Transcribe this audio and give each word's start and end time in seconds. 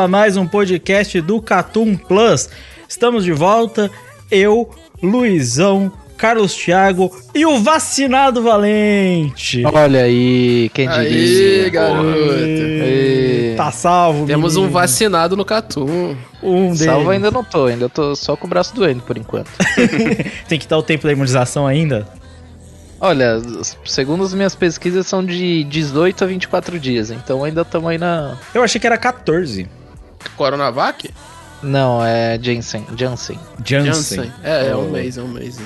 A 0.00 0.08
mais 0.08 0.34
um 0.34 0.46
podcast 0.46 1.20
do 1.20 1.42
Catum 1.42 1.94
Plus. 1.94 2.48
Estamos 2.88 3.22
de 3.22 3.32
volta, 3.32 3.90
eu, 4.30 4.70
Luizão, 5.02 5.92
Carlos 6.16 6.54
Thiago 6.54 7.14
e 7.34 7.44
o 7.44 7.60
vacinado 7.60 8.42
Valente. 8.42 9.62
Olha 9.66 10.04
aí, 10.04 10.70
quem 10.72 10.88
diria? 10.88 11.64
Aí, 11.64 11.70
garoto. 11.70 12.18
Ei. 12.32 13.54
Tá 13.58 13.70
salvo, 13.70 14.26
Temos 14.26 14.56
um 14.56 14.60
menino. 14.60 14.72
vacinado 14.72 15.36
no 15.36 15.44
Catum. 15.44 16.16
Um 16.42 16.62
deles. 16.68 16.78
Salvo 16.78 17.10
ainda 17.10 17.30
não 17.30 17.44
tô, 17.44 17.66
ainda 17.66 17.86
tô 17.86 18.16
só 18.16 18.34
com 18.36 18.46
o 18.46 18.50
braço 18.50 18.74
doendo 18.74 19.02
por 19.02 19.18
enquanto. 19.18 19.50
Tem 20.48 20.58
que 20.58 20.66
dar 20.66 20.78
o 20.78 20.82
tempo 20.82 21.06
da 21.06 21.12
imunização 21.12 21.66
ainda? 21.66 22.08
Olha, 22.98 23.38
segundo 23.84 24.24
as 24.24 24.32
minhas 24.32 24.54
pesquisas 24.54 25.06
são 25.06 25.22
de 25.24 25.64
18 25.64 26.24
a 26.24 26.26
24 26.26 26.78
dias, 26.78 27.10
então 27.10 27.44
ainda 27.44 27.62
estamos 27.62 27.90
aí 27.90 27.98
na... 27.98 28.38
Eu 28.54 28.62
achei 28.62 28.80
que 28.80 28.86
era 28.86 28.96
14. 28.96 29.79
Coronavac? 30.36 31.10
Não, 31.62 32.04
é 32.04 32.38
Janssen, 32.40 32.86
Janssen. 32.96 33.38
Janssen. 33.64 34.32
É, 34.42 34.68
é 34.68 34.76
um 34.76 34.86
Oh. 34.88 34.90
mês, 34.90 35.18
é 35.18 35.22
um 35.22 35.28
mês. 35.28 35.58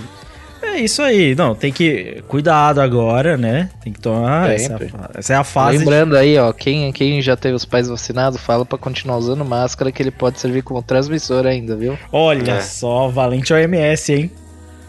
É 0.62 0.78
isso 0.80 1.02
aí. 1.02 1.34
Não, 1.36 1.54
tem 1.54 1.70
que... 1.72 2.24
Cuidado 2.26 2.80
agora, 2.80 3.36
né? 3.36 3.68
Tem 3.82 3.92
que 3.92 4.00
tomar... 4.00 4.50
Essa, 4.50 4.64
é 4.64 4.68
Sempre. 4.78 4.90
a- 4.98 5.10
essa 5.18 5.32
é 5.34 5.36
a 5.36 5.44
fase... 5.44 5.78
de- 5.78 5.84
Lembrando 5.84 6.16
aí, 6.16 6.36
ó, 6.38 6.52
quem, 6.52 6.90
quem 6.90 7.20
já 7.22 7.36
teve 7.36 7.54
os 7.54 7.64
pais 7.64 7.86
vacinados, 7.88 8.40
fala 8.40 8.64
pra 8.64 8.76
continuar 8.78 9.18
usando 9.18 9.44
máscara 9.44 9.92
que 9.92 10.02
ele 10.02 10.10
pode 10.10 10.40
servir 10.40 10.62
como 10.62 10.82
transmissor 10.82 11.46
ainda, 11.46 11.76
viu? 11.76 11.96
Olha 12.10 12.60
só, 12.62 13.08
Valente 13.08 13.52
OMS, 13.52 14.12
hein? 14.12 14.30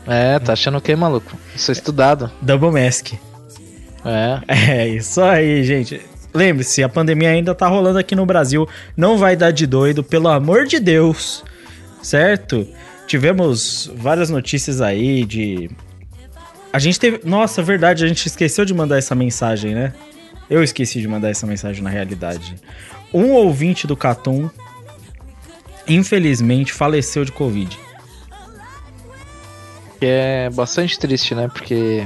É, 0.08 0.40
tá 0.40 0.54
achando 0.54 0.78
o 0.78 0.82
que, 0.82 0.96
maluco? 0.96 1.36
Isso 1.56 1.70
é 1.70 1.74
estudado. 1.74 2.32
Double 2.42 2.72
Mask. 2.72 3.14
É. 4.04 4.40
É 4.48 4.88
isso 4.88 5.22
aí, 5.22 5.64
gente. 5.64 6.00
Lembre-se, 6.36 6.84
a 6.84 6.90
pandemia 6.90 7.30
ainda 7.30 7.56
tá 7.56 7.66
rolando 7.66 7.98
aqui 7.98 8.14
no 8.14 8.26
Brasil. 8.26 8.68
Não 8.96 9.18
vai 9.18 9.38
dar 9.38 9.52
de 9.52 9.66
doido, 9.66 10.04
pelo 10.04 10.28
amor 10.28 10.66
de 10.66 10.82
Deus. 10.82 11.46
Certo? 12.02 12.68
Tivemos 13.08 13.90
várias 13.96 14.30
notícias 14.30 14.82
aí 14.82 15.24
de. 15.24 15.70
A 16.74 16.78
gente 16.78 17.00
teve. 17.00 17.22
Nossa, 17.24 17.64
verdade, 17.64 18.04
a 18.04 18.08
gente 18.08 18.26
esqueceu 18.26 18.66
de 18.66 18.74
mandar 18.74 18.98
essa 18.98 19.16
mensagem, 19.16 19.74
né? 19.74 19.94
Eu 20.50 20.62
esqueci 20.62 21.00
de 21.00 21.08
mandar 21.08 21.30
essa 21.30 21.48
mensagem 21.48 21.82
na 21.82 21.90
realidade. 21.90 22.56
Um 23.14 23.32
ouvinte 23.32 23.88
do 23.88 23.96
Catum, 23.96 24.50
infelizmente, 25.88 26.74
faleceu 26.74 27.24
de 27.24 27.32
Covid. 27.32 27.80
É 30.02 30.50
bastante 30.50 31.00
triste, 31.00 31.34
né? 31.34 31.48
Porque 31.48 32.06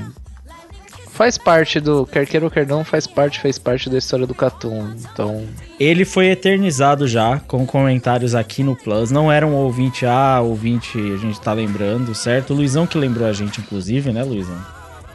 faz 1.20 1.38
parte 1.38 1.82
do. 1.82 2.06
Quer 2.06 2.26
queira 2.26 2.46
ou 2.46 2.50
quer 2.50 2.66
não, 2.66 2.86
faz 2.86 3.06
parte, 3.06 3.42
fez 3.42 3.60
parte 3.60 3.90
da 3.90 3.98
história 3.98 4.26
do 4.26 4.34
Catum. 4.34 4.96
Então. 5.12 5.46
Ele 5.78 6.06
foi 6.06 6.28
eternizado 6.28 7.10
já 7.10 7.42
com 7.46 7.66
comentários 7.66 8.34
aqui 8.34 8.64
no 8.64 8.74
Plus. 8.74 9.12
Não 9.12 9.30
era 9.30 9.46
um 9.46 9.54
ouvinte, 9.54 10.06
ah, 10.06 10.40
ouvinte, 10.40 10.98
a 10.98 11.18
gente 11.18 11.42
tá 11.42 11.52
lembrando, 11.52 12.16
certo? 12.16 12.54
O 12.54 12.56
Luizão 12.56 12.88
que 12.88 12.98
lembrou 12.98 13.28
a 13.28 13.34
gente, 13.34 13.60
inclusive, 13.60 14.14
né, 14.14 14.24
Luizão? 14.24 14.58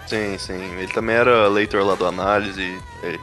Sim, 0.07 0.37
sim. 0.37 0.61
Ele 0.79 0.93
também 0.93 1.17
era 1.17 1.49
leitor 1.49 1.83
lá 1.83 1.95
do 1.95 2.05
Análise. 2.05 2.61
e, 2.61 3.19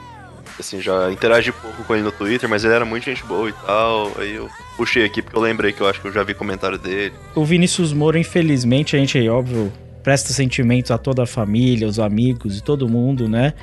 assim, 0.59 0.81
já 0.81 1.11
interagi 1.11 1.51
pouco 1.51 1.83
com 1.83 1.93
ele 1.93 2.03
no 2.03 2.11
Twitter, 2.11 2.49
mas 2.49 2.63
ele 2.63 2.73
era 2.73 2.85
muito 2.85 3.03
gente 3.03 3.23
boa 3.25 3.47
e 3.47 3.53
tal. 3.53 4.11
Aí 4.17 4.33
eu 4.33 4.49
puxei 4.75 5.05
aqui 5.05 5.21
porque 5.21 5.37
eu 5.37 5.41
lembrei 5.41 5.71
que 5.71 5.81
eu 5.81 5.87
acho 5.87 6.01
que 6.01 6.07
eu 6.07 6.11
já 6.11 6.23
vi 6.23 6.33
comentário 6.33 6.79
dele. 6.79 7.13
O 7.35 7.45
Vinícius 7.45 7.93
Moro, 7.93 8.17
infelizmente, 8.17 8.95
a 8.95 8.99
gente 8.99 9.19
aí, 9.19 9.29
óbvio, 9.29 9.71
presta 10.03 10.33
sentimentos 10.33 10.91
a 10.91 10.97
toda 10.97 11.23
a 11.23 11.25
família, 11.25 11.87
os 11.87 11.99
amigos 11.99 12.57
e 12.57 12.63
todo 12.63 12.87
mundo, 12.87 13.27
né? 13.27 13.53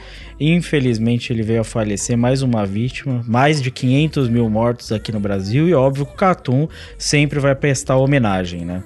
Infelizmente, 0.41 1.33
ele 1.33 1.43
veio 1.43 1.61
a 1.61 1.65
falecer, 1.65 2.17
mais 2.17 2.43
uma 2.43 2.65
vítima, 2.65 3.23
mais 3.27 3.61
de 3.61 3.71
500 3.71 4.29
mil 4.29 4.49
mortos 4.49 4.93
aqui 4.93 5.13
no 5.13 5.21
Brasil, 5.21 5.69
e 5.69 5.75
óbvio 5.75 6.07
que 6.07 6.13
o 6.13 6.17
Catum 6.17 6.69
sempre 6.97 7.39
vai 7.41 7.55
prestar 7.55 7.97
homenagem, 7.97 8.65
né? 8.65 8.83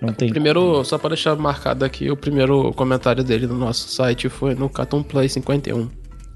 Não 0.00 0.12
tem 0.12 0.28
Primeiro, 0.28 0.84
só 0.84 0.98
pra 0.98 1.08
deixar 1.08 1.34
marcado 1.36 1.84
aqui, 1.84 2.10
o 2.10 2.16
primeiro 2.16 2.72
comentário 2.74 3.24
dele 3.24 3.46
no 3.46 3.56
nosso 3.56 3.88
site 3.88 4.28
foi 4.28 4.54
no 4.54 4.68
Catum 4.68 5.02
Play 5.02 5.28
51. 5.28 5.88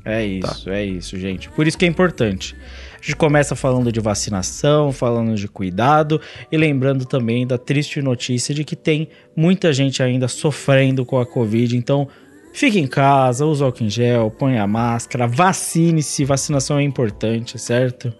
É 0.05 0.25
isso, 0.25 0.71
é 0.71 0.84
isso, 0.84 1.19
gente. 1.19 1.50
Por 1.50 1.66
isso 1.66 1.77
que 1.77 1.84
é 1.84 1.89
importante. 1.89 2.56
A 3.00 3.00
gente 3.00 3.16
começa 3.16 3.54
falando 3.54 3.92
de 3.92 4.00
vacinação, 4.00 4.92
falando 4.92 5.34
de 5.36 5.47
cuidado 5.47 6.20
e 6.50 6.56
lembrando 6.56 7.04
também 7.04 7.47
da 7.47 7.56
triste 7.56 8.03
notícia 8.03 8.53
de 8.53 8.64
que 8.64 8.75
tem 8.75 9.09
muita 9.36 9.72
gente 9.72 10.03
ainda 10.03 10.26
sofrendo 10.26 11.06
com 11.06 11.19
a 11.19 11.25
Covid. 11.25 11.76
Então, 11.76 12.09
fique 12.53 12.78
em 12.78 12.88
casa, 12.88 13.47
use 13.47 13.62
álcool 13.62 13.84
em 13.84 13.91
gel, 13.91 14.31
ponha 14.32 14.62
a 14.62 14.66
máscara, 14.66 15.28
vacine-se. 15.28 16.25
Vacinação 16.25 16.78
é 16.78 16.82
importante, 16.82 17.56
certo? 17.56 18.12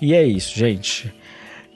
E 0.00 0.14
é 0.14 0.24
isso, 0.24 0.56
gente. 0.56 1.12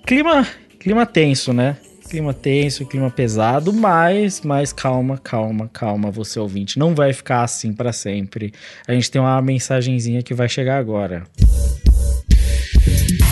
Clima, 0.07 0.47
clima 0.79 1.05
tenso, 1.05 1.53
né? 1.53 1.77
Clima 2.09 2.33
tenso, 2.33 2.87
clima 2.87 3.11
pesado, 3.11 3.73
mas, 3.73 4.41
mas 4.43 4.73
calma, 4.73 5.19
calma, 5.19 5.69
calma, 5.73 6.11
você 6.11 6.39
ouvinte. 6.39 6.79
Não 6.79 6.95
vai 6.95 7.13
ficar 7.13 7.43
assim 7.43 7.73
pra 7.73 7.93
sempre. 7.93 8.53
A 8.87 8.93
gente 8.93 9.11
tem 9.11 9.21
uma 9.21 9.41
mensagenzinha 9.43 10.23
que 10.23 10.33
vai 10.33 10.49
chegar 10.49 10.79
agora. 10.79 11.25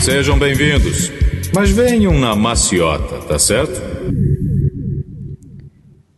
Sejam 0.05 0.39
bem-vindos. 0.39 1.11
Mas 1.55 1.71
venham 1.71 2.19
na 2.19 2.35
maciota, 2.35 3.19
tá 3.21 3.39
certo? 3.39 3.81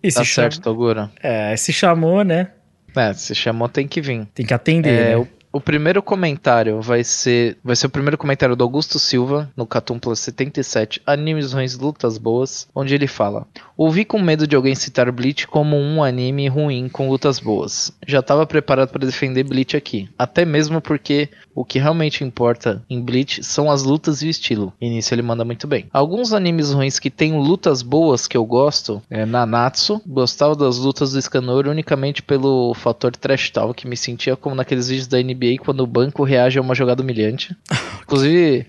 E 0.03 0.12
Tá 0.12 0.25
se 0.25 0.31
certo, 0.31 0.55
chama- 0.55 0.64
Togura. 0.64 1.11
É, 1.23 1.56
se 1.56 1.73
chamou, 1.73 2.23
né? 2.25 2.49
É, 2.94 3.12
se 3.12 3.35
chamou, 3.35 3.69
tem 3.69 3.88
que 3.88 4.00
vir. 4.00 4.26
Tem 4.35 4.44
que 4.47 4.55
atender. 4.55 4.88
É, 4.91 5.08
né? 5.11 5.17
o, 5.17 5.26
o 5.53 5.61
primeiro 5.61 6.03
comentário 6.03 6.81
vai 6.81 7.03
ser 7.03 7.56
vai 7.64 7.75
ser 7.75 7.87
o 7.87 7.91
primeiro 7.91 8.17
comentário 8.19 8.55
do 8.55 8.62
Augusto 8.62 8.99
Silva 8.99 9.50
no 9.56 9.67
Catum 9.67 9.99
Plus 9.99 10.20
77, 10.20 11.00
Animes 11.06 11.53
Ruins 11.53 11.76
Lutas 11.76 12.19
Boas, 12.19 12.69
onde 12.75 12.94
ele 12.94 13.06
fala: 13.06 13.47
Ouvi 13.76 14.05
com 14.05 14.21
medo 14.21 14.47
de 14.47 14.55
alguém 14.55 14.75
citar 14.75 15.11
Bleach 15.11 15.49
como 15.49 15.76
um 15.76 16.03
anime 16.03 16.47
ruim 16.47 16.88
com 16.88 17.11
lutas 17.11 17.41
boas. 17.41 17.93
Já 18.06 18.23
tava 18.23 18.47
preparado 18.47 18.91
para 18.91 19.05
defender 19.05 19.43
Bleach 19.43 19.76
aqui, 19.76 20.09
até 20.17 20.44
mesmo 20.44 20.81
porque 20.81 21.29
o 21.55 21.65
que 21.65 21.81
realmente 21.81 22.23
importa 22.23 22.85
em 22.88 23.00
Bleach 23.00 23.43
são 23.43 23.71
as 23.71 23.82
lutas 23.82 24.23
e 24.23 24.26
o 24.26 24.31
estilo. 24.31 24.73
E 24.81 24.88
nisso 24.88 25.12
ele 25.12 25.23
manda 25.23 25.44
muito 25.44 25.67
bem. 25.67 25.87
Alguns 25.93 26.32
animes 26.32 26.73
ruins 26.73 27.00
que 27.00 27.11
têm 27.11 27.37
lutas 27.37 27.82
boas 27.82 28.29
que 28.29 28.37
eu 28.37 28.44
gosto 28.44 29.03
é 29.11 29.26
Nanatsu. 29.26 30.00
Gostava 30.06 30.55
das 30.55 30.79
lutas 30.79 31.12
do 31.12 31.20
Scanor 31.20 31.67
unicamente 31.67 32.23
pelo 32.23 32.75
fator 32.75 33.15
trash 33.17 33.50
talk, 33.50 33.75
que 33.75 33.88
me 33.88 33.97
sentia 33.97 34.37
como 34.37 34.55
naqueles 34.55 34.88
vídeos 34.88 35.09
da 35.09 35.20
NBA 35.20 35.59
quando 35.59 35.81
o 35.81 35.87
banco 35.87 36.23
reage 36.23 36.59
a 36.59 36.62
uma 36.62 36.75
jogada 36.75 37.03
humilhante. 37.03 37.56
Inclusive, 38.14 38.66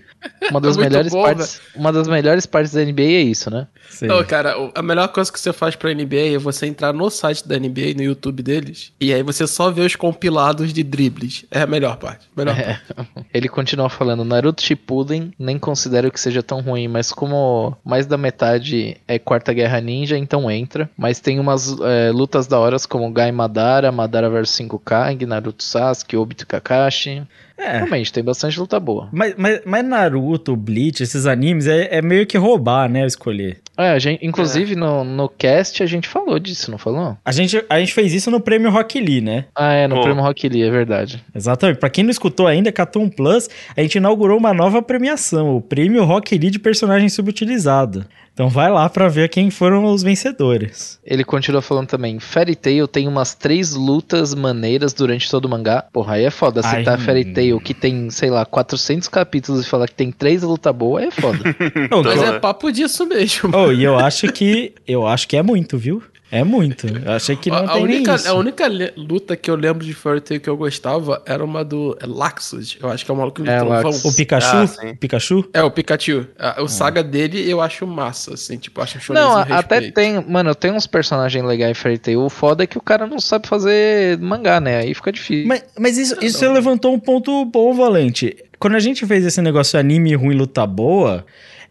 uma 0.50 0.60
das, 0.60 0.76
Muito 0.76 0.88
melhores 0.90 1.12
bom, 1.12 1.22
partes, 1.22 1.60
uma 1.74 1.92
das 1.92 2.08
melhores 2.08 2.46
partes 2.46 2.72
da 2.72 2.84
NBA 2.84 3.02
é 3.02 3.22
isso, 3.22 3.50
né? 3.50 3.66
Sim. 3.88 4.06
Não, 4.06 4.22
cara, 4.24 4.54
a 4.74 4.82
melhor 4.82 5.08
coisa 5.08 5.32
que 5.32 5.38
você 5.38 5.52
faz 5.52 5.76
pra 5.76 5.94
NBA 5.94 6.34
é 6.34 6.38
você 6.38 6.66
entrar 6.66 6.92
no 6.92 7.08
site 7.08 7.46
da 7.46 7.56
NBA, 7.58 7.94
no 7.96 8.02
YouTube 8.02 8.42
deles, 8.42 8.92
e 9.00 9.14
aí 9.14 9.22
você 9.22 9.46
só 9.46 9.70
vê 9.70 9.82
os 9.82 9.94
compilados 9.94 10.72
de 10.72 10.82
dribles. 10.82 11.44
É 11.50 11.60
a 11.62 11.66
melhor 11.66 11.96
parte. 11.96 12.26
Melhor 12.36 12.58
É. 12.58 12.80
parte. 12.94 13.26
Ele 13.32 13.48
continua 13.48 13.88
falando, 13.88 14.24
Naruto 14.24 14.62
Shippuden 14.62 15.32
nem 15.38 15.58
considero 15.58 16.10
que 16.10 16.20
seja 16.20 16.42
tão 16.42 16.60
ruim, 16.60 16.88
mas 16.88 17.12
como 17.12 17.76
mais 17.84 18.06
da 18.06 18.16
metade 18.18 18.96
é 19.06 19.18
Quarta 19.18 19.52
Guerra 19.52 19.80
Ninja, 19.80 20.18
então 20.18 20.50
entra. 20.50 20.90
Mas 20.96 21.20
tem 21.20 21.38
umas 21.38 21.76
é, 21.80 22.10
lutas 22.10 22.46
da 22.46 22.58
horas 22.58 22.84
como 22.84 23.10
Gai 23.12 23.30
Madara, 23.32 23.92
Madara 23.92 24.28
vs 24.28 24.50
5K, 24.50 25.26
Naruto 25.26 25.62
Sasuke, 25.62 26.16
Obito 26.16 26.46
Kakashi. 26.46 27.22
É. 27.58 27.78
Realmente, 27.78 28.12
tem 28.12 28.22
bastante 28.22 28.58
luta 28.58 28.78
boa. 28.78 29.08
Mas, 29.12 29.34
mas, 29.36 29.60
mas 29.64 29.84
Naruto, 29.84 30.54
Bleach, 30.54 31.02
esses 31.02 31.26
animes, 31.26 31.66
é, 31.66 31.96
é 31.96 32.02
meio 32.02 32.26
que 32.26 32.36
roubar, 32.36 32.88
né? 32.88 33.06
Escolher. 33.06 33.60
É, 33.78 33.90
a 33.90 33.98
gente, 33.98 34.24
inclusive 34.24 34.74
no, 34.74 35.04
no 35.04 35.28
cast 35.28 35.82
a 35.82 35.86
gente 35.86 36.08
falou 36.08 36.38
disso, 36.38 36.70
não 36.70 36.78
falou? 36.78 37.16
A 37.22 37.32
gente, 37.32 37.62
a 37.68 37.78
gente 37.78 37.92
fez 37.92 38.14
isso 38.14 38.30
no 38.30 38.40
prêmio 38.40 38.70
Rock 38.70 38.98
Lee, 38.98 39.20
né? 39.20 39.44
Ah, 39.54 39.72
é, 39.72 39.86
no 39.86 39.96
Pô. 39.96 40.02
Prêmio 40.02 40.22
Rock 40.22 40.48
Lee, 40.48 40.62
é 40.62 40.70
verdade. 40.70 41.22
Exatamente. 41.34 41.78
Pra 41.78 41.90
quem 41.90 42.02
não 42.02 42.10
escutou 42.10 42.46
ainda, 42.46 42.72
Cartoon 42.72 43.08
Plus, 43.10 43.50
a 43.76 43.82
gente 43.82 43.96
inaugurou 43.96 44.38
uma 44.38 44.54
nova 44.54 44.80
premiação, 44.80 45.56
o 45.56 45.60
Prêmio 45.60 46.04
Rock 46.04 46.36
Lee 46.38 46.50
de 46.50 46.58
personagem 46.58 47.08
subutilizado. 47.08 48.06
Então 48.36 48.50
vai 48.50 48.70
lá 48.70 48.86
pra 48.90 49.08
ver 49.08 49.30
quem 49.30 49.50
foram 49.50 49.82
os 49.86 50.02
vencedores. 50.02 51.00
Ele 51.02 51.24
continua 51.24 51.62
falando 51.62 51.88
também, 51.88 52.20
Fairy 52.20 52.54
Tail 52.54 52.86
tem 52.86 53.08
umas 53.08 53.34
três 53.34 53.72
lutas 53.72 54.34
maneiras 54.34 54.92
durante 54.92 55.30
todo 55.30 55.46
o 55.46 55.48
mangá. 55.48 55.80
Porra, 55.90 56.16
aí 56.16 56.24
é 56.24 56.30
foda. 56.30 56.60
Ai. 56.62 56.80
Citar 56.80 57.00
Fairy 57.00 57.32
Tail 57.32 57.58
que 57.58 57.72
tem, 57.72 58.10
sei 58.10 58.28
lá, 58.28 58.44
400 58.44 59.08
capítulos 59.08 59.64
e 59.64 59.68
falar 59.68 59.88
que 59.88 59.94
tem 59.94 60.12
três 60.12 60.42
lutas 60.42 60.74
boas, 60.76 61.04
é 61.04 61.10
foda. 61.10 61.38
Não, 61.90 62.02
Mas 62.02 62.22
é 62.22 62.38
papo 62.38 62.70
disso 62.70 63.06
mesmo. 63.06 63.50
Oh, 63.56 63.72
e 63.72 63.82
eu 63.82 63.96
acho 63.96 64.30
que 64.30 64.74
eu 64.86 65.06
acho 65.06 65.26
que 65.26 65.38
é 65.38 65.42
muito, 65.42 65.78
viu? 65.78 66.02
É 66.30 66.42
muito. 66.42 66.86
Eu 66.88 67.12
achei 67.12 67.36
que 67.36 67.50
não 67.50 67.58
a, 67.58 67.60
a 67.62 67.72
tem 67.74 67.82
única, 67.84 68.12
nem 68.12 68.16
isso. 68.16 68.28
a 68.28 68.34
única 68.34 68.64
luta 68.96 69.36
que 69.36 69.48
eu 69.48 69.54
lembro 69.54 69.84
de 69.86 69.94
Fairy 69.94 70.20
Tail 70.20 70.40
que 70.40 70.50
eu 70.50 70.56
gostava 70.56 71.22
era 71.24 71.44
uma 71.44 71.64
do 71.64 71.96
é 72.00 72.06
Laxus. 72.06 72.76
Eu 72.82 72.88
acho 72.90 73.04
que 73.04 73.10
é 73.10 73.14
o 73.14 73.16
maluco 73.16 73.42
do 73.42 73.50
É. 73.50 73.62
Laxus. 73.62 74.04
O 74.04 74.16
Pikachu? 74.16 74.56
Ah, 74.56 74.94
Pikachu? 74.98 75.48
É, 75.52 75.62
o 75.62 75.70
Pikachu. 75.70 76.26
Ah, 76.38 76.60
O 76.62 76.68
saga 76.68 77.02
dele 77.02 77.48
eu 77.48 77.60
acho 77.60 77.86
massa, 77.86 78.34
assim, 78.34 78.58
tipo, 78.58 78.80
acho 78.80 78.98
um 79.12 79.14
não, 79.14 79.36
até 79.36 79.90
tem, 79.92 80.20
mano, 80.28 80.54
tem 80.54 80.72
uns 80.72 80.86
personagens 80.86 81.44
legais 81.44 81.70
em 81.70 81.74
Fairy 81.74 81.98
Tail. 81.98 82.20
O 82.20 82.28
foda 82.28 82.64
é 82.64 82.66
que 82.66 82.76
o 82.76 82.82
cara 82.82 83.06
não 83.06 83.20
sabe 83.20 83.46
fazer 83.46 84.18
mangá, 84.18 84.60
né? 84.60 84.78
Aí 84.78 84.94
fica 84.94 85.12
difícil. 85.12 85.46
Mas, 85.46 85.64
mas 85.78 85.96
isso, 85.96 86.16
isso 86.20 86.38
você 86.38 86.48
levantou 86.48 86.92
um 86.92 86.98
ponto 86.98 87.44
bom, 87.44 87.72
Valente. 87.72 88.36
Quando 88.58 88.74
a 88.74 88.80
gente 88.80 89.06
fez 89.06 89.24
esse 89.24 89.40
negócio 89.40 89.78
anime 89.78 90.14
ruim, 90.14 90.34
luta 90.34 90.66
boa, 90.66 91.24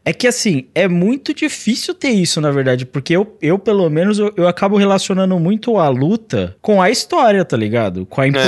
é 0.06 0.14
que 0.14 0.28
assim, 0.28 0.68
é 0.76 0.88
muito 0.88 1.34
difícil 1.34 1.94
ter 1.96 2.10
isso, 2.12 2.40
na 2.40 2.52
verdade, 2.52 2.86
porque 2.86 3.16
eu, 3.16 3.36
eu 3.42 3.58
pelo 3.58 3.90
menos, 3.90 4.20
eu, 4.20 4.32
eu 4.38 4.48
acabo 4.48 4.78
relacionando 4.78 5.38
muito 5.40 5.78
a 5.78 5.90
luta 5.90 6.56
com 6.62 6.80
a 6.82 6.90
história, 6.92 7.44
tá 7.44 7.58
ligado? 7.58 8.06
Com 8.06 8.22
a, 8.22 8.28
impor- 8.28 8.42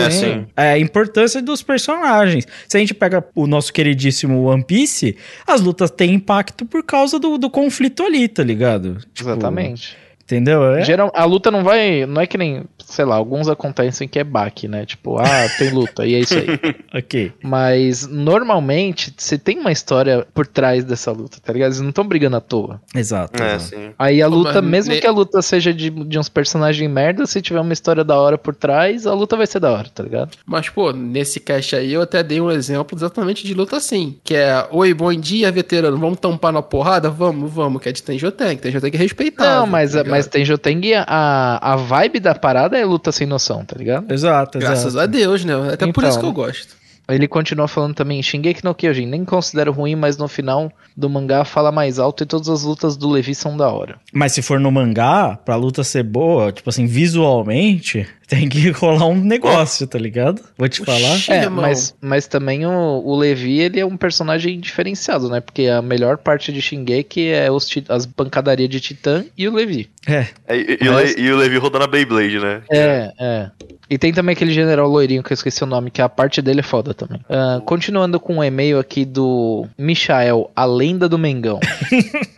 É, 0.56 0.68
é, 0.68 0.72
a 0.74 0.80
importância 0.80 1.42
dos 1.42 1.64
personagens. 1.64 2.46
Se 2.68 2.78
a 2.78 2.80
gente 2.80 2.94
pega 2.94 3.26
o 3.36 3.48
nosso 3.48 3.74
queridíssimo 3.74 4.44
One 4.44 4.64
Piece, 4.64 5.18
as 5.48 5.60
lutas 5.62 5.90
têm 5.90 6.14
impacto 6.14 6.66
por 6.66 6.84
causa 6.84 7.18
do, 7.20 7.38
do 7.38 7.50
conflito 7.50 8.04
ali, 8.04 8.28
tá 8.28 8.44
ligado? 8.44 8.98
Tipo, 9.14 9.32
Exatamente. 9.32 9.98
Entendeu? 10.28 10.62
É, 10.76 10.84
Geral, 10.84 11.10
a 11.16 11.24
luta 11.24 11.50
não 11.50 11.64
vai. 11.64 12.06
Não 12.06 12.22
é 12.22 12.28
que 12.28 12.38
nem. 12.38 12.66
Sei 12.86 13.06
lá, 13.06 13.16
alguns 13.16 13.48
acontecem 13.48 14.08
que 14.10 14.20
é 14.20 14.24
baque, 14.26 14.68
né? 14.68 14.86
Tipo, 14.86 15.18
ah, 15.18 15.48
tem 15.58 15.70
luta, 15.72 16.06
e 16.06 16.16
é 16.16 16.20
isso 16.20 16.36
aí. 16.38 16.48
ok. 16.94 17.32
Mas 17.42 18.06
normalmente 18.08 19.14
você 19.18 19.38
tem 19.38 19.60
uma 19.60 19.72
história 19.72 20.26
por 20.34 20.46
trás 20.46 20.84
dessa 20.84 21.12
luta, 21.12 21.38
tá 21.44 21.52
ligado? 21.54 21.70
Eles 21.70 21.82
não 21.82 21.90
estão 21.90 22.06
brigando 22.06 22.36
à 22.38 22.42
toa. 22.42 22.82
Exato. 22.96 23.42
É, 23.42 23.56
exato. 23.56 23.94
Aí 23.98 24.22
a 24.22 24.28
luta, 24.28 24.62
mas 24.62 24.70
mesmo 24.72 24.94
ne- 24.94 25.00
que 25.02 25.08
a 25.08 25.12
luta 25.12 25.42
seja 25.42 25.74
de, 25.74 25.90
de 25.90 26.20
uns 26.20 26.30
personagens 26.30 26.90
merda, 26.92 27.26
se 27.26 27.42
tiver 27.42 27.60
uma 27.60 27.74
história 27.74 28.04
da 28.04 28.18
hora 28.18 28.38
por 28.38 28.54
trás, 28.56 29.06
a 29.08 29.14
luta 29.14 29.36
vai 29.38 29.48
ser 29.48 29.60
da 29.60 29.72
hora, 29.72 29.90
tá 29.94 30.04
ligado? 30.04 30.38
Mas, 30.46 30.70
pô, 30.70 30.92
nesse 30.92 31.40
cast 31.40 31.76
aí 31.76 31.94
eu 31.94 32.02
até 32.02 32.22
dei 32.24 32.40
um 32.42 32.52
exemplo 32.52 32.98
exatamente 32.98 33.46
de 33.46 33.54
luta 33.54 33.78
assim. 33.78 34.18
Que 34.24 34.36
é, 34.36 34.66
oi, 34.72 34.94
bom 34.94 35.14
dia, 35.14 35.52
veterano, 35.52 35.98
vamos 35.98 36.20
tampar 36.20 36.52
na 36.52 36.62
porrada? 36.62 37.10
Vamos, 37.10 37.52
vamos, 37.52 37.82
que 37.82 37.90
é 37.90 37.92
de 37.92 38.04
Tenjoteng. 38.04 38.58
Tenjoteng 38.58 38.94
é 38.94 38.98
respeitável. 38.98 39.60
Não, 39.62 39.68
mas, 39.68 39.92
tá 39.92 39.98
ligado? 40.04 40.17
Mas 40.18 40.28
tem 40.28 40.44
Joteng, 40.46 40.82
a, 40.96 41.74
a 41.74 41.76
vibe 41.76 42.20
da 42.20 42.36
parada 42.36 42.78
é 42.78 42.84
luta 42.86 43.12
sem 43.12 43.26
noção, 43.28 43.64
tá 43.64 43.76
ligado? 43.78 44.12
Exato, 44.12 44.60
Graças 44.60 44.88
exato. 44.88 45.04
a 45.04 45.06
Deus, 45.06 45.46
né? 45.46 45.54
Até 45.74 45.86
por 45.92 46.02
Então, 46.02 46.10
isso 46.10 46.20
que 46.20 46.26
eu 46.26 46.34
gosto. 46.34 46.76
Ele 47.10 47.26
continua 47.26 47.70
falando 47.70 47.96
também, 47.96 48.22
Shingeki 48.22 48.66
no 48.66 48.76
Kyojin, 48.76 49.06
nem 49.06 49.24
considero 49.24 49.72
ruim, 49.72 49.96
mas 49.96 50.18
no 50.18 50.28
final 50.28 50.70
do 50.96 51.10
mangá 51.10 51.46
fala 51.46 51.72
mais 51.72 52.00
alto 52.00 52.24
e 52.24 52.26
todas 52.26 52.50
as 52.50 52.64
lutas 52.64 52.98
do 52.98 53.10
Levi 53.10 53.34
são 53.34 53.56
da 53.56 53.70
hora. 53.72 53.96
Mas 54.12 54.34
se 54.34 54.42
for 54.42 54.60
no 54.60 54.70
mangá, 54.70 55.40
pra 55.46 55.56
luta 55.56 55.86
ser 55.86 56.04
boa, 56.04 56.52
tipo 56.52 56.70
assim, 56.70 56.86
visualmente, 56.86 58.06
tem 58.28 58.48
que 58.50 58.70
rolar 58.72 59.08
um 59.08 59.16
negócio, 59.16 59.88
tá 59.88 59.98
ligado? 59.98 60.42
Vou 60.58 60.68
te 60.68 60.84
falar. 60.84 61.14
Oxi. 61.14 61.32
É, 61.32 61.50
mas, 61.50 61.96
mas 62.02 62.28
também 62.28 62.66
o, 62.66 62.72
o 63.06 63.16
Levi, 63.18 63.60
ele 63.60 63.80
é 63.80 63.86
um 63.86 63.96
personagem 63.98 64.60
diferenciado, 64.60 65.30
né? 65.30 65.40
Porque 65.40 65.68
a 65.68 65.82
melhor 65.82 66.18
parte 66.18 66.52
de 66.52 66.62
Shingeki 66.62 67.30
é 67.30 67.50
os 67.52 67.68
as 67.90 68.06
pancadarias 68.06 68.70
de 68.70 68.80
Titã 68.80 69.24
e 69.38 69.48
o 69.48 69.54
Levi. 69.54 69.90
É. 70.06 70.28
É, 70.48 70.56
E, 70.58 70.78
e 70.82 70.90
o 70.90 70.94
Mas- 70.94 71.16
e 71.18 71.32
o 71.32 71.38
Levi 71.38 71.58
rodando 71.58 71.86
a 71.86 71.88
Beyblade, 71.88 72.40
né? 72.40 72.62
É, 72.72 73.12
é. 73.20 73.50
E 73.90 73.98
tem 73.98 74.12
também 74.12 74.34
aquele 74.34 74.52
general 74.52 74.90
loirinho 74.90 75.24
que 75.24 75.32
eu 75.32 75.36
esqueci 75.36 75.64
o 75.64 75.68
nome, 75.68 75.90
que 75.90 76.02
a 76.02 76.10
parte 76.10 76.42
dele 76.42 76.60
é 76.60 76.64
foda 76.64 76.94
também. 76.94 77.22
Ah, 77.30 77.62
continuando 77.66 78.20
com 78.20 78.36
um 78.40 78.44
e-mail 78.44 78.80
aqui 78.80 79.06
do 79.06 79.66
Michael, 79.78 80.52
a 80.54 80.66
lenda 80.66 81.08
do 81.08 81.18
Mengão. 81.18 81.60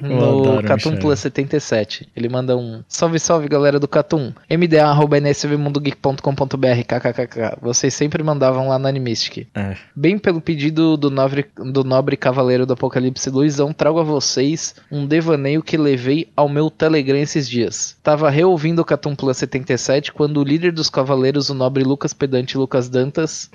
No 0.00 0.62
Catum. 0.62 0.96
Plus 0.96 1.20
77. 1.20 2.08
Ele 2.16 2.28
manda 2.28 2.56
um 2.56 2.82
salve, 2.88 3.18
salve 3.18 3.48
galera 3.48 3.78
do 3.80 3.88
Catum. 3.88 4.32
mda.nsvmundogeek.com.br 4.76 6.82
kkkk. 6.86 7.56
Vocês 7.60 7.94
sempre 7.94 8.22
mandavam 8.22 8.68
lá 8.68 8.78
na 8.78 8.88
Animistic. 8.88 9.48
É. 9.54 9.76
Bem 9.94 10.18
pelo 10.18 10.40
pedido 10.40 10.96
do 10.96 11.10
nobre, 11.10 11.46
do 11.56 11.82
nobre 11.82 12.16
cavaleiro 12.16 12.66
do 12.66 12.74
Apocalipse 12.74 13.30
Luizão, 13.30 13.72
trago 13.72 14.00
a 14.00 14.02
vocês 14.02 14.74
um 14.90 15.06
devaneio 15.06 15.62
que 15.62 15.76
levei 15.76 16.28
ao 16.36 16.48
meu 16.48 16.70
Telegram 16.70 17.18
esses 17.18 17.48
dias. 17.48 17.96
Tava 18.02 18.30
reouvindo 18.30 18.82
o 18.82 18.84
Catum 18.84 19.14
Plus 19.14 19.36
77 19.38 20.12
quando 20.12 20.40
o 20.40 20.44
líder 20.44 20.72
dos 20.72 20.90
cavaleiros, 20.90 21.48
o 21.48 21.54
nobre 21.54 21.84
Lucas 21.84 22.12
Pedante 22.12 22.58
Lucas 22.58 22.88
Dantas, 22.88 23.50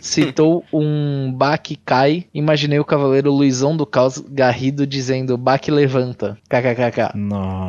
citou 0.00 0.64
um 0.72 1.32
Baque 1.32 1.76
cai. 1.76 2.26
Imaginei 2.32 2.78
o 2.78 2.84
cavaleiro 2.84 3.32
Luizão 3.32 3.76
do 3.76 3.86
Caos 3.86 4.18
Garrido 4.18 4.86
dizendo 4.86 5.36
Baque 5.36 5.70
levanta. 5.70 6.38
KKKK. 6.48 7.12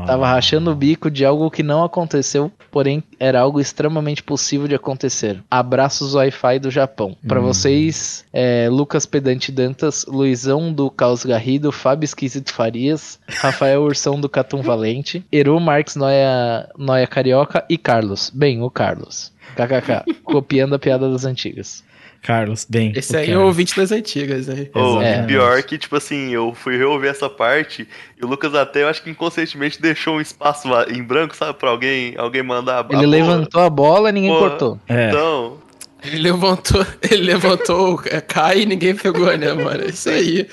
Tava 0.06 0.28
rachando 0.28 0.72
o 0.72 0.76
bico 0.76 1.10
de 1.10 1.26
algo 1.26 1.52
que 1.52 1.64
não 1.64 1.84
aconteceu, 1.84 2.52
porém 2.70 3.04
era 3.20 3.40
algo 3.40 3.60
extremamente 3.60 4.24
possível 4.24 4.68
de 4.68 4.76
acontecer. 4.76 5.42
Abraços 5.50 6.16
Wi-Fi 6.16 6.60
do 6.60 6.72
Japão. 6.72 7.16
Pra 7.28 7.40
vocês, 7.40 8.26
é, 8.34 8.68
Lucas 8.70 9.06
Pedante 9.06 9.52
Dantas, 9.52 10.06
Luizão 10.08 10.74
do 10.74 10.90
Caos 10.90 11.26
Garrido, 11.26 11.72
Fábio 11.72 12.06
Esquisito 12.06 12.54
Farias, 12.54 13.20
Rafael 13.28 13.82
Ursão 13.82 14.20
do 14.20 14.30
Catum 14.30 14.62
Valente, 14.62 15.26
Eru 15.32 15.60
Marques 15.60 15.96
Noia, 15.96 16.70
Noia 16.78 17.08
Carioca 17.08 17.66
e 17.70 17.78
Carlos. 17.78 18.32
Bem, 18.34 18.62
o 18.62 18.70
Carlos. 18.70 19.32
KKK. 19.56 20.22
Copiando 20.24 20.76
a 20.76 20.80
piada 20.80 21.10
das 21.10 21.26
antigas. 21.26 21.84
Carlos, 22.22 22.66
bem. 22.70 22.94
Esse 22.96 23.16
o 23.16 23.20
aí 23.20 23.32
é 23.32 23.38
o 23.38 23.42
ouvinte 23.46 23.76
das 23.76 23.92
antigas, 23.92 24.48
aí. 24.48 24.70
Ô, 24.76 25.02
É. 25.02 25.24
Pior 25.24 25.62
que, 25.64 25.78
tipo 25.78 25.96
assim, 25.96 26.30
eu 26.32 26.54
fui 26.54 26.78
reouvir 26.78 27.08
essa 27.08 27.30
parte 27.30 27.88
e 28.20 28.24
o 28.24 28.28
Lucas 28.28 28.54
até, 28.54 28.84
eu 28.84 28.88
acho 28.88 29.02
que 29.02 29.10
inconscientemente 29.10 29.82
deixou 29.82 30.16
um 30.18 30.22
espaço 30.22 30.68
em 30.90 31.02
branco, 31.04 31.36
sabe? 31.36 31.58
Pra 31.58 31.70
alguém, 31.70 32.14
alguém 32.18 32.44
mandar 32.44 32.76
a 32.76 32.80
a 32.82 32.84
Ele 32.84 32.96
bola. 32.96 33.08
levantou 33.08 33.62
a 33.62 33.70
bola 33.70 34.10
e 34.10 34.12
ninguém 34.14 34.30
Porra. 34.32 34.50
cortou. 34.50 34.80
É. 34.88 35.10
Então, 35.10 35.58
Ele 36.04 36.18
levantou, 36.20 36.86
ele 37.10 37.24
levantou, 37.24 38.02
cai 38.28 38.62
e 38.62 38.66
ninguém 38.66 38.96
pegou, 38.96 39.36
né, 39.38 39.54
mano? 39.54 39.84
É 39.84 39.88
isso 39.90 40.10
aí. 40.10 40.48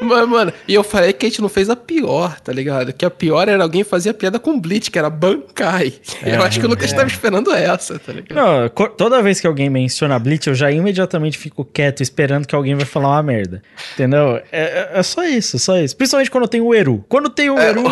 Mas, 0.00 0.28
mano, 0.28 0.52
e 0.66 0.74
eu 0.74 0.84
falei 0.84 1.12
que 1.12 1.26
a 1.26 1.28
gente 1.28 1.40
não 1.40 1.48
fez 1.48 1.68
a 1.68 1.76
pior, 1.76 2.38
tá 2.40 2.52
ligado? 2.52 2.92
Que 2.92 3.04
a 3.04 3.10
pior 3.10 3.48
era 3.48 3.62
alguém 3.62 3.82
fazer 3.84 4.10
a 4.10 4.14
piada 4.14 4.38
com 4.38 4.58
Blitz, 4.60 4.88
que 4.88 4.98
era 4.98 5.10
Bankai. 5.10 5.92
eu 6.24 6.42
acho 6.42 6.60
que 6.60 6.66
o 6.66 6.68
Lucas 6.68 6.92
tava 6.92 7.08
esperando 7.08 7.52
essa, 7.52 7.98
tá 7.98 8.12
ligado? 8.12 8.34
Não, 8.36 8.68
toda 8.90 9.22
vez 9.22 9.40
que 9.40 9.46
alguém 9.46 9.68
menciona 9.68 10.18
Blitz, 10.18 10.46
eu 10.46 10.54
já 10.54 10.70
imediatamente 10.70 11.36
fico 11.38 11.64
quieto, 11.64 12.02
esperando 12.02 12.46
que 12.46 12.54
alguém 12.54 12.74
vai 12.74 12.86
falar 12.86 13.08
uma 13.08 13.22
merda. 13.22 13.62
Entendeu? 13.94 14.36
É, 14.52 14.62
é- 14.62 14.90
é 14.94 15.02
só 15.02 15.24
isso, 15.24 15.58
só 15.58 15.78
isso. 15.78 15.96
Principalmente 15.96 16.30
quando 16.30 16.48
tem 16.48 16.60
o 16.60 16.74
Eru. 16.74 17.04
Quando 17.08 17.28
tem 17.30 17.50
o 17.50 17.58
Eru. 17.58 17.82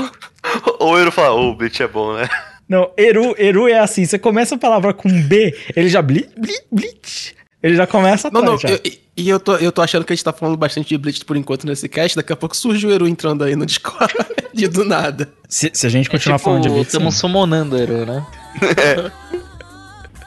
ou 0.78 1.00
ele 1.00 1.10
fala, 1.10 1.34
ô, 1.34 1.50
o 1.50 1.54
Blitz 1.56 1.80
é 1.80 1.88
bom, 1.88 2.14
né? 2.14 2.28
Não, 2.68 2.90
Eru, 2.96 3.34
Eru 3.38 3.68
é 3.68 3.78
assim: 3.78 4.04
você 4.04 4.18
começa 4.18 4.56
a 4.56 4.58
palavra 4.58 4.92
com 4.92 5.08
B, 5.08 5.56
ele 5.76 5.88
já. 5.88 6.02
Blitz, 6.02 6.32
blitz, 6.36 6.64
blitz. 6.70 7.34
Ele 7.62 7.74
já 7.74 7.86
começa 7.86 8.30
Não, 8.30 8.40
atrás. 8.40 8.62
não, 8.62 8.70
eu- 8.70 8.80
e 9.16 9.28
eu 9.28 9.40
tô, 9.40 9.56
eu 9.56 9.72
tô 9.72 9.80
achando 9.80 10.04
que 10.04 10.12
a 10.12 10.16
gente 10.16 10.24
tá 10.24 10.32
falando 10.32 10.56
bastante 10.58 10.88
de 10.88 10.98
Blitz 10.98 11.22
por 11.22 11.36
enquanto 11.38 11.66
nesse 11.66 11.88
cast, 11.88 12.14
daqui 12.16 12.32
a 12.32 12.36
pouco 12.36 12.54
surge 12.56 12.86
o 12.86 12.90
Eru 12.90 13.08
entrando 13.08 13.42
aí 13.44 13.56
no 13.56 13.64
Discord, 13.64 14.12
do 14.70 14.84
nada. 14.84 15.32
Se, 15.48 15.70
se 15.72 15.86
a 15.86 15.90
gente 15.90 16.10
continuar 16.10 16.36
tipo, 16.38 16.50
falando 16.50 16.62
de 16.64 16.68
Blitz. 16.68 16.88
estamos 16.88 17.14
summonando 17.16 17.76
o 17.76 17.78
Eru, 17.78 18.04
né? 18.04 18.26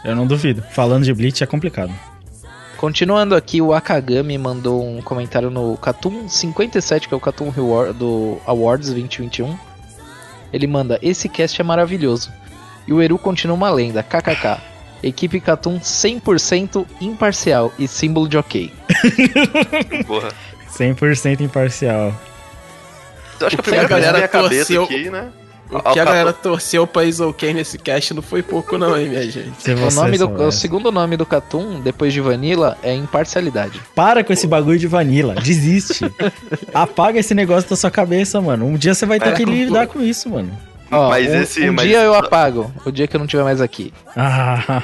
Eu 0.03 0.15
não 0.15 0.25
duvido. 0.25 0.63
Falando 0.71 1.03
de 1.03 1.13
Bleach 1.13 1.43
é 1.43 1.47
complicado. 1.47 1.93
Continuando 2.77 3.35
aqui, 3.35 3.61
o 3.61 3.73
Akagami 3.73 4.37
mandou 4.37 4.81
um 4.87 5.01
comentário 5.01 5.49
no 5.49 5.75
Catum 5.77 6.29
57, 6.29 7.07
que 7.09 7.13
é 7.13 7.17
o 7.17 7.19
Catum 7.19 7.49
Reward 7.49 7.93
do 7.93 8.37
Awards 8.45 8.87
2021. 8.87 9.57
Ele 10.53 10.65
manda: 10.65 10.97
Esse 11.01 11.27
cast 11.27 11.59
é 11.59 11.63
maravilhoso. 11.63 12.31
E 12.87 12.93
o 12.93 13.01
Eru 13.01 13.17
continua 13.19 13.55
uma 13.55 13.69
lenda, 13.69 14.01
kkk. 14.01 14.61
Equipe 15.01 15.39
Catum 15.39 15.79
100% 15.79 16.85
imparcial 17.01 17.71
e 17.79 17.87
símbolo 17.87 18.27
de 18.27 18.37
ok. 18.37 18.71
Porra. 20.05 20.29
100% 20.77 21.41
imparcial. 21.41 22.13
Eu 23.39 23.47
acho 23.47 23.57
que 23.57 23.61
a 23.61 23.61
O 23.61 23.63
que 23.63 23.69
a 23.79 23.85
primeira 23.85 23.87
galera 23.87 24.27
torceu- 24.27 24.83
aqui, 24.83 25.09
né? 25.09 25.29
O 25.71 25.79
que 25.93 25.99
a 25.99 26.03
galera 26.05 26.33
torceu 26.33 26.87
pra 26.87 27.03
Isokay 27.05 27.53
nesse 27.53 27.77
cast 27.77 28.11
não 28.15 28.23
foi 28.23 28.41
pouco 28.41 28.75
não, 28.75 28.97
hein, 28.97 29.07
minha 29.07 29.29
gente. 29.29 29.69
O, 29.71 29.91
nome 29.93 30.17
do, 30.17 30.27
o 30.27 30.51
segundo 30.51 30.91
nome 30.91 31.15
do 31.15 31.27
Catum, 31.27 31.79
depois 31.79 32.11
de 32.11 32.19
Vanilla, 32.19 32.75
é 32.81 32.95
imparcialidade. 32.95 33.79
Para 33.93 34.23
com 34.23 34.33
esse 34.33 34.47
bagulho 34.47 34.79
de 34.79 34.87
vanilla. 34.87 35.35
Desiste. 35.35 36.05
Apaga 36.73 37.19
esse 37.19 37.35
negócio 37.35 37.69
da 37.69 37.75
sua 37.75 37.91
cabeça, 37.91 38.41
mano. 38.41 38.65
Um 38.65 38.77
dia 38.77 38.95
você 38.95 39.05
vai 39.05 39.19
ter 39.19 39.25
Para 39.25 39.35
que 39.35 39.45
lidar 39.45 39.85
com 39.85 40.01
isso, 40.01 40.27
mano. 40.27 40.51
Ó, 40.91 41.09
Mas 41.09 41.29
um, 41.29 41.41
esse- 41.41 41.69
um 41.69 41.73
mas- 41.73 41.87
dia 41.87 42.01
eu 42.01 42.13
apago, 42.15 42.71
o 42.85 42.91
dia 42.91 43.07
que 43.07 43.15
eu 43.15 43.19
não 43.19 43.25
estiver 43.25 43.43
mais 43.43 43.61
aqui. 43.61 43.93
Ah. 44.15 44.83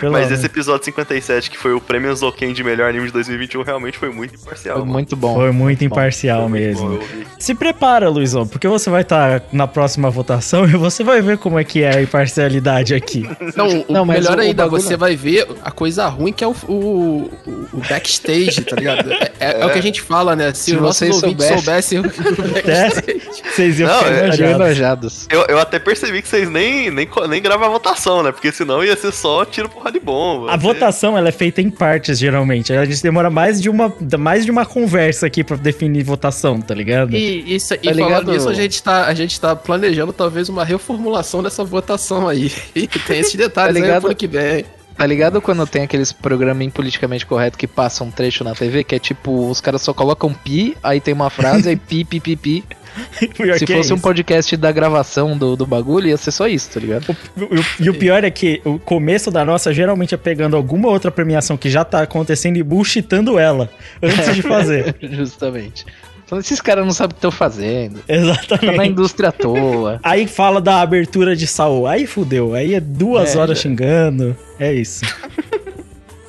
Pelo 0.00 0.12
Mas 0.12 0.30
esse 0.30 0.46
episódio 0.46 0.84
57, 0.84 1.50
que 1.50 1.58
foi 1.58 1.72
o 1.72 1.80
prêmio 1.80 2.14
Zoken 2.14 2.52
de 2.52 2.62
melhor 2.64 2.88
anime 2.88 3.06
de 3.06 3.12
2021, 3.12 3.62
realmente 3.62 3.98
foi 3.98 4.10
muito 4.10 4.34
imparcial. 4.34 4.74
Foi 4.76 4.82
mano. 4.82 4.92
muito 4.92 5.16
bom. 5.16 5.34
Foi 5.34 5.50
muito 5.52 5.78
bom. 5.80 5.84
imparcial 5.86 6.40
Foi 6.42 6.48
muito 6.48 6.62
mesmo. 6.62 6.88
bom, 6.88 6.94
ouvi. 6.94 7.26
Se 7.38 7.54
prepara, 7.54 8.08
Luizão, 8.08 8.46
porque 8.46 8.66
você 8.68 8.90
vai 8.90 9.02
estar 9.02 9.42
na 9.52 9.66
próxima 9.66 10.10
votação 10.10 10.64
e 10.68 10.72
você 10.76 11.02
vai 11.04 11.20
ver 11.20 11.38
como 11.38 11.58
é 11.58 11.64
que 11.64 11.82
é 11.82 11.96
a 11.96 12.02
imparcialidade 12.02 12.94
aqui. 12.94 13.28
Não, 13.56 13.80
o 13.80 13.92
Não, 13.92 14.04
melhor 14.06 14.34
o- 14.34 14.38
o 14.38 14.40
ainda, 14.42 14.64
bagulho- 14.64 14.82
você 14.82 14.96
vai 14.96 15.16
ver 15.16 15.46
a 15.64 15.70
coisa 15.70 16.06
ruim 16.08 16.32
que 16.32 16.44
é 16.44 16.46
o, 16.46 16.54
o, 16.68 17.30
o 17.72 17.82
backstage, 17.88 18.62
tá 18.62 18.76
ligado? 18.76 19.12
É, 19.12 19.32
é- 19.40 19.60
é 19.60 19.66
o 19.66 19.70
que 19.70 19.78
a 19.78 19.82
gente 19.82 20.00
fala, 20.00 20.34
né? 20.36 20.52
Se, 20.54 20.64
Se 20.70 20.74
os 20.76 20.80
nossos 20.82 20.98
vocês 20.98 21.22
ouvintes 21.22 21.46
soubessem 21.46 21.98
o 22.00 22.02
o 22.02 22.06
É, 22.68 22.84
backstage. 22.88 23.20
vocês 23.54 23.80
iam 23.80 23.88
Não, 23.88 23.98
ficar 23.98 24.40
é- 24.44 24.50
enojados. 24.52 25.26
Eu, 25.30 25.44
eu 25.48 25.58
até 25.58 25.78
percebi 25.78 26.22
que 26.22 26.28
vocês 26.28 26.48
nem, 26.48 26.90
nem, 26.90 27.08
nem 27.28 27.42
gravam 27.42 27.66
a 27.66 27.70
votação, 27.70 28.22
né? 28.22 28.32
Porque 28.32 28.50
senão 28.52 28.82
ia 28.84 28.96
ser 28.96 29.12
só 29.12 29.44
tiro 29.48 29.68
porra 29.68 29.90
de 29.92 29.98
bomba. 30.00 30.52
A 30.52 30.56
votação 30.56 31.16
ela 31.16 31.28
é 31.28 31.32
feita 31.32 31.60
em 31.60 31.70
partes, 31.70 32.18
geralmente. 32.18 32.72
A 32.72 32.84
gente 32.84 33.02
demora 33.02 33.30
mais 33.30 33.60
de 33.60 33.68
uma, 33.68 33.92
mais 34.18 34.44
de 34.44 34.50
uma 34.50 34.64
conversa 34.66 35.26
aqui 35.26 35.42
pra 35.42 35.56
definir 35.56 36.02
votação, 36.04 36.60
tá 36.60 36.74
ligado? 36.74 37.14
E, 37.16 37.54
isso, 37.54 37.74
e 37.74 37.78
Tá 37.78 37.82
falando 37.94 38.04
ligado? 38.04 38.32
nisso, 38.32 38.48
a 38.48 38.54
gente, 38.54 38.82
tá, 38.82 39.06
a 39.06 39.14
gente 39.14 39.40
tá 39.40 39.56
planejando 39.56 40.12
talvez 40.12 40.48
uma 40.48 40.64
reformulação 40.64 41.42
dessa 41.42 41.64
votação 41.64 42.28
aí. 42.28 42.52
E 42.74 42.86
tem 43.06 43.20
esses 43.20 43.34
detalhes 43.34 43.74
Tá 43.74 43.78
aí 43.80 43.82
ligado? 43.82 44.00
pro 44.02 44.08
ano 44.10 44.16
que 44.16 44.26
vem. 44.26 44.64
Tá 44.98 45.06
ligado 45.06 45.40
quando 45.40 45.64
tem 45.64 45.82
aqueles 45.84 46.12
programas 46.12 46.68
politicamente 46.72 47.24
correto 47.24 47.56
que 47.56 47.68
passam 47.68 48.08
um 48.08 48.10
trecho 48.10 48.42
na 48.42 48.52
TV, 48.52 48.82
que 48.82 48.96
é 48.96 48.98
tipo, 48.98 49.48
os 49.48 49.60
caras 49.60 49.80
só 49.80 49.94
colocam 49.94 50.34
pi, 50.34 50.76
aí 50.82 51.00
tem 51.00 51.14
uma 51.14 51.30
frase, 51.30 51.68
aí 51.68 51.76
pi, 51.76 52.04
pi, 52.04 52.18
pi, 52.18 52.34
pi. 52.36 52.64
Se 53.58 53.64
é 53.64 53.76
fosse 53.76 53.92
um 53.92 53.96
isso. 53.96 53.98
podcast 54.02 54.56
da 54.56 54.72
gravação 54.72 55.38
do, 55.38 55.54
do 55.54 55.64
bagulho, 55.64 56.08
ia 56.08 56.16
ser 56.16 56.32
só 56.32 56.48
isso, 56.48 56.68
tá 56.70 56.80
ligado? 56.80 57.16
E 57.36 57.42
o- 57.42 57.64
E 57.86 57.90
o 57.90 57.94
pior 57.94 58.24
é 58.24 58.30
que 58.30 58.60
o 58.64 58.76
começo 58.76 59.30
da 59.30 59.44
nossa 59.44 59.72
geralmente 59.72 60.14
é 60.14 60.18
pegando 60.18 60.56
alguma 60.56 60.88
outra 60.88 61.10
premiação 61.12 61.56
que 61.56 61.70
já 61.70 61.84
tá 61.84 62.02
acontecendo 62.02 62.56
e 62.56 62.62
bullshitando 62.64 63.38
ela 63.38 63.70
antes 64.02 64.34
de 64.34 64.42
fazer. 64.42 64.96
Justamente. 65.00 65.86
Então 66.28 66.38
esses 66.38 66.60
caras 66.60 66.84
não 66.84 66.92
sabem 66.92 67.12
o 67.12 67.14
que 67.14 67.18
estão 67.18 67.30
fazendo. 67.30 68.00
Tá 68.00 68.12
na 68.12 68.14
Exatamente. 68.16 68.88
indústria 68.90 69.30
à 69.30 69.32
toa. 69.32 69.98
Aí 70.04 70.26
fala 70.26 70.60
da 70.60 70.82
abertura 70.82 71.34
de 71.34 71.46
Saul. 71.46 71.86
Aí 71.86 72.06
fudeu. 72.06 72.52
Aí 72.52 72.74
é 72.74 72.80
duas 72.80 73.34
É, 73.34 73.38
horas 73.38 73.56
já- 73.56 73.62
xingando. 73.62 74.36
É 74.60 74.70
isso. 74.74 75.06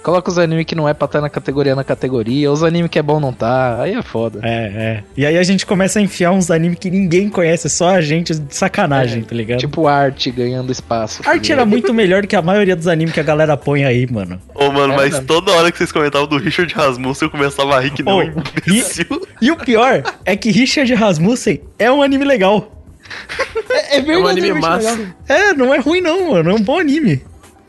Coloca 0.09 0.31
os 0.31 0.39
animes 0.39 0.65
que 0.65 0.73
não 0.73 0.89
é 0.89 0.93
pra 0.95 1.05
estar 1.05 1.21
na 1.21 1.29
categoria 1.29 1.75
na 1.75 1.83
categoria, 1.83 2.51
os 2.51 2.63
animes 2.63 2.89
que 2.89 2.97
é 2.97 3.01
bom 3.03 3.19
não 3.19 3.31
tá, 3.31 3.79
aí 3.79 3.93
é 3.93 4.01
foda. 4.01 4.39
É, 4.41 4.47
é. 4.75 5.03
E 5.15 5.23
aí 5.23 5.37
a 5.37 5.43
gente 5.43 5.67
começa 5.67 5.99
a 5.99 6.01
enfiar 6.01 6.31
uns 6.31 6.49
animes 6.49 6.79
que 6.79 6.89
ninguém 6.89 7.29
conhece, 7.29 7.69
só 7.69 7.89
a 7.89 8.01
gente 8.01 8.33
de 8.33 8.55
sacanagem, 8.55 9.21
tá 9.21 9.35
ligado? 9.35 9.59
Tipo 9.59 9.87
arte 9.87 10.31
ganhando 10.31 10.71
espaço. 10.71 11.21
tá 11.21 11.29
Arte 11.29 11.51
era 11.51 11.63
muito 11.63 11.93
melhor 11.93 12.25
que 12.25 12.35
a 12.35 12.41
maioria 12.41 12.75
dos 12.75 12.87
animes 12.87 13.13
que 13.13 13.19
a 13.19 13.23
galera 13.23 13.55
põe 13.55 13.85
aí, 13.85 14.11
mano. 14.11 14.41
Ô, 14.55 14.71
mano, 14.71 14.93
É 14.93 14.95
mas 14.97 15.09
verdade. 15.11 15.25
toda 15.27 15.51
hora 15.51 15.71
que 15.71 15.77
vocês 15.77 15.91
comentavam 15.91 16.27
do 16.27 16.39
Richard 16.39 16.73
Rasmussen, 16.73 17.27
eu 17.27 17.29
começava 17.29 17.77
a 17.77 17.79
rir 17.79 17.91
que 17.91 18.01
não 18.01 18.17
um 18.17 18.23
imbecil. 18.23 19.05
E 19.39 19.51
o 19.51 19.57
pior 19.57 20.01
é 20.25 20.35
que 20.35 20.49
Richard 20.49 20.91
Rasmussen 20.95 21.61
é 21.77 21.91
um 21.91 22.01
anime 22.01 22.25
legal. 22.25 22.83
É, 23.91 23.99
é 23.99 24.17
um 24.17 24.25
anime 24.25 24.53
massa. 24.53 24.91
legal. 24.91 25.05
É, 25.27 25.53
não 25.53 25.73
é 25.73 25.77
ruim 25.77 26.01
não, 26.01 26.31
mano. 26.31 26.49
É 26.49 26.53
um 26.55 26.61
bom 26.61 26.79
anime. 26.79 27.21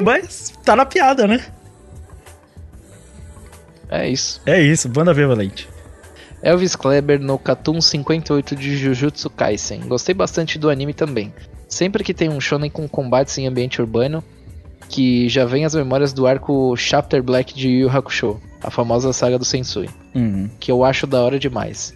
Mas 0.03 0.51
tá 0.65 0.75
na 0.75 0.87
piada, 0.87 1.27
né? 1.27 1.41
É 3.91 4.09
isso. 4.09 4.41
É 4.47 4.61
isso, 4.61 4.89
banda 4.89 5.13
ver, 5.13 5.27
Valente. 5.27 5.69
Elvis 6.43 6.75
Kleber 6.75 7.21
no 7.21 7.39
Catum 7.39 7.81
58 7.81 8.57
de 8.57 8.77
Jujutsu 8.77 9.29
Kaisen. 9.29 9.81
Gostei 9.81 10.15
bastante 10.15 10.59
do 10.59 10.71
anime 10.71 10.95
também. 10.95 11.33
Sempre 11.69 12.03
que 12.03 12.15
tem 12.15 12.29
um 12.29 12.41
shonen 12.41 12.71
com 12.71 12.89
combates 12.89 13.37
em 13.39 13.47
ambiente 13.47 13.81
urbano, 13.81 14.25
que 14.89 15.29
já 15.29 15.45
vem 15.45 15.65
as 15.65 15.75
memórias 15.75 16.13
do 16.13 16.27
arco 16.27 16.75
Chapter 16.77 17.23
Black 17.23 17.55
de 17.55 17.69
Yu 17.69 17.91
Hakusho, 17.91 18.41
a 18.63 18.71
famosa 18.71 19.13
saga 19.13 19.39
do 19.39 19.45
Sensui, 19.45 19.89
Uhum. 20.15 20.49
que 20.59 20.73
eu 20.73 20.83
acho 20.85 21.07
da 21.07 21.23
hora 21.23 21.39
demais. 21.39 21.95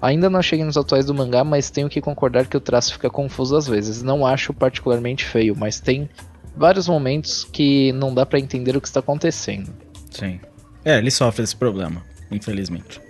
Ainda 0.00 0.28
não 0.28 0.42
cheguei 0.42 0.64
nos 0.64 0.76
atuais 0.76 1.06
do 1.06 1.14
mangá, 1.14 1.44
mas 1.44 1.70
tenho 1.70 1.88
que 1.88 2.00
concordar 2.00 2.46
que 2.46 2.56
o 2.56 2.60
traço 2.60 2.92
fica 2.94 3.08
confuso 3.08 3.54
às 3.56 3.68
vezes. 3.68 4.02
Não 4.02 4.26
acho 4.26 4.52
particularmente 4.52 5.24
feio, 5.24 5.54
mas 5.56 5.78
tem 5.78 6.10
vários 6.56 6.88
momentos 6.88 7.44
que 7.44 7.92
não 7.92 8.12
dá 8.12 8.26
pra 8.26 8.40
entender 8.40 8.76
o 8.76 8.80
que 8.80 8.88
está 8.88 8.98
acontecendo. 8.98 9.72
Sim. 10.10 10.40
É, 10.84 10.98
ele 10.98 11.10
sofre 11.10 11.42
esse 11.44 11.54
problema, 11.54 12.02
infelizmente. 12.30 13.00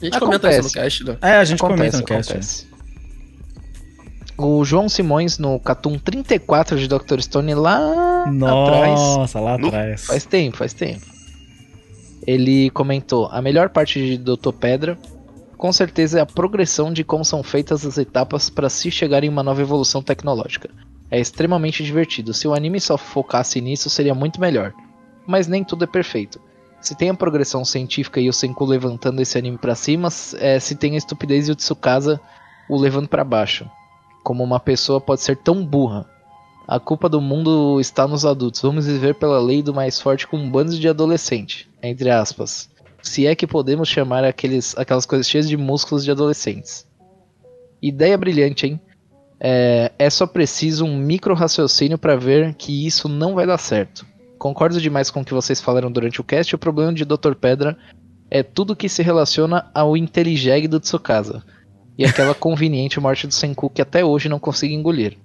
A 0.00 0.04
gente 0.04 0.18
comenta 0.18 0.48
isso 0.50 0.60
no 0.60 0.66
Acontece. 0.66 0.72
cast, 0.74 1.04
né? 1.04 1.18
É, 1.22 1.36
a 1.36 1.44
gente 1.44 1.58
Acontece, 1.62 1.78
comenta 1.78 1.98
no 1.98 2.04
cast. 2.04 2.32
né? 2.32 2.38
acontece. 2.40 2.74
O 4.36 4.64
João 4.64 4.88
Simões 4.88 5.38
no 5.38 5.60
Catum 5.60 5.96
34 5.98 6.76
de 6.78 6.88
Dr. 6.88 7.20
Stone 7.20 7.54
lá 7.54 8.24
atrás. 8.24 9.00
Nossa, 9.00 9.40
lá 9.40 9.54
atrás. 9.54 10.06
Faz 10.06 10.24
tempo, 10.24 10.56
faz 10.56 10.72
tempo. 10.72 11.06
Ele 12.26 12.68
comentou: 12.70 13.26
a 13.30 13.40
melhor 13.40 13.68
parte 13.68 14.04
de 14.04 14.18
Doutor 14.18 14.52
Pedra, 14.54 14.98
com 15.56 15.72
certeza, 15.72 16.18
é 16.18 16.22
a 16.22 16.26
progressão 16.26 16.92
de 16.92 17.04
como 17.04 17.24
são 17.24 17.42
feitas 17.44 17.86
as 17.86 17.96
etapas 17.96 18.50
para 18.50 18.68
se 18.68 18.90
chegar 18.90 19.22
em 19.22 19.28
uma 19.28 19.42
nova 19.42 19.62
evolução 19.62 20.02
tecnológica. 20.02 20.68
É 21.10 21.20
extremamente 21.20 21.84
divertido. 21.84 22.34
Se 22.34 22.48
o 22.48 22.54
anime 22.54 22.80
só 22.80 22.98
focasse 22.98 23.60
nisso, 23.60 23.88
seria 23.88 24.14
muito 24.14 24.40
melhor. 24.40 24.72
Mas 25.26 25.46
nem 25.46 25.62
tudo 25.62 25.84
é 25.84 25.86
perfeito. 25.86 26.40
Se 26.84 26.94
tem 26.94 27.08
a 27.08 27.14
progressão 27.14 27.64
científica 27.64 28.20
e 28.20 28.28
o 28.28 28.32
Senku 28.32 28.62
levantando 28.62 29.22
esse 29.22 29.38
anime 29.38 29.56
pra 29.56 29.74
cima, 29.74 30.10
é, 30.34 30.60
se 30.60 30.76
tem 30.76 30.92
a 30.92 30.98
estupidez 30.98 31.48
e 31.48 31.52
o 31.52 31.56
Tsukasa 31.56 32.20
o 32.68 32.76
levando 32.76 33.08
pra 33.08 33.24
baixo. 33.24 33.66
Como 34.22 34.44
uma 34.44 34.60
pessoa 34.60 35.00
pode 35.00 35.22
ser 35.22 35.38
tão 35.38 35.64
burra. 35.64 36.04
A 36.68 36.78
culpa 36.78 37.08
do 37.08 37.22
mundo 37.22 37.80
está 37.80 38.06
nos 38.06 38.26
adultos. 38.26 38.60
Vamos 38.60 38.86
viver 38.86 39.14
pela 39.14 39.40
lei 39.40 39.62
do 39.62 39.72
mais 39.72 39.98
forte 39.98 40.26
com 40.26 40.36
um 40.36 40.64
de 40.66 40.86
adolescente. 40.86 41.70
Entre 41.82 42.10
aspas. 42.10 42.68
Se 43.02 43.26
é 43.26 43.34
que 43.34 43.46
podemos 43.46 43.88
chamar 43.88 44.22
aqueles, 44.22 44.76
aquelas 44.76 45.06
coisas 45.06 45.26
cheias 45.26 45.48
de 45.48 45.56
músculos 45.56 46.04
de 46.04 46.10
adolescentes. 46.10 46.86
Ideia 47.80 48.18
brilhante, 48.18 48.66
hein? 48.66 48.80
É, 49.40 49.90
é 49.98 50.10
só 50.10 50.26
preciso 50.26 50.84
um 50.84 50.98
micro 50.98 51.34
raciocínio 51.34 51.96
para 51.96 52.14
ver 52.14 52.52
que 52.52 52.86
isso 52.86 53.08
não 53.08 53.34
vai 53.34 53.46
dar 53.46 53.56
certo. 53.56 54.04
Concordo 54.44 54.78
demais 54.78 55.10
com 55.10 55.22
o 55.22 55.24
que 55.24 55.32
vocês 55.32 55.58
falaram 55.58 55.90
durante 55.90 56.20
o 56.20 56.22
cast. 56.22 56.54
O 56.54 56.58
problema 56.58 56.92
de 56.92 57.06
Dr. 57.06 57.32
Pedra 57.34 57.78
é 58.30 58.42
tudo 58.42 58.76
que 58.76 58.90
se 58.90 59.02
relaciona 59.02 59.70
ao 59.72 59.96
inteligeg 59.96 60.68
do 60.68 60.78
Tsukasa. 60.78 61.42
E 61.96 62.04
aquela 62.04 62.34
conveniente 62.36 63.00
morte 63.00 63.26
do 63.26 63.32
Senku 63.32 63.70
que 63.70 63.80
até 63.80 64.04
hoje 64.04 64.28
não 64.28 64.38
consigo 64.38 64.74
engolir. 64.74 65.16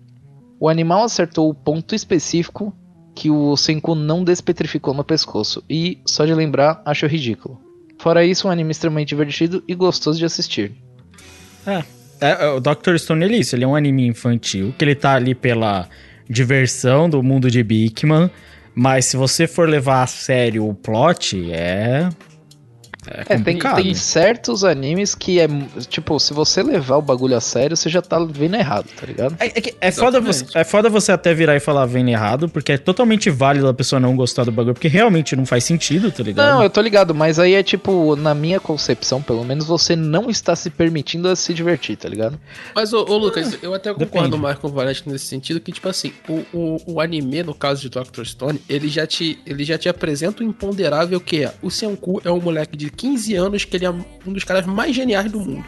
O 0.58 0.70
animal 0.70 1.04
acertou 1.04 1.50
o 1.50 1.54
ponto 1.54 1.94
específico 1.94 2.74
que 3.14 3.30
o 3.30 3.58
Senku 3.58 3.94
não 3.94 4.24
despetrificou 4.24 4.94
no 4.94 5.04
pescoço. 5.04 5.62
E, 5.70 6.00
só 6.06 6.24
de 6.24 6.34
lembrar, 6.34 6.82
acho 6.86 7.06
ridículo. 7.06 7.60
Fora 7.98 8.24
isso, 8.24 8.48
um 8.48 8.52
anime 8.52 8.72
extremamente 8.72 9.10
divertido 9.10 9.62
e 9.68 9.76
gostoso 9.76 10.18
de 10.18 10.24
assistir. 10.24 10.72
É, 11.68 11.84
é, 12.22 12.48
o 12.52 12.62
Dr. 12.62 12.96
Stone 12.96 13.26
ele 13.26 13.36
é 13.36 13.40
isso, 13.40 13.54
ele 13.54 13.66
é 13.66 13.68
um 13.68 13.76
anime 13.76 14.08
infantil, 14.08 14.74
que 14.78 14.86
ele 14.86 14.96
tá 14.96 15.16
ali 15.16 15.36
pela 15.36 15.90
diversão 16.30 17.10
do 17.10 17.22
mundo 17.22 17.52
de 17.52 17.62
Bigman, 17.62 18.32
mas 18.80 19.08
se 19.08 19.18
você 19.18 19.46
for 19.46 19.68
levar 19.68 20.04
a 20.04 20.08
sério 20.08 20.66
o 20.66 20.74
plot, 20.74 21.52
é 21.52 22.08
É 23.08 23.34
É, 23.34 23.40
tem, 23.40 23.58
tem 23.58 23.94
certos 23.94 24.64
animes 24.64 25.16
que 25.16 25.40
é. 25.40 25.48
Tipo, 25.88 26.20
se 26.20 26.34
você 26.34 26.62
levar 26.62 26.98
o 26.98 27.02
bagulho 27.02 27.36
a 27.36 27.42
sério, 27.42 27.78
você 27.78 27.90
já 27.90 28.02
tá 28.02 28.20
vendo 28.20 28.56
errado, 28.56 28.88
tá 29.00 29.06
ligado? 29.06 29.36
É, 29.40 29.46
é 29.48 29.62
que 29.62 29.76
é, 29.80 29.92
foda 29.92 30.20
você, 30.20 30.46
é 30.54 30.64
foda 30.64 30.90
você 30.90 31.12
até 31.12 31.34
virar 31.34 31.56
e 31.56 31.60
falar 31.60 31.86
vendo 31.86 32.10
errado, 32.10 32.50
porque 32.50 32.74
é 32.74 32.78
totalmente 32.78 33.30
válido 33.30 33.68
a 33.68 33.74
pessoa 33.74 34.00
não 34.00 34.16
gostar 34.16 34.44
do 34.44 34.52
bagulho, 34.52 34.74
porque 34.74 34.88
realmente 34.88 35.36
não 35.36 35.46
faz 35.46 35.64
sentido, 35.64 36.12
tá 36.12 36.24
ligado? 36.24 36.46
Não, 36.46 36.64
eu 36.64 36.70
tô 36.70 36.82
ligado, 36.82 37.16
mas 37.16 37.40
aí 37.40 37.54
é 37.54 37.64
tipo, 37.64 38.16
na 38.16 38.34
minha 38.34 38.60
concepção, 38.60 39.22
pelo 39.22 39.44
menos, 39.46 39.66
você 39.66 39.96
não 39.96 40.30
está 40.30 40.56
se 40.56 40.70
permitindo 40.70 41.30
a 41.30 41.36
se 41.36 41.54
divertir, 41.54 41.96
tá 41.96 42.10
ligado? 42.10 42.40
Mas, 42.76 42.92
ô, 42.92 43.06
ô, 43.06 43.18
Lucas, 43.18 43.58
eu 43.62 43.74
até 43.74 43.94
concordo 43.94 44.38
mais 44.38 44.58
com 44.58 44.68
o 44.68 44.72
Valente 44.72 45.08
nesse 45.08 45.26
sentido, 45.26 45.60
que, 45.60 45.72
tipo 45.72 45.88
assim, 45.88 46.12
o, 46.28 46.44
o, 46.54 46.94
o 46.94 47.02
anime, 47.02 47.44
no 47.44 47.54
caso 47.54 47.82
de 47.82 47.90
Dr. 47.90 48.26
Stone, 48.26 48.62
ele 48.68 48.90
já 48.90 49.08
te, 49.08 49.40
ele 49.46 49.64
já 49.64 49.78
te 49.78 49.88
apresenta 49.88 50.44
o 50.44 50.46
imponderável 50.46 51.20
que 51.22 51.44
é. 51.44 51.54
O 51.62 51.70
Senku 51.70 52.22
é 52.26 52.32
um 52.32 52.42
moleque 52.42 52.76
de 52.76 52.89
15 52.96 53.36
anos 53.36 53.66
que 53.66 53.76
ele 53.78 53.86
é 53.86 53.90
um 53.92 54.04
dos 54.34 54.44
caras 54.44 54.66
mais 54.66 54.96
geniais 54.96 55.32
do 55.32 55.40
mundo. 55.40 55.66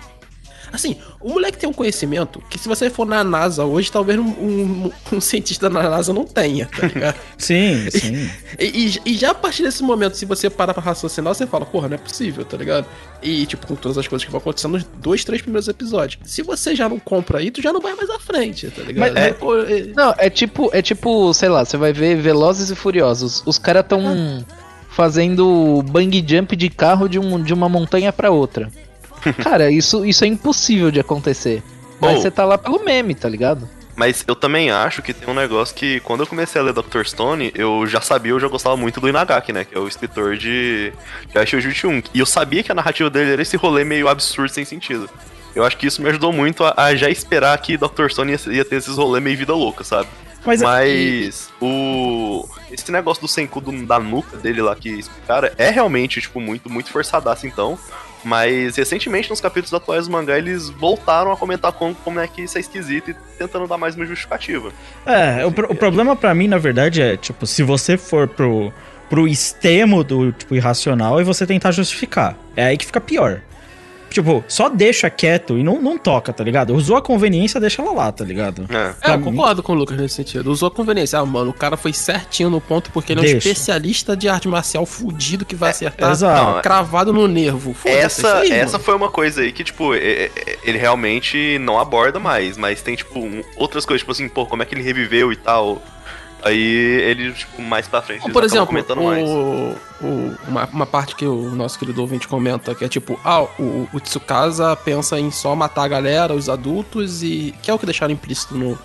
Assim, 0.74 0.96
o 1.20 1.28
moleque 1.34 1.58
tem 1.58 1.70
um 1.70 1.74
conhecimento 1.74 2.42
que 2.50 2.58
se 2.58 2.66
você 2.70 2.90
for 2.90 3.06
na 3.06 3.26
NASA 3.26 3.66
hoje, 3.66 3.92
talvez 3.92 4.18
um, 4.18 4.24
um, 4.30 4.92
um 5.12 5.20
cientista 5.20 5.70
na 5.70 5.84
NASA 5.90 6.14
não 6.14 6.24
tenha, 6.24 6.66
tá 6.68 6.88
ligado? 6.88 7.16
Sim, 7.38 7.90
sim. 7.92 8.30
E, 8.58 8.88
e- 8.88 9.02
e 9.08 9.18
já 9.18 9.32
a 9.32 9.34
partir 9.36 9.64
desse 9.64 9.84
momento, 9.84 10.16
se 10.16 10.24
você 10.26 10.50
parar 10.50 10.74
pra 10.74 10.82
raciocinar, 10.82 11.36
você 11.36 11.46
fala, 11.46 11.66
porra, 11.66 11.90
não 11.90 11.96
é 11.96 11.98
possível, 11.98 12.46
tá 12.46 12.56
ligado? 12.56 12.86
E, 13.22 13.46
tipo, 13.48 13.68
com 13.68 13.76
todas 13.76 13.98
as 13.98 14.08
coisas 14.08 14.24
que 14.24 14.32
vão 14.32 14.40
acontecendo 14.40 14.72
nos 14.74 14.84
dois, 14.86 15.26
três 15.26 15.42
primeiros 15.42 15.68
episódios. 15.68 16.22
Se 16.24 16.42
você 16.42 16.74
já 16.74 16.88
não 16.88 17.00
compra 17.00 17.40
aí, 17.40 17.52
tu 17.52 17.62
já 17.62 17.74
não 17.74 17.82
vai 17.82 17.94
mais 17.96 18.10
à 18.10 18.18
frente, 18.20 18.70
tá 18.70 18.82
ligado? 18.84 19.14
Mas 19.14 19.24
é- 19.26 19.30
é- 19.32 19.94
Não, 19.94 20.16
é 20.18 20.30
tipo, 20.30 20.70
é 20.72 20.82
tipo, 20.82 21.34
sei 21.34 21.50
lá, 21.50 21.66
você 21.66 21.76
vai 21.76 21.92
ver 21.92 22.16
Velozes 22.22 22.70
e 22.70 22.76
Furiosos. 22.76 23.44
Os 23.46 23.58
caras 23.58 23.86
tão 23.90 24.00
fazendo 24.92 25.84
bang 25.90 26.24
jump 26.28 26.56
de 26.56 26.70
carro 26.70 27.08
de, 27.08 27.18
um, 27.18 27.42
de 27.42 27.54
uma 27.54 27.68
montanha 27.68 28.12
pra 28.14 28.30
outra. 28.30 28.70
Cara, 29.42 29.72
isso, 29.72 30.06
isso 30.06 30.24
é 30.24 30.28
impossível 30.28 30.92
de 30.92 31.00
acontecer. 31.00 31.64
Mas 32.00 32.18
Oh. 32.18 32.22
você 32.22 32.32
tá 32.32 32.44
lá 32.46 32.58
pelo 32.58 32.84
meme, 32.84 33.16
tá 33.16 33.30
ligado? 33.30 33.68
Mas 33.96 34.24
eu 34.28 34.36
também 34.36 34.72
acho 34.72 35.02
que 35.02 35.14
tem 35.14 35.30
um 35.30 35.34
negócio 35.38 35.76
que, 35.76 36.00
quando 36.00 36.22
eu 36.22 36.28
comecei 36.28 36.60
a 36.60 36.64
ler 36.64 36.74
Dr. 36.74 37.04
Stone, 37.06 37.52
eu 37.54 37.86
já 37.86 38.02
sabia, 38.02 38.32
eu 38.32 38.40
já 38.40 38.48
gostava 38.48 38.76
muito 38.76 39.00
do 39.00 39.08
Inagaki, 39.08 39.54
né? 39.54 39.64
Que 39.64 39.76
é 39.76 39.80
o 39.80 39.88
escritor 39.88 40.36
de, 40.38 40.92
de 41.30 41.38
Aishoujo 41.38 41.70
21. 41.70 42.02
E 42.14 42.20
eu 42.20 42.26
sabia 42.26 42.64
que 42.64 42.72
a 42.72 42.76
narrativa 42.76 43.10
dele 43.10 43.34
era 43.34 43.42
esse 43.42 43.56
rolê 43.58 43.84
meio 43.84 44.08
absurdo, 44.08 44.50
sem 44.50 44.66
sentido. 44.66 45.08
Eu 45.54 45.64
acho 45.64 45.78
que 45.78 45.86
isso 45.86 46.02
me 46.02 46.10
ajudou 46.10 46.34
muito 46.34 46.64
a, 46.64 46.74
a 46.76 46.96
já 46.96 47.10
esperar 47.10 47.56
que 47.60 47.78
Dr. 47.78 48.08
Stone 48.10 48.32
ia, 48.32 48.54
ia 48.54 48.66
ter 48.66 48.78
esses 48.78 48.96
rolês 48.98 49.24
meio 49.24 49.38
vida 49.38 49.54
louca, 49.54 49.84
sabe? 49.84 50.08
Mas, 50.46 50.62
Mas 50.62 51.50
o. 51.62 52.48
Esse 52.72 52.92
negócio 52.92 53.22
do 53.22 53.28
Senku 53.28 53.62
do- 53.62 53.86
da 53.86 54.00
nuca 54.00 54.38
dele 54.38 54.62
lá 54.62 54.76
que 54.76 54.90
explicaram 54.90 55.50
é 55.58 55.70
realmente, 55.70 56.20
tipo, 56.22 56.40
muito, 56.40 56.70
muito 56.70 56.90
forçadaço 56.92 57.46
então. 57.46 57.78
Mas 58.24 58.76
recentemente, 58.76 59.30
nos 59.30 59.42
capítulos 59.42 59.74
atuais 59.74 60.06
do 60.06 60.12
mangá, 60.12 60.38
eles 60.38 60.70
voltaram 60.70 61.32
a 61.32 61.38
comentar 61.38 61.72
como, 61.72 61.96
como 61.96 62.20
é 62.20 62.28
que 62.28 62.44
isso 62.44 62.56
é 62.58 62.62
esquisito 62.62 63.10
e 63.12 63.16
tentando 63.38 63.68
dar 63.68 63.78
mais 63.78 63.96
uma 63.96 64.06
justificativa. 64.06 64.72
É, 65.06 65.44
o, 65.46 65.52
pro- 65.52 65.72
o 65.72 65.76
problema 65.76 66.16
pra 66.16 66.34
mim, 66.36 66.48
na 66.48 66.60
verdade, 66.60 67.02
é, 67.02 67.18
tipo, 67.18 67.48
se 67.48 67.64
você 67.64 67.98
for 67.98 68.28
pro, 68.28 68.72
pro 69.10 69.28
extremo 69.28 70.04
do, 70.04 70.32
tipo, 70.32 70.54
irracional 70.56 71.20
e 71.20 71.24
você 71.24 71.48
tentar 71.48 71.72
justificar. 71.72 72.36
É 72.56 72.66
aí 72.66 72.78
que 72.78 72.86
fica 72.86 73.02
pior. 73.02 73.42
Tipo, 74.12 74.44
só 74.48 74.68
deixa 74.70 75.10
quieto 75.10 75.58
e 75.58 75.64
não, 75.64 75.82
não 75.82 75.98
toca, 75.98 76.34
tá 76.34 76.44
ligado? 76.44 76.76
Usou 76.76 76.98
a 76.98 77.02
conveniência, 77.02 77.60
deixa 77.62 77.82
ela 77.82 77.94
lá, 77.94 78.12
tá 78.12 78.26
ligado? 78.26 78.68
É. 78.70 79.10
É, 79.10 79.14
eu 79.14 79.18
mim- 79.18 79.24
concordo 79.24 79.64
com 79.64 79.72
o 79.72 79.76
Lucas 79.76 79.98
nesse 79.98 80.16
sentido. 80.16 80.52
Usou 80.52 80.68
a 80.68 80.72
conveniência. 80.72 81.18
Ah, 81.18 81.26
mano, 81.26 81.52
o 81.52 81.54
cara 81.54 81.78
foi 81.78 81.94
certinho 81.94 82.50
no 82.50 82.60
ponto 82.60 82.92
porque 82.92 83.14
ele 83.14 83.22
é 83.22 83.24
um 83.24 83.26
Deixa. 83.26 83.38
especialista 83.50 84.16
de 84.16 84.28
arte 84.28 84.48
marcial 84.50 84.86
fudido 84.86 85.46
que 85.46 85.56
vai 85.56 85.70
acertar 85.72 86.12
exato. 86.12 86.62
cravado 86.62 87.14
no 87.14 87.28
nervo. 87.28 87.74
Foda-se, 87.74 87.98
é 87.98 88.04
Essa, 88.04 88.38
aí, 88.40 88.52
essa 88.52 88.74
mano. 88.74 88.84
foi 88.84 88.96
uma 88.96 89.10
coisa 89.10 89.42
aí 89.42 89.52
que, 89.54 89.64
tipo, 89.64 89.94
é- 89.96 90.26
é- 90.26 90.32
ele 90.64 90.78
realmente 90.78 91.58
não 91.60 91.80
aborda 91.80 92.20
mais, 92.20 92.58
mas 92.58 92.82
tem, 92.82 92.96
tipo, 92.96 93.18
um- 93.20 93.42
outras 93.56 93.86
coisas, 93.86 94.02
tipo 94.02 94.12
assim, 94.12 94.28
pô, 94.28 94.46
como 94.46 94.62
é 94.62 94.66
que 94.66 94.76
ele 94.76 94.84
reviveu 94.84 95.32
e 95.32 95.36
tal. 95.38 95.82
Aí 96.44 96.60
ele, 96.60 97.32
tipo, 97.34 97.62
mais 97.62 97.88
pra 97.88 98.02
frente. 98.02 98.30
Por 98.32 98.44
exemplo, 98.44 98.66
comentando 98.68 99.04
mais. 99.04 99.30
o, 99.30 99.76
o- 100.02 100.36
uma, 100.48 100.66
uma 100.74 100.86
parte 100.88 101.16
que 101.16 101.26
o 101.26 101.54
nosso 101.56 101.78
querido 101.78 102.02
ouvinte 102.02 102.28
comenta, 102.28 102.74
que 102.74 102.84
é 102.84 102.90
tipo, 102.90 103.20
ah, 103.24 103.44
o, 103.60 103.88
o 103.94 104.00
Tsukasa 104.00 104.76
pensa 104.76 105.20
em 105.20 105.30
só 105.30 105.56
matar 105.56 105.84
a 105.84 105.88
galera, 105.88 106.34
os 106.34 106.50
adultos, 106.50 107.22
e. 107.22 107.54
que 107.62 107.70
é 107.70 107.74
o 107.74 107.78
que 107.80 107.86
deixaram 107.86 108.14
implícito 108.14 108.56
no. 108.56 108.78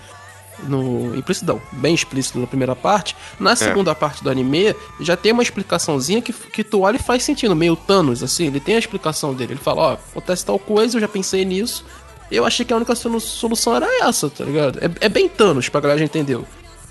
No, 0.63 1.15
implícito 1.15 1.45
não, 1.45 1.61
bem 1.71 1.93
explícito 1.93 2.39
na 2.39 2.47
primeira 2.47 2.75
parte. 2.75 3.15
Na 3.39 3.55
segunda 3.55 3.93
parte 3.93 4.23
do 4.23 4.29
anime, 4.29 4.75
já 4.99 5.15
tem 5.15 5.31
uma 5.31 5.43
explicaçãozinha 5.43 6.19
que, 6.19 6.33
que 6.33 6.63
tu 6.63 6.81
olha 6.81 6.95
e 6.95 6.99
faz 6.99 7.21
sentido, 7.23 7.55
meio 7.55 7.75
Thanos, 7.75 8.23
assim, 8.23 8.47
ele 8.47 8.59
tem 8.59 8.73
a 8.75 8.79
explicação 8.79 9.35
dele. 9.35 9.53
Ele 9.53 9.59
fala, 9.59 9.81
ó, 9.81 9.93
acontece 9.93 10.43
tal 10.43 10.57
coisa, 10.57 10.97
eu 10.97 11.01
já 11.01 11.07
pensei 11.07 11.45
nisso. 11.45 11.85
Eu 12.31 12.43
achei 12.43 12.65
que 12.65 12.73
a 12.73 12.75
única 12.75 12.95
solu- 12.95 13.19
solução 13.19 13.75
era 13.75 13.87
essa, 14.07 14.31
tá 14.31 14.43
ligado? 14.43 14.79
É, 14.79 15.05
é 15.05 15.09
bem 15.09 15.29
Thanos, 15.29 15.69
pra 15.69 15.79
galera 15.79 15.99
já 15.99 16.05
entendeu. 16.05 16.43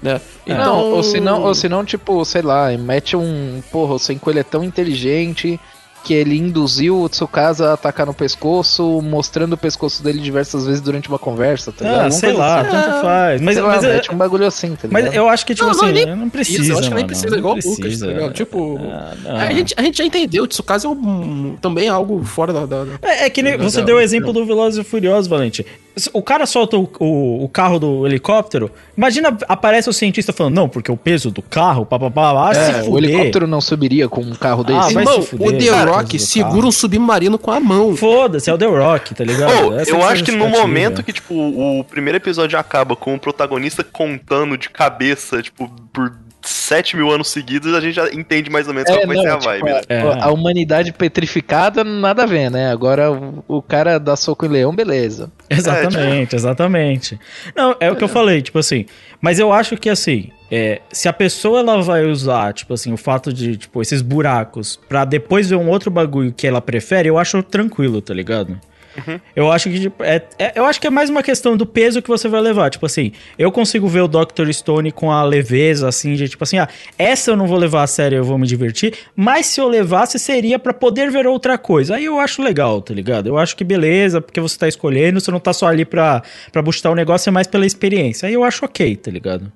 Né? 0.03 0.21
Não, 0.47 0.93
ou 0.93 1.03
se 1.03 1.21
não, 1.21 1.43
ou 1.43 1.55
se 1.55 1.69
não, 1.69 1.85
tipo, 1.85 2.25
sei 2.25 2.43
lá, 2.43 2.71
mete 2.77 3.17
um. 3.17 3.63
Porra, 3.73 3.95
o 3.95 3.99
Senku 3.99 4.31
ele 4.31 4.41
é 4.41 4.45
tão 4.45 4.63
inteligente 4.63 5.59
que 6.07 6.15
ele 6.15 6.39
induziu 6.39 7.01
o 7.03 7.09
Tsukasa 7.09 7.71
a 7.71 7.73
atacar 7.73 8.07
no 8.07 8.15
pescoço, 8.15 9.01
mostrando 9.03 9.55
o 9.55 9.57
pescoço 9.57 10.03
dele 10.05 10.21
diversas 10.21 10.65
vezes 10.67 10.81
durante 10.81 11.09
uma 11.09 11.19
conversa, 11.19 11.73
tá 11.73 11.85
ligado? 11.85 12.07
Ah, 12.07 12.11
sei 12.13 12.33
lá, 12.33 12.61
assim. 12.61 12.71
tanto 12.71 13.01
faz. 13.03 13.41
Mas, 13.41 13.55
Sei 13.55 13.63
lá, 13.65 13.69
mas, 13.75 13.85
é- 13.85 13.95
mete 13.95 14.15
um 14.15 14.17
bagulho 14.17 14.47
assim, 14.47 14.69
tá 14.77 14.87
ligado? 14.87 14.93
mas 15.05 15.15
eu 15.15 15.29
acho 15.29 15.45
que, 15.45 15.53
tipo 15.55 15.67
Não, 15.67 15.75
não, 15.75 15.85
assim, 15.85 15.93
nem- 15.93 16.15
não 16.17 16.31
precisa. 16.31 16.63
Isso, 16.63 16.73
eu 16.73 16.79
acho 16.79 16.89
que 16.89 16.95
nem 16.95 17.07
precisa, 17.07 17.31
não 17.31 17.39
igual 17.39 17.55
o 17.55 17.69
Lucas, 17.69 17.99
tá 17.99 18.07
ligado? 18.07 18.33
Tipo, 18.33 18.79
Ah, 18.83 19.15
não. 19.25 19.37
a, 19.37 19.53
gente, 19.53 19.75
a 19.77 19.83
gente 19.83 19.99
já 19.99 20.05
entendeu, 20.05 20.45
o 20.45 20.47
Tsukasa 20.47 20.87
é 20.87 20.91
um, 20.91 21.57
também 21.61 21.89
algo 21.89 22.23
fora 22.25 22.53
da... 22.53 22.67
da- 22.67 22.85
da- 22.85 22.93
É, 23.03 23.25
é 23.27 23.31
que 23.31 23.43
nem 23.43 23.57
Não, 23.59 23.69
você 23.69 23.79
não, 23.79 23.85
deu 23.87 23.97
o 23.97 23.99
não. 23.99 24.05
exemplo 24.05 24.33
do 24.33 24.47
Velozes 24.47 24.79
e 24.79 24.89
Furiosos, 24.89 25.27
Valente. 25.27 25.67
O 26.13 26.23
cara 26.23 26.45
solta 26.45 26.77
o, 26.77 26.87
o, 27.01 27.45
o 27.45 27.49
carro 27.49 27.79
do 27.79 28.07
helicóptero. 28.07 28.71
Imagina, 28.97 29.35
aparece 29.49 29.89
o 29.89 29.95
cientista 29.95 30.31
falando, 30.31 30.55
não, 30.55 30.69
porque 30.69 30.93
o 30.93 30.97
peso 30.97 31.31
do 31.31 31.41
carro, 31.41 31.87
papapá, 31.87 32.49
ah, 32.49 32.51
É, 32.51 32.55
se 32.55 32.81
o 32.83 32.85
fuder. 32.85 33.05
helicóptero 33.11 33.47
não 33.47 33.63
subiria 33.63 34.07
com 34.07 34.21
um 34.21 34.35
carro 34.35 34.63
Ah, 34.69 34.83
desse. 34.83 34.93
vai 34.95 35.03
Irmão, 35.05 35.23
se 35.23 35.29
fuder, 35.29 35.49
o 35.49 35.53
The 35.59 35.67
cara, 35.71 35.91
Rock 35.97 36.19
segura 36.19 36.67
um 36.67 36.73
submarino 36.73 37.39
com 37.39 37.51
a 37.51 37.61
mão. 37.61 37.97
Foda-se, 37.97 38.51
é 38.51 38.55
o 38.55 38.59
The 38.59 38.67
Rock, 38.67 39.15
tá 39.15 39.25
ligado? 39.25 39.69
Oh, 39.69 39.79
Essa 39.79 39.91
eu 39.91 40.01
é 40.01 40.05
acho 40.05 40.25
que 40.25 40.33
no 40.33 40.49
momento 40.49 41.03
que, 41.03 41.13
tipo, 41.13 41.35
o 41.35 41.85
primeiro 41.85 42.17
episódio 42.17 42.59
acaba 42.59 42.97
com 42.97 43.15
o 43.15 43.19
protagonista 43.19 43.85
contando 43.85 44.57
de 44.57 44.69
cabeça, 44.71 45.43
tipo, 45.43 45.69
por 45.93 46.13
7 46.47 46.97
mil 46.97 47.11
anos 47.11 47.29
seguidos, 47.29 47.75
a 47.75 47.81
gente 47.81 47.95
já 47.95 48.09
entende 48.13 48.49
mais 48.51 48.69
ou 48.69 48.75
menos 48.75 48.89
qual 48.89 49.07
vai 49.07 49.17
ser 49.17 49.29
a 49.29 49.33
tipo, 49.33 49.45
vibe, 49.45 49.65
né? 49.65 49.81
É. 49.89 50.01
a, 50.01 50.31
humanidade 50.31 50.93
petrificada, 50.93 51.83
nada 51.83 52.23
a 52.23 52.27
ver, 52.27 52.51
né? 52.51 52.71
Agora 52.71 53.11
o, 53.11 53.45
o 53.49 53.63
cara 53.63 53.99
dá 53.99 54.15
soco 54.17 54.47
em 54.47 54.49
leão, 54.49 54.75
beleza. 54.75 55.31
Exatamente, 55.51 56.37
exatamente. 56.37 57.19
Não, 57.55 57.77
é 57.81 57.91
o 57.91 57.97
que 57.97 58.05
eu 58.05 58.09
falei, 58.09 58.43
tipo 58.43 58.59
assim. 58.59 58.87
Mas 59.21 59.39
eu 59.39 59.53
acho 59.53 59.77
que 59.77 59.91
assim, 59.91 60.31
é, 60.51 60.81
se 60.93 61.09
a 61.09 61.13
pessoa 61.13 61.61
ela 61.61 61.81
vai 61.83 62.05
usar, 62.07 62.53
tipo 62.53 62.73
assim, 62.75 62.93
o 62.93 62.97
fato 62.97 63.33
de, 63.33 63.57
tipo, 63.57 63.83
esses 63.83 64.01
buracos 64.03 64.79
pra 64.89 65.05
depois 65.05 65.49
ver 65.51 65.57
um 65.57 65.69
outro 65.69 65.91
bagulho 65.91 66.33
que 66.33 66.47
ela 66.47 66.61
prefere, 66.61 67.09
eu 67.09 67.19
acho 67.19 67.43
tranquilo, 67.43 68.01
tá 68.01 68.15
ligado? 68.15 68.59
Eu 69.35 69.53
acho 69.53 69.69
que 69.69 69.79
tipo, 69.79 70.03
é, 70.03 70.23
é- 70.39 70.53
eu 70.55 70.65
acho 70.65 70.81
que 70.81 70.87
é 70.87 70.91
mais 70.91 71.11
uma 71.11 71.23
questão 71.23 71.55
do 71.55 71.67
peso 71.67 72.01
que 72.01 72.09
você 72.09 72.29
vai 72.29 72.41
levar. 72.41 72.71
Tipo 72.71 72.87
assim, 72.87 73.13
eu 73.39 73.53
consigo 73.53 73.87
ver 73.87 74.01
o 74.01 74.09
Dr. 74.09 74.51
Stone 74.51 74.91
com 74.91 75.13
a 75.13 75.23
leveza, 75.23 75.87
assim, 75.87 76.15
de 76.15 76.27
tipo 76.31 76.43
assim, 76.43 76.57
ah, 76.57 76.67
essa 76.99 77.31
eu 77.33 77.37
não 77.37 77.47
vou 77.47 77.59
levar 77.59 77.83
a 77.83 77.87
sério, 77.87 78.17
eu 78.17 78.25
vou 78.25 78.39
me 78.39 78.47
divertir. 78.47 78.95
Mas 79.15 79.45
se 79.49 79.61
eu 79.61 79.69
levasse, 79.69 80.19
seria 80.19 80.59
pra 80.59 80.73
poder 80.73 81.11
ver 81.11 81.27
outra 81.27 81.59
coisa. 81.59 81.97
Aí 81.97 82.07
eu 82.07 82.19
acho 82.19 82.41
legal, 82.41 82.81
tá 82.81 82.95
ligado? 82.95 83.27
Eu 83.29 83.37
acho 83.37 83.55
que 83.55 83.65
beleza, 83.65 84.19
porque 84.23 84.41
você 84.41 84.57
tá 84.59 84.67
escolhendo, 84.67 85.21
você 85.21 85.31
não 85.31 85.41
tá 85.41 85.53
só 85.53 85.67
ali 85.67 85.85
pra, 85.85 86.23
pra 86.51 86.63
buscar 86.63 86.89
o 86.91 86.95
negócio, 86.95 87.29
é 87.29 87.33
mais 87.33 87.47
pela 87.47 87.67
experiência. 87.67 88.27
Aí 88.27 88.33
eu 88.33 88.45
acho 88.45 88.65
ok, 88.65 88.97
tá 88.97 89.11
ligado? 89.11 89.53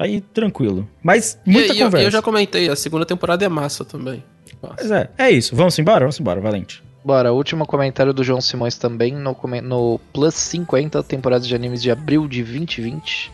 Aí 0.00 0.20
tranquilo. 0.20 0.88
Mas 1.02 1.38
muita 1.46 1.72
e, 1.72 1.76
e 1.76 1.80
eu- 1.80 1.86
conversa. 1.86 2.06
eu 2.06 2.10
já 2.10 2.22
comentei, 2.22 2.68
a 2.68 2.76
segunda 2.76 3.04
temporada 3.04 3.44
é 3.44 3.48
massa 3.48 3.84
também. 3.84 4.22
Mas 4.62 4.90
é, 4.90 5.08
é 5.18 5.30
isso. 5.30 5.54
Vamos 5.54 5.78
embora? 5.78 6.00
Vamos 6.00 6.18
embora, 6.18 6.40
Valente. 6.40 6.82
Bora, 7.04 7.32
último 7.32 7.66
comentário 7.66 8.12
do 8.12 8.22
João 8.22 8.40
Simões 8.42 8.76
também 8.76 9.12
no, 9.14 9.34
come- 9.34 9.60
no 9.62 9.98
Plus 10.12 10.34
50, 10.34 11.02
temporada 11.02 11.44
de 11.46 11.54
animes 11.54 11.80
de 11.80 11.90
abril 11.90 12.28
de 12.28 12.42
2020. 12.42 13.30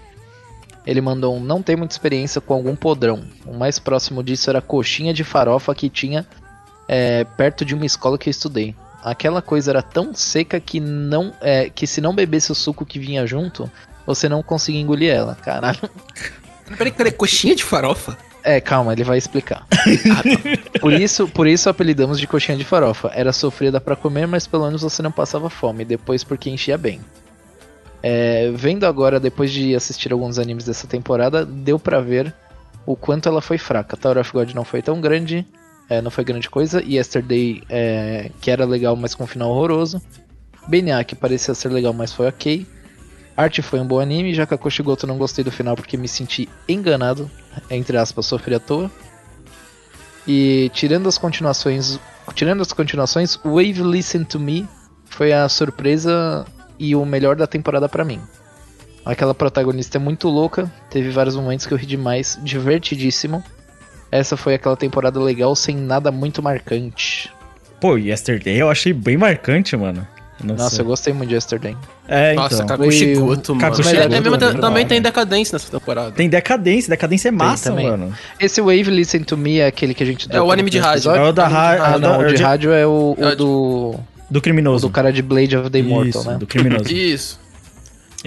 Ele 0.87 1.01
mandou 1.01 1.37
um 1.37 1.41
não 1.41 1.61
tem 1.63 1.75
muita 1.75 1.93
experiência 1.95 2.41
com 2.41 2.55
algum 2.55 2.77
podrão. 2.77 3.25
O 3.45 3.55
mais 3.57 3.79
próximo 3.81 4.23
disso 4.23 4.49
era 4.51 4.61
a 4.61 4.63
coxinha 4.63 5.13
de 5.13 5.25
farofa 5.25 5.75
que 5.75 5.89
tinha 5.91 6.25
é, 6.87 7.25
perto 7.25 7.65
de 7.65 7.75
uma 7.75 7.85
escola 7.85 8.17
que 8.17 8.29
eu 8.29 8.31
estudei. 8.31 8.73
Aquela 9.03 9.43
coisa 9.43 9.73
era 9.73 9.83
tão 9.83 10.15
seca 10.15 10.61
que 10.61 10.79
não 10.79 11.33
é, 11.41 11.69
que 11.71 11.89
se 11.89 12.01
não 12.01 12.15
bebesse 12.15 12.53
o 12.53 12.55
suco 12.55 12.87
que 12.87 13.01
vinha 13.01 13.27
junto, 13.27 13.69
você 14.07 14.29
não 14.29 14.45
conseguia 14.45 14.81
engolir 14.81 15.13
ela. 15.13 15.35
Caralho. 15.35 15.79
Peraí, 16.77 16.93
peraí, 16.93 17.13
coxinha 17.13 17.55
de 17.55 17.65
farofa? 17.65 18.17
É, 18.43 18.61
calma, 18.61 18.93
ele 18.93 19.03
vai 19.03 19.19
explicar. 19.19 19.67
por 20.81 20.93
isso, 20.93 21.27
por 21.27 21.47
isso 21.47 21.69
apelidamos 21.69 22.19
de 22.19 22.27
coxinha 22.27 22.57
de 22.57 22.65
farofa. 22.65 23.11
Era 23.15 23.33
sofrida 23.33 23.81
pra 23.81 23.97
comer, 23.97 24.27
mas 24.27 24.47
pelo 24.47 24.67
menos 24.67 24.83
você 24.83 25.03
não 25.03 25.11
passava 25.11 25.51
fome. 25.51 25.85
Depois 25.85 26.23
porque 26.23 26.49
enchia 26.49 26.79
bem. 26.79 27.01
É, 28.03 28.53
vendo 28.55 28.85
agora, 28.85 29.19
depois 29.19 29.51
de 29.51 29.75
assistir 29.75 30.13
alguns 30.13 30.39
animes 30.39 30.65
dessa 30.65 30.87
temporada, 30.87 31.45
deu 31.45 31.77
pra 31.77 32.01
ver 32.01 32.33
o 32.87 32.95
quanto 32.95 33.29
ela 33.29 33.41
foi 33.41 33.59
fraca. 33.59 33.97
Tower 33.97 34.19
of 34.19 34.33
God 34.33 34.53
não 34.53 34.65
foi 34.65 34.81
tão 34.81 35.01
grande, 35.01 35.45
é, 35.91 36.01
não 36.01 36.11
foi 36.11 36.23
grande 36.23 36.49
coisa. 36.49 36.81
Yesterday, 36.81 37.65
é, 37.69 38.31
que 38.41 38.49
era 38.49 38.65
legal, 38.65 38.95
mas 38.95 39.13
com 39.13 39.25
um 39.25 39.27
final 39.27 39.51
horroroso. 39.51 40.01
BNA, 40.69 41.03
que 41.03 41.17
parecia 41.17 41.53
ser 41.53 41.69
legal, 41.71 41.93
mas 41.93 42.13
foi 42.13 42.29
ok. 42.29 42.65
Arte 43.37 43.61
foi 43.61 43.79
um 43.79 43.87
bom 43.87 44.01
anime, 44.01 44.33
já 44.33 44.47
que 44.47 44.55
a 44.55 44.59
Koshigoto 44.59 45.07
não 45.07 45.19
gostei 45.19 45.45
do 45.45 45.53
final 45.53 45.77
porque 45.77 45.97
me 45.97 46.09
senti 46.09 46.49
enganado, 46.67 47.31
entre 47.71 47.99
aspas, 47.99 48.25
sofri 48.25 48.55
à 48.55 48.61
toa. 48.61 48.91
E 50.27 50.71
tirando 50.73 51.09
as 51.09 51.19
continuações, 51.19 52.01
tirando 52.35 52.63
as 52.63 52.73
continuações, 52.73 53.39
Wave 53.45 53.83
Listen 53.83 54.25
to 54.25 54.41
Me 54.41 54.67
foi 55.05 55.33
a 55.33 55.49
surpresa 55.49 56.47
e 56.79 56.97
o 56.97 57.05
melhor 57.05 57.37
da 57.37 57.47
temporada 57.47 57.89
pra 57.89 58.05
mim. 58.05 58.21
Aquela 59.05 59.35
protagonista 59.35 59.99
é 59.99 60.01
muito 60.01 60.29
louca, 60.29 60.71
teve 60.91 61.11
vários 61.11 61.37
momentos 61.37 61.67
que 61.67 61.73
eu 61.73 61.79
ri 61.79 61.87
demais, 61.87 62.39
divertidíssimo. 62.43 63.45
Essa 64.11 64.37
foi 64.37 64.55
aquela 64.55 64.77
temporada 64.77 65.21
legal 65.21 65.55
sem 65.55 65.77
nada 65.77 66.11
muito 66.11 66.43
marcante. 66.43 67.31
Pô, 67.81 67.97
Yesterday 67.97 68.61
eu 68.61 68.71
achei 68.71 68.93
bem 68.93 69.17
marcante, 69.17 69.77
mano. 69.77 70.07
Não 70.45 70.55
Nossa, 70.55 70.71
sei. 70.77 70.81
eu 70.81 70.85
gostei 70.87 71.13
muito 71.15 71.29
de 71.31 71.35
Yesterday. 71.35 71.75
É, 72.07 72.33
então. 72.33 72.45
Nossa, 72.45 72.65
Kakushigoto, 72.65 73.55
mano. 73.55 73.61
Kakushigoto, 73.71 73.97
É, 73.97 74.05
é 74.05 74.09
mesmo- 74.21 74.31
mano. 74.39 74.61
também 74.61 74.87
tem 74.87 75.01
decadência 75.01 75.55
nessa 75.57 75.71
temporada. 75.71 76.13
Tem 76.13 76.29
decadência, 76.29 76.91
decadência 76.91 77.29
é 77.29 77.33
massa, 77.33 77.71
também. 77.71 77.89
mano. 77.91 78.13
Esse 78.39 78.61
Wave 78.61 78.85
Listen 78.85 79.23
to 79.23 79.37
Me 79.37 79.59
é 79.61 79.67
aquele 79.67 79.95
que 79.95 80.03
a 80.03 80.07
gente 80.07 80.29
É 80.31 80.41
o 80.41 80.53
anime 80.53 80.69
de 80.69 80.79
rádio. 80.79 81.11
É 81.11 81.29
o 81.29 81.33
da 81.33 81.47
Ah, 81.47 81.49
rádio. 81.49 81.99
não, 82.01 82.21
o 82.21 82.27
de 82.35 82.43
rádio 82.43 82.71
é 82.73 82.87
o, 82.87 83.17
É 83.19 83.27
o 83.29 83.29
o 83.33 83.37
do, 83.37 83.95
Do 84.31 84.39
o 84.39 84.43
criminoso. 84.43 84.87
do 84.87 84.93
cara 84.93 85.11
de 85.13 85.23
Blade 85.23 85.57
of 85.57 85.71
the 85.71 85.79
Immortal, 85.79 86.21
Isso, 86.23 86.31
né? 86.31 86.37
do 86.39 86.47
criminoso. 86.47 86.93
Isso. 86.93 87.41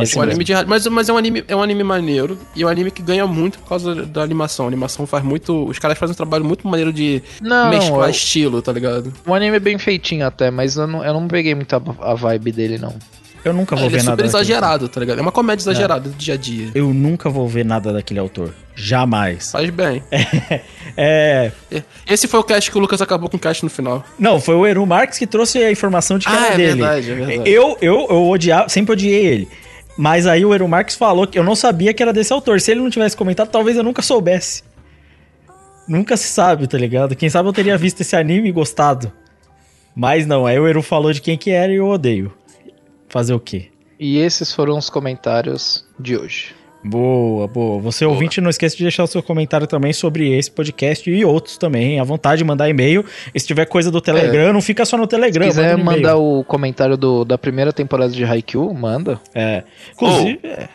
Esse 0.03 0.15
o 0.15 0.19
mesmo. 0.19 0.31
anime 0.31 0.43
de 0.43 0.53
rádio. 0.53 0.69
Mas, 0.69 0.85
mas 0.87 1.09
é, 1.09 1.13
um 1.13 1.17
anime, 1.17 1.43
é 1.47 1.55
um 1.55 1.61
anime 1.61 1.83
maneiro. 1.83 2.37
E 2.55 2.63
é 2.63 2.65
um 2.65 2.69
anime 2.69 2.91
que 2.91 3.01
ganha 3.01 3.25
muito 3.27 3.59
por 3.59 3.69
causa 3.69 3.95
da 4.05 4.21
animação. 4.21 4.65
A 4.65 4.67
animação 4.67 5.05
faz 5.07 5.23
muito. 5.23 5.65
Os 5.67 5.79
caras 5.79 5.97
fazem 5.97 6.13
um 6.13 6.17
trabalho 6.17 6.45
muito 6.45 6.67
maneiro 6.67 6.91
de 6.93 7.21
Não, 7.41 7.69
mesclar 7.69 8.07
eu- 8.07 8.11
estilo, 8.11 8.61
tá 8.61 8.71
ligado? 8.71 9.13
O 9.25 9.33
anime 9.33 9.57
é 9.57 9.59
bem 9.59 9.77
feitinho 9.77 10.25
até, 10.25 10.49
mas 10.51 10.75
eu 10.77 10.87
não, 10.87 11.03
eu 11.03 11.13
não 11.13 11.27
peguei 11.27 11.53
muito 11.55 11.73
a, 11.75 11.81
a 12.01 12.13
vibe 12.15 12.51
dele, 12.51 12.77
não. 12.77 12.95
Eu 13.41 13.53
nunca 13.53 13.73
vou 13.73 13.85
Ele 13.85 13.95
é 13.95 13.99
ver 13.99 14.03
nada. 14.03 14.17
super 14.17 14.23
daquele- 14.31 14.43
exagerado, 14.51 14.89
tá 14.89 14.99
ligado? 14.99 15.19
É 15.19 15.21
uma 15.21 15.31
comédia 15.31 15.61
exagerada 15.63 16.09
do 16.09 16.15
dia 16.17 16.33
a 16.33 16.37
dia. 16.37 16.67
Eu 16.75 16.93
nunca 16.93 17.29
vou 17.29 17.47
ver 17.47 17.63
nada 17.63 17.93
daquele 17.93 18.19
autor. 18.19 18.53
Jamais. 18.75 19.49
Faz 19.51 19.69
bem. 19.69 20.03
É. 21.01 21.51
Esse 22.09 22.27
foi 22.27 22.39
o 22.39 22.43
cast 22.43 22.69
que 22.69 22.77
o 22.77 22.81
Lucas 22.81 23.01
acabou 23.01 23.29
com 23.29 23.37
o 23.37 23.39
cast 23.39 23.63
no 23.63 23.69
final. 23.69 24.03
Não, 24.17 24.39
foi 24.39 24.55
o 24.55 24.65
Eru 24.67 24.85
Marques 24.85 25.17
que 25.17 25.25
trouxe 25.27 25.59
a 25.63 25.71
informação 25.71 26.17
de 26.17 26.25
que 26.25 26.31
Ah, 26.31 26.45
era 26.47 26.53
é 26.53 26.57
dele. 26.57 26.67
verdade, 26.81 27.11
é 27.11 27.15
verdade. 27.15 27.49
Eu, 27.49 27.77
eu, 27.81 28.07
eu 28.09 28.27
odiava, 28.27 28.67
sempre 28.67 28.91
odiei 28.93 29.25
ele. 29.25 29.47
Mas 30.01 30.25
aí 30.25 30.45
o 30.45 30.53
Eru 30.53 30.65
Marques 30.65 30.95
falou 30.95 31.27
que 31.27 31.37
eu 31.37 31.43
não 31.43 31.55
sabia 31.55 31.93
que 31.93 32.01
era 32.01 32.13
desse 32.13 32.31
autor. 32.31 32.61
Se 32.61 32.71
ele 32.71 32.79
não 32.79 32.89
tivesse 32.89 33.17
comentado, 33.17 33.49
talvez 33.49 33.75
eu 33.75 33.83
nunca 33.83 34.01
soubesse. 34.01 34.63
Nunca 35.89 36.15
se 36.15 36.29
sabe, 36.29 36.67
tá 36.67 36.77
ligado? 36.77 37.17
Quem 37.17 37.29
sabe 37.29 37.49
eu 37.49 37.51
teria 37.51 37.77
visto 37.77 37.99
esse 37.99 38.15
anime 38.15 38.47
e 38.47 38.51
gostado. 38.53 39.11
Mas 39.93 40.25
não, 40.25 40.45
aí 40.45 40.57
o 40.57 40.65
Eru 40.65 40.81
falou 40.81 41.11
de 41.11 41.19
quem 41.21 41.37
que 41.37 41.51
era 41.51 41.69
e 41.73 41.75
eu 41.75 41.87
odeio. 41.87 42.33
Fazer 43.09 43.33
o 43.33 43.41
quê? 43.41 43.71
E 43.99 44.19
esses 44.19 44.53
foram 44.53 44.77
os 44.77 44.89
comentários 44.89 45.85
de 45.99 46.15
hoje. 46.15 46.55
Boa, 46.83 47.47
boa. 47.47 47.81
Você 47.81 48.05
ouvinte, 48.05 48.39
não 48.39 48.49
esqueça 48.49 48.75
de 48.77 48.83
deixar 48.83 49.03
o 49.03 49.07
seu 49.07 49.21
comentário 49.21 49.67
também 49.67 49.91
sobre 49.91 50.37
esse 50.37 50.49
podcast 50.49 51.09
e 51.09 51.25
outros 51.25 51.57
também. 51.57 51.99
À 51.99 52.03
vontade 52.03 52.39
de 52.39 52.45
mandar 52.45 52.69
e-mail. 52.69 53.03
E 53.33 53.39
se 53.39 53.45
tiver 53.45 53.65
coisa 53.65 53.91
do 53.91 53.99
Telegram, 53.99 54.53
não 54.53 54.61
fica 54.61 54.85
só 54.85 54.97
no 54.97 55.05
Telegram. 55.05 55.43
Se 55.45 55.49
quiser 55.49 55.77
manda 55.77 55.97
mandar 55.97 56.15
o 56.15 56.43
comentário 56.43 56.95
do, 56.95 57.25
da 57.25 57.37
primeira 57.37 57.73
temporada 57.73 58.11
de 58.11 58.23
Haikyuu, 58.23 58.73
manda. 58.73 59.19
É. 59.35 59.63
Inclusive, 59.93 60.39
é. 60.43 60.69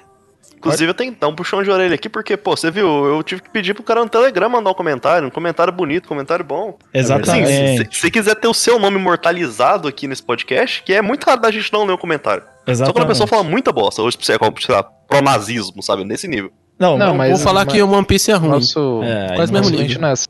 Inclusive, 0.67 0.91
eu 0.91 0.95
tenho 0.95 1.13
que 1.13 1.21
dar 1.21 1.29
um 1.29 1.35
puxão 1.35 1.63
de 1.63 1.71
orelha 1.71 1.95
aqui, 1.95 2.09
porque, 2.09 2.37
pô, 2.37 2.57
você 2.57 2.71
viu, 2.71 2.87
eu 3.07 3.23
tive 3.23 3.43
que 3.43 3.51
pedir 3.51 3.75
pro 3.75 3.83
cara 3.83 4.01
no 4.03 4.09
Telegram 4.09 4.49
mandar 4.49 4.71
um 4.71 4.75
comentário, 4.75 5.29
um 5.29 5.31
comentário 5.31 5.73
bonito, 5.73 6.07
um 6.07 6.09
comentário 6.09 6.45
bom. 6.45 6.77
Exatamente. 6.93 7.45
Assim, 7.53 7.77
se 7.79 7.89
se 7.91 8.01
você 8.01 8.11
quiser 8.11 8.35
ter 8.37 8.49
o 8.49 8.55
seu 8.55 8.79
nome 8.79 8.97
imortalizado 8.99 9.87
aqui 9.89 10.07
nesse 10.09 10.23
podcast, 10.23 10.83
que 10.83 10.93
é 10.93 11.03
muito 11.03 11.25
raro 11.25 11.41
da 11.41 11.51
gente 11.51 11.73
não 11.73 11.85
ler 11.85 11.93
um 11.95 11.99
comentário. 11.99 12.43
Só 12.43 12.49
quando 12.49 12.69
a 12.69 12.73
Exatamente. 12.73 13.07
pessoa 13.09 13.27
fala 13.27 13.43
muita 13.45 13.71
bosta, 13.73 14.01
ou 14.03 14.11
sei 14.11 14.37
lá, 14.41 14.51
sei 14.61 14.75
lá, 14.75 14.83
pronazismo, 14.83 15.83
sabe? 15.83 16.05
Nesse 16.05 16.27
nível. 16.27 16.51
Não, 16.79 16.99
Não, 16.99 17.15
mas- 17.15 17.31
Vou 17.31 17.39
falar 17.39 17.65
que 17.67 17.81
o 17.81 17.91
One 17.91 18.05
Piece 18.05 18.31
é 18.31 18.35
ruim. 18.35 18.51
Nosso, 18.51 19.01
É, 19.05 19.37
Quase 19.37 19.53
mesmo 19.53 19.71
nível. 19.71 20.01
não 20.01 20.09
é 20.09 20.13
assim. 20.13 20.27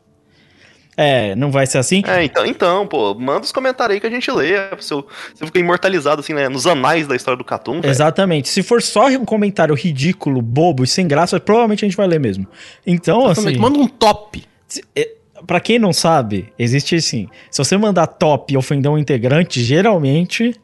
É, 0.96 1.34
não 1.34 1.50
vai 1.50 1.66
ser 1.66 1.78
assim. 1.78 2.02
É, 2.06 2.22
então, 2.24 2.44
então, 2.46 2.86
pô, 2.86 3.14
manda 3.14 3.40
os 3.40 3.52
comentários 3.52 3.94
aí 3.94 4.00
que 4.00 4.06
a 4.06 4.10
gente 4.10 4.30
lê. 4.30 4.52
Se 4.78 4.92
eu- 4.94 5.06
Você 5.34 5.46
fica 5.46 5.58
imortalizado, 5.58 6.20
assim, 6.20 6.32
né? 6.32 6.48
Nos 6.48 6.66
anais 6.66 7.06
da 7.06 7.16
história 7.16 7.36
do 7.36 7.44
Catum. 7.44 7.80
Exatamente. 7.82 8.48
Se 8.48 8.62
for 8.62 8.80
só 8.82 9.06
um 9.08 9.24
comentário 9.24 9.74
ridículo, 9.74 10.40
bobo 10.40 10.84
e 10.84 10.86
sem 10.86 11.06
graça, 11.08 11.38
provavelmente 11.40 11.84
a 11.84 11.88
gente 11.88 11.96
vai 11.96 12.06
ler 12.06 12.20
mesmo. 12.20 12.46
Então, 12.86 13.26
assim, 13.26 13.40
Exatamente. 13.48 13.60
Manda 13.60 13.78
um 13.78 13.88
top. 13.88 14.44
se- 14.68 14.84
é, 14.96 15.10
pra 15.46 15.60
quem 15.60 15.78
não 15.78 15.92
sabe, 15.92 16.52
existe 16.58 16.94
assim, 16.96 17.28
se 17.50 17.58
você 17.62 17.76
mandar 17.76 18.06
top 18.06 18.54
e 18.54 18.56
ofender 18.56 18.90
um 18.90 18.96
integrante, 18.98 19.62
geralmente 19.62 20.54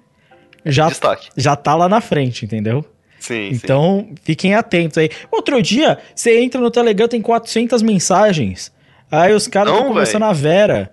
já, 0.64 0.88
Destaque. 0.88 1.29
já 1.37 1.57
tá 1.57 1.75
lá 1.75 1.88
na 1.88 2.01
frente, 2.01 2.45
entendeu? 2.45 2.85
Sim, 3.19 3.51
sim. 3.51 3.61
Então, 3.62 4.09
fiquem 4.23 4.55
atentos 4.55 4.97
aí. 4.97 5.11
Outro 5.31 5.61
dia, 5.62 5.99
você 6.14 6.40
entra 6.40 6.61
no 6.61 6.71
Telegram, 6.71 7.07
tem 7.09 7.21
400 7.21 7.83
mensagens. 7.83 8.73
Aí 9.11 9.33
os 9.35 9.46
caras 9.49 9.68
Não, 9.73 9.79
estão 9.81 9.88
conversando 9.92 10.25
a 10.25 10.33
Vera. 10.33 10.92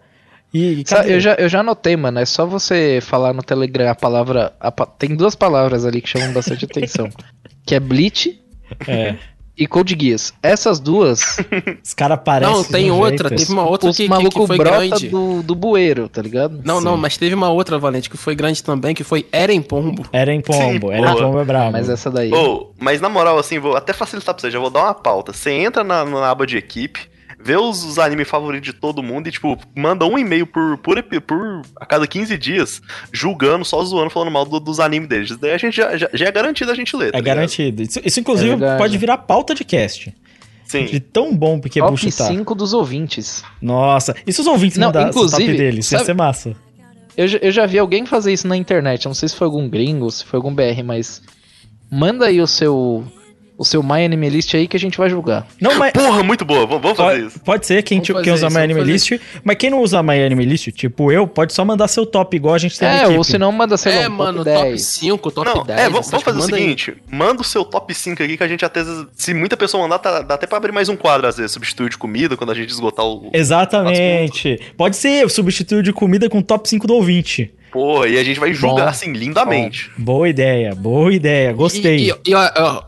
E? 0.54 0.84
Eu 1.06 1.20
já, 1.20 1.34
eu 1.36 1.50
já 1.50 1.60
anotei, 1.60 1.96
mano. 1.98 2.20
É 2.20 2.26
só 2.26 2.46
você 2.46 3.00
falar 3.02 3.34
no 3.34 3.44
Telegram 3.44 3.90
a 3.90 3.96
palavra. 3.96 4.54
a 4.60 4.72
tem 4.72 5.16
duas 5.16 5.36
palavras 5.36 5.86
ali 5.86 6.02
que 6.02 6.10
chamam 6.10 6.32
bastante 6.34 6.66
atenção. 6.66 7.10
Que 7.66 7.76
é 7.76 7.82
Bleach 7.82 8.40
É, 8.88 9.16
e 9.58 9.68
Code 9.68 9.98
Geass. 10.00 10.34
Essas 10.42 10.80
duas, 10.80 11.38
os 11.84 11.94
caras 11.94 12.18
parecem. 12.24 12.56
Não, 12.56 12.64
tem 12.64 12.90
outra. 12.90 13.28
jeito. 13.28 13.42
Teve 13.42 13.52
uma 13.52 13.68
outra 13.68 13.90
os 13.90 13.98
que, 13.98 14.08
que, 14.08 14.30
que 14.30 14.48
foi 14.48 14.58
brota 14.58 14.88
grande. 14.88 15.10
do, 15.10 15.44
do 15.44 15.54
bueiro, 15.54 16.08
tá 16.08 16.22
ligado? 16.22 16.62
Não, 16.64 16.78
Sim. 16.80 16.86
não, 16.86 16.96
mas 16.96 17.18
teve 17.18 17.36
uma 17.36 17.50
outra, 17.50 17.78
Valente, 17.78 18.10
que 18.10 18.16
foi 18.16 18.36
grande 18.36 18.64
também, 18.64 18.96
que 18.96 19.04
foi 19.04 19.28
Eren 19.34 19.62
Pombo. 19.62 20.06
Era 20.14 20.34
em 20.34 20.40
pombo, 20.40 20.88
Sim, 20.88 20.94
era 20.94 21.10
em 21.10 21.14
boa. 21.14 21.24
pombo 21.24 21.40
é 21.42 21.44
brabo. 21.44 21.72
Mas 21.74 21.90
essa 21.90 22.10
daí. 22.10 22.32
Ô, 22.34 22.72
mas 22.80 23.02
na 23.02 23.10
moral, 23.10 23.38
assim, 23.38 23.60
vou 23.60 23.76
até 23.76 23.92
facilitar 23.92 24.34
pra 24.34 24.40
você, 24.42 24.50
já 24.50 24.60
vou 24.60 24.70
dar 24.70 24.84
uma 24.86 24.94
pauta. 24.94 25.34
Você 25.34 25.52
entra 25.52 25.84
na, 25.84 26.06
na 26.06 26.30
aba 26.32 26.48
de 26.48 26.56
equipe, 26.56 27.02
vê 27.40 27.56
os, 27.56 27.84
os 27.84 28.00
animes 28.00 28.28
favoritos 28.28 28.74
de 28.74 28.80
todo 28.80 29.02
mundo 29.04 29.28
e, 29.28 29.32
tipo, 29.32 29.58
manda 29.76 30.06
um 30.06 30.18
e-mail 30.18 30.46
por, 30.48 30.78
por, 30.80 31.02
por 31.04 31.62
a 31.80 31.86
cada 31.86 32.06
15 32.08 32.38
dias, 32.38 32.82
julgando, 33.14 33.64
só 33.64 33.84
zoando, 33.84 34.10
falando 34.10 34.32
mal 34.32 34.44
do- 34.46 34.60
dos 34.60 34.80
animes 34.80 35.08
deles. 35.08 35.38
Daí 35.38 35.52
a 35.52 35.58
gente 35.58 35.76
já, 35.78 35.96
já, 35.96 36.10
já 36.14 36.26
é 36.26 36.32
garantido 36.32 36.72
a 36.72 36.76
gente 36.76 36.96
ler. 36.96 37.12
tá 37.12 37.18
É 37.18 37.22
ligado? 37.22 37.36
garantido. 37.36 37.82
Isso, 37.84 38.00
isso, 38.04 38.20
inclusive, 38.20 38.64
É 38.64 38.78
pode 38.78 38.98
virar 38.98 39.18
pauta 39.20 39.54
de 39.56 39.64
cast. 39.64 40.14
De 40.70 40.72
Sim. 40.72 41.00
tão 41.14 41.34
bom 41.34 41.62
que 41.62 41.80
é 41.80 41.82
Top 41.82 41.92
bullshitar. 41.92 42.28
5 42.28 42.54
dos 42.54 42.74
ouvintes. 42.74 43.42
Nossa. 43.62 44.14
E 44.26 44.34
se 44.34 44.42
os 44.42 44.48
ouvintes 44.48 44.78
Não, 44.78 44.88
mandassem 44.88 45.10
o 45.12 45.14
top 45.14 45.26
inclusive, 45.28 45.58
deles? 45.58 45.90
Ia 45.92 45.98
sabe- 46.00 46.06
ser 46.08 46.14
massa. 46.14 46.56
Eu, 47.16 47.28
já- 47.28 47.38
eu 47.42 47.52
já 47.52 47.66
vi 47.66 47.80
alguém 47.80 48.06
fazer 48.06 48.34
isso 48.34 48.48
na 48.48 48.58
internet. 48.58 49.06
Eu 49.06 49.10
não 49.10 49.14
sei 49.16 49.30
se 49.30 49.36
foi 49.36 49.46
algum 49.46 49.70
gringo, 49.70 50.12
se 50.12 50.26
foi 50.26 50.38
algum 50.38 50.54
BR, 50.54 50.84
mas. 50.84 51.22
Manda 51.90 52.26
aí 52.26 52.42
o 52.42 52.48
seu. 52.48 53.06
O 53.58 53.66
seu 53.66 53.82
My 53.82 54.06
Anime 54.06 54.30
List 54.30 54.54
aí 54.54 54.68
que 54.68 54.78
a 54.78 54.80
gente 54.80 54.98
vai 55.00 55.10
julgar. 55.10 55.48
Não, 55.60 55.76
mas... 55.80 55.92
Porra, 55.92 56.22
muito 56.22 56.46
boa, 56.46 56.68
vamos, 56.68 56.82
vamos 56.84 56.98
fazer 56.98 57.16
Pode, 57.16 57.28
isso. 57.28 57.40
pode 57.40 57.66
ser 57.66 57.82
quem, 57.82 58.00
tipo, 58.00 58.14
fazer 58.20 58.26
quem 58.26 58.34
usa 58.34 58.48
isso, 58.48 58.56
My 58.56 58.62
Anime 58.64 58.84
List, 58.84 59.12
mas 59.44 59.56
quem 59.58 59.70
não 59.72 59.82
usa 59.82 60.04
My 60.04 60.22
Anime 60.24 60.46
List, 60.46 60.68
tipo 60.74 61.12
eu, 61.12 61.28
pode 61.28 61.54
só 61.54 61.66
mandar 61.66 61.88
seu 61.88 62.06
top 62.06 62.36
igual 62.38 62.54
a 62.54 62.58
gente 62.60 62.78
tem 62.78 62.88
É, 62.88 63.08
ou 63.08 63.24
se 63.24 63.38
não, 63.40 63.52
manda, 63.52 63.76
sei 63.76 63.96
lá, 63.96 64.02
é, 64.04 64.08
um 64.08 64.12
mano, 64.12 64.44
top 64.44 64.52
top 64.56 64.70
10. 64.70 64.82
5, 64.84 65.32
top 65.32 65.50
Não, 65.50 65.64
10. 65.66 65.80
é, 65.80 65.90
vamos, 65.90 66.10
vamos 66.10 66.24
fazer 66.24 66.38
o 66.38 66.42
manda 66.42 66.56
aí. 66.56 66.62
seguinte: 66.62 66.98
manda 67.12 67.42
o 67.42 67.44
seu 67.44 67.66
top 67.66 67.94
5 67.96 68.22
aqui 68.22 68.38
que 68.38 68.44
a 68.44 68.48
gente 68.48 68.64
até, 68.64 68.82
se 69.16 69.34
muita 69.34 69.58
pessoa 69.58 69.82
mandar, 69.84 69.98
tá- 70.00 70.22
dá 70.22 70.36
até 70.36 70.46
pra 70.46 70.58
abrir 70.60 70.72
mais 70.72 70.88
um 70.88 70.96
quadro, 70.96 71.26
às 71.28 71.38
vezes, 71.38 71.52
substituir 71.52 71.90
de 71.90 71.98
comida 71.98 72.38
quando 72.38 72.52
a 72.52 72.56
gente 72.56 72.70
esgotar 72.70 73.06
o. 73.06 73.32
Exatamente. 73.34 74.60
Pode 74.78 74.96
ser, 74.96 75.30
substituir 75.30 75.84
de 75.84 75.94
comida 75.94 76.30
com 76.30 76.42
top 76.42 76.68
5 76.70 76.88
do 76.88 76.94
ouvinte. 76.94 77.52
Porra, 77.72 78.08
e 78.08 78.18
a 78.18 78.24
gente 78.24 78.40
vai 78.40 78.54
julgar 78.54 78.84
Bom. 78.86 78.90
assim, 78.90 79.12
lindamente. 79.14 79.92
Boa 79.98 80.30
ideia, 80.30 80.74
boa 80.74 81.14
ideia, 81.14 81.52
gostei. 81.54 81.98
E, 81.98 82.10
e- 82.10 82.14
e, 82.28 82.34
ó, 82.34 82.50
ó, 82.56 82.84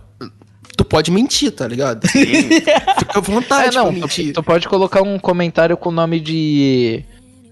tu 0.80 0.86
pode 0.86 1.12
mentir, 1.12 1.52
tá 1.52 1.68
ligado? 1.68 2.08
Fica 2.08 3.18
à 3.18 3.20
vontade 3.20 3.76
É, 3.76 3.80
não, 3.80 3.88
pra 3.88 3.94
tu, 3.94 4.00
mentir. 4.02 4.34
tu 4.34 4.42
pode 4.42 4.66
colocar 4.70 5.02
um 5.02 5.20
comentário 5.20 5.76
com 5.76 5.90
o 5.90 5.92
nome 5.92 6.22
de 6.22 7.04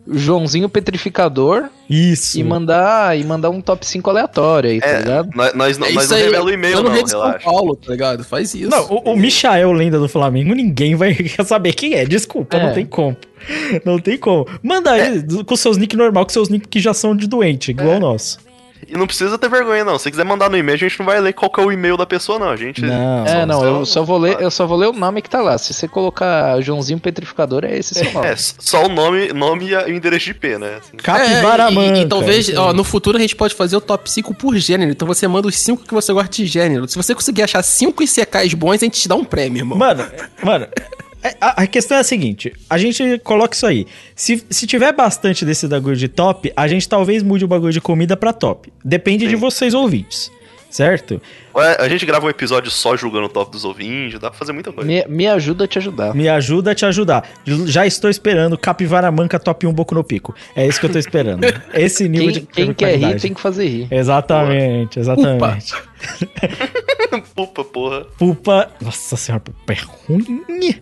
Joãozinho 0.10 0.70
Petrificador 0.70 1.66
Isso. 1.90 2.40
e 2.40 2.44
mandar 2.44 3.18
e 3.20 3.26
mandar 3.26 3.50
um 3.50 3.60
top 3.60 3.86
5 3.86 4.10
aleatório 4.10 4.70
aí, 4.70 4.80
tá 4.80 4.88
É, 4.88 4.98
ligado? 5.00 5.30
nós, 5.36 5.54
nós, 5.54 5.78
não- 5.78 5.88
É 5.88 5.92
nós 5.92 6.04
isso 6.06 6.13
não 6.13 6.18
aí, 6.20 6.24
revela 6.26 6.46
o 6.46 6.50
e-mail, 6.50 6.82
não, 6.84 7.04
de 7.04 7.10
São 7.10 7.20
relaxa. 7.20 7.44
Paulo, 7.44 7.76
tá 7.76 7.92
ligado? 7.92 8.24
Faz 8.24 8.54
isso. 8.54 8.70
Não, 8.70 8.86
o, 8.86 9.12
o 9.12 9.18
Michael, 9.18 9.74
lenda 9.74 10.00
do 10.00 10.08
Flamengo, 10.08 10.54
ninguém 10.56 10.96
vai 10.96 11.13
saber 11.46 11.74
quem 11.74 11.96
é. 11.96 12.06
Desculpa, 12.06 12.56
É. 12.56 12.66
não 12.66 12.74
tem 12.74 12.86
como. 12.86 13.18
Não 13.86 14.00
tem 14.00 14.18
como. 14.18 14.48
Manda 14.63 14.92
aí 14.92 15.20
do- 15.22 15.44
com 15.44 15.56
seus 15.58 15.76
nick 15.78 15.96
normal, 15.98 16.26
com 16.26 16.32
seus 16.32 16.48
nick 16.48 16.68
que 16.70 16.80
já 16.80 16.94
são 16.94 17.13
de 17.13 17.28
doente, 17.28 17.72
igual 17.72 17.90
É. 17.92 17.98
o 17.98 18.00
nosso. 18.00 18.40
E 18.88 18.98
não 18.98 19.08
precisa 19.08 19.38
ter 19.38 19.50
vergonha, 19.50 19.84
não. 19.84 19.98
Se 19.98 20.10
quiser 20.10 20.26
mandar 20.26 20.50
no 20.50 20.58
e-mail, 20.58 20.76
a 20.76 20.80
gente 20.80 20.98
não 21.00 21.06
vai 21.06 21.20
ler 21.20 21.34
qual 21.34 21.50
que 21.50 21.60
é 21.60 21.63
o 21.63 21.72
e-mail 21.72 21.98
da 21.98 22.06
pessoa, 22.06 22.38
não. 22.40 22.50
A 22.50 22.56
gente. 22.56 22.82
Não. 22.82 23.26
É, 23.26 23.46
não, 23.46 23.63
eu 23.66 23.86
só 23.86 24.04
vou 24.04 24.18
ler, 24.18 24.40
eu 24.42 24.52
só 24.52 24.66
vou 24.66 24.78
ler 24.78 24.88
o 24.88 24.94
nome 24.94 25.22
que 25.22 25.30
tá 25.30 25.42
lá. 25.42 25.58
Se 25.58 25.74
você 25.74 25.88
colocar 25.88 26.60
Joãozinho 26.62 27.00
Petrificador, 27.00 27.63
é 27.66 27.78
esse 27.78 27.94
seu 27.96 28.12
nome. 28.13 28.28
É, 28.28 28.36
só 28.38 28.86
o 28.86 28.90
nome, 28.90 29.34
nome 29.34 29.68
e 29.70 29.76
o 29.76 29.90
endereço 29.90 30.26
de 30.26 30.32
IP, 30.32 30.58
né? 30.58 30.78
Assim. 30.80 30.98
É, 31.22 31.72
e- 31.72 32.02
e, 32.02 32.06
talvez, 32.08 32.50
ó, 32.58 32.70
aí. 32.70 32.76
no 32.76 32.84
futuro 32.84 33.18
a 33.18 33.22
gente 33.22 33.36
pode 33.36 33.56
fazer 33.56 33.76
o 33.78 33.82
top 33.82 34.10
5 34.12 34.34
por 34.34 34.56
gênero. 34.58 34.92
Então 34.92 35.08
você 35.08 35.28
manda 35.28 35.48
os 35.48 35.58
5 35.58 35.84
que 35.84 35.94
você 35.94 36.13
gosta 36.13 36.30
de 36.30 36.46
gênero. 36.46 36.88
Se 36.88 36.96
você 36.96 37.13
conseguir 37.16 37.44
achar 37.44 37.63
5 37.63 38.04
ICKs 38.04 38.54
bons, 38.54 38.74
a 38.74 38.78
gente 38.78 39.00
te 39.02 39.08
dá 39.08 39.16
um 39.16 39.24
prêmio, 39.26 39.60
irmão. 39.62 39.78
Mano, 39.78 40.06
mano, 40.44 40.68
a, 41.42 41.64
a 41.64 41.68
questão 41.68 41.98
é 41.98 42.02
a 42.02 42.04
seguinte: 42.04 42.54
a 42.70 42.78
gente 42.78 43.20
coloca 43.20 43.56
isso 43.56 43.66
aí. 43.66 43.86
Se, 44.16 44.44
se 44.50 44.68
tiver 44.68 44.94
bastante 44.94 45.44
desse 45.46 45.68
bagulho 45.68 45.96
de 45.96 46.08
top, 46.08 46.52
a 46.56 46.68
gente 46.68 46.88
talvez 46.88 47.24
mude 47.24 47.46
o 47.46 47.48
bagulho 47.48 47.74
de 47.74 47.82
comida 47.82 48.16
pra 48.16 48.34
top. 48.34 48.72
Depende 48.84 49.26
Sim. 49.26 49.30
de 49.32 49.36
vocês 49.36 49.74
ouvintes. 49.74 50.32
Certo? 50.70 51.22
Ué, 51.56 51.78
A 51.80 51.88
gente 51.90 52.06
grava 52.06 52.26
um 52.26 52.30
episódio 52.30 52.70
só 52.70 52.96
julgando 52.96 53.26
o 53.26 53.30
top 53.30 53.52
dos 53.52 53.64
ouvintes, 53.66 54.20
dá 54.20 54.30
pra 54.30 54.38
fazer 54.38 54.52
muita 54.52 54.72
coisa. 54.72 54.88
Me, 54.88 55.06
me 55.08 55.28
ajuda 55.28 55.64
a 55.64 55.68
te 55.68 55.78
ajudar. 55.80 56.14
Me 56.14 56.28
ajuda 56.30 56.72
a 56.72 56.76
te 56.76 56.86
ajudar. 56.86 57.28
Já 57.66 57.86
estou 57.86 58.10
esperando 58.10 58.58
Capivara 58.58 59.12
Manca 59.12 59.40
Top 59.40 59.66
1 59.66 59.74
Boco 59.74 59.96
no 59.96 60.04
Pico. 60.04 60.36
É 60.56 60.68
isso 60.68 60.80
que 60.80 60.86
eu 60.86 60.92
tô 60.92 61.00
esperando. 61.00 61.44
Esse 61.74 62.08
nível 62.08 62.32
Quem, 62.32 62.42
de 62.42 62.48
quem 62.48 62.74
quer 62.74 62.96
rir 62.98 63.20
tem 63.20 63.34
que 63.34 63.42
fazer 63.42 63.68
rir. 63.68 63.88
Exatamente, 63.90 65.00
exatamente. 65.00 65.74
Pupa, 67.34 67.64
porra. 67.66 68.06
Pupa. 68.18 68.70
Nossa 68.82 69.16
senhora, 69.16 69.42
pupa 69.44 69.74
é 69.74 69.78
ruim. 70.08 70.76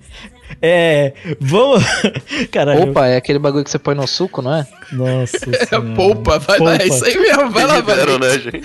É. 0.61 1.13
Vamos. 1.39 1.83
Caralho. 2.51 2.89
Opa, 2.89 3.07
é 3.07 3.17
aquele 3.17 3.39
bagulho 3.39 3.63
que 3.63 3.69
você 3.69 3.79
põe 3.79 3.95
no 3.95 4.07
suco, 4.07 4.41
não 4.41 4.55
é? 4.55 4.67
Nossa 4.91 5.37
É 5.51 5.65
senhora. 5.65 5.95
poupa, 5.95 6.39
vai 6.39 6.59
lá, 6.59 6.75
é 6.75 6.87
isso 6.87 7.03
aí 7.05 7.17
mesmo, 7.17 7.49
vai 7.51 7.65
lá, 7.65 7.81
vai 7.81 7.95
né, 8.19 8.39
gente? 8.39 8.61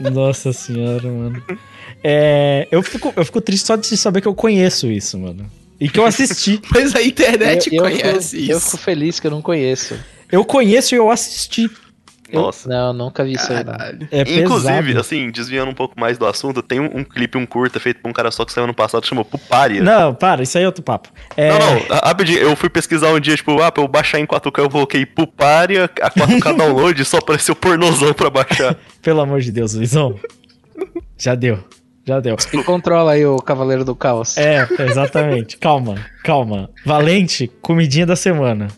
Nossa 0.00 0.52
senhora, 0.52 1.08
mano. 1.10 1.42
É, 2.02 2.68
eu, 2.70 2.82
fico, 2.82 3.12
eu 3.16 3.24
fico 3.24 3.40
triste 3.40 3.66
só 3.66 3.76
de 3.76 3.96
saber 3.96 4.20
que 4.20 4.28
eu 4.28 4.34
conheço 4.34 4.86
isso, 4.90 5.18
mano. 5.18 5.50
E 5.80 5.88
que 5.88 5.98
eu 5.98 6.06
assisti. 6.06 6.60
Mas 6.72 6.94
a 6.94 7.02
internet 7.02 7.68
eu, 7.74 7.84
eu 7.84 7.90
conhece 7.90 8.36
fico, 8.36 8.52
eu 8.52 8.58
isso. 8.58 8.70
fico 8.70 8.82
feliz 8.82 9.20
que 9.20 9.26
eu 9.26 9.30
não 9.30 9.42
conheço. 9.42 9.98
Eu 10.30 10.44
conheço 10.44 10.94
e 10.94 10.98
eu 10.98 11.10
assisti. 11.10 11.70
Eu- 12.30 12.42
Nossa. 12.42 12.68
Não, 12.68 12.92
nunca 12.92 13.24
vi 13.24 13.32
isso 13.32 13.50
aí. 13.52 13.64
É 14.10 14.20
Inclusive, 14.40 14.82
pesado. 14.82 15.00
assim, 15.00 15.30
desviando 15.30 15.70
um 15.70 15.74
pouco 15.74 15.98
mais 15.98 16.18
do 16.18 16.26
assunto, 16.26 16.62
tem 16.62 16.78
um, 16.78 16.98
um 16.98 17.04
clipe, 17.04 17.38
um 17.38 17.46
curta 17.46 17.80
feito 17.80 18.00
por 18.00 18.08
um 18.08 18.12
cara 18.12 18.30
só 18.30 18.44
que 18.44 18.52
saiu 18.52 18.64
ano 18.64 18.74
passado, 18.74 19.06
chamou 19.06 19.24
Puparia. 19.24 19.82
Não, 19.82 20.14
para, 20.14 20.42
isso 20.42 20.58
aí 20.58 20.64
é 20.64 20.66
outro 20.66 20.82
papo. 20.82 21.08
É, 21.36 21.50
Não, 21.50 21.58
não, 21.58 21.78
ra- 21.88 22.00
rapidinho, 22.04 22.38
eu 22.38 22.54
fui 22.56 22.68
pesquisar 22.68 23.08
um 23.12 23.18
dia, 23.20 23.34
tipo, 23.36 23.60
ah, 23.62 23.72
pra 23.72 23.82
eu 23.82 23.88
baixar 23.88 24.18
em 24.20 24.26
4K, 24.26 24.58
eu 24.64 24.70
coloquei 24.70 25.06
Puparia, 25.06 25.84
a 26.02 26.10
4K 26.10 26.52
download, 26.56 27.04
só 27.04 27.16
apareceu 27.18 27.56
pornozão 27.56 28.12
pra 28.12 28.28
baixar. 28.30 28.76
Pelo 29.02 29.20
amor 29.20 29.40
de 29.40 29.50
Deus, 29.50 29.74
Luizão. 29.74 30.14
Já 31.16 31.34
deu. 31.34 31.58
Já 32.06 32.20
deu. 32.20 32.36
E 32.54 32.62
controla 32.62 33.12
aí 33.12 33.26
o 33.26 33.36
Cavaleiro 33.36 33.84
do 33.84 33.94
Caos. 33.94 34.36
É, 34.38 34.66
exatamente. 34.80 35.58
Calma, 35.58 35.96
calma. 36.24 36.70
Valente, 36.84 37.50
comidinha 37.60 38.06
da 38.06 38.16
semana. 38.16 38.68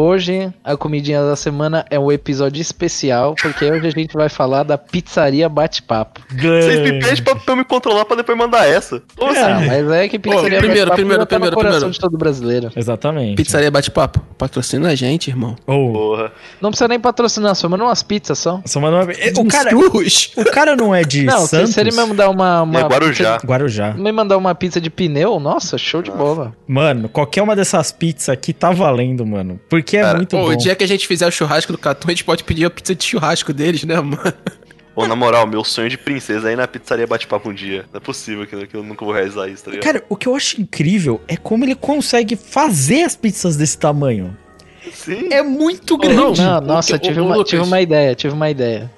Hoje, 0.00 0.52
a 0.62 0.76
comidinha 0.76 1.22
da 1.22 1.34
semana 1.34 1.82
é 1.90 1.98
um 1.98 2.12
episódio 2.12 2.60
especial, 2.60 3.34
porque 3.40 3.64
hoje 3.64 3.86
a 3.86 3.90
gente 3.90 4.12
vai 4.12 4.28
falar 4.28 4.62
da 4.62 4.76
pizzaria 4.76 5.48
Bate-Papo. 5.48 6.20
Vocês 6.30 6.80
me 6.80 7.00
pedem 7.00 7.22
pra, 7.24 7.34
pra 7.34 7.52
eu 7.54 7.56
me 7.56 7.64
controlar 7.64 8.04
pra 8.04 8.14
depois 8.14 8.36
mandar 8.36 8.68
essa. 8.68 9.02
Como 9.16 9.32
É. 9.34 9.40
assim? 9.40 9.66
Mas 9.66 9.90
é 9.92 10.06
que 10.08 10.18
pizzaria 10.18 10.58
primeiro, 10.58 10.90
Bate-Papo 10.90 10.94
primeiro, 10.96 11.24
tá 11.26 11.36
no 11.36 11.40
primeiro, 11.40 11.56
coração 11.56 11.72
primeiro. 11.78 11.94
de 11.94 11.98
todo 12.00 12.18
brasileiro. 12.18 12.70
Exatamente. 12.76 13.36
Pizzaria 13.36 13.70
Bate-Papo, 13.70 14.20
patrocina 14.36 14.90
a 14.90 14.94
gente, 14.94 15.28
irmão. 15.30 15.56
Ou, 15.66 15.92
Porra. 15.94 16.32
Não 16.60 16.68
precisa 16.70 16.88
nem 16.88 17.00
patrocinar, 17.00 17.54
só 17.54 17.66
manda 17.66 17.82
umas 17.84 18.02
pizzas 18.02 18.38
só. 18.38 18.60
só 18.66 18.78
manda 18.78 18.96
uma... 19.02 19.12
É, 19.12 19.32
o, 19.34 19.46
cara, 19.46 19.70
o 19.74 20.44
cara 20.52 20.76
não 20.76 20.94
é 20.94 21.04
de 21.04 21.24
Não, 21.24 21.38
se- 21.40 21.48
Santos? 21.48 21.72
se 21.72 21.80
ele 21.80 21.90
me 21.90 21.96
mandar 22.04 22.28
uma. 22.28 22.60
uma 22.62 22.80
É 22.80 22.82
Guarujá. 22.84 23.38
Guarujá. 23.46 23.92
pizza- 23.92 24.02
me 24.02 24.12
mandar 24.12 24.36
uma 24.36 24.54
pizza 24.54 24.78
de 24.78 24.90
pneu, 24.90 25.40
nossa, 25.40 25.78
show 25.78 26.02
de 26.02 26.10
bola. 26.10 26.52
Mano, 26.68 27.08
qualquer 27.08 27.40
uma 27.42 27.56
dessas 27.56 27.90
pizzas 27.92 28.28
aqui 28.28 28.52
tá 28.52 28.70
valendo, 28.72 29.24
mano. 29.24 29.58
Porque 29.70 29.85
é 29.94 30.00
Cara, 30.02 30.16
muito 30.16 30.30
Pô, 30.30 30.46
bom. 30.46 30.52
o 30.52 30.56
dia 30.56 30.74
que 30.74 30.82
a 30.82 30.88
gente 30.88 31.06
fizer 31.06 31.26
o 31.26 31.30
churrasco 31.30 31.70
do 31.72 31.76
Catum, 31.78 32.08
a 32.08 32.10
gente 32.12 32.24
pode 32.24 32.42
pedir 32.44 32.64
a 32.64 32.70
pizza 32.70 32.94
de 32.94 33.04
churrasco 33.04 33.52
deles, 33.52 33.84
né, 33.84 34.00
mano? 34.00 34.32
Pô, 34.94 35.06
na 35.06 35.14
moral, 35.14 35.46
meu 35.46 35.62
sonho 35.62 35.90
de 35.90 35.98
princesa 35.98 36.48
é 36.48 36.54
ir 36.54 36.56
na 36.56 36.66
pizzaria 36.66 37.06
bate-papo 37.06 37.50
um 37.50 37.52
dia. 37.54 37.84
Não 37.92 37.98
é 37.98 38.00
possível 38.00 38.46
que, 38.46 38.66
que 38.66 38.74
eu 38.74 38.82
nunca 38.82 39.04
vou 39.04 39.12
realizar 39.12 39.46
isso, 39.46 39.62
tá 39.64 39.70
ligado? 39.70 39.84
Cara, 39.84 40.02
o 40.08 40.16
que 40.16 40.26
eu 40.26 40.34
acho 40.34 40.58
incrível 40.58 41.20
é 41.28 41.36
como 41.36 41.64
ele 41.66 41.74
consegue 41.74 42.34
fazer 42.34 43.02
as 43.02 43.14
pizzas 43.14 43.56
desse 43.58 43.76
tamanho. 43.76 44.34
Sim. 44.90 45.28
É 45.30 45.42
muito 45.42 45.98
grande. 45.98 46.40
Não, 46.40 46.58
o 46.58 46.60
nossa, 46.62 46.98
que- 46.98 47.08
tive, 47.08 47.20
uma, 47.20 47.34
Lucas- 47.36 47.50
tive 47.50 47.62
uma 47.62 47.78
ideia, 47.82 48.14
tive 48.14 48.32
uma 48.32 48.48
ideia. 48.48 48.90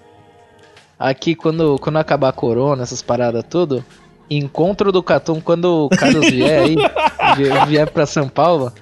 Aqui, 0.98 1.35
quando, 1.35 1.79
quando 1.81 1.96
acabar 1.96 2.29
a 2.29 2.33
corona, 2.33 2.83
essas 2.83 3.03
paradas 3.03 3.44
tudo, 3.48 3.85
encontro 4.31 4.92
do 4.92 5.03
Catum, 5.03 5.40
quando 5.40 5.87
o 5.87 5.88
Carlos 5.88 6.29
vier 6.31 6.62
aí, 6.62 6.77
vier, 7.37 7.66
vier 7.66 7.90
pra 7.90 8.05
São 8.07 8.29
Paulo, 8.29 8.72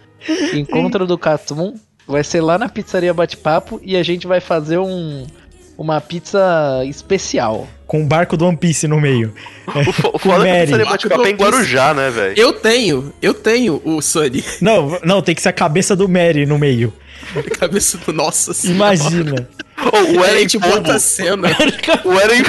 encontro 0.54 1.06
do 1.06 1.16
Catum 1.16 1.74
vai 2.06 2.22
ser 2.24 2.40
lá 2.40 2.58
na 2.58 2.68
pizzaria 2.68 3.12
Bate-Papo 3.12 3.80
e 3.82 3.96
a 3.96 4.02
gente 4.02 4.26
vai 4.26 4.40
fazer 4.40 4.78
um, 4.78 5.26
uma 5.76 6.00
pizza 6.00 6.82
especial. 6.86 7.66
Com 7.86 8.02
o 8.02 8.06
barco 8.06 8.36
do 8.36 8.46
One 8.46 8.56
Piece 8.56 8.88
no 8.88 9.00
meio. 9.00 9.32
O, 9.68 9.92
fo- 9.92 10.10
o 10.14 10.18
foda 10.18 10.48
é 10.48 10.54
que 10.60 10.64
pizzaria 10.64 10.86
bate-papo 10.86 11.24
é 11.26 11.30
em 11.30 11.34
Guarujá, 11.36 11.94
né, 11.94 12.10
velho? 12.10 12.34
Eu 12.36 12.52
tenho, 12.52 13.12
eu 13.22 13.32
tenho 13.34 13.80
o 13.84 14.00
Sunny. 14.02 14.42
Não, 14.60 14.98
não, 15.04 15.22
tem 15.22 15.34
que 15.34 15.42
ser 15.42 15.50
a 15.50 15.52
cabeça 15.52 15.94
do 15.94 16.08
Mary 16.08 16.46
no 16.46 16.58
meio. 16.58 16.92
Cabeça 17.58 17.98
do 17.98 18.12
nossa 18.12 18.54
senhora. 18.54 18.94
Imagina. 18.94 19.48
Ô, 19.78 20.18
o 20.18 20.24
Eren 20.24 20.46
bota 20.60 20.94
a 20.94 20.98
cena. 20.98 21.48
O 22.04 22.12
Eren, 22.18 22.42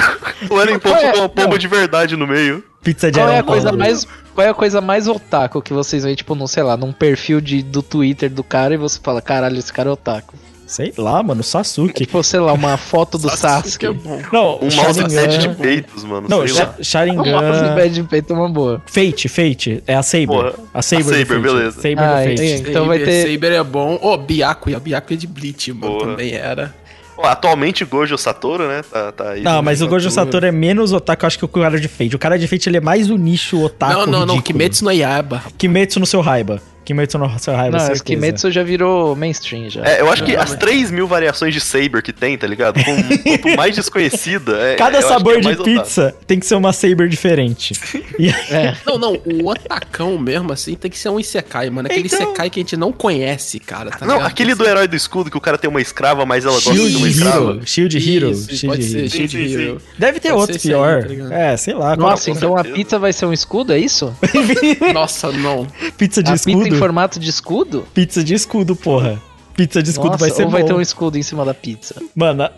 o 0.50 0.60
Eren 0.60 0.78
Pombo 0.78 0.94
Qual 0.94 1.04
é? 1.04 1.12
com 1.12 1.18
uma 1.18 1.28
pomba 1.28 1.48
Não. 1.50 1.58
de 1.58 1.68
verdade 1.68 2.16
no 2.16 2.26
meio. 2.26 2.64
Pizza 2.82 3.10
de 3.10 3.18
Qual 3.18 3.28
é 3.28 3.38
a 3.38 3.42
coisa 3.42 3.68
Paulo. 3.68 3.78
mais, 3.78 4.06
qual 4.34 4.46
é 4.46 4.50
a 4.50 4.54
coisa 4.54 4.80
mais 4.80 5.08
otaku 5.08 5.60
que 5.60 5.72
vocês 5.72 6.04
veem, 6.04 6.14
tipo, 6.14 6.34
num, 6.34 6.46
sei 6.46 6.62
lá, 6.62 6.76
num 6.76 6.92
perfil 6.92 7.40
de, 7.40 7.62
do 7.62 7.82
Twitter 7.82 8.30
do 8.30 8.42
cara 8.44 8.74
e 8.74 8.76
você 8.76 8.98
fala, 9.02 9.20
caralho, 9.20 9.58
esse 9.58 9.72
cara 9.72 9.88
é 9.88 9.92
otaku. 9.92 10.34
Sei 10.68 10.92
lá, 10.98 11.22
mano, 11.22 11.42
Sasuke. 11.42 12.04
Tipo, 12.04 12.22
sei 12.22 12.38
lá, 12.40 12.52
uma 12.52 12.76
foto 12.76 13.16
do 13.18 13.28
Sasuke. 13.30 13.78
que 13.78 13.86
é 13.86 13.90
bom. 13.92 14.20
Não, 14.32 14.58
Um 14.62 14.70
Sharingan. 14.70 15.00
mousepad 15.02 15.38
de 15.38 15.48
peitos, 15.56 16.04
mano. 16.04 16.28
Não, 16.28 16.46
sei 16.46 16.48
Sha- 16.56 16.64
lá. 16.64 16.74
Uma 16.76 16.84
Sharingan. 16.84 17.74
pé 17.74 17.88
de 17.88 18.02
peito 18.04 18.32
é 18.32 18.36
uma 18.36 18.48
boa. 18.50 18.82
Fate, 18.86 19.28
Fate. 19.28 19.82
É 19.86 19.94
a 19.94 20.02
Saber. 20.02 20.26
Porra, 20.26 20.52
A 20.74 20.82
Saber, 20.82 21.00
a 21.02 21.04
do 21.04 21.10
Saber, 21.10 21.26
Fate. 21.26 21.40
beleza. 21.40 21.70
Saber 21.80 21.98
Ah, 21.98 22.20
do 22.22 22.28
Fate. 22.28 22.70
Então 22.70 22.86
vai 22.86 22.98
ter- 22.98 23.32
Saber 23.32 23.52
é 23.52 23.64
bom. 23.64 23.98
Ô, 24.02 24.16
Byakuya. 24.18 24.76
A 24.76 24.80
Byakuya 24.80 25.16
é 25.16 25.18
de 25.20 25.26
Bleach, 25.26 25.72
mano. 25.72 25.94
Porra. 25.98 26.10
Também 26.10 26.34
era. 26.34 26.74
Atualmente 27.20 27.84
Gojo 27.84 28.16
Satoru, 28.16 28.68
né? 28.68 28.82
Tá, 28.92 29.10
tá 29.10 29.30
aí. 29.30 29.42
Não, 29.42 29.60
mas 29.60 29.82
o 29.82 29.88
Gojo 29.88 30.08
Satoru. 30.08 30.46
É 30.46 30.52
menos 30.52 30.92
otaku, 30.92 31.24
eu 31.24 31.26
acho 31.26 31.36
que 31.38 31.44
o 31.44 31.48
cara 31.48 31.80
de 31.80 31.88
Fate. 31.88 32.14
O 32.14 32.18
cara 32.18 32.38
de 32.38 32.46
Fate 32.46 32.68
ele 32.68 32.76
é 32.76 32.80
mais 32.80 33.10
o 33.10 33.16
nicho 33.16 33.60
otaku. 33.60 33.92
não, 33.92 34.00
não, 34.06 34.12
não. 34.20 34.20
ridículo. 34.36 34.42
Kimetsu 34.42 34.84
no 34.84 34.92
Yaiba. 34.92 35.42
Kimetsu 35.58 35.98
no 35.98 36.06
seu 36.06 36.20
raiba. 36.20 36.62
Kimetsu 36.88 37.18
no 37.18 37.38
seu 37.38 37.54
raiba, 37.54 37.72
Não, 37.76 37.80
certeza. 37.80 38.04
Kimetsu 38.04 38.50
já 38.50 38.62
virou 38.62 39.14
mainstream 39.14 39.68
já. 39.68 39.84
É, 39.84 40.00
eu 40.00 40.10
acho 40.10 40.24
que 40.24 40.34
as 40.34 40.50
mas- 40.50 40.58
3 40.58 40.90
mil 40.90 41.06
variações 41.06 41.52
de 41.52 41.60
Saber 41.60 42.02
que 42.02 42.12
tem, 42.14 42.36
tá 42.38 42.46
ligado? 42.46 42.80
Com 42.82 43.50
mais 43.56 43.76
desconhecida. 43.76 44.56
É, 44.58 44.74
Cada 44.76 44.98
que 44.98 45.04
sabor 45.04 45.36
é 45.36 45.40
de 45.40 45.56
pizza 45.62 46.14
tem 46.26 46.40
que 46.40 46.46
ser 46.46 46.54
uma 46.54 46.72
Saber 46.72 47.08
diferente. 47.08 47.74
E 48.18 48.30
É. 48.30 48.74
Não, 48.84 48.98
não. 48.98 49.12
O 49.24 49.48
otacão 49.48 50.18
mesmo, 50.18 50.52
assim, 50.52 50.74
tem 50.74 50.90
que 50.90 50.98
ser 50.98 51.08
um 51.08 51.20
Isekai, 51.20 51.70
mano. 51.70 51.86
Aquele 51.86 52.08
Então- 52.08 52.18
Isekai 52.20 52.50
que 52.50 52.58
a 52.58 52.62
gente 52.62 52.76
não 52.76 52.90
conhece, 52.90 53.60
cara. 53.60 53.90
Tá 53.90 54.04
Não, 54.04 54.14
ligado? 54.16 54.28
aquele 54.28 54.54
do 54.56 54.66
herói 54.66 54.88
do 54.88 54.96
escudo 54.96 55.30
que 55.30 55.36
o 55.36 55.40
cara 55.40 55.56
tem 55.56 55.70
uma 55.70 55.80
escrava, 55.80 56.26
mas 56.26 56.44
ela 56.44 56.54
gosta 56.54 56.72
de 56.74 56.96
uma 56.96 57.08
escrava. 57.08 57.50
Hero. 57.52 57.60
Shield 57.66 57.96
Hero. 57.96 58.30
Isso, 58.30 58.48
Shield 58.56 58.66
pode 58.66 58.82
ser, 58.84 58.98
Hero. 58.98 59.10
Shield 59.10 59.30
Sim, 59.38 59.48
sim, 59.48 59.62
Hero. 59.62 59.82
Deve 59.96 60.18
ter 60.18 60.30
Pode 60.30 60.40
outro 60.40 60.56
esse 60.56 60.68
aí, 60.68 60.74
pior. 60.74 61.06
tá 61.28 61.34
é, 61.34 61.56
sei 61.56 61.74
lá. 61.74 61.94
Nossa, 61.96 62.30
com 62.30 62.36
então 62.36 62.56
a 62.56 62.64
pizza 62.64 62.98
vai 62.98 63.12
ser 63.12 63.26
um 63.26 63.32
escudo, 63.32 63.72
é 63.72 63.78
isso? 63.78 64.12
Nossa, 64.92 65.30
não. 65.30 65.66
pizza 65.96 66.22
de 66.22 66.30
a 66.32 66.34
escudo. 66.34 66.64
pizza 66.64 66.77
formato 66.78 67.18
de 67.18 67.28
escudo? 67.28 67.86
Pizza 67.92 68.22
de 68.22 68.34
escudo, 68.34 68.74
porra. 68.76 69.20
Pizza 69.54 69.82
de 69.82 69.90
escudo 69.90 70.12
Nossa, 70.12 70.24
vai 70.24 70.30
ser 70.30 70.44
ou 70.44 70.50
vai 70.50 70.62
bom. 70.62 70.68
ter 70.68 70.74
um 70.74 70.80
escudo 70.80 71.18
em 71.18 71.22
cima 71.22 71.44
da 71.44 71.52
pizza? 71.52 71.96
Mano, 72.14 72.48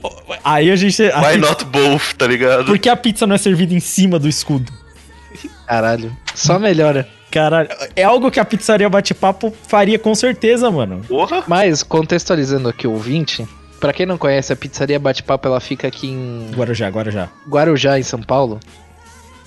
aí 0.45 0.71
a 0.71 0.77
gente... 0.77 1.03
a 1.11 1.21
Why 1.21 1.39
not 1.39 1.65
both, 1.65 2.15
tá 2.19 2.27
ligado? 2.27 2.67
Por 2.67 2.79
que 2.79 2.91
a 2.91 2.97
pizza 2.97 3.27
não 3.27 3.35
é 3.35 3.39
servida 3.39 3.73
em 3.73 3.81
cima 3.81 4.19
do 4.19 4.29
escudo? 4.29 4.71
Caralho. 5.67 6.15
Só 6.35 6.59
melhora. 6.59 7.09
Caralho, 7.31 7.69
é 7.95 8.03
algo 8.03 8.31
que 8.31 8.41
a 8.41 8.45
pizzaria 8.45 8.89
Bate-Papo 8.89 9.55
faria 9.67 9.99
com 9.99 10.15
certeza, 10.15 10.71
mano. 10.71 11.03
Porra! 11.09 11.45
Mas, 11.47 11.83
contextualizando 11.83 12.69
aqui 12.69 12.87
o 12.89 12.93
ouvinte, 12.93 13.47
pra 13.79 13.93
quem 13.93 14.05
não 14.05 14.19
conhece, 14.19 14.53
a 14.53 14.57
pizzaria 14.57 14.99
Bate-Papo, 14.99 15.47
ela 15.47 15.61
fica 15.61 15.87
aqui 15.87 16.09
em 16.09 16.51
Guarujá, 16.55 16.89
Guarujá. 16.89 17.29
Guarujá, 17.49 17.99
em 17.99 18.03
São 18.03 18.21
Paulo, 18.21 18.59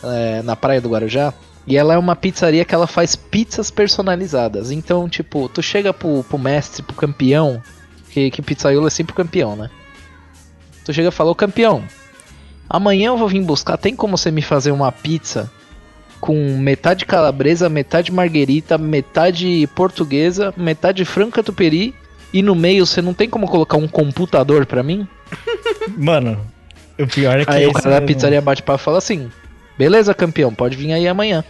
é, 0.01 0.41
na 0.43 0.55
praia 0.55 0.79
do 0.79 0.89
Guarujá. 0.89 1.33
E 1.65 1.77
ela 1.77 1.93
é 1.93 1.97
uma 1.97 2.15
pizzaria 2.15 2.65
que 2.65 2.75
ela 2.75 2.87
faz 2.87 3.15
pizzas 3.15 3.71
personalizadas. 3.71 4.69
Então, 4.69 5.07
tipo, 5.07 5.47
tu 5.47 5.61
chega 5.61 5.93
pro, 5.93 6.23
pro 6.23 6.37
mestre, 6.37 6.83
pro 6.83 6.95
campeão, 6.95 7.61
que, 8.09 8.29
que 8.29 8.41
pizzaiolo 8.41 8.87
é 8.87 8.89
sempre 8.89 9.13
o 9.13 9.15
campeão, 9.15 9.55
né? 9.55 9.69
Tu 10.83 10.93
chega 10.93 11.07
e 11.07 11.11
fala, 11.11 11.31
ô 11.31 11.35
campeão, 11.35 11.83
amanhã 12.69 13.07
eu 13.07 13.17
vou 13.17 13.27
vir 13.27 13.41
buscar, 13.41 13.77
tem 13.77 13.95
como 13.95 14.17
você 14.17 14.29
me 14.29 14.41
fazer 14.41 14.71
uma 14.71 14.91
pizza 14.91 15.49
com 16.19 16.57
metade 16.57 17.05
calabresa, 17.05 17.69
metade 17.69 18.11
marguerita, 18.11 18.77
metade 18.77 19.67
portuguesa, 19.75 20.53
metade 20.55 21.03
franca 21.05 21.43
tuperi 21.43 21.93
e 22.33 22.41
no 22.41 22.55
meio 22.55 22.85
você 22.85 23.01
não 23.01 23.13
tem 23.13 23.29
como 23.29 23.47
colocar 23.47 23.77
um 23.77 23.87
computador 23.87 24.65
pra 24.65 24.81
mim? 24.81 25.07
Mano, 25.97 26.39
o 26.97 27.07
pior 27.07 27.39
é 27.39 27.45
que 27.45 27.51
Aí 27.51 27.63
é 27.63 27.67
o 27.67 27.73
cara 27.73 27.89
da 27.89 28.01
mesmo. 28.01 28.07
pizzaria 28.07 28.41
bate 28.41 28.63
papo 28.63 28.81
e 28.81 28.83
fala 28.83 28.97
assim: 28.99 29.29
Beleza, 29.77 30.13
campeão, 30.13 30.53
pode 30.53 30.75
vir 30.77 30.91
aí 30.93 31.07
amanhã. 31.07 31.43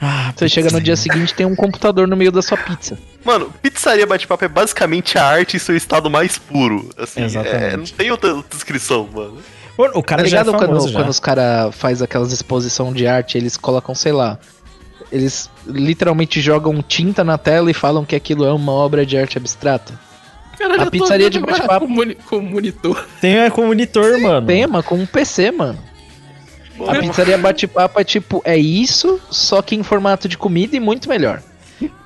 Ah, 0.00 0.30
Você 0.36 0.46
chega 0.48 0.70
no 0.70 0.80
dia 0.80 0.94
seguinte 0.94 1.32
tem 1.32 1.46
um 1.46 1.56
computador 1.56 2.06
no 2.06 2.14
meio 2.16 2.30
da 2.30 2.42
sua 2.42 2.58
pizza. 2.58 2.98
Mano, 3.24 3.50
pizzaria 3.62 4.06
bate-papo 4.06 4.44
é 4.44 4.48
basicamente 4.48 5.16
a 5.16 5.24
arte 5.24 5.56
em 5.56 5.58
seu 5.60 5.74
estado 5.74 6.10
mais 6.10 6.36
puro. 6.36 6.90
Assim, 6.98 7.22
Exatamente. 7.24 7.64
é, 7.72 7.76
não 7.78 7.84
tem 7.84 8.10
outra 8.10 8.44
descrição, 8.50 9.08
mano. 9.12 9.38
Mano, 9.78 9.92
o 9.94 10.02
cara 10.02 10.22
Tá 10.22 10.28
já 10.28 10.38
é 10.38 10.40
ligado 10.42 10.58
quando, 10.58 10.88
já. 10.88 10.98
quando 10.98 11.08
os 11.08 11.18
caras 11.20 11.74
fazem 11.74 12.04
aquelas 12.04 12.30
exposição 12.32 12.92
de 12.92 13.06
arte, 13.06 13.38
eles 13.38 13.56
colocam, 13.56 13.94
sei 13.94 14.12
lá, 14.12 14.38
eles 15.10 15.50
literalmente 15.66 16.40
jogam 16.42 16.82
tinta 16.82 17.24
na 17.24 17.38
tela 17.38 17.70
e 17.70 17.74
falam 17.74 18.04
que 18.04 18.14
aquilo 18.14 18.44
é 18.44 18.52
uma 18.52 18.72
obra 18.72 19.06
de 19.06 19.16
arte 19.16 19.38
abstrata. 19.38 19.98
Caralho, 20.58 20.82
A 20.82 20.90
pizzaria 20.90 21.30
de 21.30 21.38
bate-papo. 21.38 21.86
Com, 21.86 21.92
moni- 21.92 22.14
com 22.14 22.40
monitor. 22.40 23.06
Tem 23.20 23.38
é, 23.38 23.50
com 23.50 23.66
monitor, 23.66 24.18
mano. 24.20 24.46
Tema 24.46 24.82
com 24.82 24.94
um 24.96 25.06
PC, 25.06 25.50
mano. 25.50 25.78
A 26.88 26.94
pizzaria 26.96 27.38
bate-papo 27.38 28.00
é 28.00 28.04
tipo, 28.04 28.42
é 28.44 28.56
isso, 28.56 29.20
só 29.30 29.62
que 29.62 29.74
em 29.74 29.82
formato 29.82 30.28
de 30.28 30.36
comida 30.36 30.76
e 30.76 30.80
muito 30.80 31.08
melhor. 31.08 31.42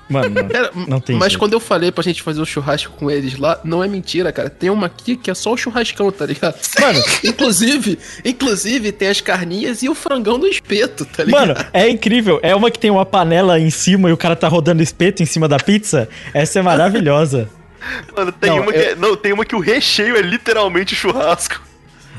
Mano, 0.09 0.45
Cara, 0.49 0.73
não 0.89 0.99
tem 0.99 1.15
mas 1.15 1.29
jeito. 1.29 1.39
quando 1.39 1.53
eu 1.53 1.61
falei 1.61 1.93
pra 1.93 2.03
gente 2.03 2.21
fazer 2.21 2.41
o 2.41 2.45
churrasco 2.45 2.93
com 2.97 3.09
eles 3.09 3.39
lá, 3.39 3.61
não 3.63 3.83
é 3.83 3.87
mentira, 3.87 4.33
cara. 4.33 4.51
Tem 4.51 4.69
uma 4.69 4.87
aqui 4.89 5.17
que 5.17 5.31
é 5.31 5.35
só 5.35 5.53
o 5.53 5.57
churrascão, 5.57 6.11
tá 6.11 6.27
ligado? 6.27 6.57
Mano, 6.81 7.01
inclusive, 7.23 7.97
inclusive 8.25 8.91
tem 8.91 9.07
as 9.07 9.21
carninhas 9.21 9.85
e 9.85 9.89
o 9.89 9.95
frangão 9.95 10.37
do 10.37 10.49
espeto, 10.49 11.05
tá 11.05 11.23
ligado? 11.23 11.49
Mano, 11.55 11.65
é 11.73 11.89
incrível. 11.89 12.41
É 12.43 12.57
uma 12.57 12.73
que 12.73 12.79
tem 12.81 12.91
uma 12.91 13.07
panela 13.07 13.61
em 13.61 13.71
cima 13.71 14.11
e 14.11 14.13
o 14.13 14.17
cara 14.17 14.35
tá 14.35 14.49
rodando 14.49 14.83
espeto 14.83 15.23
em 15.23 15.27
cima 15.27 15.47
da 15.47 15.59
pizza. 15.59 16.09
Essa 16.35 16.59
é 16.59 16.63
maravilhosa. 16.63 17.49
Mano, 18.17 18.33
tem, 18.33 18.51
Não, 18.51 18.63
uma 18.63 18.73
que 18.73 18.79
é- 18.79 18.95
não, 18.97 19.17
tem 19.17 19.33
uma 19.33 19.45
que 19.45 19.55
o 19.55 19.61
recheio 19.61 20.17
é 20.17 20.21
literalmente 20.23 20.93
churrasco. 20.95 21.63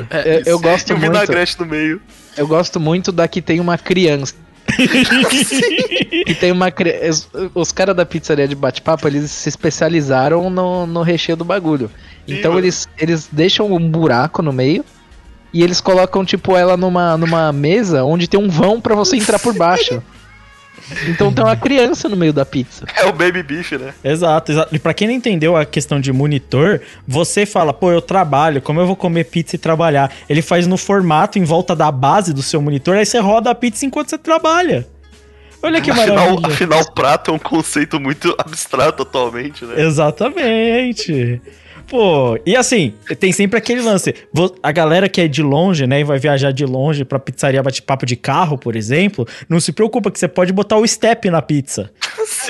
É, 0.10 0.38
Eu, 0.38 0.54
eu 0.54 0.60
E 0.60 0.62
gosto 0.62 0.94
o 0.94 0.98
muito. 0.98 1.12
vinagrete 1.12 1.60
no 1.60 1.66
meio. 1.66 2.02
Eu 2.38 2.48
gosto 2.48 2.80
muito 2.80 3.12
da 3.12 3.28
que 3.28 3.42
tem 3.42 3.60
uma 3.60 3.78
criança. 3.78 4.34
que 6.26 6.36
tem 6.36 6.52
uma 6.52 6.72
criança. 6.72 7.28
Os 7.54 7.72
caras 7.72 7.96
da 7.96 8.06
pizzaria 8.06 8.48
de 8.48 8.56
bate-papo, 8.56 9.08
eles 9.08 9.32
se 9.32 9.50
especializaram 9.50 10.50
no, 10.50 10.86
no 10.86 11.02
recheio 11.02 11.36
do 11.36 11.44
bagulho. 11.44 11.90
Então 12.28 12.58
eles, 12.58 12.88
eles 12.98 13.28
deixam 13.32 13.72
um 13.72 13.90
buraco 13.90 14.42
no 14.42 14.54
meio 14.54 14.86
e 15.54 15.64
eles 15.64 15.82
colocam, 15.82 16.24
tipo, 16.24 16.56
ela 16.56 16.78
numa, 16.78 17.18
numa 17.18 17.52
mesa 17.52 18.04
onde 18.04 18.28
tem 18.28 18.40
um 18.40 18.50
vão 18.50 18.80
pra 18.80 18.96
você 18.96 19.18
entrar 19.18 19.40
por 19.40 19.54
baixo. 19.54 20.02
Então 21.08 21.32
tem 21.32 21.44
uma 21.44 21.56
criança 21.56 22.10
no 22.10 22.18
meio 22.18 22.34
da 22.34 22.46
pizza. 22.46 22.86
É 22.98 23.06
o 23.06 23.14
baby 23.14 23.44
beef, 23.44 23.72
né? 23.74 23.94
Exato, 24.04 24.52
exato. 24.52 24.76
E 24.76 24.80
pra 24.80 24.94
quem 24.94 25.08
não 25.08 25.14
entendeu 25.16 25.56
a 25.56 25.66
questão 25.66 26.00
de 26.00 26.12
monitor, 26.12 26.82
você 27.08 27.46
fala, 27.46 27.74
pô, 27.74 27.92
eu 27.92 28.02
trabalho, 28.02 28.62
como 28.62 28.80
eu 28.80 28.88
vou 28.88 28.96
comer 28.96 29.26
pizza 29.26 29.56
e 29.56 29.60
trabalhar? 29.60 30.12
Ele 30.30 30.42
faz 30.42 30.68
no 30.68 30.78
formato 30.78 31.38
em 31.40 31.44
volta 31.44 31.76
da 31.76 31.92
base 31.92 32.34
do 32.34 32.42
seu 32.42 32.62
monitor, 32.62 32.96
aí 32.98 33.06
você 33.06 33.20
roda 33.20 33.50
a 33.52 33.56
pizza 33.56 33.86
enquanto 33.86 34.10
você 34.10 34.18
trabalha. 34.18 34.88
Olha 35.64 35.80
que 35.80 35.92
Afinal, 35.92 36.16
maravilha. 36.16 36.48
afinal, 36.48 36.92
prato 36.94 37.30
é 37.30 37.34
um 37.34 37.40
conceito 37.40 38.00
muito 38.00 38.36
abstrato 38.38 39.04
atualmente, 39.04 39.64
né? 39.64 39.80
Exatamente. 39.82 41.40
Pô, 41.88 42.40
e 42.46 42.56
assim, 42.56 42.94
tem 43.20 43.32
sempre 43.32 43.58
aquele 43.58 43.82
lance. 43.82 44.14
A 44.64 44.72
galera 44.72 45.10
que 45.10 45.22
é 45.22 45.28
de 45.28 45.42
longe, 45.42 45.86
né, 45.86 46.02
e 46.02 46.04
vai 46.04 46.20
viajar 46.20 46.52
de 46.52 46.66
longe 46.66 47.04
pra 47.04 47.20
pizzaria 47.20 47.62
bate-papo 47.62 48.06
de 48.06 48.16
carro, 48.16 48.58
por 48.58 48.76
exemplo, 48.76 49.28
não 49.50 49.60
se 49.60 49.72
preocupa 49.72 50.10
que 50.10 50.20
você 50.20 50.28
pode 50.28 50.54
botar 50.54 50.78
o 50.78 50.88
step 50.88 51.30
na 51.30 51.42
pizza. 51.42 51.92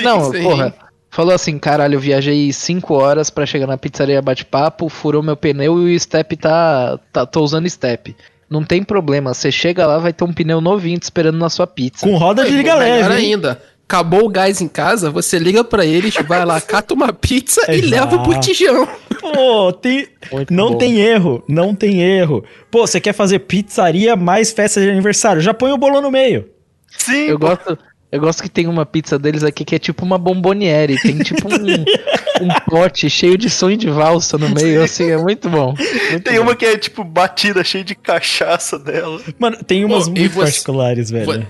não, 0.00 0.32
sim. 0.32 0.42
porra. 0.42 0.74
Falou 1.10 1.34
assim, 1.34 1.58
caralho, 1.58 1.96
eu 1.96 2.00
viajei 2.00 2.50
5 2.50 2.94
horas 2.94 3.28
pra 3.28 3.44
chegar 3.44 3.66
na 3.66 3.76
pizzaria 3.76 4.22
bate-papo, 4.22 4.88
furou 4.88 5.22
meu 5.22 5.36
pneu 5.36 5.86
e 5.86 5.94
o 5.94 6.00
step 6.00 6.36
tá, 6.38 6.98
tá. 7.12 7.26
tô 7.26 7.42
usando 7.42 7.68
step. 7.68 8.16
Não 8.48 8.64
tem 8.64 8.82
problema, 8.82 9.34
você 9.34 9.52
chega 9.52 9.86
lá, 9.86 9.98
vai 9.98 10.12
ter 10.12 10.24
um 10.24 10.32
pneu 10.32 10.60
novinho 10.60 10.98
te 10.98 11.04
esperando 11.04 11.38
na 11.38 11.50
sua 11.50 11.66
pizza. 11.66 12.06
Com 12.06 12.16
roda 12.16 12.44
de 12.44 12.50
liga 12.50 12.74
leve. 12.74 13.12
ainda. 13.12 13.60
Acabou 13.92 14.24
o 14.24 14.28
gás 14.30 14.62
em 14.62 14.68
casa, 14.68 15.10
você 15.10 15.38
liga 15.38 15.62
pra 15.62 15.84
eles, 15.84 16.14
vai 16.26 16.46
lá, 16.46 16.58
cata 16.62 16.94
uma 16.94 17.12
pizza 17.12 17.60
e 17.68 17.74
Exato. 17.74 17.90
leva 17.90 18.22
pro 18.22 18.40
tijão. 18.40 18.88
Pô, 19.20 19.70
tem... 19.70 20.08
Muito 20.32 20.50
não 20.50 20.70
bom. 20.70 20.78
tem 20.78 20.98
erro, 20.98 21.44
não 21.46 21.74
tem 21.74 22.00
erro. 22.00 22.42
Pô, 22.70 22.86
você 22.86 22.98
quer 22.98 23.12
fazer 23.12 23.40
pizzaria 23.40 24.16
mais 24.16 24.50
festa 24.50 24.80
de 24.80 24.88
aniversário? 24.88 25.42
Já 25.42 25.52
põe 25.52 25.72
o 25.72 25.76
bolão 25.76 26.00
no 26.00 26.10
meio. 26.10 26.48
Sim, 26.96 27.26
Eu 27.26 27.38
pô. 27.38 27.48
gosto, 27.48 27.78
eu 28.10 28.18
gosto 28.18 28.42
que 28.42 28.48
tem 28.48 28.66
uma 28.66 28.86
pizza 28.86 29.18
deles 29.18 29.44
aqui 29.44 29.62
que 29.62 29.74
é 29.74 29.78
tipo 29.78 30.06
uma 30.06 30.16
bomboniere. 30.16 30.96
Tem 30.98 31.18
tipo 31.18 31.46
um, 31.48 31.54
um 32.46 32.48
pote 32.70 33.10
cheio 33.10 33.36
de 33.36 33.50
sonho 33.50 33.76
de 33.76 33.90
valsa 33.90 34.38
no 34.38 34.48
meio, 34.48 34.82
assim, 34.82 35.10
é 35.10 35.18
muito 35.18 35.50
bom. 35.50 35.74
Muito 36.10 36.24
Tem 36.24 36.36
bom. 36.38 36.44
uma 36.44 36.56
que 36.56 36.64
é 36.64 36.78
tipo 36.78 37.04
batida, 37.04 37.62
cheia 37.62 37.84
de 37.84 37.94
cachaça 37.94 38.78
dela. 38.78 39.20
Mano, 39.38 39.58
tem 39.62 39.84
umas 39.84 40.04
Pô, 40.08 40.12
muito 40.12 40.32
você- 40.32 40.40
particulares, 40.40 41.10
velho. 41.10 41.46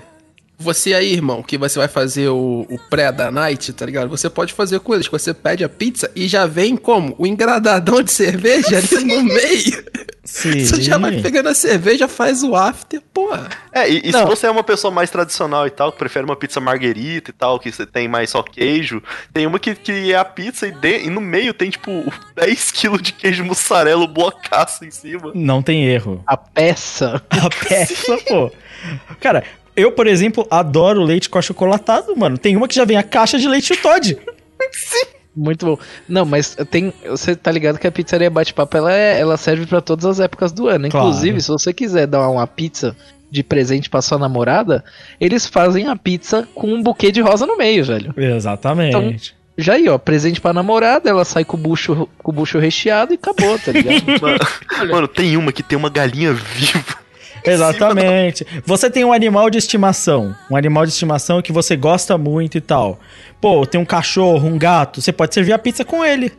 Vo- 0.62 0.72
Você 0.72 0.94
aí, 0.94 1.12
irmão, 1.12 1.42
que 1.42 1.58
você 1.58 1.78
vai 1.78 1.88
fazer 1.88 2.28
o, 2.28 2.66
o 2.70 2.78
pré 2.90 3.10
da 3.12 3.30
night, 3.30 3.72
tá 3.72 3.84
ligado? 3.86 4.08
Você 4.08 4.30
pode 4.30 4.52
fazer 4.52 4.80
com 4.80 4.94
eles. 4.94 5.06
que 5.08 5.12
Você 5.12 5.34
pede 5.34 5.62
a 5.64 5.68
pizza 5.68 6.10
e 6.16 6.26
já 6.28 6.46
vem 6.46 6.76
como? 6.76 7.14
O 7.18 7.26
engradadão 7.26 8.02
de 8.02 8.10
cerveja 8.12 8.78
ali 8.78 9.04
no 9.04 9.22
meio. 9.22 9.84
Sim. 10.24 10.64
Você 10.64 10.80
já 10.80 10.98
vai 10.98 11.20
pegando 11.20 11.48
a 11.48 11.54
cerveja, 11.54 12.06
faz 12.06 12.44
o 12.44 12.54
after, 12.54 13.00
porra. 13.12 13.48
É, 13.72 13.90
e, 13.90 14.02
e 14.04 14.12
se 14.12 14.24
você 14.24 14.46
é 14.46 14.50
uma 14.50 14.62
pessoa 14.62 14.90
mais 14.92 15.10
tradicional 15.10 15.66
e 15.66 15.70
tal, 15.70 15.90
que 15.92 15.98
prefere 15.98 16.24
uma 16.24 16.36
pizza 16.36 16.60
marguerita 16.60 17.30
e 17.30 17.32
tal, 17.32 17.58
que 17.58 17.72
você 17.72 17.84
tem 17.84 18.06
mais 18.06 18.30
só 18.30 18.40
queijo, 18.42 19.02
tem 19.34 19.46
uma 19.48 19.58
que, 19.58 19.74
que 19.74 20.12
é 20.12 20.16
a 20.16 20.24
pizza 20.24 20.66
e, 20.68 20.70
de- 20.70 21.06
e 21.06 21.10
no 21.10 21.20
meio 21.20 21.52
tem 21.52 21.70
tipo 21.70 21.90
10kg 22.38 23.00
de 23.02 23.12
queijo 23.12 23.44
mussarela, 23.44 24.06
blocaço 24.06 24.84
em 24.84 24.92
cima. 24.92 25.32
Não 25.34 25.60
tem 25.60 25.84
erro. 25.86 26.22
A 26.24 26.36
peça. 26.36 27.20
A 27.28 27.50
peça, 27.68 28.16
pô. 28.28 28.50
Cara, 29.20 29.42
eu, 29.76 29.92
por 29.92 30.06
exemplo, 30.06 30.46
adoro 30.50 31.02
leite 31.02 31.28
com 31.28 31.38
achocolatado, 31.38 32.14
mano. 32.16 32.36
Tem 32.38 32.56
uma 32.56 32.68
que 32.68 32.74
já 32.74 32.84
vem 32.84 32.96
a 32.96 33.02
caixa 33.02 33.38
de 33.38 33.48
leite 33.48 33.76
Todd. 33.76 34.16
Muito 35.34 35.64
bom. 35.64 35.78
Não, 36.08 36.26
mas 36.26 36.54
tem. 36.70 36.92
Você 37.08 37.34
tá 37.34 37.50
ligado 37.50 37.78
que 37.78 37.86
a 37.86 37.92
pizzaria 37.92 38.28
bate-papo 38.28 38.76
ela, 38.76 38.92
é- 38.92 39.18
ela 39.18 39.36
serve 39.38 39.64
pra 39.64 39.80
todas 39.80 40.04
as 40.04 40.20
épocas 40.20 40.52
do 40.52 40.68
ano. 40.68 40.88
Claro. 40.90 41.08
Inclusive, 41.08 41.40
se 41.40 41.48
você 41.48 41.72
quiser 41.72 42.06
dar 42.06 42.28
uma 42.28 42.46
pizza 42.46 42.94
de 43.30 43.42
presente 43.42 43.88
pra 43.88 44.02
sua 44.02 44.18
namorada, 44.18 44.84
eles 45.18 45.46
fazem 45.46 45.88
a 45.88 45.96
pizza 45.96 46.46
com 46.54 46.66
um 46.74 46.82
buquê 46.82 47.10
de 47.10 47.22
rosa 47.22 47.46
no 47.46 47.56
meio, 47.56 47.82
velho. 47.82 48.12
Exatamente. 48.14 49.34
Já 49.56 49.74
aí, 49.74 49.88
ó, 49.88 49.96
presente 49.96 50.38
pra 50.40 50.52
namorada, 50.52 51.08
ela 51.08 51.24
sai 51.24 51.44
com 51.44 51.56
o 51.56 51.60
bucho, 51.60 52.06
com 52.22 52.30
o 52.30 52.34
bucho 52.34 52.58
recheado 52.58 53.12
e 53.12 53.16
acabou, 53.16 53.58
tá 53.58 53.72
ligado? 53.72 54.02
Mano, 54.20 54.92
mano, 54.92 55.08
tem 55.08 55.36
uma 55.36 55.50
que 55.52 55.62
tem 55.62 55.78
uma 55.78 55.88
galinha 55.90 56.32
viva. 56.34 56.96
Exatamente. 57.44 58.46
Você 58.64 58.90
tem 58.90 59.04
um 59.04 59.12
animal 59.12 59.50
de 59.50 59.58
estimação. 59.58 60.34
Um 60.50 60.56
animal 60.56 60.84
de 60.84 60.92
estimação 60.92 61.42
que 61.42 61.52
você 61.52 61.76
gosta 61.76 62.16
muito 62.16 62.56
e 62.56 62.60
tal. 62.60 62.98
Pô, 63.40 63.66
tem 63.66 63.80
um 63.80 63.84
cachorro, 63.84 64.46
um 64.48 64.58
gato. 64.58 65.00
Você 65.00 65.12
pode 65.12 65.34
servir 65.34 65.52
a 65.52 65.58
pizza 65.58 65.84
com 65.84 66.04
ele. 66.04 66.32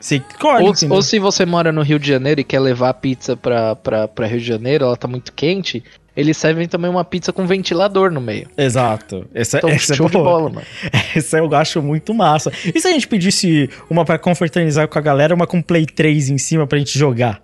Você 0.00 0.16
escolhe, 0.16 0.64
ou, 0.66 0.74
ou 0.96 1.02
se 1.02 1.20
você 1.20 1.46
mora 1.46 1.70
no 1.70 1.80
Rio 1.80 1.96
de 1.96 2.08
Janeiro 2.08 2.40
e 2.40 2.44
quer 2.44 2.58
levar 2.58 2.88
a 2.88 2.94
pizza 2.94 3.36
pra, 3.36 3.76
pra, 3.76 4.08
pra 4.08 4.26
Rio 4.26 4.40
de 4.40 4.44
Janeiro, 4.44 4.84
ela 4.84 4.96
tá 4.96 5.06
muito 5.06 5.32
quente, 5.32 5.84
eles 6.16 6.36
servem 6.36 6.66
também 6.66 6.90
uma 6.90 7.04
pizza 7.04 7.32
com 7.32 7.46
ventilador 7.46 8.10
no 8.10 8.20
meio. 8.20 8.48
Exato. 8.56 9.24
Essa, 9.32 9.58
Então, 9.58 9.70
essa 9.70 9.94
show 9.94 10.06
é 10.06 10.10
de 10.10 10.16
bola, 10.16 10.50
mano. 10.50 10.66
Essa 11.14 11.38
eu 11.38 11.54
acho 11.54 11.80
muito 11.80 12.12
massa. 12.12 12.50
E 12.74 12.80
se 12.80 12.88
a 12.88 12.90
gente 12.90 13.06
pedisse 13.06 13.70
uma 13.88 14.04
pra 14.04 14.18
confraternizar 14.18 14.88
com 14.88 14.98
a 14.98 15.02
galera, 15.02 15.34
uma 15.34 15.46
com 15.46 15.62
Play 15.62 15.86
3 15.86 16.30
em 16.30 16.38
cima 16.38 16.66
pra 16.66 16.78
gente 16.78 16.98
jogar? 16.98 17.40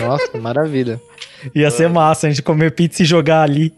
Nossa, 0.00 0.36
maravilha. 0.38 1.00
Ia 1.54 1.70
ser 1.70 1.88
massa 1.88 2.26
a 2.26 2.30
gente 2.30 2.42
comer 2.42 2.72
pizza 2.72 3.02
e 3.02 3.06
jogar 3.06 3.42
ali. 3.42 3.72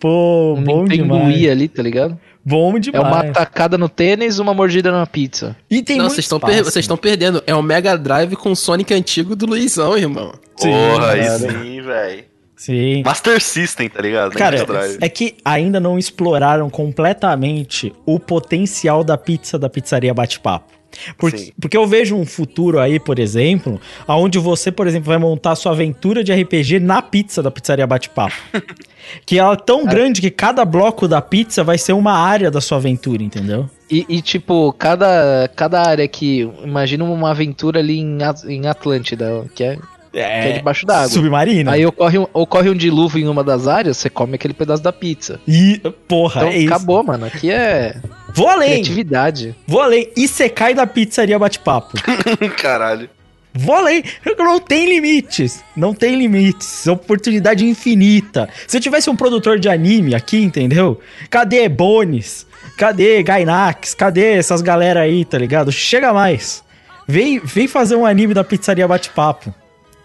Pô, 0.00 0.54
Um 0.58 0.62
bom 0.64 0.82
Nintendo 0.82 1.02
demais. 1.04 1.26
Wii 1.36 1.50
ali, 1.50 1.68
tá 1.68 1.82
ligado? 1.82 2.18
Bom 2.44 2.76
É 2.76 2.80
demais. 2.80 3.06
uma 3.06 3.24
tacada 3.32 3.78
no 3.78 3.88
tênis, 3.88 4.40
uma 4.40 4.52
mordida 4.52 4.90
na 4.90 5.06
pizza. 5.06 5.56
E 5.70 5.80
tem 5.80 5.96
Não, 5.96 6.04
muito 6.06 6.14
vocês 6.14 6.24
estão 6.24 6.40
per 6.40 6.64
vocês 6.64 6.82
estão 6.84 6.96
perdendo. 6.96 7.42
É 7.46 7.54
o 7.54 7.62
Mega 7.62 7.96
Drive 7.96 8.34
com 8.34 8.50
o 8.50 8.56
Sonic 8.56 8.92
antigo 8.92 9.36
do 9.36 9.46
Luizão, 9.46 9.96
irmão. 9.96 10.32
Sim, 10.56 10.70
Porra, 10.70 11.10
aí 11.12 11.24
sim, 11.38 11.82
velho. 11.82 12.24
Sim. 12.56 13.02
Master 13.04 13.40
System, 13.40 13.88
tá 13.88 14.02
ligado? 14.02 14.32
Cara, 14.32 14.58
Mega 14.58 14.72
Drive. 14.72 14.98
é 15.00 15.08
que 15.08 15.36
ainda 15.44 15.78
não 15.78 15.96
exploraram 15.98 16.68
completamente 16.68 17.92
o 18.04 18.18
potencial 18.18 19.04
da 19.04 19.16
pizza 19.16 19.56
da 19.58 19.68
pizzaria 19.68 20.12
Bate-Papo. 20.12 20.71
Porque, 21.16 21.52
porque 21.60 21.76
eu 21.76 21.86
vejo 21.86 22.16
um 22.16 22.26
futuro 22.26 22.78
aí, 22.78 22.98
por 23.00 23.18
exemplo, 23.18 23.80
onde 24.06 24.38
você, 24.38 24.70
por 24.70 24.86
exemplo, 24.86 25.08
vai 25.08 25.18
montar 25.18 25.54
sua 25.54 25.72
aventura 25.72 26.22
de 26.22 26.32
RPG 26.32 26.80
na 26.80 27.02
pizza 27.02 27.42
da 27.42 27.50
pizzaria 27.50 27.86
Bate-Papo. 27.86 28.34
que 29.26 29.38
ela 29.38 29.54
é 29.54 29.56
tão 29.56 29.84
grande 29.84 30.20
que 30.20 30.30
cada 30.30 30.64
bloco 30.64 31.08
da 31.08 31.20
pizza 31.20 31.64
vai 31.64 31.78
ser 31.78 31.92
uma 31.92 32.12
área 32.12 32.50
da 32.50 32.60
sua 32.60 32.78
aventura, 32.78 33.22
entendeu? 33.22 33.68
E, 33.90 34.06
e, 34.08 34.22
tipo, 34.22 34.72
cada, 34.72 35.50
cada 35.54 35.82
área 35.82 36.08
que. 36.08 36.50
Imagina 36.64 37.04
uma 37.04 37.30
aventura 37.30 37.80
ali 37.80 37.98
em, 37.98 38.18
em 38.48 38.66
Atlântida, 38.66 39.44
que 39.54 39.64
é, 39.64 39.78
que 40.12 40.18
é 40.48 40.52
debaixo 40.52 40.84
d'água. 40.86 41.08
Submarina. 41.08 41.72
Aí 41.72 41.84
ocorre 41.86 42.18
um, 42.18 42.26
ocorre 42.32 42.68
um 42.70 42.74
dilúvio 42.74 43.20
em 43.24 43.28
uma 43.28 43.42
das 43.42 43.66
áreas, 43.66 43.96
você 43.96 44.10
come 44.10 44.34
aquele 44.34 44.54
pedaço 44.54 44.82
da 44.82 44.92
pizza. 44.92 45.40
E, 45.48 45.80
porra, 46.06 46.42
Então 46.42 46.52
é 46.52 46.58
isso. 46.58 46.74
acabou, 46.74 47.02
mano. 47.02 47.24
Aqui 47.26 47.50
é 47.50 47.96
Vou 48.34 48.48
além. 48.48 48.70
criatividade. 48.82 49.54
Vou 49.66 49.80
além. 49.80 50.08
E 50.16 50.28
você 50.28 50.48
cai 50.48 50.74
da 50.74 50.86
pizzaria 50.86 51.38
Bate-Papo. 51.38 51.94
Caralho. 52.60 53.08
Vou 53.54 53.74
além. 53.74 54.02
Não 54.38 54.58
tem 54.58 54.88
limites. 54.88 55.62
Não 55.76 55.92
tem 55.94 56.14
limites. 56.16 56.86
Oportunidade 56.86 57.66
infinita. 57.66 58.48
Se 58.66 58.76
eu 58.76 58.80
tivesse 58.80 59.10
um 59.10 59.16
produtor 59.16 59.58
de 59.58 59.68
anime 59.68 60.14
aqui, 60.14 60.38
entendeu? 60.42 61.00
Cadê 61.28 61.68
Bones? 61.68 62.46
Cadê 62.78 63.22
Gainax? 63.22 63.92
Cadê 63.94 64.34
essas 64.34 64.62
galera 64.62 65.00
aí, 65.00 65.24
tá 65.24 65.36
ligado? 65.36 65.70
Chega 65.70 66.12
mais. 66.14 66.64
Vem, 67.06 67.40
vem 67.40 67.68
fazer 67.68 67.94
um 67.96 68.06
anime 68.06 68.32
da 68.32 68.42
pizzaria 68.44 68.88
bate-papo. 68.88 69.54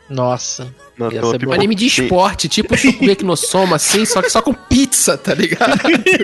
Nossa. 0.09 0.73
Não, 0.97 1.11
Ia 1.11 1.21
ser 1.21 1.47
Um 1.47 1.51
anime 1.53 1.75
de 1.75 1.85
esporte, 1.85 2.47
tipo 2.47 2.75
Shokugeki 2.75 3.23
no 3.23 3.35
Soma, 3.35 3.75
assim, 3.75 4.05
só 4.05 4.21
que 4.21 4.29
só 4.29 4.41
com 4.41 4.53
pizza, 4.53 5.17
tá 5.17 5.33
ligado? 5.33 5.79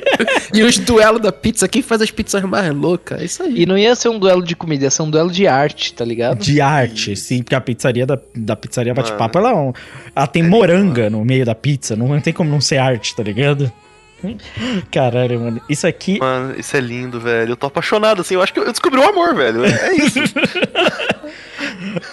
e 0.54 0.64
os 0.64 0.78
duelos 0.80 1.22
da 1.22 1.32
pizza, 1.32 1.68
quem 1.68 1.82
faz 1.82 2.02
as 2.02 2.10
pizzas 2.10 2.42
mais 2.44 2.74
loucas? 2.74 3.22
É 3.22 3.26
isso 3.26 3.44
aí. 3.44 3.62
E 3.62 3.66
não 3.66 3.78
ia 3.78 3.96
ser 3.96 4.10
um 4.10 4.18
duelo 4.18 4.42
de 4.44 4.56
comida, 4.56 4.86
ia 4.86 4.90
ser 4.90 5.04
um 5.04 5.10
duelo 5.10 5.30
de 5.30 5.46
arte, 5.48 5.94
tá 5.94 6.04
ligado? 6.04 6.40
De 6.40 6.60
arte, 6.60 7.16
sim, 7.16 7.44
porque 7.44 7.56
a 7.56 7.62
pizzaria 7.62 8.06
da, 8.06 8.18
da 8.36 8.56
pizzaria. 8.56 8.94
Bate-Papo, 8.94 9.38
ela, 9.38 9.52
é 9.52 9.56
um- 9.56 9.74
ela 10.16 10.28
tem 10.28 10.42
moranga 10.42 11.10
no 11.10 11.24
meio 11.24 11.46
da 11.46 11.54
pizza, 11.54 11.96
não 11.96 12.20
tem 12.20 12.34
como 12.34 12.50
não 12.50 12.62
ser 12.62 12.78
arte, 12.78 13.16
tá 13.16 13.22
ligado? 13.22 13.72
Caralho, 14.90 15.40
mano, 15.42 15.62
isso 15.70 15.86
aqui... 15.86 16.18
Mano, 16.20 16.56
isso 16.58 16.76
é 16.78 16.80
lindo, 16.80 17.20
velho. 17.20 17.52
Eu 17.52 17.56
tô 17.58 17.68
apaixonado, 17.68 18.22
assim. 18.22 18.36
Eu 18.36 18.42
acho 18.42 18.54
que 18.54 18.60
eu 18.60 18.72
descobri 18.72 19.00
o 19.00 19.04
amor, 19.04 19.36
velho. 19.36 19.66
É 19.66 19.70
é 19.90 19.96
isso. 19.98 20.20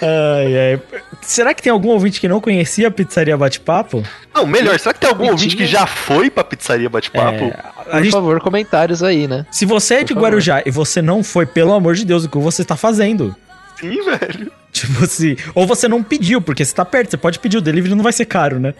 Ai, 0.03 0.59
ai. 0.73 0.83
Será 1.23 1.53
que 1.55 1.63
tem 1.63 1.71
algum 1.73 1.89
ouvinte 1.91 2.21
que 2.21 2.29
não 2.29 2.41
conhecia 2.41 2.89
a 2.89 2.91
pizzaria 2.91 3.37
Bate-Papo? 3.37 4.03
Não, 4.35 4.47
melhor, 4.47 4.79
será 4.79 4.93
que 4.95 5.01
tem 5.01 5.09
algum 5.11 5.29
ouvinte 5.31 5.57
que 5.57 5.67
já 5.67 5.87
foi 5.87 6.31
pra 6.31 6.43
pizzaria 6.45 6.89
bate-papo? 6.89 7.45
É, 7.45 7.55
a 7.79 7.83
Por 7.85 8.03
gente- 8.03 8.13
favor, 8.13 8.41
comentários 8.41 9.03
aí, 9.03 9.27
né? 9.29 9.45
se 9.51 9.65
você 9.67 9.95
é 9.97 10.05
de. 10.05 10.15
Guarujá 10.15 10.63
e 10.65 10.71
você 10.71 11.01
não 11.03 11.23
foi, 11.25 11.47
pelo 11.47 11.73
amor 11.73 11.95
de 11.95 12.05
Deus, 12.05 12.25
o 12.25 12.29
que 12.29 12.39
você 12.39 12.65
tá 12.65 12.77
fazendo? 12.77 13.35
Sim, 13.79 14.03
velho. 14.05 14.53
Tipo 14.73 15.05
assim, 15.05 15.37
ou 15.55 15.67
você 15.67 15.89
não 15.89 16.03
pediu, 16.03 16.41
porque 16.41 16.65
você 16.65 16.75
tá 16.75 16.85
perto, 16.85 17.11
você 17.11 17.17
pode 17.17 17.39
pedir, 17.39 17.57
o 17.59 17.61
delivery 17.61 17.95
não 17.95 18.05
vai 18.05 18.13
ser 18.13 18.25
caro, 18.27 18.61
né? 18.61 18.73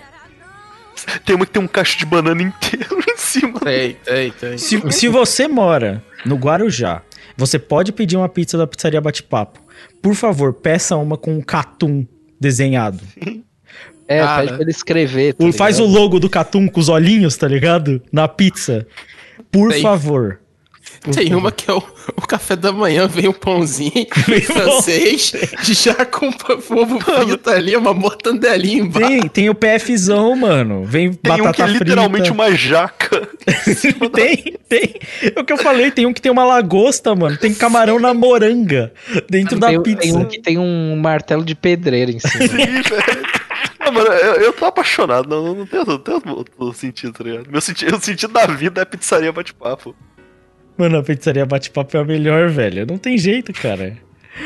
Tem 1.25 1.35
uma 1.35 1.47
que 1.47 1.53
tem 1.53 1.63
um 1.63 1.67
cacho 1.67 1.99
de 1.99 2.05
banana 2.07 2.43
inteiro 2.43 2.99
em 3.09 3.17
cima. 3.17 3.59
Tem, 3.61 3.95
tem, 4.05 4.31
tem. 4.33 4.59
Se, 4.59 4.81
se 4.93 5.09
você 5.09 5.49
mora 5.49 6.03
no 6.25 6.37
Guarujá, 6.37 7.01
você 7.37 7.59
pode 7.59 7.91
pedir 7.93 8.17
uma 8.17 8.29
pizza 8.29 8.59
da 8.59 8.67
pizzaria 8.67 9.01
Bate-Papo. 9.01 9.59
Por 10.03 10.15
favor, 10.15 10.53
peça 10.55 10.97
uma 10.97 11.17
com 11.17 11.35
um 11.35 11.41
catum 11.41 12.07
desenhado. 12.41 13.01
É, 14.09 14.19
Cara. 14.21 14.41
pede 14.43 14.53
pra 14.55 14.63
ele 14.63 14.71
escrever. 14.71 15.35
tá 15.35 15.45
O- 15.45 15.53
faz 15.53 15.79
o 15.79 15.85
logo 15.87 16.19
do 16.19 16.29
catum 16.29 16.67
com 16.67 16.81
os 16.81 16.89
olhinhos, 16.89 17.37
tá 17.37 17.47
ligado? 17.47 18.03
Na 18.13 18.27
pizza. 18.27 18.87
Por 19.53 19.73
favor. 19.75 20.41
Tem 21.01 21.29
favor. 21.29 21.39
uma 21.39 21.53
que 21.53 21.71
é 21.71 21.75
o, 21.75 21.83
o 22.17 22.27
café 22.27 22.55
da 22.55 22.71
manhã, 22.71 23.07
vem 23.07 23.27
um 23.27 23.33
pãozinho 23.33 24.07
francês, 24.45 25.33
já 25.63 26.05
com 26.05 26.29
ovo 26.29 27.01
frito 27.01 27.49
ali, 27.51 27.75
uma 27.75 27.95
mortandelinha 27.95 28.83
embaixo. 28.83 29.09
Tem, 29.09 29.29
tem 29.29 29.51
o 29.51 29.55
PFzão, 29.55 30.37
mano. 30.37 30.85
Vem 30.85 31.13
Tem 31.13 31.31
batata 31.31 31.49
um 31.49 31.53
que 31.53 31.63
é 31.63 31.67
literalmente 31.67 32.29
frita. 32.29 32.35
uma 32.35 32.55
jaca. 32.55 33.29
tem, 34.15 34.57
tem. 34.69 34.95
É 35.35 35.41
o 35.41 35.45
que 35.45 35.53
eu 35.55 35.57
falei, 35.57 35.91
tem 35.91 36.05
um 36.05 36.13
que 36.13 36.21
tem 36.21 36.31
uma 36.31 36.45
lagosta, 36.45 37.15
mano. 37.15 37.37
Tem 37.39 37.55
camarão 37.55 37.99
na 37.99 38.13
moranga 38.13 38.93
dentro 39.29 39.59
da 39.59 39.69
tem, 39.69 39.83
pizza. 39.83 40.03
tem 40.03 40.17
um 40.17 40.25
que 40.27 40.39
tem 40.39 40.59
um 40.59 40.97
martelo 40.97 41.45
de 41.45 41.55
pedreiro 41.55 42.11
em 42.11 42.19
cima. 42.19 42.45
Sim, 42.47 42.57
velho. 42.57 43.41
Não, 43.81 43.93
mano, 43.93 44.09
eu, 44.09 44.35
eu 44.35 44.53
tô 44.53 44.67
apaixonado. 44.67 45.29
Não, 45.29 45.55
não 45.55 45.67
tem, 45.67 45.85
não 45.85 45.99
tem 45.99 46.15
outro, 46.15 46.55
outro 46.59 46.73
sentido, 46.79 47.13
tá 47.15 47.25
ligado? 47.25 47.51
Meu 47.51 47.61
sentido, 47.61 47.97
o 47.97 48.01
sentido 48.01 48.33
da 48.33 48.47
vida 48.47 48.83
é 48.83 48.85
pizzaria 48.85 49.33
bate-papo. 49.33 49.95
Mano, 50.81 50.97
a 50.97 51.03
pizzaria 51.03 51.45
bate-papo 51.45 51.95
é 51.95 52.01
a 52.01 52.05
melhor, 52.05 52.49
velho. 52.49 52.87
Não 52.87 52.97
tem 52.97 53.19
jeito, 53.19 53.53
cara. 53.53 53.99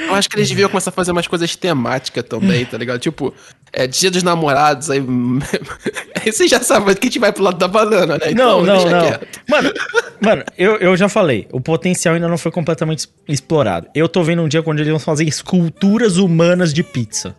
Eu 0.09 0.17
acho 0.17 0.29
que 0.29 0.35
eles 0.35 0.49
deviam 0.49 0.69
começar 0.69 0.91
a 0.91 0.93
fazer 0.93 1.13
umas 1.13 1.29
coisas 1.29 1.55
temáticas 1.55 2.25
também, 2.25 2.65
tá 2.65 2.77
ligado? 2.77 2.99
Tipo, 2.99 3.33
é 3.73 3.87
dia 3.87 4.11
dos 4.11 4.25
namorados, 4.25 4.91
aí. 4.91 4.99
aí 4.99 6.33
você 6.33 6.49
já 6.49 6.59
sabe 6.59 6.93
que 6.97 7.07
a 7.07 7.09
gente 7.09 7.21
vai 7.21 7.33
pro 7.33 7.45
lado 7.45 7.57
da 7.57 7.69
banana, 7.69 8.19
né? 8.19 8.33
Não, 8.35 8.65
não, 8.65 8.75
deixa 8.75 8.91
não. 8.91 9.07
quieto. 9.07 9.41
Mano, 9.49 9.73
mano 10.21 10.45
eu, 10.59 10.77
eu 10.79 10.97
já 10.97 11.09
falei, 11.09 11.47
o 11.53 11.61
potencial 11.61 12.17
ainda 12.17 12.27
não 12.27 12.37
foi 12.37 12.51
completamente 12.51 13.09
explorado. 13.29 13.87
Eu 13.95 14.09
tô 14.09 14.25
vendo 14.25 14.43
um 14.43 14.49
dia 14.49 14.61
quando 14.61 14.81
eles 14.81 14.91
vão 14.91 14.99
fazer 14.99 15.23
esculturas 15.23 16.17
humanas 16.17 16.75
de 16.75 16.83
pizza. 16.83 17.37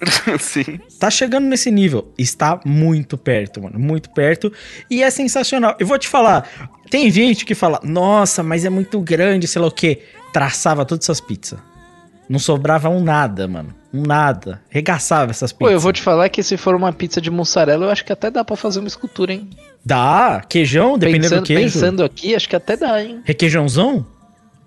Sim. 0.40 0.80
Tá 0.98 1.10
chegando 1.10 1.46
nesse 1.46 1.70
nível. 1.70 2.12
Está 2.16 2.60
muito 2.64 3.18
perto, 3.18 3.62
mano. 3.62 3.78
Muito 3.78 4.10
perto. 4.10 4.52
E 4.90 5.02
é 5.02 5.10
sensacional. 5.10 5.76
Eu 5.78 5.86
vou 5.86 5.98
te 5.98 6.08
falar. 6.08 6.48
Tem 6.88 7.10
gente 7.10 7.44
que 7.44 7.54
fala, 7.54 7.80
nossa, 7.84 8.42
mas 8.42 8.64
é 8.64 8.70
muito 8.70 9.00
grande, 9.00 9.46
sei 9.46 9.60
lá 9.60 9.68
o 9.68 9.72
quê. 9.72 10.02
Traçava 10.32 10.84
todas 10.84 11.04
essas 11.04 11.20
pizzas. 11.20 11.58
Não 12.28 12.38
sobrava 12.38 12.88
um 12.88 13.02
nada, 13.02 13.48
mano. 13.48 13.74
Um 13.92 14.02
nada. 14.02 14.62
Regaçava 14.68 15.30
essas 15.30 15.52
Pô, 15.52 15.58
pizzas. 15.64 15.74
eu 15.74 15.80
vou 15.80 15.92
te 15.92 16.00
falar 16.00 16.28
que 16.28 16.42
se 16.42 16.56
for 16.56 16.74
uma 16.74 16.92
pizza 16.92 17.20
de 17.20 17.30
mussarela, 17.30 17.86
eu 17.86 17.90
acho 17.90 18.04
que 18.04 18.12
até 18.12 18.30
dá 18.30 18.44
pra 18.44 18.56
fazer 18.56 18.78
uma 18.78 18.88
escultura, 18.88 19.32
hein? 19.32 19.50
Dá. 19.84 20.40
Queijão, 20.48 20.96
dependendo 20.96 21.22
pensando, 21.24 21.40
do 21.40 21.46
queijo. 21.46 21.62
pensando 21.62 22.04
aqui, 22.04 22.34
acho 22.34 22.48
que 22.48 22.54
até 22.54 22.76
dá, 22.76 23.02
hein? 23.02 23.20
Requeijãozão? 23.24 24.06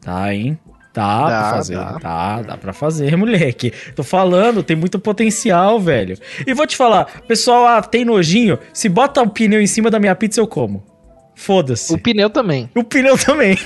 Tá, 0.01 0.33
hein? 0.33 0.59
Dá, 0.93 1.27
Dá, 1.27 1.27
pra 1.39 1.49
fazer. 1.57 1.75
dá. 1.75 1.97
Dá, 2.01 2.41
dá 2.43 2.57
pra 2.57 2.71
fazer, 2.73 3.15
moleque. 3.17 3.73
Tô 3.95 4.03
falando, 4.03 4.61
tem 4.61 4.75
muito 4.75 4.99
potencial, 4.99 5.79
velho. 5.79 6.15
E 6.45 6.53
vou 6.53 6.67
te 6.67 6.77
falar, 6.77 7.05
pessoal, 7.27 7.65
ah, 7.65 7.81
tem 7.81 8.05
nojinho. 8.05 8.59
Se 8.73 8.87
bota 8.87 9.21
um 9.21 9.27
pneu 9.27 9.59
em 9.61 9.67
cima 9.67 9.89
da 9.89 9.99
minha 9.99 10.15
pizza, 10.15 10.39
eu 10.39 10.47
como. 10.47 10.83
Foda-se. 11.35 11.93
O 11.93 11.97
pneu 11.97 12.29
também. 12.29 12.69
O 12.75 12.83
pneu 12.83 13.17
também. 13.17 13.57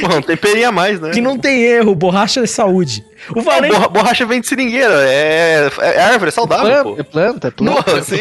Pô, 0.00 0.08
não 0.08 0.22
tem 0.22 0.36
perinha 0.36 0.72
mais, 0.72 0.98
né? 1.00 1.10
Que 1.10 1.20
não 1.20 1.36
tem 1.38 1.62
erro, 1.62 1.94
borracha 1.94 2.40
é 2.40 2.46
saúde. 2.46 3.04
O 3.34 3.42
Valente. 3.42 3.74
borra- 3.74 3.88
borracha 3.88 4.24
vem 4.24 4.40
de 4.40 4.46
seringueira. 4.46 4.94
É, 5.06 5.68
é 5.80 6.00
árvore, 6.02 6.28
é 6.28 6.32
saudável, 6.32 6.66
Planta, 6.82 6.84
pô. 6.84 7.00
é 7.00 7.02
planta, 7.04 7.48
é 7.48 7.50
planta. 7.50 7.90
Não, 7.92 7.98
assim, 7.98 8.16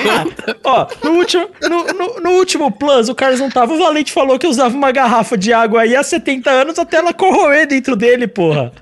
Ó, 0.63 0.87
no 1.03 1.11
último, 1.11 1.47
no, 1.61 1.83
no- 1.93 2.19
no 2.21 2.29
último 2.31 2.71
plus, 2.71 3.07
o 3.07 3.15
Carlos 3.15 3.39
não 3.39 3.49
tava. 3.49 3.73
O 3.73 3.77
Valente 3.79 4.11
falou 4.11 4.37
que 4.37 4.47
usava 4.47 4.75
uma 4.75 4.91
garrafa 4.91 5.37
de 5.37 5.53
água 5.53 5.81
aí 5.83 5.95
há 5.95 6.03
70 6.03 6.49
anos 6.49 6.77
até 6.77 6.97
ela 6.97 7.13
corroer 7.13 7.67
dentro 7.67 7.95
dele, 7.95 8.27
porra. 8.27 8.73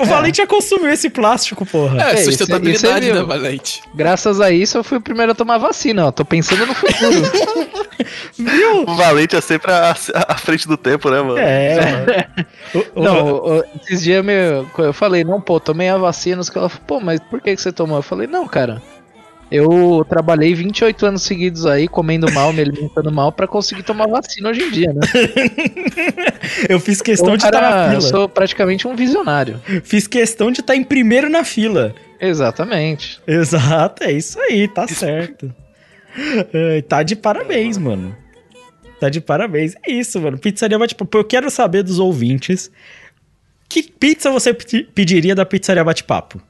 O 0.00 0.04
Valente 0.06 0.38
já 0.38 0.46
consumiu 0.46 0.88
esse 0.90 1.10
plástico, 1.10 1.66
porra. 1.66 2.02
É, 2.02 2.10
É, 2.10 2.14
isso- 2.14 2.24
sustentabilidade, 2.32 3.10
é 3.10 3.12
né. 3.14 3.22
Valente? 3.22 3.82
Graças 3.94 4.40
a 4.40 4.50
isso, 4.50 4.78
eu 4.78 4.84
fui 4.84 4.96
o 4.96 5.00
primeiro 5.00 5.32
a 5.32 5.34
tomar 5.34 5.58
vacina, 5.58 6.06
ó. 6.06 6.10
Tô 6.10 6.24
pensando 6.24 6.64
no 6.66 6.74
futuro. 6.74 6.96
Viu? 8.38 8.82
o 8.82 8.94
Valente 8.94 9.36
é 9.36 9.40
sempre 9.40 9.70
à, 9.72 9.94
frente 10.38 10.66
do 10.66 10.76
tempo, 10.76 11.10
né, 11.10 11.20
mano? 11.20 11.38
É. 11.38 12.28
O- 12.74 13.00
o- 13.00 13.02
não, 13.02 13.26
o- 13.34 13.64
esses 13.82 14.02
dias 14.02 14.24
meu, 14.24 14.66
eu 14.78 14.92
falei, 14.92 15.22
não, 15.24 15.40
pô, 15.40 15.58
tomei 15.60 15.88
a 15.88 15.96
vacina. 15.98 16.40
Os 16.40 16.48
caras 16.50 16.72
falaram, 16.72 16.86
pô, 16.86 17.00
mas 17.00 17.20
por 17.20 17.40
que, 17.40 17.54
que 17.54 17.60
você 17.60 17.72
tomou? 17.72 17.98
Eu 17.98 18.02
falei, 18.02 18.26
não, 18.26 18.46
cara. 18.46 18.80
Eu 19.50 20.04
trabalhei 20.08 20.54
28 20.54 21.06
anos 21.06 21.22
seguidos 21.22 21.66
aí, 21.66 21.86
comendo 21.86 22.30
mal, 22.32 22.52
me 22.52 22.60
alimentando 22.62 23.12
mal, 23.12 23.30
pra 23.30 23.46
conseguir 23.46 23.84
tomar 23.84 24.08
vacina 24.08 24.48
hoje 24.50 24.62
em 24.62 24.70
dia, 24.72 24.92
né? 24.92 25.00
eu 26.68 26.80
fiz 26.80 27.00
questão 27.00 27.28
Então, 27.34 27.36
de 27.36 27.44
estar 27.44 27.60
cara, 27.60 27.86
na 27.88 27.94
eu 27.94 28.00
fila. 28.00 28.10
sou 28.10 28.28
praticamente 28.28 28.88
um 28.88 28.96
visionário. 28.96 29.60
Fiz 29.84 30.06
questão 30.08 30.50
de 30.50 30.60
estar 30.60 30.74
em 30.74 30.82
primeiro 30.82 31.28
na 31.28 31.44
fila. 31.44 31.94
Exatamente. 32.20 33.20
Exato, 33.26 34.02
é 34.02 34.12
isso 34.12 34.40
aí, 34.40 34.66
tá 34.66 34.88
certo. 34.88 35.54
Tá 36.88 37.02
de 37.02 37.14
parabéns, 37.14 37.78
mano. 37.78 38.16
Tá 38.98 39.08
de 39.10 39.20
parabéns. 39.20 39.74
É 39.86 39.92
isso, 39.92 40.20
mano. 40.20 40.38
Pizzaria 40.38 40.78
Bate-Papo. 40.78 41.18
Eu 41.18 41.24
quero 41.24 41.50
saber 41.50 41.82
dos 41.82 41.98
ouvintes. 41.98 42.70
Que 43.68 43.82
pizza 43.82 44.30
você 44.30 44.54
pedi- 44.54 44.84
pediria 44.94 45.34
da 45.34 45.44
Pizzaria 45.44 45.84
Bate-Papo? 45.84 46.40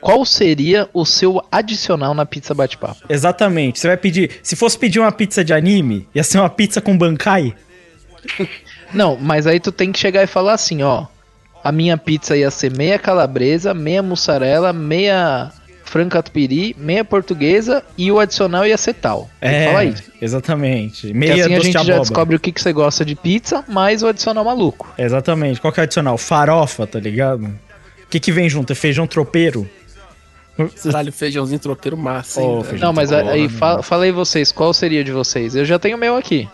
Qual 0.00 0.24
seria 0.24 0.88
o 0.94 1.04
seu 1.04 1.44
adicional 1.52 2.14
na 2.14 2.24
pizza 2.24 2.54
bate-papo? 2.54 3.02
Exatamente. 3.08 3.78
Você 3.78 3.86
vai 3.88 3.96
pedir. 3.96 4.30
Se 4.42 4.56
fosse 4.56 4.78
pedir 4.78 4.98
uma 4.98 5.12
pizza 5.12 5.44
de 5.44 5.52
anime, 5.52 6.08
ia 6.14 6.24
ser 6.24 6.38
uma 6.38 6.48
pizza 6.50 6.80
com 6.80 6.96
bancai? 6.96 7.54
Não, 8.92 9.16
mas 9.16 9.46
aí 9.46 9.60
tu 9.60 9.70
tem 9.70 9.92
que 9.92 9.98
chegar 9.98 10.22
e 10.22 10.26
falar 10.26 10.54
assim, 10.54 10.82
ó. 10.82 11.06
A 11.62 11.70
minha 11.70 11.96
pizza 11.98 12.36
ia 12.36 12.50
ser 12.50 12.74
meia 12.74 12.98
calabresa, 12.98 13.74
meia 13.74 14.02
mussarela, 14.02 14.72
meia 14.72 15.52
frango 15.84 16.10
catupiry, 16.10 16.74
meia 16.78 17.04
portuguesa 17.04 17.82
e 17.98 18.10
o 18.10 18.18
adicional 18.18 18.64
ia 18.64 18.78
ser 18.78 18.94
tal. 18.94 19.28
Que 19.40 19.66
falar 19.66 19.84
isso. 19.84 20.04
exatamente. 20.22 21.08
Porque 21.08 21.18
Meia 21.18 21.44
assim 21.44 21.54
a 21.54 21.60
gente 21.60 21.72
já 21.72 21.80
abóbora. 21.80 22.00
descobre 22.00 22.36
o 22.36 22.40
que, 22.40 22.52
que 22.52 22.62
você 22.62 22.72
gosta 22.72 23.04
de 23.04 23.14
pizza, 23.14 23.64
mais 23.68 24.02
o 24.02 24.06
adicional 24.06 24.44
maluco. 24.44 24.88
Exatamente. 24.96 25.60
Qual 25.60 25.72
que 25.72 25.80
é 25.80 25.82
o 25.82 25.84
adicional? 25.84 26.16
Farofa, 26.16 26.86
tá 26.86 26.98
ligado? 27.00 27.44
O 27.44 28.08
que 28.08 28.18
que 28.20 28.32
vem 28.32 28.48
junto? 28.48 28.72
É 28.72 28.76
feijão 28.76 29.06
tropeiro? 29.06 29.68
Caralho, 30.68 31.12
feijãozinho 31.12 31.58
tropeiro 31.60 31.96
massa? 31.96 32.40
Oh, 32.40 32.62
feijão 32.62 32.88
Não, 32.88 32.92
mas 32.92 33.12
aí 33.12 33.48
né, 33.48 33.82
falei 33.82 34.12
vocês, 34.12 34.50
qual 34.52 34.72
seria 34.74 35.02
de 35.04 35.12
vocês? 35.12 35.54
Eu 35.56 35.64
já 35.64 35.78
tenho 35.78 35.96
o 35.96 36.00
meu 36.00 36.16
aqui. 36.16 36.48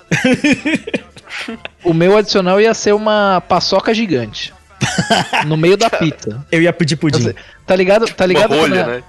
o 1.84 1.92
meu 1.94 2.16
adicional 2.16 2.60
ia 2.60 2.74
ser 2.74 2.92
uma 2.94 3.40
paçoca 3.48 3.92
gigante. 3.94 4.52
no 5.46 5.56
meio 5.56 5.76
da 5.76 5.88
pizza. 5.88 6.44
Eu 6.52 6.60
ia 6.62 6.72
pedir 6.72 6.96
pudim. 6.96 7.22
Você- 7.22 7.34
Tá 7.66 7.74
ligado? 7.74 8.06
Tá 8.06 8.24
Uma 8.24 8.26
ligado 8.28 8.48
quando 8.50 8.60
rolha, 8.60 8.84
a- 8.84 8.86
né? 8.86 9.02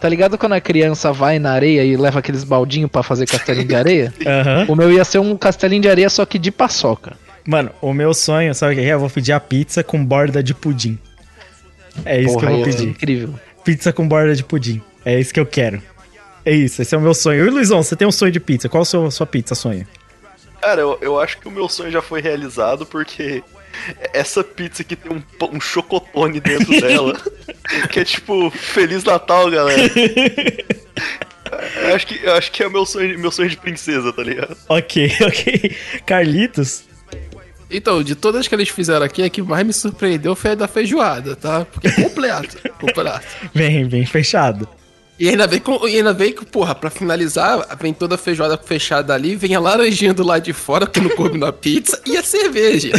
Tá 0.00 0.08
ligado 0.08 0.36
quando 0.36 0.54
a 0.54 0.60
criança 0.60 1.12
vai 1.12 1.38
na 1.38 1.52
areia 1.52 1.84
e 1.84 1.96
leva 1.96 2.18
aqueles 2.18 2.42
baldinhos 2.42 2.90
pra 2.90 3.04
fazer 3.04 3.24
castelinho 3.26 3.68
de 3.68 3.74
areia? 3.76 4.12
Aham. 4.26 4.66
O 4.68 4.74
meu 4.74 4.90
ia 4.90 5.04
ser 5.04 5.20
um 5.20 5.36
castelinho 5.36 5.82
de 5.82 5.88
areia, 5.88 6.10
só 6.10 6.26
que 6.26 6.38
de 6.40 6.50
paçoca. 6.50 7.12
Mano, 7.46 7.70
o 7.80 7.92
meu 7.92 8.12
sonho, 8.12 8.52
sabe 8.54 8.72
o 8.72 8.76
que 8.76 8.82
é? 8.84 8.92
Eu 8.94 8.98
vou 9.00 9.08
pedir 9.10 9.32
a 9.32 9.38
pizza 9.38 9.84
com 9.84 10.04
borda 10.04 10.42
de 10.42 10.54
pudim. 10.54 10.98
É 12.04 12.20
isso 12.20 12.36
que 12.38 12.44
eu 12.44 12.48
vou 12.50 12.64
ser 12.64 12.70
pedir. 12.72 12.88
incrível. 12.88 13.34
Pizza 13.64 13.92
com 13.92 14.06
borda 14.06 14.34
de 14.34 14.44
pudim. 14.44 14.82
É 15.04 15.18
isso 15.18 15.32
que 15.32 15.40
eu 15.40 15.46
quero. 15.46 15.82
É 16.44 16.52
isso, 16.52 16.82
esse 16.82 16.94
é 16.94 16.98
o 16.98 17.00
meu 17.00 17.14
sonho. 17.14 17.46
E 17.46 17.50
Luizão, 17.50 17.82
você 17.82 17.94
tem 17.94 18.06
um 18.06 18.12
sonho 18.12 18.32
de 18.32 18.40
pizza. 18.40 18.68
Qual 18.68 18.82
a 18.82 18.84
sua, 18.84 19.10
sua 19.10 19.26
pizza 19.26 19.54
sonho? 19.54 19.86
Cara, 20.60 20.80
eu, 20.80 20.98
eu 21.00 21.20
acho 21.20 21.38
que 21.38 21.48
o 21.48 21.50
meu 21.50 21.68
sonho 21.68 21.90
já 21.90 22.02
foi 22.02 22.20
realizado 22.20 22.84
porque 22.86 23.42
essa 24.12 24.44
pizza 24.44 24.84
que 24.84 24.96
tem 24.96 25.12
um, 25.12 25.22
um 25.54 25.60
chocotone 25.60 26.40
dentro 26.40 26.80
dela. 26.80 27.20
que 27.90 28.00
é 28.00 28.04
tipo, 28.04 28.50
Feliz 28.50 29.04
Natal, 29.04 29.50
galera. 29.50 29.90
Eu 31.82 31.94
acho 31.94 32.06
que, 32.06 32.20
eu 32.24 32.32
acho 32.34 32.50
que 32.50 32.62
é 32.62 32.68
meu 32.68 32.86
sonho, 32.86 33.18
meu 33.18 33.30
sonho 33.30 33.48
de 33.48 33.56
princesa, 33.56 34.12
tá 34.12 34.22
ligado? 34.22 34.56
Ok, 34.68 35.12
ok. 35.26 35.76
Carlitos? 36.06 36.84
Então, 37.72 38.02
de 38.02 38.14
todas 38.14 38.46
que 38.46 38.54
eles 38.54 38.68
fizeram 38.68 39.04
aqui, 39.06 39.22
a 39.22 39.30
que 39.30 39.40
mais 39.42 39.66
me 39.66 39.72
surpreendeu 39.72 40.34
foi 40.36 40.50
a 40.52 40.54
da 40.54 40.68
feijoada, 40.68 41.34
tá? 41.34 41.64
Porque 41.64 41.88
é 41.88 41.92
completo, 41.92 42.56
completo. 42.78 43.26
Bem, 43.54 43.86
bem 43.88 44.04
fechado. 44.06 44.68
E 45.18 45.28
ainda 45.28 45.46
vem 45.46 45.60
com, 45.60 45.86
e 45.86 45.96
ainda 45.98 46.12
vem 46.12 46.32
que, 46.32 46.44
porra, 46.44 46.74
pra 46.74 46.90
finalizar, 46.90 47.64
vem 47.80 47.92
toda 47.94 48.16
a 48.16 48.18
feijoada 48.18 48.58
fechada 48.58 49.14
ali, 49.14 49.36
vem 49.36 49.54
a 49.54 49.60
laranjinha 49.60 50.12
do 50.12 50.24
lado 50.24 50.42
de 50.42 50.52
fora, 50.52 50.86
que 50.86 51.00
não 51.00 51.10
coube 51.10 51.38
na 51.38 51.52
pizza, 51.52 52.00
e 52.04 52.16
a 52.16 52.22
cerveja. 52.24 52.90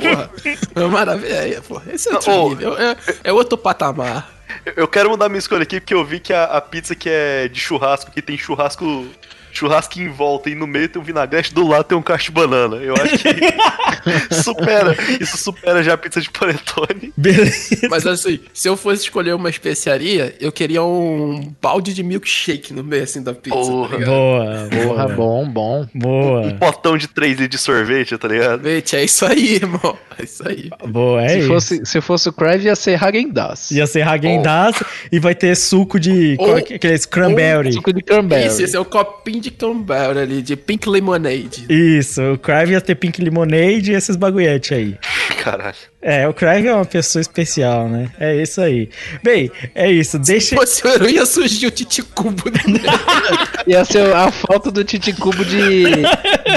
Porra, 0.00 0.30
é 0.74 0.86
maravilha, 0.88 1.62
porra. 1.62 1.84
Esse 1.92 2.08
é 2.08 2.14
outro 2.14 2.32
ô. 2.32 2.48
nível, 2.48 2.76
é, 2.78 2.96
é 3.24 3.32
outro 3.32 3.56
patamar. 3.56 4.28
Eu- 4.66 4.72
Eu 4.76 4.88
quero 4.88 5.08
mudar 5.10 5.28
minha 5.28 5.38
escolha 5.38 5.62
aqui 5.62 5.78
porque 5.80 5.94
eu 5.94 6.04
vi 6.04 6.18
que 6.20 6.32
a, 6.32 6.44
a 6.44 6.60
pizza 6.60 6.94
que 6.94 7.08
é 7.08 7.48
de 7.48 7.60
churrasco, 7.60 8.10
que 8.10 8.20
tem 8.22 8.36
churrasco. 8.36 9.06
Churrasco 9.52 10.00
em 10.00 10.08
volta 10.08 10.50
e 10.50 10.54
no 10.54 10.66
meio 10.66 10.88
tem 10.88 11.00
um 11.00 11.04
vinagrete, 11.04 11.52
do 11.52 11.66
lado 11.68 11.84
tem 11.84 11.96
um 11.98 12.02
cacho 12.02 12.26
de 12.26 12.32
banana. 12.32 12.76
Eu 12.76 12.94
acho 12.94 13.18
que 13.18 14.34
supera. 14.42 14.96
Isso 15.20 15.36
supera 15.36 15.82
já 15.82 15.94
a 15.94 15.98
pizza 15.98 16.20
de 16.20 16.30
panetone. 16.30 17.12
Beleza. 17.16 17.88
Mas 17.90 18.06
assim, 18.06 18.40
se 18.52 18.68
eu 18.68 18.76
fosse 18.76 19.02
escolher 19.02 19.34
uma 19.34 19.50
especiaria, 19.50 20.34
eu 20.40 20.50
queria 20.52 20.82
um 20.82 21.52
balde 21.60 21.92
de 21.94 22.02
milkshake 22.02 22.72
no 22.72 22.82
meio, 22.82 23.02
assim, 23.04 23.22
da 23.22 23.34
pizza, 23.34 23.56
Porra. 23.56 23.98
tá? 23.98 24.04
Boa, 24.06 24.68
boa. 24.70 25.08
bom, 25.08 25.48
bom. 25.48 25.86
Boa, 25.94 26.40
Um 26.42 26.58
potão 26.58 26.96
de 26.96 27.08
3 27.08 27.32
litros 27.32 27.48
de 27.50 27.58
sorvete, 27.58 28.16
tá 28.16 28.28
ligado? 28.28 28.62
Gente, 28.68 28.96
é 28.96 29.04
isso 29.04 29.24
aí, 29.26 29.54
irmão. 29.56 29.96
É 30.18 30.24
isso 30.24 30.46
aí. 30.48 30.70
boa. 30.88 31.22
É 31.22 31.28
se, 31.28 31.38
isso. 31.38 31.48
fosse, 31.48 31.86
se 31.86 32.00
fosse 32.00 32.28
o 32.28 32.32
Crave, 32.32 32.64
ia 32.66 32.76
ser 32.76 33.00
Häagen-Dazs. 33.02 33.70
Ia 33.72 33.86
ser 33.86 34.02
Hagen-Dazs 34.06 34.82
e 35.10 35.18
vai 35.18 35.34
ter 35.34 35.54
suco 35.56 35.98
de... 36.00 36.36
Ou- 36.38 36.46
qual 36.46 36.58
é 36.58 36.62
que- 36.62 36.74
Aqueles 36.74 37.06
cranberry. 37.06 37.72
Suco 37.72 37.92
de 37.92 38.02
cranberry. 38.02 38.46
Isso, 38.48 38.62
esse 38.62 38.76
é 38.76 38.80
o 38.80 38.84
copinho 38.84 39.40
de 39.42 39.50
cranberry 39.50 40.18
ali, 40.18 40.42
de 40.42 40.56
pink 40.56 40.88
lemonade. 40.88 41.66
Isso, 41.68 42.22
o 42.32 42.38
Crave 42.38 42.72
ia 42.72 42.80
ter 42.80 42.94
Pink 42.94 43.22
Lemonade 43.22 43.92
e 43.92 43.94
esses 43.94 44.16
bagulhetes 44.16 44.72
aí. 44.72 44.96
Caralho. 45.42 45.91
É, 46.02 46.26
o 46.26 46.34
Crave 46.34 46.66
é 46.66 46.74
uma 46.74 46.84
pessoa 46.84 47.20
especial, 47.20 47.88
né? 47.88 48.10
É 48.18 48.42
isso 48.42 48.60
aí. 48.60 48.88
Bem, 49.22 49.48
é 49.72 49.88
isso. 49.90 50.18
Deixa... 50.18 50.48
Se 50.48 50.54
fosse 50.56 50.84
o 50.84 50.90
Eru, 50.90 51.08
ia 51.08 51.24
surgir 51.24 51.66
o 51.68 51.70
titicubo. 51.70 52.42
Né? 52.50 52.80
Ia 53.68 53.84
ser 53.84 54.12
a 54.12 54.30
foto 54.32 54.72
do 54.72 54.82
Titicubo 54.82 55.44
de, 55.44 55.84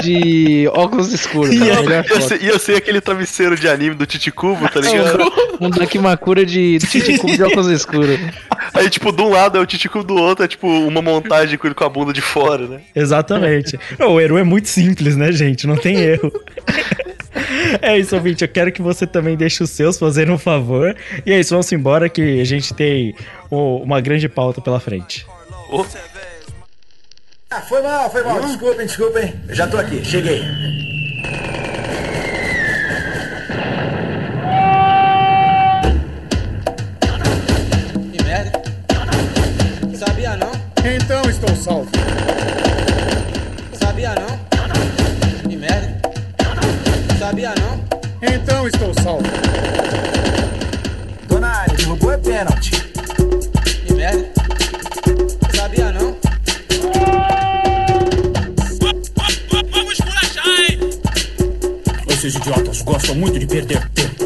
de 0.02 0.68
óculos 0.72 1.12
escuros. 1.12 1.54
Ia- 1.54 1.80
Melhor 1.82 2.04
Ia 2.10 2.20
ser, 2.20 2.42
ia 2.42 2.58
ser 2.58 2.76
aquele 2.76 3.00
travesseiro 3.00 3.56
de 3.56 3.68
anime 3.68 3.94
do 3.94 4.04
Titicubo, 4.04 4.68
tá 4.68 4.80
ligado? 4.80 5.32
Um 5.60 5.70
Dakimakura 5.70 6.44
de 6.44 6.78
Titicubo 6.78 7.32
de 7.36 7.42
óculos 7.44 7.68
escuros. 7.68 8.18
Aí, 8.74 8.90
tipo, 8.90 9.12
de 9.12 9.22
um 9.22 9.28
lado 9.28 9.56
é 9.56 9.60
o 9.60 9.66
Titicubo, 9.66 10.02
do 10.04 10.16
outro 10.16 10.44
é, 10.44 10.48
tipo, 10.48 10.66
uma 10.66 11.00
montagem 11.00 11.56
com 11.56 11.68
ele 11.68 11.74
com 11.74 11.84
a 11.84 11.88
bunda 11.88 12.12
de 12.12 12.20
fora, 12.20 12.66
né? 12.66 12.80
Exatamente. 12.94 13.78
Não, 13.98 14.14
o 14.14 14.20
Eru 14.20 14.36
é 14.36 14.42
muito 14.44 14.68
simples, 14.68 15.14
né, 15.16 15.30
gente? 15.30 15.66
Não 15.66 15.76
tem 15.76 15.96
erro. 16.00 16.32
É 17.82 17.98
isso, 17.98 18.14
ouvinte. 18.16 18.42
Eu 18.44 18.48
quero 18.48 18.72
que 18.72 18.80
você 18.82 19.06
também 19.06 19.36
deixe 19.36 19.62
os 19.62 19.70
seus, 19.70 19.98
fazendo 19.98 20.32
um 20.32 20.38
favor. 20.38 20.96
E 21.24 21.32
é 21.32 21.40
isso, 21.40 21.50
vamos 21.50 21.70
embora 21.72 22.08
que 22.08 22.40
a 22.40 22.44
gente 22.44 22.72
tem 22.74 23.14
o- 23.50 23.78
uma 23.82 24.00
grande 24.00 24.28
pauta 24.28 24.60
pela 24.60 24.80
frente. 24.80 25.26
Ah, 27.50 27.60
foi 27.62 27.80
mal, 27.82 28.10
foi 28.10 28.22
mal. 28.22 28.40
Desculpem, 28.40 28.86
desculpem. 28.86 29.34
Eu 29.48 29.54
já 29.54 29.66
tô 29.66 29.76
aqui, 29.78 30.04
cheguei. 30.04 30.42
Que 38.12 38.22
merda. 38.24 38.52
Sabia 39.96 40.36
não? 40.36 40.52
Então 40.84 41.22
estou 41.30 41.54
salvo. 41.56 41.90
Sabia 43.72 44.14
não? 44.14 44.45
Sabia 47.26 47.52
não? 47.56 47.84
Então 48.22 48.68
estou 48.68 48.94
salvo. 49.02 49.24
Dona 51.26 51.48
Área, 51.48 51.76
derrubou 51.76 52.12
é 52.12 52.18
pênalti. 52.18 52.70
Que 53.84 53.94
merda. 53.94 54.30
Sabia 55.52 55.90
não? 55.90 56.16
Esses 62.08 62.36
idiotas 62.36 62.82
gostam 62.82 63.16
muito 63.16 63.40
de 63.40 63.46
perder 63.48 63.88
tempo. 63.88 64.24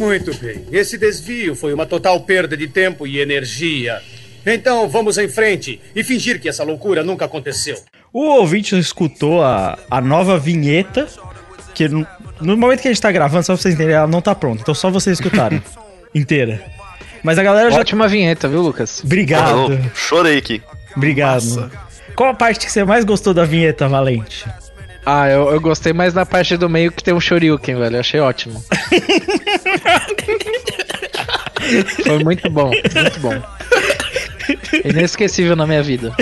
Muito 0.00 0.34
bem. 0.36 0.64
Esse 0.72 0.96
desvio 0.96 1.54
foi 1.54 1.74
uma 1.74 1.84
total 1.84 2.18
perda 2.22 2.56
de 2.56 2.66
tempo 2.66 3.06
e 3.06 3.20
energia. 3.20 4.00
Então 4.46 4.88
vamos 4.88 5.18
em 5.18 5.28
frente 5.28 5.80
e 5.94 6.04
fingir 6.04 6.40
que 6.40 6.48
essa 6.48 6.64
loucura 6.64 7.02
nunca 7.02 7.24
aconteceu. 7.24 7.76
O 8.12 8.20
ouvinte 8.20 8.78
escutou 8.78 9.42
a, 9.42 9.78
a 9.90 10.00
nova 10.00 10.38
vinheta, 10.38 11.08
que 11.74 11.88
no, 11.88 12.06
no 12.40 12.56
momento 12.56 12.82
que 12.82 12.88
a 12.88 12.92
gente 12.92 13.00
tá 13.00 13.10
gravando, 13.10 13.44
só 13.44 13.54
pra 13.54 13.62
vocês 13.62 13.74
entenderem, 13.74 13.96
ela 13.96 14.06
não 14.06 14.20
tá 14.20 14.34
pronta. 14.34 14.62
Então 14.62 14.74
só 14.74 14.90
vocês 14.90 15.18
escutaram. 15.18 15.60
inteira. 16.14 16.62
Mas 17.22 17.38
a 17.38 17.42
galera 17.42 17.70
já. 17.70 17.80
Ótima 17.80 18.06
vinheta, 18.06 18.48
viu, 18.48 18.60
Lucas? 18.62 19.02
Obrigado. 19.02 19.72
Eu 19.72 19.90
chorei 19.94 20.38
aqui. 20.38 20.62
Obrigado. 20.96 21.70
Qual 22.14 22.30
a 22.30 22.34
parte 22.34 22.66
que 22.66 22.72
você 22.72 22.84
mais 22.84 23.04
gostou 23.04 23.34
da 23.34 23.44
vinheta, 23.44 23.88
Valente? 23.88 24.46
Ah, 25.04 25.28
eu, 25.28 25.50
eu 25.50 25.60
gostei 25.60 25.92
mais 25.92 26.14
da 26.14 26.24
parte 26.24 26.56
do 26.56 26.68
meio 26.68 26.92
que 26.92 27.02
tem 27.02 27.12
um 27.12 27.20
Shoryuken, 27.20 27.76
velho. 27.76 27.96
Eu 27.96 28.00
achei 28.00 28.20
ótimo. 28.20 28.64
Foi 32.04 32.22
muito 32.22 32.48
bom, 32.50 32.70
muito 32.70 33.20
bom. 33.20 33.42
Inesquecível 34.84 35.54
na 35.56 35.66
minha 35.66 35.82
vida. 35.82 36.12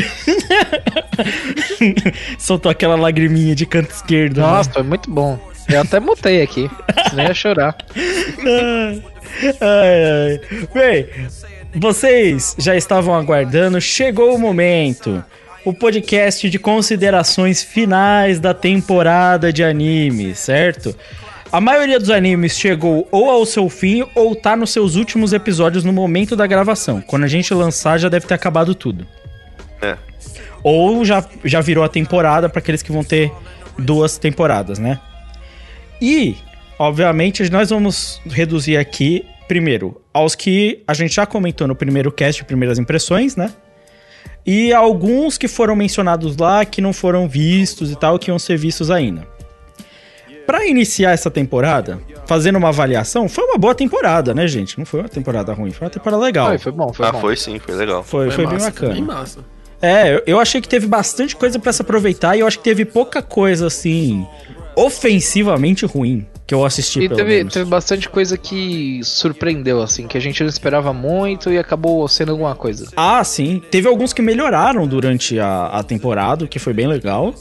Soltou 2.38 2.70
aquela 2.70 2.96
lagriminha 2.96 3.54
de 3.54 3.66
canto 3.66 3.90
esquerdo. 3.90 4.38
né? 4.40 4.46
Nossa, 4.46 4.70
foi 4.70 4.82
muito 4.82 5.10
bom. 5.10 5.38
Eu 5.68 5.80
até 5.80 6.00
mutei 6.00 6.42
aqui, 6.42 6.70
senão 7.08 7.24
ia 7.24 7.34
chorar. 7.34 7.76
Ai, 9.60 10.04
ai. 10.04 10.40
Bem, 10.74 11.06
vocês 11.74 12.54
já 12.58 12.76
estavam 12.76 13.14
aguardando, 13.14 13.80
chegou 13.80 14.34
o 14.34 14.38
momento. 14.38 15.24
O 15.64 15.72
podcast 15.72 16.50
de 16.50 16.58
considerações 16.58 17.62
finais 17.62 18.38
da 18.38 18.52
temporada 18.52 19.50
de 19.52 19.64
anime, 19.64 20.34
certo? 20.34 20.94
A 21.52 21.60
maioria 21.60 22.00
dos 22.00 22.08
animes 22.08 22.58
chegou 22.58 23.06
ou 23.10 23.30
ao 23.30 23.44
seu 23.44 23.68
fim 23.68 24.02
ou 24.14 24.34
tá 24.34 24.56
nos 24.56 24.70
seus 24.70 24.94
últimos 24.96 25.34
episódios 25.34 25.84
no 25.84 25.92
momento 25.92 26.34
da 26.34 26.46
gravação. 26.46 27.02
Quando 27.02 27.24
a 27.24 27.28
gente 27.28 27.52
lançar, 27.52 27.98
já 27.98 28.08
deve 28.08 28.26
ter 28.26 28.32
acabado 28.32 28.74
tudo. 28.74 29.06
É. 29.82 29.98
Ou 30.62 31.04
já, 31.04 31.22
já 31.44 31.60
virou 31.60 31.84
a 31.84 31.90
temporada 31.90 32.48
para 32.48 32.58
aqueles 32.58 32.82
que 32.82 32.90
vão 32.90 33.04
ter 33.04 33.30
duas 33.78 34.16
temporadas, 34.16 34.78
né? 34.78 34.98
E, 36.00 36.36
obviamente, 36.78 37.50
nós 37.50 37.68
vamos 37.68 38.18
reduzir 38.24 38.78
aqui, 38.78 39.22
primeiro, 39.46 40.00
aos 40.10 40.34
que 40.34 40.82
a 40.88 40.94
gente 40.94 41.14
já 41.14 41.26
comentou 41.26 41.68
no 41.68 41.76
primeiro 41.76 42.10
cast, 42.10 42.42
primeiras 42.44 42.78
impressões, 42.78 43.36
né? 43.36 43.52
E 44.46 44.72
alguns 44.72 45.36
que 45.36 45.46
foram 45.46 45.76
mencionados 45.76 46.34
lá, 46.34 46.64
que 46.64 46.80
não 46.80 46.94
foram 46.94 47.28
vistos 47.28 47.90
e 47.90 47.96
tal, 47.96 48.18
que 48.18 48.30
iam 48.30 48.38
ser 48.38 48.56
vistos 48.56 48.90
ainda. 48.90 49.28
Pra 50.52 50.66
iniciar 50.66 51.12
essa 51.12 51.30
temporada, 51.30 51.98
fazendo 52.26 52.56
uma 52.58 52.68
avaliação, 52.68 53.26
foi 53.26 53.42
uma 53.42 53.56
boa 53.56 53.74
temporada, 53.74 54.34
né, 54.34 54.46
gente? 54.46 54.78
Não 54.78 54.84
foi 54.84 55.00
uma 55.00 55.08
temporada 55.08 55.50
ruim, 55.54 55.70
foi 55.70 55.86
uma 55.86 55.90
temporada 55.90 56.22
legal. 56.22 56.48
Foi, 56.48 56.58
foi 56.58 56.72
bom, 56.72 56.92
foi 56.92 57.06
ah, 57.06 57.12
bom. 57.12 57.20
foi 57.22 57.36
sim, 57.36 57.58
foi 57.58 57.74
legal. 57.74 58.02
Foi, 58.02 58.30
foi, 58.30 58.44
bem 58.44 58.56
massa, 58.56 58.66
bacana. 58.66 58.92
Bem 58.92 59.02
massa. 59.02 59.38
É, 59.80 60.22
eu- 60.26 60.38
achei 60.38 60.60
que 60.60 60.68
teve 60.68 60.86
bastante 60.86 61.34
coisa 61.34 61.58
pra 61.58 61.72
se 61.72 61.80
aproveitar 61.80 62.36
e 62.36 62.40
eu 62.40 62.46
acho 62.46 62.58
que 62.58 62.64
teve 62.64 62.84
pouca 62.84 63.22
coisa, 63.22 63.66
assim, 63.66 64.26
ofensivamente 64.76 65.86
ruim 65.86 66.26
que 66.46 66.54
eu 66.54 66.66
assisti, 66.66 67.00
E 67.00 67.08
pelo 67.08 67.16
teve, 67.16 67.36
menos. 67.38 67.54
teve 67.54 67.70
bastante 67.70 68.10
coisa 68.10 68.36
que 68.36 69.00
surpreendeu, 69.04 69.80
assim, 69.80 70.06
que 70.06 70.18
a 70.18 70.20
gente 70.20 70.42
não 70.42 70.50
esperava 70.50 70.92
muito 70.92 71.50
e 71.50 71.56
acabou 71.56 72.06
sendo 72.08 72.32
alguma 72.32 72.54
coisa. 72.54 72.88
Ah, 72.94 73.24
sim. 73.24 73.62
Teve 73.70 73.88
alguns 73.88 74.12
que 74.12 74.20
melhoraram 74.20 74.86
durante 74.86 75.40
a, 75.40 75.68
a 75.68 75.82
temporada, 75.82 76.44
o 76.44 76.48
que 76.48 76.58
foi 76.58 76.74
bem 76.74 76.86
legal. 76.86 77.34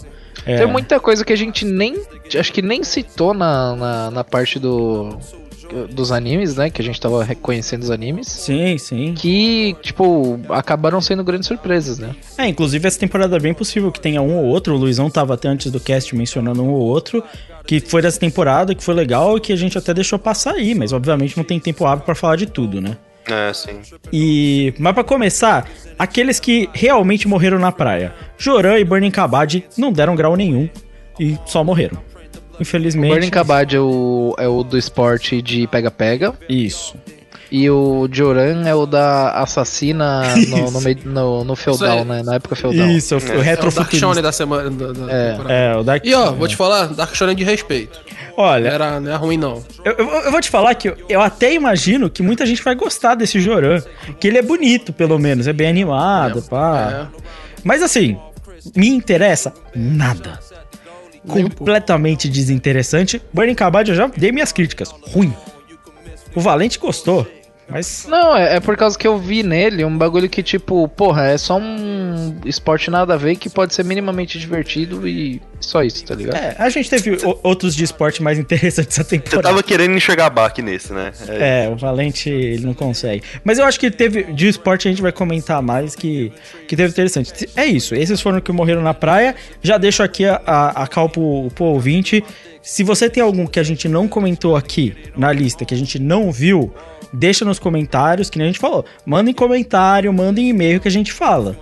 É, 0.45 0.57
Tem 0.57 0.67
muita 0.67 0.99
coisa 0.99 1.23
que 1.23 1.33
a 1.33 1.35
gente 1.35 1.65
nem. 1.65 2.01
Acho 2.37 2.51
que 2.51 2.61
nem 2.61 2.83
citou 2.83 3.33
na, 3.33 3.75
na, 3.75 4.11
na 4.11 4.23
parte 4.23 4.59
do. 4.59 5.17
Dos 5.89 6.11
animes, 6.11 6.57
né? 6.57 6.69
Que 6.69 6.81
a 6.81 6.83
gente 6.83 6.99
tava 6.99 7.23
reconhecendo 7.23 7.83
os 7.83 7.89
animes. 7.89 8.27
Sim, 8.27 8.77
sim. 8.77 9.13
Que, 9.13 9.73
tipo, 9.81 10.37
acabaram 10.49 10.99
sendo 10.99 11.23
grandes 11.23 11.47
surpresas, 11.47 11.97
né? 11.97 12.13
É, 12.37 12.45
inclusive 12.45 12.85
essa 12.85 12.99
temporada 12.99 13.37
é 13.37 13.39
bem 13.39 13.53
possível 13.53 13.89
que 13.89 13.99
tenha 14.01 14.21
um 14.21 14.35
ou 14.35 14.43
outro. 14.47 14.75
O 14.75 14.77
Luizão 14.77 15.09
tava 15.09 15.33
até 15.35 15.47
antes 15.47 15.71
do 15.71 15.79
cast 15.79 16.13
mencionando 16.13 16.61
um 16.61 16.71
ou 16.71 16.81
outro. 16.81 17.23
Que 17.65 17.79
foi 17.79 18.01
dessa 18.01 18.19
temporada, 18.19 18.75
que 18.75 18.83
foi 18.83 18.93
legal 18.93 19.37
e 19.37 19.39
que 19.39 19.53
a 19.53 19.55
gente 19.55 19.77
até 19.77 19.93
deixou 19.93 20.19
passar 20.19 20.55
aí. 20.55 20.75
Mas 20.75 20.91
obviamente 20.91 21.37
não 21.37 21.43
tem 21.45 21.57
tempo 21.57 21.85
hábil 21.85 22.03
pra 22.03 22.15
falar 22.15 22.35
de 22.35 22.47
tudo, 22.47 22.81
né? 22.81 22.97
É, 23.27 23.53
sim. 23.53 23.81
E. 24.11 24.73
Mas 24.79 24.93
pra 24.93 25.03
começar, 25.03 25.67
aqueles 25.97 26.39
que 26.39 26.69
realmente 26.73 27.27
morreram 27.27 27.59
na 27.59 27.71
praia. 27.71 28.13
Joran 28.37 28.79
e 28.79 28.83
Burning 28.83 29.11
Kabad 29.11 29.63
não 29.77 29.91
deram 29.91 30.15
grau 30.15 30.35
nenhum 30.35 30.69
e 31.19 31.37
só 31.45 31.63
morreram. 31.63 32.01
Infelizmente. 32.59 33.11
Burning 33.11 33.29
Kabad 33.29 33.75
é 33.75 33.79
o, 33.79 34.35
é 34.37 34.47
o 34.47 34.63
do 34.63 34.77
esporte 34.77 35.41
de 35.41 35.67
pega-pega. 35.67 36.33
Isso. 36.47 36.95
E 37.51 37.69
o 37.69 38.07
Joran 38.09 38.65
é 38.65 38.73
o 38.73 38.85
da 38.85 39.31
assassina 39.31 40.23
no, 40.47 40.71
no, 40.71 40.79
meio- 40.81 40.97
no, 41.03 41.43
no 41.43 41.55
feudal, 41.55 41.99
aí. 41.99 42.05
né? 42.05 42.23
Na 42.23 42.35
época 42.35 42.55
feudal. 42.55 42.87
Isso, 42.87 43.15
o 43.15 43.17
É 43.17 43.21
o 43.23 43.27
Dark 43.27 43.41
retrofuturista. 43.41 43.97
Shonen 44.07 44.23
da 44.23 44.31
semana. 44.31 44.69
Da, 44.69 44.91
da 44.93 45.11
É. 45.11 45.37
É, 45.73 45.75
o 45.75 45.83
Dark 45.83 46.05
E 46.05 46.13
ó, 46.13 46.31
vou 46.31 46.47
te 46.47 46.55
falar, 46.55 46.87
Dark 46.87 47.13
Shonen 47.13 47.35
de 47.35 47.43
respeito. 47.43 47.99
Não 48.37 48.45
Olha, 48.45 48.69
era, 48.69 48.99
não 49.01 49.11
é 49.11 49.15
ruim, 49.15 49.35
não. 49.37 49.61
eu, 49.83 49.91
eu- 49.97 50.07
eu 50.09 50.31
vou 50.31 50.39
te 50.39 50.49
falar 50.49 50.73
que 50.75 50.87
eu, 50.87 50.97
eu 51.09 51.19
até 51.21 51.53
imagino 51.53 52.09
que 52.09 52.23
muita 52.23 52.45
gente 52.45 52.63
vai 52.63 52.73
gostar 52.73 53.15
desse 53.15 53.39
Joran. 53.41 53.81
Que 54.17 54.29
ele 54.29 54.37
é 54.37 54.41
bonito, 54.41 54.93
pelo 54.93 55.19
menos. 55.19 55.45
É 55.45 55.51
bem 55.51 55.67
animado, 55.67 56.41
pá. 56.43 57.09
É. 57.13 57.21
Mas 57.65 57.83
assim, 57.83 58.17
me 58.73 58.87
interessa 58.87 59.53
nada. 59.75 60.39
Nem 61.25 61.43
um. 61.45 61.49
Completamente 61.49 62.29
desinteressante. 62.29 63.21
Burning 63.33 63.55
Kabad 63.55 63.89
eu 63.89 63.95
já 63.95 64.07
dei 64.07 64.31
minhas 64.31 64.53
críticas. 64.53 64.89
Ruim. 65.13 65.33
O 66.33 66.39
Valente 66.39 66.79
gostou, 66.79 67.27
mas. 67.71 68.05
Não, 68.09 68.35
é, 68.35 68.57
é 68.57 68.59
por 68.59 68.75
causa 68.77 68.97
que 68.97 69.07
eu 69.07 69.17
vi 69.17 69.43
nele 69.43 69.83
um 69.85 69.97
bagulho 69.97 70.29
que, 70.29 70.43
tipo, 70.43 70.87
porra, 70.89 71.27
é 71.27 71.37
só 71.37 71.57
um 71.57 72.35
esporte 72.45 72.91
nada 72.91 73.13
a 73.13 73.17
ver 73.17 73.35
que 73.35 73.49
pode 73.49 73.73
ser 73.73 73.83
minimamente 73.85 74.37
divertido 74.39 75.07
e 75.07 75.41
só 75.59 75.83
isso, 75.83 76.03
tá 76.05 76.15
ligado? 76.15 76.35
É, 76.35 76.55
a 76.57 76.69
gente 76.69 76.89
teve 76.89 77.11
o- 77.25 77.39
outros 77.43 77.75
de 77.75 77.83
esporte 77.83 78.21
mais 78.21 78.37
interessantes 78.39 78.97
essa 78.99 79.03
Você 79.07 79.17
temporada. 79.17 79.47
tava 79.49 79.63
querendo 79.63 79.95
enxergar 79.95 80.29
baque 80.29 80.61
nesse, 80.61 80.91
né? 80.91 81.11
É, 81.27 81.69
o 81.71 81.75
Valente 81.75 82.29
ele 82.29 82.65
não 82.65 82.73
consegue. 82.73 83.23
Mas 83.43 83.57
eu 83.59 83.65
acho 83.65 83.79
que 83.79 83.89
teve. 83.89 84.23
De 84.33 84.47
esporte 84.47 84.87
a 84.87 84.91
gente 84.91 85.01
vai 85.01 85.11
comentar 85.11 85.61
mais 85.61 85.95
que, 85.95 86.31
que 86.67 86.75
teve 86.75 86.89
interessante. 86.89 87.31
É 87.55 87.65
isso. 87.65 87.93
Esses 87.95 88.19
foram 88.21 88.41
que 88.41 88.51
morreram 88.51 88.81
na 88.81 88.93
praia. 88.93 89.35
Já 89.61 89.77
deixo 89.77 90.01
aqui 90.03 90.25
a, 90.25 90.41
a, 90.45 90.83
a 90.83 90.87
cal 90.87 91.09
pro, 91.09 91.49
pro 91.55 91.65
ouvinte. 91.65 92.23
Se 92.61 92.83
você 92.83 93.09
tem 93.09 93.23
algum 93.23 93.47
que 93.47 93.59
a 93.59 93.63
gente 93.63 93.87
não 93.87 94.07
comentou 94.07 94.55
aqui 94.55 94.95
na 95.17 95.31
lista, 95.31 95.65
que 95.65 95.73
a 95.73 95.77
gente 95.77 95.97
não 95.97 96.31
viu, 96.31 96.71
deixa 97.13 97.43
nos 97.45 97.59
comentários, 97.59 98.29
que 98.29 98.37
nem 98.37 98.45
a 98.47 98.49
gente 98.51 98.59
falou. 98.59 98.85
Manda 99.05 99.29
em 99.29 99.33
comentário, 99.33 100.11
manda 100.13 100.39
em 100.39 100.49
e-mail 100.49 100.79
que 100.79 100.87
a 100.87 100.91
gente 100.91 101.11
fala. 101.11 101.57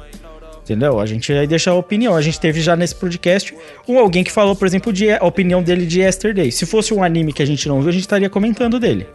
Entendeu? 0.61 0.99
A 0.99 1.05
gente 1.07 1.33
aí 1.33 1.47
deixa 1.47 1.71
a 1.71 1.73
opinião. 1.73 2.15
A 2.15 2.21
gente 2.21 2.39
teve 2.39 2.61
já 2.61 2.75
nesse 2.75 2.93
podcast 2.93 3.55
um 3.87 3.97
alguém 3.97 4.23
que 4.23 4.31
falou, 4.31 4.55
por 4.55 4.67
exemplo, 4.67 4.93
de, 4.93 5.09
a 5.11 5.23
opinião 5.25 5.63
dele 5.63 5.85
de 5.85 6.01
Yesterday. 6.01 6.51
Se 6.51 6.65
fosse 6.67 6.93
um 6.93 7.03
anime 7.03 7.33
que 7.33 7.41
a 7.41 7.45
gente 7.45 7.67
não 7.67 7.79
viu, 7.79 7.89
a 7.89 7.91
gente 7.91 8.01
estaria 8.01 8.29
comentando 8.29 8.79
dele. 8.79 9.07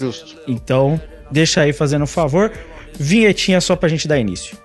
Justo. 0.00 0.36
Então, 0.48 0.98
deixa 1.30 1.60
aí 1.60 1.74
fazendo 1.74 2.04
um 2.04 2.06
favor. 2.06 2.50
Vinhetinha 2.98 3.60
só 3.60 3.76
pra 3.76 3.88
gente 3.88 4.08
dar 4.08 4.18
início. 4.18 4.56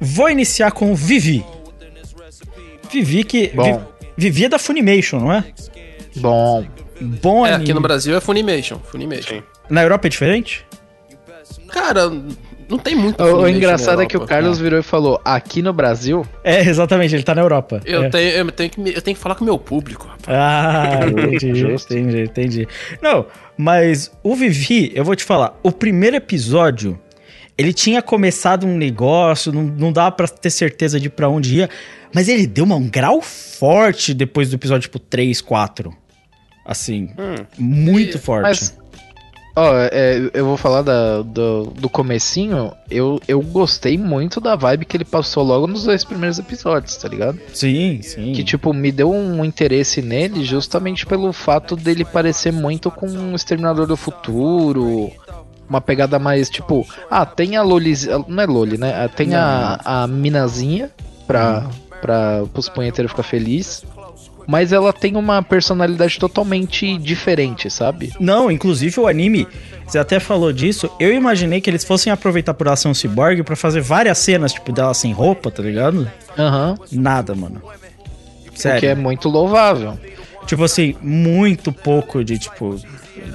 Vou 0.00 0.30
iniciar 0.30 0.70
com 0.72 0.94
Vivi. 0.94 1.44
Vivi 2.90 3.24
que. 3.24 3.48
Bom. 3.48 3.78
Vi- 3.80 3.98
Vivi 4.16 4.44
é 4.46 4.48
da 4.48 4.58
Funimation, 4.58 5.20
não 5.20 5.32
é? 5.32 5.44
Bom. 6.16 6.66
Bom 7.00 7.46
É, 7.46 7.50
anime. 7.50 7.64
aqui 7.64 7.74
no 7.74 7.80
Brasil 7.80 8.16
é 8.16 8.20
Funimation. 8.20 8.78
Funimation. 8.80 9.36
Sim. 9.36 9.42
Na 9.70 9.82
Europa 9.82 10.06
é 10.06 10.10
diferente? 10.10 10.64
Cara, 11.68 12.10
não 12.68 12.78
tem 12.78 12.94
muito 12.94 13.22
O, 13.22 13.42
o 13.42 13.48
engraçado 13.48 14.00
é 14.02 14.06
que 14.06 14.16
o. 14.16 14.20
Carlos 14.26 14.58
virou 14.58 14.78
e 14.78 14.82
falou: 14.82 15.20
aqui 15.24 15.60
no 15.62 15.72
Brasil, 15.72 16.26
É, 16.42 16.60
exatamente, 16.60 17.14
ele 17.14 17.22
tá 17.22 17.34
na 17.34 17.42
Europa. 17.42 17.80
Eu, 17.84 18.04
É. 18.04 18.08
tenho, 18.10 18.30
eu, 18.30 18.50
tenho 18.52 18.70
que, 18.70 18.80
eu 18.80 19.02
tenho 19.02 19.16
que 19.16 19.22
falar 19.22 19.34
com 19.34 19.42
o 19.42 19.44
meu 19.44 19.58
público, 19.58 20.06
rapaz. 20.06 20.26
Ah, 20.28 21.00
entendi, 21.32 21.66
entendi, 21.66 22.22
entendi. 22.22 22.68
Não, 23.02 23.26
mas 23.56 24.10
o 24.22 24.34
Vivi, 24.34 24.90
eu 24.94 25.04
vou 25.04 25.14
te 25.14 25.24
falar, 25.24 25.58
o 25.62 25.70
primeiro 25.70 26.16
episódio, 26.16 26.98
ele 27.56 27.72
tinha 27.72 28.00
começado 28.02 28.66
um 28.66 28.76
negócio, 28.76 29.52
não, 29.52 29.62
não 29.62 29.92
dava 29.92 30.12
pra 30.12 30.26
ter 30.28 30.50
certeza 30.50 30.98
de 30.98 31.08
pra 31.10 31.28
onde 31.28 31.56
ia, 31.56 31.70
mas 32.14 32.28
ele 32.28 32.46
deu 32.46 32.64
uma- 32.64 32.76
um 32.76 32.88
grau 32.88 33.20
forte 33.20 34.14
depois 34.14 34.48
do 34.50 34.56
episódio, 34.56 34.82
tipo, 34.82 34.98
3, 34.98 35.40
4. 35.42 35.94
Assim, 36.68 37.10
muito 37.58 38.18
forte. 38.18 38.42
mas. 38.42 38.78
Ó, 39.56 39.72
é, 39.90 40.30
eu 40.34 40.44
vou 40.44 40.56
falar 40.56 40.82
da- 40.82 41.20
do, 41.22 41.64
do 41.64 41.88
comecinho. 41.88 42.70
Eu, 42.88 43.20
eu 43.26 43.40
gostei 43.42 43.98
muito 43.98 44.40
da 44.40 44.54
vibe 44.54 44.84
que 44.84 44.96
ele 44.96 45.04
passou 45.04 45.42
logo 45.42 45.66
nos 45.66 45.82
dois 45.82 46.04
primeiros 46.04 46.38
episódios, 46.38 46.96
tá 46.96 47.08
ligado? 47.08 47.40
Sim, 47.52 48.00
sim. 48.00 48.32
Que, 48.34 48.44
tipo, 48.44 48.72
me 48.72 48.92
deu 48.92 49.10
um 49.10 49.44
interesse 49.44 50.00
nele 50.00 50.44
justamente 50.44 51.04
pelo 51.04 51.32
fato 51.32 51.74
dele 51.74 52.04
parecer 52.04 52.52
muito 52.52 52.88
com 52.88 53.08
um 53.08 53.34
Exterminador 53.34 53.84
do 53.88 53.96
Futuro. 53.96 55.10
Uma 55.68 55.80
pegada 55.80 56.20
mais, 56.20 56.48
tipo, 56.48 56.86
ah, 57.10 57.26
tem 57.26 57.56
a 57.56 57.62
Loli. 57.62 57.94
Não 58.28 58.40
é 58.42 58.46
Loli, 58.46 58.78
né? 58.78 58.94
Ah, 59.04 59.08
Tem 59.08 59.34
a, 59.34 59.80
a 59.84 60.06
minazinha 60.06 60.88
pra, 61.26 61.68
pra 62.00 62.44
os 62.54 62.68
punheteiros 62.68 63.10
ficar 63.10 63.24
feliz. 63.24 63.84
Mas 64.50 64.72
ela 64.72 64.94
tem 64.94 65.14
uma 65.14 65.42
personalidade 65.42 66.18
totalmente 66.18 66.96
diferente, 66.96 67.68
sabe? 67.68 68.14
Não, 68.18 68.50
inclusive 68.50 68.98
o 68.98 69.06
anime, 69.06 69.46
você 69.86 69.98
até 69.98 70.18
falou 70.18 70.50
disso, 70.54 70.90
eu 70.98 71.12
imaginei 71.12 71.60
que 71.60 71.68
eles 71.68 71.84
fossem 71.84 72.10
aproveitar 72.10 72.54
por 72.54 72.66
ação 72.66 72.94
cyborg 72.94 73.42
pra 73.42 73.54
fazer 73.54 73.82
várias 73.82 74.16
cenas, 74.16 74.54
tipo, 74.54 74.72
dela 74.72 74.94
sem 74.94 75.12
roupa, 75.12 75.50
tá 75.50 75.62
ligado? 75.62 76.10
Aham. 76.38 76.78
Nada, 76.90 77.34
mano. 77.34 77.60
O 78.46 78.50
que 78.52 78.58
Sério. 78.62 78.88
é 78.88 78.94
muito 78.94 79.28
louvável. 79.28 79.98
Tipo 80.46 80.64
assim, 80.64 80.94
muito 81.02 81.70
pouco 81.70 82.24
de, 82.24 82.38
tipo, 82.38 82.74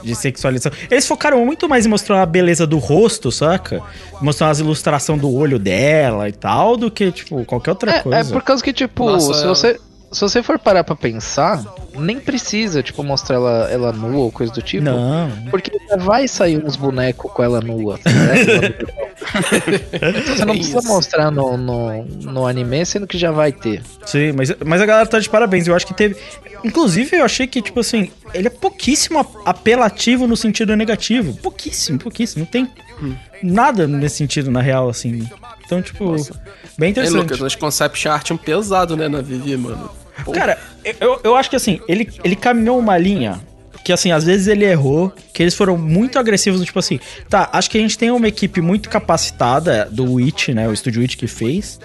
de 0.03 0.15
sexualização. 0.15 0.71
Eles 0.89 1.05
focaram 1.07 1.45
muito 1.45 1.69
mais 1.69 1.85
em 1.85 1.89
mostrar 1.89 2.23
a 2.23 2.25
beleza 2.25 2.65
do 2.65 2.79
rosto, 2.79 3.31
saca? 3.31 3.83
Mostrar 4.19 4.49
as 4.49 4.59
ilustrações 4.59 5.21
do 5.21 5.31
olho 5.31 5.59
dela 5.59 6.27
e 6.27 6.31
tal, 6.31 6.75
do 6.75 6.89
que, 6.89 7.11
tipo, 7.11 7.45
qualquer 7.45 7.69
outra 7.69 7.91
É, 7.97 7.99
coisa. 8.01 8.31
é 8.31 8.33
por 8.33 8.41
causa 8.41 8.63
que, 8.63 8.73
tipo, 8.73 9.05
Nossa, 9.05 9.31
se 9.35 9.43
é- 9.43 9.47
você. 9.47 9.79
Se 10.13 10.21
você 10.21 10.43
for 10.43 10.59
parar 10.59 10.83
pra 10.83 10.95
pensar, 10.95 11.63
nem 11.95 12.19
precisa, 12.19 12.83
tipo, 12.83 13.03
mostrar 13.03 13.35
ela, 13.37 13.69
ela 13.71 13.91
nua 13.91 14.25
ou 14.25 14.31
coisa 14.31 14.53
do 14.53 14.61
tipo. 14.61 14.83
Não. 14.83 15.29
Porque 15.49 15.71
já 15.89 15.97
vai 15.97 16.27
sair 16.27 16.63
uns 16.63 16.75
bonecos 16.75 17.31
com 17.31 17.43
ela 17.43 17.59
nua. 17.59 17.99
ligado? 18.05 18.87
Você 20.27 20.45
não 20.45 20.55
precisa 20.55 20.79
Isso. 20.79 20.87
mostrar 20.87 21.31
no, 21.31 21.57
no, 21.57 22.05
no 22.05 22.47
anime, 22.47 22.85
sendo 22.85 23.07
que 23.07 23.17
já 23.17 23.31
vai 23.31 23.51
ter. 23.51 23.81
Sim, 24.05 24.31
mas, 24.33 24.53
mas 24.65 24.81
a 24.81 24.85
galera 24.85 25.07
tá 25.07 25.19
de 25.19 25.29
parabéns. 25.29 25.67
Eu 25.67 25.75
acho 25.75 25.87
que 25.87 25.93
teve. 25.93 26.15
Inclusive, 26.63 27.17
eu 27.17 27.25
achei 27.25 27.45
que, 27.47 27.61
tipo 27.61 27.79
assim, 27.79 28.09
ele 28.33 28.47
é 28.47 28.51
pouquíssimo 28.51 29.19
ap- 29.19 29.35
apelativo 29.45 30.27
no 30.27 30.37
sentido 30.37 30.75
negativo. 30.75 31.33
Pouquíssimo, 31.37 31.99
pouquíssimo. 31.99 32.45
Não 32.45 32.51
tem 32.51 32.69
nada 33.41 33.87
nesse 33.87 34.17
sentido, 34.17 34.49
na 34.51 34.61
real, 34.61 34.89
assim. 34.89 35.27
Então, 35.65 35.81
tipo, 35.81 36.15
bem 36.77 36.87
Ei, 36.87 36.91
interessante. 36.91 37.21
Lucas, 37.21 37.39
nós 37.39 37.55
concept 37.55 38.07
art 38.07 38.31
um 38.31 38.37
pesado, 38.37 38.95
né, 38.95 39.07
na 39.07 39.21
Vivi, 39.21 39.57
mano. 39.57 39.89
Cara, 40.33 40.57
eu, 40.99 41.19
eu 41.23 41.35
acho 41.35 41.49
que 41.49 41.55
assim, 41.55 41.79
ele, 41.87 42.09
ele 42.23 42.35
caminhou 42.35 42.77
uma 42.77 42.97
linha 42.97 43.41
que 43.83 43.91
assim, 43.91 44.11
às 44.11 44.23
vezes 44.23 44.47
ele 44.47 44.63
errou, 44.63 45.11
que 45.33 45.43
eles 45.43 45.53
foram 45.53 45.77
muito 45.77 46.17
agressivos, 46.17 46.63
tipo 46.63 46.79
assim, 46.79 46.99
tá, 47.29 47.49
acho 47.51 47.69
que 47.69 47.77
a 47.77 47.81
gente 47.81 47.97
tem 47.97 48.09
uma 48.11 48.27
equipe 48.27 48.61
muito 48.61 48.89
capacitada 48.89 49.89
do 49.91 50.13
Witch, 50.13 50.49
né, 50.49 50.67
o 50.69 50.73
estúdio 50.73 51.01
Witch 51.01 51.17
que 51.17 51.27
fez, 51.27 51.79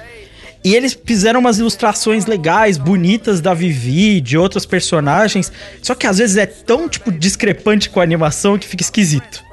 e 0.65 0.75
eles 0.75 0.99
fizeram 1.05 1.41
umas 1.41 1.59
ilustrações 1.59 2.27
legais, 2.27 2.79
bonitas 2.79 3.41
da 3.41 3.55
Vivi, 3.55 4.21
de 4.21 4.39
outros 4.39 4.65
personagens, 4.65 5.51
só 5.83 5.95
que 5.95 6.07
às 6.07 6.19
vezes 6.19 6.37
é 6.37 6.47
tão, 6.47 6.89
tipo, 6.89 7.11
discrepante 7.11 7.91
com 7.91 8.01
a 8.01 8.03
animação 8.03 8.59
que 8.59 8.67
fica 8.67 8.83
esquisito. 8.83 9.48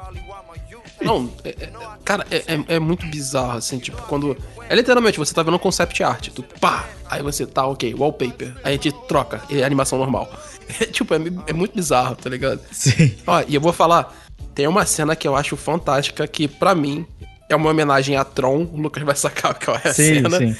Não, 1.05 1.31
é- 1.43 1.49
é- 1.49 1.69
cara, 2.03 2.25
é, 2.31 2.37
é- 2.47 2.75
é 2.75 2.79
muito 2.79 3.05
bizarro, 3.05 3.57
assim, 3.57 3.77
tipo, 3.79 4.01
quando. 4.03 4.35
É 4.69 4.75
literalmente, 4.75 5.17
você 5.17 5.33
tá 5.33 5.43
vendo 5.43 5.55
um 5.55 5.59
concept 5.59 6.01
art, 6.03 6.29
tu 6.29 6.43
pá, 6.59 6.85
aí 7.09 7.21
você 7.21 7.45
tá, 7.45 7.65
ok, 7.67 7.93
wallpaper, 7.93 8.53
aí 8.63 8.71
a 8.73 8.81
gente 8.81 8.91
troca, 9.07 9.41
é 9.49 9.63
animação 9.63 9.97
normal. 9.97 10.29
É, 10.81 10.85
tipo, 10.87 11.13
é, 11.13 11.17
é 11.45 11.53
muito 11.53 11.75
bizarro, 11.75 12.15
tá 12.15 12.27
ligado? 12.27 12.59
Sim. 12.71 13.13
Ó, 13.27 13.43
e 13.47 13.53
eu 13.53 13.61
vou 13.61 13.71
falar, 13.71 14.11
tem 14.55 14.65
uma 14.67 14.83
cena 14.83 15.15
que 15.15 15.27
eu 15.27 15.35
acho 15.35 15.55
fantástica, 15.55 16.25
que 16.27 16.47
pra 16.47 16.73
mim 16.73 17.05
é 17.47 17.55
uma 17.55 17.69
homenagem 17.69 18.17
a 18.17 18.23
Tron, 18.25 18.63
o 18.73 18.75
Lucas 18.81 19.03
vai 19.03 19.15
sacar 19.15 19.53
qual 19.63 19.77
é 19.83 19.89
a 19.89 19.93
Sim, 19.93 20.15
cena, 20.23 20.37
sim. 20.39 20.55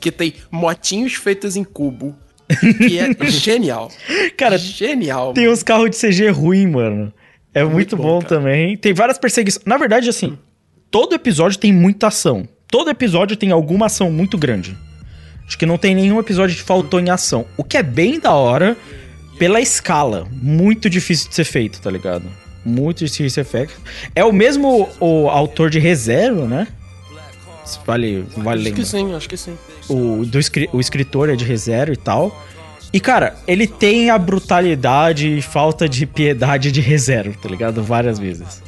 que 0.00 0.12
tem 0.12 0.34
motinhos 0.48 1.14
feitos 1.14 1.56
em 1.56 1.64
cubo, 1.64 2.14
que 2.86 3.00
é 3.00 3.12
genial. 3.28 3.90
Cara, 4.36 4.56
genial. 4.56 5.32
Tem 5.32 5.48
uns 5.48 5.64
carros 5.64 5.90
de 5.90 5.96
CG 5.96 6.28
ruim, 6.30 6.68
mano. 6.68 7.12
É 7.54 7.64
muito, 7.64 7.96
bom, 7.96 8.02
bom, 8.02 8.18
cara. 8.20 8.36
também. 8.36 8.76
Tem 8.76 8.92
várias 8.92 9.18
perseguições. 9.18 9.64
Na 9.64 9.76
verdade, 9.76 10.08
assim, 10.08 10.38
todo 10.90 11.14
episódio 11.14 11.58
tem 11.58 11.72
muita 11.72 12.08
ação. 12.08 12.48
Todo 12.70 12.90
episódio 12.90 13.36
tem 13.36 13.50
alguma 13.50 13.86
ação 13.86 14.10
muito 14.10 14.36
grande. 14.36 14.76
Acho 15.46 15.56
que 15.56 15.64
não 15.64 15.78
tem 15.78 15.94
nenhum 15.94 16.18
episódio 16.20 16.54
que 16.54 16.62
faltou 16.62 17.00
em 17.00 17.08
ação. 17.08 17.46
O 17.56 17.64
que 17.64 17.76
é 17.78 17.82
bem 17.82 18.20
da 18.20 18.32
hora 18.32 18.76
pela 19.38 19.60
escala. 19.60 20.26
Muito 20.30 20.90
difícil 20.90 21.28
de 21.30 21.34
ser 21.34 21.44
feito, 21.44 21.80
tá 21.80 21.90
ligado? 21.90 22.24
Muito 22.64 22.98
difícil 22.98 23.26
de 23.26 23.32
ser 23.32 23.44
feito. 23.44 23.72
É 24.14 24.24
o 24.24 24.32
mesmo 24.32 24.88
o 25.00 25.28
autor 25.28 25.70
de 25.70 25.78
Reserva, 25.78 26.46
né? 26.46 26.66
Vale, 27.84 28.24
vale 28.36 28.60
Acho 28.60 28.64
lembrar 28.64 28.82
que 28.82 28.84
sim, 28.86 29.14
acho 29.14 29.28
que 29.28 29.36
sim. 29.36 29.58
o, 29.88 30.24
do, 30.24 30.38
o 30.72 30.80
escritor 30.80 31.28
é 31.28 31.36
de 31.36 31.44
reserva 31.44 31.92
e 31.92 31.96
tal. 31.96 32.44
E, 32.92 33.00
cara, 33.00 33.36
ele 33.46 33.66
tem 33.66 34.10
a 34.10 34.18
brutalidade 34.18 35.38
e 35.38 35.42
falta 35.42 35.88
de 35.88 36.06
piedade 36.06 36.72
de 36.72 36.80
reserva, 36.80 37.36
tá 37.40 37.48
ligado? 37.48 37.82
Várias 37.82 38.18
vezes. 38.18 38.62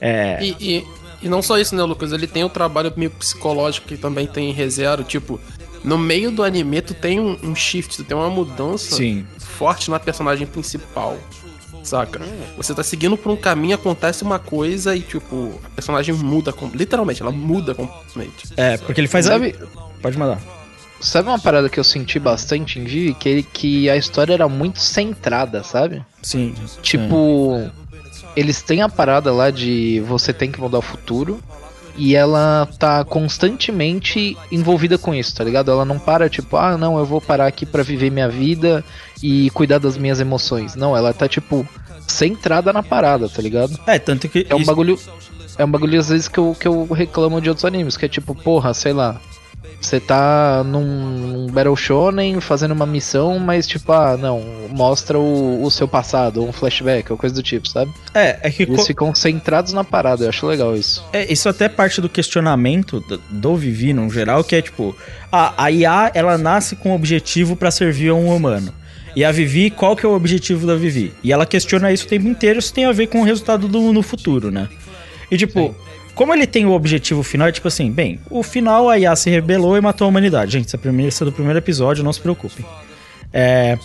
É. 0.00 0.38
E, 0.42 0.56
e, 0.60 0.84
e 1.22 1.28
não 1.28 1.40
só 1.40 1.58
isso, 1.58 1.74
né, 1.74 1.82
Lucas? 1.82 2.12
Ele 2.12 2.26
tem 2.26 2.44
o 2.44 2.50
trabalho 2.50 2.92
meio 2.96 3.10
psicológico 3.10 3.88
que 3.88 3.96
também 3.96 4.26
tem 4.26 4.50
em 4.50 4.52
ReZero. 4.52 5.04
Tipo, 5.04 5.40
no 5.82 5.96
meio 5.96 6.30
do 6.30 6.42
anime, 6.42 6.82
tu 6.82 6.92
tem 6.92 7.18
um, 7.18 7.38
um 7.42 7.54
shift, 7.54 7.96
tu 7.96 8.04
tem 8.04 8.16
uma 8.16 8.28
mudança 8.28 8.96
Sim. 8.96 9.26
forte 9.38 9.90
na 9.90 9.98
personagem 9.98 10.46
principal. 10.46 11.16
Saca? 11.82 12.20
Você 12.56 12.74
tá 12.74 12.82
seguindo 12.82 13.16
por 13.16 13.30
um 13.30 13.36
caminho, 13.36 13.76
acontece 13.76 14.24
uma 14.24 14.40
coisa 14.40 14.96
e, 14.96 15.00
tipo, 15.00 15.58
a 15.64 15.68
personagem 15.70 16.12
muda, 16.14 16.52
literalmente, 16.74 17.22
ela 17.22 17.30
muda 17.30 17.74
completamente. 17.74 18.48
É, 18.56 18.76
porque 18.76 19.00
ele 19.00 19.08
faz. 19.08 19.26
Sabe-. 19.26 19.54
Pode 20.02 20.18
mandar. 20.18 20.55
Sabe 21.00 21.28
uma 21.28 21.38
parada 21.38 21.68
que 21.68 21.78
eu 21.78 21.84
senti 21.84 22.18
bastante 22.18 22.78
em 22.78 22.84
Vivi? 22.84 23.14
Que, 23.14 23.28
ele- 23.28 23.42
que 23.42 23.88
a 23.90 23.96
história 23.96 24.32
era 24.34 24.48
muito 24.48 24.80
centrada, 24.80 25.62
sabe? 25.62 26.02
Sim. 26.22 26.54
Tipo, 26.82 27.70
eles 28.34 28.62
têm 28.62 28.82
a 28.82 28.88
parada 28.88 29.32
lá 29.32 29.50
de 29.50 30.00
você 30.06 30.32
tem 30.32 30.50
que 30.50 30.60
mudar 30.60 30.78
o 30.78 30.82
futuro. 30.82 31.40
E 31.98 32.14
ela 32.14 32.68
tá 32.78 33.02
constantemente 33.04 34.36
envolvida 34.52 34.98
com 34.98 35.14
isso, 35.14 35.34
tá 35.34 35.42
ligado? 35.42 35.70
Ela 35.70 35.84
não 35.84 35.98
para, 35.98 36.28
tipo, 36.28 36.56
ah, 36.58 36.76
não, 36.76 36.98
eu 36.98 37.06
vou 37.06 37.22
parar 37.22 37.46
aqui 37.46 37.64
pra 37.64 37.82
viver 37.82 38.10
minha 38.10 38.28
vida 38.28 38.84
e 39.22 39.48
cuidar 39.50 39.78
das 39.78 39.96
minhas 39.96 40.20
emoções. 40.20 40.74
Não, 40.74 40.94
ela 40.94 41.14
tá, 41.14 41.26
tipo, 41.26 41.66
centrada 42.06 42.70
na 42.70 42.82
parada, 42.82 43.28
tá 43.30 43.40
ligado? 43.40 43.78
É, 43.86 43.98
tanto 43.98 44.28
que. 44.28 44.46
É 44.48 44.54
um 44.54 44.58
isso- 44.58 44.66
bagulho. 44.66 44.98
É 45.58 45.64
um 45.64 45.70
bagulho 45.70 45.98
às 45.98 46.10
vezes 46.10 46.28
que 46.28 46.36
eu, 46.38 46.54
que 46.60 46.68
eu 46.68 46.84
reclamo 46.92 47.40
de 47.40 47.48
outros 47.48 47.64
animes, 47.64 47.96
que 47.96 48.04
é 48.04 48.08
tipo, 48.08 48.34
porra, 48.34 48.74
sei 48.74 48.92
lá. 48.92 49.18
Você 49.80 50.00
tá 50.00 50.64
num, 50.64 51.46
Battle 51.50 51.76
Shonen 51.76 52.40
fazendo 52.40 52.72
uma 52.72 52.86
missão, 52.86 53.38
mas 53.38 53.66
tipo, 53.68 53.92
ah, 53.92 54.16
não, 54.16 54.42
mostra 54.70 55.18
o, 55.18 55.62
o 55.62 55.70
seu 55.70 55.86
passado, 55.86 56.40
ou 56.42 56.48
um 56.48 56.52
flashback, 56.52 57.12
ou 57.12 57.16
coisa 57.18 57.34
do 57.34 57.42
tipo, 57.42 57.68
sabe? 57.68 57.92
É, 58.14 58.38
é 58.42 58.50
que. 58.50 58.64
Eles 58.64 58.76
co- 58.76 58.84
ficam 58.84 59.14
centrados 59.14 59.72
na 59.72 59.84
parada, 59.84 60.24
eu 60.24 60.28
acho 60.28 60.46
legal 60.46 60.74
isso. 60.74 61.04
É, 61.12 61.30
isso 61.32 61.48
até 61.48 61.68
parte 61.68 62.00
do 62.00 62.08
questionamento 62.08 63.00
do, 63.00 63.18
do 63.30 63.56
Vivi, 63.56 63.92
no 63.92 64.10
geral, 64.10 64.42
que 64.42 64.56
é 64.56 64.62
tipo, 64.62 64.96
a, 65.30 65.64
a 65.64 65.70
IA, 65.70 66.10
ela 66.14 66.36
nasce 66.36 66.74
com 66.74 66.90
o 66.90 66.94
objetivo 66.94 67.54
pra 67.54 67.70
servir 67.70 68.08
a 68.08 68.14
um 68.14 68.34
humano. 68.34 68.72
E 69.14 69.24
a 69.24 69.30
Vivi, 69.32 69.70
qual 69.70 69.94
que 69.96 70.04
é 70.04 70.08
o 70.08 70.12
objetivo 70.14 70.66
da 70.66 70.74
Vivi? 70.74 71.12
E 71.22 71.32
ela 71.32 71.46
questiona 71.46 71.90
isso 71.92 72.04
o 72.06 72.08
tempo 72.08 72.26
inteiro, 72.28 72.58
isso 72.58 72.72
tem 72.74 72.84
a 72.86 72.92
ver 72.92 73.06
com 73.06 73.20
o 73.20 73.24
resultado 73.24 73.66
do 73.68 73.92
no 73.92 74.02
futuro, 74.02 74.50
né? 74.50 74.68
E 75.30 75.36
tipo, 75.38 75.74
como 76.16 76.32
ele 76.32 76.46
tem 76.46 76.64
o 76.64 76.72
objetivo 76.72 77.22
final, 77.22 77.46
é 77.46 77.52
tipo 77.52 77.68
assim, 77.68 77.92
bem, 77.92 78.18
o 78.30 78.42
final 78.42 78.88
a 78.88 78.98
IA 78.98 79.14
se 79.14 79.28
rebelou 79.28 79.76
e 79.76 79.82
matou 79.82 80.06
a 80.06 80.08
humanidade. 80.08 80.52
Gente, 80.52 80.74
essa 81.06 81.24
é 81.24 81.26
do 81.26 81.30
primeiro 81.30 81.58
episódio, 81.58 82.02
não 82.02 82.12
se 82.12 82.20
preocupem. 82.20 82.64
É, 83.30 83.78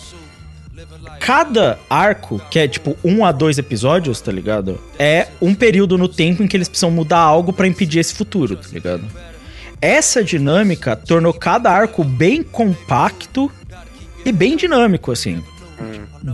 cada 1.20 1.78
arco, 1.90 2.40
que 2.50 2.58
é 2.58 2.66
tipo 2.66 2.96
um 3.04 3.22
a 3.22 3.32
dois 3.32 3.58
episódios, 3.58 4.18
tá 4.18 4.32
ligado? 4.32 4.80
É 4.98 5.28
um 5.42 5.54
período 5.54 5.98
no 5.98 6.08
tempo 6.08 6.42
em 6.42 6.48
que 6.48 6.56
eles 6.56 6.70
precisam 6.70 6.90
mudar 6.90 7.18
algo 7.18 7.52
pra 7.52 7.66
impedir 7.66 8.00
esse 8.00 8.14
futuro, 8.14 8.56
tá 8.56 8.68
ligado? 8.72 9.04
Essa 9.78 10.24
dinâmica 10.24 10.96
tornou 10.96 11.34
cada 11.34 11.70
arco 11.70 12.02
bem 12.02 12.42
compacto 12.42 13.52
e 14.24 14.32
bem 14.32 14.56
dinâmico, 14.56 15.12
assim. 15.12 15.42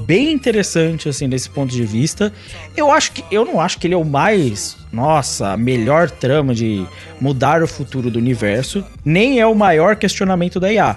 Bem 0.07 0.33
interessante, 0.33 1.09
assim, 1.09 1.29
desse 1.29 1.49
ponto 1.51 1.73
de 1.73 1.85
vista. 1.85 2.33
Eu 2.77 2.91
acho 2.93 3.13
que. 3.13 3.25
Eu 3.31 3.45
não 3.45 3.61
acho 3.61 3.79
que 3.79 3.87
ele 3.87 3.95
é 3.95 3.97
o 3.97 4.05
mais. 4.05 4.77
Nossa, 4.93 5.57
melhor 5.57 6.11
trama 6.11 6.55
de 6.55 6.85
mudar 7.21 7.63
o 7.63 7.69
futuro 7.69 8.11
do 8.11 8.19
universo. 8.19 8.85
Nem 9.05 9.41
é 9.41 9.47
o 9.47 9.55
maior 9.55 9.97
questionamento 9.97 10.59
da 10.61 10.73
IA. 10.73 10.97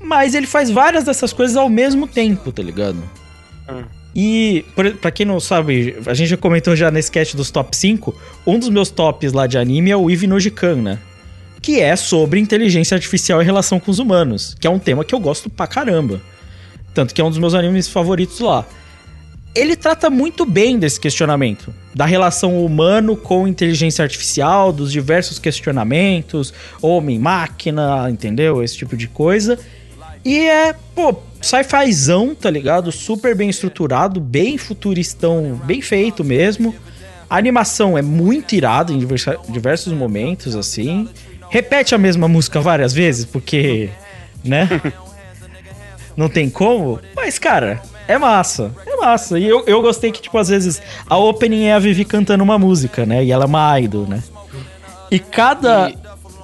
Mas 0.00 0.34
ele 0.34 0.46
faz 0.46 0.70
várias 0.70 1.04
dessas 1.04 1.32
coisas 1.32 1.56
ao 1.56 1.68
mesmo 1.68 2.06
tempo, 2.06 2.52
tá 2.52 2.62
ligado? 2.62 3.02
E, 4.14 4.64
por- 4.74 4.92
pra 4.94 5.10
quem 5.10 5.26
não 5.26 5.38
sabe, 5.40 5.96
a 6.06 6.14
gente 6.14 6.28
já 6.28 6.36
comentou 6.36 6.74
já 6.74 6.90
nesse 6.90 7.06
sketch 7.08 7.34
dos 7.34 7.50
top 7.50 7.76
5, 7.76 8.14
um 8.46 8.58
dos 8.58 8.68
meus 8.70 8.90
tops 8.90 9.32
lá 9.32 9.46
de 9.46 9.58
anime 9.58 9.90
é 9.90 9.96
o 9.96 10.10
Eve 10.10 10.26
no 10.26 10.38
Jikan, 10.40 10.76
né? 10.76 10.98
Que 11.60 11.80
é 11.80 11.94
sobre 11.96 12.40
inteligência 12.40 12.94
artificial 12.94 13.42
em 13.42 13.44
relação 13.44 13.78
com 13.80 13.90
os 13.90 13.98
humanos, 13.98 14.56
que 14.58 14.66
é 14.66 14.70
um 14.70 14.78
tema 14.78 15.04
que 15.04 15.14
eu 15.14 15.18
gosto 15.20 15.50
pra 15.50 15.66
caramba. 15.66 16.20
Tanto 16.96 17.14
que 17.14 17.20
é 17.20 17.24
um 17.24 17.28
dos 17.28 17.38
meus 17.38 17.52
animes 17.52 17.88
favoritos 17.88 18.40
lá. 18.40 18.64
Ele 19.54 19.76
trata 19.76 20.08
muito 20.08 20.46
bem 20.46 20.78
desse 20.78 20.98
questionamento, 20.98 21.72
da 21.94 22.06
relação 22.06 22.64
humano 22.64 23.14
com 23.14 23.46
inteligência 23.46 24.02
artificial, 24.02 24.72
dos 24.72 24.90
diversos 24.90 25.38
questionamentos, 25.38 26.54
homem-máquina, 26.80 28.08
entendeu? 28.10 28.62
Esse 28.62 28.78
tipo 28.78 28.96
de 28.96 29.08
coisa. 29.08 29.58
E 30.24 30.38
é, 30.38 30.74
pô, 30.94 31.16
sci-fizão, 31.42 32.34
tá 32.34 32.48
ligado? 32.48 32.90
Super 32.90 33.34
bem 33.34 33.50
estruturado, 33.50 34.18
bem 34.18 34.56
futuristão, 34.56 35.60
bem 35.66 35.82
feito 35.82 36.24
mesmo. 36.24 36.74
A 37.28 37.36
animação 37.36 37.98
é 37.98 38.00
muito 38.00 38.54
irada 38.54 38.90
em 38.90 39.06
diversos 39.50 39.92
momentos, 39.92 40.56
assim. 40.56 41.10
Repete 41.50 41.94
a 41.94 41.98
mesma 41.98 42.26
música 42.26 42.58
várias 42.58 42.94
vezes, 42.94 43.26
porque, 43.26 43.90
né? 44.42 44.66
Não 46.16 46.28
tem 46.28 46.48
como. 46.48 46.98
Mas, 47.14 47.38
cara, 47.38 47.82
é 48.08 48.16
massa. 48.16 48.72
É 48.86 48.96
massa. 48.96 49.38
E 49.38 49.44
eu, 49.44 49.64
eu 49.66 49.82
gostei 49.82 50.10
que, 50.10 50.22
tipo, 50.22 50.38
às 50.38 50.48
vezes 50.48 50.80
a 51.08 51.16
opening 51.16 51.64
é 51.64 51.74
a 51.74 51.78
Vivi 51.78 52.04
cantando 52.04 52.42
uma 52.42 52.58
música, 52.58 53.04
né? 53.04 53.24
E 53.24 53.30
ela 53.30 53.44
é 53.44 53.46
uma 53.46 53.80
idol, 53.80 54.06
né? 54.06 54.22
E 55.10 55.18
cada. 55.18 55.92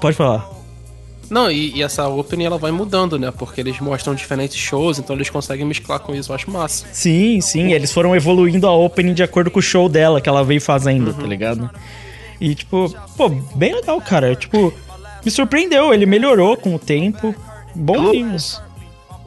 Pode 0.01 0.17
falar. 0.17 0.51
Não, 1.31 1.51
e, 1.51 1.75
e 1.75 1.83
essa 1.83 2.07
opening 2.09 2.45
ela 2.45 2.59
vai 2.59 2.71
mudando, 2.71 3.19
né? 3.19 3.31
Porque 3.31 3.63
eles 3.63 3.81
mostram 3.81 4.15
diferentes 4.15 4.57
shows, 4.57 4.99
então 4.99 5.17
eles 5.17 5.31
conseguem 5.31 5.65
mesclar 5.65 5.99
com 6.01 6.15
isso, 6.15 6.31
eu 6.31 6.37
acho 6.37 6.51
massa. 6.51 6.87
Sim, 6.93 7.41
sim, 7.41 7.73
eles 7.73 7.91
foram 7.91 8.15
evoluindo 8.15 8.67
a 8.67 8.77
opening 8.77 9.15
de 9.15 9.23
acordo 9.23 9.51
com 9.51 9.59
o 9.59 9.63
show 9.63 9.89
dela 9.89 10.21
que 10.21 10.29
ela 10.29 10.45
veio 10.45 10.61
fazendo, 10.61 11.15
tá 11.15 11.27
ligado? 11.27 11.71
E 12.39 12.55
tipo, 12.55 12.95
pô, 13.17 13.31
bem 13.55 13.75
legal, 13.75 13.99
cara. 14.03 14.37
Tipo, 14.37 14.75
me 15.25 15.31
surpreendeu, 15.31 15.95
ele 15.95 16.05
melhorou 16.05 16.55
com 16.57 16.75
o 16.75 16.79
tempo. 16.79 17.35
Bom 17.75 18.11
anime. 18.11 18.37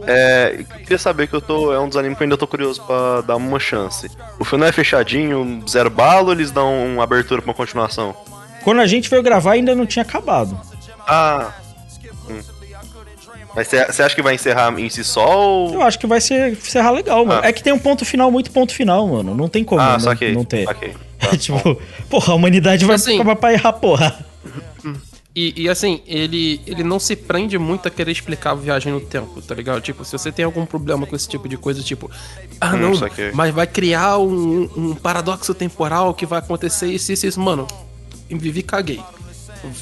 É, 0.06 0.56
eu 0.60 0.66
queria 0.80 0.98
saber 0.98 1.28
que 1.28 1.34
eu 1.34 1.42
tô. 1.42 1.72
É 1.74 1.80
um 1.80 1.88
dos 1.88 1.98
animes 1.98 2.18
que 2.18 2.24
eu 2.24 2.26
ainda 2.26 2.38
tô 2.38 2.46
curioso 2.48 2.82
pra 2.84 3.22
dar 3.22 3.36
uma 3.38 3.60
chance. 3.60 4.10
O 4.40 4.44
final 4.46 4.68
é 4.68 4.72
fechadinho, 4.72 5.64
zero 5.70 5.90
bala 5.90 6.28
ou 6.28 6.32
eles 6.34 6.52
dão 6.52 6.86
uma 6.94 7.04
abertura 7.04 7.42
pra 7.42 7.50
uma 7.50 7.56
continuação? 7.56 8.16
Quando 8.64 8.82
a 8.82 8.88
gente 8.88 9.10
veio 9.10 9.24
gravar 9.24 9.54
ainda 9.54 9.74
não 9.76 9.86
tinha 9.86 10.04
acabado. 10.04 10.60
Ah. 11.08 11.52
Hum. 12.30 12.40
Mas 13.56 13.68
você 13.70 14.04
acha 14.04 14.14
que 14.16 14.22
vai 14.22 14.36
encerrar 14.36 14.78
em 14.78 14.90
si 14.90 15.04
só 15.04 15.26
ou. 15.40 15.74
Eu 15.76 15.82
acho 15.82 15.98
que 15.98 16.06
vai 16.08 16.20
ser 16.20 16.52
encerrar 16.52 16.92
legal, 16.92 17.26
mano. 17.26 17.42
Ah. 17.44 17.48
É 17.48 17.54
que 17.54 17.64
tem 17.64 17.72
um 17.72 17.80
ponto 17.80 18.04
final, 18.04 18.30
muito 18.30 18.52
ponto 18.52 18.74
final, 18.74 19.08
mano. 19.08 19.34
Não 19.34 19.48
tem 19.48 19.64
como 19.64 19.80
Ah, 19.82 19.94
não, 19.94 20.00
saquei. 20.02 20.34
não 20.34 20.44
ter. 20.44 20.66
saquei. 20.66 20.94
É 21.32 21.38
tipo, 21.38 21.80
porra, 22.10 22.34
a 22.34 22.36
humanidade 22.36 22.84
vai 22.86 22.96
Assim- 22.98 23.16
acabar 23.16 23.36
pra 23.38 23.54
errar, 23.54 23.74
porra. 23.74 24.14
E, 25.36 25.64
e, 25.64 25.70
assim, 25.70 26.02
ele, 26.08 26.62
ele 26.66 26.82
não 26.82 26.98
se 26.98 27.14
prende 27.14 27.58
muito 27.58 27.88
a 27.88 27.92
querer 27.92 28.12
explicar 28.12 28.52
a 28.52 28.56
viagem 28.56 28.94
no 28.94 29.02
tempo, 29.02 29.42
tá 29.42 29.54
ligado? 29.54 29.82
Tipo, 29.82 30.06
se 30.06 30.14
você 30.14 30.32
tem 30.32 30.46
algum 30.46 30.66
problema 30.66 31.06
com 31.06 31.14
esse 31.14 31.28
tipo 31.28 31.50
de 31.50 31.58
coisa, 31.58 31.84
tipo, 31.84 32.10
ah 32.62 32.74
Hum, 32.74 32.78
não, 32.78 32.96
saquei. 32.96 33.32
mas 33.34 33.54
vai 33.54 33.68
criar 33.68 34.18
um, 34.18 34.70
um 34.78 34.96
paradoxo 34.96 35.54
temporal 35.54 36.14
que 36.14 36.26
vai 36.26 36.40
acontecer 36.40 36.88
isso, 36.88 37.12
isso, 37.12 37.28
isso. 37.28 37.40
Mano, 37.40 37.68
vivi 38.30 38.64
caguei. 38.64 39.02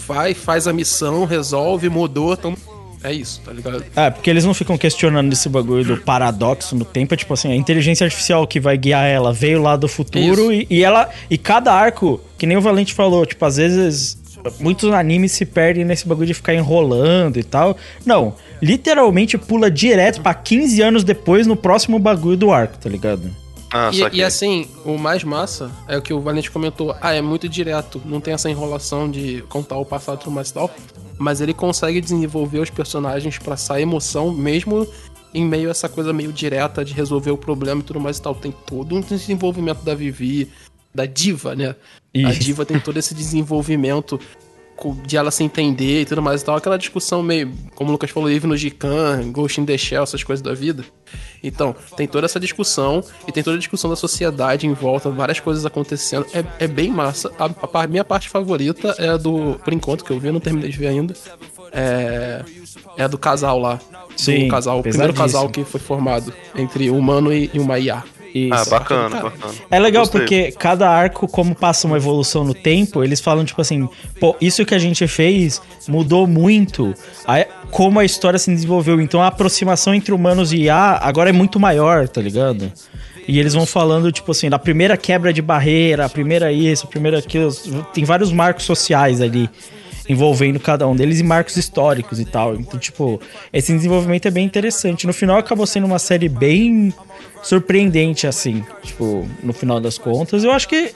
Vai, 0.08 0.34
faz 0.34 0.68
a 0.68 0.74
missão, 0.74 1.26
resolve, 1.26 1.88
mudou, 1.88 2.34
então. 2.34 2.56
É 3.04 3.12
isso, 3.12 3.42
tá 3.44 3.52
ligado? 3.52 3.84
É, 3.96 4.10
porque 4.10 4.30
eles 4.30 4.46
não 4.46 4.54
ficam 4.54 4.78
questionando 4.78 5.32
esse 5.34 5.50
bagulho 5.50 5.84
do 5.84 5.98
paradoxo 5.98 6.74
no 6.74 6.86
tempo. 6.86 7.14
É 7.14 7.18
tipo 7.18 7.34
assim, 7.34 7.52
a 7.52 7.56
inteligência 7.56 8.06
artificial 8.06 8.48
que 8.48 8.62
vai 8.62 8.78
guiar 8.78 9.06
ela 9.06 9.34
veio 9.34 9.62
lá 9.62 9.76
do 9.76 9.90
futuro 9.90 10.54
e, 10.54 10.66
e 10.70 10.84
ela. 10.84 11.10
E 11.30 11.38
cada 11.38 11.74
arco, 11.74 12.22
que 12.38 12.46
nem 12.46 12.56
o 12.56 12.62
Valente 12.62 12.94
falou, 12.94 13.26
tipo, 13.26 13.44
às 13.46 13.58
vezes. 13.58 14.23
Muitos 14.60 14.92
animes 14.92 15.32
se 15.32 15.46
perdem 15.46 15.86
nesse 15.86 16.08
bagulho 16.08 16.28
de 16.28 16.34
ficar 16.34 16.54
enrolando 16.54 17.38
e 17.40 17.44
tal. 17.44 17.78
Não, 18.06 18.36
literalmente 18.62 19.38
pula 19.38 19.70
direto 19.72 20.22
pra 20.22 20.34
15 20.34 20.82
anos 20.82 21.04
depois 21.04 21.48
no 21.48 21.56
próximo 21.56 21.98
bagulho 22.00 22.38
do 22.38 22.52
arco, 22.52 22.78
tá 22.78 22.90
ligado? 22.90 23.30
Ah, 23.72 23.90
E, 23.92 24.18
e 24.18 24.24
assim, 24.24 24.68
o 24.86 24.98
mais 24.98 25.24
massa 25.24 25.72
é 25.88 25.98
o 25.98 26.02
que 26.02 26.14
o 26.14 26.22
Valente 26.22 26.52
comentou. 26.52 26.96
Ah, 27.02 27.14
é 27.14 27.22
muito 27.22 27.50
direto. 27.50 28.00
Não 28.06 28.22
tem 28.22 28.34
essa 28.34 28.50
enrolação 28.50 29.10
de 29.10 29.44
contar 29.50 29.78
o 29.78 29.86
passado 29.86 30.18
e 30.18 30.24
tudo 30.24 30.32
mais 30.32 30.50
e 30.50 30.54
tal. 30.54 30.70
Mas 31.18 31.42
ele 31.42 31.54
consegue 31.54 32.00
desenvolver 32.00 32.60
os 32.60 32.70
personagens 32.70 33.40
pra 33.40 33.58
sair 33.58 33.82
emoção, 33.84 34.32
mesmo 34.32 34.88
em 35.34 35.44
meio 35.44 35.70
a 35.70 35.72
essa 35.72 35.90
coisa 35.90 36.14
meio 36.14 36.32
direta 36.32 36.86
de 36.86 36.94
resolver 36.94 37.32
o 37.32 37.38
problema 37.38 37.82
e 37.82 37.84
tudo 37.84 38.00
mais 38.00 38.18
e 38.18 38.22
tal. 38.22 38.36
Tem 38.36 38.54
todo 38.66 38.96
um 38.96 39.02
desenvolvimento 39.02 39.82
da 39.84 39.96
Vivi, 39.96 40.50
da 40.94 41.06
Diva, 41.06 41.56
né? 41.56 41.76
A 42.16 42.30
Isso. 42.30 42.40
Diva 42.40 42.66
tem 42.66 42.80
todo 42.80 42.98
esse 42.98 43.14
desenvolvimento 43.14 44.20
de 45.06 45.16
ela 45.16 45.32
se 45.32 45.44
entender 45.44 46.02
e 46.02 46.06
tudo 46.06 46.22
mais 46.22 46.42
e 46.42 46.46
tal. 46.46 46.56
Aquela 46.56 46.78
discussão 46.78 47.24
meio, 47.24 47.52
como 47.76 47.90
o 47.90 47.94
Lucas 47.94 48.10
falou, 48.10 48.30
Eve 48.30 48.48
no 48.48 48.58
Gikan, 48.58 49.32
Ghost 49.32 49.62
in 49.62 49.66
the 49.66 49.78
Shell, 49.78 50.04
essas 50.04 50.24
coisas 50.24 50.42
da 50.42 50.54
vida. 50.54 50.84
Então, 51.44 51.76
tem 51.96 52.08
toda 52.08 52.26
essa 52.26 52.40
discussão 52.40 53.04
e 53.28 53.32
tem 53.32 53.44
toda 53.44 53.56
a 53.56 53.60
discussão 53.60 53.90
da 53.90 53.96
sociedade 53.96 54.68
em 54.68 54.74
volta, 54.74 55.10
várias 55.10 55.40
coisas 55.40 55.66
acontecendo. 55.66 56.26
É, 56.34 56.66
é 56.66 56.68
bem 56.68 56.90
massa. 56.90 57.32
A, 57.40 57.84
a 57.84 57.88
minha 57.88 58.04
parte 58.04 58.30
favorita 58.30 58.96
é 58.98 59.10
a 59.10 59.18
do. 59.18 59.60
Por 59.64 59.74
enquanto 59.74 60.04
que 60.04 60.12
eu 60.12 60.20
vi, 60.20 60.32
não 60.32 60.40
terminei 60.40 60.70
de 60.70 60.78
ver 60.78 60.88
ainda. 60.88 61.14
é, 61.72 62.44
é 62.98 63.08
do 63.08 63.18
casal 63.18 63.60
lá. 63.60 63.80
Sim, 64.18 64.46
do 64.46 64.52
casal, 64.52 64.80
o 64.80 64.84
primeiro 64.84 65.14
casal 65.14 65.50
que 65.50 65.64
foi 65.64 65.80
formado 65.80 66.34
entre 66.56 66.90
um 66.90 66.98
humano 66.98 67.34
e, 67.34 67.50
e 67.54 67.60
uma 67.60 67.80
IA. 67.80 68.04
Isso. 68.34 68.54
Ah, 68.54 68.66
bacana, 68.66 69.10
Cara, 69.12 69.24
bacana. 69.30 69.54
É 69.70 69.80
legal 69.80 70.04
Gostei. 70.04 70.22
porque 70.22 70.52
cada 70.54 70.90
arco, 70.90 71.28
como 71.28 71.54
passa 71.54 71.86
uma 71.86 71.98
evolução 71.98 72.44
no 72.44 72.54
tempo, 72.54 73.04
eles 73.04 73.22
falam, 73.22 73.46
tipo 73.46 73.62
assim, 73.62 73.88
pô, 74.20 74.36
isso 74.42 74.66
que 74.66 74.74
a 74.74 74.80
gente 74.80 75.06
fez 75.08 75.62
mudou 75.88 76.26
muito 76.26 76.94
a- 77.28 77.46
como 77.70 78.00
a 78.00 78.06
história 78.06 78.40
se 78.40 78.50
desenvolveu. 78.52 79.00
Então 79.00 79.22
a 79.22 79.28
aproximação 79.28 79.94
entre 79.94 80.14
humanos 80.14 80.52
e 80.52 80.64
IA 80.64 81.00
agora 81.02 81.30
é 81.30 81.34
muito 81.34 81.60
maior, 81.60 82.08
tá 82.08 82.22
ligado? 82.22 82.72
E 83.28 83.40
eles 83.40 83.54
vão 83.54 83.66
falando, 83.66 84.12
tipo 84.12 84.32
assim, 84.32 84.50
da 84.50 84.60
primeira 84.60 84.98
quebra 84.98 85.32
de 85.32 85.42
barreira, 85.42 86.06
a 86.06 86.10
primeira 86.10 86.52
isso, 86.52 86.86
a 86.86 86.90
primeira 86.90 87.20
aquilo. 87.20 87.52
Tem 87.94 88.04
vários 88.04 88.32
marcos 88.34 88.66
sociais 88.66 89.22
ali 89.22 89.50
envolvendo 90.08 90.60
cada 90.60 90.88
um 90.88 90.96
deles 90.96 91.20
e 91.20 91.24
marcos 91.24 91.56
históricos 91.58 92.20
e 92.20 92.26
tal. 92.26 92.56
Então, 92.56 92.80
tipo, 92.80 93.22
esse 93.52 93.74
desenvolvimento 93.74 94.28
é 94.28 94.32
bem 94.32 94.46
interessante. 94.46 95.08
No 95.08 95.14
final 95.14 95.38
acabou 95.38 95.66
sendo 95.66 95.86
uma 95.86 96.00
série 96.00 96.30
bem 96.30 96.94
surpreendente, 97.42 98.28
assim, 98.28 98.64
tipo, 98.84 99.28
no 99.42 99.54
final 99.54 99.80
das 99.80 99.98
contas. 99.98 100.44
Eu 100.44 100.52
acho 100.52 100.68
que. 100.68 100.94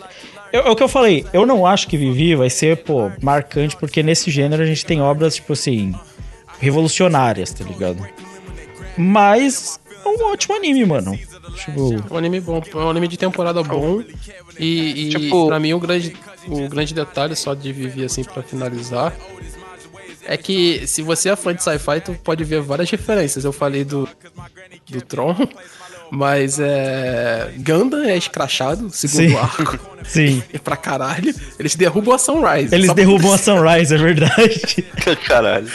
É 0.51 0.60
o 0.62 0.76
que 0.78 0.84
eu 0.84 0.88
falei, 0.88 1.26
eu 1.34 1.45
não 1.45 1.66
acho 1.66 1.89
que 1.89 1.97
Vivi 1.97 2.34
vai 2.34 2.49
ser, 2.49 2.78
pô, 2.78 3.12
marcante, 3.22 3.76
porque 3.76 4.01
nesse 4.01 4.32
gênero 4.32 4.64
a 4.64 4.66
gente 4.66 4.86
tem 4.86 5.01
obras, 5.01 5.36
tipo 5.36 5.51
assim, 5.51 5.93
revolucionárias, 6.58 7.51
tá 7.51 7.66
ligado? 7.66 8.08
Mas 8.97 9.78
é 10.05 10.08
um 10.08 10.32
ótimo 10.32 10.55
anime, 10.55 10.86
mano. 10.86 11.20
Tipo, 11.56 11.93
É 12.10 12.14
um 12.14 12.18
anime 12.18 12.39
bom, 12.39 12.62
é 12.74 12.78
um 12.78 12.89
anime 12.89 13.08
de 13.08 13.18
temporada 13.18 13.62
bom. 13.64 14.02
E, 14.60 15.08
e 15.08 15.10
Tipo- 15.10 15.48
pra 15.48 15.60
mim 15.60 15.74
o 15.74 15.80
grande, 15.80 16.16
o 16.48 16.68
grande 16.68 16.93
detalhe 16.93 17.36
só 17.36 17.54
de 17.54 17.72
Vivi, 17.72 18.04
assim, 18.06 18.24
pra 18.24 18.41
finalizar, 18.43 19.14
é 20.26 20.36
que 20.38 20.86
se 20.88 21.02
você 21.02 21.30
é 21.30 21.36
fã 21.36 21.54
de 21.56 21.64
sci-fi, 21.64 22.02
tu 22.04 22.14
pode 22.24 22.43
ver 22.43 22.62
várias 22.62 22.89
referências. 22.89 23.45
Eu 23.45 23.54
falei 23.54 23.84
do, 23.84 24.08
do 24.89 25.02
Tron, 25.02 25.36
mas 26.12 26.60
é. 26.60 27.51
Gundam 27.58 28.03
é 28.03 28.18
escrachado, 28.18 28.89
segundo 28.91 29.30
Sim. 29.30 29.36
arco. 29.36 29.80
sim. 30.05 30.43
E 30.53 30.60
pra 30.60 30.76
caralho, 30.78 31.34
eles 31.60 31.76
derrubam 31.76 32.14
a 32.14 32.18
Sunrise. 32.18 32.74
Eles 32.74 32.93
derrubam 32.93 33.34
a 33.34 33.38
Sunrise, 33.38 33.93
é 33.93 33.97
verdade. 33.97 34.86
Caralho. 35.28 35.68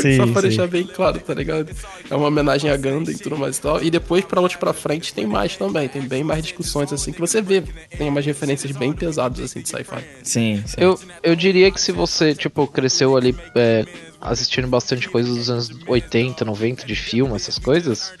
Sim, 0.00 0.16
Só 0.16 0.26
pra 0.26 0.42
sim. 0.42 0.48
deixar 0.48 0.66
bem 0.66 0.84
claro, 0.84 1.20
tá 1.20 1.34
ligado? 1.34 1.70
É 2.10 2.16
uma 2.16 2.26
homenagem 2.26 2.70
a 2.70 2.76
Gundam 2.76 3.14
e 3.14 3.18
tudo 3.18 3.36
mais 3.36 3.58
e 3.58 3.60
tal. 3.60 3.82
E 3.82 3.90
depois, 3.90 4.24
pra 4.24 4.40
outros 4.40 4.58
pra 4.58 4.72
frente, 4.72 5.14
tem 5.14 5.26
mais 5.26 5.56
também. 5.56 5.88
Tem 5.88 6.02
bem 6.02 6.24
mais 6.24 6.42
discussões, 6.42 6.92
assim, 6.92 7.12
que 7.12 7.20
você 7.20 7.40
vê. 7.40 7.62
Tem 7.96 8.08
umas 8.08 8.26
referências 8.26 8.72
bem 8.72 8.92
pesadas, 8.92 9.38
assim, 9.40 9.60
de 9.60 9.68
sci-fi. 9.68 10.04
Sim, 10.22 10.62
sim. 10.66 10.76
Eu, 10.76 10.98
eu 11.22 11.36
diria 11.36 11.70
que 11.70 11.80
se 11.80 11.92
você, 11.92 12.34
tipo, 12.34 12.66
cresceu 12.66 13.16
ali 13.16 13.36
é, 13.54 13.84
assistindo 14.20 14.66
bastante 14.68 15.08
coisa 15.08 15.32
dos 15.32 15.50
anos 15.50 15.70
80, 15.86 16.44
90 16.44 16.86
de 16.86 16.94
filme, 16.94 17.34
essas 17.34 17.58
coisas, 17.58 18.12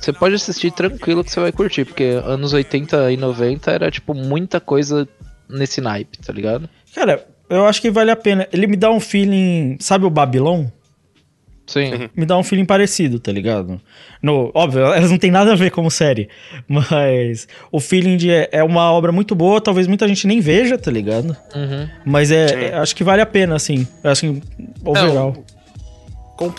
você 0.00 0.12
pode 0.12 0.34
assistir 0.34 0.70
tranquilo 0.72 1.24
que 1.24 1.30
você 1.30 1.40
vai 1.40 1.52
curtir, 1.52 1.84
porque 1.84 2.20
anos 2.24 2.52
80 2.52 3.12
e 3.12 3.16
90 3.16 3.70
era, 3.70 3.90
tipo, 3.90 4.14
muita 4.14 4.60
coisa 4.60 5.08
nesse 5.48 5.80
naipe, 5.80 6.18
tá 6.18 6.32
ligado? 6.32 6.68
Cara, 6.94 7.26
eu 7.48 7.66
acho 7.66 7.80
que 7.80 7.90
vale 7.90 8.10
a 8.10 8.16
pena. 8.16 8.48
Ele 8.52 8.66
me 8.66 8.76
dá 8.76 8.90
um 8.90 9.00
feeling. 9.00 9.76
Sabe 9.80 10.04
o 10.06 10.10
Babylon? 10.10 10.66
Sim. 11.66 12.10
Me 12.14 12.26
dá 12.26 12.36
um 12.36 12.42
feeling 12.42 12.66
parecido, 12.66 13.18
tá 13.18 13.32
ligado? 13.32 13.80
No, 14.22 14.50
óbvio, 14.54 14.82
elas 14.82 15.10
não 15.10 15.16
tem 15.16 15.30
nada 15.30 15.52
a 15.52 15.56
ver 15.56 15.70
como 15.70 15.90
série. 15.90 16.28
Mas 16.68 17.48
o 17.72 17.80
feeling 17.80 18.16
de 18.18 18.30
é, 18.30 18.48
é 18.52 18.62
uma 18.62 18.92
obra 18.92 19.10
muito 19.10 19.34
boa, 19.34 19.60
talvez 19.62 19.86
muita 19.86 20.06
gente 20.06 20.26
nem 20.26 20.40
veja, 20.40 20.76
tá 20.76 20.90
ligado? 20.90 21.34
Uhum. 21.54 21.88
Mas 22.04 22.30
é, 22.30 22.66
é- 22.66 22.74
acho 22.74 22.94
que 22.94 23.02
vale 23.02 23.22
a 23.22 23.26
pena, 23.26 23.54
assim. 23.56 23.86
Eu 24.02 24.10
acho 24.10 24.20
que 24.20 24.42
overall. 24.84 25.42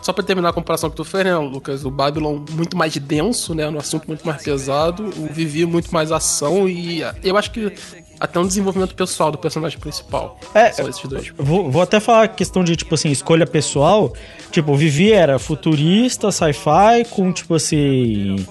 Só 0.01 0.13
pra 0.13 0.23
terminar 0.23 0.49
a 0.49 0.53
comparação 0.53 0.89
que 0.89 0.95
tu 0.95 1.03
fez, 1.03 1.25
né, 1.25 1.35
Lucas? 1.37 1.83
O 1.83 1.91
Babylon 1.91 2.39
muito 2.51 2.77
mais 2.77 2.95
denso, 2.97 3.53
né? 3.53 3.69
No 3.69 3.77
assunto 3.77 4.07
muito 4.07 4.25
mais 4.25 4.41
pesado. 4.41 5.05
O 5.17 5.27
Vivi 5.31 5.65
muito 5.65 5.93
mais 5.93 6.11
ação. 6.11 6.67
E 6.69 7.03
ah, 7.03 7.13
eu 7.23 7.35
acho 7.37 7.51
que 7.51 7.73
até 8.19 8.39
um 8.39 8.47
desenvolvimento 8.47 8.95
pessoal 8.95 9.31
do 9.31 9.37
personagem 9.37 9.77
principal. 9.77 10.39
É, 10.53 10.71
São 10.71 10.87
esses 10.87 11.05
dois. 11.05 11.31
Vou, 11.37 11.69
vou 11.69 11.81
até 11.81 11.99
falar 11.99 12.23
a 12.23 12.27
questão 12.27 12.63
de, 12.63 12.75
tipo 12.75 12.95
assim, 12.95 13.09
escolha 13.11 13.45
pessoal. 13.45 14.13
Tipo, 14.51 14.71
o 14.71 14.75
Vivi 14.77 15.11
era 15.11 15.37
futurista, 15.37 16.31
sci-fi, 16.31 17.03
com, 17.09 17.31
tipo 17.33 17.55
assim. 17.55 18.45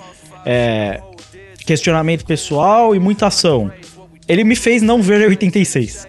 é, 0.45 1.01
questionamento 1.65 2.25
pessoal 2.27 2.95
e 2.95 2.99
muita 2.99 3.27
ação. 3.29 3.73
Ele 4.29 4.45
me 4.45 4.57
fez 4.57 4.83
não 4.83 5.03
ver 5.03 5.27
86. 5.27 6.07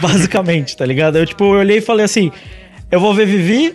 Basicamente, 0.00 0.76
tá 0.76 0.86
ligado? 0.86 1.18
Eu, 1.18 1.26
tipo, 1.26 1.44
eu 1.44 1.58
olhei 1.58 1.78
e 1.78 1.80
falei 1.80 2.04
assim: 2.04 2.30
eu 2.90 3.00
vou 3.00 3.14
ver 3.14 3.26
Vivi 3.26 3.74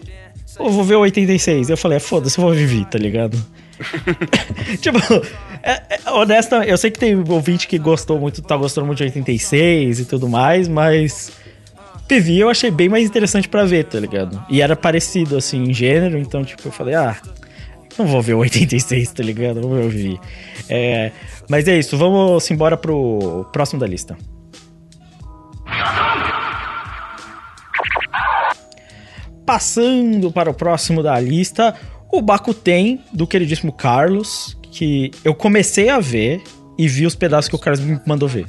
ou 0.58 0.72
vou 0.72 0.84
ver 0.84 0.96
o 0.96 1.02
86? 1.02 1.70
Eu 1.70 1.78
falei: 1.78 1.98
é, 1.98 2.00
foda-se, 2.00 2.38
eu 2.38 2.44
vou 2.44 2.54
ver 2.54 2.66
Vivi, 2.66 2.86
tá 2.86 2.98
ligado? 2.98 3.38
tipo, 4.80 4.98
é, 5.62 5.82
é, 5.90 6.12
honesta, 6.12 6.64
eu 6.66 6.78
sei 6.78 6.92
que 6.92 7.00
tem 7.00 7.16
ouvinte 7.16 7.68
que 7.68 7.78
gostou 7.78 8.20
muito, 8.20 8.42
tá 8.42 8.56
gostando 8.56 8.88
muito 8.88 9.00
de 9.00 9.04
86 9.06 10.00
e 10.00 10.06
tudo 10.06 10.30
mais, 10.30 10.68
mas 10.68 11.32
PV 12.08 12.38
eu 12.38 12.50
achei 12.50 12.72
bem 12.72 12.88
mais 12.88 13.06
interessante 13.06 13.50
pra 13.50 13.66
ver, 13.66 13.86
tá 13.86 14.00
ligado? 14.00 14.44
E 14.50 14.62
era 14.62 14.76
parecido, 14.76 15.36
assim, 15.36 15.64
em 15.64 15.74
gênero, 15.74 16.18
então, 16.18 16.44
tipo, 16.44 16.68
eu 16.68 16.72
falei, 16.72 16.96
ah, 16.96 17.18
não 17.98 18.06
vou 18.06 18.22
ver 18.22 18.36
o 18.36 18.40
86, 18.40 19.12
tá 19.12 19.24
ligado? 19.24 19.62
Vou 19.62 19.76
ver 19.76 19.86
o 19.86 19.90
Vivi. 19.90 20.20
É, 20.70 21.12
mas 21.50 21.68
é 21.68 21.78
isso, 21.78 21.98
vamos 21.98 22.50
embora 22.52 22.78
pro 22.78 23.46
próximo 23.52 23.80
da 23.80 23.88
lista. 23.88 24.16
Passando 29.46 30.32
para 30.32 30.50
o 30.50 30.54
próximo 30.54 31.04
da 31.04 31.20
lista, 31.20 31.76
o 32.12 32.22
Bakuten, 32.22 33.02
do 33.14 33.28
queridíssimo 33.28 33.72
Carlos, 33.72 34.58
que 34.72 35.12
eu 35.24 35.36
comecei 35.36 35.90
a 35.90 36.00
ver 36.00 36.42
e 36.78 36.88
vi 36.88 37.06
os 37.06 37.16
pedaços 37.16 37.50
que 37.50 37.56
o 37.56 37.60
Carlos 37.60 37.80
me 37.80 38.00
mandou 38.06 38.28
ver. 38.28 38.46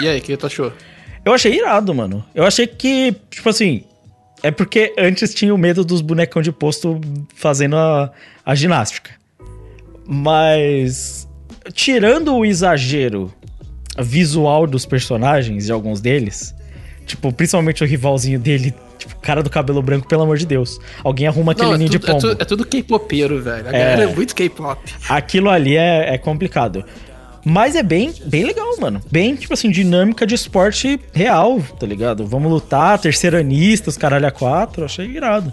E 0.00 0.08
aí, 0.08 0.18
o 0.18 0.22
que 0.22 0.36
tu 0.36 0.46
achou? 0.46 0.72
Eu 1.24 1.32
achei 1.32 1.54
irado, 1.54 1.94
mano. 1.94 2.24
Eu 2.34 2.44
achei 2.44 2.66
que, 2.66 3.14
tipo 3.30 3.48
assim. 3.48 3.84
É 4.42 4.50
porque 4.50 4.92
antes 4.98 5.32
tinha 5.32 5.54
o 5.54 5.58
medo 5.58 5.84
dos 5.84 6.00
bonecão 6.00 6.42
de 6.42 6.50
posto 6.50 7.00
fazendo 7.34 7.76
a, 7.76 8.10
a 8.44 8.54
ginástica. 8.54 9.10
Mas. 10.06 11.28
Tirando 11.72 12.34
o 12.34 12.44
exagero 12.44 13.32
visual 14.00 14.66
dos 14.66 14.84
personagens, 14.84 15.66
de 15.66 15.72
alguns 15.72 16.00
deles, 16.00 16.52
tipo, 17.06 17.32
principalmente 17.32 17.84
o 17.84 17.86
rivalzinho 17.86 18.40
dele, 18.40 18.74
tipo, 19.06 19.16
cara 19.20 19.42
do 19.42 19.48
cabelo 19.50 19.80
branco, 19.82 20.08
pelo 20.08 20.22
amor 20.22 20.36
de 20.38 20.46
Deus. 20.46 20.78
Alguém 21.04 21.26
arruma 21.26 21.52
aquele 21.52 21.68
Não, 21.68 21.74
é 21.74 21.78
ninho 21.78 21.90
de 21.90 21.98
tudo, 21.98 22.10
é, 22.10 22.12
pombo. 22.14 22.28
tudo, 22.28 22.42
é 22.42 22.44
tudo 22.44 22.66
K-popeiro, 22.66 23.42
velho. 23.42 23.66
A 23.66 23.68
É. 23.68 23.72
galera 23.72 24.02
é 24.04 24.14
muito 24.14 24.34
K-pop. 24.34 24.80
Aquilo 25.08 25.48
ali 25.50 25.76
é, 25.76 26.14
é 26.14 26.18
complicado. 26.18 26.84
Mas 27.44 27.74
é 27.74 27.82
bem, 27.82 28.12
bem 28.26 28.44
legal, 28.44 28.68
mano. 28.80 29.00
Bem, 29.10 29.34
tipo 29.34 29.52
assim, 29.54 29.68
dinâmica 29.70 30.24
de 30.26 30.34
esporte 30.36 31.00
real, 31.12 31.60
tá 31.78 31.84
ligado? 31.86 32.24
Vamos 32.26 32.50
lutar, 32.52 32.98
terceiranistas, 33.00 33.96
caralho 33.96 34.26
a 34.28 34.30
quatro, 34.30 34.84
achei 34.84 35.06
irado. 35.06 35.52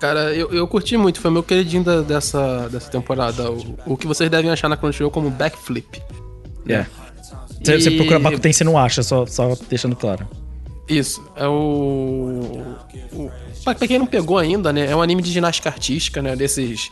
Cara, 0.00 0.34
eu, 0.34 0.50
eu 0.52 0.66
curti 0.66 0.96
muito, 0.96 1.20
foi 1.20 1.30
meu 1.30 1.44
queridinho 1.44 1.84
da- 1.84 2.00
dessa, 2.00 2.68
dessa 2.68 2.90
temporada. 2.90 3.50
O, 3.52 3.76
o 3.86 3.96
que 3.96 4.04
vocês 4.06 4.28
devem 4.28 4.50
achar 4.50 4.68
na 4.68 4.76
Crunchyroll 4.76 5.12
como 5.12 5.30
backflip. 5.30 6.02
É. 6.68 6.86
Você 7.62 7.80
você 7.80 7.90
E- 7.90 7.96
procura 7.96 8.18
Bakuten, 8.18 8.52
você 8.52 8.64
não 8.64 8.76
acha, 8.76 9.04
só, 9.04 9.24
só 9.26 9.56
deixando 9.70 9.94
claro. 9.94 10.26
Isso, 10.92 11.24
é 11.34 11.48
o. 11.48 12.76
o 13.12 13.30
pra, 13.64 13.74
quem 13.74 13.98
não 13.98 14.06
pegou 14.06 14.36
ainda, 14.36 14.72
né? 14.72 14.90
É 14.90 14.94
um 14.94 15.00
anime 15.00 15.22
de 15.22 15.32
ginástica 15.32 15.70
artística, 15.70 16.20
né? 16.20 16.36
Desses 16.36 16.90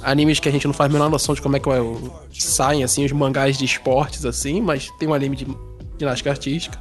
animes 0.00 0.38
que 0.38 0.48
a 0.48 0.52
gente 0.52 0.64
não 0.66 0.72
faz 0.72 0.88
a 0.88 0.92
menor 0.92 1.10
noção 1.10 1.34
de 1.34 1.42
como 1.42 1.56
é 1.56 1.60
que 1.60 1.68
é 1.68 1.80
saem, 2.32 2.84
assim, 2.84 3.04
os 3.04 3.10
mangás 3.10 3.58
de 3.58 3.64
esportes, 3.64 4.24
assim, 4.24 4.60
mas 4.60 4.88
tem 4.98 5.08
um 5.08 5.14
anime 5.14 5.36
de 5.36 5.46
ginástica 5.98 6.30
artística. 6.30 6.78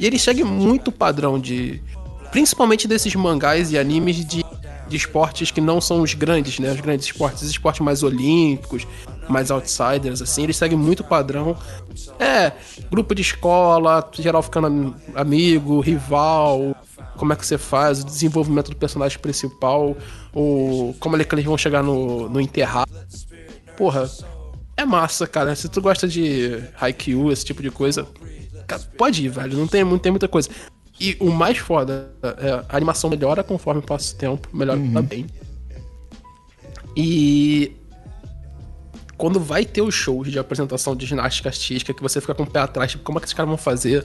E 0.00 0.06
ele 0.06 0.18
segue 0.18 0.42
muito 0.42 0.90
padrão 0.90 1.38
de. 1.38 1.80
Principalmente 2.32 2.88
desses 2.88 3.14
mangás 3.14 3.70
e 3.70 3.78
animes 3.78 4.16
de, 4.16 4.44
de 4.88 4.96
esportes 4.96 5.52
que 5.52 5.60
não 5.60 5.80
são 5.80 6.02
os 6.02 6.12
grandes, 6.12 6.58
né? 6.58 6.72
Os 6.72 6.80
grandes 6.80 7.06
esportes, 7.06 7.42
os 7.42 7.50
esportes 7.50 7.80
mais 7.82 8.02
olímpicos, 8.02 8.84
mais 9.28 9.50
outsiders, 9.50 10.22
assim, 10.22 10.44
eles 10.44 10.56
seguem 10.56 10.78
muito 10.78 11.02
padrão. 11.04 11.56
É, 12.18 12.52
grupo 12.90 13.14
de 13.14 13.22
escola, 13.22 14.08
geral 14.12 14.42
ficando 14.42 14.66
am- 14.66 14.94
amigo, 15.14 15.80
rival, 15.80 16.76
como 17.16 17.32
é 17.32 17.36
que 17.36 17.46
você 17.46 17.58
faz, 17.58 18.00
o 18.00 18.04
desenvolvimento 18.04 18.70
do 18.70 18.76
personagem 18.76 19.18
principal, 19.18 19.96
o, 20.34 20.94
como 21.00 21.16
é 21.16 21.24
que 21.24 21.34
eles 21.34 21.44
vão 21.44 21.56
chegar 21.58 21.82
no, 21.82 22.28
no 22.28 22.40
enterrado. 22.40 22.90
Porra, 23.76 24.08
é 24.76 24.84
massa, 24.84 25.26
cara. 25.26 25.54
Se 25.54 25.68
tu 25.68 25.80
gosta 25.80 26.06
de 26.06 26.62
Haikyuu, 26.80 27.32
esse 27.32 27.44
tipo 27.44 27.62
de 27.62 27.70
coisa, 27.70 28.06
cara, 28.66 28.82
pode 28.96 29.24
ir, 29.24 29.28
velho. 29.28 29.56
Não 29.56 29.66
tem, 29.66 29.84
não 29.84 29.98
tem 29.98 30.12
muita 30.12 30.28
coisa. 30.28 30.48
E 30.98 31.14
o 31.20 31.30
mais 31.30 31.58
foda 31.58 32.10
é 32.22 32.52
a 32.68 32.76
animação 32.76 33.10
melhora 33.10 33.42
conforme 33.44 33.82
passa 33.82 34.14
o 34.14 34.16
tempo, 34.18 34.48
melhora 34.52 34.80
também. 34.92 35.26
E 36.96 37.76
quando 39.16 39.40
vai 39.40 39.64
ter 39.64 39.82
os 39.82 39.94
shows 39.94 40.30
de 40.30 40.38
apresentação 40.38 40.94
de 40.94 41.06
ginástica 41.06 41.48
artística, 41.48 41.92
que 41.94 42.02
você 42.02 42.20
fica 42.20 42.34
com 42.34 42.42
o 42.42 42.46
pé 42.46 42.60
atrás, 42.60 42.90
tipo, 42.92 43.02
como 43.04 43.18
é 43.18 43.20
que 43.20 43.26
esses 43.26 43.34
caras 43.34 43.48
vão 43.48 43.56
fazer? 43.58 44.04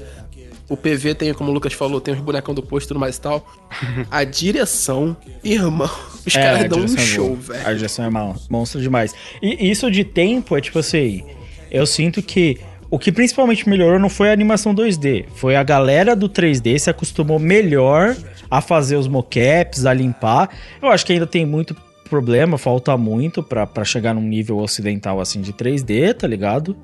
O 0.70 0.78
PV 0.78 1.16
tem, 1.16 1.34
como 1.34 1.50
o 1.52 1.54
Lucas 1.54 1.74
falou, 1.74 2.00
tem 2.00 2.14
os 2.14 2.22
bonecão 2.22 2.54
do 2.54 2.64
posto 2.64 2.86
e 2.86 2.88
tudo 2.90 3.00
mais 3.00 3.18
e 3.18 3.22
tal. 3.22 3.46
A 4.10 4.24
direção, 4.24 5.18
irmão, 5.44 5.90
os 6.26 6.34
É, 6.34 6.42
caras 6.42 6.70
dão 6.70 6.80
um 6.80 6.86
é 6.86 6.98
show, 6.98 7.36
velho. 7.36 7.68
A 7.68 7.74
direção 7.74 8.06
é 8.06 8.10
mon- 8.10 8.36
monstro 8.50 8.82
demais. 8.82 9.14
E 9.42 9.70
isso 9.70 9.92
de 9.92 10.04
tempo 10.06 10.56
é 10.56 10.62
tipo 10.62 10.80
assim. 10.80 11.24
Eu 11.70 11.86
sinto 11.86 12.22
que 12.24 12.58
o 12.90 12.98
que 12.98 13.12
principalmente 13.12 13.68
melhorou 13.68 14.00
não 14.00 14.10
foi 14.10 14.30
a 14.30 14.34
animação 14.34 14.74
2D. 14.74 15.26
Foi 15.36 15.56
a 15.58 15.64
galera 15.64 16.16
do 16.16 16.30
3D 16.30 16.78
se 16.80 16.90
acostumou 16.90 17.38
melhor 17.40 18.16
a 18.50 18.62
fazer 18.62 18.96
os 18.96 19.08
mocaps, 19.08 19.86
a 19.86 19.94
limpar. 19.94 20.50
Eu 20.82 20.90
acho 20.90 21.06
que 21.06 21.12
ainda 21.14 21.28
tem 21.28 21.46
muito 21.46 21.76
problema, 22.12 22.58
falta 22.58 22.96
muito 22.98 23.42
pra 23.42 23.84
chegar 23.86 24.14
num 24.14 24.22
nível 24.22 24.58
ocidental 24.60 25.20
assim 25.22 25.42
de 25.42 25.54
3D, 25.54 26.14
tá 26.14 26.28
ligado? 26.28 26.76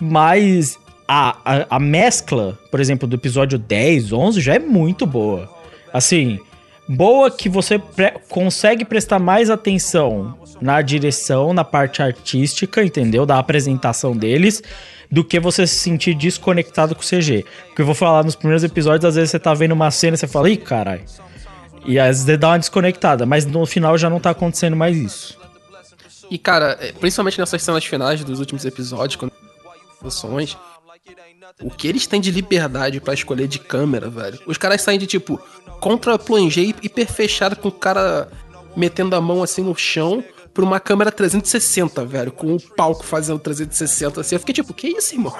Mas 0.00 0.78
a, 1.08 1.36
a, 1.44 1.66
a 1.76 1.78
mescla, 1.80 2.58
por 2.70 2.78
exemplo, 2.78 3.08
do 3.08 3.16
episódio 3.16 3.58
10, 3.58 4.12
11 4.12 4.40
já 4.40 4.54
é 4.54 4.58
muito 4.58 5.06
boa. 5.06 5.48
Assim, 5.92 6.38
boa 6.88 7.30
que 7.30 7.48
você 7.48 7.78
pre- 7.78 8.14
consegue 8.28 8.84
prestar 8.84 9.18
mais 9.18 9.50
atenção 9.50 10.36
na 10.60 10.82
direção, 10.82 11.52
na 11.54 11.64
parte 11.64 12.02
artística, 12.02 12.82
entendeu? 12.84 13.24
Da 13.24 13.38
apresentação 13.38 14.16
deles, 14.16 14.62
do 15.10 15.24
que 15.24 15.40
você 15.40 15.66
se 15.66 15.76
sentir 15.76 16.14
desconectado 16.14 16.94
com 16.94 17.00
o 17.00 17.04
CG. 17.04 17.44
Porque 17.68 17.80
eu 17.82 17.86
vou 17.86 17.94
falar 17.94 18.22
nos 18.22 18.36
primeiros 18.36 18.62
episódios, 18.62 19.04
às 19.06 19.14
vezes 19.14 19.30
você 19.30 19.38
tá 19.38 19.54
vendo 19.54 19.72
uma 19.72 19.90
cena 19.90 20.14
e 20.14 20.18
você 20.18 20.26
fala, 20.28 20.50
ih, 20.50 20.56
caralho. 20.58 21.02
E 21.88 21.98
às 21.98 22.22
vezes 22.22 22.38
dá 22.38 22.48
uma 22.50 22.58
desconectada, 22.58 23.24
mas 23.24 23.46
no 23.46 23.64
final 23.64 23.96
já 23.96 24.10
não 24.10 24.20
tá 24.20 24.28
acontecendo 24.28 24.76
mais 24.76 24.94
isso. 24.94 25.38
E, 26.30 26.36
cara, 26.36 26.76
é, 26.80 26.92
principalmente 26.92 27.38
nessas 27.38 27.62
cenas 27.62 27.82
finais 27.82 28.22
dos 28.22 28.40
últimos 28.40 28.66
episódios, 28.66 29.16
quando 29.16 29.32
ações, 30.04 30.54
o 31.62 31.70
que 31.70 31.88
eles 31.88 32.06
têm 32.06 32.20
de 32.20 32.30
liberdade 32.30 33.00
pra 33.00 33.14
escolher 33.14 33.48
de 33.48 33.58
câmera, 33.58 34.10
velho. 34.10 34.38
Os 34.46 34.58
caras 34.58 34.82
saem 34.82 34.98
de 34.98 35.06
tipo 35.06 35.40
contra 35.80 36.18
plongé 36.18 36.60
hiper 36.60 37.10
fechado 37.10 37.56
com 37.56 37.68
o 37.68 37.72
cara 37.72 38.28
metendo 38.76 39.16
a 39.16 39.20
mão 39.20 39.42
assim 39.42 39.62
no 39.62 39.74
chão 39.74 40.22
pra 40.52 40.64
uma 40.64 40.78
câmera 40.78 41.10
360, 41.10 42.04
velho, 42.04 42.32
com 42.32 42.54
o 42.54 42.60
palco 42.60 43.02
fazendo 43.02 43.38
360 43.38 44.20
assim. 44.20 44.34
Eu 44.34 44.40
fiquei 44.40 44.54
tipo, 44.54 44.74
que 44.74 44.88
isso, 44.88 45.14
irmão? 45.14 45.34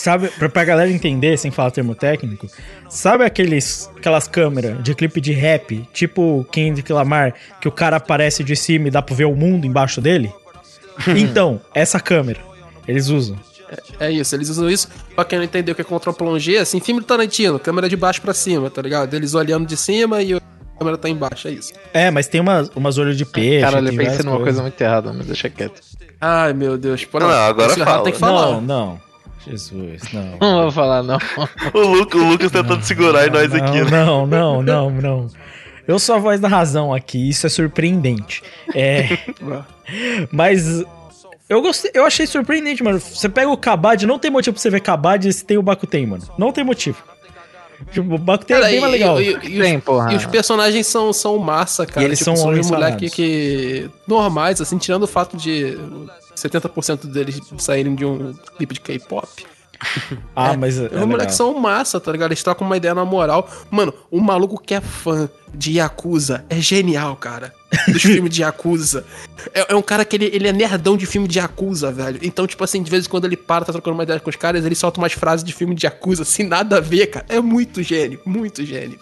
Sabe, 0.00 0.28
pra, 0.28 0.48
pra 0.48 0.64
galera 0.64 0.90
entender, 0.90 1.36
sem 1.36 1.50
falar 1.50 1.70
termo 1.70 1.94
técnico, 1.94 2.46
sabe 2.88 3.22
aqueles, 3.22 3.90
aquelas 3.94 4.26
câmeras 4.26 4.82
de 4.82 4.94
clipe 4.94 5.20
de 5.20 5.32
rap, 5.32 5.86
tipo 5.92 6.42
Kendrick 6.50 6.90
Lamar, 6.90 7.34
que 7.60 7.68
o 7.68 7.70
cara 7.70 7.96
aparece 7.96 8.42
de 8.42 8.56
cima 8.56 8.88
e 8.88 8.90
dá 8.90 9.02
pra 9.02 9.14
ver 9.14 9.26
o 9.26 9.36
mundo 9.36 9.66
embaixo 9.66 10.00
dele? 10.00 10.32
então, 11.14 11.60
essa 11.74 12.00
câmera, 12.00 12.40
eles 12.88 13.08
usam. 13.08 13.36
É 14.00 14.10
isso, 14.10 14.34
eles 14.34 14.48
usam 14.48 14.70
isso. 14.70 14.88
Pra 15.14 15.22
quem 15.22 15.38
não 15.38 15.44
entendeu 15.44 15.72
o 15.72 15.76
que 15.76 15.82
é 15.82 15.84
contra 15.84 16.14
plongé, 16.14 16.56
assim, 16.56 16.80
filme 16.80 17.02
do 17.02 17.06
Tarantino, 17.06 17.58
câmera 17.58 17.86
de 17.86 17.94
baixo 17.94 18.22
pra 18.22 18.32
cima, 18.32 18.70
tá 18.70 18.80
ligado? 18.80 19.12
Eles 19.12 19.34
olhando 19.34 19.66
de 19.66 19.76
cima 19.76 20.22
e 20.22 20.32
a 20.32 20.40
câmera 20.78 20.96
tá 20.96 21.10
embaixo, 21.10 21.46
é 21.46 21.50
isso. 21.50 21.74
É, 21.92 22.10
mas 22.10 22.26
tem 22.26 22.40
umas, 22.40 22.70
umas 22.74 22.96
olhos 22.96 23.18
de 23.18 23.26
peixe. 23.26 23.60
Cara, 23.60 23.82
pensei 23.82 23.96
várias 23.96 24.24
numa 24.24 24.40
coisa 24.40 24.62
muito 24.62 24.80
errada, 24.80 25.12
mas 25.12 25.26
deixa 25.26 25.50
quieto. 25.50 25.78
Ai, 26.18 26.54
meu 26.54 26.78
Deus. 26.78 27.04
Pô, 27.04 27.20
Não, 27.20 27.28
agora 27.28 27.76
fala. 27.76 28.02
tem 28.02 28.14
que 28.14 28.18
falar. 28.18 28.52
Não, 28.52 28.60
não. 28.62 29.09
Jesus, 29.46 30.02
não. 30.12 30.36
Não 30.40 30.62
vou 30.62 30.70
falar, 30.72 31.02
não. 31.02 31.18
O, 31.74 31.78
Lu- 31.80 32.08
o 32.12 32.28
Lucas 32.30 32.50
tentando 32.50 32.82
segurar 32.84 33.26
e 33.26 33.30
nós 33.30 33.54
aqui, 33.54 33.82
né? 33.84 33.90
Não, 33.90 34.26
não, 34.26 34.62
não, 34.62 34.90
não. 34.90 35.26
Eu 35.88 35.98
sou 35.98 36.14
a 36.14 36.18
voz 36.18 36.38
da 36.38 36.46
razão 36.48 36.92
aqui, 36.94 37.28
isso 37.30 37.46
é 37.46 37.50
surpreendente. 37.50 38.42
É. 38.74 39.18
Mas 40.30 40.84
eu 41.48 41.60
gostei, 41.62 41.90
eu 41.94 42.04
achei 42.04 42.26
surpreendente, 42.26 42.82
mano. 42.82 43.00
Você 43.00 43.28
pega 43.28 43.48
o 43.50 43.56
Kabad, 43.56 44.06
não 44.06 44.18
tem 44.18 44.30
motivo 44.30 44.54
pra 44.54 44.62
você 44.62 44.70
ver 44.70 44.80
Kabad 44.80 45.32
se 45.32 45.44
tem 45.44 45.58
o 45.58 45.62
Bakuten, 45.62 46.06
mano. 46.06 46.22
Não 46.38 46.52
tem 46.52 46.62
motivo. 46.62 47.02
Tipo, 47.90 48.14
o 48.14 48.18
Bakuten 48.18 48.56
é 48.56 48.60
Cara, 48.60 48.70
bem 48.70 48.78
e- 48.78 48.80
mais 48.80 48.92
legal. 48.92 49.20
e- 49.20 49.24
e- 49.24 49.30
e 49.30 49.34
os- 49.58 49.64
Tem, 49.66 49.80
porra. 49.80 50.12
E 50.12 50.16
os 50.16 50.26
personagens 50.26 50.86
são, 50.86 51.12
são 51.12 51.38
massa, 51.38 51.86
cara. 51.86 52.02
E 52.02 52.04
eles 52.04 52.18
são 52.18 52.36
são 52.36 52.48
homens 52.48 52.66
uns 52.66 52.70
moleque 52.72 53.08
sarados. 53.08 53.14
que. 53.16 53.90
normais, 54.06 54.60
assim, 54.60 54.76
tirando 54.76 55.04
o 55.04 55.08
fato 55.08 55.36
de 55.36 55.78
70% 56.40 57.06
deles 57.06 57.40
saírem 57.58 57.94
de 57.94 58.04
um 58.04 58.32
clipe 58.56 58.74
de 58.74 58.80
K-pop. 58.80 59.28
ah, 60.36 60.56
mas 60.56 60.76
é, 60.78 60.82
Os 60.82 60.86
é 60.86 60.94
legal. 60.94 61.06
moleques 61.06 61.34
são 61.34 61.58
massa, 61.58 61.98
tá 61.98 62.12
ligado? 62.12 62.30
Eles 62.32 62.42
trocam 62.42 62.66
uma 62.66 62.76
ideia 62.76 62.94
na 62.94 63.04
moral. 63.04 63.48
Mano, 63.70 63.94
o 64.10 64.20
maluco 64.20 64.60
que 64.60 64.74
é 64.74 64.80
fã 64.80 65.28
de 65.54 65.72
Yakuza 65.78 66.44
é 66.50 66.60
genial, 66.60 67.16
cara. 67.16 67.54
Dos 67.88 68.02
filmes 68.02 68.30
de 68.34 68.42
Yakuza. 68.42 69.06
É, 69.54 69.72
é 69.72 69.74
um 69.74 69.80
cara 69.82 70.04
que 70.04 70.16
ele, 70.16 70.26
ele 70.26 70.48
é 70.48 70.52
nerdão 70.52 70.96
de 70.96 71.06
filme 71.06 71.26
de 71.26 71.38
Yakuza, 71.38 71.90
velho. 71.90 72.20
Então, 72.22 72.46
tipo 72.46 72.62
assim, 72.62 72.82
de 72.82 72.90
vez 72.90 73.06
em 73.06 73.08
quando 73.08 73.24
ele 73.24 73.36
para, 73.38 73.64
tá 73.64 73.72
trocando 73.72 73.94
uma 73.94 74.02
ideia 74.02 74.20
com 74.20 74.28
os 74.28 74.36
caras, 74.36 74.66
ele 74.66 74.74
solta 74.74 75.00
umas 75.00 75.12
frases 75.12 75.42
de 75.44 75.52
filme 75.52 75.74
de 75.74 75.86
Yakuza, 75.86 76.22
assim, 76.22 76.44
nada 76.44 76.76
a 76.76 76.80
ver, 76.80 77.06
cara. 77.06 77.24
É 77.28 77.40
muito 77.40 77.82
gênio, 77.82 78.20
muito 78.26 78.64
gênio. 78.64 78.98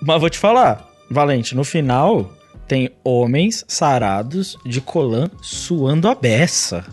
Mas 0.00 0.20
vou 0.20 0.30
te 0.30 0.38
falar, 0.38 0.88
Valente, 1.10 1.54
no 1.56 1.64
final 1.64 2.30
tem 2.70 2.88
homens 3.02 3.64
sarados 3.66 4.56
de 4.64 4.80
colã 4.80 5.28
suando 5.42 6.06
a 6.06 6.14
beça. 6.14 6.84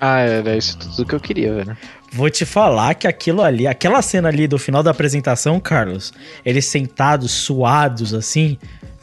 Ah, 0.00 0.20
era 0.20 0.56
isso 0.56 0.78
tudo 0.78 1.04
que 1.04 1.14
eu 1.14 1.20
queria, 1.20 1.52
velho. 1.52 1.76
Vou 2.10 2.30
te 2.30 2.46
falar 2.46 2.94
que 2.94 3.06
aquilo 3.06 3.42
ali, 3.42 3.66
aquela 3.66 4.00
cena 4.00 4.30
ali 4.30 4.48
do 4.48 4.58
final 4.58 4.82
da 4.82 4.90
apresentação, 4.90 5.60
Carlos, 5.60 6.14
eles 6.46 6.64
sentados, 6.64 7.30
suados, 7.30 8.14
assim. 8.14 8.56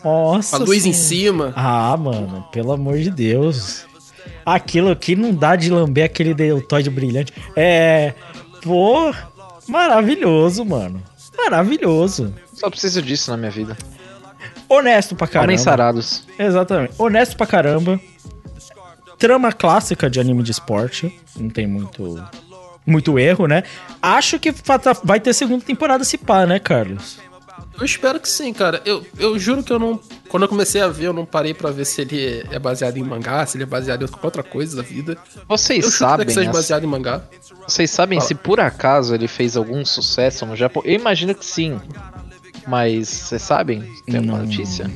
Nossa. 0.04 0.56
A 0.56 0.60
luz 0.60 0.84
em 0.88 0.94
Senhora. 0.94 1.52
cima. 1.52 1.54
Ah, 1.56 1.96
mano, 1.96 2.44
pelo 2.52 2.72
amor 2.72 2.98
de 2.98 3.12
Deus. 3.12 3.86
Aquilo 4.44 4.90
aqui 4.90 5.16
não 5.16 5.32
dá 5.32 5.56
de 5.56 5.70
lamber 5.70 6.06
aquele 6.06 6.34
deltoide 6.34 6.90
brilhante. 6.90 7.32
É. 7.56 8.16
Pô, 8.64 9.14
maravilhoso, 9.68 10.66
mano. 10.66 11.04
Maravilhoso. 11.38 12.34
Só 12.52 12.68
preciso 12.68 13.00
disso 13.00 13.30
na 13.30 13.38
minha 13.38 13.52
vida. 13.52 13.78
Honesto 14.70 15.16
pra 15.16 15.28
caramba. 15.28 15.46
Homens 15.46 15.62
sarados. 15.62 16.24
Exatamente. 16.38 16.94
Honesto 16.98 17.36
pra 17.36 17.48
caramba. 17.48 18.00
Trama 19.18 19.52
clássica 19.52 20.10
de 20.10 20.20
anime 20.20 20.44
de 20.44 20.52
esporte. 20.52 21.20
Não 21.36 21.50
tem 21.50 21.68
muito. 21.68 22.24
Muito 22.86 23.20
erro, 23.20 23.46
né? 23.46 23.64
Acho 24.02 24.40
que 24.40 24.52
fa- 24.52 24.80
vai 25.04 25.20
ter 25.20 25.34
segunda 25.34 25.64
temporada 25.64 26.04
se 26.04 26.18
pá, 26.18 26.46
né, 26.46 26.58
Carlos? 26.60 27.20
Eu 27.78 27.86
espero 27.86 28.20
que 28.20 28.28
sim, 28.28 28.52
cara. 28.54 28.82
Eu, 28.84 29.06
eu 29.20 29.38
juro 29.38 29.62
que 29.62 29.72
eu 29.72 29.78
não. 29.78 30.00
Quando 30.28 30.44
eu 30.44 30.50
comecei 30.50 30.82
a 30.82 30.88
ver, 30.88 31.06
eu 31.06 31.14
não 31.14 31.26
parei 31.26 31.54
pra 31.54 31.70
ver 31.72 31.86
se 31.86 32.02
ele 32.02 32.46
é 32.52 32.58
baseado 32.58 32.98
em 32.98 33.04
mangá, 33.04 33.46
se 33.46 33.58
ele 33.58 33.64
é 33.64 33.68
baseado 33.68 34.02
em 34.02 34.06
outra- 34.06 34.20
outra 34.24 34.44
coisa 34.44 34.78
da 34.78 34.82
vida. 34.82 35.18
Vocês 35.48 35.86
eu 35.86 35.92
sabem, 35.92 36.18
juro 36.18 36.28
que 36.28 36.34
seja 36.34 36.50
assim, 36.50 36.58
baseado 36.58 36.84
em 36.84 36.88
mangá. 36.88 37.22
vocês 37.68 37.92
sabem 37.92 38.18
Fala. 38.20 38.28
se 38.28 38.36
por 38.36 38.60
acaso 38.60 39.14
ele 39.14 39.28
fez 39.28 39.56
algum 39.56 39.86
sucesso 39.86 40.46
no 40.46 40.56
Japão? 40.56 40.82
Eu 40.86 40.94
imagino 40.94 41.36
que 41.36 41.46
sim. 41.46 41.80
Mas 42.70 43.08
vocês 43.10 43.42
sabem? 43.42 43.82
Tem 44.06 44.18
alguma 44.18 44.38
Não. 44.38 44.46
notícia? 44.46 44.90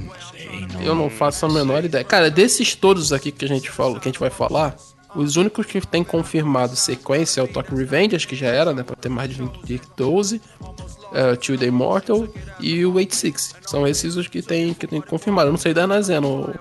Eu 0.81 0.93
não 0.93 1.09
faço 1.09 1.45
a 1.45 1.49
menor 1.49 1.83
ideia. 1.83 2.03
Cara, 2.03 2.29
desses 2.29 2.75
todos 2.75 3.11
aqui 3.11 3.31
que 3.31 3.43
a 3.43 3.47
gente 3.47 3.69
falou, 3.71 3.99
que 3.99 4.07
a 4.07 4.11
gente 4.11 4.19
vai 4.19 4.29
falar, 4.29 4.75
os 5.15 5.35
únicos 5.37 5.65
que 5.65 5.81
tem 5.85 6.03
confirmado 6.03 6.75
sequência 6.75 7.41
é 7.41 7.43
o 7.43 7.47
Tokyo 7.47 7.75
Revengers, 7.75 8.25
que 8.25 8.35
já 8.35 8.47
era, 8.47 8.73
né? 8.73 8.83
Pra 8.83 8.95
ter 8.95 9.09
mais 9.09 9.29
de 9.29 9.35
20 9.35 9.59
de 9.65 9.81
12. 9.97 10.41
É, 11.13 11.31
o 11.31 11.37
Two 11.37 11.57
The 11.57 11.65
Immortal 11.67 12.27
e 12.59 12.85
o 12.85 12.93
86. 12.93 13.55
São 13.67 13.87
esses 13.87 14.15
os 14.15 14.27
que 14.27 14.41
tem, 14.41 14.73
que 14.73 14.87
tem 14.87 15.01
confirmado. 15.01 15.47
Eu 15.47 15.51
não 15.51 15.59
sei 15.59 15.73
da 15.73 15.85
Nazeno. 15.87 16.53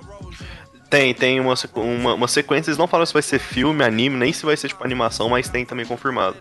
Tem, 0.93 1.15
tem 1.15 1.41
uma, 1.41 1.55
uma, 1.75 2.13
uma 2.13 2.29
sequência, 2.29 2.69
eles 2.69 2.77
não 2.77 2.87
falaram 2.87 3.07
se 3.07 3.15
vai 3.15 3.23
ser 3.23 3.39
filme, 3.39 3.83
anime, 3.83 4.15
nem 4.15 4.31
se 4.31 4.45
vai 4.45 4.55
ser 4.55 4.69
tipo 4.69 4.85
animação, 4.85 5.31
mas 5.31 5.49
tem 5.49 5.65
também 5.65 5.87
confirmado. 5.87 6.37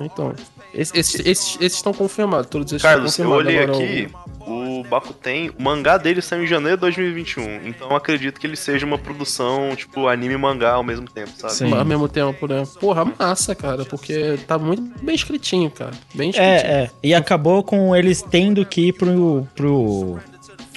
Então, 0.00 0.32
esses, 0.72 0.94
esses, 0.94 1.26
esses, 1.26 1.56
esses 1.60 1.78
estão 1.78 1.92
confirmados. 1.92 2.46
Todos 2.46 2.72
esses 2.72 2.80
Carlos, 2.80 3.10
estão 3.10 3.26
eu 3.26 3.32
olhei 3.32 3.66
confirmados. 3.66 4.14
aqui, 4.14 4.48
o 4.48 4.84
Bakuten, 4.84 5.50
o 5.58 5.60
mangá 5.60 5.98
dele 5.98 6.22
saiu 6.22 6.44
em 6.44 6.46
janeiro 6.46 6.76
de 6.76 6.82
2021, 6.82 7.66
então 7.66 7.90
eu 7.90 7.96
acredito 7.96 8.38
que 8.38 8.46
ele 8.46 8.54
seja 8.54 8.86
uma 8.86 8.96
produção, 8.96 9.74
tipo, 9.74 10.06
anime 10.06 10.34
e 10.34 10.38
mangá 10.38 10.74
ao 10.74 10.84
mesmo 10.84 11.10
tempo, 11.10 11.32
sabe? 11.36 11.54
Sim. 11.54 11.74
Ao 11.74 11.84
mesmo 11.84 12.06
tempo, 12.08 12.46
né? 12.46 12.62
Porra, 12.78 13.04
massa, 13.18 13.56
cara, 13.56 13.84
porque 13.84 14.38
tá 14.46 14.56
muito 14.56 14.82
bem 15.02 15.16
escritinho, 15.16 15.68
cara. 15.68 15.90
Bem 16.14 16.30
escritinho. 16.30 16.56
É, 16.56 16.84
é. 16.84 16.90
E 17.02 17.12
acabou 17.12 17.64
com 17.64 17.94
eles 17.96 18.22
tendo 18.22 18.64
que 18.64 18.88
ir 18.88 18.92
pro, 18.92 19.48
pro, 19.56 20.20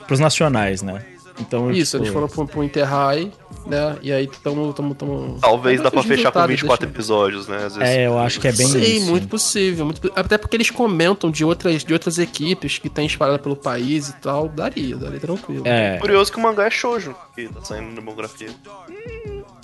pros 0.08 0.20
nacionais, 0.20 0.82
né? 0.82 1.13
Então, 1.40 1.72
Isso, 1.72 1.98
tipo, 1.98 2.04
eles 2.04 2.14
foram 2.14 2.28
pro, 2.28 2.46
pro 2.48 2.64
Interhigh, 2.64 3.32
né? 3.66 3.98
E 4.02 4.12
aí 4.12 4.28
tamo. 4.44 4.72
tamo, 4.74 4.94
tamo... 4.94 5.38
Talvez 5.42 5.82
dá 5.82 5.90
pra 5.90 6.04
fechar 6.04 6.32
com 6.32 6.40
resultados 6.40 6.52
24 6.52 6.86
deixam- 6.86 6.96
episódios, 6.96 7.48
né? 7.48 7.66
Às 7.66 7.78
É, 7.80 8.06
eu 8.06 8.20
acho 8.20 8.40
que 8.40 8.48
é 8.48 8.52
bem 8.52 8.68
Sim, 8.68 8.80
isso. 8.82 9.10
muito 9.10 9.28
possível, 9.28 9.86
muito 9.86 10.12
Até 10.16 10.38
porque 10.38 10.56
eles 10.56 10.70
comentam 10.70 11.32
de 11.32 11.44
outras, 11.44 11.84
de 11.84 11.92
outras 11.92 12.20
equipes 12.20 12.78
que 12.78 12.88
tem 12.90 13.06
espalhada 13.08 13.40
pelo 13.40 13.56
país 13.56 14.10
e 14.10 14.14
tal. 14.22 14.48
Daria, 14.48 14.96
daria 14.96 15.20
tranquilo. 15.20 15.64
É. 15.66 15.98
Curioso 15.98 16.32
que 16.32 16.38
o 16.38 16.42
mangá 16.42 16.66
é 16.68 16.70
shoujo, 16.70 17.16
que 17.36 17.48
tá 17.48 17.62
saindo 17.64 17.90
na 17.90 17.96
demografia. 17.96 18.50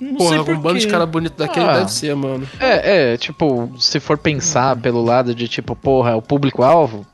Não 0.00 0.14
Porra, 0.16 0.40
um 0.42 0.58
bando 0.60 0.78
de 0.78 0.88
cara 0.88 1.04
bonito 1.04 1.36
daquele 1.36 1.66
Ah. 1.66 1.78
deve 1.78 1.92
ser, 1.92 2.14
mano. 2.16 2.48
É, 2.58 3.12
é, 3.12 3.16
tipo, 3.16 3.70
se 3.78 4.00
for 4.00 4.16
pensar 4.16 4.74
pelo 4.76 5.04
lado 5.04 5.34
de 5.34 5.46
tipo, 5.46 5.76
porra, 5.76 6.12
é 6.12 6.14
o 6.14 6.22
público-alvo, 6.22 7.06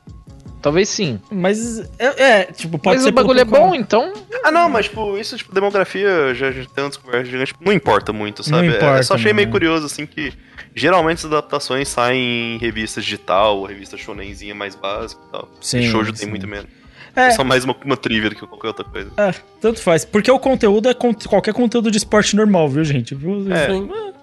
Talvez 0.61 0.89
sim. 0.89 1.19
Mas, 1.31 1.79
é, 1.99 2.23
é, 2.23 2.43
tipo, 2.45 2.77
pode 2.79 2.97
Mas 2.97 3.03
ser 3.03 3.09
o 3.09 3.13
bagulho 3.13 3.39
é 3.39 3.45
bom, 3.45 3.75
então. 3.75 4.11
Ah, 4.43 4.51
não, 4.51 4.67
mas, 4.69 4.85
tipo, 4.87 5.17
isso, 5.17 5.37
tipo, 5.37 5.53
demografia, 5.53 6.33
já, 6.33 6.51
já 6.51 6.65
tem 6.65 6.89
conversas 7.01 7.27
gigantes, 7.27 7.49
tipo, 7.53 7.63
não 7.63 7.71
importa 7.73 8.11
muito, 8.11 8.39
Não 8.49 8.57
sabe? 8.57 8.73
É, 8.73 8.77
importa, 8.77 9.03
só 9.03 9.13
achei 9.15 9.31
né? 9.31 9.37
meio 9.37 9.49
curioso, 9.49 9.85
assim, 9.85 10.05
que 10.05 10.33
geralmente 10.75 11.19
as 11.19 11.25
adaptações 11.25 11.87
saem 11.87 12.55
em 12.55 12.57
revista 12.57 12.99
digital, 13.01 13.57
ou 13.59 13.65
revista 13.65 13.97
shonenzinha 13.97 14.55
mais 14.55 14.75
básica 14.75 15.21
e 15.27 15.31
tal. 15.31 15.49
Sim, 15.61 15.79
e 15.79 15.89
shoujo 15.91 16.11
sim. 16.15 16.21
tem 16.21 16.29
muito 16.29 16.47
menos. 16.47 16.67
É. 17.15 17.27
É 17.27 17.31
só 17.31 17.43
mais 17.43 17.63
uma, 17.63 17.75
uma 17.83 17.97
trivia 17.97 18.29
do 18.29 18.35
que 18.35 18.45
qualquer 18.45 18.67
outra 18.67 18.85
coisa. 18.85 19.11
É, 19.17 19.33
tanto 19.59 19.81
faz. 19.81 20.05
Porque 20.05 20.29
o 20.29 20.37
conteúdo 20.37 20.87
é 20.87 20.93
con- 20.93 21.15
qualquer 21.27 21.53
conteúdo 21.53 21.89
de 21.89 21.97
esporte 21.97 22.35
normal, 22.35 22.69
viu, 22.69 22.83
gente? 22.83 23.15
Viu? 23.15 23.45
É. 23.51 23.67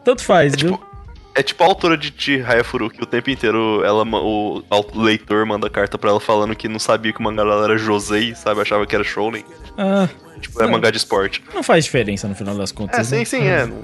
Tanto 0.05 0.23
faz, 0.23 0.55
viu? 0.55 0.79
É 1.35 1.43
tipo 1.43 1.63
a 1.65 1.67
autora 1.67 1.97
de 1.97 2.13
Chihaya 2.17 2.63
que 2.65 3.03
o 3.03 3.07
tempo 3.07 3.29
inteiro 3.29 3.83
ela, 3.85 4.05
o, 4.05 4.63
o 4.71 5.01
leitor 5.03 5.45
manda 5.45 5.69
carta 5.69 5.99
pra 5.99 6.11
ela 6.11 6.21
falando 6.21 6.55
que 6.55 6.69
não 6.69 6.79
sabia 6.79 7.13
que 7.13 7.19
o 7.19 7.23
mangá 7.23 7.43
dela 7.43 7.65
era 7.65 7.77
Josei, 7.77 8.35
sabe? 8.35 8.61
Achava 8.61 8.87
que 8.87 8.95
era 8.95 9.03
Shounen. 9.05 9.45
Ah, 9.77 10.09
Tipo, 10.41 10.63
é 10.63 10.67
mangá 10.67 10.91
de 10.91 10.97
esporte. 10.99 11.43
não 11.55 11.63
faz 11.63 11.85
diferença 11.85 12.29
no 12.29 12.35
final 12.35 12.55
das 12.57 12.71
contas. 12.71 13.11
É, 13.13 13.17
né? 13.17 13.25
sim, 13.25 13.39
sim, 13.39 13.47
é. 13.47 13.67
não- 13.67 13.83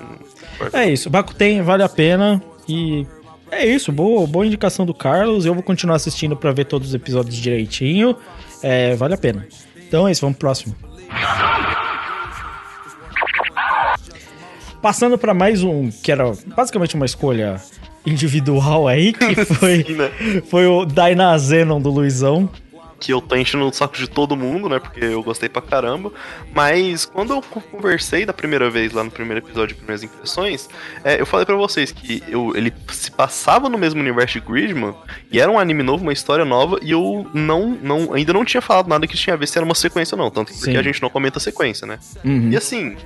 É 0.72 0.88
isso, 0.90 1.08
Bakuten 1.08 1.62
vale 1.62 1.82
a 1.82 1.88
pena 1.88 2.40
e 2.68 3.06
é 3.50 3.66
isso, 3.66 3.90
boa, 3.90 4.26
boa 4.26 4.46
indicação 4.46 4.84
do 4.86 4.92
Carlos. 4.94 5.44
Eu 5.46 5.54
vou 5.54 5.62
continuar 5.62 5.96
assistindo 5.96 6.36
pra 6.36 6.52
ver 6.52 6.66
todos 6.66 6.88
os 6.88 6.94
episódios 6.94 7.34
direitinho. 7.34 8.14
É, 8.62 8.94
vale 8.94 9.14
a 9.14 9.18
pena. 9.18 9.46
Então 9.88 10.06
é 10.06 10.12
isso, 10.12 10.20
vamos 10.20 10.36
pro 10.36 10.46
próximo. 10.48 10.76
Passando 14.82 15.18
pra 15.18 15.34
mais 15.34 15.62
um, 15.62 15.90
que 15.90 16.10
era 16.10 16.24
basicamente 16.56 16.94
uma 16.94 17.04
escolha 17.06 17.60
individual 18.06 18.88
aí, 18.88 19.12
que 19.12 19.44
foi, 19.44 19.84
Sim, 19.84 19.92
né? 19.94 20.10
foi 20.48 20.66
o 20.66 20.86
Dainazenon 20.86 21.80
do 21.80 21.90
Luizão. 21.90 22.48
que 22.98 23.12
eu 23.12 23.20
tô 23.20 23.36
enchendo 23.36 23.66
o 23.66 23.72
saco 23.72 23.94
de 23.96 24.08
todo 24.08 24.34
mundo, 24.36 24.68
né? 24.70 24.78
Porque 24.78 25.04
eu 25.04 25.22
gostei 25.22 25.48
pra 25.50 25.60
caramba. 25.60 26.10
Mas 26.54 27.04
quando 27.04 27.34
eu 27.34 27.42
co- 27.42 27.60
conversei 27.60 28.24
da 28.24 28.32
primeira 28.32 28.70
vez 28.70 28.92
lá 28.92 29.04
no 29.04 29.10
primeiro 29.10 29.38
episódio 29.44 29.68
de 29.68 29.74
Primeiras 29.74 30.02
Impressões, 30.02 30.68
é, 31.04 31.20
eu 31.20 31.26
falei 31.26 31.44
pra 31.44 31.56
vocês 31.56 31.92
que 31.92 32.22
eu, 32.28 32.54
ele 32.56 32.72
se 32.90 33.10
passava 33.10 33.68
no 33.68 33.76
mesmo 33.78 34.00
universo 34.00 34.40
de 34.40 34.46
Gridman 34.46 34.94
e 35.30 35.38
era 35.40 35.50
um 35.52 35.58
anime 35.58 35.82
novo, 35.82 36.02
uma 36.02 36.12
história 36.12 36.44
nova, 36.44 36.78
e 36.82 36.90
eu 36.90 37.26
não, 37.34 37.70
não 37.82 38.12
ainda 38.14 38.32
não 38.32 38.44
tinha 38.46 38.60
falado 38.62 38.88
nada 38.88 39.06
que 39.06 39.16
tinha 39.16 39.34
a 39.34 39.36
ver 39.36 39.46
se 39.46 39.58
era 39.58 39.64
uma 39.64 39.74
sequência 39.74 40.14
ou 40.16 40.22
não. 40.22 40.30
Tanto 40.30 40.52
porque 40.54 40.72
Sim. 40.72 40.76
a 40.78 40.82
gente 40.82 41.00
não 41.02 41.10
comenta 41.10 41.38
a 41.38 41.40
sequência, 41.40 41.86
né? 41.86 41.98
Uhum. 42.24 42.50
E 42.50 42.56
assim, 42.56 42.96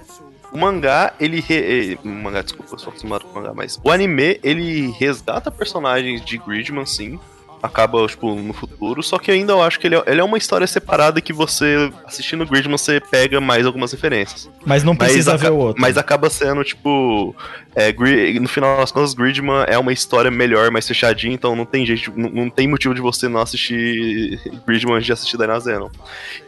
o 0.54 0.58
mangá, 0.58 1.12
ele. 1.18 1.40
Re... 1.40 1.92
eh, 1.94 1.98
O 2.04 2.08
mangá, 2.08 2.40
desculpa, 2.42 2.74
eu 2.74 2.78
sou 2.78 2.88
acostumado 2.90 3.24
com 3.24 3.32
o 3.32 3.42
mangá, 3.42 3.52
mas. 3.54 3.78
O 3.82 3.90
anime, 3.90 4.38
ele 4.42 4.90
resgata 4.98 5.50
personagens 5.50 6.24
de 6.24 6.38
Gridman, 6.38 6.86
sim. 6.86 7.18
Acaba, 7.62 8.06
tipo, 8.06 8.34
no 8.34 8.52
futuro. 8.52 9.02
Só 9.02 9.18
que 9.18 9.30
ainda 9.30 9.54
eu 9.54 9.62
acho 9.62 9.80
que 9.80 9.86
ele 9.86 9.96
é, 9.96 10.02
ele 10.06 10.20
é 10.20 10.24
uma 10.24 10.36
história 10.36 10.66
separada 10.66 11.18
que 11.18 11.32
você, 11.32 11.90
assistindo 12.04 12.44
Gridman, 12.44 12.76
você 12.76 13.00
pega 13.00 13.40
mais 13.40 13.64
algumas 13.64 13.90
referências. 13.90 14.50
Mas 14.66 14.84
não 14.84 14.94
precisa 14.94 15.32
Mas 15.32 15.40
ver 15.40 15.50
o 15.50 15.56
outro. 15.56 15.80
Mas 15.80 15.96
acaba 15.96 16.28
sendo, 16.28 16.62
tipo. 16.62 17.34
é, 17.74 17.90
no 18.38 18.48
final 18.48 18.76
das 18.76 18.92
contas, 18.92 19.14
Gridman 19.14 19.64
é 19.66 19.78
uma 19.78 19.94
história 19.94 20.30
melhor, 20.30 20.70
mais 20.70 20.86
fechadinha, 20.86 21.32
então 21.32 21.56
não 21.56 21.64
tem 21.64 21.86
jeito, 21.86 22.12
não, 22.14 22.28
não 22.28 22.50
tem 22.50 22.68
motivo 22.68 22.94
de 22.94 23.00
você 23.00 23.28
não 23.28 23.40
assistir 23.40 24.38
Gridman 24.66 24.96
antes 24.96 25.06
de 25.06 25.12
assistir 25.14 25.38
Dainazenon. 25.38 25.88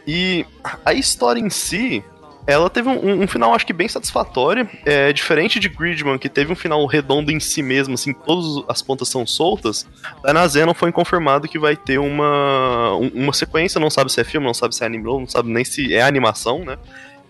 E 0.05 0.45
a 0.85 0.93
história 0.93 1.39
em 1.39 1.49
si. 1.49 2.03
Ela 2.47 2.69
teve 2.69 2.87
um, 2.87 3.23
um 3.23 3.27
final, 3.27 3.53
acho 3.53 3.65
que 3.65 3.73
bem 3.73 3.89
satisfatório. 3.89 4.67
É, 4.85 5.11
diferente 5.11 5.59
de 5.59 5.67
Gridman, 5.67 6.17
que 6.17 6.29
teve 6.29 6.51
um 6.51 6.55
final 6.55 6.85
redondo 6.85 7.29
em 7.29 7.39
si 7.41 7.61
mesmo, 7.61 7.95
assim, 7.95 8.13
todas 8.13 8.63
as 8.69 8.81
pontas 8.81 9.09
são 9.09 9.27
soltas. 9.27 9.85
Dainazenon 10.23 10.73
foi 10.73 10.91
confirmado 10.93 11.47
que 11.47 11.59
vai 11.59 11.75
ter 11.75 11.97
uma, 11.99 12.95
um- 12.95 13.11
uma 13.13 13.33
sequência, 13.33 13.79
não 13.81 13.89
sabe 13.89 14.11
se 14.11 14.21
é 14.21 14.23
filme, 14.23 14.47
não 14.47 14.53
sabe 14.53 14.73
se 14.73 14.81
é 14.81 14.87
anime, 14.87 15.03
não 15.03 15.27
sabe 15.27 15.49
nem 15.51 15.65
se 15.65 15.93
é 15.93 16.01
animação, 16.01 16.63
né? 16.63 16.77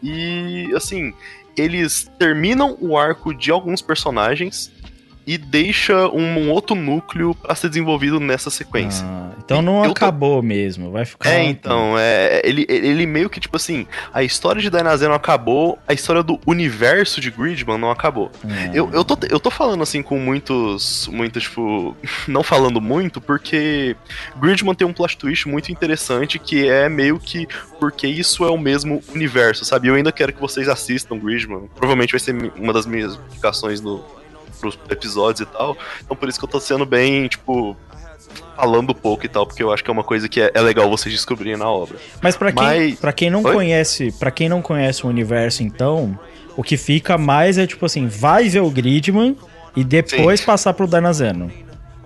E, 0.04 0.72
assim, 0.76 1.12
eles 1.58 2.08
terminam 2.20 2.78
o 2.80 2.96
arco 2.96 3.34
de 3.34 3.50
alguns 3.50 3.82
personagens 3.82 4.72
e 5.28 5.38
deixa 5.38 6.08
um, 6.08 6.40
um 6.40 6.50
outro 6.52 6.74
núcleo 6.74 7.36
pra 7.36 7.54
ser 7.54 7.68
desenvolvido 7.68 8.18
nessa 8.18 8.50
sequência. 8.50 9.06
Ah, 9.06 9.32
então 9.44 9.62
não 9.62 9.80
Eu 9.84 9.88
tô- 9.88 9.92
acabou 9.92 10.42
mesmo, 10.42 10.90
vai 10.90 11.04
ficar. 11.04 11.30
É, 11.30 11.44
então, 11.44 11.96
é, 12.00 12.42
ele, 12.46 12.66
ele 12.70 13.06
meio 13.06 13.30
que, 13.30 13.38
tipo 13.42 13.58
assim, 13.58 13.86
a 14.14 14.24
história 14.24 14.62
de 14.62 14.70
Dainazen 14.70 15.10
não 15.10 15.16
acabou, 15.16 15.78
a 15.86 15.94
história 15.94 16.24
do 16.24 16.40
universo 16.46 17.20
de 17.20 17.30
Gridman 17.30 17.78
não 17.78 17.92
acabou. 17.92 18.32
Ah. 18.46 18.72
Eu, 18.74 18.90
eu, 18.94 19.04
tô, 19.04 19.18
eu 19.30 19.38
tô 19.40 19.52
falando 19.52 19.84
assim 19.84 20.02
com 20.02 20.18
muitos, 20.18 21.10
muitos, 21.12 21.44
tipo, 21.44 21.94
não 22.26 22.42
falando 22.42 22.80
muito, 22.80 23.20
porque 23.20 23.98
Gridman 24.38 24.74
tem 24.76 24.88
um 24.88 24.94
plot 24.94 25.18
twist 25.18 25.46
muito 25.50 25.70
interessante 25.74 26.40
que 26.40 26.70
é 26.70 26.88
meio 26.88 27.20
que 27.20 27.46
porque 27.82 28.08
isso 28.08 28.46
é 28.46 28.50
o 28.50 28.58
mesmo 28.58 29.04
universo, 29.14 29.66
sabe? 29.66 29.90
Eu 29.90 29.96
ainda 29.96 30.12
quero 30.12 30.32
que 30.32 30.40
vocês 30.40 30.70
assistam 30.70 31.18
Gridman, 31.20 31.68
provavelmente 31.76 32.12
vai 32.12 32.20
ser 32.22 32.34
uma 32.56 32.72
das 32.72 32.86
minhas 32.86 33.20
indicações 33.30 33.82
no, 33.82 34.04
pros 34.58 34.78
episódios 34.90 35.48
e 35.48 35.52
tal, 35.52 35.78
então 36.04 36.16
por 36.18 36.28
isso 36.28 36.38
que 36.40 36.46
eu 36.46 36.50
tô 36.50 36.60
sendo 36.60 36.86
bem, 36.86 37.28
tipo, 37.28 37.76
falando 38.56 38.94
pouco 38.94 39.26
e 39.26 39.30
tal, 39.30 39.46
porque 39.46 39.62
eu 39.64 39.72
acho 39.72 39.84
que 39.84 39.90
é 39.90 39.94
uma 39.94 40.04
coisa 40.04 40.28
que 40.28 40.42
é, 40.42 40.52
é 40.54 40.62
legal 40.62 40.90
vocês 40.90 41.14
descobrirem 41.14 41.58
na 41.58 41.70
obra. 41.70 41.98
Mas 42.22 42.36
pra 42.36 42.52
quem, 42.52 42.64
Mas- 42.64 43.00
pra 43.00 43.14
quem 43.14 43.30
não 43.30 43.44
Oi? 43.44 43.54
conhece, 43.54 44.12
para 44.20 44.32
quem 44.32 44.50
não 44.50 44.62
conhece 44.62 45.06
o 45.06 45.10
universo, 45.10 45.64
então, 45.64 46.18
o 46.56 46.64
que 46.64 46.76
fica 46.78 47.18
mais 47.18 47.58
é 47.58 47.66
tipo 47.68 47.86
assim, 47.86 48.08
vai 48.08 48.50
ver 48.50 48.62
o 48.62 48.70
Gridman 48.70 49.38
e 49.76 49.84
depois 49.84 50.42
passar 50.42 50.74
pro 50.74 50.88
Dainazeno. 50.88 51.52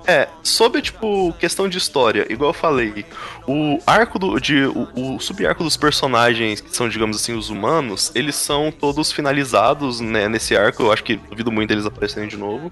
É, 0.06 0.28
sobre, 0.43 0.82
tipo, 0.82 1.32
questão 1.34 1.70
de 1.70 1.78
história, 1.78 2.26
igual 2.30 2.49
eu 2.49 2.54
falei, 2.54 3.06
o 3.47 3.80
arco 3.86 4.18
do. 4.18 4.39
De, 4.39 4.66
o, 4.66 5.16
o 5.16 5.20
sub-arco 5.20 5.64
dos 5.64 5.78
personagens, 5.78 6.60
que 6.60 6.76
são, 6.76 6.89
digamos 6.89 7.18
assim, 7.18 7.34
os 7.34 7.49
humanos, 7.49 8.12
eles 8.16 8.36
são 8.36 8.72
todos 8.72 9.12
finalizados 9.12 9.99
né, 9.99 10.28
nesse 10.28 10.56
arco. 10.56 10.84
Eu 10.84 10.91
acho 10.91 11.04
que 11.04 11.18
duvido 11.18 11.52
muito 11.52 11.72
eles 11.72 11.86
aparecerem 11.86 12.28
de 12.28 12.38
novo. 12.38 12.72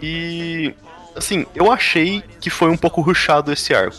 E. 0.00 0.72
Assim, 1.16 1.46
eu 1.54 1.70
achei 1.70 2.22
que 2.40 2.50
foi 2.50 2.70
um 2.70 2.76
pouco 2.76 3.00
rushado 3.00 3.52
esse 3.52 3.72
arco. 3.72 3.96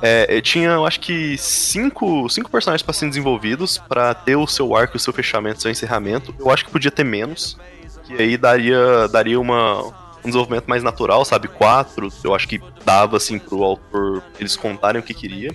É, 0.00 0.40
tinha, 0.40 0.70
eu 0.70 0.86
acho 0.86 1.00
que, 1.00 1.36
cinco, 1.38 2.28
cinco 2.28 2.50
personagens 2.50 2.82
para 2.82 2.92
serem 2.92 3.08
desenvolvidos 3.08 3.78
para 3.78 4.14
ter 4.14 4.36
o 4.36 4.46
seu 4.46 4.76
arco, 4.76 4.96
o 4.96 5.00
seu 5.00 5.12
fechamento, 5.12 5.58
o 5.58 5.62
seu 5.62 5.70
encerramento. 5.70 6.34
Eu 6.38 6.50
acho 6.50 6.64
que 6.64 6.70
podia 6.70 6.90
ter 6.90 7.04
menos. 7.04 7.56
Que 8.04 8.14
aí 8.14 8.36
daria, 8.36 9.08
daria 9.08 9.40
uma, 9.40 9.92
um 10.24 10.28
desenvolvimento 10.28 10.66
mais 10.66 10.82
natural, 10.82 11.24
sabe? 11.24 11.48
Quatro, 11.48 12.08
eu 12.24 12.34
acho 12.34 12.48
que 12.48 12.60
dava, 12.84 13.16
assim, 13.16 13.38
pro 13.38 13.62
autor 13.62 14.22
eles 14.38 14.56
contarem 14.56 15.00
o 15.00 15.04
que 15.04 15.14
queria. 15.14 15.54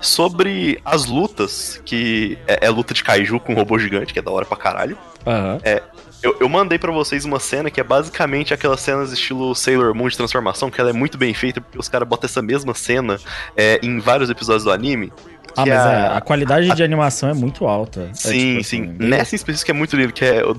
Sobre 0.00 0.80
as 0.84 1.06
lutas, 1.06 1.80
que 1.84 2.38
é, 2.46 2.66
é 2.66 2.70
luta 2.70 2.94
de 2.94 3.02
kaiju 3.02 3.40
com 3.40 3.54
robô 3.54 3.78
gigante, 3.78 4.12
que 4.12 4.18
é 4.18 4.22
da 4.22 4.30
hora 4.30 4.44
pra 4.44 4.56
caralho. 4.56 4.96
Aham. 5.26 5.60
É, 5.62 5.82
eu, 6.24 6.36
eu 6.40 6.48
mandei 6.48 6.78
pra 6.78 6.90
vocês 6.90 7.24
uma 7.24 7.38
cena 7.38 7.70
que 7.70 7.80
é 7.80 7.84
basicamente 7.84 8.52
aquelas 8.52 8.80
cenas 8.80 9.12
estilo 9.12 9.54
Sailor 9.54 9.94
Moon 9.94 10.08
de 10.08 10.16
transformação, 10.16 10.70
que 10.70 10.80
ela 10.80 10.90
é 10.90 10.92
muito 10.92 11.16
bem 11.18 11.32
feita, 11.34 11.60
porque 11.60 11.78
os 11.78 11.88
caras 11.88 12.08
botam 12.08 12.26
essa 12.26 12.42
mesma 12.42 12.74
cena 12.74 13.18
é, 13.56 13.78
em 13.82 13.98
vários 14.00 14.30
episódios 14.30 14.64
do 14.64 14.72
anime. 14.72 15.12
Ah, 15.56 15.60
mas 15.64 15.70
a- 15.70 15.92
é, 15.92 16.16
a 16.16 16.20
qualidade 16.20 16.74
de 16.74 16.82
animação 16.82 17.28
é 17.28 17.34
muito 17.34 17.64
alta. 17.66 18.08
É, 18.10 18.14
Sim, 18.14 18.30
tipo 18.56 18.64
sim. 18.64 18.82
assim, 18.82 18.96
Nessa 18.98 19.34
em 19.34 19.36
específico 19.36 19.70
é 19.70 19.74
muito 19.74 19.94
lindo, 19.96 20.12
que 20.12 20.24
é 20.24 20.42
do, 20.42 20.52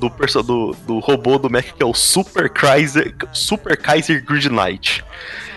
do, 0.43 0.71
do 0.87 0.99
robô 0.99 1.37
do 1.37 1.49
Mac, 1.49 1.65
que 1.65 1.83
é 1.83 1.85
o 1.85 1.93
Super 1.93 2.49
Kaiser, 2.49 3.13
Super 3.33 3.75
Kaiser 3.75 4.23
Grid 4.23 4.49
Knight. 4.49 5.03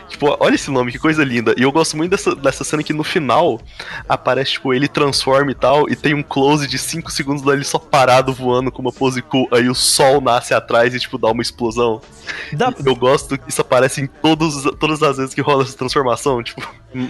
Tipo, 0.08 0.36
olha 0.40 0.54
esse 0.54 0.70
nome, 0.70 0.90
que 0.90 0.98
coisa 0.98 1.22
linda. 1.22 1.54
E 1.56 1.62
eu 1.62 1.70
gosto 1.70 1.96
muito 1.96 2.10
dessa, 2.10 2.34
dessa 2.34 2.64
cena 2.64 2.82
que 2.82 2.92
no 2.92 3.04
final 3.04 3.60
aparece, 4.08 4.52
tipo, 4.52 4.72
ele 4.72 4.88
transforma 4.88 5.50
e 5.50 5.54
tal, 5.54 5.88
e 5.88 5.94
tem 5.94 6.14
um 6.14 6.22
close 6.22 6.66
de 6.66 6.78
5 6.78 7.10
segundos 7.12 7.42
dele 7.42 7.62
só 7.64 7.78
parado 7.78 8.32
voando 8.32 8.72
com 8.72 8.80
uma 8.82 8.92
pose 8.92 9.20
cool, 9.22 9.46
aí 9.52 9.68
o 9.68 9.74
sol 9.74 10.20
nasce 10.20 10.54
atrás 10.54 10.94
e, 10.94 10.98
tipo, 10.98 11.18
dá 11.18 11.28
uma 11.30 11.42
explosão. 11.42 12.00
Dá- 12.52 12.72
Eu 12.84 12.96
gosto 12.96 13.36
que 13.38 13.48
isso 13.50 13.60
aparece 13.60 14.00
em 14.00 14.06
todos, 14.06 14.62
todas 14.78 15.02
as 15.02 15.16
vezes 15.18 15.34
que 15.34 15.40
rola 15.40 15.62
essa 15.62 15.76
transformação, 15.76 16.42
tipo, 16.42 16.62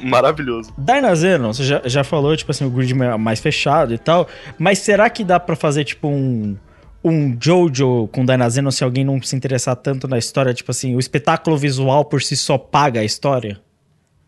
maravilhoso. 0.03 0.72
Dainazeno, 0.76 1.53
você 1.55 1.64
já, 1.64 1.82
já 1.84 2.03
falou, 2.05 2.36
tipo 2.36 2.51
assim, 2.51 2.64
o 2.64 2.70
grid 2.70 2.94
mais 2.94 3.40
fechado 3.40 3.94
e 3.94 3.99
tal, 3.99 4.28
mas 4.59 4.78
será 4.80 5.09
que 5.09 5.22
dá 5.24 5.38
pra 5.38 5.55
fazer, 5.57 5.84
tipo, 5.84 6.09
um, 6.09 6.57
um 7.03 7.36
Jojo 7.40 8.09
com 8.09 8.24
Dainazeno 8.24 8.72
se 8.72 8.84
alguém 8.84 9.05
não 9.05 9.20
se 9.22 9.36
interessar 9.36 9.76
tanto 9.76 10.09
na 10.09 10.18
história? 10.18 10.55
Tipo 10.55 10.70
assim, 10.70 10.94
o 10.94 11.01
espetáculo 11.01 11.57
visual 11.57 12.05
por 12.05 12.22
si 12.22 12.36
só 12.36 12.59
paga 12.59 13.01
a 13.01 13.05
história? 13.05 13.61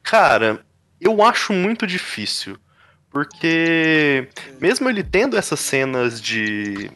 Cara, 0.03 0.61
eu 1.01 1.23
acho 1.23 1.53
muito 1.53 1.87
difícil. 1.87 2.57
Porque 3.11 4.29
mesmo 4.61 4.89
ele 4.89 5.03
tendo 5.03 5.37
essas 5.37 5.59
cenas 5.59 6.21
de. 6.21 6.91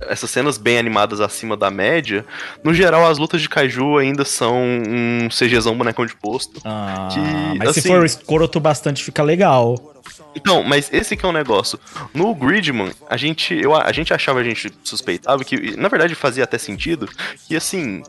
Essas 0.00 0.30
cenas 0.30 0.58
bem 0.58 0.78
animadas 0.78 1.20
acima 1.20 1.56
da 1.56 1.70
média, 1.70 2.24
no 2.62 2.74
geral 2.74 3.06
as 3.06 3.18
lutas 3.18 3.40
de 3.40 3.48
kaiju 3.48 3.96
ainda 3.98 4.24
são 4.24 4.54
um 4.62 5.28
CGzão 5.30 5.76
bonecão 5.76 6.04
de 6.04 6.14
posto. 6.14 6.60
Ah, 6.64 7.08
Que, 7.12 7.58
mas 7.58 7.72
se 7.72 7.80
assim- 7.80 7.88
for 7.88 8.04
escroto 8.04 8.60
bastante, 8.60 9.02
fica 9.02 9.22
legal. 9.22 9.94
Então, 10.34 10.62
mas 10.62 10.92
esse 10.92 11.16
que 11.16 11.24
é 11.24 11.28
o 11.28 11.32
negócio. 11.32 11.80
No 12.14 12.34
Gridman, 12.34 12.92
a 13.08 13.16
gente, 13.16 13.54
eu, 13.54 13.74
a 13.74 13.90
gente 13.90 14.12
achava, 14.12 14.40
a 14.40 14.44
gente 14.44 14.70
suspeitava 14.84 15.42
que, 15.42 15.76
na 15.76 15.88
verdade 15.88 16.14
fazia 16.14 16.44
até 16.44 16.58
sentido, 16.58 17.08
que 17.48 17.56
assim, 17.56 18.02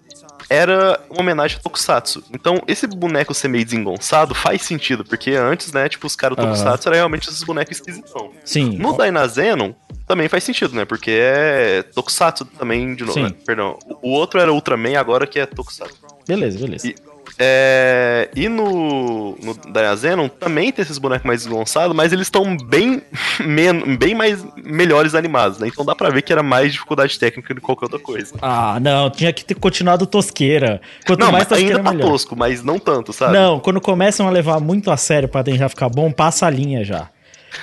era 0.49 0.99
uma 1.09 1.21
homenagem 1.21 1.57
a 1.57 1.61
Tokusatsu. 1.61 2.23
Então, 2.33 2.61
esse 2.67 2.87
boneco 2.87 3.33
ser 3.33 3.47
meio 3.47 3.65
desengonçado 3.65 4.33
faz 4.33 4.61
sentido, 4.61 5.03
porque 5.03 5.31
antes, 5.31 5.71
né, 5.73 5.87
tipo, 5.89 6.07
os 6.07 6.15
caras 6.15 6.35
do 6.37 6.41
Aham. 6.41 6.53
Tokusatsu 6.53 6.89
eram 6.89 6.95
realmente 6.97 7.29
esses 7.29 7.43
bonecos 7.43 7.77
esquisitão. 7.77 8.31
Sim. 8.43 8.77
No 8.77 8.97
Dynazenon, 8.97 9.73
também 10.07 10.29
faz 10.29 10.43
sentido, 10.43 10.73
né? 10.73 10.85
Porque 10.85 11.11
é 11.11 11.83
Tokusatsu 11.93 12.45
também, 12.45 12.95
de 12.95 13.03
novo. 13.03 13.13
Sim. 13.13 13.23
né? 13.23 13.33
Perdão. 13.45 13.77
O 14.01 14.07
o 14.07 14.11
outro 14.11 14.39
era 14.39 14.51
Ultraman, 14.53 14.97
agora 14.97 15.27
que 15.27 15.37
é 15.37 15.45
Tokusatsu. 15.45 15.97
Beleza, 16.25 16.57
beleza. 16.57 16.87
E, 16.87 16.95
é, 17.39 18.29
e 18.35 18.49
no, 18.49 19.37
no 19.41 19.53
Dynazenon 19.71 20.27
também 20.27 20.71
tem 20.71 20.83
esses 20.83 20.97
bonecos 20.97 21.25
mais 21.25 21.43
desgonçados, 21.43 21.95
mas 21.95 22.11
eles 22.11 22.27
estão 22.27 22.57
bem, 22.57 23.01
men 23.45 23.95
bem 23.97 24.15
mais 24.15 24.45
melhores 24.55 25.13
animados, 25.15 25.59
né? 25.59 25.67
Então 25.67 25.85
dá 25.85 25.95
pra 25.95 26.09
ver 26.09 26.21
que 26.23 26.31
era 26.33 26.41
mais 26.43 26.71
dificuldade 26.73 27.17
técnica 27.19 27.53
do 27.53 27.61
que 27.61 27.65
qualquer 27.65 27.85
outra 27.85 27.99
coisa. 27.99 28.33
Ah, 28.41 28.79
não, 28.79 29.09
tinha 29.09 29.31
que 29.31 29.45
ter 29.45 29.55
continuado 29.55 30.05
tosqueira. 30.07 30.81
Quanto 31.05 31.19
não, 31.19 31.31
mais 31.31 31.43
mas 31.47 31.59
ainda 31.59 31.73
tosqueira, 31.75 31.83
tá 31.83 31.91
melhor. 31.91 32.09
tosco, 32.11 32.35
mas 32.35 32.63
não 32.63 32.79
tanto, 32.79 33.13
sabe? 33.13 33.33
Não, 33.33 33.59
quando 33.59 33.79
começam 33.79 34.27
a 34.27 34.31
levar 34.31 34.59
muito 34.59 34.89
a 34.89 34.97
sério 34.97 35.29
pra 35.29 35.43
tentar 35.43 35.69
ficar 35.69 35.89
bom, 35.89 36.11
passa 36.11 36.47
a 36.47 36.49
linha 36.49 36.83
já. 36.83 37.09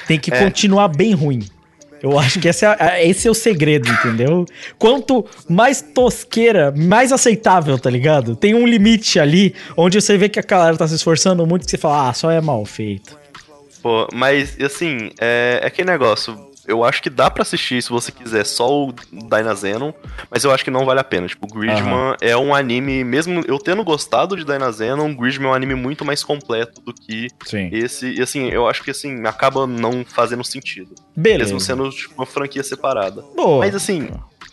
Tem 0.07 0.19
que 0.19 0.33
É. 0.33 0.43
continuar 0.45 0.89
bem 0.89 1.15
ruim. 1.15 1.41
Eu 2.05 2.19
acho 2.19 2.39
que 2.39 2.49
esse 2.49 2.67
é, 2.67 2.69
a- 2.79 3.03
esse 3.03 3.27
é 3.27 3.31
o 3.31 3.35
segredo, 3.35 3.89
entendeu? 3.89 4.45
Quanto 4.79 5.25
mais 5.49 5.81
tosqueira, 5.81 6.71
mais 6.77 7.11
aceitável, 7.13 7.79
tá 7.79 7.89
ligado? 7.89 8.37
Tem 8.37 8.55
um 8.55 8.67
limite 8.67 9.19
ali 9.19 9.55
onde 9.75 9.99
você 9.99 10.19
vê 10.19 10.29
que 10.29 10.39
a 10.39 10.43
galera 10.43 10.77
tá 10.77 10.87
se 10.87 10.95
esforçando 10.97 11.47
muito 11.47 11.65
que 11.65 11.71
você 11.71 11.79
fala, 11.79 12.11
ah, 12.11 12.13
só 12.13 12.31
é 12.31 12.43
mal 12.43 12.63
feito. 12.67 13.17
Pô, 13.83 14.07
mas 14.13 14.55
assim, 14.61 15.11
é, 15.19 15.61
é 15.63 15.67
aquele 15.67 15.91
negócio. 15.91 16.37
Eu 16.67 16.85
acho 16.85 17.03
que 17.03 17.11
dá 17.11 17.31
pra 17.31 17.43
assistir 17.43 17.83
se 17.83 17.91
você 17.91 18.11
quiser 18.11 18.45
só 18.45 18.87
o 18.87 18.93
Dynazenon, 19.13 19.93
mas 20.31 20.45
eu 20.45 20.51
acho 20.51 20.65
que 20.65 20.71
não 20.71 20.85
vale 20.85 21.01
a 21.01 21.05
pena. 21.05 21.27
Tipo, 21.27 21.47
Gridman 21.47 22.17
é 22.21 22.37
um 22.37 22.55
anime, 22.55 23.05
mesmo 23.05 23.43
eu 23.47 23.59
tendo 23.59 23.85
gostado 23.85 24.37
de 24.37 24.45
Dynazenon, 24.45 25.15
Gridman 25.15 25.49
é 25.49 25.51
um 25.51 25.55
anime 25.55 25.75
muito 25.75 26.05
mais 26.05 26.25
completo 26.25 26.81
do 26.81 26.93
que 26.93 27.29
Sim. 27.45 27.69
esse. 27.73 28.15
E 28.15 28.23
assim, 28.23 28.49
eu 28.49 28.69
acho 28.69 28.83
que 28.83 28.91
assim, 28.91 29.27
acaba 29.27 29.67
não 29.67 30.05
fazendo 30.05 30.45
sentido. 30.45 30.95
Beleza. 31.17 31.53
Mesmo 31.53 31.61
sendo 31.61 31.91
tipo, 31.91 32.15
uma 32.15 32.27
franquia 32.27 32.63
separada. 32.63 33.23
Boa. 33.37 33.61
Mas 33.61 33.75
assim, 33.75 34.09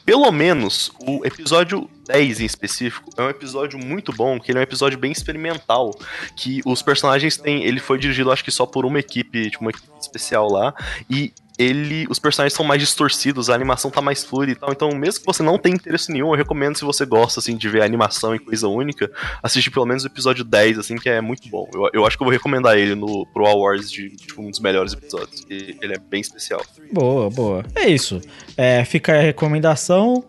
pelo 0.06 0.32
menos 0.32 0.92
o 1.00 1.26
episódio 1.26 1.90
10 2.08 2.42
em 2.42 2.46
específico 2.46 3.10
é 3.16 3.22
um 3.22 3.30
episódio 3.30 3.80
muito 3.80 4.12
bom, 4.12 4.40
que 4.40 4.52
ele 4.52 4.60
é 4.60 4.62
um 4.62 4.64
episódio 4.64 4.98
bem 4.98 5.12
experimental, 5.12 5.98
que 6.36 6.62
os 6.66 6.82
personagens 6.82 7.38
têm, 7.38 7.64
ele 7.64 7.80
foi 7.80 7.98
dirigido 7.98 8.32
acho 8.32 8.44
que 8.44 8.52
só 8.52 8.66
por 8.66 8.86
uma 8.86 9.00
equipe, 9.00 9.50
tipo 9.50 9.64
uma 9.64 9.72
equipe 9.72 9.88
especial 10.00 10.52
lá, 10.52 10.74
e 11.10 11.32
ele, 11.62 12.08
os 12.10 12.20
personagens 12.20 12.54
são 12.54 12.66
mais 12.66 12.82
distorcidos, 12.82 13.50
a 13.50 13.56
animação 13.56 13.92
tá 13.92 14.02
mais 14.02 14.24
fluida 14.24 14.52
e 14.52 14.56
tal, 14.56 14.72
então 14.72 14.92
mesmo 14.96 15.20
que 15.20 15.26
você 15.26 15.44
não 15.44 15.58
tenha 15.58 15.76
interesse 15.76 16.12
nenhum, 16.12 16.30
eu 16.30 16.38
recomendo 16.38 16.78
se 16.78 16.84
você 16.84 17.06
gosta 17.06 17.40
assim 17.40 17.56
de 17.56 17.70
ver 17.70 17.84
animação 17.84 18.34
e 18.34 18.40
coisa 18.40 18.68
única, 18.68 19.12
assistir 19.44 19.70
pelo 19.70 19.86
menos 19.86 20.04
o 20.04 20.08
episódio 20.08 20.44
10 20.44 20.80
assim, 20.80 20.96
que 20.96 21.10
é 21.10 21.22
muito 21.22 21.48
bom. 21.50 21.70
Eu, 21.74 21.90
eu 21.94 22.06
acho 22.06 22.18
que 22.18 22.24
eu 22.24 22.26
vou 22.26 22.34
recomendar 22.34 22.78
ele 22.78 22.96
no 22.96 23.26
pro 23.28 23.46
Awards 23.46 23.92
de 23.92 24.10
tipo, 24.10 24.42
um 24.42 24.50
dos 24.50 24.60
melhores 24.60 24.94
episódios, 24.94 25.46
e 25.50 25.78
ele 25.82 25.94
é 25.94 26.00
bem 26.00 26.22
especial. 26.22 26.62
Boa, 26.92 27.30
boa. 27.30 27.64
É 27.76 27.88
isso. 27.88 28.22
É, 28.58 28.84
fica 28.84 29.18
a 29.18 29.22
recomendação. 29.22 30.24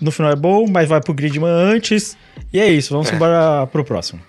no 0.00 0.10
final 0.10 0.32
é 0.32 0.36
bom, 0.36 0.66
mas 0.68 0.88
vai 0.88 1.00
pro 1.00 1.14
Gridman 1.14 1.50
antes. 1.50 2.16
E 2.52 2.60
é 2.60 2.68
isso, 2.68 2.92
vamos 2.92 3.10
embora 3.12 3.66
pro 3.66 3.84
próximo. 3.84 4.20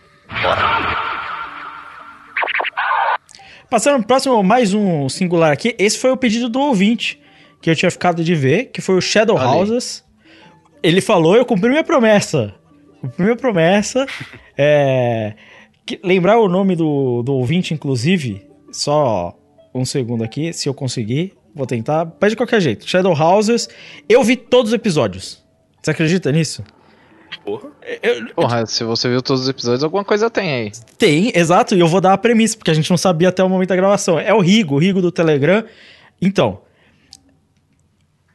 Passando 3.73 3.97
pro 3.97 4.05
próximo, 4.09 4.43
mais 4.43 4.71
um 4.71 5.09
singular 5.09 5.51
aqui. 5.51 5.75
Esse 5.79 5.97
foi 5.97 6.11
o 6.11 6.15
pedido 6.15 6.47
do 6.47 6.59
ouvinte 6.59 7.19
que 7.59 7.71
eu 7.71 7.75
tinha 7.75 7.89
ficado 7.89 8.23
de 8.23 8.35
ver, 8.35 8.65
que 8.65 8.81
foi 8.81 8.93
o 8.93 9.01
Shadow 9.01 9.35
Olha 9.35 9.47
aí. 9.49 9.57
Houses. 9.57 10.03
Ele 10.83 11.01
falou, 11.01 11.35
eu 11.35 11.43
cumpri 11.43 11.71
minha 11.71 11.83
promessa. 11.83 12.53
Cumpri 13.01 13.23
minha 13.23 13.35
promessa. 13.35 14.05
É, 14.55 15.33
que- 15.83 15.99
lembrar 16.03 16.37
o 16.37 16.47
nome 16.47 16.75
do, 16.75 17.23
do 17.23 17.33
ouvinte, 17.33 17.73
inclusive, 17.73 18.45
só 18.71 19.35
um 19.73 19.83
segundo 19.83 20.23
aqui, 20.23 20.53
se 20.53 20.69
eu 20.69 20.75
conseguir, 20.75 21.33
vou 21.55 21.65
tentar. 21.65 22.15
Mas 22.21 22.33
de 22.33 22.35
qualquer 22.35 22.61
jeito, 22.61 22.87
Shadow 22.87 23.19
Houses, 23.19 23.67
eu 24.07 24.23
vi 24.23 24.35
todos 24.35 24.69
os 24.69 24.75
episódios. 24.75 25.43
Você 25.81 25.89
acredita 25.89 26.31
nisso? 26.31 26.63
Porra. 27.39 27.69
Porra, 28.35 28.65
se 28.65 28.83
você 28.83 29.09
viu 29.09 29.21
todos 29.21 29.43
os 29.43 29.49
episódios, 29.49 29.83
alguma 29.83 30.03
coisa 30.03 30.29
tem 30.29 30.51
aí. 30.53 30.71
Tem, 30.97 31.31
exato, 31.35 31.75
e 31.75 31.79
eu 31.79 31.87
vou 31.87 32.01
dar 32.01 32.13
a 32.13 32.17
premissa, 32.17 32.57
porque 32.57 32.71
a 32.71 32.73
gente 32.73 32.89
não 32.89 32.97
sabia 32.97 33.29
até 33.29 33.43
o 33.43 33.49
momento 33.49 33.69
da 33.69 33.75
gravação. 33.75 34.19
É 34.19 34.33
o 34.33 34.39
Rigo, 34.39 34.75
o 34.75 34.79
Rigo 34.79 35.01
do 35.01 35.11
Telegram. 35.11 35.63
Então, 36.21 36.59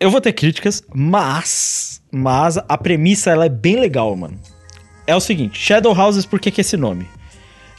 eu 0.01 0.11
vou 0.11 0.21
ter 0.21 0.33
críticas, 0.33 0.83
mas, 0.95 2.01
mas 2.13 2.57
a 2.57 2.79
premissa 2.79 3.31
ela 3.31 3.47
é 3.47 3.49
bem 3.49 3.77
legal, 3.81 4.15
mano. 4.15 4.39
É 5.07 5.17
o 5.17 5.21
seguinte, 5.21 5.59
Shadow 5.59 5.97
Houses, 5.99 6.27
por 6.27 6.39
que 6.39 6.51
que 6.51 6.61
é 6.61 6.63
esse 6.63 6.77
nome? 6.77 7.09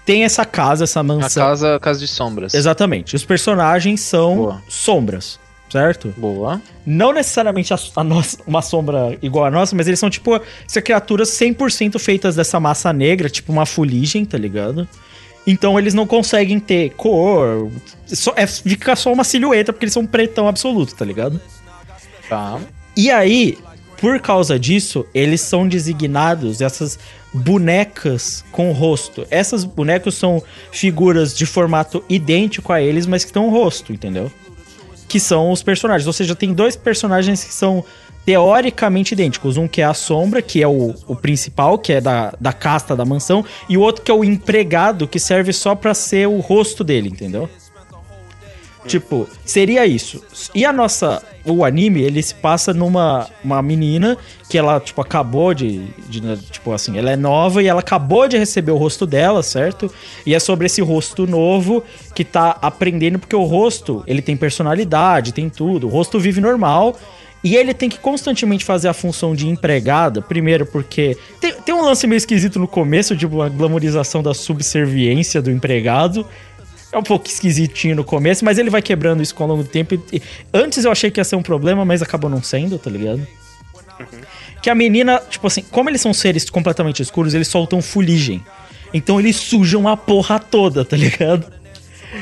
Tem 0.05 0.23
essa 0.23 0.43
casa, 0.43 0.85
essa 0.85 1.01
A 1.01 1.03
mansão. 1.03 1.45
casa, 1.45 1.79
casa 1.79 1.99
de 1.99 2.07
sombras. 2.07 2.53
Exatamente. 2.55 3.15
Os 3.15 3.23
personagens 3.23 4.01
são 4.01 4.35
Boa. 4.37 4.63
sombras, 4.67 5.39
certo? 5.69 6.13
Boa. 6.17 6.61
Não 6.85 7.13
necessariamente 7.13 7.73
a, 7.73 7.77
a 7.95 8.03
nossa, 8.03 8.37
uma 8.45 8.61
sombra 8.61 9.17
igual 9.21 9.45
a 9.45 9.51
nossa, 9.51 9.75
mas 9.75 9.87
eles 9.87 9.99
são 9.99 10.09
tipo 10.09 10.35
essas 10.65 10.83
criaturas 10.83 11.29
100% 11.29 11.99
feitas 11.99 12.35
dessa 12.35 12.59
massa 12.59 12.91
negra, 12.91 13.29
tipo 13.29 13.51
uma 13.51 13.65
fuligem, 13.65 14.25
tá 14.25 14.37
ligado? 14.37 14.87
Então 15.45 15.79
eles 15.79 15.93
não 15.93 16.05
conseguem 16.05 16.59
ter 16.59 16.91
cor, 16.91 17.71
só, 18.05 18.33
é, 18.35 18.45
fica 18.45 18.95
só 18.95 19.11
uma 19.11 19.23
silhueta 19.23 19.71
porque 19.71 19.85
eles 19.85 19.93
são 19.93 20.05
pretão 20.05 20.47
absoluto, 20.47 20.95
tá 20.95 21.05
ligado? 21.05 21.39
Tá. 22.27 22.59
E 22.95 23.09
aí, 23.09 23.57
por 23.99 24.19
causa 24.19 24.59
disso, 24.59 25.05
eles 25.13 25.41
são 25.41 25.67
designados 25.67 26.61
essas 26.61 26.99
bonecas 27.33 28.43
com 28.51 28.71
rosto. 28.71 29.25
Essas 29.29 29.63
bonecas 29.63 30.15
são 30.15 30.41
figuras 30.71 31.35
de 31.35 31.45
formato 31.45 32.03
idêntico 32.09 32.71
a 32.71 32.81
eles, 32.81 33.05
mas 33.05 33.25
que 33.25 33.31
têm 33.31 33.41
um 33.41 33.49
rosto, 33.49 33.93
entendeu? 33.93 34.31
Que 35.09 35.19
são 35.19 35.51
os 35.51 35.61
personagens. 35.61 36.07
Ou 36.07 36.13
seja, 36.13 36.33
tem 36.35 36.53
dois 36.53 36.77
personagens 36.77 37.43
que 37.43 37.53
são 37.53 37.83
teoricamente 38.25 39.13
idênticos. 39.13 39.57
Um 39.57 39.67
que 39.67 39.81
é 39.81 39.85
a 39.85 39.93
sombra, 39.93 40.41
que 40.41 40.61
é 40.61 40.67
o, 40.67 40.93
o 41.07 41.15
principal, 41.15 41.77
que 41.79 41.93
é 41.93 41.99
da, 41.99 42.33
da 42.39 42.53
casta 42.53 42.95
da 42.95 43.03
mansão, 43.03 43.43
e 43.67 43.75
o 43.75 43.81
outro 43.81 44.03
que 44.03 44.11
é 44.11 44.13
o 44.13 44.23
empregado, 44.23 45.07
que 45.07 45.19
serve 45.19 45.51
só 45.51 45.73
pra 45.73 45.93
ser 45.93 46.27
o 46.27 46.39
rosto 46.39 46.83
dele, 46.83 47.09
entendeu? 47.09 47.49
Tipo, 48.85 49.27
seria 49.45 49.85
isso. 49.85 50.23
E 50.55 50.65
a 50.65 50.71
nossa. 50.71 51.21
O 51.45 51.63
anime, 51.65 52.01
ele 52.01 52.21
se 52.21 52.35
passa 52.35 52.73
numa 52.73 53.27
uma 53.43 53.61
menina 53.61 54.17
que 54.49 54.57
ela, 54.57 54.79
tipo, 54.79 55.01
acabou 55.01 55.53
de, 55.53 55.85
de. 56.07 56.21
Tipo 56.51 56.71
assim, 56.73 56.97
ela 56.97 57.11
é 57.11 57.15
nova 57.15 57.61
e 57.61 57.67
ela 57.67 57.79
acabou 57.79 58.27
de 58.27 58.37
receber 58.37 58.71
o 58.71 58.77
rosto 58.77 59.05
dela, 59.05 59.41
certo? 59.43 59.91
E 60.25 60.33
é 60.33 60.39
sobre 60.39 60.67
esse 60.67 60.81
rosto 60.81 61.25
novo 61.25 61.83
que 62.13 62.23
tá 62.23 62.57
aprendendo, 62.61 63.19
porque 63.19 63.35
o 63.35 63.43
rosto, 63.43 64.03
ele 64.07 64.21
tem 64.21 64.37
personalidade, 64.37 65.33
tem 65.33 65.49
tudo. 65.49 65.87
O 65.87 65.89
rosto 65.89 66.19
vive 66.19 66.39
normal. 66.39 66.95
E 67.43 67.55
ele 67.55 67.73
tem 67.73 67.87
que 67.87 67.97
constantemente 67.97 68.65
fazer 68.65 68.89
a 68.89 68.93
função 68.93 69.33
de 69.33 69.47
empregada, 69.47 70.21
primeiro 70.21 70.65
porque 70.65 71.17
tem, 71.39 71.53
tem 71.53 71.73
um 71.73 71.81
lance 71.81 72.05
meio 72.05 72.17
esquisito 72.17 72.59
no 72.59 72.67
começo, 72.67 73.15
de 73.15 73.25
uma 73.25 73.47
glamorização 73.47 74.21
da 74.21 74.33
subserviência 74.33 75.41
do 75.41 75.49
empregado. 75.49 76.27
É 76.91 76.97
um 76.97 77.03
pouco 77.03 77.27
esquisitinho 77.27 77.95
no 77.95 78.03
começo, 78.03 78.43
mas 78.43 78.57
ele 78.57 78.69
vai 78.69 78.81
quebrando 78.81 79.21
isso 79.21 79.35
com 79.35 79.43
o 79.43 79.47
longo 79.47 79.63
do 79.63 79.69
tempo. 79.69 79.95
E- 80.11 80.21
antes 80.53 80.85
eu 80.85 80.91
achei 80.91 81.11
que 81.11 81.19
ia 81.19 81.23
ser 81.23 81.35
um 81.35 81.41
problema, 81.43 81.85
mas 81.85 82.01
acabou 82.01 82.29
não 82.29 82.41
sendo, 82.41 82.79
tá 82.79 82.89
ligado? 82.89 83.25
Que 84.61 84.69
a 84.69 84.75
menina, 84.75 85.21
tipo 85.29 85.45
assim, 85.47 85.63
como 85.71 85.89
eles 85.89 86.01
são 86.01 86.13
seres 86.13 86.49
completamente 86.49 87.01
escuros, 87.01 87.33
eles 87.33 87.47
soltam 87.47 87.81
fuligem. 87.81 88.43
Então 88.93 89.19
eles 89.19 89.35
sujam 89.35 89.87
a 89.87 89.95
porra 89.95 90.39
toda, 90.39 90.83
tá 90.83 90.97
ligado? 90.97 91.45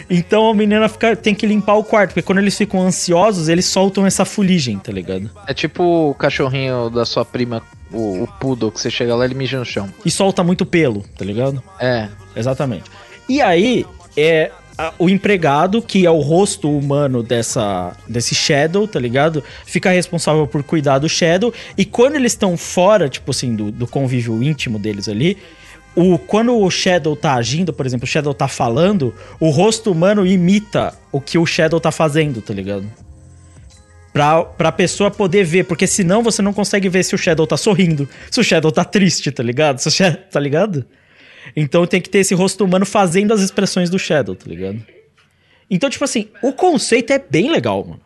Então 0.10 0.50
a 0.50 0.54
menina 0.54 0.90
fica, 0.90 1.16
tem 1.16 1.34
que 1.34 1.48
limpar 1.48 1.76
o 1.76 1.84
quarto, 1.84 2.10
porque 2.10 2.22
quando 2.22 2.40
eles 2.40 2.58
ficam 2.58 2.82
ansiosos, 2.82 3.48
eles 3.48 3.66
soltam 3.66 4.06
essa 4.06 4.26
fuligem, 4.26 4.78
tá 4.78 4.92
ligado? 4.92 5.30
É 5.48 5.54
tipo 5.54 6.10
o 6.10 6.14
cachorrinho 6.14 6.90
da 6.90 7.06
sua 7.06 7.24
prima, 7.24 7.64
o, 7.92 8.24
o 8.24 8.28
poodle, 8.40 8.70
que 8.70 8.82
você 8.82 8.92
chega 8.92 9.16
lá 9.16 9.24
e 9.24 9.28
ele 9.28 9.36
mija 9.36 9.58
no 9.58 9.66
chão. 9.66 9.90
E 10.06 10.12
solta 10.12 10.44
muito 10.44 10.66
pelo, 10.66 11.04
tá 11.18 11.24
ligado? 11.24 11.64
É. 11.80 12.10
Exatamente. 12.36 12.84
E 13.30 13.42
aí, 13.42 13.86
é 14.18 14.52
a- 14.78 14.94
o 15.00 15.10
empregado, 15.10 15.82
que 15.82 16.06
é 16.06 16.12
o 16.12 16.20
rosto 16.20 16.70
humano 16.76 17.24
dessa, 17.24 17.96
desse 18.08 18.36
Shadow, 18.36 18.88
tá 18.88 19.00
ligado? 19.00 19.44
Fica 19.66 19.90
responsável 19.92 20.46
por 20.48 20.64
cuidar 20.64 21.00
do 21.00 21.08
Shadow. 21.08 21.54
E 21.78 21.86
quando 21.86 22.16
eles 22.16 22.34
estão 22.34 22.58
fora, 22.58 23.08
tipo 23.08 23.32
assim, 23.32 23.56
do, 23.56 23.72
do 23.72 23.88
convívio 23.88 24.42
íntimo 24.44 24.78
deles 24.78 25.08
ali, 25.08 25.38
o, 25.96 26.18
quando 26.20 26.56
o 26.56 26.70
Shadow 26.70 27.16
tá 27.16 27.34
agindo, 27.34 27.74
por 27.74 27.86
exemplo, 27.86 28.04
o 28.06 28.08
Shadow 28.08 28.34
tá 28.34 28.48
falando, 28.48 29.16
o 29.40 29.50
rosto 29.50 29.92
humano 29.92 30.26
imita 30.28 30.94
o 31.12 31.20
que 31.20 31.38
o 31.40 31.46
Shadow 31.46 31.80
tá 31.80 31.92
fazendo, 31.92 32.40
tá 32.42 32.54
ligado? 32.54 32.86
Pra, 34.14 34.44
pra 34.44 34.72
pessoa 34.72 35.12
poder 35.12 35.44
ver, 35.44 35.66
porque 35.66 35.86
senão 35.86 36.24
você 36.24 36.42
não 36.42 36.54
consegue 36.54 36.90
ver 36.90 37.04
se 37.04 37.14
o 37.14 37.18
Shadow 37.18 37.46
tá 37.46 37.58
sorrindo, 37.58 38.08
se 38.32 38.40
o 38.40 38.44
Shadow 38.44 38.72
tá 38.72 38.84
triste, 38.84 39.32
tá 39.32 39.44
ligado? 39.44 39.80
Se 39.80 39.88
o 39.88 39.92
Shadow, 39.92 40.20
tá 40.32 40.40
ligado? 40.40 40.86
Então 41.56 41.86
tem 41.88 42.02
que 42.02 42.10
ter 42.10 42.20
esse 42.20 42.34
rosto 42.36 42.64
humano 42.64 42.86
fazendo 42.86 43.34
as 43.34 43.42
expressões 43.42 43.90
do 43.90 43.98
Shadow, 44.00 44.36
tá 44.36 44.46
ligado? 44.48 44.82
Então, 45.70 45.90
tipo 45.90 46.04
assim, 46.04 46.28
o 46.42 46.54
conceito 46.54 47.12
é 47.12 47.20
bem 47.20 47.52
legal, 47.52 47.84
mano. 47.84 48.00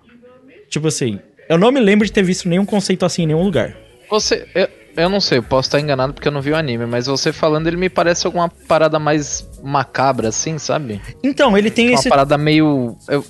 Tipo 0.69 0.87
assim, 0.87 1.19
eu 1.49 1.57
não 1.57 1.71
me 1.71 1.79
lembro 1.79 2.05
de 2.05 2.11
ter 2.11 2.23
visto 2.23 2.47
nenhum 2.49 2.65
conceito 2.65 3.05
assim 3.05 3.23
em 3.23 3.27
nenhum 3.27 3.43
lugar. 3.43 3.75
Você. 4.09 4.47
Eu, 4.55 4.67
Eu 4.97 5.07
não 5.07 5.21
sei, 5.21 5.37
eu 5.37 5.43
posso 5.43 5.67
estar 5.69 5.79
enganado 5.79 6.13
porque 6.13 6.27
eu 6.27 6.31
não 6.33 6.41
vi 6.41 6.51
o 6.51 6.55
anime, 6.55 6.85
mas 6.85 7.05
você 7.05 7.31
falando, 7.31 7.65
ele 7.67 7.77
me 7.77 7.89
parece 7.89 8.25
alguma 8.27 8.49
parada 8.49 8.99
mais 8.99 9.47
macabra, 9.63 10.27
assim, 10.27 10.57
sabe? 10.57 10.99
Então, 11.23 11.57
ele 11.57 11.71
tem 11.71 11.89
Uma 11.89 11.95
esse. 11.95 12.09
parada 12.09 12.37
meio. 12.37 12.97
eu- 13.07 13.23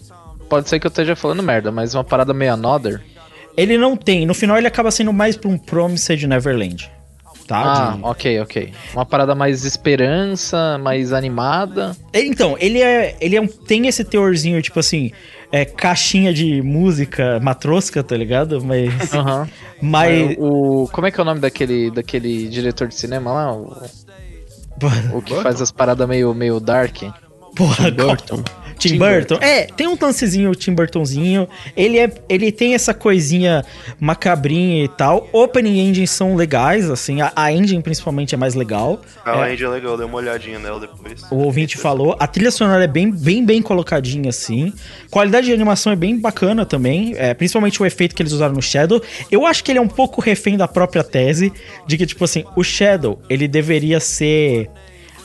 pode 0.50 0.68
ser 0.68 0.80
que 0.80 0.88
eu 0.88 0.90
esteja 0.90 1.16
falando 1.16 1.44
merda, 1.44 1.72
mas 1.72 1.94
uma 1.94 2.04
parada 2.04 2.34
meio 2.34 2.52
another. 2.54 3.00
Ele 3.56 3.78
não 3.78 3.96
tem. 3.96 4.26
No 4.26 4.34
final, 4.34 4.58
ele 4.58 4.66
acaba 4.66 4.90
sendo 4.90 5.14
mais 5.14 5.38
pra 5.38 5.50
um 5.50 5.58
Promised 5.58 6.26
Neverland. 6.26 6.90
Tá? 7.52 7.90
Ah, 7.90 7.96
De- 7.98 8.04
ok, 8.04 8.40
ok. 8.42 8.74
Uma 8.94 9.06
parada 9.06 9.36
mais 9.36 9.66
esperança, 9.66 10.78
mais 10.78 11.12
animada. 11.12 11.96
Então, 12.14 12.56
ele 12.58 12.82
é. 12.82 13.18
Ele 13.20 13.36
é 13.36 13.42
um, 13.42 13.48
tem 13.48 13.88
esse 13.88 14.06
teorzinho, 14.06 14.62
tipo 14.62 14.80
assim, 14.80 15.12
é, 15.52 15.66
caixinha 15.66 16.34
de 16.34 16.62
música 16.62 17.42
matrosca, 17.42 18.02
tá 18.02 18.16
ligado? 18.16 18.64
Mas. 18.64 18.94
Aham. 19.14 19.50
mas. 19.82 20.38
O, 20.40 20.88
como 20.94 21.08
é 21.08 21.12
que 21.12 21.20
é 21.20 21.24
o 21.24 21.26
nome 21.26 21.42
daquele, 21.42 21.92
daquele 21.92 22.48
diretor 22.48 22.88
de 22.88 22.96
cinema 22.96 23.34
lá? 23.34 23.54
O, 23.54 23.76
o 25.14 25.22
que 25.22 25.36
faz 25.42 25.62
as 25.62 25.72
paradas 25.72 26.08
meio, 26.08 26.34
meio 26.34 26.58
dark? 26.60 27.04
Porra, 27.56 27.92
Burton. 27.92 28.42
Tim 28.90 28.98
Burton. 28.98 29.38
É, 29.42 29.66
tem 29.66 29.88
um 29.88 29.98
lancezinho 30.00 30.54
Tim 30.56 30.74
Burtonzinho. 30.74 31.48
Ele, 31.76 32.00
é, 32.00 32.12
ele 32.28 32.52
tem 32.52 32.74
essa 32.74 32.94
coisinha 32.94 33.64
macabrinha 34.00 34.84
e 34.84 34.88
tal. 34.88 35.30
Opening 35.32 35.80
engines 35.80 36.10
são 36.12 36.36
legais, 36.36 36.90
assim. 36.90 37.22
A, 37.22 37.32
a 37.36 37.52
engine, 37.52 37.82
principalmente, 37.82 38.34
é 38.36 38.38
mais 38.38 38.56
legal. 38.56 39.02
Ah, 39.26 39.38
É, 39.38 39.44
a 39.44 39.54
Indy 39.54 39.64
é 39.64 39.70
legal, 39.70 39.98
dei 39.98 40.06
uma 40.06 40.18
olhadinha 40.18 40.60
nela 40.60 40.80
depois. 40.80 41.24
o 41.32 41.38
ouvinte 41.38 41.78
falou. 41.78 42.16
A 42.20 42.28
trilha 42.28 42.52
sonora 42.52 42.84
é 42.84 42.88
bem, 42.88 43.12
bem, 43.12 43.46
bem 43.46 43.62
colocadinha, 43.62 44.30
assim. 44.30 44.74
Qualidade 45.10 45.48
de 45.48 45.54
animação 45.54 45.92
é 45.94 45.96
bem 45.96 46.18
bacana 46.18 46.66
também. 46.66 47.14
É, 47.18 47.34
principalmente 47.34 47.82
o 47.82 47.86
efeito 47.86 48.16
que 48.16 48.22
eles 48.22 48.32
usaram 48.34 48.54
no 48.54 48.62
Shadow. 48.62 49.02
Eu 49.30 49.46
acho 49.46 49.64
que 49.64 49.72
ele 49.72 49.80
é 49.80 49.82
um 49.82 49.88
pouco 49.88 50.22
refém 50.22 50.58
da 50.58 50.68
própria 50.68 51.04
tese. 51.04 51.54
De 51.86 51.98
que, 51.98 52.06
tipo 52.06 52.24
assim, 52.24 52.44
o 52.56 52.64
Shadow, 52.64 53.22
ele 53.30 53.48
deveria 53.48 54.00
ser. 54.00 54.70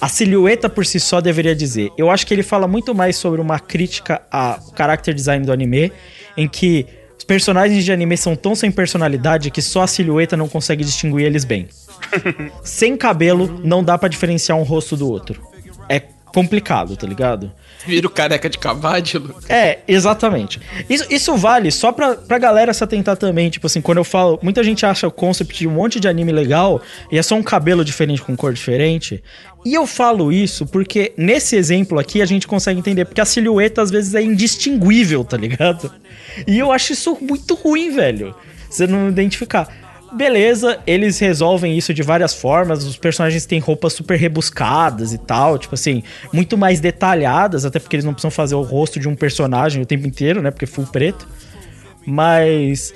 A 0.00 0.08
silhueta 0.08 0.68
por 0.68 0.84
si 0.84 1.00
só 1.00 1.20
deveria 1.20 1.54
dizer. 1.54 1.90
Eu 1.96 2.10
acho 2.10 2.26
que 2.26 2.34
ele 2.34 2.42
fala 2.42 2.68
muito 2.68 2.94
mais 2.94 3.16
sobre 3.16 3.40
uma 3.40 3.58
crítica 3.58 4.22
ao 4.30 4.60
character 4.76 5.14
design 5.14 5.44
do 5.44 5.52
anime, 5.52 5.92
em 6.36 6.46
que 6.46 6.86
os 7.18 7.24
personagens 7.24 7.84
de 7.84 7.92
anime 7.92 8.16
são 8.16 8.36
tão 8.36 8.54
sem 8.54 8.70
personalidade 8.70 9.50
que 9.50 9.62
só 9.62 9.82
a 9.82 9.86
silhueta 9.86 10.36
não 10.36 10.48
consegue 10.48 10.84
distinguir 10.84 11.26
eles 11.26 11.44
bem. 11.44 11.68
sem 12.62 12.96
cabelo, 12.96 13.60
não 13.64 13.82
dá 13.82 13.96
pra 13.96 14.08
diferenciar 14.08 14.58
um 14.58 14.62
rosto 14.62 14.96
do 14.96 15.10
outro. 15.10 15.40
É 15.88 16.00
complicado, 16.26 16.96
tá 16.96 17.06
ligado? 17.06 17.50
Vira 17.86 18.06
o 18.06 18.10
careca 18.10 18.48
de 18.48 18.58
cavalo. 18.58 18.96
É, 19.48 19.78
exatamente. 19.86 20.60
Isso, 20.88 21.06
isso 21.10 21.36
vale 21.36 21.70
só 21.70 21.92
pra, 21.92 22.14
pra 22.14 22.38
galera 22.38 22.72
se 22.72 22.82
atentar 22.82 23.16
também. 23.16 23.50
Tipo 23.50 23.66
assim, 23.66 23.80
quando 23.80 23.98
eu 23.98 24.04
falo. 24.04 24.38
Muita 24.42 24.62
gente 24.64 24.84
acha 24.84 25.06
o 25.06 25.10
concept 25.10 25.58
de 25.58 25.68
um 25.68 25.72
monte 25.72 26.00
de 26.00 26.08
anime 26.08 26.32
legal 26.32 26.80
e 27.10 27.18
é 27.18 27.22
só 27.22 27.34
um 27.34 27.42
cabelo 27.42 27.84
diferente 27.84 28.22
com 28.22 28.36
cor 28.36 28.52
diferente. 28.52 29.22
E 29.64 29.74
eu 29.74 29.86
falo 29.86 30.32
isso 30.32 30.66
porque 30.66 31.12
nesse 31.16 31.56
exemplo 31.56 31.98
aqui 31.98 32.22
a 32.22 32.26
gente 32.26 32.46
consegue 32.46 32.78
entender. 32.78 33.04
Porque 33.04 33.20
a 33.20 33.24
silhueta 33.24 33.82
às 33.82 33.90
vezes 33.90 34.14
é 34.14 34.22
indistinguível, 34.22 35.24
tá 35.24 35.36
ligado? 35.36 35.92
E 36.46 36.58
eu 36.58 36.72
acho 36.72 36.92
isso 36.92 37.16
muito 37.20 37.54
ruim, 37.54 37.94
velho. 37.94 38.34
Você 38.68 38.86
não 38.86 39.08
identificar. 39.08 39.85
Beleza, 40.16 40.80
eles 40.86 41.18
resolvem 41.18 41.76
isso 41.76 41.92
de 41.92 42.02
várias 42.02 42.32
formas. 42.32 42.84
Os 42.84 42.96
personagens 42.96 43.44
têm 43.44 43.58
roupas 43.58 43.92
super 43.92 44.18
rebuscadas 44.18 45.12
e 45.12 45.18
tal, 45.18 45.58
tipo 45.58 45.74
assim, 45.74 46.02
muito 46.32 46.56
mais 46.56 46.80
detalhadas, 46.80 47.66
até 47.66 47.78
porque 47.78 47.96
eles 47.96 48.04
não 48.04 48.14
precisam 48.14 48.30
fazer 48.30 48.54
o 48.54 48.62
rosto 48.62 48.98
de 48.98 49.08
um 49.08 49.14
personagem 49.14 49.82
o 49.82 49.86
tempo 49.86 50.06
inteiro, 50.06 50.40
né? 50.40 50.50
Porque 50.50 50.64
é 50.64 50.68
full 50.68 50.86
preto. 50.86 51.28
Mas 52.06 52.94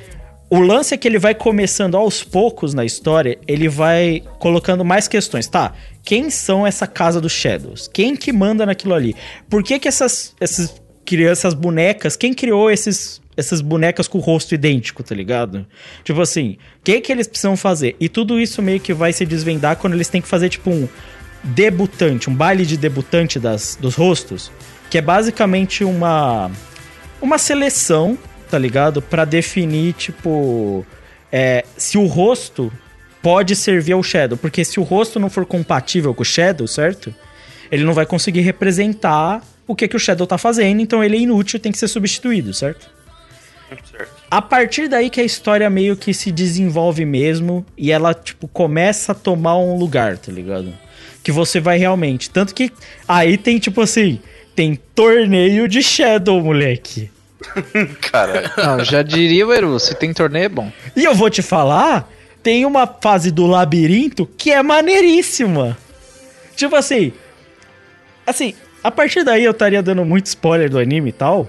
o 0.48 0.60
lance 0.60 0.94
é 0.94 0.96
que 0.96 1.06
ele 1.06 1.18
vai 1.18 1.34
começando 1.34 1.94
aos 1.94 2.24
poucos 2.24 2.72
na 2.72 2.86
história, 2.86 3.38
ele 3.46 3.68
vai 3.68 4.22
colocando 4.38 4.82
mais 4.82 5.06
questões. 5.06 5.46
Tá, 5.46 5.74
quem 6.02 6.30
são 6.30 6.66
essa 6.66 6.86
casa 6.86 7.20
dos 7.20 7.32
Shadows? 7.32 7.86
Quem 7.86 8.16
que 8.16 8.32
manda 8.32 8.64
naquilo 8.64 8.94
ali? 8.94 9.14
Por 9.48 9.62
que 9.62 9.78
que 9.78 9.88
essas, 9.88 10.34
essas 10.40 10.80
crianças, 11.04 11.52
bonecas, 11.52 12.16
quem 12.16 12.32
criou 12.32 12.70
esses, 12.70 13.19
essas 13.40 13.60
bonecas 13.60 14.06
com 14.06 14.18
o 14.18 14.20
rosto 14.20 14.54
idêntico, 14.54 15.02
tá 15.02 15.14
ligado? 15.14 15.66
Tipo 16.04 16.20
assim, 16.20 16.58
o 16.78 16.84
que 16.84 17.00
que 17.00 17.10
eles 17.10 17.26
precisam 17.26 17.56
fazer? 17.56 17.96
E 17.98 18.08
tudo 18.08 18.38
isso 18.38 18.62
meio 18.62 18.80
que 18.80 18.94
vai 18.94 19.12
se 19.12 19.26
desvendar 19.26 19.76
quando 19.76 19.94
eles 19.94 20.08
têm 20.08 20.20
que 20.20 20.28
fazer 20.28 20.48
tipo 20.48 20.70
um 20.70 20.88
debutante, 21.42 22.28
um 22.28 22.34
baile 22.34 22.64
de 22.64 22.76
debutante 22.76 23.38
das, 23.38 23.76
dos 23.80 23.94
rostos, 23.94 24.52
que 24.88 24.98
é 24.98 25.02
basicamente 25.02 25.82
uma 25.82 26.50
uma 27.20 27.38
seleção, 27.38 28.16
tá 28.50 28.58
ligado? 28.58 29.02
Pra 29.02 29.24
definir, 29.24 29.92
tipo, 29.92 30.86
é, 31.30 31.64
se 31.76 31.98
o 31.98 32.06
rosto 32.06 32.72
pode 33.22 33.54
servir 33.54 33.92
ao 33.92 34.02
Shadow. 34.02 34.36
Porque 34.36 34.64
se 34.64 34.80
o 34.80 34.82
rosto 34.82 35.18
não 35.18 35.30
for 35.30 35.46
compatível 35.46 36.14
com 36.14 36.22
o 36.22 36.24
Shadow, 36.24 36.66
certo? 36.66 37.14
Ele 37.70 37.84
não 37.84 37.92
vai 37.92 38.06
conseguir 38.06 38.40
representar 38.40 39.42
o 39.66 39.74
que, 39.74 39.86
que 39.86 39.96
o 39.96 40.00
Shadow 40.00 40.26
tá 40.26 40.36
fazendo, 40.36 40.80
então 40.80 41.04
ele 41.04 41.16
é 41.16 41.20
inútil 41.20 41.60
tem 41.60 41.70
que 41.70 41.78
ser 41.78 41.86
substituído, 41.86 42.52
certo? 42.52 42.90
A 44.30 44.40
partir 44.40 44.88
daí 44.88 45.10
que 45.10 45.20
a 45.20 45.24
história 45.24 45.68
meio 45.68 45.96
que 45.96 46.14
se 46.14 46.30
desenvolve 46.30 47.04
mesmo 47.04 47.64
e 47.76 47.90
ela, 47.90 48.14
tipo, 48.14 48.48
começa 48.48 49.12
a 49.12 49.14
tomar 49.14 49.56
um 49.58 49.76
lugar, 49.76 50.18
tá 50.18 50.30
ligado? 50.32 50.72
Que 51.22 51.32
você 51.32 51.60
vai 51.60 51.78
realmente. 51.78 52.30
Tanto 52.30 52.54
que 52.54 52.72
aí 53.06 53.36
tem, 53.36 53.58
tipo 53.58 53.80
assim, 53.80 54.20
tem 54.54 54.78
torneio 54.94 55.68
de 55.68 55.82
Shadow, 55.82 56.42
moleque. 56.42 57.10
Caralho. 58.10 58.50
Não, 58.56 58.84
já 58.84 59.02
diria 59.02 59.46
o 59.46 59.52
Eru, 59.52 59.78
se 59.78 59.94
tem 59.94 60.12
torneio 60.12 60.44
é 60.44 60.48
bom. 60.48 60.72
E 60.96 61.04
eu 61.04 61.14
vou 61.14 61.30
te 61.30 61.42
falar, 61.42 62.10
tem 62.42 62.64
uma 62.64 62.86
fase 62.86 63.30
do 63.30 63.46
labirinto 63.46 64.26
que 64.36 64.50
é 64.50 64.62
maneiríssima. 64.62 65.76
Tipo 66.56 66.76
assim. 66.76 67.12
Assim, 68.26 68.54
a 68.82 68.90
partir 68.90 69.24
daí 69.24 69.44
eu 69.44 69.50
estaria 69.50 69.82
dando 69.82 70.04
muito 70.04 70.26
spoiler 70.26 70.70
do 70.70 70.78
anime 70.78 71.10
e 71.10 71.12
tal. 71.12 71.48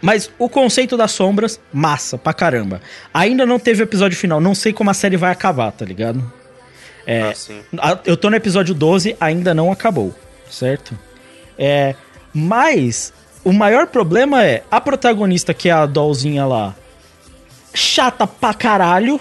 Mas 0.00 0.30
o 0.38 0.48
conceito 0.48 0.96
das 0.96 1.10
sombras, 1.12 1.58
massa 1.72 2.18
pra 2.18 2.34
caramba. 2.34 2.80
Ainda 3.14 3.46
não 3.46 3.58
teve 3.58 3.82
episódio 3.82 4.16
final, 4.16 4.40
não 4.40 4.54
sei 4.54 4.72
como 4.72 4.90
a 4.90 4.94
série 4.94 5.16
vai 5.16 5.30
acabar, 5.32 5.72
tá 5.72 5.84
ligado? 5.84 6.22
É, 7.06 7.22
Ah, 7.30 7.34
sim. 7.34 7.60
eu 8.04 8.16
tô 8.16 8.28
no 8.28 8.36
episódio 8.36 8.74
12, 8.74 9.16
ainda 9.20 9.54
não 9.54 9.70
acabou, 9.72 10.14
certo? 10.50 10.96
É, 11.58 11.94
mas 12.34 13.12
o 13.44 13.52
maior 13.52 13.86
problema 13.86 14.44
é 14.44 14.62
a 14.70 14.80
protagonista, 14.80 15.54
que 15.54 15.68
é 15.68 15.72
a 15.72 15.86
dollzinha 15.86 16.44
lá, 16.44 16.74
chata 17.72 18.26
pra 18.26 18.52
caralho, 18.52 19.20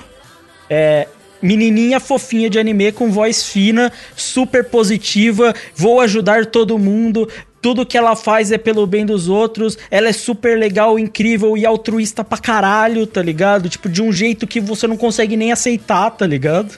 é, 0.70 1.08
menininha 1.42 2.00
fofinha 2.00 2.50
de 2.50 2.60
anime 2.60 2.92
com 2.92 3.12
voz 3.12 3.48
fina, 3.48 3.92
super 4.16 4.64
positiva, 4.66 5.54
vou 5.76 6.00
ajudar 6.02 6.46
todo 6.46 6.78
mundo. 6.78 7.30
Tudo 7.62 7.86
que 7.86 7.98
ela 7.98 8.16
faz 8.16 8.52
é 8.52 8.58
pelo 8.58 8.86
bem 8.86 9.06
dos 9.06 9.28
outros. 9.28 9.78
Ela 9.90 10.10
é 10.10 10.14
super 10.14 10.58
legal, 10.58 11.00
incrível 11.00 11.58
e 11.58 11.66
altruísta 11.66 12.24
pra 12.24 12.38
caralho, 12.38 13.08
tá 13.08 13.22
ligado? 13.22 13.68
Tipo, 13.68 13.90
de 13.90 14.04
um 14.04 14.14
jeito 14.14 14.46
que 14.46 14.60
você 14.60 14.86
não 14.86 14.96
consegue 14.96 15.36
nem 15.36 15.52
aceitar, 15.52 16.12
tá 16.12 16.28
ligado? 16.28 16.78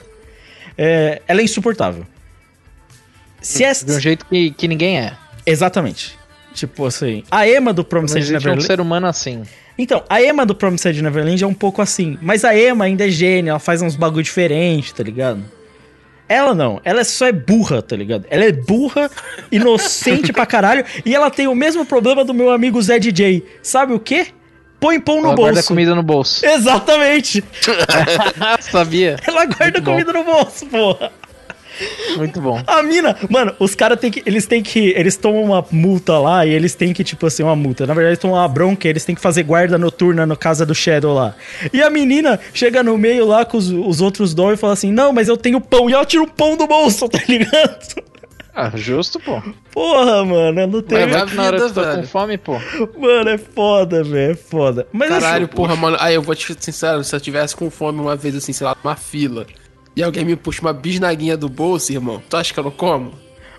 É, 0.76 1.20
ela 1.28 1.40
é 1.40 1.44
insuportável. 1.44 2.06
Se. 3.40 3.64
De 3.84 3.92
um 3.92 4.00
jeito 4.00 4.24
que, 4.26 4.50
que 4.52 4.66
ninguém 4.66 4.98
é. 4.98 5.12
Exatamente. 5.44 6.17
Tipo 6.58 6.86
assim, 6.86 7.22
a 7.30 7.48
Emma 7.48 7.72
do 7.72 7.84
Promised 7.84 8.18
existe 8.18 8.34
um 8.34 8.50
Neverland... 8.50 8.66
ser 8.66 8.80
humano 8.80 9.06
assim. 9.06 9.42
Então, 9.78 10.02
a 10.08 10.20
Emma 10.20 10.44
do 10.44 10.56
Promised 10.56 11.00
Neverland 11.00 11.44
é 11.44 11.46
um 11.46 11.54
pouco 11.54 11.80
assim. 11.80 12.18
Mas 12.20 12.44
a 12.44 12.58
Emma 12.58 12.84
ainda 12.84 13.06
é 13.06 13.10
gênia, 13.10 13.50
ela 13.50 13.60
faz 13.60 13.80
uns 13.80 13.94
bagulho 13.94 14.24
diferente, 14.24 14.92
tá 14.92 15.04
ligado? 15.04 15.44
Ela 16.28 16.54
não, 16.54 16.80
ela 16.84 17.04
só 17.04 17.26
é 17.28 17.32
burra, 17.32 17.80
tá 17.80 17.94
ligado? 17.94 18.26
Ela 18.28 18.44
é 18.44 18.52
burra, 18.52 19.08
inocente 19.52 20.32
pra 20.32 20.44
caralho, 20.44 20.84
e 21.06 21.14
ela 21.14 21.30
tem 21.30 21.46
o 21.46 21.54
mesmo 21.54 21.86
problema 21.86 22.24
do 22.24 22.34
meu 22.34 22.50
amigo 22.50 22.82
Zé 22.82 22.98
DJ. 22.98 23.46
Sabe 23.62 23.94
o 23.94 24.00
quê? 24.00 24.26
Põe 24.80 25.00
pão 25.00 25.20
no 25.20 25.28
Ela 25.28 25.36
guarda 25.36 25.54
bolso. 25.54 25.68
comida 25.68 25.94
no 25.94 26.02
bolso. 26.02 26.44
Exatamente! 26.44 27.42
Sabia? 28.60 29.16
Ela 29.26 29.46
guarda 29.46 29.80
comida 29.80 30.12
no 30.12 30.24
bolso, 30.24 30.66
porra. 30.66 31.12
Muito 32.16 32.40
bom. 32.40 32.60
A 32.66 32.82
mina, 32.82 33.16
mano, 33.30 33.54
os 33.58 33.74
caras 33.74 33.98
têm 34.00 34.10
que. 34.10 34.22
Eles 34.26 34.46
têm 34.46 34.62
que. 34.62 34.90
Eles 34.96 35.16
tomam 35.16 35.42
uma 35.44 35.64
multa 35.70 36.18
lá 36.18 36.44
e 36.46 36.50
eles 36.50 36.74
têm 36.74 36.92
que, 36.92 37.04
tipo 37.04 37.26
assim, 37.26 37.42
uma 37.42 37.54
multa. 37.56 37.86
Na 37.86 37.94
verdade, 37.94 38.10
eles 38.12 38.18
tomam 38.18 38.36
uma 38.36 38.48
bronca 38.48 38.86
e 38.86 38.90
eles 38.90 39.04
têm 39.04 39.14
que 39.14 39.20
fazer 39.20 39.42
guarda 39.42 39.78
noturna 39.78 40.26
no 40.26 40.36
casa 40.36 40.64
do 40.66 40.74
Shadow 40.74 41.14
lá. 41.14 41.34
E 41.72 41.82
a 41.82 41.90
menina 41.90 42.38
chega 42.52 42.82
no 42.82 42.96
meio 42.98 43.26
lá 43.26 43.44
com 43.44 43.56
os, 43.56 43.70
os 43.70 44.00
outros 44.00 44.34
dó 44.34 44.52
e 44.52 44.56
fala 44.56 44.72
assim: 44.72 44.90
Não, 44.92 45.12
mas 45.12 45.28
eu 45.28 45.36
tenho 45.36 45.60
pão. 45.60 45.88
E 45.88 45.92
ela 45.92 46.04
tira 46.04 46.22
o 46.22 46.30
pão 46.30 46.56
do 46.56 46.66
bolso, 46.66 47.08
tá 47.10 47.20
ligado? 47.28 47.78
Ah, 48.60 48.72
justo, 48.74 49.20
pô. 49.20 49.40
Porra, 49.70 50.24
mano, 50.24 50.60
eu 50.60 50.66
não 50.66 50.82
tenho. 50.82 51.08
Mas 51.08 51.10
vai- 51.12 51.34
Na 51.36 51.42
hora 51.44 51.56
que 51.60 51.68
vida, 51.68 51.82
tá 51.84 51.96
com 51.96 52.02
fome, 52.08 52.36
pô. 52.36 52.54
Mano, 52.98 53.30
é 53.30 53.38
foda, 53.38 54.02
velho. 54.02 54.32
É 54.32 54.34
foda. 54.34 54.84
Mas 54.92 55.10
Caralho, 55.10 55.44
assim, 55.44 55.54
porra, 55.54 55.76
mano. 55.76 55.96
Aí 56.00 56.16
eu 56.16 56.22
vou 56.22 56.34
te 56.34 56.44
ser 56.44 56.56
sincero, 56.58 57.04
se 57.04 57.14
eu 57.14 57.20
tivesse 57.20 57.54
com 57.54 57.70
fome 57.70 58.00
uma 58.00 58.16
vez, 58.16 58.34
assim, 58.34 58.52
sei 58.52 58.66
lá, 58.66 58.76
numa 58.82 58.96
fila, 58.96 59.46
e 59.98 60.02
alguém 60.02 60.24
me 60.24 60.36
puxa 60.36 60.60
uma 60.62 60.72
bisnaguinha 60.72 61.36
do 61.36 61.48
bolso, 61.48 61.92
irmão, 61.92 62.22
tu 62.28 62.36
acha 62.36 62.52
que 62.54 62.58
eu 62.60 62.64
não 62.64 62.70
como? 62.70 63.12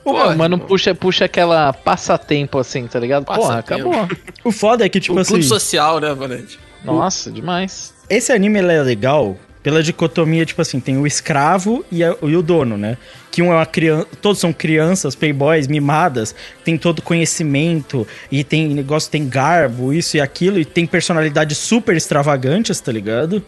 Porra, 0.03 0.35
Mano, 0.35 0.55
irmão. 0.55 0.67
puxa, 0.67 0.95
puxa 0.95 1.25
aquela 1.25 1.73
passatempo 1.73 2.57
assim, 2.57 2.87
tá 2.87 2.99
ligado? 2.99 3.25
Porra, 3.25 3.61
Passatempo. 3.61 3.91
acabou. 3.93 4.17
o 4.45 4.51
foda 4.51 4.85
é 4.85 4.89
que, 4.89 4.99
tipo 4.99 5.15
o 5.17 5.19
assim. 5.19 5.33
clube 5.33 5.45
social, 5.45 5.99
né, 5.99 6.13
Valente? 6.13 6.57
Nossa, 6.83 7.29
demais. 7.29 7.93
Esse 8.09 8.31
anime 8.31 8.59
ele 8.59 8.71
é 8.71 8.81
legal 8.81 9.37
pela 9.61 9.83
dicotomia, 9.83 10.45
tipo 10.45 10.61
assim, 10.61 10.79
tem 10.79 10.97
o 10.97 11.05
escravo 11.05 11.83
e, 11.91 12.01
a- 12.01 12.15
e 12.23 12.35
o 12.35 12.41
dono, 12.41 12.77
né? 12.77 12.97
Que 13.29 13.41
um 13.41 13.51
é 13.51 13.55
uma 13.55 13.65
criança, 13.65 14.07
todos 14.21 14.39
são 14.39 14.53
crianças, 14.53 15.15
playboys, 15.15 15.67
mimadas, 15.67 16.33
tem 16.63 16.77
todo 16.77 17.01
conhecimento 17.01 18.07
e 18.31 18.41
tem 18.43 18.69
negócio, 18.69 19.11
tem 19.11 19.27
garbo, 19.27 19.93
isso 19.93 20.15
e 20.15 20.21
aquilo, 20.21 20.57
e 20.57 20.63
tem 20.65 20.85
personalidades 20.87 21.57
super 21.57 21.95
extravagantes, 21.97 22.79
tá 22.79 22.91
ligado? 22.91 23.43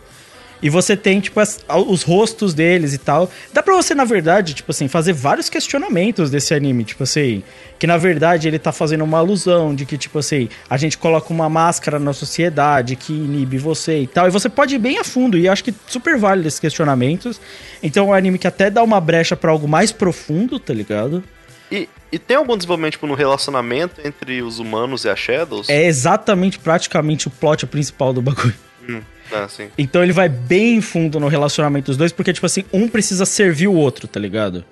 E 0.62 0.70
você 0.70 0.96
tem, 0.96 1.20
tipo, 1.20 1.40
as- 1.40 1.60
os 1.88 2.04
rostos 2.04 2.54
deles 2.54 2.94
e 2.94 2.98
tal. 2.98 3.30
Dá 3.52 3.64
pra 3.64 3.76
você, 3.76 3.96
na 3.96 4.06
verdade, 4.06 4.54
tipo 4.54 4.72
assim, 4.72 4.88
fazer 4.88 5.14
vários 5.14 5.50
questionamentos 5.50 6.30
desse 6.30 6.54
anime. 6.54 6.84
Tipo 6.84 7.04
assim, 7.04 7.42
que 7.80 7.88
na 7.88 7.98
verdade 7.98 8.48
ele 8.48 8.60
tá 8.60 8.72
fazendo 8.72 9.04
uma 9.04 9.18
alusão 9.18 9.74
de 9.74 9.86
que, 9.88 9.98
tipo 9.98 10.20
assim, 10.20 10.50
a 10.70 10.78
gente 10.78 10.98
coloca 10.98 11.34
uma 11.34 11.50
máscara 11.50 11.98
na 11.98 12.14
sociedade 12.14 12.96
que 12.96 13.12
inibe 13.12 13.58
você 13.58 14.02
e 14.02 14.08
tal. 14.08 14.28
E 14.28 14.32
você 14.32 14.50
pode 14.50 14.76
ir 14.76 14.80
bem 14.80 15.00
a 15.00 15.04
fundo. 15.04 15.38
E 15.38 15.50
acho 15.50 15.64
que 15.64 15.74
super 15.88 16.18
válido 16.18 16.48
esses 16.48 16.60
questionamentos. 16.60 17.42
Então 17.82 18.06
é 18.06 18.10
um 18.10 18.14
anime 18.14 18.38
que 18.38 18.48
até 18.48 18.70
dá 18.70 18.84
uma 18.84 19.02
brecha 19.02 19.36
pra 19.36 19.50
algo 19.52 19.68
mais 19.68 19.92
profundo, 19.92 20.60
tá 20.60 20.74
ligado? 20.74 21.24
E, 21.72 21.90
e 22.12 22.20
tem 22.20 22.38
algum 22.38 22.56
desenvolvimento 22.56 22.92
tipo, 22.94 23.08
no 23.08 23.14
relacionamento 23.16 24.02
entre 24.06 24.42
os 24.44 24.60
humanos 24.60 25.06
e 25.06 25.10
as 25.10 25.18
Shadows? 25.18 25.70
É 25.70 25.86
exatamente, 25.86 26.60
praticamente 26.60 27.28
o 27.28 27.32
plot 27.32 27.66
principal 27.66 28.14
do 28.14 28.22
bagulho. 28.22 28.54
Hum, 28.88 29.02
ah, 29.34 29.48
sim. 29.48 29.70
Então 29.78 30.04
ele 30.04 30.14
vai 30.14 30.28
bem 30.30 30.82
fundo 30.82 31.20
no 31.20 31.28
relacionamento 31.28 31.88
dos 31.88 31.98
dois, 31.98 32.12
porque, 32.12 32.34
tipo 32.34 32.46
assim, 32.46 32.64
um 32.72 32.88
precisa 32.88 33.26
servir 33.26 33.68
o 33.68 33.74
outro, 33.74 34.08
tá 34.08 34.20
ligado? 34.20 34.64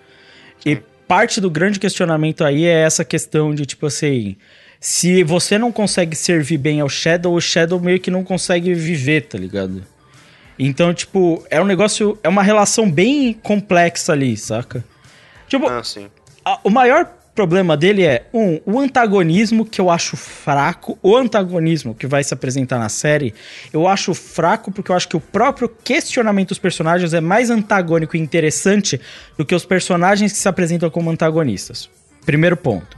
E 0.65 0.77
parte 1.07 1.39
do 1.41 1.49
grande 1.49 1.79
questionamento 1.79 2.43
aí 2.43 2.65
é 2.65 2.81
essa 2.81 3.03
questão 3.05 3.53
de, 3.55 3.65
tipo 3.65 3.85
assim, 3.87 4.35
se 4.79 5.23
você 5.23 5.57
não 5.57 5.71
consegue 5.71 6.15
servir 6.15 6.57
bem 6.57 6.79
ao 6.81 6.89
Shadow, 6.89 7.33
o 7.33 7.41
Shadow 7.41 7.79
meio 7.79 7.99
que 7.99 8.11
não 8.11 8.23
consegue 8.23 8.73
viver, 8.73 9.21
tá 9.21 9.37
ligado? 9.37 9.83
Então, 10.57 10.93
tipo, 10.93 11.43
é 11.49 11.61
um 11.61 11.65
negócio, 11.65 12.17
é 12.21 12.27
uma 12.29 12.43
relação 12.43 12.89
bem 12.91 13.31
complexa 13.33 14.11
ali, 14.11 14.35
saca? 14.35 14.83
Tipo, 15.47 15.67
Ah, 15.69 15.83
sim. 15.83 16.07
a- 16.43 16.59
o 16.63 16.69
maior 16.69 17.09
problema 17.39 17.77
dele 17.77 18.03
é, 18.03 18.25
um, 18.33 18.59
o 18.65 18.77
antagonismo 18.81 19.65
que 19.65 19.79
eu 19.79 19.89
acho 19.89 20.17
fraco. 20.17 20.99
O 21.01 21.15
antagonismo 21.15 21.95
que 21.95 22.05
vai 22.05 22.21
se 22.21 22.33
apresentar 22.33 22.77
na 22.77 22.89
série, 22.89 23.33
eu 23.71 23.87
acho 23.87 24.13
fraco 24.13 24.73
porque 24.73 24.91
eu 24.91 24.95
acho 24.97 25.07
que 25.07 25.15
o 25.15 25.21
próprio 25.21 25.69
questionamento 25.69 26.49
dos 26.49 26.59
personagens 26.59 27.13
é 27.13 27.21
mais 27.21 27.49
antagônico 27.49 28.17
e 28.17 28.19
interessante 28.19 28.99
do 29.37 29.45
que 29.45 29.55
os 29.55 29.63
personagens 29.63 30.33
que 30.33 30.37
se 30.37 30.49
apresentam 30.49 30.89
como 30.89 31.09
antagonistas. 31.09 31.89
Primeiro 32.25 32.57
ponto. 32.57 32.97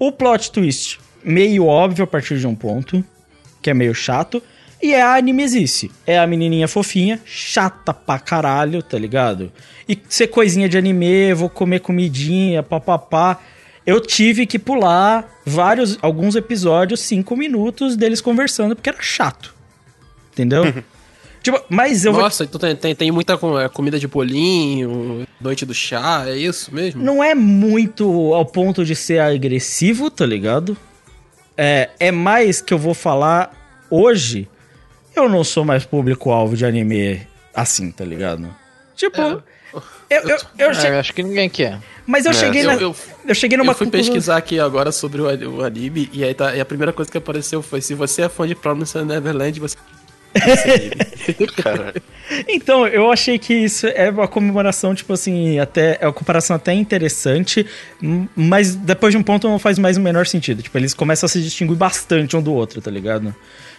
O 0.00 0.10
plot 0.10 0.50
twist, 0.50 0.98
meio 1.22 1.64
óbvio 1.66 2.02
a 2.02 2.08
partir 2.08 2.40
de 2.40 2.48
um 2.48 2.56
ponto, 2.56 3.04
que 3.62 3.70
é 3.70 3.74
meio 3.74 3.94
chato. 3.94 4.42
E 4.82 4.94
é 4.94 5.02
a 5.02 5.14
animesice. 5.14 5.92
É 6.04 6.18
a 6.18 6.26
menininha 6.26 6.66
fofinha, 6.66 7.20
chata 7.24 7.94
pra 7.94 8.18
caralho, 8.18 8.82
tá 8.82 8.98
ligado? 8.98 9.52
E 9.88 9.96
ser 10.08 10.26
coisinha 10.26 10.68
de 10.68 10.76
anime, 10.76 11.34
vou 11.34 11.48
comer 11.48 11.78
comidinha, 11.78 12.64
papapá. 12.64 13.38
Eu 13.90 14.00
tive 14.00 14.46
que 14.46 14.56
pular 14.56 15.28
vários, 15.44 15.98
alguns 16.00 16.36
episódios, 16.36 17.00
cinco 17.00 17.36
minutos 17.36 17.96
deles 17.96 18.20
conversando, 18.20 18.76
porque 18.76 18.88
era 18.88 19.02
chato. 19.02 19.52
Entendeu? 20.32 20.62
tipo, 21.42 21.60
mas 21.68 22.04
eu 22.04 22.12
vou 22.12 22.22
Nossa, 22.22 22.44
então 22.44 22.76
tem, 22.76 22.94
tem, 22.94 23.10
muita 23.10 23.32
é, 23.32 23.68
comida 23.68 23.98
de 23.98 24.06
bolinho, 24.06 25.26
noite 25.40 25.66
do 25.66 25.74
chá, 25.74 26.22
é 26.28 26.36
isso 26.36 26.72
mesmo? 26.72 27.02
Não 27.02 27.20
é 27.20 27.34
muito 27.34 28.32
ao 28.32 28.46
ponto 28.46 28.84
de 28.84 28.94
ser 28.94 29.18
agressivo, 29.18 30.08
tá 30.08 30.24
ligado? 30.24 30.76
É, 31.56 31.90
é 31.98 32.12
mais 32.12 32.60
que 32.60 32.72
eu 32.72 32.78
vou 32.78 32.94
falar 32.94 33.52
hoje. 33.90 34.48
Eu 35.16 35.28
não 35.28 35.42
sou 35.42 35.64
mais 35.64 35.84
público-alvo 35.84 36.56
de 36.56 36.64
anime 36.64 37.26
assim, 37.52 37.90
tá 37.90 38.04
ligado? 38.04 38.54
Tipo, 38.94 39.42
eu, 40.10 40.22
eu, 40.28 40.38
eu, 40.58 40.74
che- 40.74 40.86
É, 40.86 40.90
eu 40.90 40.98
acho 41.00 41.14
que 41.14 41.22
ninguém 41.22 41.48
quer. 41.48 41.78
mas 42.06 42.24
eu 42.24 42.32
É, 42.32 42.34
cheguei 42.34 42.62
eu- 42.62 42.66
na, 42.66 42.74
eu- 42.74 42.96
eu 43.28 43.34
cheguei 43.34 43.56
numa 43.56 43.72
eu 43.72 43.76
fui 43.76 43.86
conclusão- 43.86 44.12
pesquisar 44.12 44.36
aqui 44.36 44.58
agora 44.58 44.90
sobre 44.92 45.22
o, 45.22 45.28
a- 45.28 45.34
o 45.34 45.62
anime 45.64 46.10
e 46.12 46.24
aí 46.24 46.34
tá, 46.34 46.54
e 46.54 46.60
a 46.60 46.64
primeira 46.64 46.92
coisa 46.92 47.10
que 47.10 47.16
apareceu 47.18 47.62
foi 47.62 47.80
se 47.80 47.94
você 47.94 48.22
é 48.22 48.28
fã 48.28 48.46
de 48.46 48.54
Promise 48.54 48.98
Neverland, 49.04 49.58
você 49.60 49.76
Caralho. 51.62 52.00
Então, 52.48 52.86
eu 52.86 53.10
achei 53.10 53.38
que 53.38 53.52
isso 53.52 53.86
é 53.88 54.10
uma 54.10 54.28
comemoração, 54.28 54.94
tipo 54.94 55.12
assim, 55.12 55.58
até 55.58 55.98
é 56.00 56.06
uma 56.06 56.12
comparação 56.12 56.54
até 56.54 56.72
interessante, 56.72 57.66
mas 58.36 58.74
depois 58.76 59.12
de 59.12 59.18
um 59.18 59.22
ponto 59.22 59.48
não 59.48 59.58
faz 59.58 59.78
mais 59.78 59.96
o 59.96 60.00
menor 60.00 60.26
sentido. 60.26 60.62
Tipo, 60.62 60.78
eles 60.78 60.94
começam 60.94 61.26
a 61.26 61.28
se 61.28 61.42
distinguir 61.42 61.76
bastante 61.76 62.36
um 62.36 62.42
do 62.42 62.52
outro, 62.54 62.80
tá 62.80 62.90
ligado? 62.90 63.34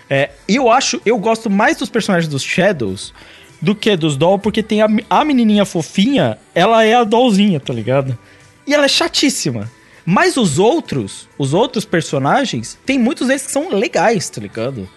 É, 0.10 0.32
e 0.48 0.58
eu 0.58 0.70
acho, 0.70 1.02
eu 1.06 1.18
gosto 1.18 1.50
mais 1.50 1.78
dos 1.78 1.90
personagens 1.90 2.30
dos 2.30 2.44
Shadows 2.44 3.14
do 3.62 3.76
que 3.76 3.96
dos 3.96 4.18
Doll, 4.18 4.40
porque 4.40 4.64
tem 4.64 4.82
a, 4.82 4.88
a 5.10 5.24
menininha 5.24 5.66
fofinha, 5.66 6.38
ela 6.56 6.84
é 6.84 6.96
a 6.96 7.04
Dollzinha, 7.04 7.60
tá 7.60 7.74
ligado? 7.74 8.18
E 8.66 8.74
ela 8.74 8.86
é 8.86 8.90
chatíssima. 8.90 9.70
Mas 10.06 10.36
os 10.36 10.58
outros, 10.58 11.30
os 11.38 11.54
outros 11.54 11.86
personagens, 11.86 12.78
tem 12.86 12.98
muitos 12.98 13.28
deles 13.28 13.46
que 13.46 13.52
são 13.52 13.70
legais, 13.70 14.30
tá 14.30 14.42
ligado? 14.42 14.90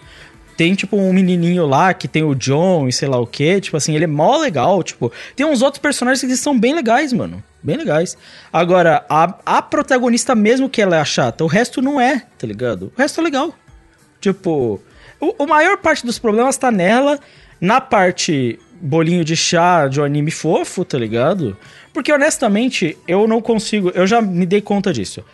Tem, 0.56 0.74
tipo, 0.74 0.96
um 0.96 1.12
menininho 1.12 1.66
lá 1.66 1.92
que 1.92 2.06
tem 2.06 2.22
o 2.22 2.34
John 2.34 2.88
e 2.88 2.92
sei 2.92 3.08
lá 3.08 3.18
o 3.18 3.26
que, 3.26 3.60
tipo 3.60 3.76
assim, 3.76 3.94
ele 3.94 4.04
é 4.04 4.08
mó 4.08 4.36
legal, 4.36 4.82
tipo... 4.82 5.12
Tem 5.34 5.44
uns 5.44 5.62
outros 5.62 5.80
personagens 5.80 6.20
que 6.20 6.36
são 6.36 6.58
bem 6.58 6.74
legais, 6.74 7.12
mano. 7.12 7.42
Bem 7.62 7.76
legais. 7.76 8.16
Agora, 8.52 9.04
a, 9.08 9.34
a 9.44 9.62
protagonista 9.62 10.34
mesmo 10.34 10.70
que 10.70 10.80
ela 10.80 10.96
é 10.96 11.00
a 11.00 11.04
chata, 11.04 11.42
o 11.42 11.48
resto 11.48 11.82
não 11.82 12.00
é, 12.00 12.24
tá 12.38 12.46
ligado? 12.46 12.92
O 12.96 13.00
resto 13.00 13.20
é 13.20 13.24
legal. 13.24 13.52
Tipo, 14.20 14.80
o, 15.20 15.44
o 15.44 15.46
maior 15.46 15.76
parte 15.78 16.06
dos 16.06 16.18
problemas 16.18 16.56
tá 16.56 16.70
nela, 16.70 17.18
na 17.60 17.80
parte 17.80 18.58
bolinho 18.80 19.24
de 19.24 19.36
chá 19.36 19.88
de 19.88 20.00
um 20.00 20.04
anime 20.04 20.30
fofo, 20.30 20.84
tá 20.84 20.98
ligado? 20.98 21.56
Porque 21.92 22.12
honestamente, 22.12 22.98
eu 23.08 23.26
não 23.26 23.40
consigo, 23.40 23.90
eu 23.94 24.06
já 24.06 24.20
me 24.20 24.44
dei 24.44 24.60
conta 24.60 24.92
disso. 24.92 25.24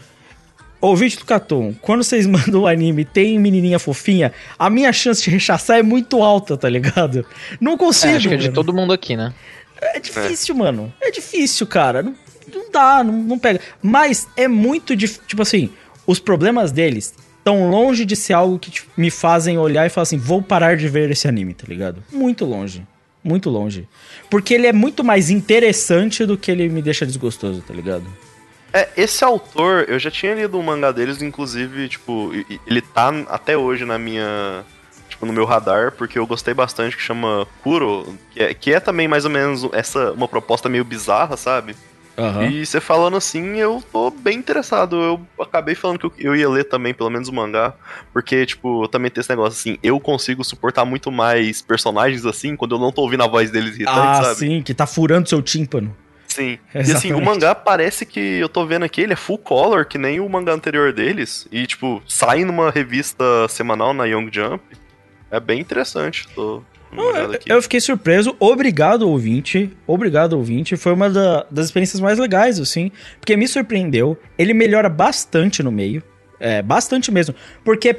Ouvinte 0.81 1.19
do 1.19 1.27
Catum, 1.27 1.75
quando 1.83 2.03
vocês 2.03 2.25
mandam 2.29 2.63
um 2.63 2.67
anime 2.67 3.03
e 3.03 3.05
tem 3.05 3.39
menininha 3.39 3.79
fofinha, 3.79 4.33
a 4.59 4.71
minha 4.71 4.93
chance 4.93 5.23
de 5.23 5.31
rechaçar 5.31 5.79
é 5.79 5.83
muito 5.83 6.23
alta, 6.23 6.57
tá 6.57 6.69
ligado? 6.69 7.27
Não 7.61 7.77
consigo. 7.77 8.15
É, 8.15 8.17
acho 8.17 8.29
que 8.29 8.35
é 8.35 8.37
de 8.37 8.45
mano. 8.45 8.55
todo 8.55 8.73
mundo 8.73 8.93
aqui, 8.93 9.17
né? 9.17 9.35
É 9.81 9.99
difícil, 9.99 10.55
mano. 10.55 10.93
É 11.01 11.11
difícil, 11.11 11.67
cara. 11.67 12.03
Não, 12.03 12.15
não 12.55 12.71
dá, 12.71 13.03
não, 13.03 13.15
não 13.15 13.39
pega. 13.39 13.61
Mas 13.83 14.29
é 14.37 14.47
muito 14.47 14.95
difícil. 14.95 15.23
Tipo 15.27 15.43
assim, 15.43 15.71
os 16.07 16.19
problemas 16.19 16.71
deles 16.73 17.15
tão 17.45 17.71
longe 17.71 18.05
de 18.05 18.17
ser 18.17 18.33
algo 18.33 18.59
que 18.59 18.71
tipo, 18.71 18.91
me 18.97 19.11
fazem 19.11 19.59
olhar 19.59 19.87
e 19.87 19.91
falar 19.91 20.03
assim: 20.03 20.19
vou 20.19 20.43
parar 20.43 20.77
de 20.77 20.89
ver 20.89 21.11
esse 21.11 21.29
anime, 21.29 21.55
tá 21.55 21.65
ligado? 21.69 22.03
Muito 22.13 22.45
longe. 22.45 22.87
Muito 23.23 23.51
longe. 23.51 23.87
Porque 24.31 24.55
ele 24.55 24.67
é 24.67 24.73
muito 24.73 25.05
mais 25.05 25.29
interessante 25.31 26.25
do 26.25 26.39
que 26.39 26.51
ele 26.51 26.69
me 26.69 26.81
deixa 26.81 27.05
desgostoso, 27.05 27.61
tá 27.61 27.75
ligado? 27.75 28.05
É, 28.73 28.89
esse 28.97 29.23
autor, 29.25 29.85
eu 29.89 29.99
já 29.99 30.11
tinha 30.11 30.35
lido 30.35 30.59
um 30.59 30.63
mangá 30.63 30.93
deles, 30.93 31.21
inclusive, 31.21 31.89
tipo, 31.89 32.31
ele 32.67 32.81
tá 32.81 33.09
até 33.29 33.57
hoje 33.57 33.85
na 33.85 33.99
minha. 33.99 34.65
Tipo, 35.09 35.27
no 35.27 35.33
meu 35.33 35.45
radar, 35.45 35.93
porque 35.93 36.19
eu 36.19 36.27
gostei 36.27 36.55
bastante, 36.55 36.97
que 36.97 37.03
chama 37.03 37.47
Kuro, 37.63 38.17
que 38.31 38.41
é, 38.41 38.55
que 38.55 38.73
é 38.73 38.79
também 38.79 39.09
mais 39.09 39.25
ou 39.25 39.31
menos 39.31 39.69
essa 39.73 40.13
uma 40.13 40.29
proposta 40.29 40.69
meio 40.69 40.85
bizarra, 40.85 41.37
sabe? 41.37 41.75
Aham. 42.21 42.51
E 42.51 42.67
você 42.67 42.81
falando 42.81 43.17
assim, 43.17 43.57
eu 43.57 43.83
tô 43.91 44.11
bem 44.11 44.37
interessado. 44.39 44.97
Eu 44.97 45.27
acabei 45.43 45.75
falando 45.75 45.99
que 45.99 46.07
eu, 46.07 46.13
eu 46.19 46.37
ia 46.37 46.49
ler 46.49 46.65
também, 46.65 46.93
pelo 46.93 47.09
menos 47.11 47.29
o 47.29 47.33
mangá. 47.33 47.73
Porque, 48.13 48.45
tipo, 48.45 48.87
também 48.89 49.11
tem 49.11 49.21
esse 49.21 49.31
negócio 49.31 49.59
assim, 49.59 49.79
eu 49.83 49.99
consigo 49.99 50.45
suportar 50.45 50.85
muito 50.85 51.11
mais 51.11 51.63
personagens 51.63 52.27
assim 52.27 52.55
quando 52.57 52.75
eu 52.75 52.79
não 52.79 52.93
tô 52.93 53.03
ouvindo 53.03 53.23
a 53.23 53.27
voz 53.27 53.51
deles 53.51 53.75
irritante, 53.77 54.19
Ah, 54.19 54.23
sabe? 54.23 54.37
sim, 54.37 54.63
que 54.63 54.75
tá 54.75 54.87
furando 54.87 55.29
seu 55.29 55.41
tímpano. 55.41 55.97
Sim. 56.29 56.59
E 56.75 56.79
assim, 56.79 56.91
Exatamente. 57.09 57.13
o 57.15 57.25
mangá 57.25 57.55
parece 57.55 58.05
que 58.05 58.21
eu 58.21 58.49
tô 58.49 58.65
vendo 58.67 58.85
aqui, 58.85 59.01
ele 59.01 59.15
é 59.15 59.17
full 59.17 59.39
color, 59.39 59.85
que 59.87 59.97
nem 59.99 60.21
o 60.21 60.29
mangá 60.29 60.53
anterior 60.53 60.93
deles. 60.93 61.49
E, 61.51 61.67
tipo, 61.67 62.03
sai 62.07 62.45
numa 62.45 62.71
revista 62.71 63.25
semanal 63.49 63.93
na 63.95 64.05
Young 64.05 64.29
Jump. 64.33 64.63
É 65.31 65.41
bem 65.41 65.61
interessante. 65.61 66.27
Tô 66.35 66.63
aqui. 67.35 67.51
Eu 67.53 67.63
fiquei 67.63 67.81
surpreso. 67.81 68.35
Obrigado, 68.39 69.09
ouvinte. 69.09 69.71
Obrigado, 69.87 70.33
ouvinte. 70.35 70.77
Foi 70.77 70.93
uma 70.93 71.09
da- 71.09 71.47
das 71.51 71.67
experiências 71.67 72.01
mais 72.01 72.19
legais, 72.19 72.59
assim. 72.59 72.91
Porque 73.21 73.37
me 73.37 73.47
surpreendeu. 73.47 74.17
Ele 74.39 74.53
melhora 74.53 74.89
bastante 74.89 75.63
no 75.63 75.71
meio. 75.71 76.03
É, 76.39 76.63
bastante 76.63 77.13
mesmo. 77.13 77.35
Porque 77.65 77.97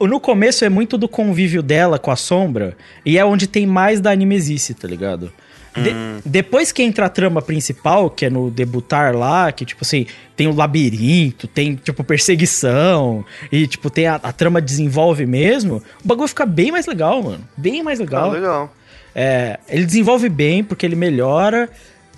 no 0.00 0.18
começo 0.20 0.64
é 0.64 0.68
muito 0.68 0.96
do 0.96 1.08
convívio 1.08 1.62
dela 1.62 1.98
com 1.98 2.10
a 2.10 2.16
sombra. 2.16 2.76
E 3.04 3.18
é 3.18 3.24
onde 3.24 3.46
tem 3.46 3.66
mais 3.66 4.00
da 4.00 4.10
animesice, 4.10 4.72
tá 4.74 4.88
ligado? 4.88 5.32
De- 5.76 5.94
Depois 6.24 6.72
que 6.72 6.82
entra 6.82 7.06
a 7.06 7.08
trama 7.08 7.40
principal, 7.40 8.10
que 8.10 8.26
é 8.26 8.30
no 8.30 8.50
debutar 8.50 9.14
lá, 9.16 9.52
que, 9.52 9.64
tipo 9.64 9.82
assim, 9.84 10.06
tem 10.36 10.46
o 10.48 10.54
labirinto, 10.54 11.46
tem, 11.46 11.76
tipo, 11.76 12.02
perseguição, 12.02 13.24
e, 13.52 13.66
tipo, 13.66 13.88
tem 13.90 14.06
a, 14.06 14.16
a 14.16 14.32
trama 14.32 14.60
desenvolve 14.60 15.26
mesmo, 15.26 15.82
o 16.04 16.08
bagulho 16.08 16.28
fica 16.28 16.44
bem 16.46 16.72
mais 16.72 16.86
legal, 16.86 17.22
mano. 17.22 17.46
Bem 17.56 17.82
mais 17.82 18.00
Ah, 18.00 18.02
legal. 18.04 18.30
legal. 18.30 18.74
É, 19.14 19.58
ele 19.68 19.84
desenvolve 19.86 20.28
bem 20.28 20.62
porque 20.64 20.86
ele 20.86 20.94
melhora, 20.96 21.68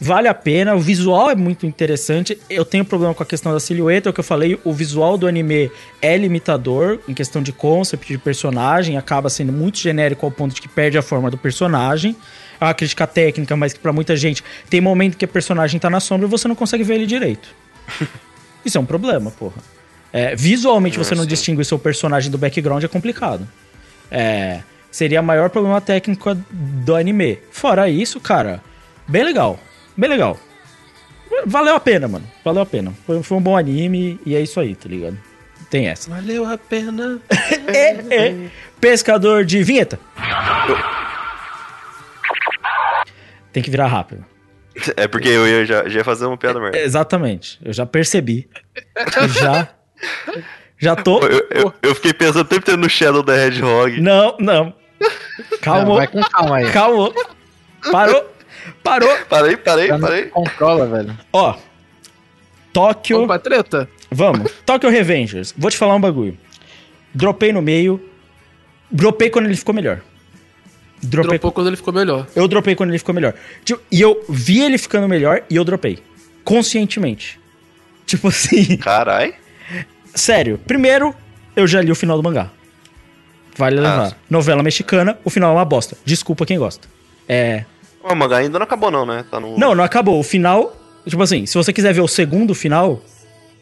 vale 0.01 0.29
a 0.29 0.35
pena, 0.35 0.75
o 0.75 0.81
visual 0.81 1.31
é 1.31 1.35
muito 1.35 1.65
interessante. 1.67 2.39
Eu 2.51 2.65
tenho 2.65 2.85
problema 2.85 3.15
com 3.15 3.23
a 3.23 3.27
questão 3.27 3.53
da 3.53 3.61
silhueta, 3.61 4.09
é 4.09 4.11
o 4.11 4.13
que 4.13 4.21
eu 4.21 4.25
falei, 4.25 4.59
o 4.65 4.73
visual 4.73 5.17
do 5.17 5.27
anime 5.27 5.71
é 6.01 6.17
limitador 6.17 6.99
em 7.09 7.15
questão 7.15 7.43
de 7.43 7.53
concept, 7.53 8.09
de 8.13 8.19
personagem, 8.19 8.97
acaba 8.97 9.29
sendo 9.31 9.53
muito 9.53 9.79
genérico 9.79 10.27
ao 10.27 10.33
ponto 10.33 10.55
de 10.55 10.61
que 10.61 10.69
perde 10.69 10.99
a 10.99 11.03
forma 11.03 11.31
do 11.31 11.39
personagem. 11.39 12.17
Uma 12.65 12.75
crítica 12.75 13.07
técnica, 13.07 13.57
mas 13.57 13.73
que 13.73 13.81
pra 13.81 13.93
muita 13.93 14.17
gente 14.17 14.43
tem 14.69 14.81
momento 14.81 15.17
que 15.17 15.25
o 15.25 15.29
personagem 15.29 15.79
tá 15.79 15.91
na 15.91 16.01
sombra 16.01 16.27
e 16.27 16.31
você 16.31 16.49
não 16.49 16.55
consegue 16.55 16.85
ver 16.85 16.95
ele 16.95 17.07
direito. 17.07 17.49
Isso 18.65 18.79
é 18.79 18.81
um 18.81 18.87
problema, 18.87 19.31
porra. 19.31 19.57
É, 20.13 20.37
visualmente 20.37 20.99
você 20.99 21.15
não 21.15 21.25
distingue 21.25 21.63
o 21.63 21.65
seu 21.65 21.79
personagem 21.79 22.31
do 22.31 22.37
background 22.37 22.85
é 22.85 22.89
complicado. 22.89 23.49
É, 24.11 24.61
seria 24.91 25.21
o 25.21 25.25
maior 25.25 25.49
problema 25.49 25.81
técnico 25.81 26.35
do 26.51 26.95
anime. 26.95 27.39
Fora 27.51 27.89
isso, 27.89 28.21
cara, 28.21 28.63
bem 29.09 29.25
legal. 29.25 29.59
Bem 29.97 30.11
legal. 30.11 30.39
Valeu 31.47 31.75
a 31.75 31.81
pena, 31.81 32.07
mano. 32.07 32.25
Valeu 32.45 32.63
a 32.63 32.67
pena. 32.67 32.93
Foi, 33.07 33.23
foi 33.23 33.39
um 33.39 33.41
bom 33.41 33.57
anime 33.57 34.21
e 34.27 34.37
é 34.37 34.41
isso 34.41 34.61
aí, 34.61 34.75
tá 34.75 34.89
ligado? 34.89 35.19
Tem 35.71 35.89
essa. 35.89 36.11
Valeu 36.11 36.45
a 36.45 36.59
pena. 36.59 37.19
é, 37.69 38.15
é. 38.15 38.51
Pescador 38.79 39.47
de 39.47 39.63
vinheta. 39.63 39.99
Tem 43.53 43.63
que 43.63 43.71
virar 43.71 43.87
rápido. 43.87 44.25
É 44.97 45.07
porque 45.07 45.29
eu 45.29 45.47
ia, 45.47 45.67
já, 45.67 45.89
já 45.89 45.99
ia 45.99 46.05
fazer 46.05 46.25
uma 46.27 46.37
piada 46.37 46.59
merda. 46.59 46.79
Exatamente. 46.79 47.59
Eu 47.63 47.73
já 47.73 47.85
percebi. 47.85 48.49
já. 49.29 49.69
Já 50.83 50.97
tô. 50.97 51.21
Eu, 51.21 51.47
eu, 51.51 51.75
eu 51.81 51.95
fiquei 51.95 52.13
pensando 52.13 52.41
o 52.41 52.45
tempo 52.45 52.63
inteiro 52.63 52.81
no 52.81 52.91
Shadow 52.91 53.23
da 53.23 53.37
Hedgehog. 53.37 54.01
Não, 54.01 54.37
não. 54.41 54.75
Calma. 55.61 55.85
Não, 55.85 55.95
vai 55.95 56.09
com 56.09 56.21
calma 56.21 56.57
aí. 56.57 56.73
Calma. 56.73 57.13
Parou. 57.93 58.29
Parou. 58.83 59.17
Parei, 59.29 59.57
parei, 59.57 59.87
Já 59.87 59.97
não 59.97 60.09
parei. 60.09 60.25
Controla, 60.25 60.87
velho. 60.87 61.17
Ó. 61.33 61.57
Tóquio. 62.73 63.23
Opa, 63.23 63.39
treta. 63.39 63.89
Vamos. 64.11 64.51
Tóquio 64.67 64.91
Revengers. 64.91 65.55
Vou 65.57 65.71
te 65.71 65.77
falar 65.77 65.95
um 65.95 66.01
bagulho. 66.01 66.37
Dropei 67.15 67.53
no 67.53 67.63
meio. 67.63 68.03
Dropei 68.91 69.31
quando 69.31 69.47
ele 69.47 69.57
ficou 69.57 69.73
melhor. 69.73 70.01
Dropei. 71.03 71.31
Dropou 71.31 71.53
quando 71.53 71.67
ele 71.67 71.77
ficou 71.77 71.93
melhor. 71.93 72.27
Eu 72.35 72.47
dropei 72.47 72.75
quando 72.77 72.91
ele 72.91 72.99
ficou 72.99 73.15
melhor. 73.15 73.35
Tipo, 73.65 73.81
e 73.91 74.01
eu 74.01 74.25
vi 74.29 74.63
ele 74.63 74.79
ficando 74.79 75.09
melhor 75.09 75.43
e 75.51 75.57
eu 75.57 75.65
dropei. 75.65 75.99
Conscientemente. 76.45 77.41
Tipo 78.07 78.29
assim. 78.29 78.77
Carai. 78.77 79.35
Sério. 80.15 80.59
Primeiro, 80.59 81.15
eu 81.57 81.67
já 81.67 81.81
li 81.81 81.91
o 81.91 81.95
final 81.95 82.17
do 82.17 82.23
mangá. 82.23 82.51
Vale 83.57 83.81
levar. 83.81 84.17
Novela 84.31 84.63
mexicana, 84.63 85.19
o 85.25 85.31
final 85.31 85.51
é 85.53 85.55
uma 85.57 85.65
bosta. 85.65 85.97
Desculpa 86.05 86.47
quem 86.47 86.59
gosta. 86.59 86.89
É. 87.29 87.65
O 88.03 88.15
mangá 88.15 88.39
ainda 88.39 88.59
não 88.59 88.65
acabou, 88.65 88.91
não, 88.91 89.05
né? 89.05 89.25
Tá 89.31 89.39
no. 89.39 89.59
Não, 89.59 89.75
não 89.75 89.85
acabou. 89.85 90.19
O 90.19 90.23
final. 90.23 90.77
Tipo 91.07 91.23
assim, 91.23 91.47
se 91.47 91.55
você 91.55 91.73
quiser 91.73 91.93
ver 91.93 92.01
o 92.01 92.09
segundo 92.09 92.55
final, 92.55 93.03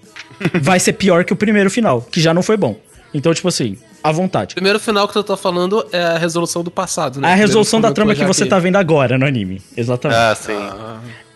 vai 0.61 0.79
ser 0.79 0.93
pior 0.93 1.25
que 1.25 1.33
o 1.33 1.37
primeiro 1.37 1.71
final, 1.71 2.03
que 2.03 2.21
já 2.21 2.35
não 2.35 2.43
foi 2.43 2.57
bom. 2.57 2.79
Então, 3.12 3.35
tipo 3.35 3.49
assim, 3.49 3.77
à 4.03 4.12
vontade. 4.12 4.55
Primeiro 4.55 4.78
final 4.78 5.09
que 5.09 5.16
eu 5.16 5.24
tô 5.24 5.37
falando 5.37 5.87
é 5.93 6.03
a 6.03 6.19
resolução 6.19 6.62
do 6.62 6.70
passado, 6.70 7.20
né? 7.20 7.32
A 7.32 7.35
resolução 7.35 7.81
da 7.81 7.93
trama 7.93 8.15
que 8.15 8.24
você 8.24 8.47
tá 8.47 8.59
vendo 8.59 8.77
agora 8.77 9.19
no 9.19 9.27
anime. 9.27 9.61
Exatamente. 9.77 10.19
Ah, 10.19 10.35
sim. 10.35 10.59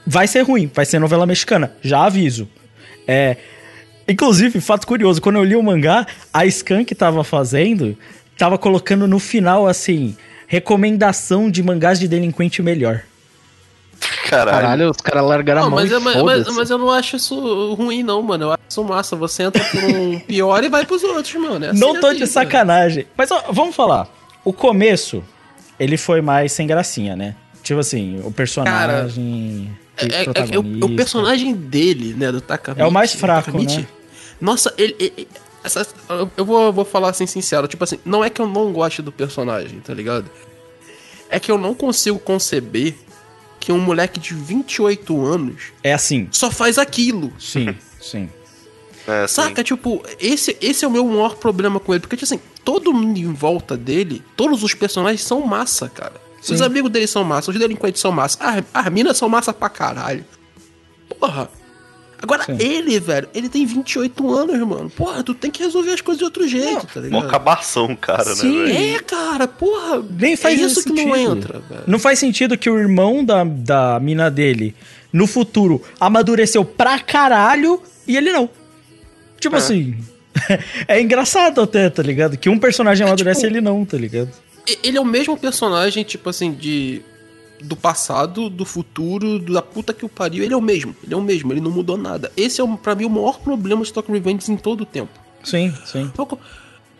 Vai 0.06 0.26
ser 0.26 0.42
ruim, 0.42 0.70
vai 0.72 0.84
ser 0.84 0.98
novela 0.98 1.26
mexicana, 1.26 1.72
já 1.82 2.04
aviso. 2.04 2.48
É. 3.06 3.36
Inclusive, 4.06 4.60
fato 4.60 4.86
curioso, 4.86 5.20
quando 5.20 5.36
eu 5.36 5.44
li 5.44 5.56
o 5.56 5.62
mangá, 5.62 6.06
a 6.32 6.48
Scan 6.48 6.84
que 6.84 6.94
tava 6.94 7.24
fazendo, 7.24 7.96
tava 8.36 8.58
colocando 8.58 9.08
no 9.08 9.18
final 9.18 9.66
assim, 9.66 10.14
recomendação 10.46 11.50
de 11.50 11.62
mangás 11.62 11.98
de 11.98 12.06
delinquente 12.06 12.62
melhor. 12.62 13.02
Caralho. 14.28 14.50
Caralho, 14.58 14.90
os 14.90 14.96
caras 14.98 15.24
largaram 15.24 15.60
a 15.60 15.64
Não, 15.64 15.70
mão 15.70 15.80
mas, 15.80 15.90
e 15.90 15.94
é- 15.94 15.98
mas, 15.98 16.48
mas, 16.54 16.70
eu 16.70 16.78
não 16.78 16.90
acho 16.90 17.16
isso 17.16 17.74
ruim, 17.74 18.02
não, 18.02 18.20
mano. 18.22 18.44
Eu 18.44 18.50
acho 18.52 18.62
isso 18.68 18.84
massa. 18.84 19.14
Você 19.16 19.42
entra 19.44 19.62
por 19.64 19.84
um 19.84 20.18
pior 20.26 20.62
e 20.64 20.68
vai 20.68 20.84
pros 20.84 21.02
outros, 21.04 21.34
mano. 21.34 21.64
É 21.64 21.70
assim 21.70 21.80
Não 21.80 21.96
a 21.96 22.00
tô 22.00 22.12
de 22.12 22.26
sacanagem. 22.26 23.06
Mas 23.16 23.30
ó, 23.30 23.44
vamos 23.50 23.74
falar. 23.76 24.08
O 24.44 24.52
começo, 24.52 25.22
ele 25.78 25.96
foi 25.96 26.20
mais 26.20 26.52
sem 26.52 26.66
gracinha, 26.66 27.14
né? 27.16 27.34
Tipo 27.62 27.80
assim, 27.80 28.20
o 28.24 28.30
personagem. 28.30 29.70
É, 29.96 30.04
é- 30.06 30.20
é- 30.20 30.24
protagonista. 30.24 30.86
o, 30.86 30.90
o 30.90 30.96
personagem 30.96 31.54
dele, 31.54 32.14
né, 32.14 32.32
do 32.32 32.40
Takamichi. 32.40 32.82
É 32.82 32.86
o 32.86 32.90
mais 32.90 33.14
fraco, 33.14 33.46
Takamichi, 33.46 33.80
né? 33.80 33.86
Nossa, 34.40 34.74
ele. 34.76 34.94
ele- 34.98 35.28
essa- 35.62 35.86
eu- 36.10 36.30
eu 36.36 36.44
vou, 36.44 36.72
vou 36.72 36.84
falar 36.84 37.10
assim, 37.10 37.26
sincero. 37.26 37.66
Tipo 37.68 37.84
assim, 37.84 37.98
não 38.04 38.22
é 38.24 38.28
que 38.28 38.40
eu 38.42 38.46
não 38.48 38.72
goste 38.72 39.00
do 39.00 39.12
personagem, 39.12 39.80
tá 39.80 39.94
ligado? 39.94 40.26
É 41.30 41.38
que 41.40 41.50
eu 41.50 41.56
não 41.56 41.74
consigo 41.74 42.18
conceber 42.18 42.94
que 43.60 43.72
um 43.72 43.78
moleque 43.78 44.20
de 44.20 44.34
28 44.34 45.24
anos 45.24 45.72
É 45.82 45.94
assim. 45.94 46.28
só 46.30 46.50
faz 46.50 46.78
aquilo. 46.78 47.32
Sim, 47.38 47.74
sim. 48.00 48.28
É, 49.06 49.26
sim. 49.26 49.34
Saca, 49.34 49.62
tipo, 49.62 50.02
esse, 50.18 50.56
esse 50.60 50.84
é 50.84 50.88
o 50.88 50.90
meu 50.90 51.04
maior 51.04 51.36
problema 51.36 51.78
com 51.78 51.92
ele. 51.92 52.00
Porque, 52.00 52.16
tipo 52.16 52.24
assim, 52.24 52.40
todo 52.64 52.92
mundo 52.92 53.18
em 53.18 53.32
volta 53.32 53.76
dele, 53.76 54.22
todos 54.36 54.62
os 54.62 54.72
personagens 54.74 55.22
são 55.22 55.40
massa, 55.46 55.88
cara. 55.88 56.14
Os 56.40 56.58
Sim. 56.58 56.62
amigos 56.64 56.90
dele 56.90 57.06
são 57.06 57.24
massa, 57.24 57.50
os 57.50 57.58
delinquentes 57.58 58.02
são 58.02 58.12
massa, 58.12 58.38
as, 58.44 58.64
as 58.72 58.92
minas 58.92 59.16
são 59.16 59.28
massa 59.30 59.50
pra 59.52 59.70
caralho. 59.70 60.24
Porra. 61.18 61.48
Agora, 62.24 62.42
Sim. 62.44 62.56
ele, 62.58 62.98
velho, 62.98 63.28
ele 63.34 63.48
tem 63.50 63.66
28 63.66 64.34
anos, 64.34 64.58
mano. 64.66 64.88
Porra, 64.88 65.22
tu 65.22 65.34
tem 65.34 65.50
que 65.50 65.62
resolver 65.62 65.92
as 65.92 66.00
coisas 66.00 66.18
de 66.18 66.24
outro 66.24 66.48
jeito, 66.48 66.86
tá 66.86 67.00
Mó 67.00 67.06
ligado? 67.06 67.26
acabação, 67.26 67.94
cara, 67.94 68.24
Sim. 68.34 68.62
né, 68.64 68.72
velho? 68.72 68.96
É, 68.96 69.00
cara, 69.00 69.46
porra. 69.46 70.02
Nem 70.18 70.34
faz 70.36 70.58
é 70.58 70.62
isso 70.64 70.82
que 70.82 70.88
não 70.90 71.14
sentido. 71.14 71.36
entra, 71.36 71.58
velho. 71.60 71.82
Não 71.86 71.98
faz 71.98 72.18
sentido 72.18 72.56
que 72.56 72.70
o 72.70 72.78
irmão 72.78 73.22
da, 73.22 73.44
da 73.44 74.00
mina 74.00 74.30
dele, 74.30 74.74
no 75.12 75.26
futuro, 75.26 75.82
amadureceu 76.00 76.64
pra 76.64 76.98
caralho 76.98 77.80
e 78.08 78.16
ele 78.16 78.32
não. 78.32 78.48
Tipo 79.38 79.56
assim. 79.56 79.94
é 80.88 81.00
engraçado 81.00 81.60
até, 81.60 81.88
tá 81.90 82.02
ligado? 82.02 82.36
Que 82.36 82.48
um 82.48 82.58
personagem 82.58 83.06
amadurece 83.06 83.40
e 83.40 83.42
tipo- 83.42 83.52
ele 83.52 83.60
não, 83.60 83.84
tá 83.84 83.96
ligado? 83.96 84.30
Ele 84.82 84.96
é 84.96 85.00
o 85.00 85.04
mesmo 85.04 85.36
personagem, 85.36 86.02
tipo 86.04 86.30
assim, 86.30 86.52
de. 86.52 87.02
Do 87.66 87.76
passado, 87.76 88.50
do 88.50 88.64
futuro, 88.64 89.38
da 89.38 89.62
puta 89.62 89.94
que 89.94 90.04
o 90.04 90.08
pariu. 90.08 90.44
Ele 90.44 90.52
é 90.52 90.56
o 90.56 90.60
mesmo. 90.60 90.94
Ele 91.02 91.14
é 91.14 91.16
o 91.16 91.22
mesmo, 91.22 91.52
ele 91.52 91.60
não 91.60 91.70
mudou 91.70 91.96
nada. 91.96 92.30
Esse 92.36 92.60
é, 92.60 92.64
o- 92.64 92.76
pra 92.76 92.94
mim, 92.94 93.04
o 93.06 93.10
maior 93.10 93.38
problema 93.40 93.82
de 93.82 93.92
Tokyo 93.92 94.12
Revenge 94.12 94.50
em 94.52 94.56
todo 94.56 94.82
o 94.82 94.86
tempo. 94.86 95.10
Sim, 95.42 95.72
sim. 95.86 96.10
Pouco- 96.14 96.38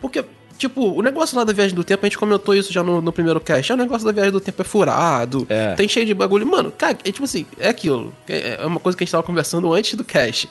Porque, 0.01 0.23
tipo, 0.57 0.81
o 0.97 1.01
negócio 1.01 1.37
lá 1.37 1.43
da 1.43 1.53
viagem 1.53 1.75
do 1.75 1.83
tempo, 1.83 2.05
a 2.05 2.09
gente 2.09 2.17
comentou 2.17 2.53
isso 2.55 2.71
já 2.73 2.81
no, 2.83 3.01
no 3.01 3.11
primeiro 3.11 3.39
cast. 3.39 3.71
É 3.71 3.75
o 3.75 3.77
negócio 3.77 4.05
da 4.05 4.11
viagem 4.11 4.31
do 4.31 4.39
tempo 4.41 4.61
é 4.61 4.65
furado, 4.65 5.45
É. 5.49 5.73
tem 5.75 5.87
cheio 5.87 6.05
de 6.05 6.13
bagulho. 6.13 6.45
Mano, 6.47 6.71
cara, 6.71 6.97
é 7.03 7.11
tipo 7.11 7.23
assim, 7.25 7.45
é 7.59 7.69
aquilo. 7.69 8.13
É, 8.27 8.57
é 8.61 8.65
uma 8.65 8.79
coisa 8.79 8.97
que 8.97 9.03
a 9.03 9.05
gente 9.05 9.11
tava 9.11 9.23
conversando 9.23 9.71
antes 9.73 9.93
do 9.95 10.03
cast. 10.03 10.49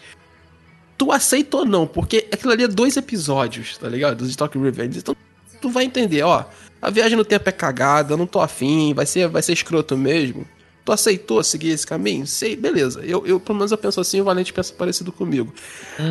Tu 0.97 1.11
aceita 1.11 1.57
ou 1.57 1.65
não, 1.65 1.87
porque 1.87 2.27
aquilo 2.33 2.53
ali 2.53 2.63
é 2.65 2.69
dois 2.69 2.97
episódios, 2.97 3.77
tá 3.79 3.89
ligado? 3.89 4.27
De 4.27 4.37
Tokyo 4.37 4.63
Revenge. 4.63 4.99
Então, 4.99 5.17
tu 5.61 5.69
vai 5.71 5.85
entender, 5.85 6.23
ó. 6.23 6.45
A 6.85 6.91
viagem 6.91 7.17
no 7.17 7.25
tempo 7.25 7.49
é 7.49 7.53
cagada, 7.53 8.13
eu 8.13 8.17
não 8.19 8.27
tô 8.27 8.43
afim, 8.43 8.93
vai 8.93 9.07
ser, 9.07 9.27
vai 9.27 9.41
ser 9.41 9.55
escroto 9.55 9.97
mesmo. 9.97 10.47
Tu 10.85 10.93
aceitou 10.93 11.43
seguir 11.43 11.71
esse 11.71 11.87
caminho? 11.87 12.27
Sei, 12.27 12.55
beleza. 12.55 13.01
Eu, 13.01 13.27
eu, 13.27 13.41
pelo 13.41 13.57
menos 13.57 13.73
eu 13.73 13.79
penso 13.79 14.03
assim, 14.03 14.21
o 14.21 14.25
Valente 14.25 14.53
pensa 14.53 14.71
parecido 14.75 15.11
comigo. 15.11 15.51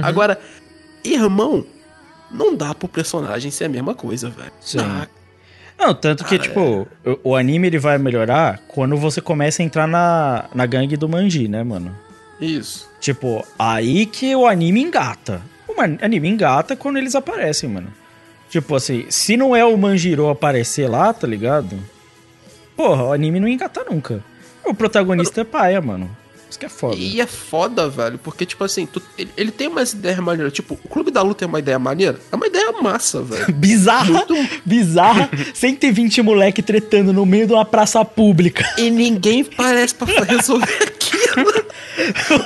Agora, 0.01 0.39
irmão, 1.03 1.63
não 2.31 2.55
dá 2.55 2.73
pro 2.73 2.87
personagem 2.87 3.51
ser 3.51 3.65
a 3.65 3.69
mesma 3.69 3.93
coisa, 3.93 4.31
velho. 4.31 4.51
Sim. 4.59 4.79
Dá. 4.79 5.07
Não, 5.77 5.93
tanto 5.93 6.25
que, 6.25 6.39
tipo, 6.39 6.87
o, 7.05 7.19
o 7.31 7.35
anime 7.35 7.67
ele 7.67 7.77
vai 7.77 7.99
melhorar 7.99 8.59
quando 8.67 8.97
você 8.97 9.21
começa 9.21 9.61
a 9.61 9.65
entrar 9.65 9.87
na, 9.87 10.45
na 10.55 10.65
gangue 10.65 10.97
do 10.97 11.07
Manji, 11.07 11.47
né, 11.47 11.63
mano? 11.63 11.95
Isso. 12.41 12.89
Tipo, 12.99 13.45
aí 13.59 14.07
que 14.07 14.35
o 14.35 14.47
anime 14.47 14.81
engata. 14.81 15.39
O 15.67 15.79
anime 15.79 16.29
engata 16.29 16.75
quando 16.75 16.97
eles 16.97 17.13
aparecem, 17.13 17.69
mano. 17.69 17.93
Tipo 18.53 18.75
assim, 18.75 19.05
se 19.09 19.35
não 19.35 19.55
é 19.55 19.65
o 19.65 19.75
Manjiro 19.75 20.29
aparecer 20.29 20.87
lá, 20.87 21.11
tá 21.11 21.25
ligado? 21.25 21.75
Porra, 22.77 23.05
o 23.05 23.11
anime 23.11 23.39
não 23.39 23.47
engata 23.47 23.83
nunca. 23.89 24.23
O 24.63 24.75
protagonista 24.75 25.41
é 25.41 25.43
paia, 25.43 25.81
mano. 25.81 26.07
Isso 26.47 26.59
que 26.59 26.67
é 26.67 26.69
foda. 26.69 26.95
E 26.95 27.19
é 27.19 27.25
foda, 27.25 27.89
velho, 27.89 28.19
porque, 28.19 28.45
tipo 28.45 28.63
assim, 28.63 28.85
tu- 28.85 29.01
ele, 29.17 29.31
ele 29.35 29.49
tem 29.51 29.67
umas 29.67 29.93
ideias 29.93 30.19
maneiras. 30.19 30.53
Tipo, 30.53 30.77
o 30.83 30.87
Clube 30.87 31.09
da 31.09 31.23
Luta 31.23 31.43
é 31.43 31.47
uma 31.47 31.57
ideia 31.57 31.79
maneira? 31.79 32.19
É 32.31 32.35
uma 32.35 32.45
ideia 32.45 32.71
massa, 32.73 33.23
velho. 33.23 33.51
Bizarra, 33.57 34.23
bizarra, 34.63 35.31
120 35.51 36.21
moleque 36.21 36.61
tretando 36.61 37.11
no 37.11 37.25
meio 37.25 37.47
de 37.47 37.53
uma 37.53 37.65
praça 37.65 38.05
pública. 38.05 38.63
E 38.77 38.91
ninguém 38.91 39.43
parece 39.43 39.95
pra 39.95 40.05
resolver 40.25 40.83
aquilo. 40.83 41.22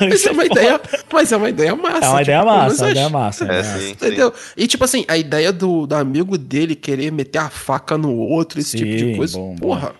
Mas 0.09 0.26
é 0.26 0.31
uma 0.31 0.45
ideia, 0.45 0.81
mas 1.11 1.31
é 1.31 1.38
uma 1.38 1.49
ideia 1.49 1.76
massa. 1.76 2.05
É 2.05 2.09
uma 2.09 2.22
ideia 2.22 2.39
tipo, 2.39 2.51
menos 2.51 2.68
massa, 2.80 2.84
é 2.84 2.85
uma 2.85 2.91
ideia 2.91 3.09
massa. 3.09 3.45
É, 3.45 3.47
é 3.47 3.59
massa. 3.59 3.77
sim, 3.80 3.80
sim. 3.85 3.91
Entendeu? 3.91 4.34
E 4.55 4.68
tipo 4.68 4.84
assim, 4.84 5.05
a 5.07 5.18
ideia 5.18 5.51
do, 5.51 5.85
do 5.88 5.95
amigo 5.95 6.38
dele 6.38 6.76
querer 6.76 7.11
meter 7.11 7.39
a 7.39 7.49
faca 7.49 7.97
no 7.97 8.15
outro, 8.15 8.59
esse 8.59 8.77
tipo 8.77 8.91
de 8.91 8.99
Sim, 9.11 9.15
coisa, 9.18 9.38
bom, 9.38 9.55
bom. 9.55 9.68
porra. 9.68 9.95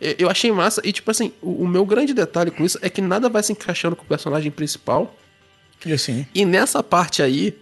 eu- 0.00 0.14
Eu 0.18 0.30
achei 0.30 0.50
massa. 0.52 0.80
E 0.84 0.92
tipo 0.92 1.10
assim, 1.10 1.32
o, 1.40 1.64
o 1.64 1.68
meu 1.68 1.84
grande 1.84 2.12
detalhe 2.14 2.50
com 2.50 2.64
isso 2.64 2.78
é 2.82 2.88
que 2.90 3.00
nada 3.00 3.28
vai 3.28 3.42
se 3.42 3.52
encaixando 3.52 3.96
com 3.96 4.02
o 4.02 4.06
personagem 4.06 4.50
principal. 4.50 5.14
E 5.84 5.92
assim, 5.92 6.26
E 6.34 6.44
nessa 6.44 6.82
parte 6.82 7.22
aí, 7.22 7.56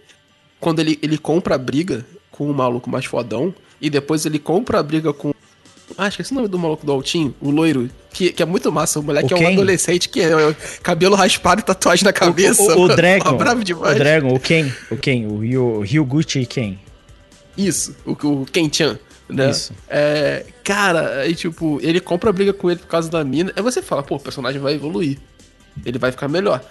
quando 0.59 0.79
ele, 0.79 0.99
ele 1.01 1.17
compra 1.17 1.55
a 1.55 1.57
briga 1.57 2.05
com 2.29 2.49
o 2.49 2.53
maluco 2.53 2.89
mais 2.89 3.05
fodão, 3.05 3.53
e 3.81 3.89
depois 3.89 4.25
ele 4.27 4.37
compra 4.39 4.79
a 4.79 4.83
briga 4.83 5.11
com. 5.11 5.33
Ah, 5.97 6.07
esqueci 6.07 6.31
o 6.31 6.35
nome 6.35 6.47
do 6.47 6.57
maluco 6.59 6.85
do 6.85 6.91
Altinho, 6.91 7.33
o 7.41 7.49
loiro, 7.51 7.89
que, 8.11 8.31
que 8.31 8.41
é 8.41 8.45
muito 8.45 8.71
massa. 8.71 8.99
O 8.99 9.03
moleque 9.03 9.33
O 9.33 9.37
é 9.37 9.39
um 9.39 9.43
Ken? 9.43 9.53
adolescente 9.53 10.09
que 10.09 10.21
é, 10.21 10.31
é 10.31 10.55
cabelo 10.81 11.15
raspado 11.15 11.61
e 11.61 11.63
tatuagem 11.63 12.03
na 12.05 12.13
cabeça. 12.13 12.61
o, 12.61 12.79
o, 12.79 12.81
o. 12.83 12.95
Dragon, 12.95 13.37
bravo 13.37 13.63
demais. 13.63 13.95
o 13.95 13.99
Dragon, 13.99 14.33
o 14.33 14.39
Ken, 14.39 14.71
o 14.89 14.97
Ken, 14.97 15.25
o 15.27 15.37
Ryu, 15.39 15.79
Ryuguchi 15.81 16.45
Ken. 16.45 16.77
Isso, 17.57 17.95
o, 18.05 18.11
o 18.11 18.45
Ken-chan. 18.45 18.97
né? 19.29 19.49
Isso. 19.51 19.73
É, 19.89 20.45
cara, 20.63 21.21
aí 21.21 21.35
tipo, 21.35 21.79
ele 21.81 21.99
compra 21.99 22.29
a 22.29 22.33
briga 22.33 22.53
com 22.53 22.69
ele 22.69 22.79
por 22.79 22.87
causa 22.87 23.09
da 23.09 23.23
mina. 23.23 23.51
Aí 23.55 23.61
você 23.61 23.81
fala, 23.81 24.03
pô, 24.03 24.15
o 24.15 24.19
personagem 24.19 24.59
vai 24.61 24.73
evoluir. 24.73 25.17
Ele 25.85 25.97
vai 25.99 26.11
ficar 26.11 26.27
melhor. 26.27 26.61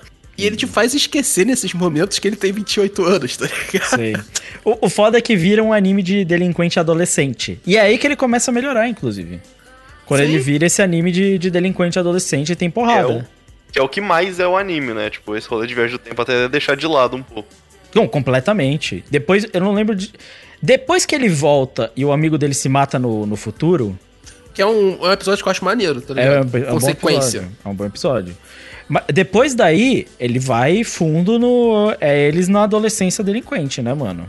E 0.41 0.47
ele 0.47 0.57
te 0.57 0.67
faz 0.67 0.95
esquecer 0.95 1.45
nesses 1.47 1.73
momentos 1.75 2.19
que 2.19 2.27
ele 2.29 2.37
tem 2.37 2.53
28 2.53 3.05
anos, 3.05 3.37
tá 3.37 3.47
ligado? 3.47 3.89
Sei. 3.97 4.17
O, 4.65 4.87
o 4.87 4.91
foda 4.91 5.17
é 5.17 5.21
que 5.23 5.35
vira 5.37 5.63
um 5.63 5.73
anime 5.73 6.03
de 6.03 6.23
delinquente 6.25 6.79
adolescente. 6.79 7.59
E 7.67 7.77
é 7.79 7.81
aí 7.81 7.97
que 7.97 8.07
ele 8.07 8.17
começa 8.17 8.51
a 8.51 8.55
melhorar, 8.55 8.89
inclusive. 8.89 9.41
Quando 10.05 10.21
Sim. 10.21 10.27
ele 10.27 10.39
vira 10.39 10.67
esse 10.67 10.83
anime 10.83 11.11
de, 11.13 11.39
de 11.39 11.51
delinquente 11.51 11.99
adolescente 11.99 12.53
e 12.53 12.57
tem 12.57 12.69
É 12.69 12.71
porrada. 12.71 13.09
o, 13.09 13.25
que 13.73 13.79
é 13.79 13.83
o 13.83 13.89
que 13.89 14.01
mais 14.03 14.39
é 14.39 14.47
o 14.47 14.57
anime, 14.59 14.93
né? 14.93 15.09
Tipo, 15.09 15.35
esse 15.37 15.49
rolê 15.49 15.67
de 15.67 15.75
viagem 15.75 15.93
do 15.93 15.99
tempo 15.99 16.21
até 16.21 16.47
deixar 16.49 16.77
de 16.77 16.87
lado 16.87 17.17
um 17.17 17.23
pouco. 17.23 17.49
Não, 17.95 18.07
completamente. 18.07 19.03
Depois, 19.11 19.47
eu 19.53 19.61
não 19.61 19.73
lembro 19.73 19.95
de. 19.95 20.13
Depois 20.61 21.07
que 21.07 21.15
ele 21.15 21.29
volta 21.29 21.91
e 21.97 22.05
o 22.05 22.13
amigo 22.13 22.37
dele 22.37 22.53
se 22.55 22.69
mata 22.69 22.99
no, 22.99 23.25
no 23.25 23.37
futuro, 23.37 23.99
Que 24.53 24.61
é 24.61 24.67
um, 24.67 24.99
é 25.05 25.09
um 25.09 25.13
episódio 25.13 25.43
que 25.43 25.49
eu 25.49 25.53
acho 25.53 25.65
maneiro, 25.65 26.01
tá 26.03 26.13
é, 26.21 26.29
ligado? 26.29 26.55
um- 26.55 26.59
é 26.59 26.61
um 26.61 26.65
bom 26.67 26.71
Consequência. 26.81 27.39
episódio. 27.39 27.57
É 27.65 27.69
um 27.69 27.75
bom 27.75 27.87
episódio. 27.87 28.37
Mas 28.91 29.05
depois 29.07 29.55
daí, 29.55 30.09
ele 30.19 30.41
vai 30.41 30.83
fundo 30.83 31.39
no. 31.39 31.95
É 32.01 32.27
eles 32.27 32.49
na 32.49 32.65
adolescência 32.65 33.23
delinquente, 33.23 33.81
né, 33.81 33.95
mano? 33.95 34.29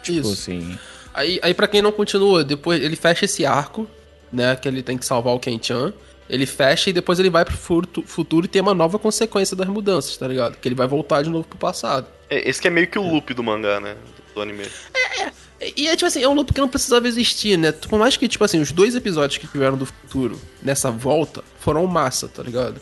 Tipo 0.00 0.20
Isso. 0.20 0.32
assim. 0.32 0.78
Aí, 1.12 1.40
aí 1.42 1.52
para 1.52 1.66
quem 1.66 1.82
não 1.82 1.90
continua, 1.90 2.44
depois 2.44 2.80
ele 2.80 2.94
fecha 2.94 3.24
esse 3.24 3.44
arco, 3.44 3.88
né? 4.32 4.54
Que 4.54 4.68
ele 4.68 4.80
tem 4.80 4.96
que 4.96 5.04
salvar 5.04 5.34
o 5.34 5.40
Ken-chan. 5.40 5.92
Ele 6.30 6.46
fecha 6.46 6.90
e 6.90 6.92
depois 6.92 7.18
ele 7.18 7.30
vai 7.30 7.44
pro 7.44 7.56
futu- 7.56 8.02
futuro 8.06 8.46
e 8.46 8.48
tem 8.48 8.62
uma 8.62 8.74
nova 8.74 8.96
consequência 8.96 9.56
das 9.56 9.66
mudanças, 9.66 10.16
tá 10.16 10.28
ligado? 10.28 10.56
Que 10.56 10.68
ele 10.68 10.74
vai 10.76 10.86
voltar 10.86 11.22
de 11.22 11.30
novo 11.30 11.46
pro 11.48 11.58
passado. 11.58 12.06
É, 12.30 12.48
esse 12.48 12.60
que 12.60 12.68
é 12.68 12.70
meio 12.70 12.86
que 12.86 12.98
o 12.98 13.02
loop 13.02 13.34
do 13.34 13.42
mangá, 13.42 13.80
né? 13.80 13.96
Do, 14.34 14.40
anime. 14.40 14.64
E 15.60 15.82
e 15.84 15.88
é 15.88 15.96
tipo 15.96 16.06
assim, 16.06 16.22
é 16.22 16.28
um 16.28 16.34
loop 16.34 16.52
que 16.52 16.60
não 16.60 16.68
precisava 16.68 17.08
existir, 17.08 17.56
né? 17.56 17.72
Por 17.72 17.98
mais 17.98 18.16
que, 18.16 18.28
tipo 18.28 18.44
assim, 18.44 18.60
os 18.60 18.70
dois 18.70 18.94
episódios 18.94 19.38
que 19.38 19.46
tiveram 19.48 19.76
do 19.76 19.86
futuro 19.86 20.38
nessa 20.62 20.90
volta 20.90 21.42
foram 21.58 21.86
massa, 21.86 22.28
tá 22.28 22.42
ligado? 22.42 22.80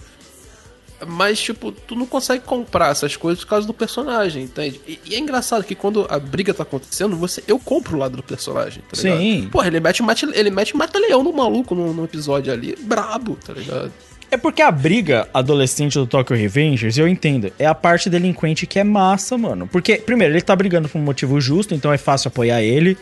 Mas, 1.06 1.40
tipo, 1.40 1.72
tu 1.72 1.94
não 1.94 2.06
consegue 2.06 2.44
comprar 2.44 2.90
essas 2.90 3.16
coisas 3.16 3.42
por 3.44 3.50
causa 3.50 3.66
do 3.66 3.74
personagem, 3.74 4.44
entende? 4.44 4.80
E, 4.86 4.98
e 5.04 5.14
é 5.14 5.18
engraçado 5.18 5.64
que 5.64 5.74
quando 5.74 6.06
a 6.08 6.18
briga 6.18 6.52
tá 6.52 6.62
acontecendo, 6.62 7.16
você, 7.16 7.42
eu 7.46 7.58
compro 7.58 7.96
o 7.96 7.98
lado 7.98 8.16
do 8.16 8.22
personagem, 8.22 8.82
tá 8.90 9.00
ligado? 9.00 9.18
Sim. 9.18 9.48
Porra, 9.50 9.66
ele 9.66 9.80
mete, 9.80 10.02
mate, 10.02 10.26
ele 10.32 10.50
mete 10.50 10.76
mata-leão 10.76 11.22
no 11.22 11.32
maluco 11.32 11.74
no, 11.74 11.92
no 11.92 12.04
episódio 12.04 12.52
ali, 12.52 12.76
brabo, 12.80 13.36
tá 13.44 13.52
ligado? 13.52 13.92
É 14.30 14.36
porque 14.36 14.62
a 14.62 14.70
briga 14.72 15.28
adolescente 15.32 15.94
do 15.94 16.08
Tokyo 16.08 16.36
Revengers, 16.36 16.98
eu 16.98 17.06
entendo, 17.06 17.52
é 17.56 17.66
a 17.66 17.74
parte 17.74 18.10
delinquente 18.10 18.66
que 18.66 18.80
é 18.80 18.84
massa, 18.84 19.38
mano. 19.38 19.68
Porque, 19.70 19.96
primeiro, 19.96 20.34
ele 20.34 20.42
tá 20.42 20.56
brigando 20.56 20.88
por 20.88 20.98
um 20.98 21.02
motivo 21.02 21.40
justo, 21.40 21.72
então 21.72 21.92
é 21.92 21.98
fácil 21.98 22.28
apoiar 22.28 22.60
ele. 22.60 22.98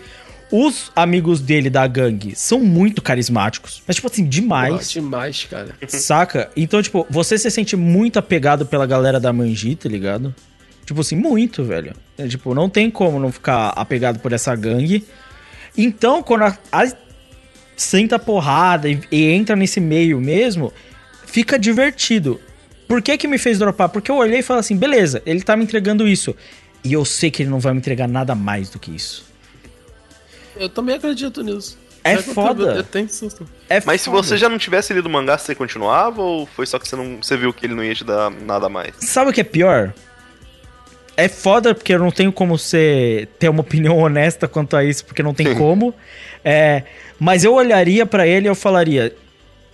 Os 0.53 0.93
amigos 0.95 1.41
dele 1.41 1.70
da 1.70 1.87
gangue 1.87 2.35
são 2.37 2.61
muito 2.61 3.01
carismáticos, 3.01 3.83
mas, 3.87 3.97
tipo 3.97 4.07
assim, 4.09 4.24
demais. 4.27 4.91
demais, 4.91 5.47
cara. 5.51 5.74
Saca? 5.89 6.51
Então, 6.55 6.83
tipo, 6.83 7.07
você 7.09 7.39
se 7.39 7.51
sente 7.51 7.74
muito 7.74 8.19
apegado 8.19 8.66
pela 8.66 8.85
galera 8.87 9.19
da 9.19 9.33
Manji, 9.33 9.74
tá 9.74 9.89
ligado? 9.89 10.35
Tipo 10.85 11.01
assim, 11.01 11.16
muito, 11.16 11.65
velho. 11.65 11.95
É, 12.19 12.29
tipo, 12.29 12.55
não 12.55 12.69
tem 12.69 12.91
como 12.91 13.19
não 13.19 13.33
ficar 13.33 13.69
apegado 13.70 14.19
por 14.19 14.33
essa 14.33 14.55
gangue. 14.55 15.07
Então, 15.77 16.23
quando 16.23 16.43
a, 16.43 16.59
a- 16.70 16.93
senta 17.74 18.16
a 18.16 18.19
porrada 18.19 18.91
e, 18.91 19.01
e 19.11 19.24
entra 19.31 19.57
nesse 19.57 19.81
meio 19.81 20.20
mesmo, 20.20 20.70
fica 21.27 21.59
divertido. 21.59 22.39
Por 22.87 23.01
que 23.01 23.16
que 23.16 23.27
me 23.27 23.39
fez 23.39 23.59
dropar? 23.59 23.89
Porque 23.89 24.11
eu 24.11 24.16
olhei 24.16 24.41
e 24.41 24.43
falei 24.43 24.61
assim, 24.61 24.77
beleza, 24.77 25.23
ele 25.24 25.41
tá 25.41 25.57
me 25.57 25.65
entregando 25.65 26.07
isso. 26.07 26.37
E 26.85 26.93
eu 26.93 27.07
sei 27.07 27.31
que 27.31 27.43
ele 27.43 27.49
não 27.51 27.59
vai 27.61 27.73
me 27.73 27.79
entregar 27.79 28.07
nada 28.07 28.35
mais 28.35 28.69
do 28.69 28.79
que 28.79 28.91
isso. 28.95 29.32
Eu 30.57 30.69
também 30.69 30.95
acredito 30.97 31.43
nisso. 31.43 31.79
É 32.05 32.15
eu 32.16 32.23
foda. 32.23 32.65
tenho- 32.66 32.77
Eu 32.79 32.85
tenho 32.85 33.09
susto. 33.09 33.47
É 33.69 33.81
Mas 33.87 34.01
se 34.01 34.11
você 34.11 34.37
já 34.37 34.49
não 34.49 34.59
tivesse 34.59 34.93
lido 34.93 35.07
o 35.07 35.11
mangá, 35.11 35.39
você 35.39 35.55
continuava? 35.55 36.20
Ou 36.20 36.47
foi 36.47 36.66
só 36.66 36.79
que 36.79 36.89
você, 36.89 36.97
não, 36.97 37.19
você 37.23 37.37
viu 37.37 37.53
que 37.53 37.65
ele 37.66 37.74
não 37.74 37.85
ia 37.85 37.95
te 37.95 38.03
dar 38.05 38.29
nada 38.31 38.69
mais? 38.69 38.95
Sabe 38.99 39.31
o 39.31 39.33
que 39.33 39.41
é 39.41 39.45
pior? 39.45 39.93
É 41.16 41.29
foda 41.29 41.74
porque 41.74 41.93
eu 41.95 41.99
não 41.99 42.11
tenho 42.11 42.33
como 42.33 42.59
ser, 42.59 43.27
ter 43.39 43.49
uma 43.49 43.61
opinião 43.61 43.99
honesta 43.99 44.49
quanto 44.49 44.77
a 44.77 44.83
isso, 44.83 45.05
porque 45.05 45.23
não 45.23 45.35
tem 45.35 45.55
como. 45.55 45.95
É, 46.45 46.83
mas 47.20 47.45
eu 47.45 47.55
olharia 47.55 48.05
pra 48.07 48.27
ele 48.27 48.47
e 48.47 48.51
eu 48.51 48.55
falaria: 48.55 49.15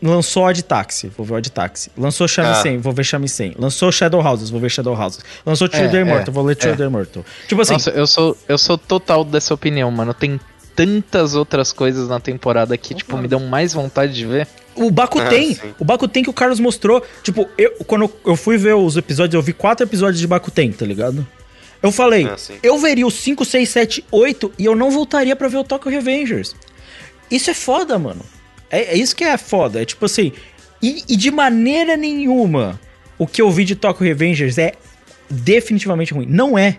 lançou 0.03 0.43
Odd 0.45 0.63
Taxi, 0.65 1.07
vou 1.17 1.25
ver 1.25 1.35
Odd 1.35 1.51
Taxi. 1.51 1.91
Lançou 1.97 2.27
Shamisen, 2.27 2.77
Ah. 2.77 2.81
vou 2.81 2.93
ver 2.93 3.05
Shamisen. 3.05 3.55
Lançou 3.57 3.91
Shadow 3.93 4.21
Houses, 4.21 4.51
vou 4.51 4.61
ver 4.61 4.69
Shadow 4.69 4.95
Houses. 5.01 5.21
Lançou 5.47 5.69
Children 5.71 6.03
é, 6.03 6.05
Immortal, 6.05 6.35
vou 6.35 6.45
ler 6.45 6.57
é. 6.59 6.61
Children 6.63 6.89
Immortal. 6.89 7.25
Tipo 7.47 7.63
assim, 7.63 7.75
Nossa, 7.75 7.91
eu 7.91 8.07
sou, 8.07 8.37
eu 8.49 8.59
sou 8.59 8.77
total 8.77 9.25
dessa 9.25 9.55
opinião, 9.55 9.91
mano. 9.93 10.13
Tem 10.13 10.39
tantas 10.79 11.35
outras 11.35 11.73
coisas 11.73 12.09
na 12.09 12.21
temporada 12.21 12.77
que, 12.79 12.95
tipo, 12.95 13.17
me 13.19 13.27
dão 13.27 13.41
mais 13.41 13.73
vontade 13.75 14.15
de 14.15 14.25
ver. 14.25 14.47
O 14.77 14.93
Bakuten, 14.93 15.51
Ah, 15.51 15.55
sim. 15.67 15.75
o 15.77 15.85
Bakuten 15.85 16.23
que 16.23 16.31
o 16.31 16.33
Carlos 16.33 16.61
mostrou, 16.61 17.03
tipo, 17.25 17.49
eu, 17.59 17.73
quando 17.85 18.09
eu- 18.25 18.37
fui 18.37 18.57
ver 18.57 18.75
os 18.77 18.97
episódios, 18.97 19.35
eu 19.35 19.43
vi 19.43 19.53
quatro 19.53 19.85
episódios 19.85 20.21
de 20.21 20.27
Bakuten, 20.29 20.71
tá 20.71 20.87
ligado? 20.87 21.27
Eu 21.83 21.91
falei, 21.91 22.27
Ah, 22.27 22.37
eu 22.63 22.79
veria 22.79 23.05
o 23.05 23.11
5, 23.11 23.45
6, 23.45 23.69
7, 23.69 24.05
8 24.13 24.53
e 24.57 24.65
eu 24.65 24.77
não 24.77 24.89
voltaria 24.93 25.35
pra 25.35 25.49
ver 25.49 25.57
o 25.57 25.65
Tokyo 25.65 25.91
Revengers. 25.91 26.55
Isso 27.29 27.51
é 27.51 27.55
foda, 27.55 27.99
mano. 27.99 28.21
É, 28.71 28.95
é 28.95 28.97
isso 28.97 29.17
que 29.17 29.25
é 29.25 29.37
foda. 29.37 29.83
É 29.83 29.85
tipo 29.85 30.05
assim, 30.05 30.33
e, 30.81 31.03
e 31.09 31.17
de 31.17 31.31
maneira 31.33 31.97
nenhuma 31.97 32.79
o 33.19 33.27
que 33.27 33.43
eu 33.43 33.51
vi 33.51 33.65
de 33.65 33.75
Tokyo 33.75 34.05
Revengers 34.07 34.59
é 34.59 34.75
definitivamente 35.29 36.15
ruim. 36.15 36.27
Não 36.29 36.57
é. 36.57 36.79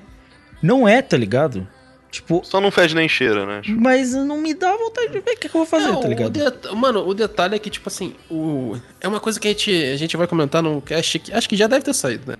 Não 0.61 0.87
é, 0.87 1.01
tá 1.01 1.15
ligado? 1.17 1.67
Tipo, 2.11 2.41
Só 2.43 2.59
não 2.59 2.71
fede 2.71 2.95
nem 2.95 3.07
cheira, 3.07 3.45
né? 3.45 3.61
mas 3.67 4.13
não 4.13 4.37
me 4.41 4.53
dá 4.55 4.75
vontade 4.75 5.09
de 5.11 5.19
ver 5.19 5.31
o 5.31 5.37
que, 5.37 5.47
que 5.47 5.55
eu 5.55 5.59
vou 5.59 5.65
fazer, 5.65 5.87
Não, 5.87 5.99
tá 6.01 6.07
o 6.07 6.09
ligado? 6.09 6.31
det- 6.31 6.71
Mano, 6.75 7.07
o 7.07 7.13
detalhe 7.13 7.55
é 7.55 7.59
que, 7.59 7.69
tipo 7.69 7.87
assim, 7.87 8.15
o... 8.31 8.75
é 8.99 9.07
uma 9.07 9.19
coisa 9.19 9.39
que 9.39 9.47
a 9.47 9.51
gente, 9.51 9.71
a 9.71 9.95
gente 9.95 10.17
vai 10.17 10.25
comentar 10.25 10.63
no 10.63 10.81
cast 10.81 11.19
que 11.19 11.31
acho 11.31 11.47
que 11.47 11.55
já 11.55 11.67
deve 11.67 11.85
ter 11.85 11.93
saído, 11.93 12.31
né? 12.31 12.37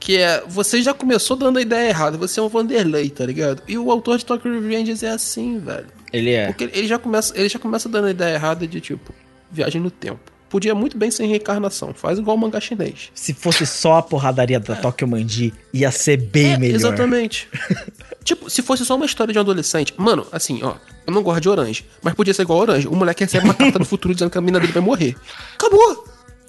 Que 0.00 0.18
é, 0.18 0.42
você 0.46 0.82
já 0.82 0.92
começou 0.92 1.36
dando 1.36 1.58
a 1.58 1.62
ideia 1.62 1.88
errada, 1.88 2.18
você 2.18 2.38
é 2.40 2.42
um 2.42 2.48
Vanderlei, 2.48 3.08
tá 3.08 3.24
ligado? 3.24 3.62
E 3.68 3.78
o 3.78 3.90
autor 3.92 4.18
de 4.18 4.26
Tokyo 4.26 4.52
Revengers 4.52 5.02
é 5.02 5.10
assim, 5.10 5.58
velho. 5.58 5.86
Ele 6.12 6.32
é. 6.32 6.46
Porque 6.48 6.64
ele 6.64 6.86
já 6.86 6.98
começa, 6.98 7.32
ele 7.38 7.48
já 7.48 7.58
começa 7.58 7.88
dando 7.88 8.06
a 8.08 8.10
ideia 8.10 8.34
errada 8.34 8.66
de, 8.66 8.80
tipo, 8.80 9.12
viagem 9.50 9.80
no 9.80 9.90
tempo. 9.90 10.20
Podia 10.56 10.74
muito 10.74 10.96
bem 10.96 11.10
ser 11.10 11.26
reencarnação, 11.26 11.92
faz 11.92 12.18
igual 12.18 12.34
o 12.34 12.40
mangá 12.40 12.58
chinês. 12.58 13.10
Se 13.14 13.34
fosse 13.34 13.66
só 13.66 13.98
a 13.98 14.02
porradaria 14.02 14.58
da 14.58 14.74
Tokyo 14.74 15.06
Manji, 15.06 15.52
ia 15.70 15.90
ser 15.90 16.16
bem 16.16 16.54
É, 16.54 16.56
melhor. 16.56 16.76
Exatamente. 16.76 17.46
tipo, 18.24 18.48
se 18.48 18.62
fosse 18.62 18.82
só 18.82 18.96
uma 18.96 19.04
história 19.04 19.34
de 19.34 19.38
um 19.38 19.42
adolescente. 19.42 19.92
Mano, 19.98 20.26
assim, 20.32 20.60
ó, 20.62 20.76
eu 21.06 21.12
não 21.12 21.22
gosto 21.22 21.42
de 21.42 21.50
orange, 21.50 21.84
mas 22.02 22.14
podia 22.14 22.32
ser 22.32 22.40
igual 22.40 22.58
orange. 22.60 22.88
O 22.88 22.96
moleque 22.96 23.22
recebe 23.22 23.44
uma 23.44 23.52
carta 23.52 23.78
do 23.78 23.84
futuro 23.84 24.14
dizendo 24.14 24.30
que 24.30 24.38
a 24.38 24.40
mina 24.40 24.58
dele 24.58 24.72
vai 24.72 24.82
morrer. 24.82 25.14
Acabou! 25.56 26.06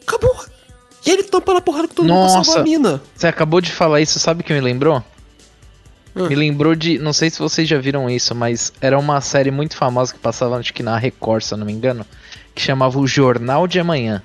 Acabou! 0.08 0.46
E 1.06 1.10
ele 1.10 1.24
tampa 1.24 1.54
na 1.54 1.60
porrada 1.60 1.90
com 1.90 1.96
todo 1.96 2.08
mundo 2.08 2.22
pra 2.22 2.30
salvar 2.30 2.46
Nossa. 2.46 2.60
a 2.62 2.64
mina. 2.64 3.02
Você 3.14 3.28
acabou 3.28 3.60
de 3.60 3.74
falar 3.74 4.00
isso, 4.00 4.18
sabe 4.22 4.40
o 4.40 4.44
que 4.46 4.54
me 4.54 4.62
lembrou? 4.62 5.04
Hum. 6.16 6.30
Me 6.30 6.36
lembrou 6.36 6.76
de. 6.76 6.98
Não 6.98 7.12
sei 7.12 7.30
se 7.30 7.40
vocês 7.40 7.68
já 7.68 7.78
viram 7.78 8.10
isso, 8.10 8.34
mas 8.34 8.72
era 8.80 8.98
uma 8.98 9.20
série 9.20 9.52
muito 9.52 9.76
famosa 9.76 10.14
que 10.14 10.20
passava, 10.20 10.58
acho 10.58 10.74
que 10.74 10.82
na 10.82 10.98
Record, 10.98 11.44
se 11.44 11.54
eu 11.54 11.58
não 11.58 11.66
me 11.66 11.74
engano, 11.74 12.06
que 12.58 12.64
chamava 12.64 12.98
O 13.00 13.06
Jornal 13.06 13.68
de 13.68 13.80
Amanhã. 13.80 14.24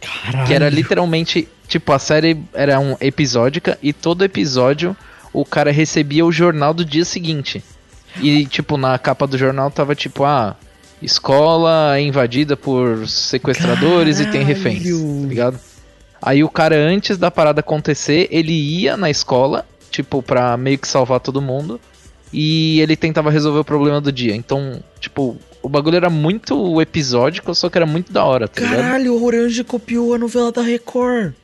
Caralho. 0.00 0.46
Que 0.46 0.54
era 0.54 0.68
literalmente. 0.68 1.48
Tipo, 1.68 1.92
a 1.92 1.98
série 1.98 2.42
era 2.52 2.80
um 2.80 2.96
episódica 3.00 3.78
e 3.82 3.92
todo 3.92 4.24
episódio 4.24 4.96
o 5.32 5.44
cara 5.44 5.70
recebia 5.70 6.24
o 6.24 6.32
jornal 6.32 6.74
do 6.74 6.84
dia 6.84 7.04
seguinte. 7.04 7.62
E, 8.20 8.44
tipo, 8.46 8.76
na 8.76 8.98
capa 8.98 9.26
do 9.26 9.38
jornal 9.38 9.70
tava 9.70 9.94
tipo, 9.94 10.24
ah, 10.24 10.56
escola 11.00 11.96
é 11.96 12.00
invadida 12.00 12.56
por 12.56 13.06
sequestradores 13.06 14.18
e 14.18 14.26
tem 14.26 14.42
reféns, 14.42 14.82
Caralho. 14.82 15.20
tá 15.22 15.28
ligado? 15.28 15.60
Aí 16.20 16.42
o 16.42 16.48
cara, 16.48 16.74
antes 16.74 17.18
da 17.18 17.30
parada 17.30 17.60
acontecer, 17.60 18.26
ele 18.32 18.52
ia 18.52 18.96
na 18.96 19.10
escola, 19.10 19.64
tipo, 19.90 20.22
pra 20.22 20.56
meio 20.56 20.78
que 20.78 20.88
salvar 20.88 21.20
todo 21.20 21.40
mundo. 21.40 21.78
E 22.32 22.80
ele 22.80 22.96
tentava 22.96 23.30
resolver 23.30 23.60
o 23.60 23.64
problema 23.64 24.00
do 24.00 24.10
dia. 24.10 24.34
Então, 24.34 24.82
tipo, 24.98 25.36
o 25.68 25.70
bagulho 25.70 25.96
era 25.96 26.08
muito 26.08 26.80
episódico, 26.80 27.54
só 27.54 27.68
que 27.68 27.76
era 27.76 27.86
muito 27.86 28.10
da 28.10 28.24
hora, 28.24 28.48
tá 28.48 28.60
ligado? 28.62 28.80
Caralho, 28.80 29.14
o 29.14 29.22
Orange 29.24 29.62
copiou 29.62 30.14
a 30.14 30.18
novela 30.18 30.50
da 30.50 30.62
Record. 30.62 31.34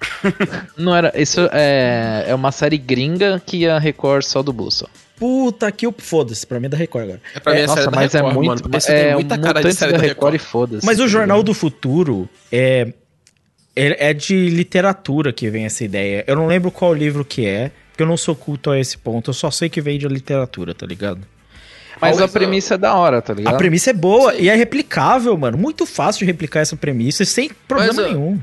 Não 0.76 0.94
era. 0.94 1.12
Isso 1.20 1.48
é, 1.52 2.24
é 2.28 2.34
uma 2.34 2.50
série 2.52 2.76
gringa 2.76 3.40
que 3.44 3.66
a 3.68 3.78
Record 3.78 4.22
só 4.24 4.42
dublou 4.42 4.70
só. 4.70 4.86
Puta 5.16 5.70
que 5.72 5.86
o. 5.86 5.94
Foda-se, 5.96 6.46
pra 6.46 6.58
mim 6.60 6.66
é 6.66 6.68
da 6.68 6.76
Record 6.76 7.04
agora. 7.04 7.20
É 7.34 7.40
pra 7.40 7.54
mim 7.54 7.60
a 7.60 7.66
Nossa, 7.66 7.74
série 7.82 7.90
da 7.90 7.96
mas 7.96 8.12
Record, 8.12 8.30
é 8.30 8.34
muito. 8.34 8.62
mano. 8.64 8.76
Esse 8.76 8.92
é 8.92 9.14
muita 9.14 9.34
muito 9.36 9.46
cara 9.46 9.62
de 9.62 9.74
série 9.74 9.92
da 9.92 9.98
da 9.98 10.04
Record, 10.04 10.32
Record. 10.32 10.34
e 10.34 10.38
foda-se. 10.38 10.86
Mas 10.86 10.98
o 10.98 11.02
tá 11.02 11.08
Jornal 11.08 11.38
ligado? 11.38 11.46
do 11.46 11.54
Futuro 11.54 12.28
é, 12.50 12.92
é. 13.74 14.10
É 14.10 14.12
de 14.14 14.48
literatura 14.50 15.32
que 15.32 15.48
vem 15.50 15.64
essa 15.64 15.84
ideia. 15.84 16.24
Eu 16.26 16.36
não 16.36 16.46
lembro 16.46 16.70
qual 16.70 16.92
livro 16.92 17.24
que 17.24 17.46
é, 17.46 17.70
porque 17.90 18.02
eu 18.02 18.06
não 18.06 18.16
sou 18.16 18.34
culto 18.34 18.70
a 18.70 18.78
esse 18.78 18.98
ponto. 18.98 19.30
Eu 19.30 19.34
só 19.34 19.50
sei 19.50 19.68
que 19.68 19.80
vem 19.80 19.98
de 19.98 20.06
literatura, 20.08 20.74
tá 20.74 20.84
ligado? 20.86 21.20
Mas 22.00 22.20
a 22.20 22.28
premissa 22.28 22.74
é 22.74 22.78
da 22.78 22.94
hora, 22.94 23.20
tá 23.22 23.34
ligado? 23.34 23.54
A 23.54 23.58
premissa 23.58 23.90
é 23.90 23.92
boa 23.92 24.34
e 24.34 24.48
é 24.48 24.54
replicável, 24.54 25.36
mano. 25.36 25.56
Muito 25.58 25.84
fácil 25.86 26.20
de 26.20 26.24
replicar 26.26 26.60
essa 26.60 26.76
premissa 26.76 27.24
sem 27.24 27.50
problema 27.66 27.92
Mas, 27.94 28.06
nenhum. 28.06 28.40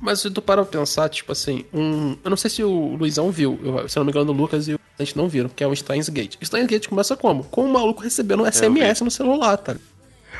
Mas 0.00 0.20
se 0.20 0.30
tu 0.30 0.42
parar 0.42 0.64
pra 0.64 0.80
pensar, 0.80 1.08
tipo 1.08 1.32
assim, 1.32 1.64
um. 1.72 2.16
Eu 2.22 2.30
não 2.30 2.36
sei 2.36 2.50
se 2.50 2.62
o 2.62 2.96
Luizão 2.96 3.30
viu, 3.30 3.58
eu, 3.62 3.88
se 3.88 3.98
eu 3.98 4.00
não 4.00 4.06
me 4.06 4.10
engano, 4.12 4.32
o 4.32 4.34
Lucas 4.34 4.68
e 4.68 4.74
o 4.74 4.80
a 4.98 5.02
gente 5.02 5.16
não 5.16 5.28
viram, 5.28 5.48
que 5.48 5.64
é 5.64 5.66
o 5.66 5.74
Steins 5.74 6.08
Gate. 6.08 6.36
Steins 6.44 6.66
Gate 6.68 6.86
começa 6.88 7.16
como? 7.16 7.42
Com 7.44 7.64
o 7.64 7.72
maluco 7.72 8.00
recebendo 8.02 8.44
um 8.44 8.46
SMS 8.50 9.00
no 9.00 9.10
celular, 9.10 9.56
tá? 9.56 9.74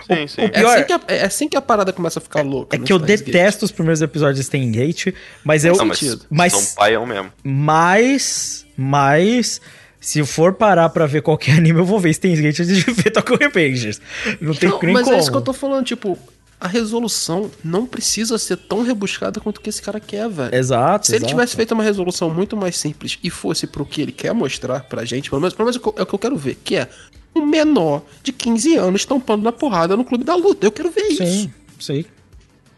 Sim, 0.06 0.26
sim. 0.28 0.42
o 0.42 0.44
É 0.44 0.48
pior- 0.50 0.74
assim, 0.76 0.84
que 0.84 0.92
a, 0.92 1.00
é 1.08 1.24
assim 1.24 1.48
que 1.48 1.56
a 1.56 1.60
parada 1.62 1.92
começa 1.92 2.18
a 2.20 2.22
ficar 2.22 2.42
louca. 2.42 2.76
É 2.76 2.78
que 2.78 2.92
eu 2.92 2.98
Steins 3.00 3.20
Gate. 3.20 3.26
detesto 3.32 3.64
os 3.64 3.72
primeiros 3.72 4.00
episódios 4.02 4.36
de 4.38 4.44
Stein 4.44 4.70
Gate, 4.70 5.08
mas 5.42 5.64
eu. 5.64 5.74
Não, 5.76 5.86
mas, 5.86 5.98
sentido. 5.98 6.24
mas, 6.30 6.52
são 6.52 6.74
paião 6.76 7.04
mesmo. 7.06 7.32
mas, 7.42 8.64
mas, 8.76 9.60
se 10.04 10.18
eu 10.18 10.26
for 10.26 10.52
parar 10.52 10.88
pra 10.90 11.06
ver 11.06 11.22
qualquer 11.22 11.56
anime, 11.58 11.78
eu 11.80 11.84
vou 11.84 11.98
ver 11.98 12.12
Steins 12.12 12.38
Gate 12.40 12.60
antes 12.60 12.76
de 12.84 12.90
ver 12.92 13.10
Tokyo 13.10 13.36
Revengers. 13.38 14.00
Não 14.40 14.54
tem 14.54 14.68
Não, 14.68 14.78
nem 14.82 14.92
mas 14.92 15.04
como. 15.04 15.16
é 15.16 15.18
isso 15.18 15.30
que 15.30 15.36
eu 15.36 15.40
tô 15.42 15.52
falando, 15.52 15.84
tipo, 15.86 16.18
a 16.60 16.68
resolução 16.68 17.50
não 17.64 17.86
precisa 17.86 18.38
ser 18.38 18.56
tão 18.56 18.82
rebuscada 18.82 19.40
quanto 19.40 19.58
o 19.58 19.60
que 19.60 19.68
esse 19.70 19.80
cara 19.82 19.98
quer, 20.00 20.28
velho. 20.28 20.54
Exato, 20.54 21.06
Se 21.06 21.12
ele 21.12 21.18
exato. 21.24 21.30
tivesse 21.32 21.56
feito 21.56 21.72
uma 21.72 21.82
resolução 21.82 22.28
muito 22.30 22.56
mais 22.56 22.76
simples 22.76 23.18
e 23.22 23.30
fosse 23.30 23.66
pro 23.66 23.84
que 23.86 24.02
ele 24.02 24.12
quer 24.12 24.32
mostrar 24.34 24.80
pra 24.80 25.04
gente, 25.04 25.28
pelo 25.30 25.40
menos, 25.40 25.54
pelo 25.54 25.66
menos 25.66 25.76
é 25.76 25.78
o 25.78 25.92
que 25.92 26.00
eu- 26.00 26.16
é 26.16 26.18
quero 26.18 26.36
ver, 26.36 26.56
que 26.62 26.76
é 26.76 26.88
um 27.34 27.44
menor 27.46 28.02
de 28.22 28.32
15 28.32 28.76
anos 28.76 29.00
estampando 29.00 29.42
na 29.42 29.52
porrada 29.52 29.96
no 29.96 30.04
clube 30.04 30.22
da 30.24 30.34
luta. 30.36 30.66
Eu 30.66 30.72
quero 30.72 30.90
ver 30.90 31.02
isso. 31.08 31.24
Sim, 31.26 31.50
sim. 31.80 32.04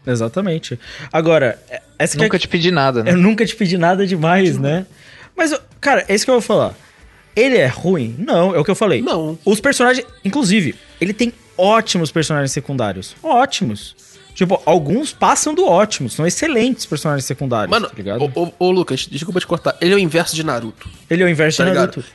Exatamente. 0.05 0.79
Agora, 1.11 1.59
é- 1.69 1.81
essa 1.99 2.17
que 2.17 2.23
Nunca 2.23 2.37
é... 2.37 2.39
te 2.39 2.47
pedi 2.47 2.71
nada, 2.71 3.03
né? 3.03 3.11
Eu 3.11 3.17
nunca 3.17 3.45
te 3.45 3.55
pedi 3.55 3.77
nada 3.77 4.05
demais, 4.07 4.57
né? 4.57 4.85
Mas, 5.35 5.53
cara, 5.79 6.05
é 6.07 6.15
isso 6.15 6.25
que 6.25 6.31
eu 6.31 6.35
vou 6.35 6.41
falar. 6.41 6.75
Ele 7.39 7.57
é 7.57 7.67
ruim? 7.67 8.15
Não, 8.17 8.55
é 8.55 8.59
o 8.59 8.63
que 8.65 8.71
eu 8.71 8.75
falei. 8.75 9.01
Não. 9.01 9.37
Os 9.45 9.59
personagens, 9.61 10.05
inclusive, 10.25 10.73
ele 10.99 11.13
tem 11.13 11.31
ótimos 11.57 12.11
personagens 12.11 12.51
secundários. 12.51 13.15
Ótimos. 13.21 13.95
Tipo, 14.33 14.61
alguns 14.65 15.13
passam 15.13 15.53
do 15.55 15.65
ótimos, 15.65 16.13
são 16.13 16.25
excelentes 16.25 16.85
personagens 16.85 17.25
secundários, 17.25 17.71
Mano, 17.71 17.87
tá 17.87 17.93
ligado? 17.95 18.21
ô, 18.35 18.43
ô, 18.43 18.51
ô, 18.59 18.71
Lucas, 18.71 19.07
desculpa 19.09 19.39
te 19.39 19.47
cortar. 19.47 19.75
Ele 19.81 19.93
é 19.93 19.95
o 19.95 19.99
inverso 19.99 20.35
de 20.35 20.43
Naruto. 20.43 20.87
Ele 21.09 21.23
é 21.23 21.25
o 21.25 21.29
inverso 21.29 21.57
Tá 21.57 21.63
de 21.63 21.69
ligado? 21.71 21.87
Naruto. 21.89 22.05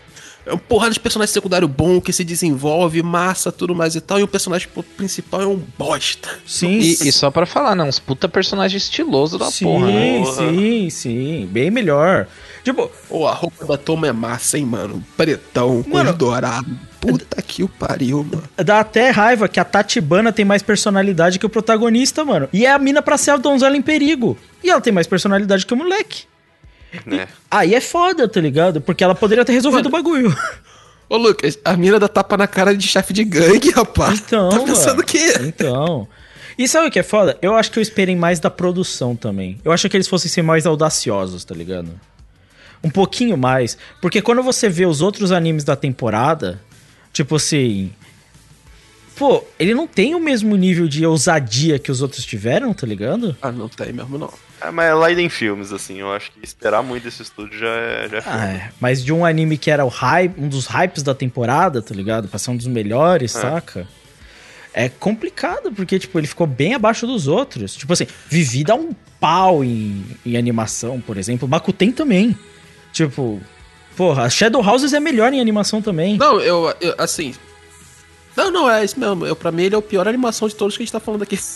É 0.45 0.53
um 0.53 0.59
porrada 0.59 0.93
de 0.93 0.99
personagem 0.99 1.33
secundário 1.33 1.69
bom 1.69 2.01
que 2.01 2.13
se 2.13 2.25
desenvolve, 2.25 3.01
massa, 3.01 3.53
tudo 3.53 3.75
mais 3.77 3.95
e 3.95 4.01
tal. 4.01 4.19
E 4.19 4.25
o 4.25 4.29
personagem 4.29 4.69
principal 4.97 5.43
é 5.43 5.47
um 5.47 5.61
bosta. 5.79 6.29
Sim, 6.45 6.79
E, 6.79 6.91
e 6.93 7.13
só 7.13 7.31
pra 7.31 7.47
falar, 7.47 7.77
né? 7.77 7.85
Uns 7.85 8.01
puta 8.01 8.29
personagem 8.29 8.77
estiloso 8.77 9.39
da 9.39 9.47
sim, 9.47 9.65
porra, 9.65 9.87
né? 9.87 10.25
sim, 10.35 10.91
sim. 10.91 11.49
Bem 11.51 11.71
melhor. 11.71 12.27
Tipo, 12.65 12.91
Ô, 13.11 13.27
a 13.27 13.33
roupa 13.35 13.67
da 13.67 13.77
Toma 13.77 14.07
é 14.07 14.13
massa, 14.13 14.57
hein, 14.57 14.65
mano? 14.65 15.03
Pretão, 15.17 15.85
Mano, 15.89 16.11
olho 16.11 16.19
dourado. 16.19 16.67
Puta 17.01 17.43
que 17.43 17.65
o 17.65 17.69
pariu, 17.69 18.23
mano. 18.23 18.45
dá 18.57 18.79
até 18.79 19.11
raiva 19.11 19.49
que 19.49 19.59
a 19.59 19.65
Tatibana 19.65 20.33
tem 20.33 20.45
mais 20.45 20.63
personalidade 20.63 21.39
que 21.41 21.47
o 21.47 21.49
protagonista, 21.51 22.25
mano. 22.25 22.49
E 22.53 22.65
é 22.65 22.71
a 22.71 22.79
mina 22.79 23.03
pra 23.03 23.19
ser 23.19 23.33
a 23.33 23.37
donzela 23.37 23.77
em 23.77 23.83
perigo. 23.83 24.39
E 24.63 24.71
ela 24.71 24.81
tem 24.81 24.93
mais 24.93 25.09
personalidade 25.09 25.67
que 25.67 25.75
o 25.75 25.77
moleque. 25.77 26.25
Né? 27.05 27.27
Aí 27.51 27.75
é 27.75 27.81
foda, 27.81 28.29
tá 28.29 28.41
ligado? 28.41 28.81
Porque 28.81 29.03
ela 29.03 29.15
poderia 29.15 29.45
ter 29.45 29.53
resolvido 29.53 29.87
o 29.87 29.91
bagulho. 29.91 30.33
Ô, 31.09 31.17
Lucas, 31.17 31.59
a 31.65 31.77
mina 31.77 31.99
dá 31.99 32.07
tapa 32.07 32.37
na 32.37 32.47
cara 32.47 32.77
de 32.77 32.87
chefe 32.87 33.13
de 33.13 33.25
gangue, 33.25 33.71
rapaz. 33.73 34.21
Então, 34.25 34.49
Tá 34.51 34.61
pensando 34.61 34.89
mano. 34.91 35.01
o 35.03 35.05
quê? 35.05 35.35
Então. 35.41 36.07
E 36.57 36.69
sabe 36.69 36.87
o 36.87 36.91
que 36.91 36.99
é 36.99 37.03
foda? 37.03 37.37
Eu 37.43 37.57
acho 37.57 37.71
que 37.73 37.79
eu 37.79 37.83
esperei 37.83 38.15
mais 38.15 38.39
da 38.39 38.51
produção 38.51 39.17
também. 39.17 39.59
Eu 39.65 39.73
acho 39.73 39.89
que 39.89 39.97
eles 39.97 40.07
fossem 40.07 40.31
ser 40.31 40.43
mais 40.43 40.67
audaciosos, 40.67 41.45
tá 41.45 41.55
ligado? 41.55 41.89
Um 42.85 42.91
pouquinho 42.91 43.37
mais. 43.37 43.79
Porque 44.01 44.21
quando 44.21 44.43
você 44.43 44.69
vê 44.69 44.87
os 44.87 45.01
outros 45.01 45.31
animes 45.33 45.65
da 45.65 45.77
temporada, 45.77 46.61
tipo 47.13 47.37
assim. 47.37 47.93
Pô, 49.15 49.45
ele 49.59 49.75
não 49.75 49.87
tem 49.87 50.15
o 50.15 50.21
mesmo 50.21 50.57
nível 50.57 50.89
de 50.89 51.05
ousadia 51.07 51.79
que 51.79 51.93
os 51.93 52.01
outros 52.01 52.25
tiveram, 52.25 52.73
tá 52.73 52.87
ligado? 52.87 53.37
Ah, 53.43 53.53
não 53.53 53.69
tem 53.69 53.93
mesmo, 53.93 54.17
não. 54.19 54.33
É, 54.61 54.71
mas 54.71 54.87
é 54.87 54.95
Leiden 54.95 55.29
Filmes, 55.29 55.71
assim, 55.73 55.99
eu 56.01 56.11
acho 56.13 56.33
que 56.33 56.41
esperar 56.43 56.83
muito 56.83 57.05
desse 57.05 57.23
estúdio 57.23 57.59
já 57.59 57.69
é, 57.69 58.09
já 58.11 58.17
é 58.19 58.23
Ah, 58.27 58.47
é. 58.49 58.71
Mas 58.81 59.05
de 59.05 59.13
um 59.13 59.25
anime 59.25 59.59
que 59.59 59.71
era 59.71 59.85
o 59.85 59.89
hype, 59.89 60.41
um 60.41 60.49
dos 60.49 60.67
hypes 60.67 61.03
da 61.03 61.15
temporada, 61.15 61.83
tá 61.83 61.95
ligado? 61.95 62.27
Pra 62.27 62.39
ser 62.39 62.53
um 62.53 62.57
dos 62.57 62.67
melhores, 62.67 63.37
É. 63.37 63.41
saca? 63.41 63.87
É 64.75 64.89
complicado, 64.89 65.71
porque, 65.73 65.99
tipo, 65.99 66.19
ele 66.19 66.27
ficou 66.27 66.47
bem 66.47 66.75
abaixo 66.75 67.07
dos 67.07 67.29
outros. 67.29 67.75
Tipo 67.77 67.93
assim, 67.93 68.07
Vivi 68.31 68.65
dá 68.65 68.75
um 68.75 68.93
pau 69.21 69.63
em, 69.63 70.03
em 70.25 70.37
animação, 70.39 70.99
por 71.01 71.19
exemplo. 71.19 71.47
Bakuten 71.47 71.93
também. 71.93 72.37
Tipo, 72.93 73.41
porra, 73.97 74.29
Shadow 74.29 74.63
Houses 74.67 74.93
é 74.93 75.01
melhor 75.01 75.33
em 75.33 75.41
animação 75.41 75.81
também. 75.81 76.17
Não, 76.19 76.41
eu, 76.41 76.75
eu, 76.81 76.95
assim. 76.99 77.35
Não, 78.37 78.51
não, 78.51 78.71
é 78.71 78.85
isso 78.85 78.99
mesmo. 78.99 79.27
Eu, 79.27 79.35
pra 79.37 79.51
mim, 79.53 79.65
ele 79.65 79.75
é 79.75 79.79
o 79.79 79.83
pior 79.83 80.07
animação 80.09 80.49
de 80.49 80.55
todos 80.55 80.77
que 80.77 80.83
a 80.83 80.85
gente 80.85 80.93
tá 80.93 81.01
falando 81.01 81.23
aqui. 81.23 81.39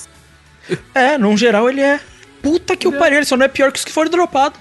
É, 0.92 1.16
num 1.16 1.36
geral 1.36 1.70
ele 1.70 1.80
é. 1.80 2.00
Puta 2.42 2.76
que 2.76 2.88
o 2.88 2.92
pariu, 2.98 3.18
ele 3.18 3.24
só 3.26 3.36
não 3.36 3.44
é 3.44 3.48
pior 3.48 3.70
que 3.70 3.78
os 3.78 3.84
que 3.84 3.92
foram 3.92 4.10
dropados. 4.10 4.58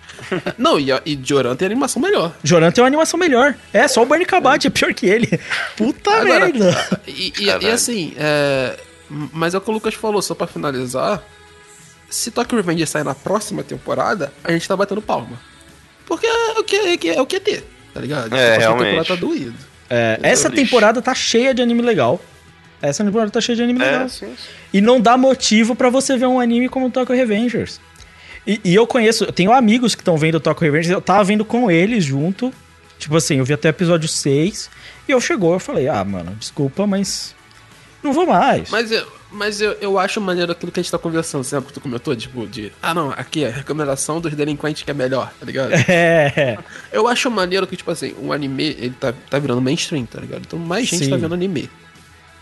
Não, 0.58 0.78
e, 0.78 0.90
e 1.06 1.18
Joran 1.24 1.56
tem 1.56 1.64
animação 1.64 2.02
melhor. 2.02 2.34
Joran 2.44 2.70
tem 2.70 2.82
uma 2.82 2.88
animação 2.88 3.18
melhor. 3.18 3.54
É, 3.72 3.88
só 3.88 4.02
o 4.02 4.06
Barney 4.06 4.26
Kabat 4.26 4.66
é 4.66 4.70
pior 4.70 4.92
que 4.92 5.06
ele. 5.06 5.26
Puta 5.76 6.10
Agora, 6.10 6.40
merda. 6.46 7.00
E, 7.06 7.32
e- 7.38 7.44
e 7.44 7.66
assim, 7.70 8.12
é, 8.18 8.78
mas 9.08 9.54
é 9.54 9.58
o 9.58 9.60
que 9.62 9.70
o 9.70 9.72
Lucas 9.72 9.94
falou, 9.94 10.20
só 10.20 10.34
pra 10.34 10.46
finalizar. 10.46 11.22
Se 12.10 12.30
Tokyo 12.30 12.56
Revenge 12.56 12.86
sair 12.86 13.04
na 13.04 13.14
próxima 13.14 13.62
temporada, 13.62 14.32
a 14.44 14.52
gente 14.52 14.66
tá 14.68 14.76
batendo 14.76 15.00
palma. 15.00 15.38
Porque 16.08 16.26
é 16.26 16.58
o 16.58 16.64
que 16.64 16.76
é, 16.76 16.96
que 16.96 17.08
é, 17.10 17.20
o 17.20 17.26
que 17.26 17.36
é 17.36 17.40
ter, 17.40 17.64
tá 17.94 18.00
ligado? 18.00 18.34
É, 18.34 18.54
A 18.54 18.56
próxima 18.56 18.58
realmente. 18.58 18.84
temporada 18.86 19.08
tá 19.08 19.14
doído. 19.14 19.54
É, 19.90 20.18
essa 20.22 20.50
temporada 20.50 21.02
tá 21.02 21.14
cheia 21.14 21.54
de 21.54 21.62
anime 21.62 21.82
legal. 21.82 22.20
Essa 22.80 23.04
temporada 23.04 23.30
tá 23.30 23.40
cheia 23.40 23.56
de 23.56 23.62
anime 23.62 23.78
legal. 23.80 24.02
É, 24.02 24.08
sim, 24.08 24.26
sim. 24.26 24.48
E 24.72 24.80
não 24.80 25.00
dá 25.00 25.16
motivo 25.16 25.74
pra 25.74 25.90
você 25.90 26.16
ver 26.16 26.26
um 26.26 26.40
anime 26.40 26.68
como 26.68 26.90
Tokyo 26.90 27.14
Revengers. 27.14 27.80
E, 28.46 28.60
e 28.64 28.74
eu 28.74 28.86
conheço, 28.86 29.24
eu 29.24 29.32
tenho 29.32 29.52
amigos 29.52 29.94
que 29.94 30.00
estão 30.00 30.16
vendo 30.16 30.40
Tokyo 30.40 30.64
Revengers, 30.64 30.90
eu 30.90 31.00
tava 31.00 31.22
vendo 31.24 31.44
com 31.44 31.70
eles 31.70 32.04
junto. 32.04 32.52
Tipo 32.98 33.16
assim, 33.16 33.36
eu 33.38 33.44
vi 33.44 33.52
até 33.52 33.68
o 33.68 33.70
episódio 33.70 34.08
6. 34.08 34.70
E 35.08 35.12
eu 35.12 35.20
chegou, 35.20 35.52
eu 35.52 35.60
falei, 35.60 35.88
ah, 35.88 36.02
mano, 36.04 36.34
desculpa, 36.38 36.86
mas. 36.86 37.34
Não 38.02 38.12
vou 38.12 38.26
mais. 38.26 38.70
Mas, 38.70 38.90
eu, 38.92 39.06
mas 39.30 39.60
eu, 39.60 39.72
eu 39.80 39.98
acho 39.98 40.20
maneiro 40.20 40.52
aquilo 40.52 40.72
que 40.72 40.80
a 40.80 40.82
gente 40.82 40.90
tá 40.90 40.98
conversando, 40.98 41.44
sempre 41.44 41.68
que 41.68 41.74
tu 41.74 41.80
comentou, 41.80 42.16
tipo, 42.16 42.46
de. 42.46 42.72
Ah, 42.82 42.94
não, 42.94 43.10
aqui 43.10 43.44
é 43.44 43.48
a 43.48 43.52
recomendação 43.52 44.20
dos 44.20 44.34
delinquentes 44.34 44.82
que 44.82 44.90
é 44.90 44.94
melhor, 44.94 45.32
tá 45.38 45.44
ligado? 45.44 45.72
É. 45.88 46.58
Eu 46.92 47.06
acho 47.08 47.30
maneiro 47.30 47.66
que, 47.66 47.76
tipo 47.76 47.90
assim, 47.90 48.14
um 48.20 48.32
anime, 48.32 48.64
ele 48.64 48.94
tá, 48.98 49.12
tá 49.12 49.38
virando 49.38 49.60
mainstream, 49.60 50.06
tá 50.06 50.20
ligado? 50.20 50.42
Então 50.46 50.58
mais 50.58 50.86
gente 50.86 51.04
Sim. 51.04 51.10
tá 51.10 51.16
vendo 51.16 51.34
anime. 51.34 51.70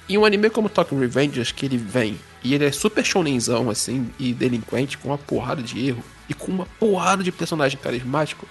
E 0.08 0.16
um 0.16 0.24
anime 0.24 0.50
como 0.50 0.68
Tokyo 0.68 0.98
Revengers, 0.98 1.50
que 1.50 1.66
ele 1.66 1.76
vem, 1.76 2.18
e 2.42 2.54
ele 2.54 2.64
é 2.64 2.72
super 2.72 3.04
shonenzão, 3.04 3.68
assim, 3.68 4.08
e 4.18 4.32
delinquente, 4.32 4.96
com 4.98 5.08
uma 5.08 5.18
porrada 5.18 5.62
de 5.62 5.88
erro, 5.88 6.04
e 6.28 6.34
com 6.34 6.52
uma 6.52 6.66
porrada 6.78 7.24
de 7.24 7.32
personagem 7.32 7.78
carismático, 7.78 8.46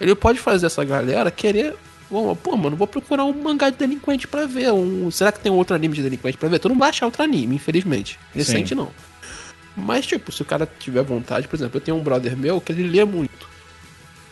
ele 0.00 0.14
pode 0.14 0.38
fazer 0.38 0.66
essa 0.66 0.84
galera 0.84 1.30
querer... 1.30 1.74
Pô, 2.42 2.56
mano, 2.56 2.76
vou 2.76 2.86
procurar 2.86 3.24
um 3.24 3.32
mangá 3.32 3.70
de 3.70 3.76
delinquente 3.76 4.28
pra 4.28 4.46
ver. 4.46 4.72
Um, 4.72 5.10
será 5.10 5.32
que 5.32 5.40
tem 5.40 5.50
outro 5.50 5.74
anime 5.74 5.96
de 5.96 6.02
delinquente 6.02 6.38
pra 6.38 6.48
ver? 6.48 6.58
Tu 6.58 6.68
não 6.68 6.78
vai 6.78 6.90
achar 6.90 7.06
outro 7.06 7.22
anime, 7.22 7.56
infelizmente. 7.56 8.18
Recente 8.34 8.70
Sim. 8.70 8.74
não. 8.76 8.90
Mas, 9.76 10.06
tipo, 10.06 10.30
se 10.30 10.40
o 10.42 10.44
cara 10.44 10.68
tiver 10.78 11.02
vontade, 11.02 11.48
por 11.48 11.56
exemplo, 11.56 11.76
eu 11.76 11.80
tenho 11.80 11.96
um 11.96 12.02
brother 12.02 12.36
meu 12.36 12.60
que 12.60 12.70
ele 12.70 12.86
lê 12.86 13.04
muito. 13.04 13.48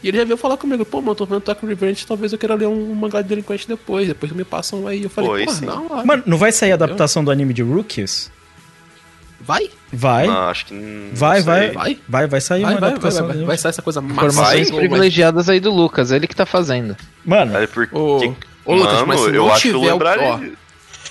E 0.02 0.08
ele 0.08 0.18
já 0.18 0.24
veio 0.24 0.36
falar 0.36 0.56
comigo, 0.56 0.84
pô, 0.84 1.00
mano, 1.00 1.14
tô 1.14 1.24
vendo 1.24 1.40
Tokyo 1.40 1.68
Revenge, 1.68 2.06
talvez 2.06 2.32
eu 2.32 2.38
queira 2.38 2.54
ler 2.54 2.66
um 2.66 2.94
mangá 2.94 3.22
de 3.22 3.28
delinquente 3.28 3.68
depois. 3.68 4.06
Depois 4.06 4.32
me 4.32 4.44
passam 4.44 4.86
aí. 4.86 5.02
Eu 5.02 5.10
falei, 5.10 5.46
Pô, 5.46 5.52
não. 5.64 6.04
Mano, 6.04 6.22
não 6.26 6.36
vai 6.38 6.52
sair 6.52 6.72
a 6.72 6.74
adaptação 6.74 7.24
do 7.24 7.30
anime 7.30 7.54
de 7.54 7.62
Rookies? 7.62 8.30
Vai? 9.44 9.68
Vai. 9.92 10.26
Não, 10.26 10.48
acho 10.48 10.66
que. 10.66 10.74
não 10.74 11.14
vai, 11.14 11.42
vai, 11.42 11.70
Vai? 11.72 11.98
vai. 12.08 12.26
Vai 12.26 12.40
sair 12.40 12.62
Vai, 12.62 12.74
uma 12.74 12.80
vai, 12.80 12.90
vai, 12.90 12.90
adaptação. 12.90 13.26
vai, 13.26 13.36
vai, 13.36 13.46
vai 13.46 13.58
sair 13.58 13.70
essa 13.70 13.82
coisa 13.82 14.00
massa. 14.00 14.14
Informações 14.26 14.70
privilegiadas 14.70 15.48
aí 15.48 15.60
do 15.60 15.70
Lucas, 15.72 16.10
ele 16.10 16.26
que 16.26 16.36
tá 16.36 16.46
fazendo. 16.46 16.96
Mano, 17.24 17.56
É 17.56 17.66
porque. 17.66 17.94
Ô, 17.94 18.18
ô, 18.64 18.74
Lucas, 18.74 18.92
Mano, 18.94 19.06
mas 19.06 19.20
se 19.20 19.26
eu 19.26 19.32
não 19.32 19.52
acho 19.52 19.62
que 19.62 19.68
eu 19.68 19.72
tiver 19.80 19.86
o- 19.90 19.92
lembraria. 19.92 20.24
ó, 20.28 20.40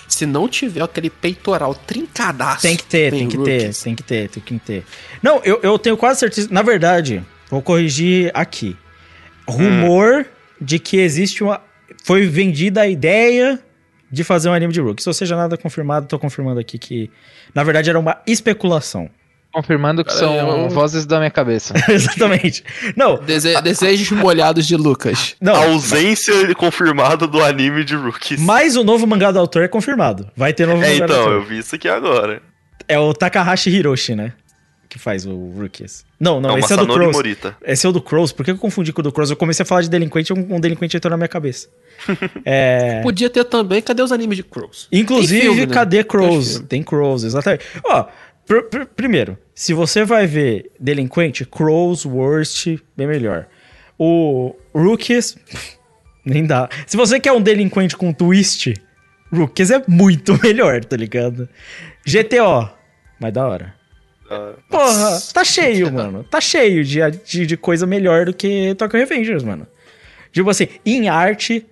Se 0.08 0.26
não 0.26 0.48
tiver 0.50 0.82
aquele 0.84 1.10
peitoral 1.10 1.74
trincadaço. 1.76 2.62
Tem 2.64 2.76
que 2.76 2.84
ter, 2.84 3.12
tem 3.12 3.28
que 3.28 3.38
ter, 3.38 3.74
tem 3.74 3.96
que 3.96 4.04
ter, 4.04 4.30
tem 4.30 4.44
que 4.44 4.60
ter. 4.60 4.84
Não, 5.24 5.40
eu, 5.44 5.60
eu 5.64 5.78
tenho 5.80 5.96
quase 5.96 6.20
certeza. 6.20 6.48
Na 6.52 6.62
verdade, 6.62 7.24
vou 7.50 7.62
corrigir 7.62 8.30
aqui. 8.34 8.76
Rumor 9.48 10.26
de 10.60 10.80
que 10.80 10.98
existe 10.98 11.44
uma. 11.44 11.62
Foi 12.04 12.26
vendida 12.28 12.82
a 12.82 12.88
ideia 12.88 13.60
de 14.12 14.24
fazer 14.24 14.50
um 14.50 14.54
anime 14.54 14.74
de 14.74 14.82
Rookies. 14.82 15.08
Ou 15.08 15.14
seja, 15.14 15.36
nada 15.36 15.58
confirmado, 15.58 16.08
tô 16.08 16.20
confirmando 16.20 16.60
aqui 16.60 16.78
que. 16.78 17.10
Na 17.56 17.64
verdade, 17.64 17.90
era 17.90 18.00
uma 18.00 18.18
especulação. 18.28 19.10
Confirmando 19.54 20.06
que 20.06 20.14
são 20.14 20.70
vozes 20.70 21.06
da 21.06 21.18
minha 21.18 21.30
cabeça. 21.30 21.74
Exatamente. 21.92 22.64
Não, 22.96 23.18
Dese- 23.18 23.60
desejos 23.62 24.10
molhados 24.12 24.66
de 24.66 24.78
Lucas. 24.78 25.36
não. 25.42 25.54
A 25.54 25.66
ausência 25.66 26.56
confirmada 26.56 27.28
do 27.28 27.44
anime 27.44 27.84
de 27.84 27.94
Rookies. 27.96 28.40
Mas 28.40 28.78
o 28.78 28.84
novo 28.84 29.06
mangá 29.06 29.30
do 29.30 29.40
autor 29.40 29.64
é 29.64 29.68
confirmado. 29.68 30.30
Vai 30.38 30.54
ter 30.54 30.66
novo 30.66 30.82
É, 30.82 30.94
mangá 30.94 31.06
do 31.06 31.12
então, 31.12 31.24
autor. 31.24 31.34
eu 31.34 31.44
vi 31.44 31.58
isso 31.58 31.76
aqui 31.76 31.90
agora. 31.90 32.42
É 32.88 32.98
o 32.98 33.14
Takahashi 33.14 33.70
Hiroshi, 33.70 34.16
né? 34.16 34.32
Que 34.92 35.00
faz 35.00 35.26
o 35.26 35.34
Rookies. 35.58 36.04
Não, 36.20 36.42
não, 36.42 36.50
Não, 36.50 36.58
esse 36.58 36.74
é 36.74 36.76
o 36.76 36.86
do 36.86 36.94
Crows. 36.94 37.14
Morita. 37.16 37.56
Esse 37.64 37.86
é 37.86 37.90
o 37.90 37.94
do 37.94 38.02
Crows. 38.02 38.34
Por 38.34 38.44
que 38.44 38.52
eu 38.52 38.58
confundi 38.58 38.92
com 38.92 39.00
o 39.00 39.04
do 39.06 39.10
Crows? 39.10 39.30
Eu 39.30 39.38
comecei 39.38 39.64
a 39.64 39.66
falar 39.66 39.84
de 39.84 39.90
delinquente 39.90 40.34
e 40.34 40.36
um, 40.38 40.56
um 40.56 40.60
delinquente 40.60 40.98
entrou 40.98 41.12
na 41.12 41.16
minha 41.16 41.30
cabeça. 41.30 41.70
é... 42.44 43.00
Podia 43.02 43.30
ter 43.30 43.46
também, 43.46 43.82
cadê 43.82 44.02
os 44.04 44.12
animes 44.12 44.36
de 44.36 44.44
Crows? 44.44 44.90
Inclusive, 44.92 45.40
Tem 45.40 45.50
filme, 45.50 45.66
né? 45.66 45.74
cadê 45.74 45.98
Tem 46.04 46.06
Crows? 46.12 46.52
filme. 46.52 46.68
Tem 46.68 46.84
Crows, 46.84 47.24
exatamente. 47.24 47.64
Ó, 47.86 48.04
pr- 48.46 48.64
pr- 48.70 48.86
primeiro, 48.94 49.38
se 49.56 49.74
você 49.74 50.04
vai 50.04 50.28
ver 50.28 50.70
Delinquente, 50.78 51.46
Crows, 51.46 52.06
Worst, 52.06 52.68
bem 52.98 53.08
melhor. 53.08 53.48
O 53.98 54.54
Rookies, 54.76 55.38
nem 56.26 56.46
dá. 56.46 56.68
Se 56.86 56.98
você 56.98 57.18
quer 57.18 57.32
um 57.32 57.42
delinquente 57.42 57.96
com 57.96 58.12
twist, 58.12 58.74
Rookies 59.32 59.72
é 59.72 59.82
muito 59.88 60.38
melhor, 60.44 60.84
tá 60.84 60.98
ligado? 60.98 61.48
GTO, 62.06 62.70
mais 63.22 63.34
da 63.34 63.48
hora. 63.48 63.81
Porra, 64.70 65.20
tá 65.34 65.44
cheio, 65.44 65.92
mano. 65.92 66.24
Tá 66.30 66.40
cheio 66.42 66.84
de, 66.84 67.00
de, 67.26 67.46
de 67.46 67.58
coisa 67.58 67.86
melhor 67.86 68.26
do 68.26 68.34
que 68.34 68.74
Tokyo 68.76 69.00
Revengers, 69.00 69.44
mano. 69.44 69.68
Tipo 70.32 70.50
assim, 70.50 70.68
em 70.86 71.10
arte, 71.10 71.66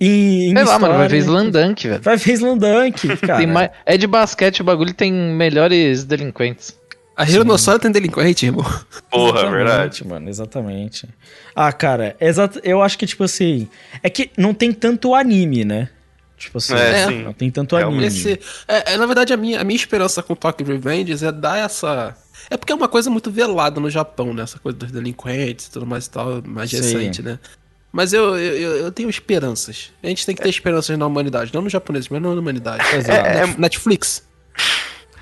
em, 0.00 0.50
em 0.50 0.54
Sei 0.56 0.64
lá, 0.64 0.78
mano, 0.78 0.98
vai 0.98 1.08
ver 1.08 1.18
Slandunk, 1.18 1.88
velho. 1.88 2.02
Vai 2.02 2.16
ver 2.16 2.32
Slandunk, 2.32 3.16
cara. 3.24 3.38
Tem 3.38 3.46
mais- 3.46 3.70
É 3.86 3.96
de 3.96 4.06
basquete, 4.06 4.60
o 4.60 4.64
bagulho 4.64 4.92
tem 4.92 5.12
melhores 5.12 6.04
delinquentes. 6.04 6.76
A 7.14 7.24
Rinossoro 7.24 7.78
tem 7.78 7.90
delinquente, 7.92 8.46
irmão. 8.46 8.64
Porra, 9.10 9.40
Exatamente, 9.40 9.52
verdade. 9.52 10.06
mano, 10.08 10.28
exatamente. 10.30 11.08
Ah, 11.54 11.70
cara, 11.70 12.16
exato, 12.18 12.58
eu 12.64 12.80
acho 12.82 12.96
que, 12.98 13.06
tipo 13.06 13.22
assim. 13.22 13.68
É 14.02 14.08
que 14.08 14.30
não 14.36 14.54
tem 14.54 14.72
tanto 14.72 15.14
anime, 15.14 15.62
né? 15.64 15.88
Tipo 16.42 16.58
assim, 16.58 16.74
É, 16.74 17.06
sim. 17.06 17.22
não 17.22 17.32
tem 17.32 17.50
tanto 17.50 17.76
Realmente. 17.76 18.06
anime. 18.06 18.18
Esse, 18.32 18.40
é, 18.68 18.94
é, 18.94 18.96
na 18.96 19.06
verdade, 19.06 19.32
a 19.32 19.36
minha, 19.36 19.60
a 19.60 19.64
minha 19.64 19.76
esperança 19.76 20.22
com 20.22 20.34
Tokyo 20.34 20.66
Revengers 20.66 21.22
é 21.22 21.30
dar 21.32 21.58
essa. 21.58 22.16
É 22.50 22.56
porque 22.56 22.72
é 22.72 22.74
uma 22.76 22.88
coisa 22.88 23.08
muito 23.08 23.30
velada 23.30 23.80
no 23.80 23.88
Japão, 23.88 24.34
né? 24.34 24.42
Essa 24.42 24.58
coisa 24.58 24.76
dos 24.76 24.90
delinquentes 24.90 25.66
e 25.66 25.70
tudo 25.70 25.86
mais 25.86 26.06
e 26.06 26.10
tal, 26.10 26.42
mais 26.44 26.70
Sim. 26.70 26.76
recente, 26.76 27.22
né? 27.22 27.38
Mas 27.92 28.12
eu, 28.12 28.36
eu, 28.38 28.76
eu- 28.78 28.92
tenho 28.92 29.08
esperanças. 29.10 29.92
A 30.02 30.06
gente 30.08 30.24
tem 30.26 30.34
que 30.34 30.42
ter 30.42 30.48
esperanças 30.48 30.96
na 30.98 31.06
humanidade. 31.06 31.52
Não 31.54 31.60
no 31.62 31.68
japonês, 31.68 32.08
mas 32.08 32.20
na 32.22 32.30
humanidade. 32.30 32.82
Exato. 32.96 33.26
É, 33.28 33.46
Net- 33.46 33.60
Netflix. 33.60 34.22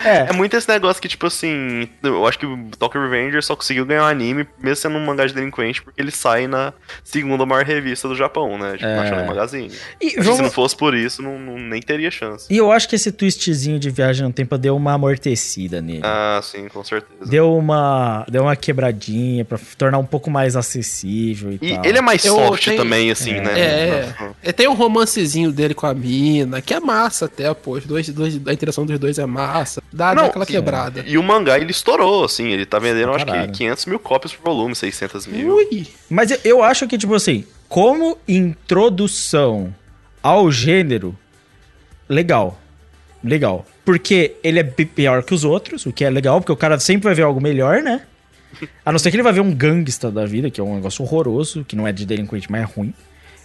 É 0.04 0.32
muito 0.32 0.56
esse 0.56 0.68
negócio 0.68 1.00
que, 1.00 1.08
tipo 1.08 1.26
assim, 1.26 1.88
eu 2.02 2.26
acho 2.26 2.38
que 2.38 2.46
o 2.46 2.70
Tokyo 2.78 3.00
Revenger 3.02 3.42
só 3.42 3.54
conseguiu 3.54 3.84
ganhar 3.84 4.02
um 4.04 4.06
anime, 4.06 4.46
mesmo 4.58 4.76
sendo 4.76 4.96
um 4.96 5.04
mangá 5.04 5.26
de 5.26 5.34
delinquente, 5.34 5.82
porque 5.82 6.00
ele 6.00 6.10
sai 6.10 6.46
na 6.46 6.72
segunda 7.04 7.44
maior 7.44 7.64
revista 7.64 8.08
do 8.08 8.14
Japão, 8.16 8.56
né? 8.58 8.72
Tipo, 8.72 8.86
É. 8.86 8.96
na 8.96 9.06
Shonen 9.06 9.26
Magazine. 9.26 9.70
E 10.00 10.16
vamos- 10.16 10.36
Se 10.36 10.42
não 10.42 10.50
fosse 10.50 10.76
por 10.76 10.94
isso, 10.94 11.22
não, 11.22 11.38
não- 11.38 11.58
nem 11.58 11.80
teria 11.82 12.10
chance. 12.10 12.46
E 12.50 12.56
eu 12.56 12.72
acho 12.72 12.88
que 12.88 12.96
esse 12.96 13.12
twistzinho 13.12 13.78
de 13.78 13.90
viagem 13.90 14.26
no 14.26 14.32
tempo 14.32 14.56
deu 14.56 14.74
uma 14.76 14.94
amortecida 14.94 15.80
nele. 15.80 16.00
Ah, 16.02 16.40
sim, 16.42 16.68
com 16.68 16.82
certeza. 16.82 17.28
Deu 17.30 17.54
uma, 17.54 18.24
deu 18.28 18.42
uma 18.42 18.56
quebradinha 18.56 19.44
pra 19.44 19.58
tornar 19.76 19.98
um 19.98 20.04
pouco 20.06 20.30
mais 20.30 20.56
acessível 20.56 21.52
e, 21.52 21.58
E 21.60 21.74
tal. 21.74 21.84
ele 21.84 21.98
é 21.98 22.00
mais 22.00 22.24
Eu 22.24 22.34
soft 22.36 22.64
tenho- 22.64 22.76
também, 22.76 23.10
assim, 23.10 23.32
É. 23.34 23.40
né? 23.40 23.60
É, 23.60 24.14
é. 24.44 24.52
Tem 24.52 24.66
um 24.68 24.74
romancezinho 24.74 25.52
dele 25.52 25.74
com 25.74 25.86
a 25.86 25.94
mina, 25.94 26.60
que 26.62 26.72
é 26.74 26.80
massa 26.80 27.26
até, 27.26 27.52
pô. 27.54 27.72
Os 27.72 27.84
dois, 27.86 28.08
dois, 28.08 28.40
a 28.46 28.52
interação 28.52 28.84
dos 28.86 28.98
dois 28.98 29.18
é 29.18 29.26
massa. 29.26 29.82
Dá, 29.92 30.14
dá 30.14 30.22
Não, 30.22 30.28
aquela 30.28 30.44
sim. 30.44 30.52
quebrada. 30.52 31.04
E 31.06 31.18
o 31.18 31.22
mangá, 31.22 31.58
ele 31.58 31.70
estourou, 31.70 32.24
assim, 32.24 32.48
ele 32.48 32.64
tá 32.64 32.78
vendendo, 32.78 33.12
acho 33.12 33.26
que 33.26 33.48
500 33.48 33.86
mil 33.86 33.98
cópias 33.98 34.32
por 34.32 34.44
volume, 34.44 34.74
600 34.74 35.26
mil. 35.26 35.56
Ui! 35.56 35.86
Mas 36.08 36.30
eu, 36.30 36.38
eu 36.44 36.62
acho 36.62 36.86
que, 36.86 36.96
tipo 36.96 37.14
assim, 37.14 37.44
como 37.68 38.16
introdução 38.26 39.74
ao 40.22 40.50
gênero, 40.50 41.16
legal. 42.08 42.60
Legal. 43.22 43.66
Porque 43.84 44.36
ele 44.42 44.60
é 44.60 44.62
pior 44.64 45.22
que 45.22 45.34
os 45.34 45.44
outros, 45.44 45.84
o 45.86 45.92
que 45.92 46.04
é 46.04 46.10
legal, 46.10 46.40
porque 46.40 46.52
o 46.52 46.56
cara 46.56 46.78
sempre 46.78 47.04
vai 47.04 47.14
ver 47.14 47.22
algo 47.22 47.40
melhor, 47.40 47.82
né? 47.82 48.02
A 48.84 48.92
não 48.92 48.98
ser 48.98 49.10
que 49.10 49.16
ele 49.16 49.22
vai 49.22 49.32
ver 49.32 49.40
um 49.40 49.52
gangsta 49.52 50.10
da 50.10 50.24
vida, 50.24 50.50
que 50.50 50.60
é 50.60 50.64
um 50.64 50.76
negócio 50.76 51.04
horroroso, 51.04 51.64
que 51.64 51.74
não 51.76 51.86
é 51.86 51.92
de 51.92 52.06
delinquente, 52.06 52.50
mas 52.50 52.62
é 52.62 52.64
ruim. 52.64 52.94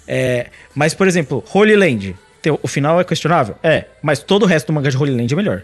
É, 0.08 0.48
mas, 0.74 0.94
por 0.94 1.08
exemplo, 1.08 1.44
Holy 1.54 1.76
Land. 1.76 2.16
O 2.62 2.68
final 2.68 3.00
é 3.02 3.04
questionável? 3.04 3.56
É, 3.64 3.86
mas 4.04 4.20
todo 4.20 4.44
o 4.44 4.46
resto 4.46 4.68
do 4.68 4.74
mangá 4.74 4.92
de 4.92 4.98
Holy 4.98 5.12
Land 5.12 5.34
é 5.34 5.36
melhor. 5.36 5.64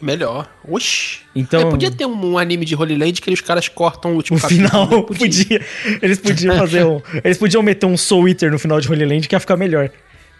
Melhor. 0.00 0.48
Oxi. 0.68 1.20
Então- 1.34 1.60
É, 1.60 1.64
podia 1.70 1.90
ter 1.90 2.04
um, 2.04 2.32
um 2.32 2.38
anime 2.38 2.64
de 2.66 2.74
Holy 2.74 2.96
Land 2.96 3.22
que 3.22 3.30
os 3.32 3.40
caras 3.40 3.68
cortam 3.68 4.12
o 4.12 4.16
último 4.16 4.36
O 4.38 4.40
final 4.40 4.88
né? 4.90 5.02
podia. 5.16 5.64
Eles 6.02 6.18
podiam 6.18 6.56
fazer 6.58 6.84
um. 6.84 7.00
Eles 7.24 7.38
podiam 7.38 7.62
meter 7.62 7.86
um 7.86 7.96
Soul 7.96 8.28
Eater 8.28 8.50
no 8.50 8.58
final 8.58 8.80
de 8.80 8.88
Holy 8.90 9.04
Land 9.06 9.28
que 9.28 9.34
ia 9.34 9.40
ficar 9.40 9.56
melhor. 9.56 9.90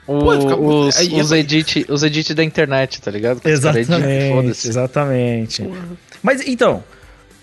O- 0.07 0.19
Pô, 0.19 0.41
fica- 0.41 0.57
os, 0.57 0.97
aí 0.99 1.15
é- 1.19 1.23
os, 1.23 1.33
edit, 1.33 1.87
os 1.89 2.03
edit 2.03 2.35
da 2.35 2.45
internet, 2.45 3.01
tá 3.01 3.11
ligado? 3.11 3.41
Exatamente, 3.45 4.69
exatamente. 4.69 5.71
Mas 6.23 6.47
então, 6.47 6.85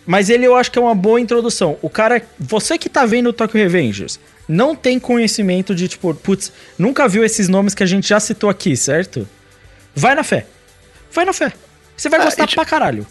mas 0.06 0.30
ele 0.30 0.46
eu 0.46 0.56
acho 0.56 0.72
que 0.72 0.78
é 0.78 0.82
uma 0.82 0.94
boa 0.94 1.20
introdução. 1.20 1.78
O 1.82 1.90
cara, 1.90 2.22
você 2.40 2.78
que 2.78 2.88
tá 2.90 3.04
vendo 3.06 3.30
o 3.30 3.34
Tokyo 3.34 3.60
Revengers, 3.60 4.20
não 4.48 4.76
tem 4.76 5.00
conhecimento 5.00 5.74
de 5.74 5.88
tipo, 5.88 6.14
putz, 6.14 6.52
nunca 6.78 7.08
viu 7.08 7.24
esses 7.26 7.48
nomes 7.48 7.74
que 7.74 7.82
a 7.82 7.86
gente 7.88 8.08
já 8.10 8.20
citou 8.20 8.48
aqui, 8.50 8.78
certo? 8.78 9.28
Vai 9.96 10.14
na 10.14 10.24
fé. 10.24 10.46
Vai 11.12 11.26
na 11.26 11.34
fé. 11.34 11.52
Você 12.02 12.10
vai 12.10 12.20
Ah, 12.20 12.24
gostar 12.26 12.48
ti- 12.48 12.56
pra 12.56 12.66
caralho. 12.66 13.06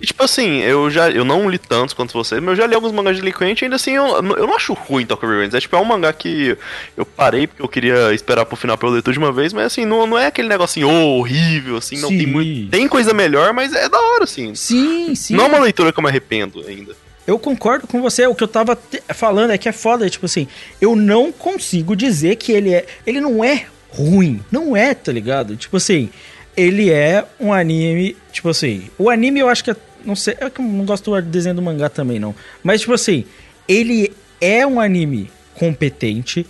E 0.00 0.06
tipo 0.06 0.22
assim, 0.22 0.58
eu 0.58 0.90
já 0.90 1.08
eu 1.08 1.24
não 1.24 1.48
li 1.48 1.56
tantos 1.56 1.94
quanto 1.94 2.12
você, 2.12 2.38
mas 2.40 2.50
eu 2.50 2.56
já 2.56 2.66
li 2.66 2.74
alguns 2.74 2.92
mangás 2.92 3.16
de 3.16 3.22
delinquente, 3.22 3.64
ainda 3.64 3.76
assim 3.76 3.92
eu, 3.92 4.04
eu 4.06 4.46
não 4.46 4.54
acho 4.54 4.74
ruim 4.74 5.06
Tokyo 5.06 5.28
Revengers. 5.28 5.54
É 5.54 5.60
tipo, 5.60 5.74
é 5.76 5.78
um 5.78 5.84
mangá 5.84 6.12
que 6.12 6.58
eu 6.96 7.06
parei 7.06 7.46
porque 7.46 7.62
eu 7.62 7.68
queria 7.68 8.12
esperar 8.12 8.44
pro 8.44 8.56
final 8.56 8.76
pra 8.76 8.88
eu 8.88 8.92
ler 8.92 9.02
tudo 9.02 9.14
de 9.14 9.18
uma 9.18 9.32
vez, 9.32 9.52
mas 9.54 9.66
assim, 9.66 9.86
não, 9.86 10.06
não 10.06 10.18
é 10.18 10.26
aquele 10.26 10.48
negocinho 10.48 10.88
oh, 10.90 11.18
horrível, 11.20 11.76
assim, 11.78 11.98
não 12.00 12.08
tem 12.10 12.18
Sim. 12.20 12.26
muito. 12.26 12.70
Tem 12.70 12.86
coisa 12.86 13.14
melhor, 13.14 13.54
mas 13.54 13.72
é 13.72 13.88
da 13.88 13.98
hora, 13.98 14.24
assim. 14.24 14.54
Sim, 14.54 15.14
sim. 15.14 15.34
Não 15.36 15.44
é 15.44 15.48
uma 15.48 15.60
leitura 15.60 15.90
que 15.92 15.98
eu 15.98 16.02
me 16.02 16.10
arrependo 16.10 16.62
ainda. 16.66 16.94
Eu 17.26 17.38
concordo 17.38 17.86
com 17.86 18.02
você. 18.02 18.26
O 18.26 18.34
que 18.34 18.42
eu 18.44 18.48
tava 18.48 18.76
falando 19.14 19.52
é 19.52 19.56
que 19.56 19.68
é 19.68 19.72
foda, 19.72 20.10
tipo 20.10 20.26
assim, 20.26 20.46
eu 20.82 20.94
não 20.94 21.32
consigo 21.32 21.96
dizer 21.96 22.36
que 22.36 22.52
ele 22.52 22.74
é. 22.74 22.84
Ele 23.06 23.20
não 23.20 23.42
é 23.42 23.64
ruim. 23.88 24.42
Não 24.52 24.76
é, 24.76 24.92
tá 24.92 25.10
ligado? 25.12 25.56
Tipo 25.56 25.78
assim, 25.78 26.10
ele 26.56 26.90
é 26.90 27.24
um 27.38 27.52
anime. 27.52 28.16
Tipo 28.32 28.48
assim, 28.50 28.90
o 28.98 29.10
anime 29.10 29.40
eu 29.40 29.48
acho 29.48 29.64
que 29.64 29.70
é. 29.70 29.76
Não 30.04 30.14
sei, 30.14 30.36
é 30.38 30.50
que 30.50 30.60
eu 30.60 30.64
não 30.64 30.84
gosto 30.84 31.10
do 31.10 31.22
desenho 31.22 31.54
do 31.54 31.62
mangá 31.62 31.88
também, 31.88 32.18
não. 32.18 32.34
Mas, 32.62 32.82
tipo 32.82 32.92
assim, 32.92 33.24
ele 33.66 34.12
é 34.40 34.66
um 34.66 34.78
anime 34.78 35.30
competente. 35.54 36.46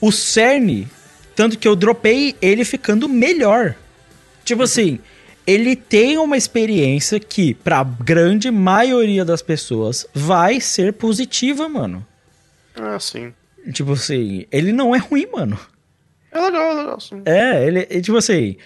O 0.00 0.10
cerne, 0.10 0.88
tanto 1.36 1.58
que 1.58 1.68
eu 1.68 1.76
dropei 1.76 2.34
ele 2.40 2.64
ficando 2.64 3.08
melhor. 3.08 3.74
Tipo 4.42 4.62
assim, 4.62 4.98
ele 5.46 5.76
tem 5.76 6.16
uma 6.16 6.36
experiência 6.36 7.20
que, 7.20 7.54
pra 7.54 7.84
grande 7.84 8.50
maioria 8.50 9.24
das 9.24 9.42
pessoas, 9.42 10.06
vai 10.14 10.60
ser 10.60 10.94
positiva, 10.94 11.68
mano. 11.68 12.06
Ah, 12.74 12.98
sim. 12.98 13.32
Tipo 13.72 13.92
assim, 13.92 14.46
ele 14.50 14.72
não 14.72 14.94
é 14.94 14.98
ruim, 14.98 15.26
mano. 15.32 15.58
É 16.32 16.40
legal, 16.40 16.72
é 16.72 16.74
legal, 16.74 17.00
sim. 17.00 17.22
É, 17.24 17.66
ele, 17.66 17.84
tipo 18.00 18.16
assim, 18.16 18.56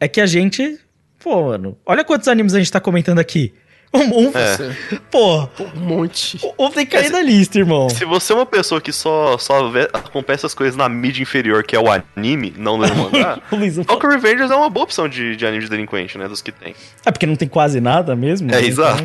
é 0.00 0.08
que 0.08 0.20
a 0.20 0.26
gente. 0.26 0.78
Pô, 1.22 1.44
mano, 1.46 1.76
olha 1.84 2.04
quantos 2.04 2.28
animes 2.28 2.54
a 2.54 2.58
gente 2.58 2.70
tá 2.70 2.80
comentando 2.80 3.18
aqui. 3.18 3.52
Um, 3.94 4.26
um 4.26 4.32
É. 4.34 4.98
pô, 5.10 5.48
Um 5.74 5.80
monte. 5.80 6.38
um 6.58 6.70
tem 6.70 6.84
que 6.84 6.92
cair 6.96 7.10
na 7.10 7.22
lista, 7.22 7.58
irmão. 7.58 7.88
Se 7.88 8.04
você 8.04 8.32
é 8.32 8.36
uma 8.36 8.44
pessoa 8.44 8.80
que 8.80 8.92
só, 8.92 9.38
só 9.38 9.68
vê, 9.70 9.88
acompanha 9.92 10.34
essas 10.34 10.52
coisas 10.54 10.76
na 10.76 10.88
mídia 10.88 11.22
inferior, 11.22 11.62
que 11.64 11.74
é 11.74 11.80
o 11.80 11.86
anime, 11.90 12.52
não 12.58 12.76
lê 12.76 12.90
o 12.90 12.94
mangá, 12.96 13.38
não 13.50 13.84
Tokyo 13.84 14.10
Revengers 14.10 14.50
é 14.50 14.54
uma 14.56 14.68
boa 14.68 14.84
opção 14.84 15.08
de, 15.08 15.36
de 15.36 15.46
anime 15.46 15.64
de 15.64 15.70
delinquente, 15.70 16.18
né? 16.18 16.28
Dos 16.28 16.42
que 16.42 16.52
tem. 16.52 16.74
É 17.06 17.10
porque 17.10 17.26
não 17.26 17.36
tem 17.36 17.48
quase 17.48 17.80
nada 17.80 18.14
mesmo. 18.14 18.50
É, 18.50 18.60
né? 18.60 18.66
exato. 18.66 19.00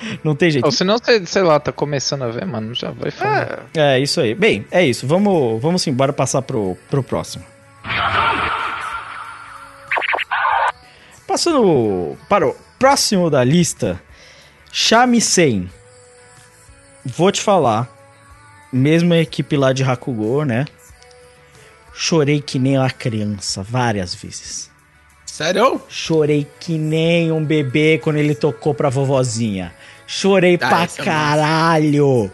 Então, 0.00 0.18
não 0.22 0.36
tem 0.36 0.50
jeito. 0.50 0.64
Ou 0.64 0.70
senão, 0.70 0.98
você, 0.98 1.24
sei 1.26 1.42
lá, 1.42 1.58
tá 1.58 1.72
começando 1.72 2.22
a 2.22 2.28
ver, 2.28 2.46
mano, 2.46 2.72
já 2.74 2.92
vai 2.92 3.10
falar. 3.10 3.64
É. 3.74 3.96
É, 3.96 3.98
isso 4.00 4.20
aí. 4.20 4.34
Bem, 4.34 4.64
é 4.70 4.84
isso. 4.84 5.06
Vamos, 5.06 5.60
vamos 5.60 5.84
embora 5.88 6.12
passar 6.12 6.42
pro, 6.42 6.76
pro 6.88 7.02
próximo. 7.02 7.44
Passando 11.28 12.16
para 12.26 12.48
o 12.48 12.56
próximo 12.78 13.28
da 13.28 13.44
lista, 13.44 14.00
Shamisen. 14.72 15.70
Vou 17.04 17.30
te 17.30 17.42
falar, 17.42 17.86
mesma 18.72 19.18
equipe 19.18 19.54
lá 19.54 19.74
de 19.74 19.84
Hakugo, 19.84 20.42
né? 20.44 20.64
Chorei 21.92 22.40
que 22.40 22.58
nem 22.58 22.78
uma 22.78 22.88
criança 22.88 23.62
várias 23.62 24.14
vezes. 24.14 24.70
Sério? 25.26 25.82
Chorei 25.86 26.46
que 26.58 26.78
nem 26.78 27.30
um 27.30 27.44
bebê 27.44 28.00
quando 28.02 28.16
ele 28.16 28.34
tocou 28.34 28.72
pra 28.72 28.88
vovozinha. 28.88 29.74
Chorei 30.06 30.56
pra 30.56 30.84
essa 30.84 31.02
é 31.02 31.04
caralho. 31.04 32.32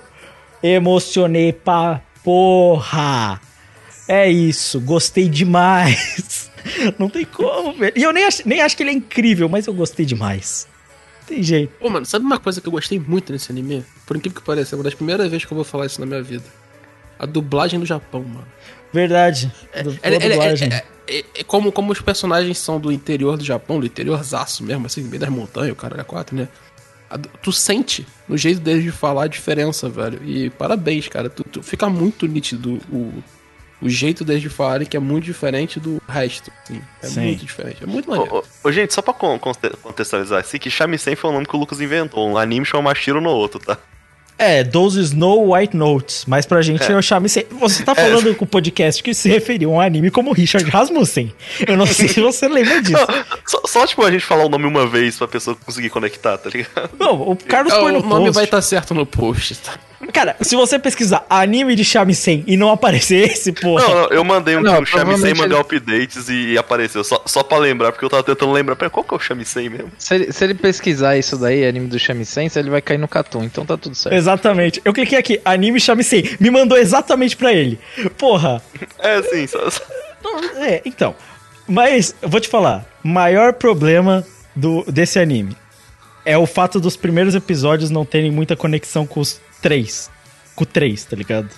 Emocionei 0.63 1.53
pra 1.53 2.01
porra. 2.23 3.41
É 4.07 4.31
isso, 4.31 4.81
gostei 4.81 5.29
demais. 5.29 6.49
Não 6.99 7.09
tem 7.09 7.25
como, 7.25 7.73
velho. 7.75 7.93
E 7.97 8.03
eu 8.03 8.13
nem 8.13 8.25
acho, 8.25 8.47
nem 8.49 8.61
acho 8.61 8.77
que 8.77 8.83
ele 8.83 8.91
é 8.91 8.95
incrível, 8.95 9.49
mas 9.49 9.67
eu 9.67 9.75
gostei 9.75 10.05
demais. 10.07 10.67
Tem 11.27 11.43
jeito. 11.43 11.73
Pô, 11.81 11.89
mano, 11.89 12.05
sabe 12.05 12.25
uma 12.25 12.39
coisa 12.39 12.61
que 12.61 12.69
eu 12.69 12.73
gostei 12.73 12.99
muito 12.99 13.33
nesse 13.33 13.51
anime? 13.51 13.85
Por 14.07 14.17
incrível 14.17 14.41
que 14.41 14.47
pareça, 14.47 14.75
é 14.75 14.77
uma 14.77 14.85
das 14.85 14.95
primeiras 14.95 15.31
vezes 15.31 15.45
que 15.47 15.53
eu 15.53 15.57
vou 15.57 15.65
falar 15.65 15.87
isso 15.87 16.01
na 16.01 16.07
minha 16.07 16.23
vida. 16.23 16.45
A 17.19 17.25
dublagem 17.27 17.81
do 17.81 17.87
Japão, 17.87 18.23
mano. 18.23 18.47
Verdade. 18.93 19.53
Do, 19.83 19.91
É, 20.03 20.11
é- 20.11 20.15
é- 20.15 20.29
dublagem. 20.29 20.69
é- 20.73 20.85
é- 21.09 21.25
é 21.37 21.45
como, 21.45 21.73
como 21.73 21.93
os 21.93 22.01
personagens 22.01 22.59
são 22.59 22.79
do 22.79 22.93
interior 22.93 23.37
do 23.37 23.45
Japão, 23.45 23.81
do 23.81 23.87
interiorzaço 23.87 24.63
mesmo, 24.63 24.87
assim, 24.87 25.03
no 25.03 25.09
meio 25.09 25.21
das 25.21 25.31
montanhas, 25.31 25.73
o 25.73 25.77
cara 25.77 26.01
é 26.01 26.05
quatro, 26.05 26.37
né? 26.37 26.49
A 27.11 27.19
Tu 27.19 27.53
sente 27.53 28.07
no 28.29 28.37
jeito 28.37 28.61
deles 28.61 28.83
de 28.83 28.91
falar 28.91 29.25
a 29.25 29.27
diferença, 29.29 29.89
velho. 29.89 30.21
E 30.25 30.51
parabéns, 30.51 31.07
cara. 31.09 31.31
Tu, 31.31 31.45
tu 31.45 31.63
fica 31.63 31.89
muito 31.89 32.27
nítido 32.27 32.81
o, 32.91 33.23
o 33.85 33.89
jeito 33.89 34.25
deles 34.25 34.43
de 34.43 34.49
falarem 34.49 34.87
que 34.87 34.97
é 34.97 35.01
muito 35.01 35.25
diferente 35.25 35.79
do 35.79 36.01
resto. 36.09 36.51
Assim, 36.65 36.81
é 37.03 37.07
Sim. 37.07 37.21
muito 37.21 37.45
diferente. 37.45 37.83
É 37.83 37.87
muito 37.87 38.09
maneiro. 38.11 38.35
Ô, 38.35 38.39
ô, 38.39 38.45
ô, 38.69 38.73
gente, 38.73 38.93
só 38.95 39.03
pra 39.03 39.13
con- 39.15 39.39
conte- 39.39 39.71
contextualizar 39.83 40.41
assim, 40.41 40.59
que 40.59 40.71
Shamisen 40.71 41.15
foi 41.17 41.31
o 41.31 41.33
nome 41.33 41.47
que 41.47 41.55
o 41.55 41.59
Lucas 41.59 41.81
inventou. 41.81 42.29
Um 42.29 42.39
anime 42.39 42.65
chama 42.67 42.85
Mashiro 42.91 43.21
no 43.21 43.31
outro, 43.31 43.61
tá? 43.61 43.79
É, 44.37 44.65
those 44.65 44.99
Snow 45.01 45.55
White 45.55 45.77
Notes, 45.77 46.25
mas 46.27 46.45
pra 46.45 46.61
gente 46.61 46.83
É. 46.83 46.93
eu 46.93 47.01
chamo 47.01 47.25
isso. 47.27 47.39
Você 47.53 47.85
tá 47.85 47.95
falando 47.95 48.35
com 48.35 48.45
o 48.45 48.49
podcast 48.49 49.01
que 49.01 49.15
se 49.15 49.29
referiu 49.29 49.71
a 49.71 49.75
um 49.75 49.81
anime 49.81 50.11
como 50.11 50.33
Richard 50.33 50.69
Rasmussen. 50.69 51.33
Eu 51.65 51.77
não 51.77 51.87
sei 51.87 52.09
se 52.09 52.19
você 52.21 52.49
lembra 52.49 52.83
disso. 52.83 53.07
Só, 53.47 53.61
só, 53.65 53.87
tipo, 53.87 54.03
a 54.05 54.11
gente 54.11 54.25
falar 54.25 54.45
o 54.45 54.49
nome 54.49 54.67
uma 54.67 54.89
vez 54.89 55.17
pra 55.17 55.29
pessoa 55.29 55.57
conseguir 55.65 55.89
conectar, 55.91 56.37
tá 56.37 56.51
ligado? 56.51 56.91
Não, 56.99 57.31
o 57.31 57.37
Carlos 57.37 57.73
Ah, 57.75 57.79
põe 57.79 57.93
no 57.93 58.01
o 58.01 58.03
nome 58.03 58.25
post. 58.25 58.35
vai 58.35 58.45
estar 58.45 58.61
certo 58.61 58.93
no 58.93 59.07
post. 59.07 59.55
Tá? 59.59 59.75
Cara, 60.13 60.37
se 60.41 60.55
você 60.57 60.79
pesquisar 60.79 61.25
anime 61.29 61.75
de 61.75 61.85
Shamisen 61.85 62.45
e 62.47 62.57
não 62.57 62.71
aparecer 62.71 63.29
esse, 63.31 63.53
porra. 63.53 63.83
Não, 63.87 63.95
não, 63.95 64.09
eu 64.11 64.25
mandei 64.25 64.57
um 64.57 64.61
Não, 64.61 64.77
que 64.77 64.83
o 64.83 64.87
Shamisen 64.87 65.35
mandou 65.35 65.59
ele- 65.59 65.79
updates 65.79 66.29
e 66.29 66.57
apareceu. 66.59 67.03
Só, 67.05 67.23
só 67.27 67.43
pra 67.43 67.59
lembrar, 67.59 67.93
porque 67.93 68.05
eu 68.05 68.11
tava 68.11 68.23
tentando 68.23 68.53
lembrar. 68.53 68.77
Pera, 68.77 68.91
qual 68.91 69.05
que 69.05 69.15
é 69.15 69.17
o 69.17 69.21
Shamisen 69.21 69.69
mesmo? 69.71 69.93
Se 69.99 70.15
ele, 70.15 70.33
se 70.33 70.45
ele 70.45 70.55
pesquisar 70.55 71.17
isso 71.17 71.37
daí, 71.37 71.67
anime 71.67 71.87
do 71.89 71.99
Shamisen, 71.99 72.49
ele 72.57 72.71
vai 72.71 72.81
cair 72.83 72.99
no 72.99 73.09
Catum, 73.09 73.45
então 73.45 73.65
tá 73.67 73.77
tudo 73.77 73.95
certo. 73.95 74.15
Exatamente. 74.15 74.81
Eu 74.85 74.93
cliquei 74.93 75.19
aqui, 75.19 75.41
anime 75.45 75.81
Shamisen. 75.81 76.37
Me 76.41 76.51
mandou 76.51 76.77
exatamente 76.79 77.37
pra 77.37 77.53
ele. 77.53 77.79
Porra. 78.19 78.63
É, 78.99 79.23
sim, 79.23 79.47
só, 79.47 79.69
só- 79.71 79.83
É, 80.59 80.81
então. 80.85 81.15
Mas, 81.67 82.15
eu 82.21 82.29
vou 82.29 82.41
te 82.41 82.49
falar. 82.49 82.85
Maior 83.03 83.53
problema 83.55 84.25
do, 84.55 84.85
desse 84.87 85.19
anime 85.19 85.57
é 86.25 86.37
o 86.39 86.47
fato 86.47 86.81
dos 86.81 86.97
primeiros 86.97 87.35
episódios 87.35 87.91
não 87.91 88.05
terem 88.05 88.31
muita 88.31 88.57
conexão 88.57 89.07
com 89.07 89.21
os 89.21 89.41
três. 89.65 90.11
Com 90.55 90.63
o 90.65 90.67
três, 90.67 91.05
tá 91.05 91.17
ligado? 91.17 91.49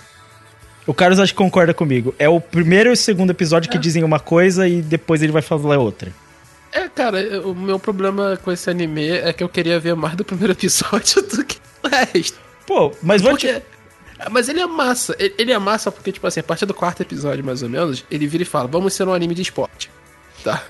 O 0.85 0.93
Carlos 0.93 1.19
acho 1.19 1.33
que 1.33 1.37
concorda 1.37 1.73
comigo. 1.73 2.15
É 2.17 2.29
o 2.29 2.39
primeiro 2.39 2.89
e 2.89 2.93
o 2.93 2.97
segundo 2.97 3.31
episódio 3.31 3.69
que 3.69 3.77
dizem 3.77 4.03
uma 4.03 4.19
coisa 4.19 4.65
e 4.67 4.81
depois 4.81 5.21
ele 5.21 5.33
vai 5.33 5.41
falar 5.41 5.77
outra. 5.77 6.13
É, 6.71 6.87
cara, 6.87 7.41
o 7.45 7.53
meu 7.53 7.77
problema 7.77 8.39
com 8.41 8.51
esse 8.51 8.69
anime 8.69 9.07
é 9.09 9.33
que 9.33 9.43
eu 9.43 9.49
queria 9.49 9.79
ver 9.79 9.95
mais 9.95 10.15
do 10.15 10.23
primeiro 10.23 10.53
episódio 10.57 11.21
do 11.21 11.43
que 11.43 11.57
o 11.83 11.87
resto. 11.89 12.39
Pô, 12.65 12.93
mas 13.03 13.21
vou 13.21 13.31
Porque- 13.31 13.53
te... 13.59 13.63
Mas 14.31 14.49
ele 14.49 14.61
é 14.61 14.65
massa. 14.65 15.15
Ele 15.19 15.35
ele 15.37 15.51
é 15.51 15.59
massa 15.59 15.91
porque, 15.91 16.11
tipo 16.11 16.25
assim, 16.25 16.39
a 16.39 16.43
partir 16.43 16.65
do 16.65 16.73
quarto 16.73 17.01
episódio, 17.01 17.43
mais 17.43 17.61
ou 17.61 17.69
menos, 17.69 18.03
ele 18.09 18.25
vira 18.25 18.41
e 18.41 18.45
fala: 18.47 18.67
vamos 18.67 18.93
ser 18.95 19.07
um 19.07 19.13
anime 19.13 19.35
de 19.35 19.43
esporte. 19.43 19.91
Tá. 20.43 20.63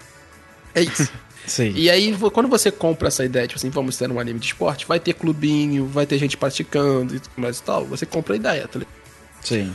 É 0.75 0.81
isso. 0.81 1.09
Sim. 1.47 1.71
E 1.75 1.89
aí, 1.89 2.15
quando 2.33 2.49
você 2.49 2.69
compra 2.69 3.07
essa 3.07 3.23
ideia, 3.23 3.47
tipo 3.47 3.57
assim, 3.57 3.69
vamos 3.69 3.97
ter 3.97 4.11
um 4.11 4.19
anime 4.19 4.39
de 4.39 4.47
esporte, 4.47 4.85
vai 4.85 4.99
ter 4.99 5.13
clubinho, 5.13 5.87
vai 5.87 6.05
ter 6.05 6.17
gente 6.17 6.37
praticando 6.37 7.15
e 7.15 7.19
tudo 7.19 7.33
mais 7.37 7.57
e 7.57 7.63
tal, 7.63 7.85
você 7.85 8.05
compra 8.05 8.33
a 8.33 8.37
ideia, 8.37 8.67
tá 8.67 8.79
ligado? 8.79 8.97
Sim. 9.41 9.73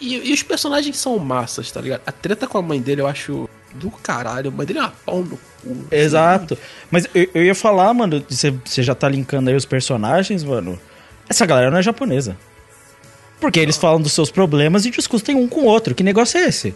E, 0.00 0.30
e 0.30 0.32
os 0.32 0.42
personagens 0.42 0.96
são 0.96 1.18
massas, 1.18 1.70
tá 1.70 1.80
ligado? 1.80 2.00
A 2.06 2.12
treta 2.12 2.46
com 2.46 2.56
a 2.56 2.62
mãe 2.62 2.80
dele 2.80 3.02
eu 3.02 3.06
acho 3.06 3.48
do 3.74 3.90
caralho. 3.90 4.48
A 4.48 4.50
mãe 4.50 4.66
dele 4.66 4.78
é 4.78 4.82
uma 4.82 4.92
pau 5.04 5.22
no 5.22 5.36
cu. 5.62 5.86
Exato. 5.90 6.56
Mas 6.90 7.06
eu, 7.14 7.28
eu 7.34 7.44
ia 7.44 7.54
falar, 7.54 7.92
mano, 7.92 8.24
você 8.28 8.50
você 8.64 8.82
já 8.82 8.94
tá 8.94 9.08
linkando 9.08 9.50
aí 9.50 9.56
os 9.56 9.66
personagens, 9.66 10.42
mano. 10.42 10.80
Essa 11.28 11.44
galera 11.44 11.70
não 11.70 11.78
é 11.78 11.82
japonesa. 11.82 12.36
Porque 13.38 13.60
eles 13.60 13.76
falam 13.76 14.00
dos 14.00 14.12
seus 14.12 14.30
problemas 14.30 14.86
e 14.86 14.90
discutem 14.90 15.36
um 15.36 15.46
com 15.46 15.62
o 15.62 15.66
outro. 15.66 15.94
Que 15.94 16.02
negócio 16.02 16.38
é 16.38 16.44
esse? 16.48 16.74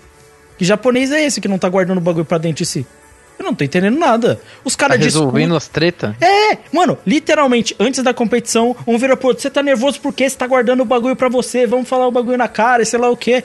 Que 0.58 0.64
japonês 0.64 1.10
é 1.12 1.24
esse 1.24 1.40
que 1.40 1.48
não 1.48 1.58
tá 1.58 1.68
guardando 1.68 1.98
o 1.98 2.00
bagulho 2.00 2.24
pra 2.24 2.38
dentro 2.38 2.58
de 2.58 2.66
si? 2.66 2.86
Eu 3.38 3.44
não 3.44 3.54
tô 3.54 3.64
entendendo 3.64 3.98
nada. 3.98 4.40
Os 4.64 4.74
Tá 4.76 4.88
caras 4.88 5.04
resolvendo 5.04 5.56
as 5.56 5.66
treta? 5.68 6.16
É, 6.20 6.58
mano, 6.72 6.96
literalmente, 7.06 7.74
antes 7.80 8.02
da 8.02 8.14
competição, 8.14 8.76
um 8.86 8.96
vira 8.96 9.16
pro 9.16 9.28
outro, 9.28 9.42
você 9.42 9.50
tá 9.50 9.62
nervoso 9.62 10.00
porque 10.00 10.28
você 10.28 10.36
tá 10.36 10.46
guardando 10.46 10.80
o 10.82 10.84
bagulho 10.84 11.16
pra 11.16 11.28
você, 11.28 11.66
vamos 11.66 11.88
falar 11.88 12.06
o 12.06 12.12
bagulho 12.12 12.38
na 12.38 12.48
cara, 12.48 12.82
e 12.82 12.86
sei 12.86 12.98
lá 12.98 13.10
o 13.10 13.16
quê. 13.16 13.42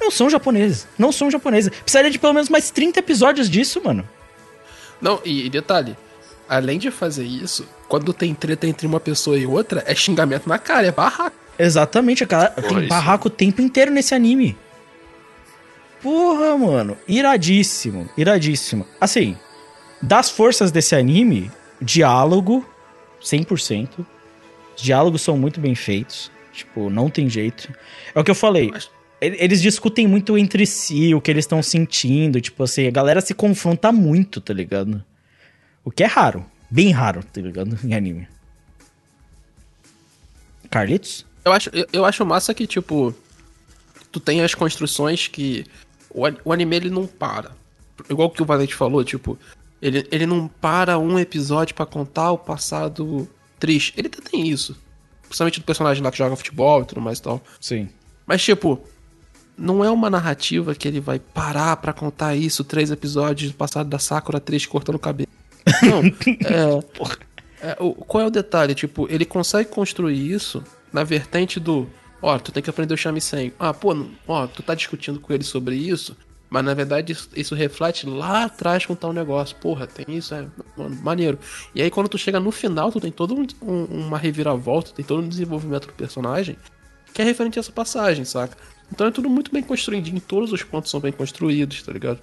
Não 0.00 0.10
são 0.10 0.28
japoneses, 0.30 0.86
não 0.98 1.10
são 1.10 1.30
japoneses. 1.30 1.70
Precisaria 1.70 2.10
de 2.10 2.18
pelo 2.18 2.32
menos 2.32 2.48
mais 2.48 2.70
30 2.70 2.98
episódios 3.00 3.48
disso, 3.50 3.80
mano. 3.84 4.08
Não, 5.00 5.20
e, 5.24 5.46
e 5.46 5.50
detalhe, 5.50 5.96
além 6.48 6.78
de 6.78 6.90
fazer 6.90 7.24
isso, 7.24 7.66
quando 7.88 8.12
tem 8.12 8.34
treta 8.34 8.66
entre 8.66 8.86
uma 8.86 9.00
pessoa 9.00 9.38
e 9.38 9.46
outra, 9.46 9.82
é 9.86 9.94
xingamento 9.94 10.48
na 10.48 10.58
cara, 10.58 10.86
é 10.86 10.92
barraco. 10.92 11.36
Exatamente, 11.58 12.24
cara. 12.26 12.50
Tem 12.50 12.86
barraco 12.86 13.26
o 13.28 13.30
tempo 13.30 13.60
inteiro 13.60 13.90
nesse 13.90 14.14
anime. 14.14 14.56
Porra, 16.02 16.56
mano. 16.56 16.96
Iradíssimo, 17.06 18.08
iradíssimo. 18.16 18.86
Assim, 19.00 19.36
das 20.00 20.30
forças 20.30 20.70
desse 20.70 20.94
anime, 20.94 21.50
diálogo, 21.80 22.68
100%. 23.22 24.06
Os 24.76 24.82
diálogos 24.82 25.22
são 25.22 25.36
muito 25.36 25.60
bem 25.60 25.74
feitos. 25.74 26.30
Tipo, 26.52 26.90
não 26.90 27.10
tem 27.10 27.28
jeito. 27.28 27.72
É 28.14 28.20
o 28.20 28.24
que 28.24 28.30
eu 28.30 28.34
falei. 28.34 28.72
Eles 29.20 29.60
discutem 29.60 30.06
muito 30.06 30.38
entre 30.38 30.64
si, 30.66 31.14
o 31.14 31.20
que 31.20 31.30
eles 31.30 31.44
estão 31.44 31.62
sentindo. 31.62 32.40
Tipo 32.40 32.62
assim, 32.62 32.86
a 32.86 32.90
galera 32.90 33.20
se 33.20 33.34
confronta 33.34 33.90
muito, 33.90 34.40
tá 34.40 34.54
ligado? 34.54 35.04
O 35.84 35.90
que 35.90 36.04
é 36.04 36.06
raro. 36.06 36.44
Bem 36.70 36.90
raro, 36.90 37.24
tá 37.24 37.40
ligado? 37.40 37.78
Em 37.84 37.94
anime. 37.94 38.28
Carlitos? 40.70 41.26
Eu 41.44 41.52
acho, 41.52 41.70
eu, 41.72 41.86
eu 41.92 42.04
acho 42.04 42.26
massa 42.26 42.52
que, 42.52 42.66
tipo, 42.66 43.14
tu 44.12 44.20
tem 44.20 44.42
as 44.42 44.54
construções 44.54 45.26
que 45.26 45.64
o, 46.10 46.22
o 46.44 46.52
anime 46.52 46.76
ele 46.76 46.90
não 46.90 47.06
para. 47.06 47.52
Igual 48.08 48.30
que 48.30 48.42
o 48.42 48.44
Valente 48.46 48.74
falou, 48.74 49.02
tipo, 49.04 49.38
ele, 49.82 50.06
ele 50.10 50.26
não 50.26 50.46
para 50.48 50.98
um 50.98 51.18
episódio 51.18 51.74
pra 51.74 51.84
contar 51.86 52.32
o 52.32 52.38
passado 52.38 53.28
triste. 53.58 53.92
Ele 53.96 54.08
até 54.08 54.20
tem 54.20 54.48
isso. 54.48 54.76
Principalmente 55.22 55.60
do 55.60 55.64
personagem 55.64 56.02
lá 56.02 56.10
que 56.10 56.18
joga 56.18 56.36
futebol 56.36 56.82
e 56.82 56.84
tudo 56.86 57.00
mais 57.00 57.18
e 57.18 57.22
tal. 57.22 57.42
Sim. 57.60 57.88
Mas, 58.26 58.42
tipo, 58.42 58.80
não 59.56 59.84
é 59.84 59.90
uma 59.90 60.08
narrativa 60.08 60.74
que 60.74 60.86
ele 60.86 61.00
vai 61.00 61.18
parar 61.18 61.76
pra 61.78 61.92
contar 61.92 62.34
isso, 62.36 62.62
três 62.64 62.90
episódios 62.90 63.50
do 63.50 63.56
passado 63.56 63.88
da 63.88 63.98
Sakura 63.98 64.40
triste 64.40 64.68
cortando 64.68 64.94
o 64.94 64.98
cabelo. 65.00 65.28
Não, 65.82 66.02
é, 66.46 67.70
é, 67.70 67.76
o- 67.80 67.92
qual 67.94 68.24
é 68.24 68.26
o 68.26 68.30
detalhe? 68.30 68.74
Tipo, 68.74 69.06
ele 69.10 69.24
consegue 69.24 69.68
construir 69.68 70.30
isso 70.32 70.62
na 70.92 71.04
vertente 71.04 71.58
do, 71.60 71.86
ó, 72.22 72.38
tu 72.38 72.52
tem 72.52 72.62
que 72.62 72.70
aprender 72.70 72.94
o 72.94 72.96
shamisen. 72.96 73.52
Ah, 73.58 73.72
pô, 73.74 73.94
ó, 74.26 74.46
tu 74.46 74.62
tá 74.62 74.74
discutindo 74.74 75.20
com 75.20 75.32
ele 75.32 75.44
sobre 75.44 75.76
isso, 75.76 76.16
mas 76.50 76.64
na 76.64 76.74
verdade 76.74 77.12
isso, 77.12 77.28
isso 77.36 77.54
reflete 77.54 78.06
lá 78.06 78.44
atrás 78.44 78.86
com 78.86 78.94
tal 78.94 79.12
negócio. 79.12 79.56
Porra, 79.56 79.86
tem 79.86 80.06
isso, 80.16 80.34
é 80.34 80.46
mano, 80.76 80.96
maneiro. 81.02 81.38
E 81.74 81.82
aí 81.82 81.90
quando 81.90 82.08
tu 82.08 82.18
chega 82.18 82.40
no 82.40 82.50
final, 82.50 82.90
tu 82.90 83.00
tem 83.00 83.12
todo 83.12 83.34
um, 83.34 83.46
um- 83.62 84.06
uma 84.06 84.18
reviravolta, 84.18 84.92
tem 84.92 85.04
todo 85.04 85.22
um 85.22 85.28
desenvolvimento 85.28 85.86
do 85.86 85.92
personagem 85.92 86.56
que 87.12 87.22
é 87.22 87.24
referente 87.24 87.58
a 87.58 87.60
essa 87.60 87.72
passagem, 87.72 88.24
saca? 88.24 88.56
Então 88.92 89.06
é 89.06 89.10
tudo 89.10 89.28
muito 89.28 89.50
bem 89.52 89.62
construidinho, 89.62 90.20
todos 90.20 90.52
os 90.52 90.62
pontos 90.62 90.90
são 90.90 91.00
bem 91.00 91.10
construídos, 91.12 91.82
tá 91.82 91.92
ligado? 91.92 92.20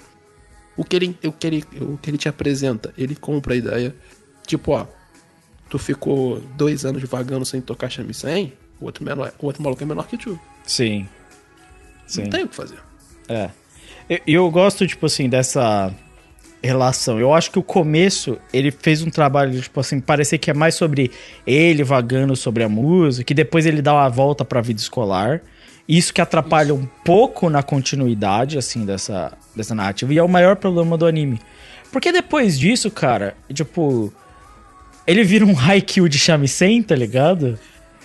O 0.77 0.84
que 0.84 0.95
ele, 0.95 1.17
o 1.23 1.31
que 1.31 1.47
ele, 1.47 1.63
o 1.81 1.97
que 1.97 2.09
ele 2.09 2.17
te 2.17 2.27
apresenta, 2.30 2.93
ele 2.97 3.15
compra 3.15 3.53
a 3.53 3.57
ideia. 3.57 3.95
Tipo, 4.47 4.72
ó, 4.73 4.85
tu 5.69 5.77
ficou 5.80 6.39
dois 6.55 6.85
anos 6.85 7.01
vagando 7.03 7.45
sem 7.45 7.61
tocar 7.61 7.89
shamisen, 7.89 8.53
o 8.80 8.85
outro, 8.85 9.03
menor, 9.03 9.31
o 9.39 9.45
outro 9.45 9.64
maluco 9.64 9.81
é 9.81 9.85
menor 9.85 10.07
que 10.07 10.18
tu. 10.18 10.39
Sim. 10.65 11.07
Sim. 12.07 12.23
Não 12.23 12.30
tem 12.30 12.43
o 12.43 12.47
que 12.47 12.56
fazer. 12.56 12.77
É. 13.27 13.49
Eu, 14.10 14.19
eu 14.27 14.52
gosto, 14.52 14.85
tipo 14.85 15.06
assim, 15.06 15.27
dessa 15.30 15.93
relação. 16.61 17.19
Eu 17.19 17.34
acho 17.34 17.52
que 17.52 17.60
o 17.60 17.64
começo, 17.64 18.38
ele 18.53 18.72
fez 18.72 19.02
um 19.02 19.10
trabalho, 19.10 19.61
tipo 19.61 19.80
assim, 19.80 19.99
parecer 19.99 20.38
que 20.38 20.49
é 20.49 20.53
mais 20.53 20.76
sobre 20.76 21.11
ele 21.45 21.84
vagando 21.84 22.35
sobre 22.35 22.64
a 22.64 22.69
música, 22.69 23.31
e 23.31 23.35
depois 23.35 23.65
ele 23.65 23.81
dá 23.81 23.93
uma 23.93 24.10
volta 24.10 24.43
pra 24.43 24.61
vida 24.61 24.80
escolar. 24.80 25.41
Isso 25.88 26.14
que 26.14 26.19
atrapalha 26.19 26.73
um 26.73 26.88
pouco 27.03 27.49
na 27.49 27.61
continuidade, 27.61 28.57
assim, 28.57 28.85
dessa, 28.85 29.34
dessa 29.56 29.76
narrativa. 29.76 30.14
E 30.14 30.18
é 30.18 30.23
o 30.23 30.27
maior 30.27 30.56
problema 30.56 30.97
do 30.97 31.06
anime. 31.06 31.39
Porque 31.91 32.11
depois 32.11 32.60
disso, 32.60 32.89
cara, 32.91 33.35
tipo... 33.53 34.11
Ele 35.07 35.23
vira 35.23 35.45
um 35.45 35.56
Haikyuu 35.57 36.10
de 36.10 36.18
shamisen, 36.18 36.81
tá 36.81 36.95
ligado? 36.95 37.60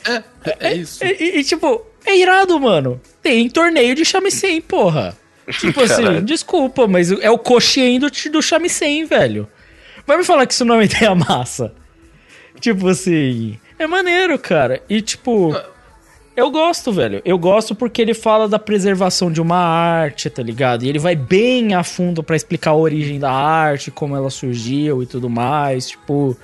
É, 0.07 0.23
é, 0.45 0.57
é 0.61 0.75
isso. 0.75 1.05
E, 1.05 1.09
e- 1.09 1.39
e, 1.41 1.45
tipo, 1.45 1.85
é 2.05 2.17
irado, 2.17 2.59
mano. 2.61 3.01
Tem 3.23 3.49
torneio 3.49 3.95
de 3.95 4.05
shamisen, 4.05 4.61
porra. 4.61 5.17
Tipo 5.59 5.81
assim, 5.83 6.03
Caralho. 6.05 6.23
desculpa, 6.23 6.87
mas 6.87 7.11
é 7.11 7.31
o 7.31 7.39
coxinho 7.39 8.01
do, 8.01 8.11
do 8.31 8.41
shamisen, 8.43 9.05
velho. 9.05 9.49
Vai 10.07 10.17
me 10.17 10.25
falar 10.25 10.47
que 10.47 10.53
isso 10.55 10.65
não 10.65 10.75
é 10.77 10.79
uma 10.79 10.85
ideia 10.87 11.15
massa. 11.15 11.73
Tipo 12.61 12.89
assim, 12.89 13.59
é 13.79 13.87
maneiro, 13.87 14.39
cara. 14.39 14.83
E 14.89 15.01
tipo, 15.03 15.55
eu 16.37 16.51
gosto, 16.51 16.93
velho. 16.93 17.21
Eu 17.25 17.37
gosto 17.39 17.75
porque 17.75 18.01
ele 18.01 18.15
fala 18.15 18.49
da 18.49 18.59
preservação 18.59 19.31
de 19.33 19.41
uma 19.41 19.57
arte, 19.59 20.29
tá 20.31 20.43
ligado? 20.43 20.85
E 20.85 20.89
ele 20.89 20.99
vai 20.99 21.17
bem 21.17 21.75
a 21.75 21.83
fundo 21.83 22.23
pra 22.23 22.37
explicar 22.37 22.71
a 22.71 22.77
origem 22.77 23.19
da 23.19 23.31
arte, 23.33 23.91
como 23.91 24.15
ela 24.17 24.31
surgiu 24.31 25.03
e 25.03 25.07
tudo 25.07 25.29
mais, 25.29 25.89
tipo, 25.89 26.37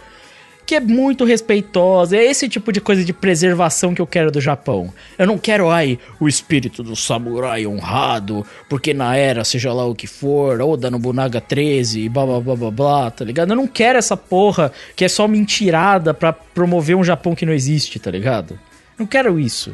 que 0.66 0.74
é 0.74 0.80
muito 0.80 1.24
respeitosa. 1.24 2.16
É 2.16 2.24
esse 2.24 2.48
tipo 2.48 2.72
de 2.72 2.80
coisa 2.80 3.04
de 3.04 3.12
preservação 3.12 3.94
que 3.94 4.02
eu 4.02 4.06
quero 4.06 4.32
do 4.32 4.40
Japão. 4.40 4.92
Eu 5.16 5.26
não 5.26 5.38
quero, 5.38 5.70
ai, 5.70 5.98
o 6.18 6.28
espírito 6.28 6.82
do 6.82 6.96
samurai 6.96 7.66
honrado, 7.66 8.44
porque 8.68 8.92
na 8.92 9.16
era, 9.16 9.44
seja 9.44 9.72
lá 9.72 9.86
o 9.86 9.94
que 9.94 10.08
for, 10.08 10.60
Oda 10.60 10.90
Nobunaga 10.90 11.40
13, 11.40 12.00
e 12.00 12.08
blá 12.08 12.26
blá 12.26 12.40
blá 12.40 12.56
blá 12.56 12.70
blá, 12.70 13.10
tá 13.10 13.24
ligado? 13.24 13.50
Eu 13.50 13.56
não 13.56 13.68
quero 13.68 13.98
essa 13.98 14.16
porra 14.16 14.72
que 14.96 15.04
é 15.04 15.08
só 15.08 15.28
mentirada 15.28 16.12
pra 16.12 16.32
promover 16.32 16.96
um 16.96 17.04
Japão 17.04 17.34
que 17.34 17.46
não 17.46 17.52
existe, 17.52 18.00
tá 18.00 18.10
ligado? 18.10 18.58
Não 18.98 19.06
quero 19.06 19.38
isso. 19.38 19.72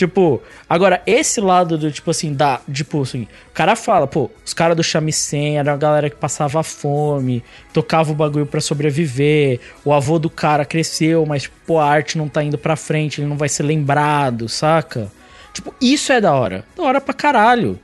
Tipo, 0.00 0.42
agora, 0.66 1.02
esse 1.06 1.42
lado 1.42 1.76
do, 1.76 1.92
tipo 1.92 2.10
assim, 2.10 2.32
da. 2.32 2.58
Tipo 2.72 3.02
assim, 3.02 3.24
o 3.50 3.52
cara 3.52 3.76
fala, 3.76 4.06
pô, 4.06 4.30
os 4.42 4.54
caras 4.54 4.74
do 4.74 4.82
Shamisen 4.82 5.58
era 5.58 5.74
a 5.74 5.76
galera 5.76 6.08
que 6.08 6.16
passava 6.16 6.62
fome, 6.62 7.44
tocava 7.70 8.10
o 8.10 8.14
bagulho 8.14 8.46
pra 8.46 8.62
sobreviver. 8.62 9.60
O 9.84 9.92
avô 9.92 10.18
do 10.18 10.30
cara 10.30 10.64
cresceu, 10.64 11.26
mas, 11.26 11.46
pô, 11.66 11.78
a 11.78 11.84
arte 11.84 12.16
não 12.16 12.30
tá 12.30 12.42
indo 12.42 12.56
pra 12.56 12.76
frente, 12.76 13.20
ele 13.20 13.28
não 13.28 13.36
vai 13.36 13.50
ser 13.50 13.62
lembrado, 13.62 14.48
saca? 14.48 15.12
Tipo, 15.52 15.74
isso 15.78 16.10
é 16.14 16.18
da 16.18 16.32
hora. 16.32 16.64
Da 16.74 16.82
hora 16.82 16.98
pra 16.98 17.12
caralho. 17.12 17.78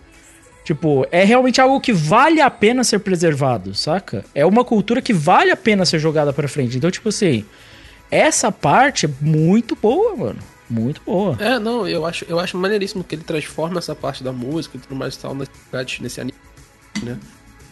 Tipo, 0.64 1.06
é 1.12 1.22
realmente 1.22 1.60
algo 1.60 1.78
que 1.82 1.92
vale 1.92 2.40
a 2.40 2.48
pena 2.48 2.82
ser 2.82 3.00
preservado, 3.00 3.74
saca? 3.74 4.24
É 4.34 4.46
uma 4.46 4.64
cultura 4.64 5.02
que 5.02 5.12
vale 5.12 5.50
a 5.50 5.56
pena 5.56 5.84
ser 5.84 5.98
jogada 5.98 6.32
pra 6.32 6.48
frente. 6.48 6.78
Então, 6.78 6.90
tipo 6.90 7.10
assim, 7.10 7.44
essa 8.10 8.50
parte 8.50 9.04
é 9.04 9.10
muito 9.20 9.76
boa, 9.76 10.16
mano. 10.16 10.55
Muito 10.68 11.00
boa. 11.04 11.36
É, 11.40 11.58
não, 11.58 11.86
eu 11.86 12.04
acho, 12.04 12.24
eu 12.28 12.40
acho 12.40 12.56
maneiríssimo 12.56 13.04
que 13.04 13.14
ele 13.14 13.22
transforma 13.22 13.78
essa 13.78 13.94
parte 13.94 14.24
da 14.24 14.32
música 14.32 14.76
e 14.76 14.80
tudo 14.80 14.96
mais 14.96 15.14
e 15.14 15.18
tal 15.18 15.34
nesse, 15.34 16.02
nesse 16.02 16.20
anime, 16.20 16.38
né? 17.02 17.18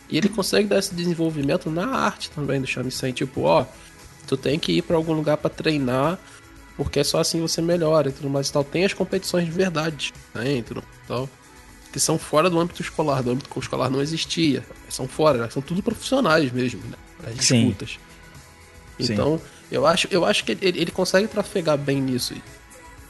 E 0.09 0.16
ele 0.16 0.29
consegue 0.29 0.69
dar 0.69 0.79
esse 0.79 0.95
desenvolvimento 0.95 1.71
na 1.71 1.87
arte 1.87 2.31
também 2.31 2.61
do 2.61 2.66
Shamisen. 2.66 3.12
Tipo, 3.12 3.43
ó, 3.43 3.66
tu 4.27 4.37
tem 4.37 4.59
que 4.59 4.73
ir 4.73 4.83
para 4.83 4.97
algum 4.97 5.12
lugar 5.12 5.37
para 5.37 5.51
treinar, 5.51 6.19
porque 6.77 7.03
só 7.03 7.21
assim 7.21 7.41
você 7.41 7.61
melhora 7.61 8.11
e 8.11 8.12
tudo 8.12 8.29
mais 8.31 8.49
e 8.49 8.53
tal. 8.53 8.62
Tem 8.62 8.85
as 8.85 8.93
competições 8.93 9.45
de 9.45 9.51
verdade, 9.51 10.12
né? 10.35 10.59
E 10.59 10.62
tudo 10.62 10.85
tal. 11.09 11.29
Que 11.93 11.99
são 11.99 12.19
fora 12.19 12.51
do 12.51 12.61
âmbito 12.61 12.83
escolar. 12.83 13.23
Do 13.23 13.31
âmbito 13.31 13.59
escolar 13.59 13.89
não 13.89 14.01
existia. 14.01 14.65
São 14.89 15.09
fora, 15.09 15.51
são 15.51 15.62
tudo 15.62 15.83
profissionais 15.83 16.53
mesmo, 16.53 16.81
né? 16.85 16.97
As 17.27 17.45
Sim. 17.45 17.69
disputas. 17.69 17.99
Então, 18.99 19.41
eu 19.71 19.87
acho, 19.87 20.07
eu 20.11 20.25
acho 20.25 20.45
que 20.45 20.53
ele, 20.53 20.81
ele 20.81 20.91
consegue 20.91 21.27
trafegar 21.27 21.79
bem 21.79 22.01
nisso. 22.01 22.35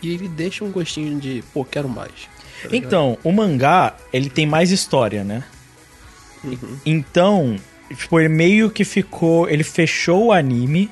E 0.04 0.12
ele 0.12 0.28
deixa 0.28 0.64
um 0.64 0.70
gostinho 0.70 1.18
de, 1.18 1.42
pô, 1.52 1.64
quero 1.64 1.88
mais. 1.88 2.12
tá? 2.62 2.68
Então, 2.76 3.18
o 3.24 3.32
mangá, 3.32 3.96
ele 4.12 4.28
tem 4.28 4.46
mais 4.46 4.70
história, 4.70 5.24
né? 5.24 5.42
Uhum. 6.44 6.78
Então, 6.84 7.56
tipo, 7.96 8.20
ele 8.20 8.28
meio 8.28 8.70
que 8.70 8.84
ficou. 8.84 9.48
Ele 9.48 9.64
fechou 9.64 10.26
o 10.26 10.32
anime, 10.32 10.90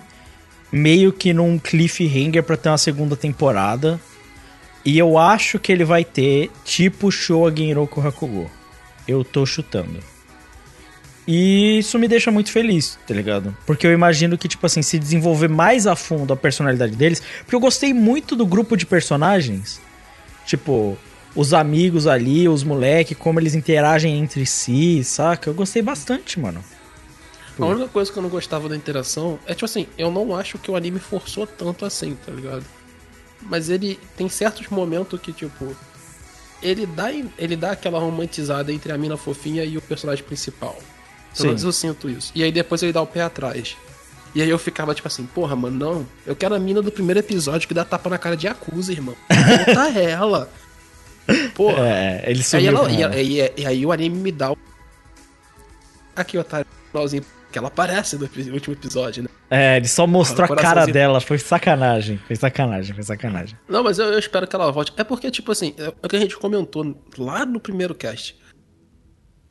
meio 0.72 1.12
que 1.12 1.34
num 1.34 1.58
cliffhanger 1.58 2.42
pra 2.42 2.56
ter 2.56 2.70
uma 2.70 2.78
segunda 2.78 3.14
temporada. 3.14 4.00
E 4.84 4.98
eu 4.98 5.18
acho 5.18 5.58
que 5.58 5.70
ele 5.70 5.84
vai 5.84 6.04
ter 6.04 6.50
tipo 6.64 7.10
Showa 7.10 7.54
Genroku 7.54 8.00
Hakugo. 8.00 8.50
Eu 9.06 9.22
tô 9.22 9.44
chutando. 9.44 10.11
E 11.26 11.78
isso 11.78 11.98
me 11.98 12.08
deixa 12.08 12.30
muito 12.30 12.50
feliz, 12.50 12.98
tá 13.06 13.14
ligado? 13.14 13.56
Porque 13.64 13.86
eu 13.86 13.92
imagino 13.92 14.36
que, 14.36 14.48
tipo 14.48 14.66
assim, 14.66 14.82
se 14.82 14.98
desenvolver 14.98 15.48
mais 15.48 15.86
a 15.86 15.94
fundo 15.94 16.32
a 16.32 16.36
personalidade 16.36 16.96
deles. 16.96 17.22
Porque 17.40 17.54
eu 17.54 17.60
gostei 17.60 17.94
muito 17.94 18.34
do 18.34 18.44
grupo 18.44 18.76
de 18.76 18.84
personagens. 18.84 19.80
Tipo, 20.44 20.98
os 21.34 21.54
amigos 21.54 22.06
ali, 22.06 22.48
os 22.48 22.64
moleque, 22.64 23.14
como 23.14 23.38
eles 23.38 23.54
interagem 23.54 24.18
entre 24.18 24.44
si, 24.44 25.04
saca? 25.04 25.48
Eu 25.48 25.54
gostei 25.54 25.80
bastante, 25.80 26.40
mano. 26.40 26.62
A 27.58 27.66
única 27.66 27.88
coisa 27.88 28.10
que 28.10 28.18
eu 28.18 28.22
não 28.22 28.30
gostava 28.30 28.68
da 28.68 28.74
interação 28.74 29.38
é, 29.46 29.52
tipo 29.52 29.66
assim, 29.66 29.86
eu 29.96 30.10
não 30.10 30.34
acho 30.34 30.58
que 30.58 30.70
o 30.70 30.76
anime 30.76 30.98
forçou 30.98 31.46
tanto 31.46 31.84
assim, 31.84 32.16
tá 32.26 32.32
ligado? 32.32 32.64
Mas 33.42 33.68
ele 33.68 33.98
tem 34.16 34.28
certos 34.28 34.68
momentos 34.68 35.20
que, 35.20 35.32
tipo, 35.32 35.76
ele 36.62 36.86
dá, 36.86 37.10
ele 37.38 37.54
dá 37.54 37.72
aquela 37.72 38.00
romantizada 38.00 38.72
entre 38.72 38.90
a 38.90 38.98
mina 38.98 39.16
fofinha 39.16 39.64
e 39.64 39.76
o 39.76 39.82
personagem 39.82 40.24
principal. 40.24 40.78
Sim. 41.32 41.42
Pelo 41.42 41.48
menos 41.48 41.64
eu 41.64 41.72
sinto 41.72 42.08
isso. 42.10 42.30
E 42.34 42.42
aí 42.42 42.52
depois 42.52 42.82
ele 42.82 42.92
dá 42.92 43.00
o 43.02 43.06
pé 43.06 43.22
atrás. 43.22 43.76
E 44.34 44.40
aí 44.40 44.48
eu 44.48 44.58
ficava 44.58 44.94
tipo 44.94 45.06
assim, 45.08 45.26
porra, 45.26 45.54
mano, 45.54 45.78
não. 45.78 46.06
Eu 46.26 46.34
quero 46.34 46.54
a 46.54 46.58
mina 46.58 46.80
do 46.80 46.90
primeiro 46.90 47.20
episódio 47.20 47.68
que 47.68 47.74
dá 47.74 47.84
tapa 47.84 48.08
na 48.08 48.16
cara 48.18 48.36
de 48.36 48.46
Yakuza, 48.46 48.90
irmão. 48.92 49.14
Volta 49.28 49.98
ela. 50.00 50.50
Porra. 51.54 51.86
É, 51.88 52.22
ele 52.26 52.38
Aí, 52.38 52.44
sumiu 52.44 52.68
ela, 52.68 52.80
com 52.80 52.90
e, 52.90 53.02
ela. 53.02 53.16
e- 53.20 53.52
e 53.58 53.66
aí 53.66 53.84
o 53.86 53.92
anime 53.92 54.16
me 54.18 54.32
dá 54.32 54.52
o. 54.52 54.56
Aqui, 56.16 56.36
otário, 56.36 56.66
finalzinho, 56.90 57.24
que 57.50 57.58
ela 57.58 57.68
aparece 57.68 58.16
no 58.16 58.24
último 58.52 58.74
episódio, 58.74 59.22
né? 59.22 59.28
É, 59.50 59.76
ele 59.76 59.88
só 59.88 60.06
mostrou 60.06 60.50
a 60.50 60.56
cara 60.56 60.86
dela. 60.86 61.20
Foi 61.20 61.38
sacanagem. 61.38 62.18
Foi 62.26 62.36
sacanagem, 62.36 62.94
foi 62.94 63.04
sacanagem. 63.04 63.56
Não, 63.68 63.82
mas 63.84 63.98
eu, 63.98 64.06
eu 64.06 64.18
espero 64.18 64.46
que 64.46 64.56
ela 64.56 64.70
volte. 64.72 64.92
É 64.96 65.04
porque, 65.04 65.30
tipo 65.30 65.52
assim, 65.52 65.74
é 65.78 65.88
o 66.02 66.08
que 66.08 66.16
a 66.16 66.20
gente 66.20 66.36
comentou 66.38 66.96
lá 67.18 67.44
no 67.46 67.60
primeiro 67.60 67.94
cast. 67.94 68.34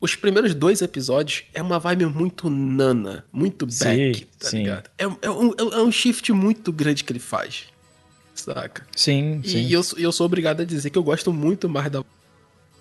Os 0.02 0.16
primeiros 0.16 0.52
dois 0.54 0.82
episódios 0.82 1.44
é 1.54 1.62
uma 1.62 1.78
vibe 1.78 2.06
muito 2.06 2.50
nana, 2.50 3.24
muito 3.32 3.70
Sim, 3.70 3.84
back, 3.84 4.26
tá 4.38 4.48
sim. 4.50 4.58
ligado? 4.58 4.90
É, 4.98 5.04
é 5.04 5.30
um, 5.30 5.54
é 5.56 5.80
um 5.80 5.92
shift 5.92 6.32
muito 6.32 6.72
grande 6.72 7.04
que 7.04 7.12
ele 7.12 7.20
faz. 7.20 7.66
Saca? 8.34 8.84
Sim, 8.96 9.40
sim. 9.44 9.58
E 9.60 9.72
eu, 9.72 9.82
sou- 9.84 9.98
eu 9.98 10.10
sou 10.10 10.26
obrigado 10.26 10.60
a 10.60 10.64
dizer 10.64 10.90
que 10.90 10.98
eu 10.98 11.04
gosto 11.04 11.32
muito 11.32 11.68
mais 11.68 11.88
da 11.90 12.02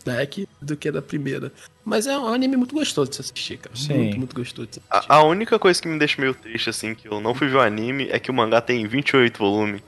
back 0.03 0.48
do 0.60 0.76
que 0.76 0.89
da 0.91 0.99
primeira. 1.02 1.52
Mas 1.85 2.07
é 2.07 2.18
um 2.18 2.27
anime 2.27 2.57
muito 2.57 2.73
gostoso 2.73 3.10
de 3.11 3.15
se 3.18 3.22
assistir, 3.22 3.57
cara. 3.57 3.76
Sim. 3.76 3.93
Muito, 3.93 4.18
muito 4.18 4.35
gostoso 4.35 4.68
de 4.68 4.73
se 4.76 4.81
assistir. 4.89 5.11
A, 5.11 5.18
a 5.18 5.23
única 5.23 5.60
coisa 5.60 5.80
que 5.80 5.88
me 5.88 5.99
deixa 5.99 6.19
meio 6.19 6.34
triste, 6.34 6.72
assim, 6.72 6.95
que 6.95 7.07
eu 7.07 7.22
não 7.22 7.35
fui 7.35 7.48
ver 7.48 7.57
o 7.57 7.61
anime, 7.61 8.07
é 8.10 8.18
que 8.19 8.31
o 8.31 8.34
mangá 8.34 8.60
tem 8.61 8.88
28 8.88 9.38
volumes. 9.38 9.81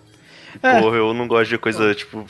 E, 0.62 0.68
É. 0.68 0.80
Porra, 0.82 0.98
eu 0.98 1.14
não 1.16 1.28
gosto 1.28 1.50
de 1.50 1.58
coisa, 1.58 1.96
tipo, 1.96 2.28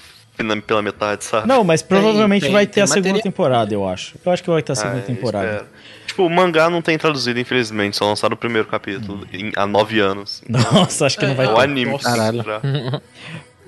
pela, 0.62 0.82
metade, 0.82 1.24
sabe? 1.24 1.48
Não, 1.48 1.64
mas 1.64 1.82
provavelmente 1.82 2.44
tem- 2.44 2.52
vai 2.52 2.66
tem 2.66 2.74
ter 2.76 2.82
a 2.82 2.88
segunda 2.88 3.10
material. 3.10 3.24
temporada, 3.24 3.74
eu 3.74 3.88
acho. 3.88 4.16
Eu 4.26 4.32
acho 4.32 4.44
que 4.44 4.50
vai 4.50 4.62
ter 4.64 4.72
a 4.72 4.76
segunda 4.76 5.00
Ah, 5.00 5.02
temporada. 5.04 5.46
espero. 5.48 5.68
Tipo, 6.08 6.26
o 6.26 6.30
mangá 6.30 6.70
não 6.70 6.82
tem 6.82 6.98
traduzido, 6.98 7.40
infelizmente, 7.40 7.96
só 7.98 8.06
lançaram 8.06 8.34
o 8.34 8.38
primeiro 8.38 8.68
capítulo 8.68 9.28
em- 9.34 9.52
há 9.56 9.66
nove 9.66 10.00
anos. 10.00 10.44
Nossa, 10.50 11.06
acho 11.06 11.18
que 11.18 11.26
não 11.26 11.36
vai 11.36 11.46
É 11.46 11.50
ter. 11.50 11.56
o 11.56 11.60
anime 11.60 11.92
Nossa. 11.92 12.10
Caralho. 12.10 12.40
entrar. 12.40 12.62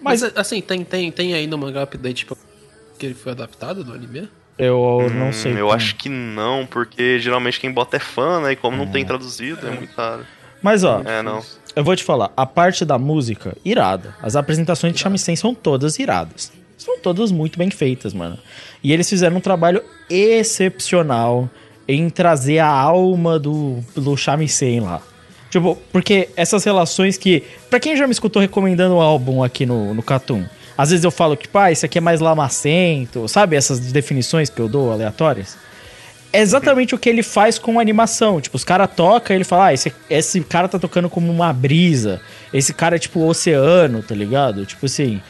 Mas, 0.01 0.23
assim, 0.35 0.61
tem, 0.61 0.83
tem, 0.83 1.11
tem 1.11 1.33
aí 1.33 1.47
no 1.47 1.57
mangá 1.57 1.83
update 1.83 2.25
pra- 2.25 2.37
que 2.99 3.05
ele 3.07 3.15
foi 3.15 3.31
adaptado 3.31 3.83
do 3.83 3.93
anime? 3.93 4.29
Eu 4.57 5.09
não 5.13 5.29
Hum, 5.29 5.33
sei. 5.33 5.51
Eu 5.53 5.57
como. 5.65 5.71
acho 5.73 5.95
que 5.95 6.07
não, 6.07 6.65
porque 6.65 7.19
geralmente 7.19 7.59
quem 7.59 7.71
bota 7.71 7.97
é 7.97 7.99
fã, 7.99 8.39
né? 8.39 8.53
E 8.53 8.55
como 8.55 8.77
não 8.77 8.87
tem 8.87 9.03
traduzido, 9.03 9.67
é 9.67 9.71
muito 9.71 9.93
raro. 9.95 10.25
Mas 10.65 10.83
ó, 10.83 11.03
É, 11.05 11.21
não. 11.21 11.41
eu 11.75 11.83
vou 11.83 11.95
te 11.95 12.03
falar, 12.03 12.31
a 12.35 12.43
parte 12.43 12.83
da 12.83 12.97
música, 12.97 13.55
irada. 13.63 14.15
As 14.19 14.35
apresentações 14.35 14.93
de 14.93 14.99
Shamisen 14.99 15.35
são 15.35 15.53
todas 15.53 15.99
iradas. 15.99 16.51
São 16.75 16.97
todas 16.99 17.31
muito 17.31 17.59
bem 17.59 17.69
feitas, 17.69 18.15
mano. 18.15 18.35
E 18.83 18.91
eles 18.91 19.07
fizeram 19.07 19.37
um 19.37 19.39
trabalho 19.39 19.83
excepcional 20.09 21.47
em 21.87 22.09
trazer 22.09 22.57
a 22.57 22.67
alma 22.67 23.37
do, 23.37 23.77
do 23.95 24.17
Shamisen 24.17 24.79
lá. 24.79 25.01
Tipo, 25.51 25.77
porque 25.91 26.29
essas 26.35 26.63
relações 26.63 27.15
que. 27.15 27.43
Pra 27.69 27.79
quem 27.79 27.95
já 27.95 28.07
me 28.07 28.11
escutou 28.11 28.41
recomendando 28.41 28.95
o 28.95 28.99
álbum 29.01 29.43
aqui 29.43 29.67
no, 29.67 29.93
no 29.93 30.01
Catum, 30.01 30.43
às 30.75 30.89
vezes 30.89 31.03
eu 31.05 31.11
falo 31.11 31.37
que, 31.37 31.47
pá, 31.47 31.71
esse 31.71 31.85
aqui 31.85 31.99
é 31.99 32.01
mais 32.01 32.19
lamacento, 32.19 33.27
sabe? 33.27 33.55
Essas 33.55 33.79
definições 33.79 34.49
que 34.49 34.59
eu 34.59 34.67
dou 34.67 34.91
aleatórias. 34.91 35.57
É 36.31 36.41
exatamente 36.41 36.93
o 36.93 36.97
que 36.97 37.07
ele 37.07 37.23
faz 37.23 37.57
com 37.57 37.79
a 37.79 37.81
animação. 37.81 38.41
Tipo, 38.41 38.57
os 38.57 38.63
caras 38.63 38.89
tocam 38.93 39.35
ele 39.35 39.45
fala, 39.45 39.67
ah, 39.67 39.73
esse, 39.73 39.93
esse 40.09 40.41
cara 40.41 40.67
tá 40.67 40.77
tocando 40.77 41.09
como 41.09 41.31
uma 41.31 41.53
brisa. 41.53 42.19
Esse 42.53 42.73
cara 42.73 42.97
é 42.97 42.99
tipo 42.99 43.19
o 43.19 43.27
oceano, 43.27 44.03
tá 44.03 44.13
ligado? 44.13 44.65
Tipo 44.65 44.85
assim. 44.85 45.21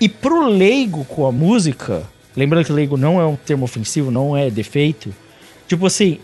E 0.00 0.08
pro 0.08 0.46
leigo 0.46 1.04
com 1.04 1.26
a 1.26 1.32
música, 1.32 2.02
lembrando 2.36 2.66
que 2.66 2.72
leigo 2.72 2.96
não 2.96 3.20
é 3.20 3.26
um 3.26 3.36
termo 3.36 3.64
ofensivo, 3.64 4.10
não 4.10 4.36
é 4.36 4.50
defeito. 4.50 5.14
Tipo 5.66 5.86
assim, 5.86 6.18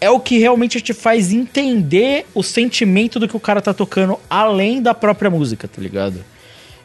é 0.00 0.10
o 0.10 0.20
que 0.20 0.38
realmente 0.38 0.80
te 0.80 0.92
faz 0.92 1.32
entender 1.32 2.26
o 2.34 2.42
sentimento 2.42 3.18
do 3.18 3.28
que 3.28 3.36
o 3.36 3.40
cara 3.40 3.60
tá 3.60 3.74
tocando 3.74 4.18
além 4.28 4.80
da 4.80 4.94
própria 4.94 5.30
música, 5.30 5.66
tá 5.66 5.80
ligado? 5.80 6.24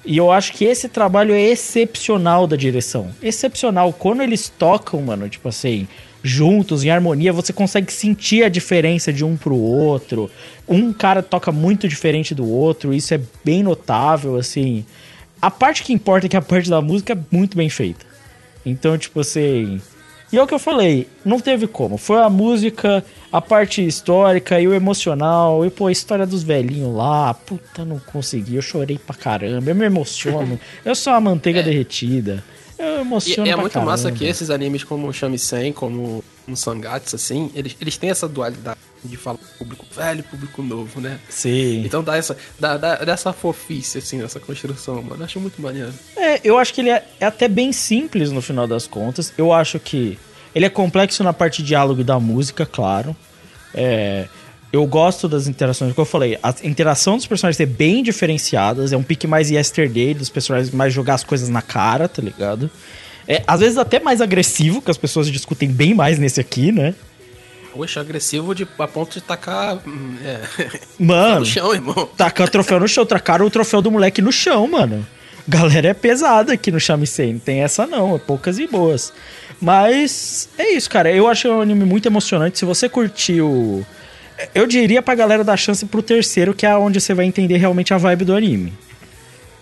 E 0.05 0.17
eu 0.17 0.31
acho 0.31 0.51
que 0.53 0.65
esse 0.65 0.89
trabalho 0.89 1.33
é 1.33 1.41
excepcional 1.41 2.45
da 2.45 2.57
direção. 2.57 3.09
Excepcional. 3.21 3.93
Quando 3.93 4.21
eles 4.21 4.49
tocam, 4.49 5.01
mano, 5.01 5.29
tipo 5.29 5.47
assim, 5.47 5.87
juntos, 6.23 6.85
em 6.85 6.89
harmonia, 6.89 7.33
você 7.33 7.51
consegue 7.51 7.91
sentir 7.91 8.43
a 8.43 8.49
diferença 8.49 9.11
de 9.11 9.25
um 9.25 9.35
pro 9.35 9.55
outro. 9.55 10.31
Um 10.67 10.93
cara 10.93 11.21
toca 11.21 11.51
muito 11.51 11.87
diferente 11.87 12.33
do 12.33 12.49
outro, 12.49 12.93
isso 12.93 13.13
é 13.13 13.19
bem 13.43 13.61
notável, 13.61 14.37
assim. 14.37 14.85
A 15.41 15.51
parte 15.51 15.83
que 15.83 15.91
importa 15.91 16.25
é 16.25 16.29
que 16.29 16.37
a 16.37 16.41
parte 16.41 16.69
da 16.69 16.81
música 16.81 17.11
é 17.11 17.17
muito 17.29 17.57
bem 17.57 17.69
feita. 17.69 18.05
Então, 18.65 18.97
tipo 18.97 19.19
assim. 19.19 19.81
E 20.31 20.37
é 20.37 20.41
o 20.41 20.47
que 20.47 20.53
eu 20.53 20.59
falei, 20.59 21.07
não 21.23 21.39
teve 21.39 21.67
como. 21.67 21.97
Foi 21.97 22.19
a 22.19 22.29
música, 22.29 23.05
a 23.31 23.39
parte 23.39 23.85
histórica 23.85 24.59
e 24.59 24.67
o 24.67 24.73
emocional. 24.73 25.63
E, 25.65 25.69
pô, 25.69 25.87
a 25.87 25.91
história 25.91 26.25
dos 26.25 26.41
velhinhos 26.41 26.95
lá. 26.95 27.33
Puta, 27.33 27.83
não 27.83 27.99
consegui. 27.99 28.55
Eu 28.55 28.61
chorei 28.61 28.97
pra 28.97 29.13
caramba. 29.13 29.69
Eu 29.69 29.75
me 29.75 29.85
emociono. 29.85 30.59
eu 30.83 30.95
sou 30.95 31.13
uma 31.13 31.19
manteiga 31.19 31.61
derretida. 31.61 32.43
Eu 32.83 32.97
E, 32.97 33.01
emociono 33.01 33.47
e 33.47 33.51
é 33.51 33.55
muito 33.55 33.73
caramba. 33.73 33.91
massa 33.91 34.11
que 34.11 34.25
esses 34.25 34.49
animes 34.49 34.83
como 34.83 35.07
o 35.07 35.13
Shamisen, 35.13 35.71
como 35.73 36.23
o 36.47 36.55
Sangatsu, 36.55 37.15
assim, 37.15 37.51
eles, 37.55 37.75
eles 37.79 37.97
têm 37.97 38.09
essa 38.09 38.27
dualidade 38.27 38.79
de 39.03 39.17
falar 39.17 39.37
público 39.57 39.85
velho 39.93 40.21
e 40.21 40.23
público 40.23 40.61
novo, 40.61 41.01
né? 41.01 41.19
Sim. 41.29 41.83
Então 41.85 42.01
dá 42.03 42.15
essa, 42.15 42.37
dá, 42.59 42.77
dá, 42.77 42.95
dá 42.95 43.13
essa 43.13 43.33
fofice, 43.33 43.97
assim, 43.97 44.17
nessa 44.17 44.39
construção, 44.39 45.01
mano. 45.01 45.21
Eu 45.21 45.25
acho 45.25 45.39
muito 45.39 45.61
maneiro. 45.61 45.93
É, 46.15 46.39
eu 46.43 46.57
acho 46.57 46.73
que 46.73 46.81
ele 46.81 46.89
é, 46.89 47.05
é 47.19 47.25
até 47.25 47.47
bem 47.47 47.73
simples 47.73 48.31
no 48.31 48.41
final 48.41 48.65
das 48.65 48.87
contas. 48.87 49.33
Eu 49.37 49.51
acho 49.51 49.79
que 49.79 50.17
ele 50.55 50.65
é 50.65 50.69
complexo 50.69 51.23
na 51.23 51.33
parte 51.33 51.61
de 51.61 51.69
diálogo 51.69 52.01
e 52.01 52.03
da 52.03 52.19
música, 52.19 52.65
claro. 52.65 53.15
É, 53.73 54.27
Eu 54.73 54.87
gosto 54.87 55.29
das 55.29 55.47
interações, 55.47 55.93
como 55.93 56.01
eu 56.01 56.09
falei, 56.09 56.39
a 56.41 56.51
interação 56.63 57.15
dos 57.15 57.27
personagens 57.27 57.57
ser 57.57 57.67
bem 57.67 58.01
diferenciadas, 58.01 58.91
é 58.91 58.97
um 58.97 59.03
pique 59.03 59.27
mais 59.27 59.51
yesterday, 59.51 60.15
dos 60.15 60.29
personagens 60.29 60.73
mais 60.73 60.91
jogar 60.91 61.13
as 61.13 61.23
coisas 61.23 61.47
na 61.47 61.61
cara, 61.61 62.07
tá 62.07 62.23
ligado? 62.23 62.71
É, 63.27 63.43
às 63.45 63.59
vezes 63.59 63.77
até 63.77 63.99
mais 63.99 64.19
agressivo, 64.19 64.81
que 64.81 64.89
as 64.89 64.97
pessoas 64.97 65.27
discutem 65.31 65.69
bem 65.69 65.93
mais 65.93 66.17
nesse 66.17 66.41
aqui, 66.41 66.71
né? 66.71 66.95
Poxa, 67.71 68.01
agressivo 68.01 68.55
de, 68.55 68.67
a 68.79 68.87
ponto 68.87 69.13
de 69.13 69.21
tacar. 69.21 69.77
hum, 69.87 70.15
É, 70.23 70.41
Mano, 70.97 71.41
no 71.41 71.45
chão, 71.45 71.71
irmão. 71.71 72.09
tacar 72.17 72.47
o 72.47 72.49
troféu 72.49 72.79
no 72.79 72.87
chão, 72.87 73.05
tacaram 73.05 73.45
o 73.45 73.51
troféu 73.51 73.79
do 73.79 73.91
moleque 73.91 74.23
no 74.23 74.31
chão, 74.31 74.67
mano. 74.67 75.05
Galera 75.47 75.89
é 75.89 75.93
pesada 75.93 76.53
aqui 76.53 76.71
no 76.71 76.79
Shamisen, 76.79 77.33
não 77.33 77.39
tem 77.39 77.59
essa 77.61 77.85
não, 77.85 78.15
é 78.15 78.17
poucas 78.17 78.57
e 78.57 78.65
boas. 78.65 79.13
Mas 79.61 80.49
é 80.57 80.71
isso, 80.71 80.89
cara. 80.89 81.11
Eu 81.11 81.27
achei 81.27 81.51
um 81.51 81.61
anime 81.61 81.85
muito 81.85 82.07
emocionante. 82.07 82.57
Se 82.57 82.65
você 82.65 82.89
curtiu. 82.89 83.85
Eu 84.53 84.65
diria 84.67 85.01
pra 85.01 85.15
galera 85.15 85.43
dar 85.43 85.57
chance 85.57 85.85
pro 85.85 86.01
terceiro, 86.01 86.53
que 86.53 86.65
é 86.65 86.75
onde 86.75 86.99
você 86.99 87.13
vai 87.13 87.25
entender 87.25 87.57
realmente 87.57 87.93
a 87.93 87.97
vibe 87.97 88.25
do 88.25 88.35
anime. 88.35 88.73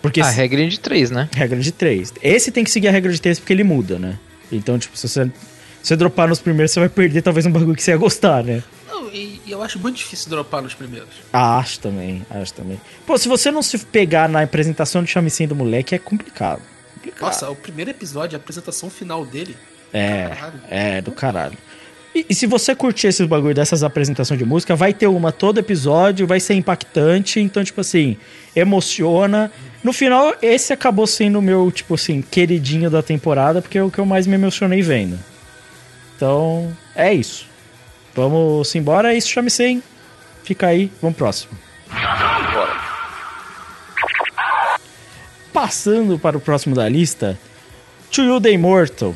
Porque 0.00 0.20
A 0.20 0.24
se- 0.24 0.36
regra 0.36 0.62
é 0.64 0.66
de 0.66 0.80
três, 0.80 1.10
né? 1.10 1.28
regra 1.34 1.58
de 1.60 1.70
três. 1.72 2.12
Esse 2.22 2.50
tem 2.50 2.64
que 2.64 2.70
seguir 2.70 2.88
a 2.88 2.90
regra 2.90 3.12
de 3.12 3.20
três 3.20 3.38
porque 3.38 3.52
ele 3.52 3.62
muda, 3.64 3.98
né? 3.98 4.18
Então, 4.50 4.78
tipo, 4.78 4.96
se 4.96 5.08
você, 5.08 5.24
se 5.26 5.30
você 5.82 5.96
dropar 5.96 6.28
nos 6.28 6.40
primeiros, 6.40 6.72
você 6.72 6.80
vai 6.80 6.88
perder 6.88 7.22
talvez 7.22 7.46
um 7.46 7.52
bagulho 7.52 7.74
que 7.76 7.82
você 7.82 7.92
ia 7.92 7.96
gostar, 7.96 8.42
né? 8.42 8.62
Não, 8.88 9.08
e, 9.10 9.40
e 9.46 9.50
eu 9.52 9.62
acho 9.62 9.78
muito 9.78 9.96
difícil 9.96 10.28
dropar 10.28 10.60
nos 10.62 10.74
primeiros. 10.74 11.08
Ah, 11.32 11.58
acho 11.58 11.78
também, 11.78 12.26
acho 12.30 12.52
também. 12.52 12.80
Pô, 13.06 13.16
se 13.16 13.28
você 13.28 13.50
não 13.50 13.62
se 13.62 13.78
pegar 13.78 14.28
na 14.28 14.42
apresentação 14.42 15.02
de 15.04 15.10
chamicinho 15.10 15.50
do 15.50 15.54
moleque, 15.56 15.94
é 15.94 15.98
complicado. 15.98 16.60
complicado. 16.94 17.22
Nossa, 17.22 17.48
o 17.50 17.54
primeiro 17.56 17.90
episódio, 17.90 18.36
a 18.36 18.40
apresentação 18.40 18.90
final 18.90 19.24
dele. 19.24 19.56
É, 19.92 20.28
caralho. 20.34 20.60
é, 20.68 21.00
do 21.00 21.12
caralho. 21.12 21.58
E, 22.14 22.26
e 22.28 22.34
se 22.34 22.46
você 22.46 22.74
curtir 22.74 23.06
esses 23.06 23.26
bagulho 23.26 23.54
dessas 23.54 23.82
apresentações 23.82 24.38
de 24.38 24.44
música, 24.44 24.76
vai 24.76 24.92
ter 24.92 25.06
uma 25.06 25.32
todo 25.32 25.58
episódio, 25.58 26.26
vai 26.26 26.40
ser 26.40 26.54
impactante, 26.54 27.40
então, 27.40 27.64
tipo 27.64 27.80
assim, 27.80 28.16
emociona. 28.54 29.50
No 29.82 29.92
final, 29.92 30.34
esse 30.42 30.72
acabou 30.72 31.06
sendo 31.06 31.38
o 31.38 31.42
meu, 31.42 31.70
tipo 31.70 31.94
assim, 31.94 32.22
queridinho 32.22 32.90
da 32.90 33.02
temporada, 33.02 33.62
porque 33.62 33.78
é 33.78 33.82
o 33.82 33.90
que 33.90 33.98
eu 33.98 34.06
mais 34.06 34.26
me 34.26 34.34
emocionei 34.34 34.82
vendo. 34.82 35.18
Então, 36.16 36.76
é 36.94 37.12
isso. 37.12 37.46
Vamos 38.14 38.74
embora, 38.74 39.12
é 39.12 39.16
isso, 39.16 39.28
chame 39.28 39.50
sem. 39.50 39.82
Fica 40.44 40.66
aí, 40.66 40.90
vamos 41.00 41.16
próximo. 41.16 41.52
Passando 45.52 46.18
para 46.18 46.36
o 46.36 46.40
próximo 46.40 46.74
da 46.74 46.88
lista, 46.88 47.38
To 48.10 48.22
You 48.22 48.40
The 48.40 48.52
Immortal. 48.52 49.14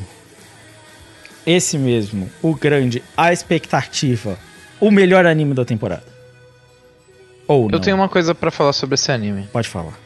Esse 1.47 1.77
mesmo, 1.77 2.29
o 2.41 2.53
grande, 2.53 3.01
a 3.15 3.31
expectativa, 3.31 4.37
o 4.81 4.91
melhor 4.91 5.25
anime 5.25 5.53
da 5.53 5.63
temporada. 5.63 6.03
Ou 7.47 7.69
não, 7.69 7.77
Eu 7.77 7.79
tenho 7.79 7.95
uma 7.95 8.09
coisa 8.09 8.35
pra 8.35 8.51
falar 8.51 8.73
sobre 8.73 8.95
esse 8.95 9.09
anime. 9.13 9.47
pode 9.53 9.69
falar. 9.69 9.97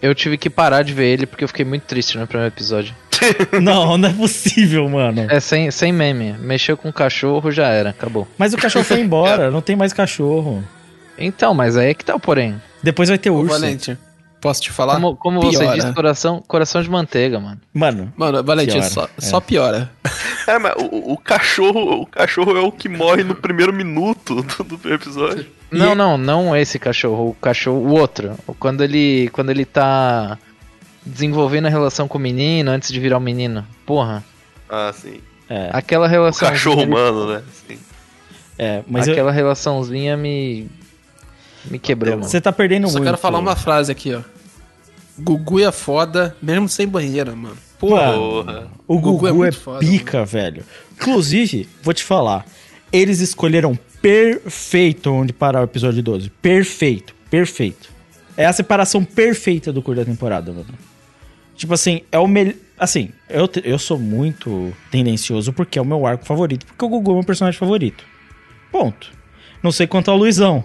Eu 0.00 0.14
tive 0.14 0.38
que 0.38 0.48
parar 0.48 0.82
de 0.82 0.94
ver 0.94 1.08
ele 1.08 1.26
porque 1.26 1.44
eu 1.44 1.48
fiquei 1.48 1.64
muito 1.66 1.82
triste 1.82 2.16
no 2.16 2.26
primeiro 2.26 2.54
episódio. 2.54 2.94
não, 3.60 3.98
não 3.98 4.08
é 4.08 4.12
possível, 4.14 4.88
mano. 4.88 5.26
É 5.28 5.40
sem, 5.40 5.70
sem 5.70 5.92
meme. 5.92 6.32
Mexeu 6.38 6.74
com 6.76 6.88
o 6.88 6.92
cachorro, 6.92 7.50
já 7.52 7.66
era, 7.68 7.90
acabou. 7.90 8.26
Mas 8.38 8.54
o 8.54 8.56
cachorro 8.56 8.86
foi 8.86 9.00
embora, 9.04 9.50
não 9.50 9.60
tem 9.60 9.76
mais 9.76 9.92
cachorro. 9.92 10.64
Então, 11.18 11.52
mas 11.52 11.76
aí 11.76 11.90
é 11.90 11.94
que 11.94 12.04
tá 12.04 12.14
o 12.14 12.20
porém. 12.20 12.58
Depois 12.82 13.10
vai 13.10 13.18
ter 13.18 13.28
Ô, 13.28 13.34
urso. 13.34 13.50
Valente, 13.60 13.98
posso 14.40 14.60
te 14.62 14.70
falar? 14.70 14.94
Como, 14.94 15.16
como 15.16 15.40
você 15.42 15.66
disse, 15.74 15.92
coração, 15.92 16.42
coração 16.46 16.82
de 16.82 16.90
manteiga, 16.90 17.38
mano. 17.40 17.60
Mano, 17.74 18.12
Mano, 18.16 18.42
Valente, 18.44 18.72
Piora, 18.72 18.88
só, 18.88 19.04
é. 19.04 19.20
só 19.20 19.40
piora. 19.40 19.90
É, 20.46 20.58
mas 20.58 20.74
o, 20.78 21.12
o 21.12 21.16
cachorro, 21.18 22.02
o 22.02 22.06
cachorro 22.06 22.56
é 22.56 22.60
o 22.60 22.72
que 22.72 22.88
morre 22.88 23.22
no 23.24 23.34
primeiro 23.34 23.72
minuto 23.72 24.42
do, 24.42 24.92
episódio. 24.94 25.46
Não, 25.70 25.92
é- 25.92 25.94
não, 25.94 26.16
não 26.16 26.56
esse 26.56 26.78
cachorro, 26.78 27.30
o 27.30 27.34
cachorro, 27.34 27.78
o 27.78 27.90
outro. 27.98 28.34
Quando 28.58 28.82
ele, 28.82 29.28
quando 29.32 29.50
ele 29.50 29.64
tá 29.64 30.38
desenvolvendo 31.04 31.66
a 31.66 31.70
relação 31.70 32.06
com 32.08 32.18
o 32.18 32.20
menino 32.20 32.70
antes 32.70 32.90
de 32.92 32.98
virar 33.00 33.18
o 33.18 33.20
menino. 33.20 33.66
Porra, 33.86 34.24
Ah, 34.68 34.92
sim. 34.94 35.20
é, 35.48 35.70
aquela 35.72 36.06
O 36.06 36.08
relação. 36.08 36.48
cachorro 36.48 36.82
humano, 36.82 37.32
né? 37.32 37.42
Sim. 37.66 37.78
é 38.58 38.82
mas 38.86 39.06
eu- 39.06 39.12
aquela 39.12 39.30
relaçãozinha 39.32 40.16
me 40.16 40.68
me 41.70 41.78
quebrou, 41.78 42.16
mano. 42.16 42.28
você 42.28 42.40
tá 42.40 42.52
perdendo 42.52 42.86
Só 42.88 42.94
muito. 42.94 43.04
quero 43.04 43.18
falar 43.18 43.38
uma 43.38 43.56
frase 43.56 43.92
aqui, 43.92 44.14
ó. 44.14 44.20
Gugu 45.18 45.60
é 45.60 45.72
foda, 45.72 46.36
mesmo 46.40 46.68
sem 46.68 46.86
banheira, 46.86 47.34
mano. 47.34 47.56
Porra. 47.78 48.12
Porra. 48.12 48.68
O 48.86 48.98
Gugu 48.98 49.28
Gugu, 49.28 49.44
é 49.44 49.48
é, 49.48 49.52
foda, 49.52 49.78
pica, 49.80 50.24
velho. 50.24 50.64
Inclusive, 50.94 51.68
vou 51.82 51.94
te 51.94 52.04
falar. 52.04 52.46
Eles 52.92 53.20
escolheram 53.20 53.78
perfeito 54.00 55.10
onde 55.12 55.32
parar 55.32 55.60
o 55.60 55.64
episódio 55.64 56.02
12. 56.02 56.30
Perfeito, 56.30 57.14
perfeito. 57.30 57.90
É 58.36 58.46
a 58.46 58.52
separação 58.52 59.04
perfeita 59.04 59.72
do 59.72 59.82
curso 59.82 60.00
da 60.00 60.04
temporada, 60.04 60.52
mano. 60.52 60.66
Tipo 61.56 61.74
assim, 61.74 62.02
é 62.10 62.18
o 62.18 62.26
melhor. 62.26 62.54
Assim, 62.78 63.10
eu, 63.28 63.50
eu 63.64 63.78
sou 63.78 63.98
muito 63.98 64.72
tendencioso 64.92 65.52
porque 65.52 65.78
é 65.78 65.82
o 65.82 65.84
meu 65.84 66.06
arco 66.06 66.24
favorito. 66.24 66.64
Porque 66.64 66.84
o 66.84 66.88
Gugu 66.88 67.10
é 67.10 67.14
meu 67.14 67.24
personagem 67.24 67.58
favorito. 67.58 68.04
Ponto. 68.70 69.10
Não 69.60 69.72
sei 69.72 69.86
quanto 69.88 70.10
ao 70.10 70.16
Luizão. 70.16 70.64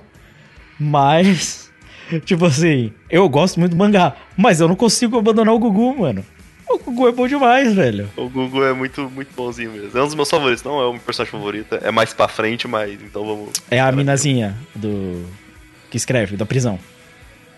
Mas, 0.83 1.71
tipo 2.25 2.45
assim, 2.45 2.91
eu 3.09 3.27
gosto 3.29 3.59
muito 3.59 3.71
do 3.71 3.77
mangá. 3.77 4.15
Mas 4.35 4.59
eu 4.59 4.67
não 4.67 4.75
consigo 4.75 5.17
abandonar 5.17 5.53
o 5.53 5.59
Gugu, 5.59 5.97
mano. 5.99 6.25
O 6.69 6.77
Gugu 6.77 7.07
é 7.07 7.11
bom 7.11 7.27
demais, 7.27 7.73
velho. 7.73 8.09
O 8.17 8.27
Gugu 8.29 8.63
é 8.63 8.73
muito, 8.73 9.09
muito 9.09 9.29
bonzinho 9.35 9.71
mesmo. 9.71 9.97
É 9.97 10.01
um 10.01 10.05
dos 10.05 10.15
meus 10.15 10.29
favoritos, 10.29 10.63
não 10.63 10.81
é 10.81 10.85
o 10.87 10.91
meu 10.93 11.01
personagem 11.01 11.31
favorito. 11.31 11.75
É 11.81 11.91
mais 11.91 12.13
pra 12.13 12.27
frente, 12.27 12.67
mas 12.67 12.91
então 13.01 13.25
vamos. 13.25 13.49
É 13.69 13.79
a 13.79 13.91
minazinha 13.91 14.55
do. 14.75 15.23
que 15.89 15.97
escreve, 15.97 16.35
da 16.35 16.45
prisão. 16.45 16.79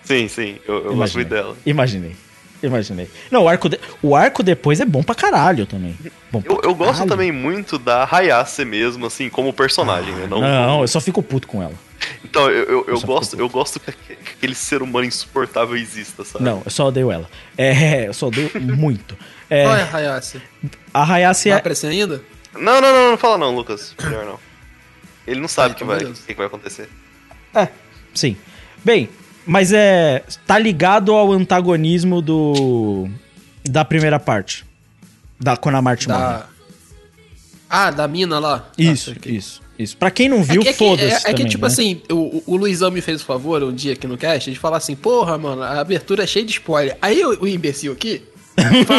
Sim, 0.04 0.28
sim, 0.28 0.58
eu, 0.68 0.86
eu 0.86 0.96
gosto 0.96 1.16
muito 1.16 1.30
dela. 1.30 1.56
Imaginei. 1.66 2.16
Imaginei. 2.62 3.08
Não, 3.32 3.44
o 3.44 3.50
arco, 3.50 3.70
de- 3.70 3.80
o 4.02 4.16
arco 4.16 4.42
depois 4.44 4.80
é 4.80 4.86
bom 4.86 5.02
pra 5.04 5.14
caralho 5.16 5.66
também. 5.66 5.96
Bom 6.32 6.42
Eu, 6.46 6.62
eu 6.64 6.76
gosto 6.76 7.06
também 7.06 7.32
muito 7.32 7.78
da 7.78 8.08
Hayase 8.10 8.66
mesmo, 8.66 9.06
assim, 9.06 9.30
como 9.30 9.52
personagem, 9.54 10.14
né? 10.14 10.28
Não, 10.30 10.42
Não, 10.42 10.82
eu 10.82 10.88
só 10.88 11.00
fico 11.02 11.22
puto 11.24 11.48
com 11.48 11.62
ela. 11.62 11.74
Então, 12.24 12.50
eu, 12.50 12.64
eu, 12.66 12.86
eu 12.88 13.02
gosto, 13.02 13.40
eu 13.40 13.48
gosto 13.50 13.80
que 13.80 13.90
aque- 13.90 14.16
que 14.16 14.32
aquele 14.34 14.56
ser 14.56 14.82
humano 14.82 15.06
insuportável 15.06 15.76
exista, 15.78 16.24
sabe? 16.26 16.44
Não, 16.44 16.62
eu 16.66 16.72
só 16.72 16.88
odeio 16.88 17.12
ela. 17.12 17.30
É, 17.58 18.08
eu 18.08 18.14
só 18.14 18.28
odeio 18.28 18.52
muito. 18.62 19.18
É, 19.50 19.66
Olha, 19.68 19.90
Hayase. 19.94 20.42
a 20.94 21.04
Hayase 21.14 21.50
Vai 21.50 21.58
é. 21.58 21.60
aparecer 21.60 21.88
ainda? 21.88 22.22
Não, 22.54 22.82
não, 22.82 22.94
não, 22.94 23.12
não 23.12 23.18
fala 23.18 23.38
não, 23.38 23.56
Lucas. 23.56 23.96
Melhor 24.04 24.26
não. 24.26 24.40
Ele 25.28 25.40
não 25.40 25.48
sabe 25.48 25.74
o 25.74 25.78
que, 25.78 25.84
então 25.84 25.96
vai, 25.98 26.06
que, 26.14 26.22
que 26.22 26.34
vai 26.34 26.48
acontecer. 26.48 26.90
É, 27.54 27.68
sim. 28.14 28.38
Bem, 28.84 29.10
mas 29.46 29.72
é. 29.74 30.24
Tá 30.46 30.58
ligado 30.60 31.12
ao 31.14 31.32
antagonismo 31.32 32.22
do. 32.22 33.10
Da 33.64 33.84
primeira 33.84 34.20
parte. 34.20 34.64
Da 35.40 35.58
quando 35.58 35.76
a 35.76 35.82
Marte 35.82 36.08
morre. 36.08 36.20
Da... 36.20 36.46
Ah, 37.70 37.92
da 37.92 38.08
mina 38.08 38.40
lá. 38.40 38.70
Isso, 38.78 39.12
Ah, 39.16 39.30
isso, 39.30 39.62
isso. 39.78 39.98
Pra 39.98 40.10
quem 40.12 40.30
não 40.30 40.42
viu, 40.44 40.62
é 40.62 40.64
que, 40.64 40.70
é 40.70 40.74
que- 40.74 40.78
foda-se. 40.80 41.28
é, 41.28 41.32
é 41.32 41.34
que, 41.34 41.46
tipo 41.46 41.66
né? 41.66 41.72
assim, 41.72 42.02
o, 42.12 42.44
o 42.46 42.56
Luizão 42.56 42.90
me 42.92 43.02
fez 43.02 43.22
o 43.22 43.26
favor 43.26 43.62
um 43.64 43.74
dia 43.74 43.94
aqui 43.94 44.08
no 44.08 44.18
cast 44.18 44.52
de 44.52 44.58
falar 44.60 44.78
assim, 44.78 44.96
porra, 44.96 45.38
mano, 45.38 45.62
a 45.62 45.80
abertura 45.80 46.24
é 46.24 46.28
cheia 46.28 46.46
de 46.46 46.52
spoiler. 46.54 46.98
Aí 47.02 47.24
o, 47.24 47.44
o 47.44 47.48
imbecil 47.48 47.92
aqui 47.94 48.22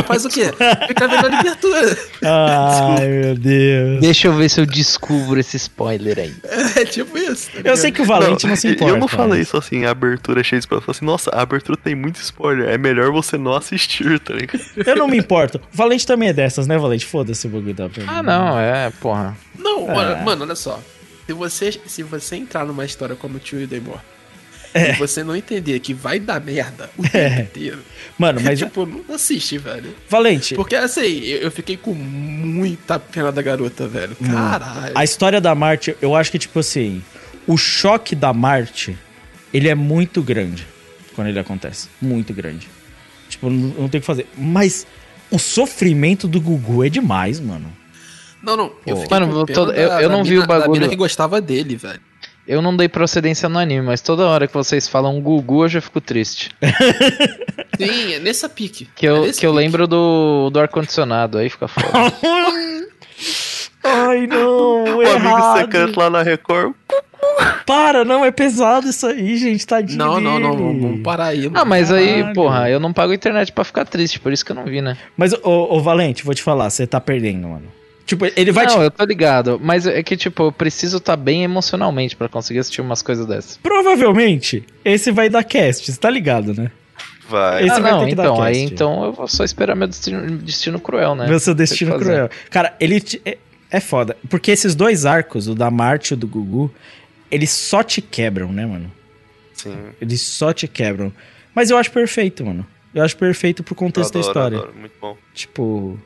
faz 0.07 0.25
o 0.25 0.29
quê? 0.29 0.51
Fica 0.89 1.09
vendo 1.09 1.27
a 1.35 1.39
abertura. 1.41 1.99
Ai, 2.23 3.09
meu 3.09 3.35
Deus. 3.35 4.01
Deixa 4.01 4.29
eu 4.29 4.35
ver 4.35 4.49
se 4.49 4.61
eu 4.61 4.67
descubro 4.67 5.39
esse 5.41 5.57
spoiler 5.57 6.19
aí. 6.19 6.35
É 6.77 6.85
tipo 6.85 7.17
isso. 7.17 7.51
tá 7.53 7.61
Eu 7.65 7.77
sei 7.77 7.91
que 7.91 8.03
o 8.03 8.05
Valente 8.05 8.47
não, 8.47 8.57
se 8.57 8.69
e- 8.69 8.73
importa. 8.73 8.93
Eu 8.93 8.99
não 8.99 9.09
falei 9.09 9.41
isso 9.41 9.57
assim, 9.57 9.85
a 9.85 9.91
abertura 9.91 10.41
é 10.41 10.45
cheia 10.45 10.59
de 10.61 10.65
spoiler. 10.65 10.83
Eu 10.83 10.87
falei 10.87 10.97
assim, 10.99 11.07
nossa, 11.07 11.31
a 11.31 11.41
abertura 11.43 11.77
tem 11.77 11.95
muito 11.95 12.21
spoiler. 12.21 12.69
É 12.69 12.77
melhor 12.79 13.11
você 13.11 13.37
não 13.39 13.55
assistir, 13.55 14.19
tá 14.21 14.35
ligado? 14.35 14.61
Eu 14.77 14.97
não 14.97 15.09
me 15.09 15.17
importo. 15.19 15.59
O 15.59 15.77
Valente 15.77 16.07
também 16.07 16.29
é 16.29 16.33
dessas, 16.33 16.67
né, 16.67 16.77
Valente? 16.77 17.07
Foda-se 17.07 17.47
o 17.47 17.51
bagulho 17.51 17.75
da 17.75 17.89
Ah, 18.07 18.23
não, 18.23 18.59
é, 18.59 18.91
porra. 19.01 19.37
Não, 19.59 19.87
mano, 19.87 20.25
mano, 20.25 20.45
olha 20.45 20.55
só. 20.55 20.81
Se 21.27 21.33
você, 21.33 21.81
se 21.87 22.03
você 22.03 22.37
entrar 22.37 22.65
numa 22.65 22.85
história 22.85 23.17
como 23.17 23.37
o 23.37 23.41
Tio 23.41 23.61
e 23.61 23.67
Demor, 23.67 24.01
É. 24.75 24.91
e 24.91 24.93
você 24.97 25.25
não 25.25 25.35
entender 25.35 25.79
que 25.81 25.95
vai 25.95 26.19
dar 26.21 26.41
merda 26.41 26.91
o 26.99 27.03
tempo 27.03 27.41
inteiro, 27.43 27.79
Mano, 28.19 28.41
mas. 28.43 28.59
tipo, 28.61 28.85
não 28.87 29.15
assiste, 29.15 29.57
velho. 29.59 29.95
Valente, 30.09 30.55
Porque 30.55 30.75
assim, 30.75 31.21
eu, 31.25 31.39
eu 31.39 31.51
fiquei 31.51 31.77
com 31.77 31.95
muita 31.95 32.99
pena 32.99 33.31
da 33.33 33.43
garota, 33.43 33.87
velho. 33.89 34.17
Caralho. 34.17 34.93
a 34.97 35.05
história 35.05 35.41
da 35.41 35.55
Marte, 35.55 35.97
eu 36.01 36.15
acho 36.15 36.31
que, 36.31 36.39
tipo 36.39 36.59
assim, 36.59 37.03
o 37.47 37.57
choque 37.57 38.15
da 38.15 38.33
Marte, 38.33 38.97
ele 39.53 39.69
é 39.69 39.75
muito 39.75 40.23
grande 40.23 40.67
quando 41.15 41.29
ele 41.29 41.39
acontece. 41.39 41.89
Muito 42.01 42.33
grande. 42.35 42.69
Tipo, 43.29 43.49
não, 43.51 43.69
não 43.83 43.89
tem 43.89 43.99
o 43.99 44.03
que 44.03 44.07
fazer. 44.07 44.27
Mas 44.37 44.87
o 45.31 45.39
sofrimento 45.39 46.29
do 46.29 46.41
Gugu 46.41 46.85
é 46.85 46.89
demais, 46.89 47.41
mano. 47.41 47.73
Não, 48.43 48.57
não. 48.57 48.73
Eu 48.87 48.97
Pô. 48.97 49.03
fiquei 49.03 49.19
Mano, 49.19 49.33
com 49.33 49.39
eu 49.41 49.47
pena 49.47 49.59
tô- 49.67 49.73
eu- 49.73 49.89
eu 50.01 50.09
não 50.11 50.23
vi 50.23 50.39
o 50.39 50.47
bagulho. 50.47 50.73
mina 50.73 50.89
que 50.89 50.95
gostava 50.97 51.41
dele, 51.41 51.75
velho. 51.77 52.01
Eu 52.47 52.63
não 52.63 52.77
dei 52.77 52.89
procedência 52.89 53.49
no 53.49 53.59
anime, 53.59 53.83
mas 53.85 54.01
toda 54.01 54.27
hora 54.27 54.47
que 54.47 54.55
vocês 54.55 54.87
falam 54.89 55.21
Gugu, 55.21 55.65
eu 55.65 55.69
já 55.69 55.81
fico 55.81 56.01
triste. 56.01 56.51
Sim, 57.77 58.15
é 58.15 58.19
nessa 58.21 58.49
pique. 58.49 58.89
Que 58.95 59.07
É 59.07 59.11
eu, 59.11 59.23
nesse 59.23 59.41
que 59.41 59.47
eu 59.47 59.51
pique. 59.53 59.63
lembro 59.65 59.87
do, 59.87 60.49
do 60.51 60.61
ar-condicionado, 60.61 61.39
aí 61.39 61.51
fica 61.51 61.67
foda. 61.69 61.89
Ai, 63.83 64.27
não, 64.27 64.85
O 64.97 65.01
amigo 65.09 65.59
secreto 65.59 65.99
lá 65.99 66.11
na 66.11 66.23
Record. 66.23 66.75
Para, 67.67 68.05
não, 68.05 68.25
é 68.25 68.31
pesado 68.31 68.89
isso 68.89 69.07
aí, 69.07 69.37
gente, 69.37 69.67
tadinho 69.67 69.99
Não, 69.99 70.21
não, 70.21 70.39
não, 70.39 70.57
vamos, 70.57 71.03
parar 71.03 71.27
aí. 71.27 71.51
Ah, 71.55 71.65
mas 71.65 71.91
aí, 71.93 72.17
Caralho. 72.19 72.35
porra, 72.35 72.71
eu 72.71 72.81
não 72.81 72.93
pago 72.93 73.13
internet 73.13 73.53
pra 73.53 73.65
ficar 73.65 73.85
triste, 73.85 74.19
por 74.21 74.33
isso 74.33 74.45
que 74.45 74.53
eu 74.53 74.57
não 74.57 74.65
vi, 74.65 74.81
né? 74.81 74.97
Mas, 75.17 75.33
ô, 75.33 75.75
ô, 75.77 75.81
Valente, 75.81 76.25
vou 76.25 76.35
te 76.35 76.43
falar, 76.43 76.71
você 76.71 76.87
tá 76.87 77.01
perdendo, 77.01 77.49
mano. 77.49 77.67
Tipo, 78.07 78.25
ele 78.37 78.53
vai 78.53 78.67
não, 78.67 78.75
te... 78.77 78.81
eu 78.83 78.91
tô 78.91 79.05
ligado, 79.05 79.61
mas 79.61 79.85
é 79.85 80.01
que, 80.01 80.17
tipo, 80.17 80.45
eu 80.45 80.53
preciso 80.53 80.99
estar 80.99 81.17
bem 81.17 81.43
emocionalmente 81.43 82.15
pra 82.15 82.29
conseguir 82.29 82.61
assistir 82.61 82.81
umas 82.81 83.03
coisas 83.03 83.27
dessas. 83.27 83.57
Provavelmente, 83.57 84.65
esse 84.85 85.11
vai 85.11 85.29
dar 85.29 85.43
cast, 85.43 85.91
você 85.91 85.99
tá 85.99 86.09
ligado, 86.09 86.55
né? 86.55 86.71
Vai. 87.29 87.65
Esse 87.65 87.73
ah, 87.75 87.81
vai 87.81 87.91
não, 87.91 88.01
ter 88.01 88.09
que 88.11 88.15
dar 88.15 88.23
então, 88.23 88.43
aí 88.43 88.55
cast. 88.55 88.75
então 88.75 89.05
eu 89.05 89.13
vou 89.13 89.27
só 89.27 89.43
esperar 89.43 89.75
meu 89.75 89.89
destino, 89.89 90.39
destino 90.39 90.79
cruel, 90.79 91.17
né? 91.17 91.27
Meu 91.27 91.41
seu 91.41 91.53
destino 91.53 91.99
cruel. 91.99 92.31
Cara, 92.49 92.77
ele 92.79 93.01
te- 93.01 93.21
é, 93.25 93.39
é 93.69 93.81
foda. 93.81 94.17
Porque 94.31 94.53
esses 94.53 94.77
dois 94.77 95.05
arcos, 95.05 95.49
o 95.49 95.55
da 95.57 95.69
Marte 95.69 96.13
e 96.13 96.15
o 96.15 96.17
do 96.17 96.29
Gugu, 96.29 96.73
eles 97.29 97.51
só 97.51 97.83
te 97.83 98.01
quebram, 98.01 98.53
né, 98.53 98.65
mano? 98.65 98.93
Sim. 99.53 99.77
Eles 100.01 100.21
só 100.21 100.53
te 100.53 100.69
quebram. 100.69 101.13
Mas 101.53 101.71
eu 101.71 101.77
acho 101.77 101.91
perfeito, 101.91 102.47
mano. 102.47 102.65
Eu 102.95 103.03
acho 103.03 103.17
perfeito 103.17 103.65
pro 103.65 103.75
contexto 103.75 104.13
da 104.13 104.21
adoro, 104.21 104.31
história. 104.31 104.59
adoro, 104.59 104.75
muito 104.79 104.95
bom. 105.01 105.17
Tipo. 105.35 105.99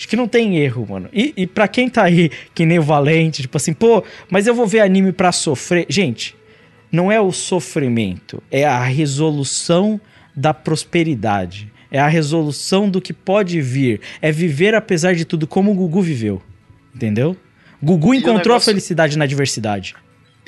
Acho 0.00 0.08
que 0.08 0.16
não 0.16 0.26
tem 0.26 0.56
erro, 0.56 0.86
mano. 0.88 1.10
E, 1.12 1.34
e 1.36 1.46
pra 1.46 1.68
quem 1.68 1.86
tá 1.86 2.04
aí, 2.04 2.30
que 2.54 2.64
nem 2.64 2.78
o 2.78 2.82
Valente, 2.82 3.42
tipo 3.42 3.54
assim, 3.58 3.74
pô, 3.74 4.02
mas 4.30 4.46
eu 4.46 4.54
vou 4.54 4.66
ver 4.66 4.80
anime 4.80 5.12
pra 5.12 5.30
sofrer. 5.30 5.84
Gente, 5.90 6.34
não 6.90 7.12
é 7.12 7.20
o 7.20 7.30
sofrimento, 7.30 8.42
é 8.50 8.64
a 8.64 8.82
resolução 8.82 10.00
da 10.34 10.54
prosperidade. 10.54 11.70
É 11.90 11.98
a 11.98 12.08
resolução 12.08 12.88
do 12.88 12.98
que 12.98 13.12
pode 13.12 13.60
vir. 13.60 14.00
É 14.22 14.32
viver 14.32 14.74
apesar 14.74 15.14
de 15.14 15.26
tudo, 15.26 15.46
como 15.46 15.70
o 15.70 15.74
Gugu 15.74 16.00
viveu. 16.00 16.40
Entendeu? 16.94 17.36
Gugu 17.82 18.14
E 18.14 18.18
encontrou 18.18 18.36
a 18.36 18.38
negócio- 18.44 18.70
felicidade 18.70 19.18
na 19.18 19.24
adversidade. 19.24 19.94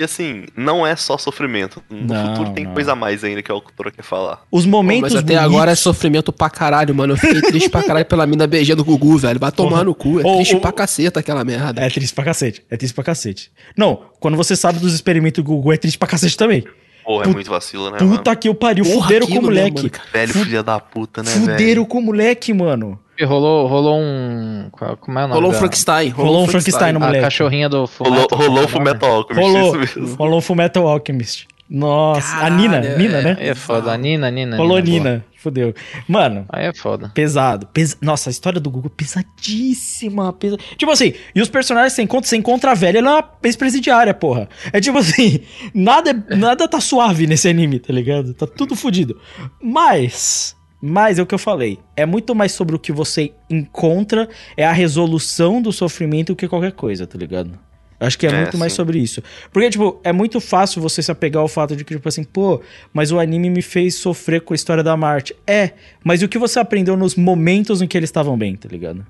E 0.03 0.05
assim, 0.05 0.47
não 0.57 0.85
é 0.85 0.97
só 0.97 1.16
sofrimento. 1.16 1.81
No 1.89 2.12
Não, 2.12 2.27
futuro 2.35 2.51
tem 2.55 2.65
não. 2.65 2.74
coisa 2.74 2.93
a 2.93 2.97
mais 2.97 3.23
ainda 3.23 3.41
que 3.41 3.53
a 3.53 3.55
autora 3.55 3.93
quer 3.93 4.03
falar. 4.03 4.43
Os 4.51 4.65
Pô, 4.65 4.70
momentos 4.70 5.12
mas 5.12 5.15
até 5.15 5.35
bonitos- 5.35 5.45
agora 5.55 5.70
é 5.70 5.74
sofrimento 5.77 6.33
pra 6.33 6.51
caralho, 6.51 6.93
mano. 6.93 7.12
Eu 7.12 7.16
fiquei 7.16 7.41
triste 7.41 7.70
pra 7.70 7.85
caralho 7.85 8.05
pela 8.05 8.27
mina 8.27 8.45
beijando 8.49 8.83
o 8.83 8.85
Gugu, 8.85 9.16
velho. 9.19 9.39
Vai 9.39 9.53
tomar 9.53 9.85
no 9.85 9.95
cu. 9.95 10.19
É 10.20 10.24
Ô, 10.27 10.35
triste 10.37 10.57
ô, 10.57 10.61
pra 10.61 10.73
caceta 10.73 11.20
aquela 11.20 11.45
merda. 11.45 11.81
É 11.81 11.89
triste 11.89 12.12
pra 12.15 12.24
cacete. 12.24 12.65
É 12.69 12.77
triste 12.77 12.95
pra 12.95 13.05
cacete. 13.05 13.53
Não, 13.77 14.01
quando 14.19 14.37
você 14.37 14.57
sabe 14.57 14.81
dos 14.81 14.93
experimentos 14.93 15.43
do 15.43 15.47
Gugu, 15.47 15.73
é 15.73 15.77
triste 15.77 15.97
pra 15.99 16.09
cacete 16.09 16.37
também. 16.37 16.65
Porra, 17.05 17.24
é 17.24 17.29
muito 17.29 17.51
vacilo, 17.51 17.91
né, 17.91 17.99
Puta 17.99 18.31
mano? 18.31 18.37
que 18.41 18.49
o 18.49 18.55
pariu, 18.55 18.85
Porra, 18.85 19.03
fuderam 19.03 19.27
com 19.27 19.33
o 19.33 19.37
né, 19.37 19.41
moleque. 19.43 19.91
Velho 20.12 20.33
filha 20.35 20.62
da 20.62 20.79
puta, 20.81 21.23
né, 21.23 21.31
velho? 21.33 21.43
Fuderam 21.47 21.85
com 21.85 21.99
o 21.99 22.03
moleque, 22.03 22.53
mano. 22.55 22.99
E 23.18 23.24
rolou, 23.24 23.66
rolou 23.66 23.98
um. 24.01 24.68
Como 25.01 25.18
é 25.18 25.24
o 25.24 25.28
nome? 25.28 25.34
Rolou 25.34 25.51
um 25.51 25.55
Frankenstein. 25.55 26.09
Rolou 26.10 26.44
um 26.44 26.47
Frankenstein 26.48 26.93
no 26.93 26.98
A 27.02 27.06
moleque. 27.06 27.24
cachorrinha 27.24 27.68
do 27.68 27.84
Rolou, 27.84 27.89
Fullmetal, 27.89 28.39
rolou 28.39 28.39
qual 28.39 28.40
o 28.40 28.51
o 28.51 28.55
nome? 28.55 28.68
Fullmetal 28.68 29.12
Alchemist, 29.14 29.40
Rolou, 29.52 29.82
isso 29.84 30.01
mesmo. 30.01 30.16
rolou 30.16 30.39
o 30.39 30.43
Fullmetal 30.43 30.89
Alchemist. 30.89 31.47
Nossa, 31.70 32.36
a 32.36 32.40
Caralho, 32.40 32.56
Nina, 32.56 32.76
é- 32.78 32.98
Nina, 32.98 33.22
né? 33.22 33.36
Aí 33.40 33.48
é 33.48 33.55
foda, 33.55 33.93
a 33.93 33.97
Nina, 33.97 34.30
Nina. 34.30 34.56
rolou 34.59 34.72
boa. 34.76 34.82
Nina, 34.82 35.24
fudeu. 35.39 35.72
Mano, 36.06 36.44
Aí 36.51 36.66
é 36.66 36.74
foda. 36.74 37.10
pesado. 37.14 37.66
pes- 37.72 37.97
Nossa, 38.02 38.28
a 38.28 38.32
história 38.32 38.60
do 38.60 38.70
é 38.84 38.89
pesadíssima. 38.94 40.32
pesa- 40.34 40.59
Tipo 40.76 40.93
assim, 40.93 41.14
e 41.34 41.40
os 41.40 41.48
personagens 41.48 41.94
você 41.94 42.02
encontra, 42.02 42.28
você 42.28 42.36
encontra 42.36 42.72
a 42.72 42.74
velha, 42.74 42.98
ela 42.98 43.09
é 43.10 43.14
uma 43.14 43.30
ex-presidiária, 43.44 44.12
porra. 44.12 44.48
É 44.72 44.80
tipo 44.80 44.98
assim, 44.98 45.40
nada, 45.74 46.10
é- 46.10 46.34
nada 46.36 46.68
tá 46.68 46.80
suave 46.80 47.26
nesse 47.26 47.48
anime, 47.48 47.78
tá 47.78 47.93
ligado? 47.93 48.34
Tá 48.34 48.47
tudo 48.47 48.76
fudido. 48.76 49.18
Mas, 49.62 50.55
mas 50.82 51.20
é 51.20 51.22
o 51.22 51.26
que 51.26 51.34
eu 51.34 51.38
falei. 51.38 51.78
É 51.96 52.04
muito 52.04 52.34
mais 52.34 52.50
sobre 52.50 52.74
o 52.74 52.78
que 52.78 52.90
você 52.90 53.32
encontra, 53.48 54.28
é 54.56 54.66
a 54.66 54.72
resolução 54.72 55.62
do 55.62 55.72
sofrimento 55.72 56.32
do 56.32 56.36
que 56.36 56.48
qualquer 56.48 56.72
coisa, 56.72 57.06
tá 57.06 57.16
ligado? 57.16 57.56
Acho 58.00 58.18
que 58.18 58.26
é, 58.26 58.30
É, 58.30 58.40
muito 58.42 58.59
mais 58.59 58.72
sim. 58.72 58.76
sobre 58.76 58.98
isso. 58.98 59.22
Porque, 59.52 59.70
tipo, 59.70 60.00
é 60.02 60.12
muito 60.12 60.40
fácil 60.40 60.82
você 60.82 61.00
se 61.00 61.12
apegar 61.12 61.40
ao 61.40 61.46
fato 61.46 61.76
de 61.76 61.84
que, 61.84 61.94
tipo 61.94 62.09
assim, 62.09 62.24
pô, 62.24 62.60
mas 62.92 63.12
o 63.12 63.20
anime 63.20 63.48
me 63.48 63.62
fez 63.62 63.94
sofrer 63.94 64.40
com 64.40 64.52
a 64.52 64.56
história 64.56 64.82
da 64.82 64.96
Marte. 64.96 65.36
É, 65.46 65.70
mas 66.02 66.20
e 66.20 66.24
o 66.24 66.28
que 66.28 66.36
você 66.36 66.59
aprendeu 66.59 66.96
nos 66.96 67.14
momentos 67.14 67.80
em 67.80 67.86
que 67.86 67.96
eles 67.96 68.09
estavam 68.09 68.36
bem, 68.36 68.56
tá 68.56 68.68
ligado? 68.68 69.06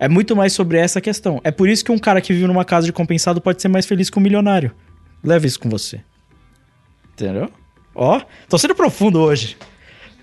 É 0.00 0.08
muito 0.08 0.34
mais 0.34 0.52
sobre 0.52 0.76
essa 0.76 1.00
questão. 1.00 1.40
É 1.44 1.52
por 1.52 1.68
isso 1.68 1.84
que 1.84 1.92
um 1.92 1.98
cara 1.98 2.20
que 2.20 2.32
vive 2.32 2.48
numa 2.48 2.64
casa 2.64 2.84
de 2.84 2.92
compensado 2.92 3.40
pode 3.40 3.62
ser 3.62 3.68
mais 3.68 3.86
feliz 3.86 4.10
que 4.10 4.18
um 4.18 4.22
milionário. 4.22 4.72
Leve 5.22 5.46
isso 5.46 5.60
com 5.60 5.70
você. 5.70 6.00
Entendeu? 7.12 7.48
Ó, 7.94 8.20
tô 8.48 8.58
sendo 8.58 8.74
profundo 8.74 9.20
hoje. 9.20 9.56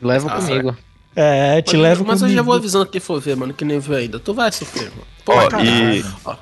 Leva 0.04 0.32
Ah, 0.32 0.36
comigo. 0.36 0.78
É, 1.16 1.62
te 1.62 1.74
Mas, 1.74 1.82
levo 1.82 2.06
mas 2.06 2.22
eu 2.22 2.26
comigo. 2.26 2.36
já 2.38 2.42
vou 2.44 2.56
avisando 2.56 2.86
quem 2.88 3.00
for 3.00 3.20
ver, 3.22 3.36
mano, 3.36 3.54
que 3.54 3.64
nem 3.64 3.80
viu 3.80 3.96
ainda. 3.96 4.20
Tu 4.20 4.34
vai 4.34 4.52
sofrer, 4.52 4.90
mano. 4.90 5.04
Ó, 5.28 5.50
Porra, 5.50 5.64
e. 5.64 6.04
Ó, 6.26 6.36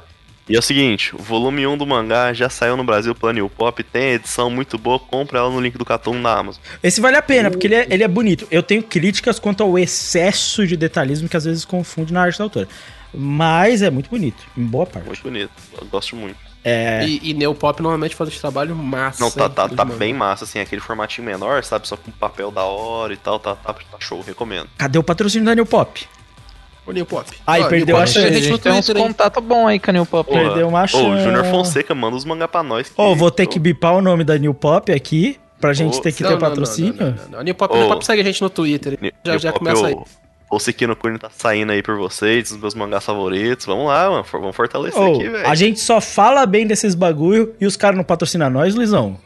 e 0.49 0.55
é 0.55 0.59
o 0.59 0.61
seguinte, 0.61 1.15
o 1.15 1.19
volume 1.19 1.65
1 1.67 1.77
do 1.77 1.85
mangá 1.85 2.33
já 2.33 2.49
saiu 2.49 2.75
no 2.75 2.83
Brasil 2.83 3.13
pela 3.15 3.31
New 3.31 3.49
Pop, 3.49 3.81
tem 3.83 4.13
edição 4.13 4.49
muito 4.49 4.77
boa, 4.77 4.99
compra 4.99 5.39
ela 5.39 5.49
no 5.49 5.61
link 5.61 5.77
do 5.77 5.85
Catum 5.85 6.15
na 6.19 6.33
Amazon. 6.37 6.61
Esse 6.83 6.99
vale 6.99 7.15
a 7.15 7.21
pena, 7.21 7.49
porque 7.51 7.67
ele 7.67 7.75
é, 7.75 7.87
ele 7.89 8.03
é 8.03 8.07
bonito. 8.07 8.47
Eu 8.51 8.61
tenho 8.63 8.81
críticas 8.83 9.39
quanto 9.39 9.61
ao 9.63 9.77
excesso 9.79 10.65
de 10.67 10.75
detalhismo 10.75 11.29
que 11.29 11.37
às 11.37 11.45
vezes 11.45 11.63
confunde 11.63 12.11
na 12.11 12.23
arte 12.23 12.37
da 12.39 12.43
autora. 12.45 12.67
Mas 13.13 13.81
é 13.81 13.89
muito 13.89 14.09
bonito, 14.09 14.43
em 14.57 14.63
boa 14.65 14.85
parte. 14.85 15.05
Muito 15.05 15.21
bonito, 15.21 15.51
eu 15.79 15.85
gosto 15.87 16.15
muito. 16.15 16.37
É. 16.63 17.03
E, 17.05 17.31
e 17.31 17.33
Neopop 17.33 17.81
normalmente 17.81 18.15
faz 18.15 18.29
esse 18.29 18.39
trabalho 18.39 18.75
massa. 18.75 19.23
Não, 19.23 19.31
tá, 19.31 19.49
tá, 19.49 19.67
tá 19.67 19.83
bem 19.85 20.13
massa, 20.13 20.43
assim, 20.43 20.59
aquele 20.59 20.81
formatinho 20.81 21.25
menor, 21.25 21.63
sabe? 21.63 21.87
Só 21.87 21.97
com 21.97 22.11
papel 22.11 22.51
da 22.51 22.63
hora 22.63 23.13
e 23.13 23.17
tal, 23.17 23.39
tá, 23.39 23.55
tá, 23.55 23.73
tá 23.73 23.97
show, 23.99 24.21
recomendo. 24.21 24.67
Cadê 24.77 24.97
o 24.99 25.03
patrocínio 25.03 25.45
da 25.45 25.55
New 25.55 25.65
Pop? 25.65 26.05
O 26.85 26.91
Neopop. 26.91 27.29
Ai, 27.45 27.61
Ó, 27.63 27.67
perdeu 27.67 27.95
Neopop 27.95 28.03
a 28.03 28.13
chance. 28.13 28.27
A 28.27 28.31
no 28.31 28.41
gente 28.41 28.59
tem 28.61 28.71
uns 28.71 28.89
contatos 28.89 29.43
bons 29.43 29.67
aí 29.67 29.79
com 29.79 29.91
a 29.91 29.93
New 29.93 30.05
Pop. 30.05 30.27
Porra. 30.29 30.41
Perdeu 30.45 30.67
uma 30.67 30.83
Ô, 30.83 30.87
chance. 30.87 31.03
o 31.05 31.19
Júnior 31.23 31.45
Fonseca 31.45 31.93
manda 31.95 32.15
os 32.17 32.25
mangá 32.25 32.47
pra 32.47 32.63
nós. 32.63 32.91
Ô, 32.97 33.15
vou 33.15 33.29
ter 33.31 33.43
Ô, 33.43 33.47
que 33.47 33.59
bipar 33.59 33.95
o 33.95 34.01
nome 34.01 34.23
da 34.23 34.37
New 34.37 34.53
Pop 34.53 34.91
aqui, 34.91 35.39
pra 35.59 35.73
gente 35.73 35.97
Ô, 35.97 36.01
ter 36.01 36.11
que 36.11 36.23
Não, 36.23 36.29
ter 36.31 36.33
não, 36.35 36.39
o 36.39 36.41
não, 36.43 36.49
patrocínio. 36.49 36.93
não, 36.99 37.11
não, 37.11 37.29
não. 37.29 37.39
A 37.39 37.43
Neopop, 37.43 37.73
Ô. 37.73 37.77
Neopop 37.77 38.05
segue 38.05 38.21
a 38.21 38.23
gente 38.23 38.41
no 38.41 38.49
Twitter. 38.49 38.97
New- 38.99 39.11
Já, 39.23 39.31
New 39.33 39.39
já 39.39 39.51
Pop, 39.51 39.59
começa 39.65 39.87
aí. 39.87 39.93
ô, 39.93 40.03
O 40.51 40.59
Sekino 40.59 40.95
Kuni 40.97 41.17
tá 41.17 41.29
saindo 41.29 41.71
aí 41.71 41.81
por 41.81 41.97
vocês, 41.97 42.51
os 42.51 42.57
meus 42.57 42.75
mangás 42.75 43.05
favoritos. 43.05 43.65
Vamos 43.65 43.87
lá, 43.87 44.09
mano. 44.09 44.25
Vamos 44.29 44.55
fortalecer 44.55 45.01
Ô, 45.01 45.15
aqui, 45.15 45.29
velho. 45.29 45.47
a 45.47 45.55
gente 45.55 45.79
só 45.79 46.01
fala 46.01 46.45
bem 46.45 46.67
desses 46.67 46.93
bagulho 46.93 47.55
e 47.59 47.65
os 47.65 47.77
caras 47.77 47.95
não 47.95 48.03
patrocinam 48.03 48.49
nós, 48.49 48.75
Luizão. 48.75 49.17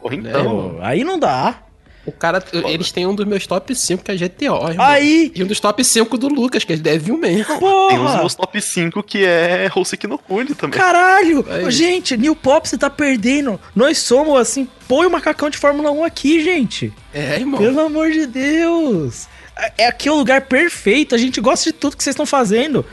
Porra, 0.00 0.14
então. 0.14 0.78
Ô, 0.78 0.82
aí 0.82 1.04
não 1.04 1.18
dá. 1.18 1.58
O 2.06 2.10
cara, 2.12 2.42
eles 2.64 2.90
têm 2.90 3.06
um 3.06 3.14
dos 3.14 3.26
meus 3.26 3.46
top 3.46 3.74
5 3.74 4.02
que 4.02 4.10
é 4.10 4.16
GTO, 4.16 4.70
irmão. 4.70 4.74
Aí, 4.78 5.30
E 5.34 5.44
um 5.44 5.46
dos 5.46 5.60
top 5.60 5.84
5 5.84 6.16
do 6.16 6.28
Lucas, 6.28 6.64
que 6.64 6.72
é 6.72 6.76
Devil 6.76 7.18
May. 7.20 7.34
Tem 7.34 7.42
os 7.42 7.58
porra! 7.60 8.16
meus 8.20 8.34
top 8.34 8.60
5 8.60 9.02
que 9.02 9.22
é 9.22 9.70
Hoseki 9.72 10.06
no 10.06 10.16
Kuni 10.16 10.54
também. 10.54 10.80
Caralho! 10.80 11.44
Aí. 11.46 11.66
Ô, 11.66 11.70
Gente, 11.70 12.16
New 12.16 12.34
Pop, 12.34 12.66
você 12.66 12.78
tá 12.78 12.88
perdendo. 12.88 13.60
Nós 13.76 13.98
somos 13.98 14.40
assim, 14.40 14.66
põe 14.88 15.06
o 15.06 15.10
macacão 15.10 15.50
de 15.50 15.58
Fórmula 15.58 15.90
1 15.90 16.04
aqui, 16.04 16.42
gente. 16.42 16.90
É, 17.12 17.36
irmão. 17.38 17.60
Pelo 17.60 17.80
amor 17.80 18.10
de 18.10 18.26
Deus! 18.26 19.28
É 19.76 19.86
aqui 19.86 20.08
o 20.08 20.14
lugar 20.14 20.42
perfeito, 20.42 21.14
a 21.14 21.18
gente 21.18 21.40
gosta 21.40 21.70
de 21.70 21.76
tudo 21.76 21.96
que 21.96 22.02
vocês 22.02 22.14
estão 22.14 22.26
fazendo. 22.26 22.84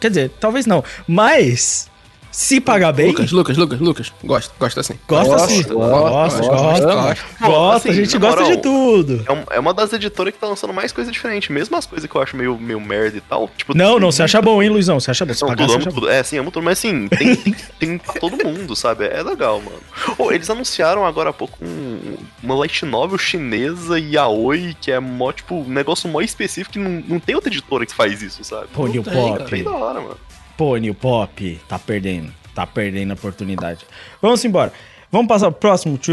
Quer 0.00 0.08
dizer, 0.08 0.30
talvez 0.40 0.66
não. 0.66 0.84
Mas, 1.06 1.88
se 2.32 2.60
pagar 2.60 2.92
bem, 2.92 3.08
Lucas, 3.08 3.30
Lucas, 3.30 3.56
Lucas, 3.56 3.78
Lucas. 3.80 4.12
Gosta, 4.24 4.52
gosta 4.58 4.80
assim. 4.80 4.94
gosta 5.06 5.28
Gosto, 5.34 5.48
sim. 5.48 5.62
gosto, 5.64 5.74
Gosta, 5.74 6.38
gosto, 6.42 6.50
gosta. 6.50 6.86
gosto. 6.94 7.24
Gosta, 7.40 7.72
a 7.72 7.76
Assim, 7.76 7.92
gente 7.92 8.14
na 8.14 8.20
gosta 8.20 8.40
moral, 8.40 8.56
de 8.56 8.62
tudo. 8.62 9.24
É, 9.28 9.32
um- 9.32 9.44
é 9.50 9.60
uma 9.60 9.74
das 9.74 9.92
editoras 9.92 10.32
que 10.32 10.40
tá 10.40 10.46
lançando 10.48 10.72
mais 10.72 10.90
coisa 10.92 11.12
diferente. 11.12 11.52
Mesmo 11.52 11.76
as 11.76 11.84
coisas 11.86 12.08
que 12.10 12.16
eu 12.16 12.22
acho 12.22 12.36
meio, 12.36 12.58
meio 12.58 12.80
merda 12.80 13.18
e 13.18 13.20
tal. 13.20 13.50
Tipo, 13.56 13.76
Não, 13.76 13.98
não, 14.00 14.10
você 14.10 14.22
acha 14.22 14.40
bom, 14.40 14.62
hein, 14.62 14.70
Luizão? 14.70 14.98
Você 14.98 15.10
acha 15.10 15.26
bom? 15.26 15.34
Se 15.34 15.42
Não, 15.42 15.48
pagar, 15.50 15.66
tudo, 15.66 15.82
você 15.84 15.90
tudo. 15.90 16.08
É, 16.08 16.22
sim, 16.22 16.38
amo 16.38 16.50
tudo. 16.50 16.62
Mas 16.64 16.78
assim, 16.78 17.06
tem, 17.08 17.36
tem, 17.36 17.54
tem 17.78 17.98
pra 17.98 18.14
todo 18.14 18.42
mundo, 18.44 18.74
sabe? 18.74 19.04
É 19.06 19.22
legal, 19.22 19.60
mano. 19.60 19.76
Ô, 20.18 20.32
eles 20.32 20.48
anunciaram 20.48 21.04
agora 21.06 21.30
há 21.30 21.32
pouco 21.34 21.58
um- 21.62 22.16
uma 22.42 22.54
light 22.54 22.84
novel 22.86 23.18
chinesa 23.18 23.98
yaoi, 23.98 24.74
que 24.80 24.90
é 24.90 24.98
mó, 24.98 25.32
tipo, 25.32 25.56
um 25.56 25.68
negócio 25.68 26.08
mó 26.08 26.20
específico 26.22 26.72
que 26.72 26.78
não, 26.78 27.02
não 27.06 27.20
tem 27.20 27.34
outra 27.34 27.50
editora 27.50 27.84
que 27.84 27.94
faz 27.94 28.22
isso, 28.22 28.42
sabe? 28.42 28.68
Tem, 28.68 29.02
Pop. 29.02 29.38
cara. 29.38 29.50
Bem 29.50 29.62
da 29.64 29.70
hora, 29.72 30.00
mano. 30.00 30.16
Pô, 30.62 30.76
New 30.76 30.94
Pop, 30.94 31.60
tá 31.68 31.76
perdendo. 31.76 32.32
Tá 32.54 32.64
perdendo 32.64 33.10
a 33.10 33.14
oportunidade. 33.14 33.84
Vamos 34.20 34.44
embora. 34.44 34.72
Vamos 35.10 35.26
passar 35.26 35.50
pro 35.50 35.58
próximo, 35.58 35.98
To 35.98 36.12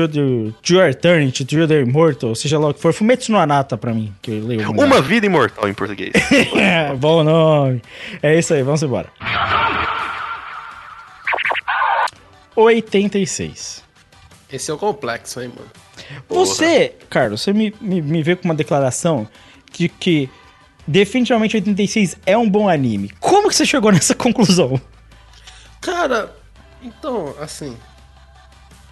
Your 0.67 0.89
Eternity, 0.89 1.45
To 1.45 1.67
the 1.67 1.81
Immortal, 1.81 2.34
seja 2.34 2.57
lá 2.57 2.69
o 2.69 2.73
que 2.73 2.81
for. 2.81 2.91
Fumetsu 2.91 3.31
no 3.31 3.38
Anata 3.38 3.77
pra 3.77 3.93
mim, 3.93 4.11
que 4.23 4.31
eu 4.31 4.43
leio. 4.43 4.67
o. 4.71 4.71
Uma 4.71 5.03
vida 5.03 5.27
imortal 5.27 5.69
em 5.69 5.73
português. 5.76 6.13
É, 6.57 6.91
bom 6.97 7.23
nome. 7.23 7.80
É 8.23 8.39
isso 8.39 8.51
aí, 8.55 8.63
vamos 8.63 8.81
embora. 8.81 9.09
86. 12.55 13.84
Esse 14.51 14.71
é 14.71 14.73
o 14.73 14.80
complexo, 14.80 15.43
hein, 15.43 15.51
mano. 15.55 15.69
Você, 16.27 16.95
Carlos, 17.07 17.41
você 17.41 17.53
me, 17.53 17.71
me, 17.80 18.01
me 18.01 18.23
veio 18.23 18.38
com 18.38 18.45
uma 18.45 18.55
declaração 18.55 19.27
de 19.71 19.88
que 19.88 20.27
definitivamente 20.90 21.56
86 21.56 22.18
é 22.26 22.36
um 22.36 22.49
bom 22.49 22.68
anime. 22.68 23.10
Como 23.20 23.48
que 23.48 23.56
você 23.56 23.66
chegou 23.66 23.91
nessa 23.94 24.16
conclusão? 24.16 24.82
Cara, 25.80 26.36
então, 26.82 27.36
assim. 27.40 27.78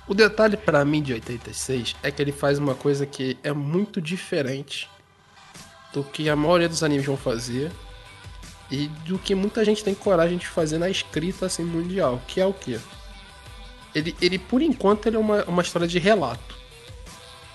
O 0.07 0.13
detalhe 0.13 0.55
pra 0.55 0.85
mim 0.85 1.01
de 1.01 1.11
86 1.11 1.95
é 2.01 2.09
que 2.09 2.21
ele 2.21 2.31
faz 2.31 2.59
uma 2.59 2.73
coisa 2.73 3.05
que 3.05 3.37
é 3.43 3.51
muito 3.51 3.99
diferente 3.99 4.89
do 5.91 6.01
que 6.01 6.29
a 6.29 6.35
maioria 6.35 6.69
dos 6.69 6.81
animes 6.81 7.05
vão 7.05 7.17
fazer 7.17 7.69
e 8.71 8.87
do 9.05 9.19
que 9.19 9.35
muita 9.35 9.65
gente 9.65 9.83
tem 9.83 9.93
coragem 9.93 10.37
de 10.37 10.47
fazer 10.47 10.77
na 10.77 10.89
escrita 10.89 11.47
assim 11.47 11.63
mundial, 11.63 12.21
que 12.25 12.39
é 12.39 12.45
o 12.45 12.53
quê? 12.53 12.79
Ele, 13.93 14.15
ele 14.21 14.39
por 14.39 14.61
enquanto, 14.61 15.07
ele 15.07 15.17
é 15.17 15.19
uma, 15.19 15.43
uma 15.43 15.61
história 15.61 15.87
de 15.87 15.99
relato. 15.99 16.55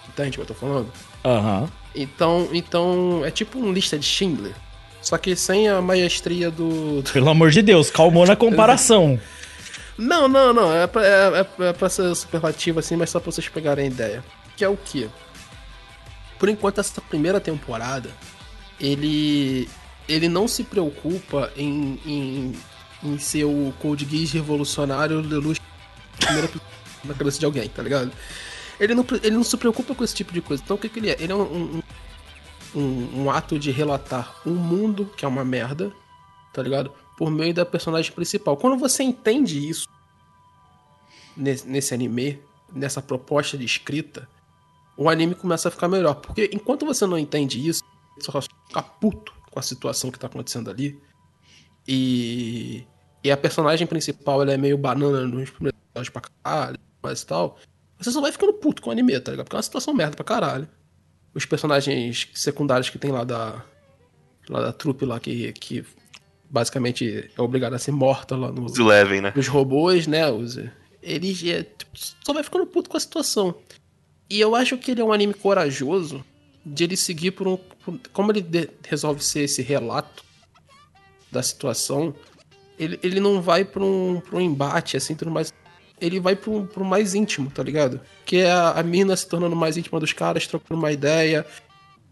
Entende 0.09 0.31
o 0.31 0.32
que 0.32 0.40
eu 0.40 0.55
tô 0.55 0.55
falando? 0.55 0.93
Aham. 1.24 1.70
Então, 1.94 2.48
então 2.52 3.23
é 3.24 3.31
tipo 3.31 3.59
um 3.59 3.73
lista 3.73 3.98
de 3.98 4.05
Schindler. 4.06 4.52
Só 5.01 5.19
que 5.19 5.35
sem 5.35 5.69
a 5.69 5.81
maestria 5.82 6.51
do. 6.51 7.02
do- 7.02 7.10
Pelo 7.12 7.28
amor 7.28 7.51
de 7.51 7.60
Deus, 7.62 7.90
calmou 7.90 8.27
na 8.27 8.36
comparação. 8.36 9.20
Não, 9.98 10.27
não, 10.27 10.55
não. 10.55 10.74
É 10.74 10.86
pra, 10.86 11.06
é, 11.06 11.40
é- 11.40 11.64
é 11.69 11.73
pra 11.74 11.89
ser 11.89 12.14
superlativo 12.16 12.78
assim, 12.81 12.97
mas 12.97 13.10
só 13.10 13.20
pra 13.20 13.31
vocês 13.31 13.47
pegarem 13.48 13.85
a 13.85 13.89
ideia. 13.89 14.24
Que 14.56 14.64
é 14.64 14.69
o 14.69 14.77
quê? 14.77 15.06
Por 16.39 16.48
enquanto, 16.48 16.81
essa 16.81 16.98
primeira 17.02 17.39
temporada, 17.39 18.09
ele. 18.81 19.69
Ele 20.09 20.28
não 20.28 20.48
se 20.48 20.64
preocupa 20.64 21.52
em, 21.56 22.01
em, 22.06 22.52
em 23.05 23.19
ser 23.19 23.44
o 23.44 23.73
Code 23.81 24.06
Geass 24.10 24.32
revolucionário 24.32 25.20
Lelouch 25.20 25.60
primeiro 26.19 26.51
na 27.05 27.14
cabeça 27.14 27.39
de 27.39 27.44
alguém, 27.44 27.69
tá 27.69 27.82
ligado? 27.82 28.10
Ele 28.82 28.94
não, 28.94 29.06
ele 29.22 29.36
não 29.36 29.44
se 29.44 29.56
preocupa 29.56 29.94
com 29.94 30.02
esse 30.02 30.14
tipo 30.14 30.32
de 30.32 30.40
coisa. 30.40 30.62
Então 30.62 30.76
o 30.76 30.78
que, 30.78 30.88
que 30.88 30.98
ele 30.98 31.10
é? 31.10 31.16
Ele 31.20 31.32
é 31.32 31.34
um, 31.36 31.42
um, 31.42 31.82
um, 32.74 33.22
um 33.22 33.30
ato 33.30 33.59
de 33.59 33.70
relatar 33.70 34.40
um 34.44 34.54
mundo 34.54 35.06
que 35.16 35.24
é 35.24 35.28
uma 35.28 35.44
merda, 35.44 35.92
tá 36.52 36.62
ligado? 36.62 36.90
Por 37.16 37.30
meio 37.30 37.54
da 37.54 37.64
personagem 37.64 38.10
principal. 38.10 38.56
Quando 38.56 38.76
você 38.76 39.04
entende 39.04 39.68
isso 39.68 39.86
nesse, 41.36 41.68
nesse 41.68 41.94
anime, 41.94 42.42
nessa 42.72 43.00
proposta 43.00 43.56
de 43.56 43.64
escrita, 43.64 44.28
o 44.96 45.09
anime 45.09 45.36
começa 45.36 45.68
a 45.68 45.70
ficar 45.70 45.86
melhor. 45.86 46.14
Porque 46.14 46.50
enquanto 46.52 46.84
você 46.84 47.06
não 47.06 47.18
entende 47.18 47.64
isso, 47.64 47.82
você 48.18 48.32
só 48.32 48.40
fica 48.40 48.82
puto 48.82 49.32
com 49.48 49.59
a 49.60 49.62
situação 49.62 50.10
que 50.10 50.18
tá 50.18 50.26
acontecendo 50.26 50.70
ali. 50.70 51.00
E, 51.86 52.84
e 53.22 53.30
a 53.30 53.36
personagem 53.36 53.86
principal 53.86 54.42
ela 54.42 54.52
é 54.52 54.56
meio 54.56 54.76
banana 54.76 55.20
nos 55.20 55.50
primeiros 55.50 55.78
episódios 55.90 56.09
pra 56.09 56.22
caralho, 56.22 56.78
mas 57.00 57.22
tal. 57.22 57.59
Você 58.02 58.10
só 58.10 58.20
vai 58.20 58.32
ficando 58.32 58.52
puto 58.54 58.82
com 58.82 58.90
o 58.90 58.92
anime, 58.92 59.18
tá 59.20 59.30
ligado? 59.30 59.44
Porque 59.46 59.56
é 59.56 59.58
uma 59.58 59.62
situação 59.62 59.94
merda 59.94 60.16
pra 60.16 60.24
caralho. 60.24 60.68
Os 61.34 61.46
personagens 61.46 62.28
secundários 62.34 62.90
que 62.90 62.98
tem 62.98 63.10
lá 63.10 63.24
da. 63.24 63.64
Lá 64.48 64.60
da 64.60 64.72
trupe 64.72 65.04
lá 65.04 65.20
que, 65.20 65.52
que 65.52 65.84
basicamente 66.50 67.30
é 67.36 67.40
obrigada 67.40 67.76
a 67.76 67.78
ser 67.78 67.92
morta 67.92 68.36
lá 68.36 68.50
no, 68.50 68.66
Eleven, 68.76 69.20
né? 69.20 69.32
os 69.36 69.46
robôs, 69.46 70.06
né? 70.06 70.28
Os, 70.30 70.58
eles 71.00 71.42
é, 71.44 71.64
só 72.24 72.32
vai 72.32 72.42
ficando 72.42 72.66
puto 72.66 72.90
com 72.90 72.96
a 72.96 73.00
situação. 73.00 73.54
E 74.28 74.40
eu 74.40 74.54
acho 74.56 74.76
que 74.76 74.90
ele 74.90 75.00
é 75.00 75.04
um 75.04 75.12
anime 75.12 75.32
corajoso 75.32 76.24
de 76.66 76.84
ele 76.84 76.96
seguir 76.96 77.30
por 77.30 77.46
um. 77.46 77.56
por- 77.56 77.98
como 78.12 78.32
ele 78.32 78.40
de- 78.42 78.68
resolve 78.86 79.22
ser 79.24 79.42
esse 79.44 79.62
relato 79.62 80.24
da 81.30 81.42
situação, 81.42 82.14
ele, 82.78 82.98
ele 83.02 83.20
não 83.20 83.40
vai 83.40 83.64
pra 83.64 83.82
um, 83.82 84.20
pra 84.20 84.36
um 84.36 84.40
embate, 84.40 84.96
assim, 84.96 85.14
tudo 85.14 85.30
mais. 85.30 85.52
Ele 86.02 86.18
vai 86.18 86.34
pro, 86.34 86.64
pro 86.64 86.84
mais 86.84 87.14
íntimo, 87.14 87.48
tá 87.50 87.62
ligado? 87.62 88.00
Que 88.26 88.38
é 88.38 88.50
a, 88.50 88.70
a 88.72 88.82
mina 88.82 89.16
se 89.16 89.26
tornando 89.26 89.54
mais 89.54 89.76
íntima 89.76 90.00
dos 90.00 90.12
caras, 90.12 90.46
trocando 90.46 90.78
uma 90.80 90.90
ideia. 90.90 91.46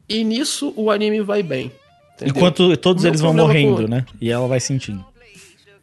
E 0.08 0.22
nisso 0.22 0.72
o 0.76 0.90
anime 0.90 1.20
vai 1.20 1.42
bem. 1.42 1.72
entendeu? 2.14 2.34
Enquanto 2.36 2.76
todos 2.76 3.02
meu 3.02 3.10
eles 3.10 3.20
vão 3.20 3.34
morrendo, 3.34 3.82
com- 3.82 3.88
né? 3.88 4.06
E 4.20 4.30
ela 4.30 4.46
vai 4.46 4.60
sentindo. 4.60 5.04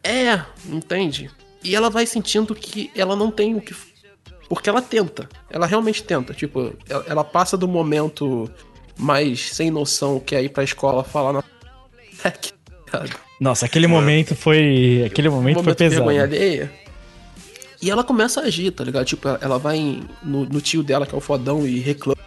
É, 0.03 0.41
entende? 0.69 1.29
E 1.63 1.75
ela 1.75 1.89
vai 1.89 2.05
sentindo 2.05 2.55
que 2.55 2.89
ela 2.95 3.13
não 3.15 3.29
tem 3.29 3.55
o 3.55 3.61
que. 3.61 3.75
Porque 4.47 4.69
ela 4.69 4.81
tenta. 4.81 5.27
Ela 5.49 5.65
realmente 5.65 6.01
tenta. 6.01 6.33
Tipo, 6.33 6.73
ela, 6.87 7.05
ela 7.09 7.23
passa 7.25 7.57
do 7.57 7.67
momento 7.67 8.49
mais 8.97 9.49
sem 9.53 9.69
noção 9.69 10.17
que 10.19 10.33
é 10.33 10.41
ir 10.43 10.49
pra 10.49 10.63
escola 10.63 11.03
falar 11.03 11.33
na. 11.33 11.43
Nossa, 13.39 13.65
aquele 13.65 13.85
momento 13.87 14.33
foi. 14.35 15.03
Aquele 15.05 15.29
momento, 15.29 15.55
foi 15.55 15.63
momento 15.63 15.77
de 15.77 15.83
pesado. 15.83 16.05
vergonha 16.05 16.23
alheia. 16.23 16.71
E 17.81 17.91
ela 17.91 18.03
começa 18.03 18.41
a 18.41 18.43
agir, 18.45 18.71
tá 18.71 18.83
ligado? 18.83 19.05
Tipo, 19.05 19.27
ela 19.41 19.57
vai 19.59 20.01
no, 20.23 20.45
no 20.45 20.59
tio 20.61 20.81
dela, 20.83 21.05
que 21.05 21.13
é 21.13 21.17
o 21.17 21.21
fodão, 21.21 21.65
e 21.67 21.79
reclama, 21.79 22.19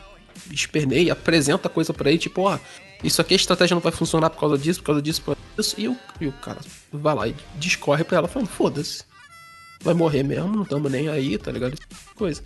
esperneia, 0.51 1.12
apresenta 1.12 1.68
a 1.68 1.70
coisa 1.70 1.93
pra 1.93 2.09
ele, 2.10 2.18
tipo, 2.18 2.43
ó, 2.43 2.59
isso 3.02 3.20
aqui 3.20 3.35
a 3.35 3.36
estratégia 3.36 3.74
não 3.74 3.81
vai 3.81 3.93
funcionar 3.93 4.31
por 4.31 4.39
causa 4.39 4.56
disso, 4.59 4.81
por 4.81 4.86
causa 4.86 5.02
disso, 5.02 5.22
por 5.22 5.35
causa 5.36 5.40
disso. 5.56 5.74
E 5.78 5.89
o, 5.89 5.97
e 6.20 6.27
o 6.28 6.32
cara 6.32 6.60
vai 6.93 7.14
lá 7.14 7.28
e 7.28 7.35
discorre 7.59 8.05
pra 8.05 8.18
ela, 8.18 8.28
falando, 8.28 8.48
foda-se. 8.48 9.02
Vai 9.82 9.94
morrer 9.94 10.22
mesmo, 10.22 10.55
não 10.55 10.64
tamo 10.64 10.89
nem 10.89 11.09
aí, 11.09 11.36
tá 11.39 11.51
ligado? 11.51 11.77
Coisa. 12.14 12.43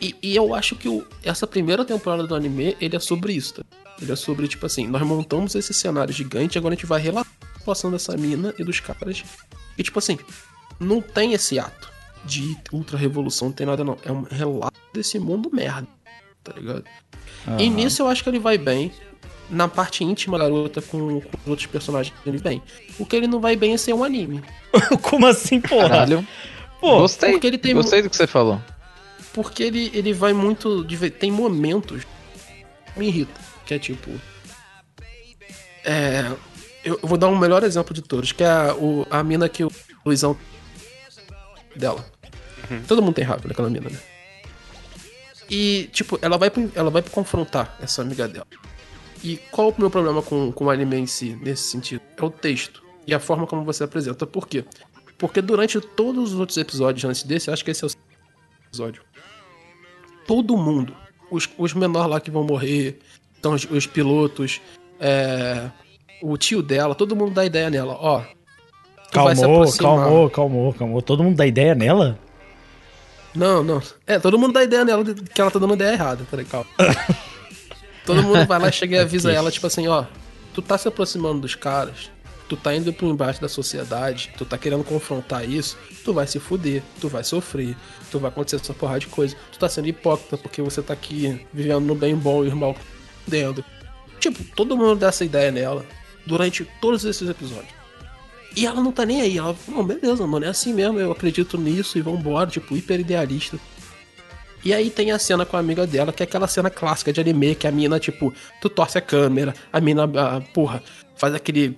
E, 0.00 0.14
e 0.22 0.36
eu 0.36 0.54
acho 0.54 0.76
que 0.76 0.88
o- 0.88 1.04
essa 1.22 1.46
primeira 1.46 1.84
temporada 1.84 2.26
do 2.26 2.34
anime, 2.34 2.76
ele 2.80 2.94
é 2.96 3.00
sobre 3.00 3.32
isso, 3.32 3.54
tá? 3.54 3.62
Ele 4.00 4.12
é 4.12 4.16
sobre, 4.16 4.46
tipo 4.48 4.64
assim, 4.64 4.86
nós 4.86 5.02
montamos 5.02 5.54
esse 5.54 5.74
cenário 5.74 6.14
gigante, 6.14 6.56
agora 6.56 6.74
a 6.74 6.76
gente 6.76 6.86
vai 6.86 7.00
relatar 7.00 7.32
a 7.54 7.58
situação 7.58 7.90
dessa 7.90 8.16
mina 8.16 8.54
e 8.58 8.64
dos 8.64 8.78
caras. 8.80 9.22
E 9.76 9.82
tipo 9.82 9.98
assim, 9.98 10.18
não 10.78 11.00
tem 11.02 11.32
esse 11.32 11.58
ato 11.58 11.91
de 12.24 12.56
ultra 12.72 12.96
revolução, 12.96 13.48
não 13.48 13.54
tem 13.54 13.66
nada 13.66 13.82
não. 13.84 13.96
É 14.04 14.12
um 14.12 14.22
relato 14.22 14.76
desse 14.94 15.18
mundo 15.18 15.50
merda, 15.52 15.86
tá 16.44 16.52
ligado? 16.56 16.84
E 17.46 17.50
Aham. 17.50 17.74
nisso 17.74 18.02
eu 18.02 18.08
acho 18.08 18.22
que 18.22 18.28
ele 18.30 18.38
vai 18.38 18.56
bem. 18.58 18.92
Na 19.50 19.68
parte 19.68 20.02
íntima 20.02 20.38
da 20.38 20.44
garota 20.44 20.80
com, 20.80 21.20
com 21.20 21.36
os 21.42 21.46
outros 21.46 21.66
personagens 21.66 22.14
ele 22.24 22.38
bem. 22.38 22.62
O 22.98 23.04
que 23.04 23.16
ele 23.16 23.26
não 23.26 23.38
vai 23.40 23.54
bem 23.54 23.74
é 23.74 23.76
ser 23.76 23.92
um 23.92 24.02
anime. 24.02 24.42
Como 25.02 25.26
assim, 25.26 25.60
porra? 25.60 25.88
Caralho. 25.90 26.26
Pô, 26.80 27.00
Gostei. 27.00 27.32
porque 27.32 27.46
ele 27.48 27.58
tem 27.58 27.74
Gostei 27.74 28.00
do 28.02 28.08
que 28.08 28.16
você 28.16 28.26
falou. 28.26 28.60
Porque 29.34 29.62
ele, 29.62 29.90
ele 29.92 30.12
vai 30.12 30.32
muito. 30.32 30.84
Tem 31.18 31.30
momentos 31.30 32.04
que 32.04 32.98
me 32.98 33.08
irrita. 33.08 33.38
Que 33.66 33.74
é 33.74 33.78
tipo. 33.78 34.10
É. 35.84 36.30
Eu 36.84 36.98
eu 37.02 37.08
vou 37.08 37.16
dar 37.16 37.28
um 37.28 37.38
melhor 37.38 37.62
exemplo 37.62 37.94
de 37.94 38.02
todos, 38.02 38.32
que 38.32 38.42
é 38.42 38.48
a, 38.48 38.74
o, 38.74 39.06
a 39.10 39.22
mina 39.22 39.48
que 39.48 39.62
o 39.64 39.70
Luizão. 40.04 40.36
dela. 41.76 42.04
Todo 42.86 43.02
mundo 43.02 43.14
tem 43.14 43.24
raiva 43.24 43.46
daquela 43.48 43.68
mina, 43.70 43.88
né? 43.90 43.98
E, 45.50 45.88
tipo, 45.92 46.18
ela 46.22 46.38
vai, 46.38 46.50
pro- 46.50 46.70
ela 46.74 46.90
vai 46.90 47.02
confrontar 47.02 47.76
essa 47.82 48.00
amiga 48.02 48.26
dela. 48.26 48.46
E 49.22 49.36
qual 49.50 49.68
o 49.70 49.74
meu 49.78 49.90
problema 49.90 50.22
com, 50.22 50.50
com 50.50 50.64
o 50.64 50.70
anime 50.70 50.96
em 50.96 51.06
si, 51.06 51.38
nesse 51.42 51.64
sentido? 51.64 52.00
É 52.16 52.24
o 52.24 52.30
texto 52.30 52.82
e 53.06 53.14
a 53.14 53.20
forma 53.20 53.46
como 53.46 53.64
você 53.64 53.84
apresenta. 53.84 54.26
Por 54.26 54.48
quê? 54.48 54.64
Porque 55.18 55.40
durante 55.40 55.80
todos 55.80 56.32
os 56.32 56.40
outros 56.40 56.56
episódios 56.58 57.04
antes 57.04 57.22
desse, 57.22 57.50
acho 57.50 57.64
que 57.64 57.70
esse 57.70 57.84
é 57.84 57.86
o 57.86 57.90
episódio. 58.68 59.02
Todo 60.26 60.56
mundo, 60.56 60.94
os, 61.30 61.48
os 61.58 61.74
menores 61.74 62.10
lá 62.10 62.20
que 62.20 62.30
vão 62.30 62.42
morrer, 62.44 62.98
então 63.38 63.52
os, 63.54 63.64
os 63.70 63.86
pilotos, 63.86 64.60
é, 64.98 65.68
o 66.22 66.36
tio 66.36 66.62
dela, 66.62 66.94
todo 66.94 67.14
mundo 67.14 67.32
dá 67.34 67.44
ideia 67.44 67.68
nela, 67.70 67.94
ó. 68.00 68.22
calmou, 69.12 69.64
calmou, 69.78 70.30
calmou, 70.30 70.72
calmou. 70.72 71.02
Todo 71.02 71.22
mundo 71.22 71.36
dá 71.36 71.46
ideia 71.46 71.74
nela? 71.74 72.18
Não, 73.34 73.62
não. 73.62 73.82
É, 74.06 74.18
todo 74.18 74.38
mundo 74.38 74.52
dá 74.52 74.62
ideia 74.62 74.84
nela 74.84 75.02
de 75.02 75.14
que 75.14 75.40
ela 75.40 75.50
tá 75.50 75.58
dando 75.58 75.74
ideia 75.74 75.92
errada. 75.92 76.24
Peraí, 76.30 76.44
calma. 76.44 76.66
todo 78.04 78.22
mundo 78.22 78.46
vai 78.46 78.58
lá, 78.58 78.70
chega 78.70 78.96
e 78.96 78.98
avisa 78.98 79.32
ela, 79.32 79.50
tipo 79.50 79.66
assim, 79.66 79.88
ó. 79.88 80.04
Tu 80.54 80.60
tá 80.60 80.76
se 80.76 80.86
aproximando 80.86 81.40
dos 81.40 81.54
caras, 81.54 82.10
tu 82.48 82.56
tá 82.56 82.74
indo 82.74 82.92
pro 82.92 83.08
embate 83.08 83.40
da 83.40 83.48
sociedade, 83.48 84.30
tu 84.36 84.44
tá 84.44 84.58
querendo 84.58 84.84
confrontar 84.84 85.48
isso, 85.48 85.78
tu 86.04 86.12
vai 86.12 86.26
se 86.26 86.38
fuder, 86.38 86.82
tu 87.00 87.08
vai 87.08 87.24
sofrer, 87.24 87.74
tu 88.10 88.18
vai 88.18 88.28
acontecer 88.30 88.56
essa 88.56 88.74
porrada 88.74 89.00
de 89.00 89.06
coisa. 89.06 89.34
Tu 89.50 89.58
tá 89.58 89.68
sendo 89.68 89.88
hipócrita 89.88 90.36
porque 90.36 90.60
você 90.60 90.82
tá 90.82 90.92
aqui 90.92 91.40
vivendo 91.52 91.86
no 91.86 91.94
bem 91.94 92.14
bom 92.14 92.44
e 92.44 92.48
o 92.48 92.56
mal 92.56 92.76
dentro. 93.26 93.64
Tipo, 94.20 94.44
todo 94.54 94.76
mundo 94.76 94.96
dá 94.96 95.08
essa 95.08 95.24
ideia 95.24 95.50
nela 95.50 95.84
durante 96.26 96.68
todos 96.80 97.04
esses 97.04 97.28
episódios. 97.28 97.81
E 98.54 98.66
ela 98.66 98.80
não 98.80 98.92
tá 98.92 99.04
nem 99.04 99.20
aí. 99.20 99.38
Ela, 99.38 99.56
não, 99.68 99.84
beleza, 99.84 100.26
mano, 100.26 100.44
é 100.44 100.48
assim 100.48 100.72
mesmo, 100.72 100.98
eu 100.98 101.12
acredito 101.12 101.58
nisso 101.58 101.98
e 101.98 102.02
vambora, 102.02 102.50
tipo, 102.50 102.76
hiper 102.76 103.00
idealista. 103.00 103.58
E 104.64 104.72
aí 104.72 104.90
tem 104.90 105.10
a 105.10 105.18
cena 105.18 105.44
com 105.44 105.56
a 105.56 105.60
amiga 105.60 105.86
dela, 105.86 106.12
que 106.12 106.22
é 106.22 106.24
aquela 106.24 106.46
cena 106.46 106.70
clássica 106.70 107.12
de 107.12 107.20
anime, 107.20 107.54
que 107.54 107.66
a 107.66 107.72
mina, 107.72 107.98
tipo, 107.98 108.32
tu 108.60 108.68
torce 108.68 108.96
a 108.96 109.00
câmera, 109.00 109.54
a 109.72 109.80
mina, 109.80 110.04
a, 110.04 110.40
porra, 110.40 110.82
faz 111.16 111.34
aquele 111.34 111.76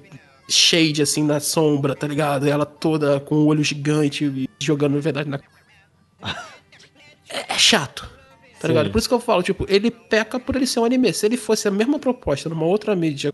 shade 0.49 1.01
assim 1.01 1.23
na 1.23 1.41
sombra, 1.41 1.95
tá 1.95 2.07
ligado? 2.07 2.47
Ela 2.47 2.67
toda 2.67 3.19
com 3.21 3.37
o 3.37 3.47
olho 3.47 3.65
gigante 3.65 4.49
jogando 4.61 5.01
verdade 5.01 5.29
na. 5.29 5.41
É, 7.27 7.55
é 7.55 7.59
chato. 7.59 8.09
Tá 8.61 8.69
ligado? 8.69 8.91
Por 8.91 8.99
isso 8.99 9.09
que 9.09 9.15
eu 9.15 9.19
falo, 9.19 9.43
tipo, 9.43 9.67
ele 9.67 9.91
peca 9.91 10.39
por 10.39 10.55
ele 10.55 10.67
ser 10.67 10.79
um 10.79 10.85
anime. 10.85 11.13
Se 11.13 11.27
ele 11.27 11.39
fosse 11.39 11.67
a 11.67 11.71
mesma 11.71 11.99
proposta 11.99 12.49
numa 12.51 12.65
outra 12.65 12.95
mídia, 12.95 13.33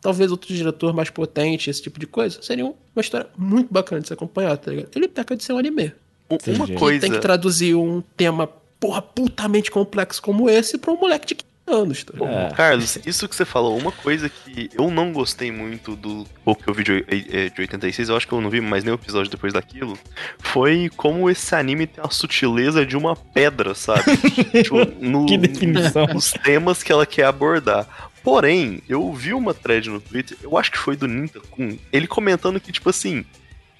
talvez 0.00 0.30
outro 0.30 0.52
diretor 0.54 0.92
mais 0.94 1.10
potente, 1.10 1.68
esse 1.70 1.82
tipo 1.82 1.98
de 2.00 2.06
coisa, 2.06 2.40
seria 2.42 2.64
uma 2.64 2.74
história 3.00 3.26
muito 3.36 3.72
bacana 3.72 4.00
de 4.00 4.08
se 4.08 4.12
acompanhar, 4.12 4.56
tá 4.56 4.70
ligado? 4.70 4.88
Ele 4.94 5.08
peca 5.08 5.36
de 5.36 5.42
ser 5.44 5.52
um 5.52 5.58
anime. 5.58 5.92
Uma 6.28 6.64
Ele 6.66 6.74
coisa. 6.76 7.00
tem 7.00 7.12
que 7.12 7.18
traduzir 7.20 7.74
um 7.76 8.02
tema, 8.16 8.48
porra, 8.80 9.00
putamente 9.00 9.70
complexo 9.70 10.20
como 10.20 10.48
esse 10.50 10.76
pra 10.78 10.92
um 10.92 10.96
moleque 10.96 11.26
de 11.28 11.34
15 11.36 11.46
anos, 11.68 12.04
tá 12.04 12.12
ligado? 12.14 12.54
Carlos, 12.54 12.98
isso 13.04 13.28
que 13.28 13.34
você 13.34 13.44
falou, 13.44 13.76
uma 13.76 13.90
coisa 13.90 14.28
que 14.28 14.70
eu 14.74 14.88
não 14.90 15.12
gostei 15.12 15.50
muito 15.50 15.96
do 15.96 16.24
pouco 16.44 16.62
que 16.62 16.68
eu 16.70 16.74
vi 16.74 16.84
de, 16.84 17.04
eh, 17.08 17.48
de 17.50 17.60
86, 17.60 18.08
eu 18.08 18.16
acho 18.16 18.26
que 18.26 18.32
eu 18.32 18.40
não 18.40 18.48
vi 18.50 18.60
mais 18.60 18.84
nenhum 18.84 18.94
episódio 18.94 19.28
depois 19.30 19.52
daquilo, 19.52 19.98
foi 20.38 20.88
como 20.96 21.28
esse 21.30 21.54
anime 21.56 21.86
tem 21.88 22.02
a 22.04 22.10
sutileza 22.10 22.84
de 22.86 22.96
uma 22.96 23.16
pedra, 23.16 23.74
sabe? 23.74 24.02
tipo, 24.62 24.84
no- 25.00 25.26
Que 25.26 25.36
definição. 25.38 26.06
Nos 26.06 26.30
temas 26.32 26.82
que 26.84 26.92
ela 26.92 27.04
quer 27.06 27.24
abordar. 27.24 28.10
Porém, 28.26 28.82
eu 28.88 29.12
vi 29.12 29.32
uma 29.32 29.54
thread 29.54 29.88
no 29.88 30.00
Twitter, 30.00 30.36
eu 30.42 30.58
acho 30.58 30.72
que 30.72 30.78
foi 30.78 30.96
do 30.96 31.06
Ninta 31.06 31.38
Kun, 31.48 31.78
ele 31.92 32.08
comentando 32.08 32.58
que, 32.58 32.72
tipo 32.72 32.90
assim, 32.90 33.24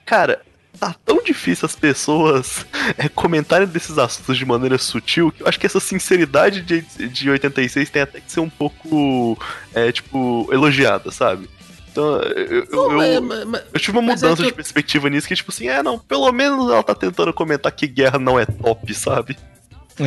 cara, 0.04 0.40
tá 0.78 0.94
tão 1.04 1.20
difícil 1.20 1.66
as 1.66 1.74
pessoas 1.74 2.64
é, 2.96 3.08
comentarem 3.10 3.66
desses 3.66 3.98
assuntos 3.98 4.38
de 4.38 4.46
maneira 4.46 4.78
sutil 4.78 5.32
que 5.32 5.42
eu 5.42 5.48
acho 5.48 5.58
que 5.58 5.66
essa 5.66 5.80
sinceridade 5.80 6.62
de, 6.62 6.80
de 7.08 7.28
86 7.28 7.90
tem 7.90 8.02
até 8.02 8.20
que 8.20 8.30
ser 8.30 8.38
um 8.38 8.48
pouco, 8.48 9.36
é, 9.74 9.90
tipo, 9.90 10.48
elogiada, 10.52 11.10
sabe? 11.10 11.50
Então, 11.90 12.20
eu, 12.22 12.46
eu, 12.46 12.66
Não, 12.70 13.02
eu- 13.02 13.22
mas- 13.22 13.44
mas- 13.46 13.62
eu 13.74 13.80
tive 13.80 13.98
uma 13.98 14.12
é 14.12 14.14
mudança 14.14 14.42
que 14.44 14.48
de 14.50 14.54
perspectiva 14.54 15.10
nisso, 15.10 15.26
que 15.26 15.34
tipo 15.34 15.50
assim, 15.50 15.66
é, 15.66 15.82
não, 15.82 15.98
pelo 15.98 16.30
menos 16.30 16.70
ela 16.70 16.84
tá 16.84 16.94
tentando 16.94 17.32
comentar 17.32 17.72
que 17.72 17.88
guerra 17.88 18.16
não 18.20 18.38
é 18.38 18.46
top, 18.46 18.94
sabe? 18.94 19.36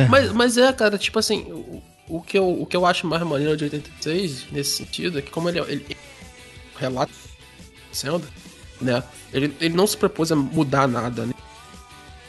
Mas, 0.08 0.32
mas 0.32 0.56
é, 0.56 0.72
cara, 0.72 0.96
tipo 0.96 1.18
assim, 1.18 1.82
o, 2.10 2.20
que 2.20 2.36
eu, 2.36 2.62
o 2.62 2.66
que 2.66 2.76
eu 2.76 2.84
acho 2.84 3.06
mais 3.06 3.22
maneiro 3.22 3.56
de 3.56 3.64
86, 3.64 4.46
nesse 4.50 4.76
sentido, 4.76 5.18
é 5.18 5.22
que 5.22 5.30
como 5.30 5.48
ele, 5.48 5.60
ele, 5.60 5.84
ele 5.88 5.96
relata 6.76 7.12
Zelda, 7.94 8.26
né? 8.80 9.02
Ele, 9.32 9.54
ele 9.60 9.74
não 9.74 9.86
se 9.86 9.96
propôs 9.96 10.32
a 10.32 10.36
mudar 10.36 10.88
nada, 10.88 11.26
né? 11.26 11.32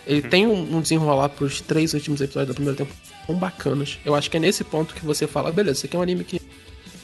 Ele 0.06 0.22
tem 0.22 0.48
um, 0.48 0.78
um 0.78 0.82
desenrolar 0.82 1.30
pros 1.30 1.62
três 1.62 1.94
últimos 1.94 2.22
episódios 2.22 2.50
da 2.50 2.54
primeira 2.54 2.78
temporada 2.78 3.02
tão 3.26 3.36
bacanas. 3.36 4.00
Eu 4.04 4.16
acho 4.16 4.30
que 4.30 4.38
é 4.38 4.40
nesse 4.40 4.64
ponto 4.64 4.94
que 4.94 5.06
você 5.06 5.28
fala, 5.28 5.52
beleza, 5.52 5.80
isso 5.80 5.86
aqui 5.86 5.96
é 5.96 6.00
um 6.00 6.02
anime 6.02 6.24
que 6.24 6.42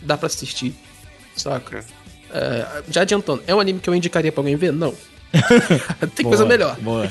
dá 0.02 0.18
pra 0.18 0.28
assistir, 0.28 0.74
saca? 1.36 1.86
É, 2.32 2.84
já 2.90 3.02
adiantando, 3.02 3.44
é 3.48 3.56
um 3.56 3.60
anime 3.60 3.80
que 3.80 3.90
eu 3.90 3.96
indicaria 3.96 4.32
pra 4.32 4.42
alguém 4.42 4.56
ver? 4.56 4.74
Não. 4.74 4.94
tem 6.16 6.26
coisa 6.26 6.44
Boa, 6.44 6.50
melhor. 6.50 6.76
Boa. 6.80 7.10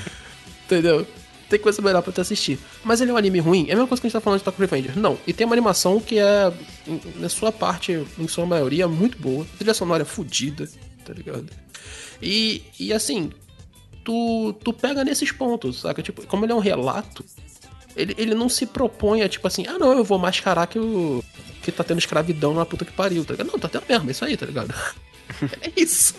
Entendeu? 0.64 1.06
Tem 1.48 1.58
coisa 1.58 1.80
melhor 1.80 2.02
pra 2.02 2.12
tu 2.12 2.20
assistir. 2.20 2.58
Mas 2.84 3.00
ele 3.00 3.10
é 3.10 3.14
um 3.14 3.16
anime 3.16 3.38
ruim? 3.38 3.66
É 3.68 3.72
a 3.72 3.76
mesma 3.76 3.86
coisa 3.86 4.00
que 4.00 4.06
a 4.06 4.08
gente 4.08 4.14
tá 4.14 4.20
falando 4.20 4.40
de 4.40 4.44
Tokyo 4.44 4.60
Revengers. 4.60 4.96
Não. 4.96 5.16
E 5.26 5.32
tem 5.32 5.46
uma 5.46 5.54
animação 5.54 6.00
que 6.00 6.18
é, 6.18 6.52
na 7.16 7.28
sua 7.28 7.52
parte, 7.52 8.04
em 8.18 8.28
sua 8.28 8.44
maioria, 8.44 8.88
muito 8.88 9.16
boa. 9.18 9.46
Trilha 9.56 9.74
sonora 9.74 10.02
é 10.02 10.04
fodida, 10.04 10.68
tá 11.04 11.12
ligado? 11.12 11.46
E, 12.20 12.62
e 12.80 12.92
assim, 12.92 13.30
tu, 14.04 14.52
tu 14.64 14.72
pega 14.72 15.04
nesses 15.04 15.30
pontos, 15.30 15.80
saca? 15.80 16.02
Tipo, 16.02 16.26
como 16.26 16.44
ele 16.44 16.52
é 16.52 16.54
um 16.54 16.60
relato, 16.60 17.24
ele, 17.96 18.14
ele 18.18 18.34
não 18.34 18.48
se 18.48 18.66
propõe 18.66 19.22
a, 19.22 19.28
tipo 19.28 19.46
assim, 19.46 19.66
ah 19.66 19.78
não, 19.78 19.92
eu 19.92 20.04
vou 20.04 20.18
mascarar 20.18 20.66
que, 20.66 20.78
o, 20.78 21.22
que 21.62 21.72
tá 21.72 21.82
tendo 21.82 21.98
escravidão 21.98 22.54
na 22.54 22.66
puta 22.66 22.84
que 22.84 22.92
pariu, 22.92 23.24
tá 23.24 23.32
ligado? 23.32 23.48
Não, 23.48 23.58
tá 23.58 23.68
tendo 23.68 23.86
mesmo, 23.86 24.08
é 24.08 24.12
isso 24.12 24.24
aí, 24.24 24.36
tá 24.36 24.46
ligado? 24.46 24.74
é 25.62 25.72
isso. 25.76 26.14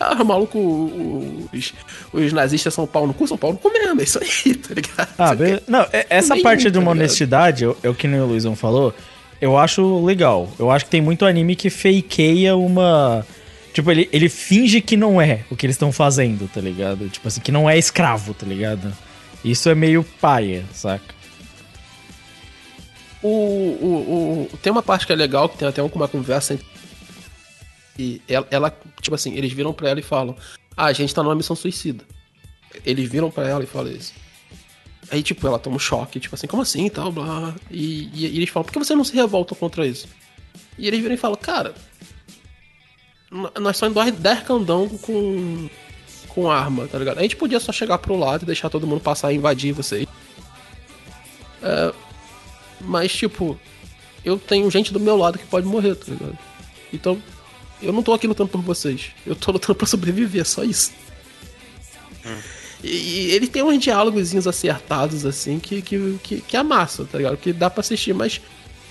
Ah, 0.00 0.22
maluco, 0.22 0.58
o- 0.58 1.48
os, 1.52 1.72
os 2.12 2.32
nazistas 2.32 2.72
são 2.72 2.86
pau 2.86 3.06
no 3.06 3.12
cu, 3.14 3.26
são 3.26 3.36
pau 3.36 3.52
no 3.52 3.58
cu 3.58 3.70
mesmo, 3.72 4.00
é 4.00 4.04
isso 4.04 4.18
aí, 4.22 4.54
tá 4.56 4.74
ligado? 4.74 5.08
Ah, 5.18 5.34
beleza. 5.34 5.62
Não, 5.66 5.80
é- 5.92 6.06
essa 6.08 6.36
parte 6.40 6.64
de 6.64 6.72
tá 6.72 6.78
uma 6.78 6.92
ligado? 6.92 6.98
honestidade, 7.04 7.64
é 7.64 7.68
o- 7.68 7.76
é 7.82 7.88
o 7.88 7.94
que 7.94 8.06
o 8.06 8.26
Luizão 8.26 8.54
falou, 8.54 8.94
eu 9.40 9.56
acho 9.58 10.04
legal. 10.04 10.48
Eu 10.58 10.70
acho 10.70 10.84
que 10.84 10.90
tem 10.90 11.00
muito 11.00 11.24
anime 11.26 11.54
que 11.56 11.68
fakeia 11.70 12.56
uma. 12.56 13.26
Tipo, 13.72 13.90
ele, 13.90 14.08
ele 14.12 14.28
finge 14.28 14.80
que 14.80 14.96
não 14.96 15.20
é 15.20 15.40
o 15.50 15.56
que 15.56 15.64
eles 15.66 15.74
estão 15.74 15.92
fazendo, 15.92 16.48
tá 16.52 16.60
ligado? 16.60 17.08
Tipo 17.08 17.28
assim, 17.28 17.40
que 17.40 17.52
não 17.52 17.68
é 17.70 17.78
escravo, 17.78 18.34
tá 18.34 18.44
ligado? 18.46 18.92
Isso 19.44 19.68
é 19.68 19.74
meio 19.74 20.04
paia, 20.20 20.64
saca? 20.72 21.14
O, 23.22 23.28
o, 23.28 24.48
o- 24.52 24.56
tem 24.58 24.70
uma 24.72 24.82
parte 24.82 25.06
que 25.06 25.12
é 25.12 25.16
legal, 25.16 25.48
que 25.48 25.58
tem 25.58 25.66
até 25.68 25.82
uma 25.82 26.08
conversa 26.08 26.54
entre. 26.54 26.66
E 27.98 28.22
ela, 28.28 28.46
ela, 28.50 28.78
tipo 29.00 29.14
assim, 29.14 29.34
eles 29.34 29.52
viram 29.52 29.72
pra 29.72 29.88
ela 29.88 29.98
e 29.98 30.02
falam: 30.02 30.36
Ah, 30.76 30.86
a 30.86 30.92
gente 30.92 31.14
tá 31.14 31.22
numa 31.22 31.34
missão 31.34 31.56
suicida. 31.56 32.04
Eles 32.84 33.10
viram 33.10 33.30
pra 33.30 33.48
ela 33.48 33.64
e 33.64 33.66
falam 33.66 33.90
isso. 33.90 34.12
Aí, 35.10 35.22
tipo, 35.22 35.46
ela 35.46 35.58
toma 35.58 35.76
um 35.76 35.80
choque, 35.80 36.20
tipo 36.20 36.34
assim, 36.34 36.46
como 36.46 36.62
assim 36.62 36.86
e 36.86 36.90
tal, 36.90 37.10
blá. 37.10 37.54
E, 37.70 38.08
e, 38.14 38.26
e 38.26 38.36
eles 38.36 38.50
falam: 38.50 38.64
Por 38.64 38.72
que 38.72 38.78
você 38.78 38.94
não 38.94 39.04
se 39.04 39.14
revolta 39.14 39.54
contra 39.54 39.86
isso? 39.86 40.06
E 40.78 40.86
eles 40.86 41.00
viram 41.00 41.14
e 41.14 41.18
falam: 41.18 41.36
Cara, 41.36 41.74
nós 43.60 43.76
só 43.76 43.86
indo 43.86 44.00
10 44.12 44.42
candangos 44.42 45.00
com, 45.00 45.68
com 46.28 46.50
arma, 46.50 46.86
tá 46.86 46.98
ligado? 46.98 47.18
A 47.18 47.22
gente 47.22 47.36
podia 47.36 47.58
só 47.58 47.72
chegar 47.72 47.98
pro 47.98 48.16
lado 48.16 48.42
e 48.42 48.46
deixar 48.46 48.70
todo 48.70 48.86
mundo 48.86 49.00
passar 49.00 49.32
e 49.32 49.36
invadir 49.36 49.72
vocês. 49.72 50.06
É, 51.62 51.92
mas, 52.80 53.12
tipo, 53.12 53.58
eu 54.24 54.38
tenho 54.38 54.70
gente 54.70 54.92
do 54.92 55.00
meu 55.00 55.16
lado 55.16 55.38
que 55.38 55.46
pode 55.46 55.66
morrer, 55.66 55.94
tá 55.96 56.12
ligado? 56.12 56.38
Então, 56.92 57.20
eu 57.82 57.92
não 57.92 58.02
tô 58.02 58.12
aqui 58.12 58.26
lutando 58.26 58.48
por 58.50 58.60
vocês. 58.60 59.12
Eu 59.26 59.34
tô 59.36 59.52
lutando 59.52 59.74
pra 59.74 59.86
sobreviver, 59.86 60.44
só 60.46 60.64
isso. 60.64 60.92
E, 62.82 62.88
e 62.88 63.30
ele 63.32 63.46
tem 63.48 63.62
uns 63.62 63.78
diálogozinhos 63.82 64.46
acertados, 64.46 65.26
assim, 65.26 65.58
que, 65.58 65.82
que, 65.82 66.18
que, 66.22 66.40
que 66.40 66.56
amassa, 66.56 67.04
tá 67.04 67.18
ligado? 67.18 67.36
Que 67.36 67.52
dá 67.52 67.68
pra 67.68 67.80
assistir, 67.80 68.12
mas. 68.14 68.40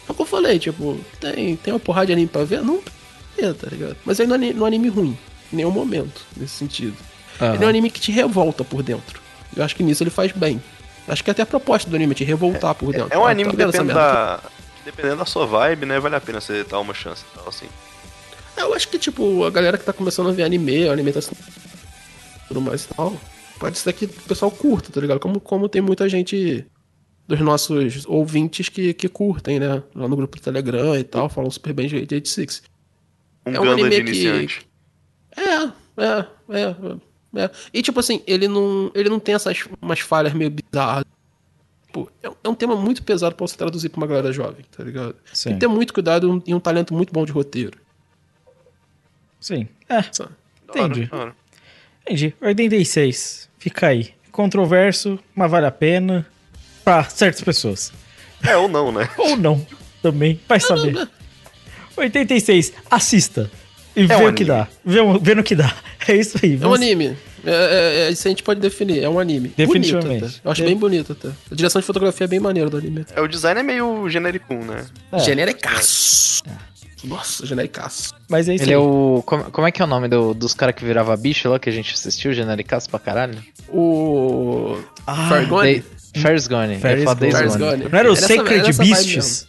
É 0.08 0.12
o 0.12 0.16
que 0.16 0.22
eu 0.22 0.26
falei, 0.26 0.58
tipo, 0.58 0.98
tem, 1.20 1.56
tem 1.58 1.74
uma 1.74 1.80
porrada 1.80 2.08
de 2.08 2.14
anime 2.14 2.28
pra 2.30 2.44
ver? 2.46 2.62
Não, 2.62 2.82
é, 3.38 3.52
tá 3.54 3.68
ligado? 3.70 3.98
Mas 4.06 4.20
ele 4.20 4.30
não 4.30 4.36
é 4.36 4.54
não 4.54 4.66
é 4.66 4.68
anime 4.68 4.88
ruim, 4.88 5.18
em 5.52 5.56
nenhum 5.58 5.72
momento, 5.72 6.26
nesse 6.36 6.54
sentido. 6.54 6.96
Aham. 7.42 7.56
Ele 7.56 7.64
é 7.64 7.68
um 7.68 7.70
anime 7.70 7.90
que 7.90 8.00
te 8.00 8.12
revolta 8.12 8.64
por 8.64 8.82
dentro. 8.82 9.22
Eu 9.56 9.64
acho 9.64 9.76
que 9.76 9.84
nisso 9.84 10.04
ele 10.04 10.10
faz 10.10 10.32
bem. 10.32 10.62
Acho 11.08 11.24
que 11.24 11.32
até 11.32 11.42
a 11.42 11.46
proposta 11.46 11.90
do 11.90 11.96
anime 11.96 12.14
é 12.14 12.16
te 12.16 12.24
revoltar 12.24 12.74
por 12.76 12.92
dentro. 12.94 13.10
É 13.12 13.18
um 13.18 13.26
Ah, 13.26 13.32
anime 13.32 13.52
tá 13.52 13.58
que 13.58 13.66
depende 13.66 13.94
da. 13.94 14.40
Dependendo 14.86 15.18
da 15.18 15.26
sua 15.26 15.46
vibe, 15.46 15.86
né? 15.86 16.00
Vale 16.00 16.16
a 16.16 16.22
pena 16.22 16.40
você 16.40 16.64
dar 16.64 16.80
uma 16.80 16.94
chance 16.94 17.24
e 17.30 17.38
tal, 17.38 17.50
assim. 17.50 17.68
Eu 18.58 18.74
acho 18.74 18.88
que, 18.90 18.98
tipo, 19.00 19.44
a 19.46 19.50
galera 19.50 19.78
que 19.78 19.86
tá 19.86 19.94
começando 19.94 20.30
a 20.30 20.32
ver 20.34 20.44
anime, 20.44 20.88
anime 20.90 21.12
tá 21.14 21.20
tudo 22.48 22.62
mais 22.62 22.86
e 22.86 22.88
tal, 22.94 23.16
pode 23.60 23.78
ser 23.78 23.94
que 23.94 24.06
o 24.06 24.10
pessoal 24.10 24.50
curta, 24.52 24.92
tá 24.92 25.00
ligado? 25.02 25.20
Como, 25.20 25.40
como 25.40 25.68
tem 25.70 25.82
muita 25.82 26.08
gente 26.10 26.66
dos 27.28 27.40
nossos 27.42 28.06
ouvintes 28.06 28.70
que, 28.70 28.94
que 28.94 29.08
curtem, 29.10 29.60
né? 29.60 29.84
Lá 29.94 30.08
no 30.08 30.16
grupo 30.16 30.38
do 30.38 30.42
Telegram 30.42 30.98
e 30.98 31.04
tal, 31.04 31.28
falam 31.30 31.52
super 31.52 31.74
bem 31.74 31.88
de 31.88 31.96
86. 31.98 32.64
Um 33.46 33.52
É 33.54 33.60
um 33.60 33.64
de 33.64 33.70
anime 33.86 34.12
que-. 34.48 34.66
É, 35.36 35.64
é, 36.04 36.26
é, 36.50 37.42
é. 37.44 37.52
E 37.74 37.82
tipo 37.82 38.00
assim, 38.00 38.22
ele 38.26 38.48
não, 38.48 38.90
ele 38.96 39.10
não 39.10 39.20
tem 39.20 39.36
essas 39.36 39.66
umas 39.82 40.00
falhas 40.00 40.34
meio 40.34 40.50
bizarras. 40.50 41.04
Pô, 41.92 42.10
é, 42.24 42.30
um- 42.30 42.36
é 42.44 42.50
um 42.50 42.56
tema 42.56 42.76
muito 42.76 43.04
pesado 43.04 43.36
pra 43.36 43.46
você 43.48 43.58
traduzir 43.58 43.90
pra 43.90 43.98
uma 44.00 44.08
galera 44.08 44.32
jovem, 44.32 44.66
tá 44.76 44.84
ligado? 44.84 45.16
Sim. 45.34 45.50
Tem 45.50 45.54
que 45.54 45.60
ter 45.60 45.68
muito 45.68 45.94
cuidado 45.94 46.42
e 46.48 46.54
um 46.54 46.60
talento 46.60 46.94
muito 46.94 47.12
bom 47.14 47.26
de 47.26 47.32
roteiro. 47.32 47.78
Sim. 49.48 49.68
É, 49.88 50.04
sabe? 50.12 50.32
entendi. 50.70 51.08
Hora. 51.12 51.34
Entendi. 52.06 52.34
86. 52.42 53.48
Fica 53.58 53.88
aí. 53.88 54.10
Controverso, 54.32 55.18
mas 55.34 55.50
vale 55.50 55.66
a 55.66 55.72
pena 55.72 56.26
pra 56.84 57.04
certas 57.06 57.42
pessoas. 57.42 57.92
É, 58.44 58.56
ou 58.58 58.68
não, 58.68 58.92
né? 58.92 59.10
Ou 59.18 59.38
não, 59.38 59.66
também. 60.02 60.40
Vai 60.48 60.60
saber. 60.60 61.08
86. 61.96 62.74
Assista. 62.92 63.50
E 63.96 64.06
vê 64.06 64.16
um 64.16 64.28
o 64.28 64.34
que 64.34 64.46
dá. 64.46 64.68
Vê, 64.86 65.00
o- 65.00 65.18
vê 65.20 65.34
no 65.34 65.44
que 65.44 65.56
dá. 65.56 65.74
É 66.10 66.16
isso 66.16 66.38
aí. 66.42 66.58
É 66.62 66.66
um 66.66 66.74
anime. 66.74 67.18
É, 67.44 67.52
é, 67.52 68.08
é, 68.08 68.12
isso 68.12 68.26
a 68.26 68.30
gente 68.30 68.42
pode 68.42 68.62
definir. 68.62 69.04
É 69.04 69.10
um 69.10 69.20
anime. 69.20 69.52
Definitivamente. 69.58 70.22
Bonito, 70.22 70.26
até. 70.38 70.48
Eu 70.48 70.52
acho 70.52 70.64
bem 70.64 70.78
bonito 70.78 71.12
até. 71.12 71.28
A 71.52 71.56
direção 71.56 71.82
de 71.82 71.86
fotografia 71.88 72.24
é 72.24 72.28
bem 72.30 72.40
maneira 72.40 72.70
do 72.70 72.78
anime. 72.78 73.06
É, 73.14 73.20
o 73.20 73.28
design 73.28 73.60
é 73.60 73.64
meio 73.64 74.08
genérico, 74.08 74.54
né? 74.54 74.86
É. 75.12 75.20
Genericaço. 75.20 76.44
Nossa, 77.04 77.46
genericaço. 77.46 78.14
Mas 78.28 78.50
é 78.50 78.56
isso 78.56 78.64
Ele 78.64 78.72
aí. 78.72 78.76
é 78.76 78.80
o. 78.80 79.22
Como, 79.26 79.44
como 79.52 79.68
é 79.68 79.72
que 79.72 79.82
é 79.82 79.86
o 79.86 79.88
nome 79.88 80.08
do- 80.08 80.34
dos 80.34 80.54
caras 80.54 80.74
que 80.76 80.84
virava 80.84 81.16
bicho 81.16 81.48
lá 81.50 81.60
que 81.60 81.70
a 81.70 81.72
gente 81.72 81.94
assistiu? 81.94 82.34
Genericaço 82.34 82.90
pra 82.90 83.00
caralho? 83.00 83.38
O. 83.70 84.78
Ah, 85.06 85.30
Fargone? 85.30 85.62
Day- 85.82 85.84
Ferris 86.22 86.48
Gone. 86.48 86.78
Ferris 86.80 87.02
é 87.02 87.06
foda 87.06 87.20
Days 87.20 87.36
Ferris 87.36 87.56
Gone. 87.56 87.70
Gone. 87.84 87.90
Não 87.92 88.00
era 88.00 88.10
o 88.10 88.14
Era 88.14 88.18
essa- 88.18 88.28
Sacred 88.28 88.60
era 88.60 88.70
essa 88.70 88.84
Beasts? 88.84 89.48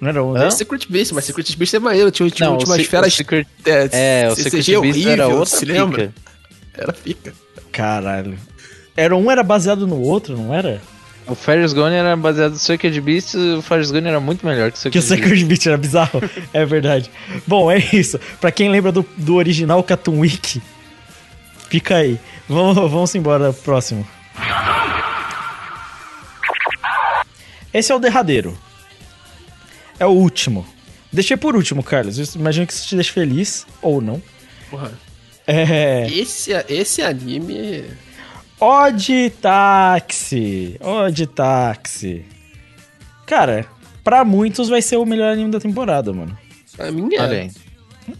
Não 0.00 0.08
era 0.08 0.22
o... 0.24 0.36
Hã? 0.36 0.50
Secret 0.50 0.86
Beast, 0.88 1.12
mas 1.12 1.24
Secret 1.24 1.56
Beast 1.56 1.74
é 1.74 1.78
maneiro. 1.80 2.10
Tinha, 2.12 2.30
tinha 2.30 2.48
Não, 2.50 2.60
Se- 2.60 2.80
esferas. 2.80 3.12
o 3.12 3.16
Secret- 3.16 3.46
é, 3.66 3.88
É, 4.24 4.28
o 4.30 4.36
CG 4.36 4.42
Secret 4.50 4.80
Beast 4.80 5.06
era 5.06 5.24
horrível, 5.26 5.38
outra 5.40 5.56
se 5.58 5.64
lembra? 5.64 6.14
Era 6.72 6.92
pica. 6.92 7.34
Caralho. 7.72 8.38
Era 8.96 9.14
um 9.16 9.28
era 9.30 9.42
baseado 9.42 9.86
no 9.86 10.00
outro, 10.00 10.36
não 10.36 10.54
era? 10.54 10.80
O 11.28 11.34
Ferris 11.34 11.74
Gone 11.74 11.94
era 11.94 12.16
baseado 12.16 12.52
no 12.52 12.58
Circuit 12.58 13.00
Beast 13.02 13.34
e 13.34 13.54
o 13.58 13.62
Ferris 13.62 13.90
Gone 13.90 14.08
era 14.08 14.18
muito 14.18 14.46
melhor 14.46 14.72
que 14.72 14.88
o 14.88 14.90
Que 14.90 14.98
o 14.98 15.02
Circuit 15.02 15.44
Beast. 15.44 15.66
Era 15.66 15.76
bizarro. 15.76 16.22
é 16.54 16.64
verdade. 16.64 17.10
Bom, 17.46 17.70
é 17.70 17.78
isso. 17.92 18.18
Pra 18.40 18.50
quem 18.50 18.70
lembra 18.70 18.90
do, 18.90 19.06
do 19.16 19.34
original 19.34 19.82
Cartoon 19.82 20.20
Week, 20.20 20.62
fica 21.68 21.96
aí. 21.96 22.18
Vamos, 22.48 22.74
vamos 22.74 23.14
embora 23.14 23.52
próximo. 23.52 24.08
Esse 27.74 27.92
é 27.92 27.94
o 27.94 27.98
derradeiro. 27.98 28.56
É 30.00 30.06
o 30.06 30.10
último. 30.10 30.66
Deixei 31.12 31.36
por 31.36 31.54
último, 31.54 31.82
Carlos. 31.82 32.18
Eu 32.18 32.24
imagino 32.40 32.66
que 32.66 32.72
isso 32.72 32.86
te 32.86 32.94
deixe 32.94 33.12
feliz, 33.12 33.66
ou 33.82 34.00
não. 34.00 34.22
Porra. 34.70 34.92
É. 35.46 36.06
Esse, 36.10 36.52
esse 36.68 37.02
anime. 37.02 37.84
Odd 38.60 39.30
Taxi. 39.40 40.76
Odd 40.80 41.26
Taxi. 41.28 42.24
Cara, 43.26 43.66
pra 44.02 44.24
muitos 44.24 44.68
vai 44.68 44.82
ser 44.82 44.96
o 44.96 45.04
melhor 45.06 45.32
anime 45.32 45.50
da 45.50 45.60
temporada, 45.60 46.12
mano. 46.12 46.36
Pra 46.76 46.90
mim 46.90 47.14
é. 47.14 47.20
Olha 47.22 47.38
aí. 47.42 47.50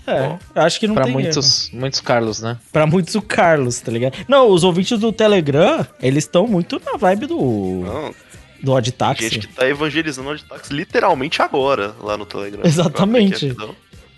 É, 0.06 0.38
acho 0.54 0.78
que 0.78 0.86
não 0.86 0.94
Pra 0.94 1.04
tem 1.04 1.12
erro. 1.14 1.22
muitos, 1.22 1.70
muitos 1.72 2.00
Carlos, 2.02 2.40
né? 2.42 2.58
Pra 2.70 2.86
muitos 2.86 3.14
o 3.14 3.22
Carlos, 3.22 3.80
tá 3.80 3.90
ligado? 3.90 4.14
Não, 4.28 4.48
os 4.50 4.62
ouvintes 4.62 4.98
do 4.98 5.10
Telegram, 5.10 5.86
eles 6.02 6.24
estão 6.24 6.46
muito 6.46 6.78
na 6.84 6.98
vibe 6.98 7.24
do, 7.26 7.82
Não, 7.86 8.14
do 8.62 8.72
Odd 8.72 8.92
Taxi. 8.92 9.30
gente 9.30 9.48
que 9.48 9.54
tá 9.54 9.66
evangelizando 9.66 10.28
o 10.30 10.38
táxi 10.38 10.74
literalmente 10.74 11.40
agora 11.40 11.94
lá 12.02 12.18
no 12.18 12.26
Telegram. 12.26 12.60
Exatamente. 12.66 13.56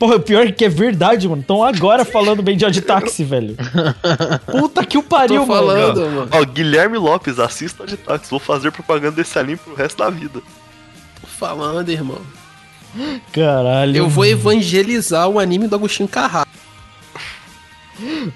Porra, 0.01 0.17
o 0.17 0.21
pior 0.21 0.47
é 0.47 0.51
que 0.51 0.65
é 0.65 0.69
verdade, 0.71 1.29
mano. 1.29 1.43
Estão 1.43 1.63
agora 1.63 2.07
falando 2.07 2.43
bem 2.43 2.57
de 2.57 2.65
Odd 2.65 2.81
Taxi, 2.81 3.23
velho. 3.23 3.55
Puta 4.51 4.83
que 4.83 4.97
o 4.97 5.03
pariu, 5.03 5.43
Tô 5.43 5.47
mano. 5.47 5.67
falando, 5.67 6.01
mano. 6.11 6.29
Ó, 6.33 6.43
Guilherme 6.43 6.97
Lopes, 6.97 7.39
assista 7.39 7.85
de 7.85 7.99
táxi. 7.99 8.31
Vou 8.31 8.41
fazer 8.41 8.73
propaganda 8.73 9.17
desse 9.17 9.39
anime 9.39 9.59
pro 9.59 9.75
resto 9.75 9.99
da 9.99 10.09
vida. 10.09 10.41
Tô 11.21 11.27
falando, 11.27 11.87
irmão. 11.91 12.19
Caralho. 13.31 13.95
Eu 13.95 14.09
vou 14.09 14.25
evangelizar 14.25 15.29
o 15.29 15.39
anime 15.39 15.69
do 15.69 15.75
Agostinho 15.77 16.09
Carrara. 16.09 16.49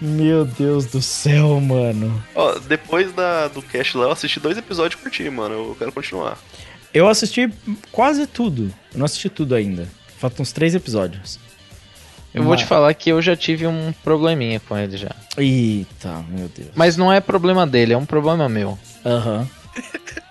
Meu 0.03 0.45
Deus 0.45 0.85
do 0.85 1.01
céu, 1.01 1.59
mano. 1.62 2.23
Ó, 2.35 2.59
depois 2.59 3.11
da, 3.15 3.49
do 3.49 3.62
cast 3.62 3.97
lá, 3.97 4.05
eu 4.05 4.12
assisti 4.12 4.39
dois 4.39 4.59
episódios 4.59 5.01
e 5.01 5.03
curti, 5.03 5.31
mano. 5.31 5.55
Eu 5.55 5.77
quero 5.78 5.91
continuar. 5.93 6.36
Eu 6.93 7.09
assisti 7.09 7.51
quase 7.91 8.27
tudo. 8.27 8.65
Eu 8.93 8.99
não 8.99 9.07
assisti 9.07 9.31
tudo 9.31 9.55
ainda. 9.55 9.89
Faltam 10.19 10.43
uns 10.43 10.53
três 10.53 10.74
episódios. 10.74 11.39
Eu 12.35 12.43
vou 12.43 12.56
te 12.56 12.66
falar 12.66 12.93
que 12.94 13.11
eu 13.11 13.23
já 13.23 13.36
tive 13.36 13.65
um 13.66 13.94
probleminha 14.02 14.59
com 14.59 14.77
ele 14.77 14.97
já. 14.97 15.11
Eita, 15.36 16.24
meu 16.28 16.48
Deus. 16.48 16.70
Mas 16.74 16.97
não 16.97 17.12
é 17.12 17.20
problema 17.20 17.65
dele, 17.65 17.93
é 17.93 17.97
um 17.97 18.05
problema 18.05 18.48
meu. 18.48 18.77
Aham. 19.05 19.48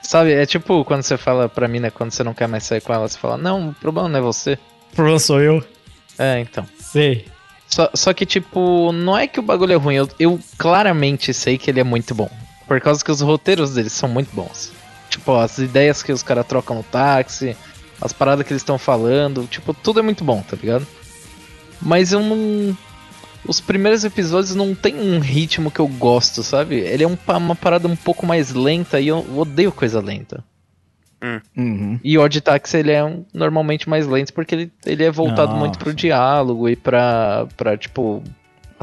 Sabe, 0.01 0.33
é 0.33 0.45
tipo 0.45 0.83
quando 0.83 1.01
você 1.01 1.17
fala 1.17 1.47
pra 1.47 1.67
mim, 1.67 1.79
né, 1.79 1.89
quando 1.89 2.11
você 2.11 2.23
não 2.23 2.33
quer 2.33 2.47
mais 2.47 2.65
sair 2.65 2.81
com 2.81 2.93
ela, 2.93 3.07
você 3.07 3.17
fala, 3.17 3.37
não, 3.37 3.69
o 3.69 3.73
problema 3.73 4.09
não 4.09 4.19
é 4.19 4.21
você. 4.21 4.59
O 4.91 4.95
problema 4.95 5.17
sou 5.17 5.39
eu. 5.39 5.63
É, 6.19 6.39
então. 6.39 6.65
Sei. 6.77 7.25
Só, 7.67 7.89
só 7.93 8.13
que, 8.13 8.25
tipo, 8.25 8.91
não 8.91 9.17
é 9.17 9.25
que 9.25 9.39
o 9.39 9.43
bagulho 9.43 9.73
é 9.73 9.77
ruim, 9.77 9.95
eu, 9.95 10.09
eu 10.19 10.39
claramente 10.57 11.33
sei 11.33 11.57
que 11.57 11.71
ele 11.71 11.79
é 11.79 11.83
muito 11.83 12.13
bom. 12.13 12.29
Por 12.67 12.79
causa 12.81 13.03
que 13.03 13.11
os 13.11 13.21
roteiros 13.21 13.73
dele 13.73 13.89
são 13.89 14.07
muito 14.07 14.33
bons. 14.35 14.71
Tipo, 15.09 15.37
as 15.37 15.57
ideias 15.57 16.03
que 16.03 16.11
os 16.11 16.21
caras 16.21 16.45
trocam 16.45 16.77
no 16.77 16.83
táxi, 16.83 17.55
as 17.99 18.13
paradas 18.13 18.45
que 18.45 18.53
eles 18.53 18.61
estão 18.61 18.77
falando, 18.77 19.47
tipo, 19.47 19.73
tudo 19.73 19.99
é 19.99 20.03
muito 20.03 20.23
bom, 20.23 20.41
tá 20.41 20.55
ligado? 20.55 20.85
Mas 21.85 22.11
eu 22.13 22.19
não. 22.21 22.77
Os 23.45 23.59
primeiros 23.59 24.05
episódios 24.05 24.55
não 24.55 24.73
tem 24.73 24.95
um 24.95 25.19
ritmo 25.19 25.69
que 25.69 25.79
eu 25.81 25.87
gosto, 25.87 26.41
sabe? 26.43 26.75
Ele 26.75 27.03
é 27.03 27.07
um 27.07 27.17
uma 27.37 27.55
parada 27.55 27.87
um 27.87 27.95
pouco 27.95 28.25
mais 28.25 28.53
lenta 28.53 28.99
e 29.01 29.09
eu 29.09 29.25
odeio 29.37 29.71
coisa 29.71 29.99
lenta. 29.99 30.43
Uhum. 31.55 31.99
E 32.03 32.17
o 32.17 32.21
Odd 32.21 32.41
Taxi, 32.41 32.77
ele 32.77 32.91
é 32.91 33.03
um- 33.03 33.23
normalmente 33.33 33.87
mais 33.87 34.05
lento 34.05 34.33
porque 34.33 34.55
ele, 34.55 34.71
ele 34.85 35.03
é 35.03 35.11
voltado 35.11 35.47
Nossa. 35.53 35.59
muito 35.59 35.79
pro 35.79 35.93
diálogo 35.93 36.67
e 36.67 36.75
pra, 36.75 37.47
pra, 37.55 37.77
tipo, 37.77 38.21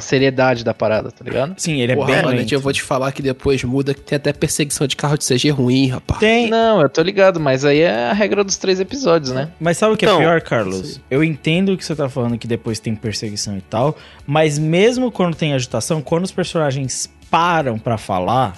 a 0.01 0.03
seriedade 0.03 0.65
da 0.65 0.75
parada, 0.75 1.11
tá 1.11 1.25
ligado? 1.25 1.55
Sim, 1.57 1.81
ele 1.81 1.93
é 1.93 1.95
Porra, 1.95 2.07
bem 2.07 2.23
mano, 2.23 2.37
lento. 2.39 2.53
eu 2.53 2.61
vou 2.61 2.73
te 2.73 2.83
falar 2.83 3.13
que 3.13 3.23
depois 3.23 3.63
muda 3.63 3.95
que 3.95 4.01
tem 4.01 4.17
até 4.17 4.33
perseguição 4.33 4.87
de 4.87 4.97
carro 4.97 5.17
de 5.17 5.25
CG 5.27 5.51
ruim, 5.51 5.89
rapaz. 5.89 6.19
Tem. 6.21 6.49
Não, 6.51 6.81
eu 6.81 6.89
tô 6.89 7.03
ligado, 7.03 7.39
mas 7.39 7.65
aí 7.65 7.81
é 7.81 8.11
a 8.11 8.13
regra 8.13 8.43
dos 8.43 8.57
três 8.57 8.81
episódios, 8.81 9.33
né? 9.33 9.51
Mas 9.61 9.79
sabe 9.79 9.95
o 9.95 9.97
que 9.97 10.05
é 10.05 10.09
Então, 10.09 10.19
pior, 10.19 10.41
Carlos? 10.41 11.01
Eu 11.11 11.23
entendo 11.23 11.73
o 11.73 11.77
que 11.77 11.85
você 11.85 11.95
tá 11.95 12.09
falando 12.09 12.37
que 12.39 12.47
depois 12.47 12.81
tem 12.81 12.95
perseguição 12.95 13.57
e 13.57 13.61
tal, 13.61 13.97
mas 14.27 14.59
mesmo 14.59 15.13
quando 15.13 15.35
tem 15.37 15.53
agitação, 15.53 16.01
quando 16.03 16.25
os 16.25 16.33
personagens 16.33 17.09
param 17.31 17.79
pra 17.79 17.97
falar, 17.97 18.57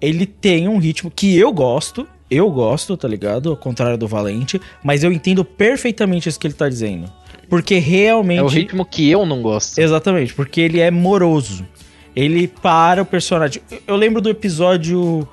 ele 0.00 0.26
tem 0.26 0.68
um 0.68 0.78
ritmo 0.78 1.10
que 1.10 1.36
eu 1.38 1.52
gosto, 1.52 2.06
eu 2.30 2.50
gosto, 2.50 2.96
tá 2.96 3.08
ligado? 3.08 3.50
Ao 3.50 3.56
contrário 3.56 3.96
do 3.96 4.06
Valente, 4.06 4.60
mas 4.82 5.02
eu 5.02 5.10
entendo 5.10 5.44
perfeitamente 5.44 6.28
isso 6.28 6.38
que 6.38 6.46
ele 6.46 6.54
tá 6.54 6.68
dizendo. 6.68 7.10
Porque 7.48 7.78
realmente 7.78 8.38
É 8.40 8.42
o 8.42 8.46
ritmo 8.48 8.84
que 8.84 9.08
eu 9.10 9.24
não 9.24 9.40
gosto. 9.42 9.78
Exatamente, 9.78 10.34
porque 10.34 10.60
ele 10.60 10.80
é 10.80 10.90
moroso. 10.90 11.66
Ele 12.14 12.46
para 12.48 13.02
o 13.02 13.06
personagem. 13.06 13.62
Eu- 13.86 13.96
lembro 13.96 14.20
do 14.20 14.28
episódio. 14.28 15.26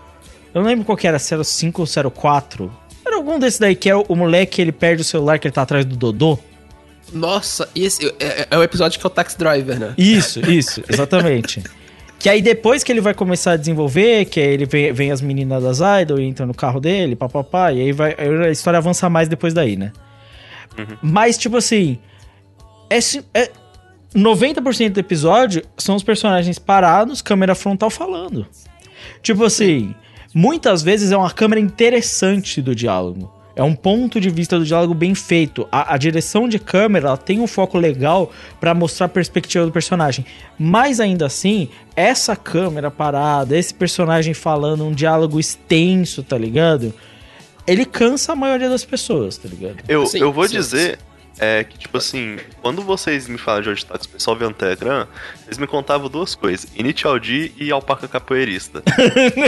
Eu 0.54 0.62
não 0.62 0.70
lembro 0.70 0.86
qual 0.86 0.98
que 0.98 1.08
era, 1.08 1.20
se 1.20 1.34
era 1.34 1.42
o 1.42 1.46
5 1.46 1.82
ou 1.82 1.86
se 1.86 2.00
era 2.00 2.08
o 2.08 2.12
4. 2.12 2.72
Era 3.06 3.16
algum 3.18 3.38
desses 3.38 3.60
daí 3.60 3.76
que 3.76 3.90
é 3.90 3.96
o, 3.96 4.06
o 4.08 4.16
moleque 4.16 4.62
ele 4.62 4.72
perde 4.72 5.02
o 5.02 5.06
celular 5.06 5.38
que 5.40 5.48
ele 5.48 5.54
tá 5.54 5.64
atrás 5.64 5.84
do 5.84 5.96
Dodô. 5.96 6.40
Nossa, 7.14 7.70
esse 7.76 8.06
é, 8.20 8.48
é- 8.50 8.58
o 8.58 8.64
episódio 8.64 9.00
que 9.00 9.06
é 9.06 9.08
o 9.08 9.12
Taxi 9.12 9.38
Driver, 9.38 9.80
né? 9.80 9.94
Isso, 9.98 10.40
isso, 10.50 10.82
exatamente. 10.90 11.62
que 12.18 12.28
aí 12.30 12.42
depois 12.42 12.84
que 12.84 12.92
ele 12.92 13.02
vai 13.02 13.14
começar 13.14 13.52
a 13.52 13.58
desenvolver, 13.58 14.26
que 14.26 14.40
aí 14.40 14.48
ele 14.54 14.66
vem, 14.66 14.92
vem 14.92 15.12
as 15.12 15.22
meninas 15.22 15.62
das 15.64 15.80
Idol 16.02 16.20
e 16.20 16.24
entra 16.24 16.46
no 16.46 16.54
carro 16.54 16.80
dele, 16.80 17.16
papapá, 17.16 17.72
e 17.72 17.82
aí 17.82 17.92
vai, 17.92 18.16
aí 18.18 18.48
a 18.48 18.50
história 18.52 18.78
avança 18.78 19.08
mais 19.10 19.28
depois 19.28 19.54
daí, 19.54 19.76
né? 19.76 19.92
Mas, 21.02 21.38
tipo 21.38 21.58
assim, 21.58 22.00
é, 22.90 23.00
é 23.34 23.52
90% 24.16 24.92
do 24.92 25.00
episódio 25.00 25.64
são 25.78 25.96
os 25.96 26.04
personagens 26.04 26.58
parados, 26.58 27.22
câmera 27.22 27.54
frontal 27.54 27.90
falando. 27.90 28.48
Tipo 29.22 29.44
assim, 29.44 29.94
muitas 30.34 30.82
vezes 30.82 31.12
é 31.12 31.18
uma 31.18 31.32
câmera 31.32 31.60
interessante 31.60 32.62
do 32.62 32.74
diálogo. 32.74 33.32
É 33.56 33.64
um 33.64 33.74
ponto 33.74 34.20
de 34.20 34.30
vista 34.30 34.60
do 34.60 34.66
diálogo 34.66 34.94
bem 34.94 35.16
feito. 35.16 35.66
A, 35.72 35.94
a 35.94 35.98
direção 35.98 36.48
de 36.48 36.60
câmera 36.60 37.16
tem 37.16 37.40
um 37.40 37.48
foco 37.48 37.78
legal 37.78 38.32
pra 38.60 38.74
mostrar 38.74 39.06
a 39.06 39.10
perspectiva 39.10 39.66
do 39.66 39.72
personagem. 39.72 40.26
Mas 40.60 41.00
ainda 41.00 41.26
assim, 41.26 41.70
essa 41.96 42.36
câmera 42.36 42.92
parada, 42.92 43.58
esse 43.58 43.74
personagem 43.74 44.34
falando 44.34 44.86
um 44.86 44.92
diálogo 44.92 45.40
extenso, 45.40 46.22
tá 46.22 46.38
ligado? 46.38 46.94
Ele 47.68 47.86
cansa 47.86 48.34
a 48.34 48.36
maioria 48.36 48.70
das 48.70 48.86
pessoas, 48.86 49.38
tá 49.38 49.48
ligado? 49.48 49.78
Eu, 49.88 50.06
Sim, 50.06 50.20
eu 50.20 50.32
vou 50.32 50.48
sim, 50.48 50.56
dizer 50.56 51.00
é, 51.38 51.64
que, 51.64 51.78
tipo 51.78 51.98
assim, 51.98 52.38
quando 52.62 52.82
vocês 52.82 53.28
me 53.28 53.38
falam 53.38 53.62
de 53.62 53.70
Odd 53.70 53.86
Taxi, 53.86 54.08
o 54.08 54.12
pessoal 54.12 54.38
vê 54.38 54.46
um 54.46 54.54
Telegram, 54.54 55.06
eles 55.46 55.58
me 55.58 55.68
contavam 55.68 56.10
duas 56.10 56.34
coisas: 56.34 56.72
Initial 56.76 57.20
D 57.20 57.52
e 57.58 57.72
Alpaca 57.72 58.08
Capoeirista. 58.08 58.84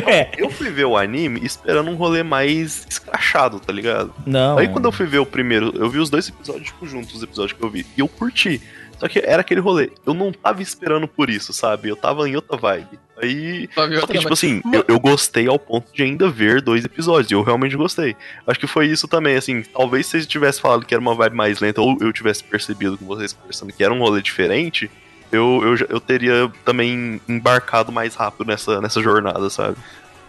É. 0.08 0.32
Eu 0.38 0.50
fui 0.50 0.70
ver 0.70 0.86
o 0.86 0.98
anime 0.98 1.40
esperando 1.44 1.90
um 1.90 1.96
rolê 1.96 2.24
mais 2.24 2.86
escrachado, 2.90 3.60
tá 3.60 3.72
ligado? 3.74 4.14
Não. 4.26 4.58
Aí 4.58 4.68
quando 4.68 4.86
eu 4.86 4.92
fui 4.92 5.06
ver 5.06 5.20
o 5.20 5.26
primeiro, 5.26 5.74
eu 5.76 5.90
vi 5.90 6.00
os 6.00 6.10
dois 6.10 6.30
episódios 6.30 6.68
tipo, 6.68 6.86
juntos, 6.86 7.16
os 7.16 7.24
episódios 7.24 7.58
que 7.58 7.64
eu 7.64 7.70
vi, 7.70 7.86
e 7.96 8.00
eu 8.00 8.08
curti. 8.08 8.62
Só 9.00 9.08
que 9.08 9.20
era 9.20 9.42
aquele 9.42 9.62
rolê, 9.62 9.92
eu 10.06 10.14
não 10.14 10.32
tava 10.32 10.62
esperando 10.62 11.08
por 11.08 11.30
isso, 11.30 11.54
sabe? 11.54 11.90
Eu 11.90 11.96
tava 11.96 12.28
em 12.28 12.36
outra 12.36 12.58
vibe. 12.58 13.00
Aí. 13.22 13.68
Só 13.74 13.88
que, 14.08 14.18
tipo 14.20 14.34
assim, 14.34 14.62
eu, 14.72 14.86
eu 14.88 15.00
gostei 15.00 15.48
ao 15.48 15.58
ponto 15.58 15.92
de 15.94 16.04
ainda 16.04 16.30
ver 16.30 16.62
dois 16.62 16.86
episódios, 16.86 17.32
e 17.32 17.34
eu 17.34 17.42
realmente 17.42 17.76
gostei. 17.76 18.16
Acho 18.46 18.60
que 18.60 18.68
foi 18.68 18.88
isso 18.88 19.08
também, 19.08 19.36
assim, 19.36 19.64
talvez 19.64 20.06
se 20.06 20.12
vocês 20.12 20.28
tivessem 20.28 20.62
falado 20.62 20.86
que 20.86 20.94
era 20.94 21.02
uma 21.02 21.16
vibe 21.16 21.36
mais 21.36 21.60
lenta, 21.60 21.82
ou 21.82 21.98
eu 22.00 22.14
tivesse 22.14 22.44
percebido 22.44 22.98
com 22.98 23.06
vocês 23.06 23.34
conversando 23.34 23.74
que 23.74 23.84
era 23.84 23.94
um 23.94 24.00
rolê 24.00 24.22
diferente, 24.22 24.90
eu, 25.32 25.62
eu, 25.64 25.88
eu 25.90 26.00
teria 26.00 26.52
também 26.64 27.20
embarcado 27.28 27.92
mais 27.92 28.16
rápido 28.16 28.46
nessa, 28.48 28.80
nessa 28.82 29.02
jornada, 29.02 29.50
sabe? 29.50 29.78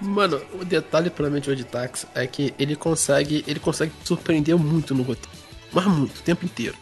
Mano, 0.00 0.40
o 0.54 0.64
detalhe 0.64 1.10
pra 1.10 1.28
mim 1.28 1.40
de 1.40 1.50
Odd 1.50 1.64
Taxi 1.64 2.06
é 2.14 2.26
que 2.26 2.54
ele 2.58 2.74
consegue, 2.76 3.44
ele 3.46 3.58
consegue 3.60 3.92
surpreender 4.04 4.56
muito 4.56 4.94
no 4.94 5.02
roteiro. 5.02 5.36
Mas 5.72 5.84
muito, 5.86 6.18
o 6.18 6.22
tempo 6.22 6.44
inteiro. 6.44 6.76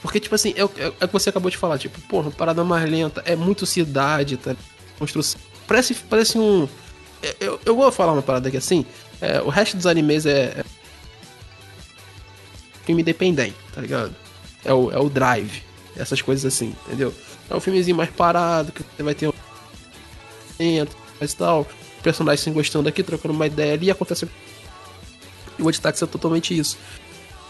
Porque, 0.00 0.18
tipo 0.18 0.34
assim, 0.34 0.54
é, 0.56 0.64
o- 0.64 0.70
é, 0.78 0.84
é 1.00 1.04
o 1.04 1.08
que 1.08 1.12
você 1.12 1.28
acabou 1.28 1.50
de 1.50 1.56
falar, 1.56 1.78
tipo, 1.78 2.00
porra, 2.02 2.30
parada 2.30 2.64
mais 2.64 2.88
lenta, 2.90 3.22
é 3.26 3.36
muito 3.36 3.66
cidade, 3.66 4.36
tá? 4.36 4.56
Construção. 4.98 5.40
Parece, 5.66 5.94
parece 5.94 6.38
um. 6.38 6.68
é- 7.22 7.36
Eu, 7.40 7.60
eu 7.64 7.76
vou 7.76 7.90
falar 7.92 8.12
uma 8.12 8.22
parada 8.22 8.48
aqui 8.48 8.56
assim. 8.56 8.84
é, 9.20 9.40
o 9.42 9.48
resto 9.48 9.76
dos 9.76 9.86
animes 9.86 10.26
é. 10.26 10.54
é 10.58 10.64
filme 12.84 13.02
independente, 13.02 13.56
tá 13.74 13.80
ligado? 13.80 14.14
É 14.64 14.72
o, 14.72 14.90
é 14.90 14.98
o 14.98 15.08
drive. 15.08 15.62
Essas 15.96 16.22
coisas 16.22 16.52
assim, 16.52 16.74
entendeu? 16.86 17.12
É 17.50 17.54
um 17.54 17.60
filmezinho 17.60 17.96
mais 17.96 18.10
parado, 18.10 18.72
que 18.72 18.82
você 18.82 19.02
vai 19.02 19.14
ter 19.14 19.28
um. 19.28 19.32
Mas 21.20 21.34
tal. 21.34 21.66
Personagens 22.02 22.40
se 22.40 22.50
gostando 22.50 22.88
aqui, 22.88 23.02
trocando 23.02 23.34
uma 23.34 23.46
ideia 23.46 23.74
ali, 23.74 23.90
acontece. 23.90 24.28
E 25.58 25.62
o 25.62 25.66
Odd 25.66 25.80
Taxi 25.80 26.02
é 26.02 26.06
totalmente 26.06 26.56
isso. 26.58 26.76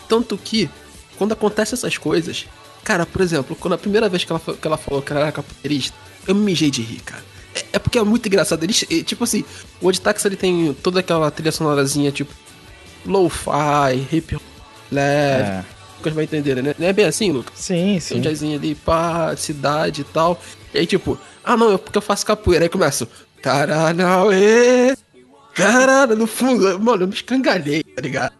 Tanto 0.08 0.36
que, 0.36 0.68
quando 1.16 1.32
acontecem 1.32 1.74
essas 1.74 1.96
coisas, 1.96 2.46
cara, 2.84 3.06
por 3.06 3.22
exemplo, 3.22 3.56
quando 3.56 3.74
a 3.74 3.78
primeira 3.78 4.08
vez 4.08 4.24
que 4.24 4.32
ela, 4.32 4.40
que 4.40 4.66
ela 4.66 4.76
falou 4.76 5.00
que 5.00 5.12
ela 5.12 5.22
era 5.22 5.32
capoeirista, 5.32 5.96
eu 6.26 6.34
me 6.34 6.42
mijei 6.42 6.70
de 6.70 6.82
rir, 6.82 7.00
cara. 7.00 7.24
É, 7.72 7.78
porque 7.78 7.98
é 7.98 8.02
muito 8.02 8.26
engraçado. 8.26 8.62
Eles, 8.62 8.84
é, 8.90 9.02
tipo 9.02 9.24
assim, 9.24 9.44
o 9.80 9.88
Odd 9.88 10.00
Taxi 10.00 10.28
ele 10.28 10.36
tem 10.36 10.74
toda 10.82 11.00
aquela 11.00 11.30
trilha 11.30 11.52
sonorazinha, 11.52 12.12
tipo, 12.12 12.32
lo-fi, 13.06 14.06
hip 14.12 14.36
hop, 14.36 14.42
leve. 14.90 15.48
É. 15.48 15.64
Lucas 15.98 16.14
vai 16.14 16.24
entender, 16.24 16.60
né? 16.62 16.74
Não 16.78 16.86
é 16.88 16.92
bem 16.92 17.04
assim, 17.04 17.30
Lucas? 17.30 17.56
Sim, 17.56 17.76
Tem 17.76 17.96
um 17.96 18.00
sim. 18.00 18.20
jazzinho 18.20 18.58
ali, 18.58 18.74
pá, 18.74 19.36
cidade 19.36 20.00
e 20.00 20.04
tal. 20.04 20.40
E 20.74 20.78
aí, 20.78 20.86
tipo, 20.86 21.16
ah 21.44 21.56
não, 21.56 21.74
é 21.74 21.78
porque 21.78 21.96
eu 21.96 22.02
faço 22.02 22.26
capoeira. 22.26 22.64
Aí 22.64 22.68
começa, 22.68 23.08
caralho, 23.40 24.32
ê, 24.32 24.96
caralho, 25.54 26.16
no 26.16 26.26
fundo, 26.26 26.78
mano, 26.80 27.04
eu 27.04 27.06
me 27.06 27.14
escangalhei, 27.14 27.84
tá 27.84 28.02
ligado? 28.02 28.34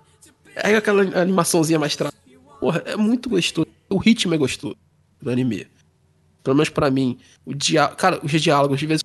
Aí 0.56 0.74
aquela 0.74 1.02
animaçãozinha 1.20 1.78
mais 1.78 1.94
tra... 1.94 2.12
Porra, 2.60 2.82
é 2.84 2.96
muito 2.96 3.28
gostoso. 3.28 3.66
O 3.88 3.96
ritmo 3.96 4.34
é 4.34 4.36
gostoso 4.38 4.76
do 5.20 5.30
anime. 5.30 5.66
Pelo 6.42 6.56
menos 6.56 6.68
pra 6.68 6.90
mim. 6.90 7.18
O 7.46 7.54
dia... 7.54 7.86
Cara, 7.88 8.20
os 8.22 8.30
diálogos, 8.30 8.78
de 8.78 8.86
vez 8.86 9.02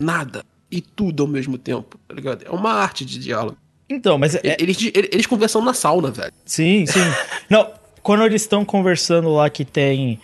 nada 0.00 0.44
e 0.70 0.80
tudo 0.80 1.24
ao 1.24 1.28
mesmo 1.28 1.58
tempo, 1.58 1.98
tá 2.08 2.14
ligado? 2.14 2.44
É 2.44 2.50
uma 2.50 2.72
arte 2.72 3.04
de 3.04 3.18
diálogo. 3.18 3.56
Então, 3.88 4.16
mas 4.16 4.34
é, 4.36 4.56
Eles, 4.58 4.78
eles 4.94 5.26
conversam 5.26 5.62
na 5.62 5.74
sauna, 5.74 6.10
velho. 6.10 6.32
Sim, 6.44 6.86
sim. 6.86 7.00
Não, 7.50 7.68
quando 8.02 8.24
eles 8.24 8.42
estão 8.42 8.64
conversando 8.64 9.28
lá 9.30 9.50
que 9.50 9.64
tem 9.64 10.20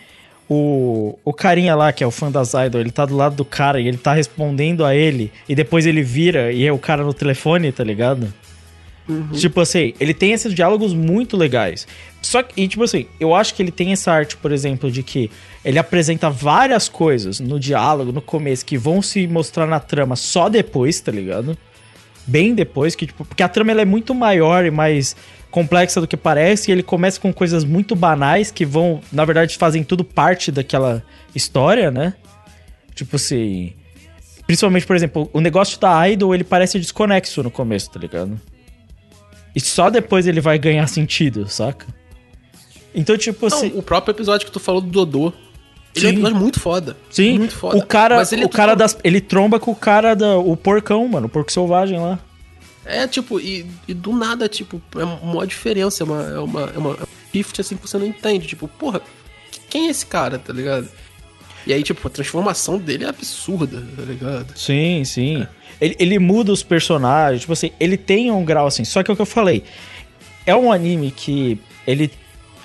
o, 0.49 1.19
o 1.23 1.33
carinha 1.33 1.75
lá, 1.75 1.91
que 1.91 2.03
é 2.03 2.07
o 2.07 2.11
fã 2.11 2.31
das 2.31 2.53
Idol, 2.53 2.79
ele 2.79 2.91
tá 2.91 3.05
do 3.05 3.15
lado 3.15 3.35
do 3.35 3.43
cara 3.43 3.79
e 3.79 3.87
ele 3.87 3.97
tá 3.97 4.13
respondendo 4.13 4.85
a 4.85 4.95
ele, 4.95 5.31
e 5.49 5.53
depois 5.53 5.85
ele 5.85 6.01
vira 6.01 6.51
e 6.51 6.65
é 6.65 6.71
o 6.71 6.79
cara 6.79 7.03
no 7.03 7.13
telefone, 7.13 7.71
tá 7.71 7.83
ligado? 7.83 8.33
Tipo 9.33 9.61
assim, 9.61 9.93
ele 9.99 10.13
tem 10.13 10.33
esses 10.33 10.53
diálogos 10.53 10.93
muito 10.93 11.37
legais. 11.37 11.87
Só 12.21 12.43
que, 12.43 12.61
e, 12.61 12.67
tipo 12.67 12.83
assim, 12.83 13.05
eu 13.19 13.33
acho 13.33 13.53
que 13.53 13.63
ele 13.63 13.71
tem 13.71 13.93
essa 13.93 14.11
arte, 14.11 14.35
por 14.35 14.51
exemplo, 14.51 14.91
de 14.91 15.01
que 15.01 15.31
ele 15.63 15.79
apresenta 15.79 16.29
várias 16.29 16.89
coisas 16.89 17.39
no 17.39 17.59
diálogo, 17.59 18.11
no 18.11 18.21
começo, 18.21 18.65
que 18.65 18.77
vão 18.77 19.01
se 19.01 19.25
mostrar 19.25 19.65
na 19.65 19.79
trama 19.79 20.15
só 20.15 20.49
depois, 20.49 20.99
tá 20.99 21.11
ligado? 21.11 21.57
Bem 22.25 22.53
depois, 22.53 22.95
que, 22.95 23.05
tipo, 23.07 23.23
porque 23.23 23.43
a 23.43 23.47
trama 23.47 23.71
ela 23.71 23.81
é 23.81 23.85
muito 23.85 24.13
maior 24.13 24.65
e 24.65 24.71
mais 24.71 25.15
complexa 25.49 26.01
do 26.01 26.07
que 26.07 26.17
parece, 26.17 26.69
e 26.69 26.73
ele 26.73 26.83
começa 26.83 27.19
com 27.19 27.31
coisas 27.31 27.63
muito 27.63 27.95
banais 27.95 28.51
que 28.51 28.65
vão, 28.65 28.99
na 29.11 29.23
verdade, 29.23 29.57
fazem 29.57 29.83
tudo 29.83 30.03
parte 30.03 30.51
daquela 30.51 31.01
história, 31.33 31.89
né? 31.89 32.13
Tipo 32.93 33.15
assim. 33.15 33.73
Principalmente, 34.45 34.85
por 34.85 34.95
exemplo, 34.95 35.29
o 35.31 35.39
negócio 35.39 35.79
da 35.79 36.09
Idol, 36.09 36.33
ele 36.33 36.43
parece 36.43 36.79
desconexo 36.79 37.43
no 37.43 37.51
começo, 37.51 37.89
tá 37.89 37.99
ligado? 37.99 38.39
E 39.57 39.59
só 39.59 39.89
depois 39.89 40.27
ele 40.27 40.39
vai 40.39 40.59
ganhar 40.59 40.85
sentido, 40.85 41.49
saca? 41.49 41.87
Então, 42.93 43.17
tipo 43.17 43.49
Não, 43.49 43.57
assim. 43.57 43.71
o 43.73 43.81
próprio 43.81 44.11
episódio 44.11 44.45
que 44.45 44.51
tu 44.51 44.59
falou 44.59 44.79
do 44.79 44.87
Dodô. 44.91 45.33
Ele 45.95 46.05
é 46.05 46.09
um 46.09 46.11
Sim. 46.11 46.15
episódio 46.17 46.37
muito 46.37 46.59
foda. 46.59 46.97
Sim, 47.09 47.39
Muito 47.39 47.55
foda. 47.55 47.75
o 47.75 47.83
cara, 47.83 48.17
Mas 48.17 48.31
ele 48.31 48.43
o 48.43 48.45
é 48.45 48.49
cara 48.49 48.75
das, 48.75 48.95
ele 49.03 49.19
tromba 49.19 49.59
com 49.59 49.71
o 49.71 49.75
cara 49.75 50.13
da, 50.15 50.37
o 50.37 50.55
porcão, 50.55 51.07
mano, 51.07 51.25
o 51.25 51.29
porco 51.29 51.51
selvagem 51.51 51.97
lá. 51.97 52.19
É, 52.85 53.07
tipo, 53.07 53.39
e, 53.39 53.65
e 53.87 53.95
do 53.95 54.13
nada, 54.13 54.47
tipo, 54.47 54.79
é 54.95 55.03
uma 55.03 55.47
diferença, 55.47 56.03
é 56.03 56.05
uma, 56.05 56.21
é 56.21 56.39
uma, 56.39 56.61
é 56.61 56.77
uma 56.77 56.89
é 56.91 57.01
um 57.01 57.07
shift 57.33 57.59
assim 57.59 57.75
que 57.75 57.81
você 57.81 57.97
não 57.97 58.05
entende. 58.05 58.45
Tipo, 58.45 58.67
porra, 58.67 59.01
quem 59.71 59.87
é 59.87 59.89
esse 59.89 60.05
cara, 60.05 60.37
tá 60.37 60.53
ligado? 60.53 60.87
E 61.65 61.73
aí, 61.73 61.81
tipo, 61.81 62.07
a 62.07 62.11
transformação 62.11 62.77
dele 62.77 63.05
é 63.05 63.09
absurda, 63.09 63.83
tá 63.95 64.03
ligado? 64.03 64.55
Sim, 64.55 65.03
sim. 65.03 65.47
Ele, 65.79 65.95
ele 65.99 66.19
muda 66.19 66.51
os 66.51 66.63
personagens, 66.63 67.41
tipo 67.41 67.53
assim, 67.53 67.71
ele 67.79 67.97
tem 67.97 68.31
um 68.31 68.43
grau 68.43 68.67
assim. 68.67 68.83
Só 68.83 69.03
que 69.03 69.11
é 69.11 69.13
o 69.13 69.15
que 69.15 69.21
eu 69.21 69.27
falei. 69.27 69.63
É 70.45 70.55
um 70.55 70.71
anime 70.71 71.11
que 71.11 71.59
ele, 71.85 72.11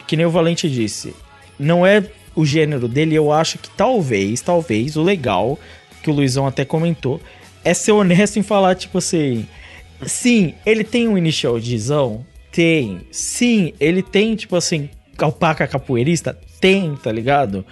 que 0.06 0.16
nem 0.16 0.26
o 0.26 0.30
Valente 0.30 0.68
disse, 0.68 1.14
não 1.58 1.86
é 1.86 2.04
o 2.34 2.44
gênero 2.44 2.88
dele. 2.88 3.14
Eu 3.14 3.32
acho 3.32 3.58
que 3.58 3.68
talvez, 3.70 4.40
talvez, 4.40 4.96
o 4.96 5.02
legal, 5.02 5.58
que 6.02 6.10
o 6.10 6.12
Luizão 6.12 6.46
até 6.46 6.64
comentou, 6.64 7.20
é 7.64 7.74
ser 7.74 7.92
honesto 7.92 8.38
em 8.38 8.42
falar, 8.42 8.74
tipo 8.74 8.98
assim. 8.98 9.46
Sim, 10.04 10.54
ele 10.66 10.82
tem 10.82 11.06
um 11.06 11.16
initial 11.16 11.60
Dzão? 11.60 12.24
Tem. 12.50 13.02
Sim, 13.10 13.72
ele 13.78 14.02
tem, 14.02 14.34
tipo 14.34 14.56
assim, 14.56 14.90
alpaca 15.18 15.66
capoeirista? 15.66 16.36
Tem, 16.60 16.96
tá 16.96 17.12
ligado? 17.12 17.64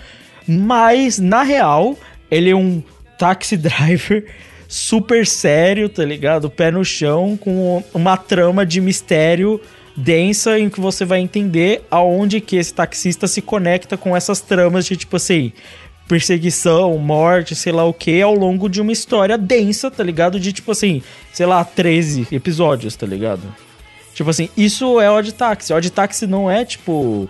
Mas, 0.47 1.19
na 1.19 1.43
real, 1.43 1.97
ele 2.31 2.51
é 2.51 2.57
um 2.57 2.83
taxi 3.19 3.57
driver 3.59 4.25
super 4.71 5.27
sério, 5.27 5.89
tá 5.89 6.05
ligado? 6.05 6.49
Pé 6.49 6.71
no 6.71 6.85
chão, 6.85 7.37
com 7.37 7.83
uma 7.93 8.17
trama 8.17 8.65
de 8.65 8.81
mistério 8.81 9.61
densa 9.97 10.61
em 10.61 10.71
que 10.71 10.81
você 10.81 11.05
vai 11.05 11.19
entender 11.19 11.83
aonde 11.91 12.41
que 12.41 12.55
esse 12.55 12.73
taxista 12.73 13.27
se 13.27 13.43
conecta 13.43 13.97
com 13.97 14.17
essas 14.17 14.41
tramas 14.41 14.87
de, 14.87 14.97
tipo 14.97 15.17
assim, 15.17 15.53
perseguição, 16.07 16.97
morte, 16.99 17.57
sei 17.57 17.73
lá 17.73 17.85
o 17.85 17.93
que, 17.93 18.23
ao 18.23 18.33
longo 18.33 18.69
de 18.69 18.81
uma 18.81 18.93
história 18.93 19.37
densa, 19.37 19.91
tá 19.91 20.05
ligado? 20.05 20.39
De, 20.39 20.53
tipo 20.53 20.71
assim, 20.71 21.03
sei 21.33 21.47
lá, 21.47 21.65
13 21.65 22.29
episódios, 22.31 22.95
tá 22.95 23.07
ligado? 23.07 23.43
Tipo 24.15 24.31
assim, 24.31 24.49
isso 24.57 25.01
é 25.01 25.11
Odd 25.11 25.33
Taxi. 25.35 25.73
Odd 25.73 25.91
Taxi 25.91 26.29
não 26.29 26.49
é, 26.49 26.65
tipo, 26.65 27.29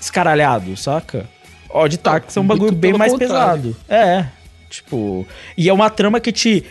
escaralhado, 0.00 0.76
saca? 0.76 1.28
Odd 1.68 1.98
Taxi 1.98 2.38
é 2.38 2.40
um 2.40 2.46
bagulho 2.46 2.72
bem 2.72 2.92
mais 2.92 3.10
contrário. 3.12 3.74
pesado. 3.74 3.76
É, 3.88 4.26
tipo... 4.68 5.26
E 5.56 5.68
é 5.68 5.72
uma 5.72 5.90
trama 5.90 6.20
que 6.20 6.32
te... 6.32 6.64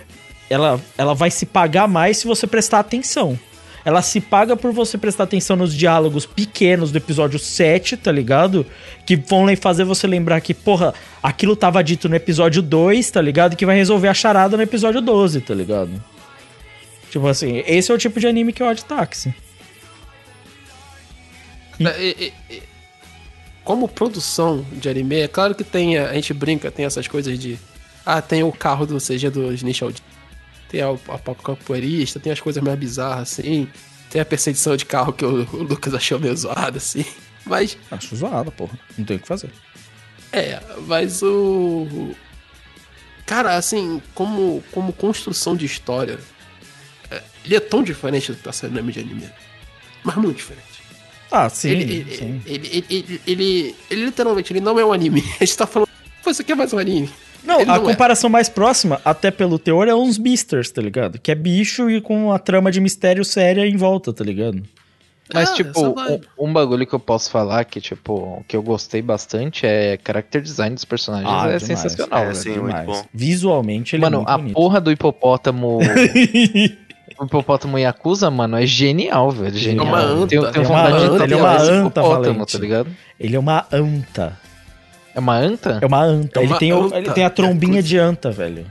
Ela, 0.49 0.79
ela 0.97 1.13
vai 1.13 1.29
se 1.29 1.45
pagar 1.45 1.87
mais 1.87 2.17
se 2.17 2.27
você 2.27 2.47
prestar 2.47 2.79
atenção. 2.79 3.37
Ela 3.83 4.01
se 4.01 4.19
paga 4.19 4.55
por 4.55 4.71
você 4.73 4.97
prestar 4.97 5.23
atenção 5.23 5.55
nos 5.55 5.73
diálogos 5.73 6.25
pequenos 6.25 6.91
do 6.91 6.97
episódio 6.97 7.39
7, 7.39 7.95
tá 7.97 8.11
ligado? 8.11 8.65
Que 9.05 9.15
vão 9.15 9.45
fazer 9.55 9.83
você 9.85 10.05
lembrar 10.07 10.41
que, 10.41 10.53
porra, 10.53 10.93
aquilo 11.23 11.55
tava 11.55 11.81
dito 11.83 12.09
no 12.09 12.15
episódio 12.15 12.61
2, 12.61 13.11
tá 13.11 13.21
ligado? 13.21 13.55
Que 13.55 13.65
vai 13.65 13.75
resolver 13.77 14.09
a 14.09 14.13
charada 14.13 14.57
no 14.57 14.63
episódio 14.63 15.01
12, 15.01 15.39
tá 15.41 15.53
ligado? 15.53 16.03
Tipo 17.09 17.27
assim, 17.27 17.63
esse 17.65 17.89
é 17.91 17.95
o 17.95 17.97
tipo 17.97 18.19
de 18.19 18.27
anime 18.27 18.51
que 18.51 18.61
o 18.61 18.67
Odd 18.69 18.83
Taxi. 18.83 19.33
É, 21.79 22.01
e- 22.03 22.33
e- 22.49 22.61
como 23.63 23.87
produção 23.87 24.65
de 24.73 24.89
anime, 24.89 25.15
é 25.21 25.27
claro 25.27 25.53
que 25.53 25.63
tem, 25.63 25.97
a 25.97 26.13
gente 26.13 26.33
brinca, 26.33 26.71
tem 26.71 26.85
essas 26.85 27.07
coisas 27.07 27.37
de. 27.37 27.57
Ah, 28.09 28.21
tem 28.21 28.41
o 28.41 28.51
carro 28.53 28.85
do 28.85 28.99
CG 28.99 29.29
do 29.29 29.53
Initial 29.53 29.91
D, 29.91 29.99
tem 30.69 30.81
a, 30.81 30.89
a 30.91 31.17
papo 31.17 31.43
capoeirista, 31.43 32.21
tem 32.21 32.31
as 32.31 32.39
coisas 32.39 32.63
mais 32.63 32.79
bizarras, 32.79 33.33
assim. 33.33 33.67
Tem 34.09 34.21
a 34.21 34.25
perseguição 34.25 34.77
de 34.77 34.85
carro 34.85 35.11
que 35.11 35.25
o, 35.25 35.43
o 35.51 35.63
Lucas 35.63 35.93
achou 35.93 36.17
meio 36.17 36.35
zoado, 36.37 36.77
assim. 36.77 37.03
Mas, 37.45 37.77
Acho 37.91 38.15
zoado, 38.15 38.49
porra. 38.51 38.79
Não 38.97 39.03
tem 39.03 39.17
o 39.17 39.19
que 39.19 39.27
fazer. 39.27 39.49
é, 40.31 40.61
mas 40.87 41.21
o. 41.21 42.13
Cara, 43.25 43.57
assim, 43.57 44.01
como, 44.15 44.63
como 44.71 44.93
construção 44.93 45.53
de 45.55 45.65
história, 45.65 46.17
é, 47.11 47.21
ele 47.43 47.55
é 47.55 47.59
tão 47.59 47.83
diferente 47.83 48.31
do 48.31 48.37
que 48.37 48.43
tá 48.43 48.53
saindo 48.53 48.77
anime 48.79 48.93
de 48.93 48.99
anime. 49.01 49.29
Mas 50.03 50.15
muito 50.15 50.37
diferente. 50.37 50.63
Ah, 51.29 51.49
sim, 51.49 51.71
ele, 51.71 51.83
ele, 51.93 52.15
sim. 52.17 52.41
Ele, 52.45 52.67
ele, 52.67 52.85
ele, 52.89 53.21
ele- 53.27 53.75
ele 53.91 54.05
literalmente 54.05 54.53
ele 54.53 54.61
não 54.61 54.79
é 54.79 54.85
um 54.85 54.93
anime. 54.93 55.21
A 55.41 55.43
gente 55.43 55.57
tá 55.57 55.67
falando. 55.67 55.89
Pô, 56.23 56.29
isso 56.31 56.41
aqui 56.41 56.53
é 56.53 56.55
mais 56.55 56.71
um 56.71 56.77
anime. 56.77 57.09
Não, 57.43 57.61
Ele 57.61 57.69
a 57.71 57.77
não 57.77 57.83
é. 57.83 57.91
comparação 57.91 58.29
mais 58.29 58.49
próxima, 58.49 58.99
até 59.05 59.31
pelo 59.31 59.57
teor, 59.59 59.87
é 59.87 59.95
uns 59.95 60.17
Beasters, 60.17 60.69
tá 60.71 60.81
ligado? 60.81 61.19
Que 61.19 61.31
é 61.31 61.35
bicho 61.35 61.89
e 61.89 62.01
com 62.01 62.31
a 62.31 62.39
trama 62.39 62.71
de 62.71 62.79
mistério 62.81 63.23
séria 63.23 63.65
em 63.65 63.77
volta, 63.77 64.11
tá 64.13 64.23
ligado? 64.23 64.61
Mas, 65.33 65.49
Ah, 65.49 65.53
tipo, 65.55 65.93
vibe. 65.93 66.21
um, 66.39 66.47
um 66.49 66.53
bagulho 66.53 66.87
que 66.87 66.93
eu 66.95 66.99
posso 66.99 67.29
falar 67.29 67.65
que, 67.65 67.81
tipo, 67.81 68.45
que 68.47 68.55
eu 68.55 68.61
gostei 68.61 69.01
bastante 69.01 69.65
é 69.65 69.99
character 70.05 70.41
design 70.41 70.73
dos 70.73 70.85
personagens. 70.85 71.29
Ah, 71.29 71.39
é 71.49 71.57
demais. 71.57 71.63
sensacional, 71.63 72.23
É, 72.23 72.33
sim, 72.33 72.57
muito 72.57 72.83
bom. 72.85 73.03
Visualmente 73.13 73.93
ele 73.95 74.03
Mano, 74.03 74.15
é 74.15 74.19
muito 74.19 74.29
a 74.29 74.37
bonito. 74.37 74.53
porra 74.53 74.79
do 74.79 74.89
hipopótamo. 74.89 75.79
o 77.19 77.25
hipopótamo 77.25 77.77
Yakuza, 77.77 78.29
mano, 78.31 78.55
é 78.57 78.65
genial, 78.65 79.29
velho. 79.31 79.57
Genial. 79.57 79.85
uma 79.85 79.99
anta, 79.99 80.27
Tenho, 80.27 80.51
tenho 80.51 80.65
é 80.65 80.67
uma 80.69 80.87
anta, 80.87 81.23
ele 81.25 81.33
é 81.33 81.37
uma 81.37 81.51
anta, 81.57 81.99
hipopótamo, 82.01 82.33
Valente. 82.33 82.51
tá 82.53 82.59
ligado? 82.59 82.89
Ele 83.19 83.35
é 83.35 83.39
uma 83.39 83.65
anta. 83.71 84.39
É 85.17 85.19
uma 85.19 85.35
anta? 85.35 85.79
É 85.81 85.85
uma 85.87 86.03
anta. 86.03 86.39
É 86.39 86.43
ele, 86.43 86.51
uma 86.53 86.59
tem 86.59 86.71
o- 86.73 86.83
anta. 86.85 86.97
ele 86.99 87.09
tem 87.11 87.25
a 87.25 87.29
trombinha 87.31 87.81
de 87.81 87.97
anta, 87.97 88.29
velho. 88.29 88.65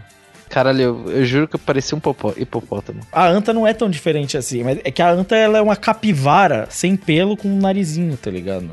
Caralho, 0.49 0.81
eu, 0.81 1.11
eu 1.11 1.25
juro 1.25 1.49
que 1.49 1.57
eu 1.57 1.59
parecia 1.59 1.99
um 1.99 2.01
popó- 2.01 2.33
hipopótamo. 2.37 3.01
A 3.11 3.27
anta 3.27 3.53
não 3.53 3.67
é 3.67 3.75
tão 3.75 3.91
diferente 3.91 4.37
assim, 4.39 4.63
mas 4.63 4.79
é 4.85 4.91
que 4.93 5.03
a 5.03 5.11
anta 5.11 5.35
ela 5.35 5.59
é 5.59 5.61
uma 5.61 5.75
capivara 5.75 6.69
sem 6.71 6.95
pelo 6.97 7.37
com 7.37 7.49
um 7.49 7.59
narizinho, 7.59 8.17
tá 8.17 8.31
ligado? 8.31 8.71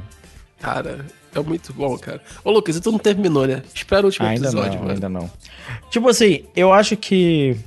Cara, 0.61 1.03
é 1.33 1.39
muito 1.39 1.73
bom, 1.73 1.97
cara. 1.97 2.21
Ô, 2.43 2.51
Lucas, 2.51 2.75
e 2.77 2.79
tu 2.79 2.91
não 2.91 2.99
terminou, 2.99 3.47
né? 3.47 3.63
Espera 3.73 4.03
o 4.03 4.05
último 4.05 4.27
ainda 4.27 4.45
episódio, 4.49 4.73
não, 4.73 4.79
mano. 4.81 4.91
ainda 4.91 5.09
não. 5.09 5.31
Tipo 5.89 6.09
assim, 6.09 6.43
eu 6.55 6.71
acho 6.71 6.95
que 6.95 7.57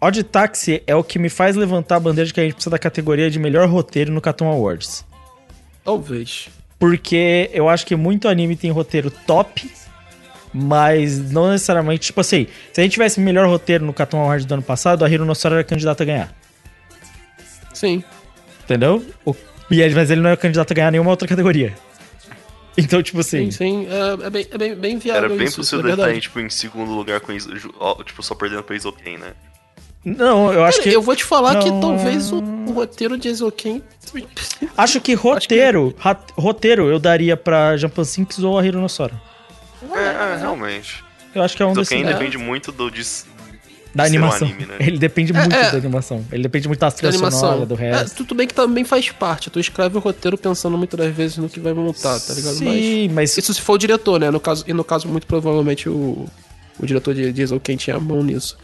Odd 0.00 0.22
Taxi 0.22 0.80
é 0.86 0.94
o 0.94 1.02
que 1.02 1.18
me 1.18 1.28
faz 1.28 1.56
levantar 1.56 1.96
a 1.96 2.00
bandeira 2.00 2.28
de 2.28 2.32
que 2.32 2.38
a 2.40 2.44
gente 2.44 2.54
precisa 2.54 2.70
da 2.70 2.78
categoria 2.78 3.28
de 3.28 3.40
melhor 3.40 3.68
roteiro 3.68 4.12
no 4.12 4.20
Cartoon 4.20 4.46
Awards. 4.48 5.04
Talvez. 5.84 6.48
Porque 6.78 7.50
eu 7.52 7.68
acho 7.68 7.86
que 7.86 7.96
muito 7.96 8.28
anime 8.28 8.54
tem 8.56 8.70
roteiro 8.70 9.10
top, 9.10 9.70
mas 10.52 11.30
não 11.32 11.50
necessariamente. 11.50 12.06
Tipo 12.06 12.20
assim, 12.20 12.46
se 12.72 12.80
a 12.80 12.84
gente 12.84 12.92
tivesse 12.92 13.18
melhor 13.20 13.46
roteiro 13.48 13.84
no 13.84 13.92
Cartoon 13.94 14.20
Awards 14.20 14.44
do 14.46 14.54
ano 14.54 14.62
passado, 14.62 15.04
a 15.04 15.08
Hironossora 15.10 15.56
era 15.56 15.64
candidata 15.64 16.02
a 16.02 16.06
ganhar. 16.06 16.34
Sim. 17.72 18.02
Entendeu? 18.64 19.04
O, 19.24 19.34
e 19.70 19.80
ele- 19.80 19.94
mas 19.94 20.10
ele 20.10 20.20
não 20.20 20.30
é 20.30 20.36
candidato 20.36 20.70
a 20.72 20.74
ganhar 20.74 20.90
nenhuma 20.90 21.10
outra 21.10 21.26
categoria. 21.28 21.74
Então, 22.78 23.02
tipo 23.02 23.20
assim. 23.20 23.50
Sim, 23.50 23.86
sim. 23.86 23.88
É, 23.90 24.26
é 24.26 24.28
bem, 24.30 24.46
é 24.50 24.58
bem, 24.58 24.74
bem 24.74 24.98
viável 24.98 25.24
Era 25.24 25.34
bem 25.34 25.46
isso, 25.46 25.56
possível 25.56 25.62
isso 25.62 25.74
é 25.76 25.78
ele 25.78 25.92
estar 25.94 25.96
verdade. 26.02 26.18
em, 26.18 26.20
tipo, 26.20 26.40
em 26.40 26.50
segundo 26.50 26.90
lugar 26.92 27.20
com 27.20 27.34
tipo, 28.04 28.22
só 28.22 28.34
perdendo 28.34 28.62
pra 28.62 28.76
Isoken, 28.76 29.16
né? 29.16 29.32
Não, 30.06 30.52
eu 30.52 30.62
acho 30.64 30.78
Cara, 30.78 30.88
que. 30.90 30.94
Eu 30.96 31.02
vou 31.02 31.16
te 31.16 31.24
falar 31.24 31.58
que 31.58 31.68
Não. 31.68 31.80
talvez 31.80 32.30
o, 32.32 32.36
o 32.40 32.72
roteiro 32.72 33.18
de 33.18 33.28
Ezoken... 33.28 33.82
Acho 34.76 35.00
que 35.00 35.14
roteiro, 35.14 35.94
ra- 35.98 36.16
roteiro 36.38 36.88
eu 36.88 36.98
daria 36.98 37.36
pra 37.36 37.76
Jampan 37.76 38.04
Sinks 38.04 38.38
ou 38.38 38.56
a 38.58 38.64
Hironossora. 38.64 39.20
É, 39.92 39.98
é, 40.34 40.36
realmente. 40.38 41.02
Eu 41.34 41.42
acho 41.42 41.56
que 41.56 41.62
é 41.62 41.66
um 41.66 41.72
desses. 41.72 41.90
Isoken 41.90 42.08
É. 42.10 42.12
depende 42.14 42.38
muito 42.38 42.70
do, 42.70 42.88
de, 42.90 43.02
Da 43.94 44.04
animação. 44.04 44.46
anime, 44.46 44.66
né? 44.66 44.76
Ele 44.80 44.96
depende 44.98 45.32
É, 45.32 45.40
muito 45.40 45.54
é. 45.56 45.70
da 45.72 45.76
animação. 45.78 46.24
Ele 46.30 46.42
depende 46.44 46.68
muito 46.68 46.80
da 46.80 46.88
de 46.88 46.94
trilha 46.94 47.10
animação. 47.10 47.40
sonora, 47.40 47.66
do 47.66 47.74
É, 47.74 47.78
resto. 47.90 48.16
tudo 48.18 48.34
bem 48.36 48.46
que 48.46 48.54
também 48.54 48.84
faz 48.84 49.10
parte. 49.10 49.50
Tu 49.50 49.58
escreve 49.58 49.96
o 49.96 50.00
roteiro 50.00 50.38
pensando 50.38 50.78
muitas 50.78 50.98
das 50.98 51.12
vezes 51.14 51.36
no 51.38 51.48
que 51.48 51.58
vai 51.58 51.72
montar, 51.74 52.18
tá 52.20 52.32
ligado? 52.32 52.54
Sim, 52.54 53.08
mas. 53.12 53.36
Isso 53.36 53.52
se 53.52 53.60
for 53.60 53.72
o 53.74 53.78
diretor, 53.78 54.20
né? 54.20 54.30
No 54.30 54.38
caso, 54.38 54.64
e 54.68 54.72
no 54.72 54.84
caso, 54.84 55.08
muito 55.08 55.26
provavelmente, 55.26 55.88
o, 55.88 56.26
o 56.78 56.86
diretor 56.86 57.12
de, 57.12 57.32
de 57.32 57.42
Ezoken 57.42 57.76
tinha 57.76 57.96
a 57.96 58.00
mão 58.00 58.22
nisso. 58.22 58.56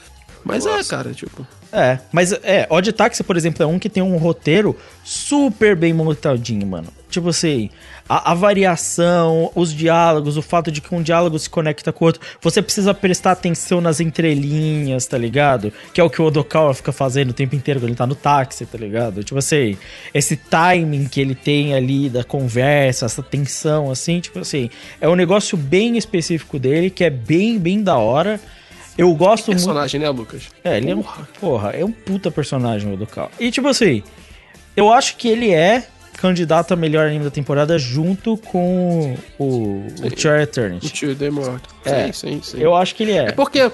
Mas 0.45 0.67
Eu 0.67 0.77
é, 0.77 0.85
cara, 0.85 1.13
tipo. 1.13 1.47
É, 1.73 1.99
mas 2.13 2.33
é, 2.33 2.67
Odd 2.69 2.93
Taxi, 2.93 3.25
por 3.25 3.37
exemplo, 3.37 3.63
é 3.63 3.67
um 3.67 3.79
que 3.79 3.89
tem 3.89 4.03
um 4.03 4.19
roteiro 4.19 4.77
super 5.03 5.75
bem 5.75 5.93
montadinho, 5.95 6.67
mano. 6.67 6.89
Tipo 7.09 7.31
assim, 7.31 7.71
a, 8.09 8.33
a 8.33 8.35
variação, 8.35 9.51
os 9.55 9.73
diálogos, 9.73 10.37
o 10.37 10.43
fato 10.43 10.71
de 10.71 10.83
que 10.83 10.95
um 10.95 11.03
diálogo 11.03 11.39
se 11.39 11.49
conecta 11.49 11.93
com 11.93 12.05
o 12.05 12.09
outro. 12.09 12.21
Você 12.43 12.61
precisa 12.61 12.93
prestar 12.93 13.33
atenção 13.33 13.81
nas 13.81 14.01
entrelinhas, 14.01 15.07
tá 15.07 15.17
ligado? 15.17 15.73
Que 15.95 16.01
é 16.01 16.05
o 16.05 16.11
que 16.11 16.21
o 16.21 16.27
Odokawa 16.27 16.75
fica 16.75 16.93
fazendo 16.93 17.31
o 17.31 17.35
tempo 17.35 17.57
inteiro 17.57 17.81
quando 17.81 17.89
ele 17.89 17.97
tá 17.97 18.07
no 18.07 18.15
táxi, 18.15 18.67
tá 18.67 18.77
ligado? 18.77 19.25
Tipo 19.25 19.39
assim, 19.39 19.79
esse 20.13 20.37
timing 20.37 21.07
que 21.07 21.21
ele 21.21 21.35
tem 21.35 21.75
ali 21.75 22.11
da 22.11 22.23
conversa, 22.23 23.07
essa 23.07 23.23
tensão, 23.23 23.91
assim, 23.91 24.21
tipo 24.21 24.39
assim, 24.39 24.69
é 25.01 25.09
um 25.09 25.15
negócio 25.15 25.57
bem 25.57 25.97
específico 25.97 26.59
dele, 26.59 26.91
que 26.91 27.05
é 27.05 27.11
bem, 27.11 27.59
bem 27.59 27.83
da 27.83 27.97
hora. 27.97 28.39
Eu 28.97 29.13
gosto 29.15 29.47
muito. 29.47 29.59
Personagem, 29.59 30.01
né, 30.01 30.09
Lucas? 30.11 30.49
É, 30.63 30.77
ele 30.77 30.91
é 30.91 30.97
um, 30.97 31.03
porra, 31.41 31.71
é 31.71 31.85
um 31.85 31.93
puta 31.93 32.31
personagem 32.31 32.93
o 32.93 32.97
do 32.97 33.07
Cal. 33.07 33.31
E 33.41 33.51
tipo 33.51 33.69
assim, 33.69 34.03
eu 34.77 34.93
acho 34.93 35.17
que 35.17 35.29
ele 35.29 35.51
é 35.53 35.87
candidato 36.19 36.73
a 36.73 36.77
melhor 36.77 37.07
anime 37.07 37.25
da 37.25 37.31
temporada 37.31 37.79
junto 37.79 38.37
com 38.37 39.15
o, 39.39 39.45
o 39.45 39.87
O 40.03 40.07
Eternity. 40.07 40.91
tio 40.91 41.17
The 41.17 41.31
Morto. 41.31 41.69
É, 41.85 42.13
sim, 42.13 42.13
sim, 42.13 42.43
sim. 42.43 42.59
Eu 42.61 42.75
acho 42.77 42.95
que 42.95 43.03
ele 43.03 43.13
é. 43.13 43.29
É 43.29 43.33
porque, 43.33 43.71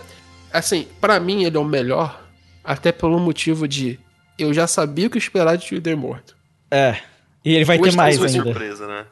assim, 0.52 0.86
pra 1.00 1.18
mim 1.20 1.44
ele 1.44 1.56
é 1.56 1.60
o 1.60 1.64
melhor, 1.64 2.24
até 2.64 2.92
pelo 2.92 3.18
motivo 3.18 3.66
de 3.66 3.98
eu 4.38 4.54
já 4.54 4.66
sabia 4.68 5.08
o 5.08 5.10
que 5.10 5.18
esperar 5.18 5.56
de 5.56 5.66
Tio 5.66 5.80
The 5.82 5.94
Morto. 5.96 6.36
É. 6.70 6.96
E 7.44 7.54
ele 7.54 7.64
vai 7.64 7.78
Hoje 7.78 7.90
ter 7.90 7.96
mais 7.96 8.22
ainda. 8.22 8.44
Surpresa, 8.44 8.86
né? 8.86 9.04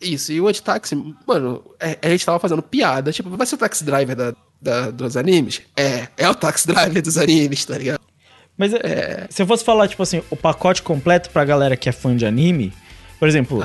Isso, 0.00 0.32
e 0.32 0.40
o 0.40 0.48
Anti-Taxi, 0.48 0.96
mano, 1.26 1.62
é- 1.78 1.96
a 2.02 2.08
gente 2.08 2.26
tava 2.26 2.40
fazendo 2.40 2.60
piada, 2.62 3.12
tipo, 3.12 3.30
vai 3.30 3.46
ser 3.46 3.54
o 3.54 3.58
taxi 3.58 3.84
driver 3.84 4.16
da, 4.16 4.34
da- 4.62 4.90
dos 4.90 5.16
animes? 5.16 5.60
É, 5.76 6.06
é 6.16 6.28
o 6.28 6.34
taxi 6.34 6.66
driver 6.66 7.02
dos 7.02 7.18
animes, 7.18 7.64
tá 7.64 7.76
ligado? 7.76 8.00
Mas 8.56 8.72
é, 8.74 9.26
se 9.28 9.42
eu 9.42 9.46
fosse 9.46 9.64
falar, 9.64 9.88
tipo 9.88 10.02
assim, 10.02 10.22
o 10.30 10.36
pacote 10.36 10.82
completo 10.82 11.30
pra 11.30 11.44
galera 11.44 11.76
que 11.76 11.88
é 11.88 11.92
fã 11.92 12.14
de 12.16 12.24
anime, 12.24 12.72
por 13.18 13.28
exemplo, 13.28 13.64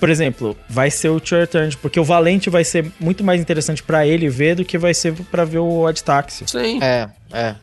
por 0.00 0.08
exemplo, 0.10 0.56
vai 0.68 0.90
ser 0.90 1.08
o 1.10 1.20
Tio 1.20 1.40
Eternity, 1.40 1.76
porque 1.76 2.00
o 2.00 2.04
Valente 2.04 2.50
vai 2.50 2.64
ser 2.64 2.90
muito 2.98 3.22
mais 3.22 3.40
interessante 3.40 3.82
pra 3.82 4.06
ele 4.06 4.28
ver 4.28 4.56
do 4.56 4.64
que 4.64 4.76
vai 4.78 4.92
ser 4.94 5.12
pra 5.30 5.44
ver 5.44 5.58
o 5.58 5.80
Odd 5.82 6.02
Taxi. 6.02 6.44
Sim. 6.46 6.82
É, 6.82 7.08
é. 7.32 7.54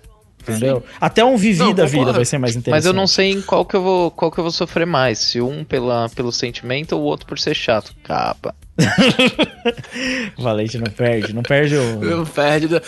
Entendeu? 0.42 0.84
Até 1.00 1.24
um 1.24 1.38
Vivi 1.38 1.60
Não, 1.60 1.74
da 1.74 1.86
vida 1.86 2.12
vai 2.12 2.26
ser 2.26 2.38
mais 2.38 2.56
interessante. 2.56 2.78
Mas 2.78 2.86
eu 2.86 2.94
não 2.94 3.08
sei 3.08 3.32
em 3.32 3.42
qual 3.42 3.64
que 3.66 3.76
eu 3.76 3.82
vou, 3.82 4.12
qual 4.12 4.32
que 4.32 4.40
eu 4.40 4.44
vou 4.44 4.52
sofrer 4.52 4.86
mais, 4.86 5.20
se 5.20 5.40
um 5.42 5.64
pela, 5.64 6.10
pelo 6.10 6.32
sentimento 6.32 6.94
ou 6.94 7.02
o 7.02 7.04
outro 7.06 7.26
por 7.28 7.38
ser 7.40 7.56
chato. 7.56 7.94
Capa. 8.04 8.56
Valente 10.38 10.78
não 10.78 10.92
perde, 10.92 11.34
não 11.34 11.44
perde 11.44 11.76
o. 11.76 12.00
Não 12.00 12.26
perde. 12.26 12.68
né? 12.70 12.82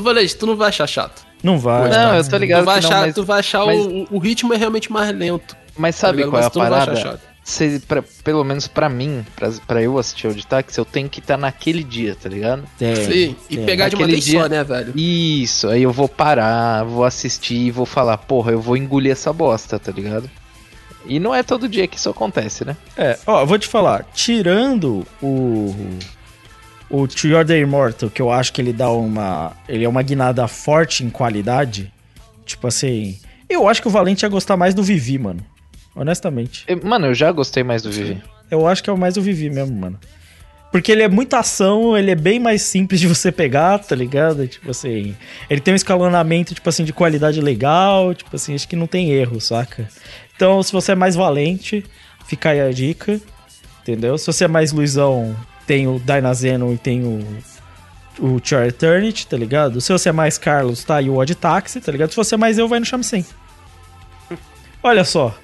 Valente, 0.00 0.36
tu 0.36 0.46
não 0.46 0.56
vai 0.56 0.68
achar 0.68 0.86
chato. 0.86 1.22
Não 1.42 1.58
vai. 1.58 1.88
Não, 1.90 2.14
eu 2.14 2.28
tô 2.28 2.36
ligado 2.36 2.62
Tu 2.62 2.66
vai 2.66 2.76
que 2.80 2.82
não, 2.84 2.90
achar, 2.90 3.00
mas- 3.06 3.14
tu 3.14 3.24
vai 3.24 3.38
achar 3.40 3.66
mas- 3.66 3.78
o, 3.86 4.06
o 4.10 4.18
ritmo 4.18 4.52
é 4.52 4.56
realmente 4.56 4.92
mais 4.92 5.16
lento. 5.16 5.56
Mas 5.76 5.96
sabe 5.96 6.18
ligado? 6.18 6.30
qual 6.32 6.42
é 6.42 6.46
a 6.46 6.50
tu 6.50 6.58
não 6.58 6.68
vai 6.68 6.78
achar 6.80 6.94
parada? 6.94 7.20
Cê, 7.50 7.80
pra- 7.86 8.04
pelo 8.22 8.44
menos 8.44 8.68
pra 8.68 8.88
mim, 8.88 9.26
pra, 9.34 9.50
pra 9.66 9.82
eu 9.82 9.98
assistir 9.98 10.28
o 10.28 10.34
de 10.34 10.46
táxi, 10.46 10.78
eu 10.78 10.84
tenho 10.84 11.08
que 11.08 11.18
estar 11.18 11.36
naquele 11.36 11.82
dia, 11.82 12.14
tá 12.14 12.28
ligado? 12.28 12.62
Tem, 12.78 12.94
Sim, 12.94 13.36
e 13.50 13.56
pegar 13.58 13.88
de 13.88 13.96
uma 13.96 14.06
Naquele 14.06 14.20
vez 14.22 14.40
só, 14.42 14.48
né, 14.48 14.62
velho? 14.62 14.92
Isso, 14.96 15.68
aí 15.68 15.82
eu 15.82 15.92
vou 15.92 16.08
parar, 16.08 16.84
vou 16.84 17.04
assistir 17.04 17.56
e 17.56 17.70
vou 17.70 17.84
falar, 17.84 18.16
porra, 18.18 18.52
eu 18.52 18.60
vou 18.60 18.76
engolir 18.76 19.10
essa 19.10 19.32
bosta, 19.32 19.78
tá 19.80 19.90
ligado? 19.90 20.30
E 21.06 21.18
não 21.18 21.34
é 21.34 21.42
todo 21.42 21.68
dia 21.68 21.88
que 21.88 21.96
isso 21.96 22.08
acontece, 22.10 22.64
né? 22.64 22.76
É, 22.96 23.18
ó, 23.26 23.40
eu 23.40 23.46
vou 23.46 23.58
te 23.58 23.66
falar, 23.66 24.04
tirando 24.14 25.04
o. 25.22 25.74
O 26.88 27.06
To 27.06 27.26
Your 27.28 27.44
The 27.46 27.58
Immortal, 27.60 28.10
que 28.10 28.20
eu 28.20 28.30
acho 28.32 28.52
que 28.52 28.60
ele 28.60 28.72
dá 28.72 28.90
uma. 28.90 29.52
Ele 29.68 29.84
é 29.84 29.88
uma 29.88 30.02
guinada 30.02 30.46
forte 30.48 31.04
em 31.04 31.10
qualidade. 31.10 31.92
Tipo 32.44 32.66
assim. 32.66 33.18
Eu 33.48 33.68
acho 33.68 33.80
que 33.82 33.88
o 33.88 33.90
Valente 33.90 34.24
ia 34.24 34.28
gostar 34.28 34.56
mais 34.56 34.74
do 34.74 34.82
Vivi, 34.82 35.18
mano. 35.18 35.44
Honestamente. 35.94 36.66
Mano, 36.82 37.06
eu 37.06 37.14
já 37.14 37.32
gostei 37.32 37.62
mais 37.62 37.82
do 37.82 37.90
Vivi. 37.90 38.22
Eu 38.50 38.66
acho 38.66 38.82
que 38.82 38.90
é 38.90 38.92
o 38.92 38.98
mais 38.98 39.16
o 39.16 39.22
Vivi 39.22 39.50
mesmo, 39.50 39.76
mano. 39.76 39.98
Porque 40.70 40.92
ele 40.92 41.02
é 41.02 41.08
muita 41.08 41.40
ação, 41.40 41.98
ele 41.98 42.12
é 42.12 42.14
bem 42.14 42.38
mais 42.38 42.62
simples 42.62 43.00
de 43.00 43.08
você 43.08 43.32
pegar, 43.32 43.78
tá 43.78 43.94
ligado? 43.94 44.46
Tipo 44.46 44.70
assim, 44.70 45.16
ele 45.48 45.60
tem 45.60 45.74
um 45.74 45.76
escalonamento, 45.76 46.54
tipo 46.54 46.68
assim, 46.68 46.84
de 46.84 46.92
qualidade 46.92 47.40
legal, 47.40 48.14
tipo 48.14 48.34
assim, 48.36 48.54
acho 48.54 48.68
que 48.68 48.76
não 48.76 48.86
tem 48.86 49.10
erro, 49.10 49.40
saca? 49.40 49.88
Então, 50.34 50.62
se 50.62 50.72
você 50.72 50.92
é 50.92 50.94
mais 50.94 51.16
valente, 51.16 51.84
fica 52.24 52.50
aí 52.50 52.60
a 52.60 52.70
dica, 52.70 53.20
entendeu? 53.82 54.16
Se 54.16 54.26
você 54.26 54.44
é 54.44 54.48
mais 54.48 54.70
Luizão, 54.70 55.36
tem 55.66 55.88
o 55.88 55.98
Dynazeno 55.98 56.72
e 56.72 56.78
tem 56.78 57.02
o, 57.04 57.26
o 58.20 58.40
Char 58.42 58.68
Eternity, 58.68 59.26
tá 59.26 59.36
ligado? 59.36 59.80
Se 59.80 59.92
você 59.92 60.10
é 60.10 60.12
mais 60.12 60.38
Carlos, 60.38 60.84
tá 60.84 60.96
aí 60.96 61.10
o 61.10 61.16
Odd 61.16 61.34
Taxi, 61.34 61.80
tá 61.80 61.90
ligado? 61.90 62.10
Se 62.10 62.16
você 62.16 62.36
é 62.36 62.38
mais 62.38 62.58
eu, 62.58 62.68
vai 62.68 62.78
no 62.78 62.86
Shamsen. 62.86 63.26
Olha 64.82 65.04
só, 65.04 65.36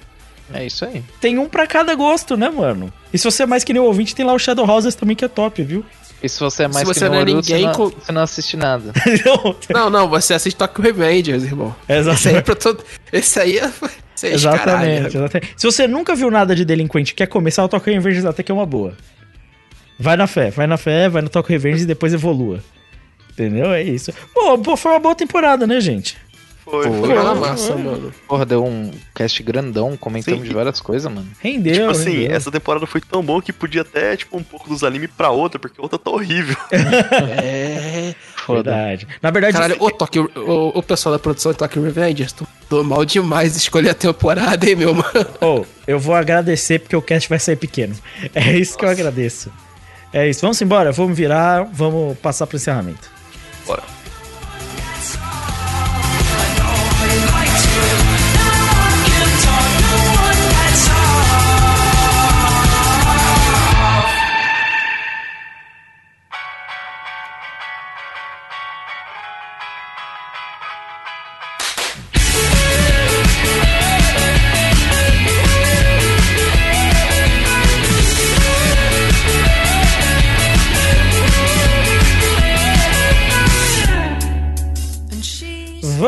É 0.53 0.65
isso 0.65 0.85
aí. 0.85 1.03
tem 1.19 1.37
um 1.37 1.47
pra 1.47 1.67
cada 1.67 1.93
gosto, 1.95 2.37
né, 2.37 2.49
mano? 2.49 2.91
E 3.13 3.17
se 3.17 3.23
você 3.25 3.43
é 3.43 3.45
mais 3.45 3.63
que 3.63 3.73
nem 3.73 3.81
o 3.81 3.85
ouvinte, 3.85 4.15
tem 4.15 4.25
lá 4.25 4.33
o 4.33 4.39
Shadow 4.39 4.67
Houses 4.69 4.95
também, 4.95 5.15
que 5.15 5.25
é 5.25 5.27
top, 5.27 5.61
viu? 5.63 5.83
E 6.21 6.27
se 6.27 6.39
você 6.39 6.63
é 6.63 6.67
mais 6.67 6.87
Se 6.87 6.93
que 6.93 6.99
você 6.99 7.05
no 7.05 7.11
não 7.11 7.17
é 7.17 7.25
Naruto, 7.25 7.35
ninguém 7.51 7.67
você, 7.67 7.77
não, 7.77 7.89
você 7.89 8.11
não 8.11 8.21
assiste 8.21 8.57
nada. 8.57 8.91
Não, 9.69 9.89
não, 9.89 10.09
você 10.09 10.33
assiste 10.33 10.57
Tokyo 10.57 10.81
Revengers, 10.83 11.43
irmão. 11.43 11.75
Exatamente. 11.87 12.17
Esse 12.19 12.29
aí 12.29 12.35
é 12.35 12.41
pra 12.41 12.55
todo. 12.55 12.83
Esse 13.13 13.39
aí 13.39 13.57
é. 13.59 13.71
Esse 14.17 14.27
é 14.29 14.33
exatamente, 14.33 14.65
caralho. 14.65 15.07
exatamente. 15.07 15.53
Se 15.55 15.65
você 15.67 15.87
nunca 15.87 16.15
viu 16.15 16.31
nada 16.31 16.55
de 16.55 16.65
delinquente 16.65 17.11
e 17.11 17.15
quer 17.15 17.27
começar, 17.27 17.63
o 17.63 17.67
Tokyo 17.69 17.93
Revengers 17.93 18.25
até 18.25 18.41
que 18.41 18.51
é 18.51 18.55
uma 18.55 18.65
boa. 18.65 18.97
Vai 19.99 20.17
na 20.17 20.25
fé, 20.25 20.49
vai 20.49 20.65
na 20.65 20.75
fé, 20.75 21.07
vai 21.07 21.21
no 21.21 21.29
Tokyo 21.29 21.51
Revengers 21.51 21.83
e 21.83 21.85
depois 21.85 22.13
evolua. 22.15 22.59
Entendeu? 23.31 23.71
É 23.71 23.83
isso. 23.83 24.11
Pô, 24.33 24.57
pô, 24.57 24.75
foi 24.75 24.91
uma 24.93 24.99
boa 24.99 25.13
temporada, 25.13 25.67
né, 25.67 25.79
gente? 25.79 26.17
Foi, 26.69 26.83
Foi 26.83 27.17
uma 27.17 27.33
massa, 27.33 27.75
mano. 27.75 28.13
Porra, 28.27 28.45
deu 28.45 28.65
um 28.65 28.91
cast 29.15 29.41
grandão, 29.41 29.95
comentamos 29.95 30.41
Sim. 30.41 30.47
de 30.49 30.53
várias 30.53 30.81
coisas, 30.81 31.09
mano. 31.11 31.25
Rendeu, 31.39 31.73
Tipo 31.73 31.89
assim, 31.91 32.11
rendeu. 32.23 32.35
essa 32.35 32.51
temporada 32.51 32.85
foi 32.85 32.99
tão 32.99 33.23
bom 33.23 33.41
que 33.41 33.53
podia 33.53 33.81
até, 33.83 34.17
tipo, 34.17 34.35
um 34.37 34.43
pouco 34.43 34.67
dos 34.67 34.83
animes 34.83 35.09
pra 35.15 35.29
outra, 35.29 35.57
porque 35.57 35.79
a 35.79 35.83
outra 35.83 35.97
tá 35.97 36.11
horrível. 36.11 36.55
É. 37.41 38.13
Foda. 38.35 38.71
Verdade. 38.71 39.07
Na 39.21 39.31
verdade, 39.31 39.53
Caralho, 39.53 39.75
ô, 39.79 39.91
Tokyo, 39.91 40.29
o, 40.35 40.79
o 40.79 40.83
pessoal 40.83 41.13
da 41.13 41.19
produção 41.19 41.51
de 41.51 41.57
Tokyo 41.57 41.81
Revengers, 41.83 42.31
tu 42.33 42.47
tô 42.69 42.83
mal 42.83 43.03
demais 43.05 43.55
escolher 43.55 43.89
a 43.89 43.93
temporada, 43.93 44.69
hein, 44.69 44.75
meu 44.75 44.93
mano. 44.93 45.11
oh, 45.41 45.65
eu 45.85 45.99
vou 45.99 46.15
agradecer 46.15 46.79
porque 46.79 46.95
o 46.95 47.01
cast 47.01 47.27
vai 47.29 47.39
sair 47.39 47.55
pequeno. 47.55 47.95
É 48.33 48.57
isso 48.57 48.77
que 48.77 48.85
eu 48.85 48.89
agradeço. 48.89 49.51
É 50.13 50.27
isso. 50.29 50.41
Vamos 50.41 50.61
embora, 50.61 50.91
vamos 50.91 51.17
virar, 51.17 51.63
vamos 51.73 52.17
passar 52.19 52.47
pro 52.47 52.57
encerramento. 52.57 53.09
Bora. 53.65 53.83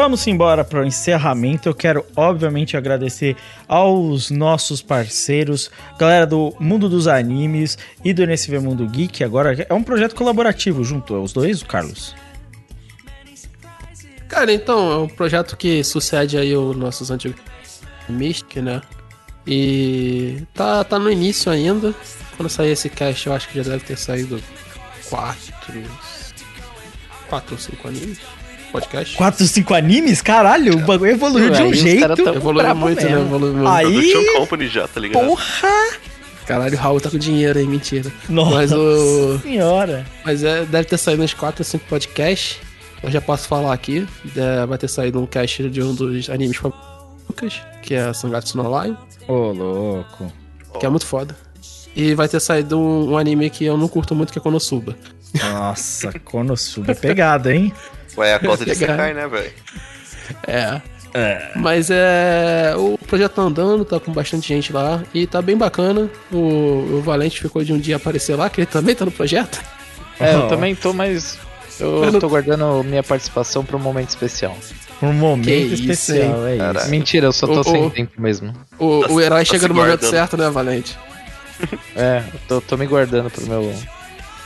Vamos 0.10 0.26
embora 0.26 0.66
para 0.66 0.82
o 0.82 0.86
encerramento. 0.88 1.70
Eu 1.70 1.76
quero, 1.76 2.04
obviamente, 2.16 2.76
agradecer 2.76 3.38
aos 3.68 4.32
nossos 4.32 4.82
parceiros, 4.82 5.70
galera 6.00 6.26
do 6.26 6.52
Mundo 6.60 6.90
dos 6.90 7.08
Animes 7.08 7.78
e 8.04 8.12
do 8.12 8.24
NSV 8.24 8.58
Mundo 8.58 8.88
Geek. 8.88 9.24
Agora 9.24 9.68
é 9.70 9.72
um 9.72 9.84
projeto 9.84 10.16
colaborativo 10.16 10.84
junto 10.84 11.14
aos 11.14 11.32
dois, 11.32 11.62
Carlos. 11.62 12.16
Cara, 14.28 14.52
então, 14.52 14.92
é 14.92 14.98
um 14.98 15.08
projeto 15.08 15.56
que 15.56 15.84
sucede 15.84 16.40
aí 16.40 16.58
os 16.58 16.76
nossos 16.76 17.12
antigos 17.12 17.40
Mystic, 18.10 18.64
né? 18.64 18.82
E 19.46 20.42
tá, 20.56 20.84
tá 20.84 20.98
no 20.98 21.12
início 21.12 21.52
ainda. 21.52 21.94
Quando 22.36 22.50
sair 22.50 22.72
esse 22.72 22.90
cast, 22.90 23.28
eu 23.28 23.34
acho 23.34 23.48
que 23.48 23.62
já 23.62 23.70
deve 23.70 23.86
ter 23.86 23.96
saído 23.96 24.42
quatro. 25.08 25.84
Quatro 27.30 27.54
ou 27.54 27.62
cinco 27.62 27.88
animes. 27.88 28.39
Podcast. 28.72 29.16
4, 29.18 29.46
5 29.48 29.74
animes? 29.74 30.22
Caralho, 30.22 30.74
o 30.76 30.80
bagulho 30.86 31.12
evoluiu 31.12 31.50
de 31.50 31.62
um 31.62 31.74
jeito. 31.74 32.06
Evoluiu 32.36 32.76
muito, 32.76 33.04
né? 33.04 33.10
mesmo. 33.10 33.26
Evoluiu 33.26 33.54
muito. 33.54 33.68
Aí- 33.70 33.86
Production 33.92 34.38
Company 34.40 34.68
já, 34.68 34.88
tá 34.88 35.00
ligado? 35.00 35.26
Porra! 35.26 35.70
Caralho, 36.46 36.74
o 36.76 36.78
Raul 36.80 37.00
tá 37.00 37.10
com 37.12 37.18
dinheiro 37.18 37.60
aí, 37.60 37.68
mentira. 37.68 38.12
Nossa 38.28 38.56
Mas 38.56 38.72
o. 38.72 39.38
senhora. 39.40 40.06
Mas 40.26 40.44
é, 40.44 40.66
deve 40.66 40.86
ter 40.86 40.98
saído 40.98 41.22
uns 41.24 41.34
4 41.34 41.62
ou 41.62 41.66
5 41.66 41.86
podcasts. 41.88 42.58
Eu 43.04 43.12
já 43.12 43.22
posso 43.22 43.48
falar 43.48 43.72
aqui. 43.74 44.08
É, 44.36 44.66
vai 44.66 44.78
ter 44.78 44.88
saído 44.88 45.22
um 45.22 45.26
cast 45.28 45.70
de 45.70 45.82
um 45.82 45.94
dos 45.94 46.30
animes 46.30 46.58
favoritos, 46.58 47.62
que 47.84 47.94
é 47.94 48.12
Sangatsu 48.14 48.58
no 48.58 48.64
Lion, 48.64 48.96
Ô, 49.28 49.52
louco. 49.52 50.32
que 50.80 50.86
é 50.86 50.90
muito 50.90 51.06
foda. 51.06 51.36
E 51.96 52.14
vai 52.16 52.28
ter 52.28 52.40
saído 52.40 52.80
um, 52.80 53.12
um 53.12 53.18
anime 53.18 53.50
que 53.50 53.66
eu 53.66 53.78
não 53.78 53.88
curto 53.88 54.16
muito, 54.16 54.34
que 54.34 54.40
é 54.40 54.42
Konosuba. 54.42 54.96
Nossa, 55.40 56.12
Konosuba 56.20 56.92
é 56.92 56.96
pegada, 56.96 57.54
hein? 57.54 57.72
Ué, 58.20 58.34
a 58.36 58.40
cota 58.40 58.64
de 58.66 58.72
Legal. 58.72 58.90
Sekai, 58.90 59.14
né, 59.14 59.28
velho? 59.28 59.52
É. 60.48 60.82
Mas 61.56 61.90
é. 61.90 62.74
O 62.78 62.98
projeto 63.08 63.34
tá 63.34 63.42
andando, 63.42 63.84
tá 63.84 64.00
com 64.00 64.12
bastante 64.12 64.48
gente 64.48 64.72
lá 64.72 65.02
e 65.14 65.26
tá 65.26 65.42
bem 65.42 65.58
bacana. 65.58 66.08
O, 66.32 66.38
o 66.98 67.02
Valente 67.04 67.42
ficou 67.42 67.64
de 67.64 67.74
um 67.74 67.80
dia 67.80 67.96
aparecer 67.96 68.36
lá, 68.36 68.50
que 68.50 68.62
ele 68.62 68.68
também 68.68 68.94
tá 68.96 69.06
no 69.06 69.12
projeto. 69.12 69.60
É, 70.20 70.36
eu 70.36 70.48
também 70.48 70.76
tô, 70.76 70.94
mas 70.94 71.40
eu, 71.80 72.04
Eu 72.04 72.12
não- 72.12 72.20
tô 72.20 72.30
guardando 72.30 72.84
minha 72.84 73.02
participação 73.02 73.64
pra 73.66 73.76
um 73.78 73.80
momento 73.80 74.10
especial. 74.10 74.56
Um 75.02 75.14
momento 75.14 75.46
Que 75.46 75.54
isso, 75.56 75.76
especial, 75.90 76.46
é 76.46 76.58
Caraca. 76.58 76.80
isso. 76.82 76.90
Mentira, 76.92 77.26
eu 77.28 77.32
só 77.32 77.48
tô 77.48 77.62
Ô, 77.62 77.64
sem 77.64 77.86
ô. 77.86 77.90
tempo 77.90 78.22
mesmo. 78.22 78.54
O, 78.78 79.00
Tá 79.02 79.08
o 79.14 79.18
se- 79.18 79.24
herói 79.26 79.46
tá 79.46 79.52
chega 79.52 79.68
no 79.70 79.74
momento 79.74 80.06
certo, 80.06 80.36
né, 80.38 80.50
Valente? 80.50 80.98
É, 81.96 82.22
eu 82.34 82.40
tô, 82.48 82.62
tô 82.62 82.78
me 82.78 82.86
guardando 82.86 83.30
pro 83.32 83.46
meu. 83.48 83.74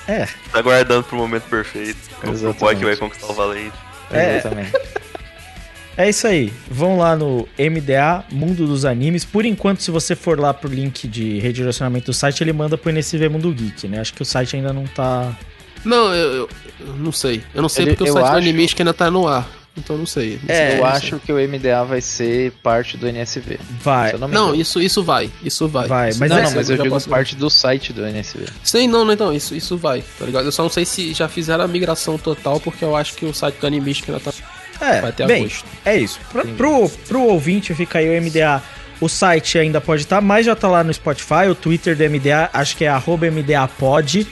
É, 0.08 0.28
Tá 0.52 0.62
guardando 0.62 1.04
pro 1.04 1.18
momento 1.18 1.44
perfeito. 1.44 1.98
O 2.24 2.54
boy 2.54 2.76
que 2.76 2.84
vai 2.86 2.96
conquistar 2.96 3.28
o 3.28 3.34
Valente. 3.34 3.72
É. 4.12 4.38
Exatamente. 4.38 4.72
é 5.98 6.10
isso 6.10 6.28
aí. 6.28 6.52
Vão 6.70 6.98
lá 6.98 7.16
no 7.16 7.48
MDA, 7.58 8.26
Mundo 8.32 8.68
dos 8.68 8.84
Animes. 8.86 9.24
Por 9.24 9.46
enquanto, 9.46 9.82
se 9.82 9.92
você 9.92 10.16
for 10.16 10.40
lá 10.40 10.54
pro 10.54 10.70
link 10.70 11.08
de 11.08 11.40
redirecionamento 11.40 12.08
do 12.08 12.14
site, 12.14 12.42
ele 12.44 12.52
manda 12.54 12.78
pro 12.78 12.90
NSV 12.90 13.30
Mundo 13.30 13.52
Geek, 13.54 13.88
né? 13.88 14.00
Acho 14.00 14.14
que 14.14 14.22
o 14.22 14.26
site 14.26 14.56
ainda 14.56 14.74
não 14.74 14.86
tá. 14.86 15.36
Não, 15.86 16.14
eu, 16.14 16.34
eu- 16.34 16.50
eu 16.82 16.94
não 16.98 17.12
sei. 17.12 17.42
Eu 17.54 17.62
não 17.62 17.70
sei 17.70 17.86
Ele- 17.86 17.96
porque 17.96 18.10
o 18.10 18.14
site 18.14 18.24
do 18.24 18.28
acho- 18.30 18.38
Animistic 18.38 18.80
ainda 18.82 18.94
tá 18.94 19.10
no 19.10 19.28
ar. 19.28 19.48
Então 19.76 19.96
eu 19.96 20.00
não 20.02 20.06
sei. 20.06 20.40
Não 20.44 20.54
É, 20.54 20.68
sei, 20.70 20.74
eu 20.78 20.82
não 20.82 20.86
acho 20.86 21.10
sei. 21.10 21.20
que 21.20 21.34
o 21.34 21.38
MDA 21.38 21.84
vai 21.84 22.00
ser 22.00 22.52
parte 22.62 22.96
do 22.96 23.08
NSV. 23.08 23.60
Vai. 23.82 24.14
Não 24.14 24.28
Não, 24.28 24.54
isso, 24.56 24.80
isso 24.80 25.04
vai. 25.04 25.32
Isso 25.44 25.68
vai. 25.68 25.88
Vai, 25.88 26.10
Isso 26.10 26.20
mas 26.20 26.30
não, 26.30 26.38
é- 26.38 26.44
não, 26.44 26.52
mas 26.52 26.70
eu 26.70 26.78
digo 26.78 26.90
posso- 26.90 27.10
parte 27.10 27.36
do 27.36 27.50
site 27.50 27.92
do 27.92 28.06
NSV. 28.06 28.46
Sim, 28.64 28.88
não, 28.88 29.04
não, 29.04 29.14
então, 29.14 29.34
isso, 29.34 29.56
isso 29.56 29.76
vai, 29.76 30.04
tá 30.20 30.26
ligado? 30.26 30.46
Eu 30.46 30.52
só 30.52 30.62
não 30.62 30.70
sei 30.70 30.86
se 30.86 31.12
já 31.14 31.28
fizeram 31.28 31.64
a 31.64 31.68
migração 31.68 32.20
total, 32.20 32.60
porque 32.60 32.86
eu 32.86 32.96
acho 32.96 33.16
que 33.16 33.26
o 33.26 33.34
site 33.34 33.56
do 33.60 33.66
Animistic 33.66 34.10
ainda 34.10 34.20
tá. 34.22 34.32
É, 34.80 35.02
Vai 35.02 35.10
até 35.10 35.26
bem, 35.26 35.42
agosto. 35.46 35.66
é 35.86 35.98
isso. 35.98 36.20
Pra, 36.32 36.44
pro, 36.46 36.90
pro 37.08 37.22
ouvinte 37.24 37.74
fica 37.74 37.98
aí 38.00 38.08
o 38.10 38.22
MDA. 38.22 38.62
O 39.02 39.10
site 39.10 39.58
ainda 39.58 39.82
pode 39.82 40.04
estar, 40.04 40.22
mas 40.22 40.46
já 40.46 40.56
tá 40.56 40.68
lá 40.68 40.84
no 40.84 40.94
Spotify. 40.94 41.48
O 41.50 41.56
Twitter 41.56 41.96
do 41.98 42.04
MDA, 42.04 42.50
acho 42.54 42.78
que 42.78 42.86
é 42.86 42.90
arroba 42.90 43.26
MDApod, 43.30 44.28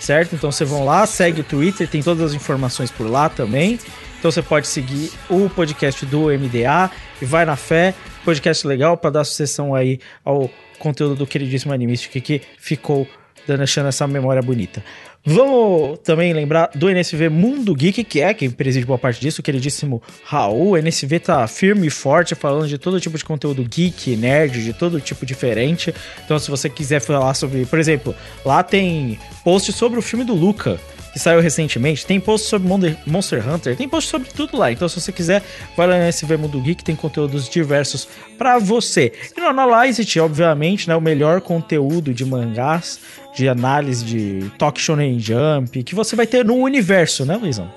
certo? 0.00 0.34
Então 0.34 0.50
vocês 0.50 0.68
vão 0.68 0.84
lá, 0.84 1.06
segue 1.06 1.40
o 1.40 1.44
Twitter, 1.44 1.86
tem 1.88 2.02
todas 2.02 2.22
as 2.30 2.34
informações 2.34 2.90
por 2.90 3.08
lá 3.08 3.28
também. 3.28 3.78
Então 4.22 4.30
você 4.30 4.40
pode 4.40 4.68
seguir 4.68 5.10
o 5.28 5.50
podcast 5.50 6.06
do 6.06 6.26
MDA 6.26 6.88
e 7.20 7.24
vai 7.24 7.44
na 7.44 7.56
fé. 7.56 7.92
Podcast 8.24 8.64
legal 8.64 8.96
para 8.96 9.10
dar 9.10 9.24
sucessão 9.24 9.74
aí 9.74 9.98
ao 10.24 10.48
conteúdo 10.78 11.16
do 11.16 11.26
queridíssimo 11.26 11.72
Animistic 11.72 12.22
que 12.22 12.40
ficou 12.56 13.04
dando 13.48 13.64
achando 13.64 13.88
essa 13.88 14.06
memória 14.06 14.40
bonita. 14.40 14.84
Vamos 15.26 15.98
também 16.04 16.32
lembrar 16.32 16.70
do 16.72 16.88
NSV 16.88 17.30
Mundo 17.30 17.74
Geek, 17.74 18.04
que 18.04 18.20
é 18.20 18.32
quem 18.32 18.48
preside 18.48 18.86
boa 18.86 18.96
parte 18.96 19.20
disso, 19.20 19.40
o 19.40 19.42
queridíssimo 19.42 20.00
Raul. 20.22 20.70
O 20.70 20.76
NSV 20.76 21.18
tá 21.18 21.44
firme 21.48 21.88
e 21.88 21.90
forte, 21.90 22.36
falando 22.36 22.68
de 22.68 22.78
todo 22.78 23.00
tipo 23.00 23.18
de 23.18 23.24
conteúdo 23.24 23.64
geek, 23.64 24.14
nerd, 24.14 24.62
de 24.62 24.72
todo 24.72 25.00
tipo 25.00 25.26
diferente. 25.26 25.92
Então, 26.24 26.38
se 26.38 26.48
você 26.48 26.70
quiser 26.70 27.00
falar 27.00 27.34
sobre, 27.34 27.66
por 27.66 27.80
exemplo, 27.80 28.14
lá 28.44 28.62
tem 28.62 29.18
post 29.42 29.72
sobre 29.72 29.98
o 29.98 30.02
filme 30.02 30.24
do 30.24 30.32
Luca, 30.32 30.78
que 31.12 31.18
saiu 31.18 31.40
recentemente, 31.40 32.06
tem 32.06 32.18
post 32.18 32.48
sobre 32.48 32.68
Monster 33.06 33.46
Hunter, 33.46 33.76
tem 33.76 33.88
post 33.88 34.08
sobre 34.10 34.28
tudo 34.28 34.56
lá. 34.56 34.72
Então, 34.72 34.88
se 34.88 35.00
você 35.00 35.12
quiser, 35.12 35.42
vai 35.76 35.86
lá 35.86 35.94
no 35.94 36.02
NSV 36.02 36.36
Mundo 36.36 36.60
Geek, 36.60 36.82
tem 36.82 36.96
conteúdos 36.96 37.48
diversos 37.48 38.08
pra 38.38 38.58
você. 38.58 39.12
E 39.36 39.40
no 39.40 39.46
Analyze, 39.46 40.20
obviamente, 40.20 40.88
né, 40.88 40.96
o 40.96 41.00
melhor 41.00 41.40
conteúdo 41.40 42.14
de 42.14 42.24
mangás, 42.24 43.00
de 43.34 43.48
análise 43.48 44.04
de 44.04 44.50
Talk 44.58 44.80
Shonen 44.80 45.18
Jump, 45.18 45.82
que 45.82 45.94
você 45.94 46.16
vai 46.16 46.26
ter 46.26 46.44
no 46.44 46.56
universo, 46.56 47.24
né, 47.24 47.36
Luizão? 47.36 47.70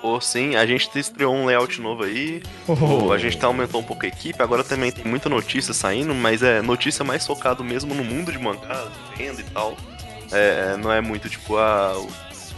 Pô, 0.00 0.20
sim, 0.20 0.54
a 0.54 0.64
gente 0.64 0.88
estreou 0.96 1.34
um 1.34 1.46
layout 1.46 1.80
novo 1.80 2.04
aí. 2.04 2.40
Oh. 2.68 3.10
A 3.10 3.18
gente 3.18 3.36
tá 3.36 3.48
aumentou 3.48 3.80
um 3.80 3.84
pouco 3.84 4.04
a 4.04 4.08
equipe, 4.08 4.40
agora 4.40 4.62
também 4.62 4.92
tem 4.92 5.04
muita 5.04 5.28
notícia 5.28 5.74
saindo, 5.74 6.14
mas 6.14 6.42
é 6.42 6.62
notícia 6.62 7.04
mais 7.04 7.26
focado 7.26 7.64
mesmo 7.64 7.94
no 7.94 8.04
mundo 8.04 8.30
de 8.30 8.38
mangá, 8.38 8.86
venda 9.16 9.40
e 9.40 9.44
tal. 9.44 9.76
É, 10.30 10.76
não 10.76 10.92
é 10.92 11.00
muito 11.00 11.28
tipo 11.28 11.56
a 11.56 11.94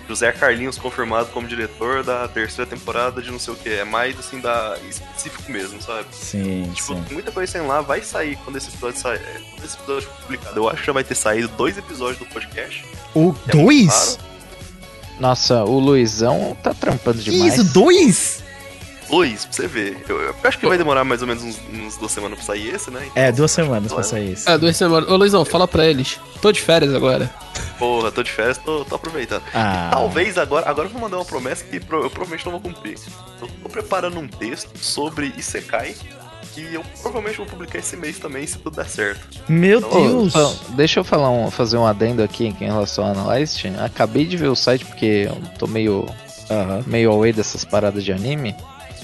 José 0.08 0.32
Carlinhos 0.32 0.78
confirmado 0.78 1.28
como 1.28 1.46
diretor 1.46 2.02
da 2.02 2.26
terceira 2.26 2.68
temporada 2.68 3.20
de 3.20 3.30
não 3.30 3.38
sei 3.38 3.52
o 3.52 3.56
que, 3.56 3.68
é 3.68 3.84
mais 3.84 4.18
assim 4.18 4.40
da 4.40 4.76
específico 4.88 5.52
mesmo, 5.52 5.80
sabe? 5.82 6.06
Sim, 6.12 6.70
Tipo, 6.74 6.94
sim. 6.94 7.04
muita 7.10 7.30
coisa 7.30 7.52
sem 7.52 7.60
lá, 7.60 7.80
vai 7.82 8.00
sair 8.02 8.36
quando 8.44 8.56
esse 8.56 8.68
episódio 8.68 8.98
sair. 9.00 9.18
é, 9.18 9.40
Quando 9.54 9.64
esse 9.64 9.76
episódio 9.76 10.08
for 10.08 10.22
publicado, 10.22 10.58
eu 10.60 10.68
acho 10.68 10.80
que 10.80 10.86
já 10.86 10.92
vai 10.92 11.04
ter 11.04 11.14
saído 11.14 11.48
dois 11.48 11.76
episódios 11.76 12.18
do 12.18 12.26
podcast. 12.26 12.84
O 13.14 13.34
é 13.48 13.52
dois? 13.52 14.18
Nossa, 15.20 15.64
o 15.64 15.78
Luizão 15.78 16.56
tá 16.62 16.72
trampando 16.72 17.18
demais. 17.18 17.54
Isso, 17.54 17.64
dois? 17.72 18.42
Dois, 19.08 19.44
pra 19.44 19.52
você 19.54 19.66
ver. 19.66 20.04
Eu, 20.08 20.20
eu 20.20 20.34
acho 20.44 20.58
que 20.58 20.66
vai 20.66 20.76
demorar 20.78 21.04
mais 21.04 21.22
ou 21.22 21.28
menos 21.28 21.42
uns, 21.42 21.58
uns 21.72 21.96
duas 21.96 22.12
semanas 22.12 22.36
pra 22.38 22.46
sair 22.46 22.74
esse, 22.74 22.90
né? 22.90 23.00
Então, 23.10 23.22
É, 23.22 23.32
duas 23.32 23.50
semanas 23.50 23.92
pra 23.92 24.02
sair 24.02 24.32
isso. 24.32 24.48
É, 24.48 24.58
duas 24.58 24.76
semanas. 24.76 25.08
Ô, 25.10 25.16
Luizão, 25.16 25.44
fala 25.44 25.66
pra 25.66 25.86
eles. 25.86 26.18
Tô 26.42 26.52
de 26.52 26.60
férias 26.60 26.94
agora. 26.94 27.30
Porra, 27.78 28.10
tô 28.10 28.22
de 28.22 28.30
férias, 28.30 28.58
tô, 28.58 28.84
tô 28.84 28.94
aproveitando. 28.96 29.42
Ah. 29.54 29.88
Talvez 29.92 30.36
agora, 30.36 30.68
agora 30.68 30.88
eu 30.88 30.92
vou 30.92 31.00
mandar 31.00 31.16
uma 31.16 31.24
promessa 31.24 31.64
que 31.64 31.78
pro- 31.80 32.02
eu 32.02 32.10
provavelmente 32.10 32.44
não 32.44 32.52
vou 32.52 32.60
cumprir. 32.60 32.98
Eu 33.40 33.48
tô 33.62 33.68
preparando 33.68 34.18
um 34.18 34.26
texto 34.28 34.76
sobre 34.78 35.32
Isekai 35.36 35.94
que 36.54 36.74
eu 36.74 36.82
provavelmente 37.02 37.36
vou 37.36 37.46
publicar 37.46 37.78
esse 37.78 37.96
mês 37.96 38.18
também, 38.18 38.44
se 38.46 38.58
tudo 38.58 38.74
der 38.76 38.88
certo. 38.88 39.20
Meu 39.48 39.78
Ô, 39.78 39.90
Deus! 40.00 40.28
Então, 40.34 40.56
deixa 40.70 40.98
eu 41.00 41.04
falar 41.04 41.30
um, 41.30 41.50
fazer 41.50 41.76
um 41.76 41.86
adendo 41.86 42.22
aqui 42.22 42.46
em 42.46 42.52
relação 42.52 43.04
ao 43.04 43.12
Analyst. 43.12 43.64
Acabei 43.84 44.24
de 44.24 44.36
ver 44.36 44.48
o 44.48 44.56
site 44.56 44.84
porque 44.84 45.28
eu 45.28 45.40
tô 45.58 45.66
meio, 45.68 46.06
Aham. 46.50 46.82
meio 46.86 47.12
away 47.12 47.32
dessas 47.32 47.64
paradas 47.64 48.02
de 48.04 48.12
anime. 48.12 48.56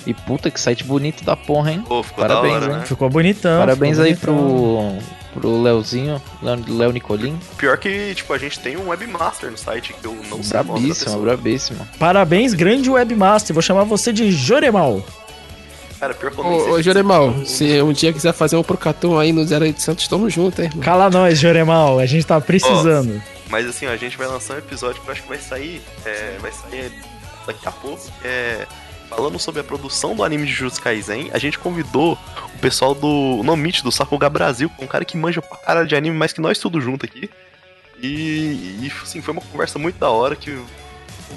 E 0.06 0.12
puta 0.12 0.50
que 0.50 0.60
site 0.60 0.84
bonito 0.84 1.24
da 1.24 1.34
porra, 1.34 1.72
hein? 1.72 1.82
Pô, 1.86 2.02
ficou 2.02 2.22
Parabéns, 2.26 2.52
da 2.54 2.60
hora, 2.60 2.72
hein? 2.74 2.78
né? 2.80 2.86
Ficou 2.86 3.08
bonitão. 3.08 3.58
Parabéns 3.60 3.96
ficou 3.96 4.04
aí 4.06 4.14
bonitão. 4.14 4.98
pro, 5.32 5.40
pro 5.40 5.62
Leozinho, 5.62 6.20
Léo, 6.42 6.64
Léo 6.68 6.92
Nicolin. 6.92 7.38
Pior 7.56 7.78
que, 7.78 8.14
tipo, 8.14 8.32
a 8.32 8.38
gente 8.38 8.58
tem 8.60 8.76
um 8.76 8.88
webmaster 8.88 9.50
no 9.50 9.56
site 9.56 9.94
que 9.94 10.04
eu 10.06 10.14
não 10.28 10.42
sei 10.42 10.52
da 10.52 10.62
Brabíssimo, 10.62 11.18
brabíssimo. 11.22 11.88
Parabéns, 11.98 12.52
grande 12.52 12.90
webmaster. 12.90 13.54
Vou 13.54 13.62
chamar 13.62 13.84
você 13.84 14.12
de 14.12 14.30
Joremal. 14.30 15.02
Cara, 15.98 16.12
pior 16.12 16.32
que 16.32 16.38
eu 16.38 16.44
Ô, 16.44 16.70
ô 16.72 16.76
se- 16.76 16.82
Joremal, 16.82 17.34
se 17.46 17.80
um 17.80 17.92
dia 17.92 18.12
quiser 18.12 18.34
fazer 18.34 18.56
um 18.56 18.62
pro 18.62 18.76
Catum 18.76 19.18
aí 19.18 19.32
no 19.32 19.40
0800, 19.46 20.06
tamo 20.06 20.28
junto, 20.28 20.60
hein, 20.60 20.66
irmão. 20.68 20.82
Cala 20.84 21.08
nós, 21.08 21.38
Joremal. 21.38 21.98
A 21.98 22.04
gente 22.04 22.26
tá 22.26 22.38
precisando. 22.40 23.22
Mas 23.48 23.66
assim, 23.66 23.86
ó, 23.86 23.90
a 23.90 23.96
gente 23.96 24.18
vai 24.18 24.26
lançar 24.26 24.54
um 24.56 24.58
episódio 24.58 25.00
que 25.00 25.08
eu 25.08 25.12
acho 25.12 25.22
que 25.22 25.28
vai 25.28 25.38
sair. 25.38 25.80
é, 26.04 26.36
vai 26.42 26.50
sair 26.52 26.92
daqui 27.46 27.66
a 27.66 27.70
pouco. 27.72 28.02
que 28.20 28.26
É, 28.28 28.66
falando 29.08 29.38
sobre 29.38 29.60
a 29.60 29.64
produção 29.64 30.14
do 30.14 30.24
anime 30.24 30.46
de 30.46 30.52
Jujutsu 30.52 30.80
Kaisen. 30.82 31.30
A 31.32 31.38
gente 31.38 31.58
convidou 31.58 32.18
o 32.54 32.58
pessoal 32.58 32.94
do 32.94 33.42
Nomite, 33.44 33.82
do 33.82 33.92
Sakuga 33.92 34.28
Brasil, 34.28 34.68
que 34.68 34.82
é 34.82 34.84
um 34.84 34.88
cara 34.88 35.04
que 35.04 35.16
manja 35.16 35.40
pra 35.42 35.56
caralho 35.58 35.86
de 35.86 35.94
anime, 35.96 36.16
mais 36.16 36.32
que 36.32 36.40
nós 36.40 36.58
tudo 36.58 36.80
junto 36.80 37.04
aqui. 37.06 37.28
E, 38.02 38.78
e 38.82 38.92
assim, 39.02 39.20
foi 39.22 39.32
uma 39.32 39.42
conversa 39.42 39.78
muito 39.78 39.98
da 39.98 40.10
hora, 40.10 40.34
que 40.36 40.50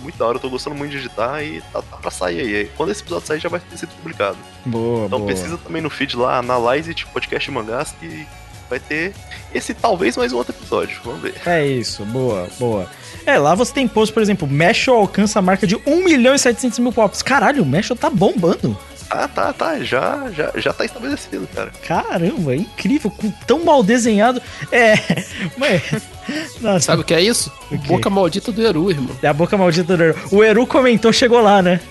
muito 0.01 0.17
da 0.17 0.25
hora, 0.27 0.37
eu 0.37 0.41
tô 0.41 0.49
gostando 0.49 0.75
muito 0.75 0.91
de 0.91 0.97
editar 0.97 1.41
e 1.43 1.61
tá, 1.73 1.81
tá 1.81 1.97
pra 1.97 2.11
sair 2.11 2.39
aí. 2.39 2.71
Quando 2.77 2.91
esse 2.91 3.01
episódio 3.01 3.27
sair, 3.27 3.39
já 3.39 3.49
vai 3.49 3.59
ter 3.59 3.77
sido 3.77 3.89
publicado. 3.95 4.37
Boa, 4.65 5.05
Então 5.05 5.19
boa. 5.19 5.31
pesquisa 5.31 5.57
também 5.57 5.81
no 5.81 5.89
feed 5.89 6.15
lá, 6.15 6.37
Analyze 6.37 6.93
tipo, 6.93 7.11
podcast 7.11 7.49
mangás, 7.51 7.93
que 7.99 8.27
vai 8.69 8.79
ter 8.79 9.13
esse 9.53 9.73
talvez 9.73 10.17
mais 10.17 10.33
um 10.33 10.37
outro 10.37 10.53
episódio. 10.55 10.99
Vamos 11.03 11.21
ver. 11.21 11.35
É 11.45 11.65
isso, 11.65 12.03
boa, 12.05 12.47
boa. 12.59 12.87
É, 13.27 13.37
lá 13.37 13.53
você 13.53 13.73
tem 13.73 13.87
post, 13.89 14.13
por 14.13 14.23
exemplo, 14.23 14.47
Meshel 14.47 14.95
alcança 14.95 15.39
a 15.39 15.41
marca 15.41 15.67
de 15.67 15.75
1 15.85 16.01
milhão 16.01 16.33
e 16.33 16.39
700 16.39 16.79
mil 16.79 16.93
pops. 16.93 17.21
Caralho, 17.21 17.61
o 17.61 17.65
Meshel 17.65 17.97
tá 17.97 18.09
bombando. 18.09 18.75
Ah, 19.09 19.27
tá, 19.27 19.51
tá, 19.51 19.79
já, 19.79 20.31
já, 20.31 20.51
já 20.55 20.71
tá 20.71 20.85
estabelecido, 20.85 21.45
cara. 21.53 21.71
Caramba, 21.85 22.53
é 22.53 22.57
incrível, 22.57 23.11
com 23.11 23.29
tão 23.45 23.65
mal 23.65 23.83
desenhado. 23.83 24.41
É, 24.71 24.95
mas... 25.57 25.83
Nossa, 26.61 26.79
Sabe 26.79 27.01
o 27.01 27.05
que 27.05 27.13
é 27.13 27.21
isso? 27.21 27.51
Boca 27.85 28.09
maldita 28.09 28.49
do 28.49 28.65
Eru, 28.65 28.89
irmão. 28.89 29.15
é 29.21 29.27
a 29.27 29.33
boca 29.33 29.57
maldita 29.57 29.97
do 29.97 30.03
Eru. 30.03 30.15
O 30.31 30.41
Eru 30.41 30.65
comentou, 30.65 31.11
chegou 31.11 31.41
lá, 31.41 31.61
né? 31.61 31.81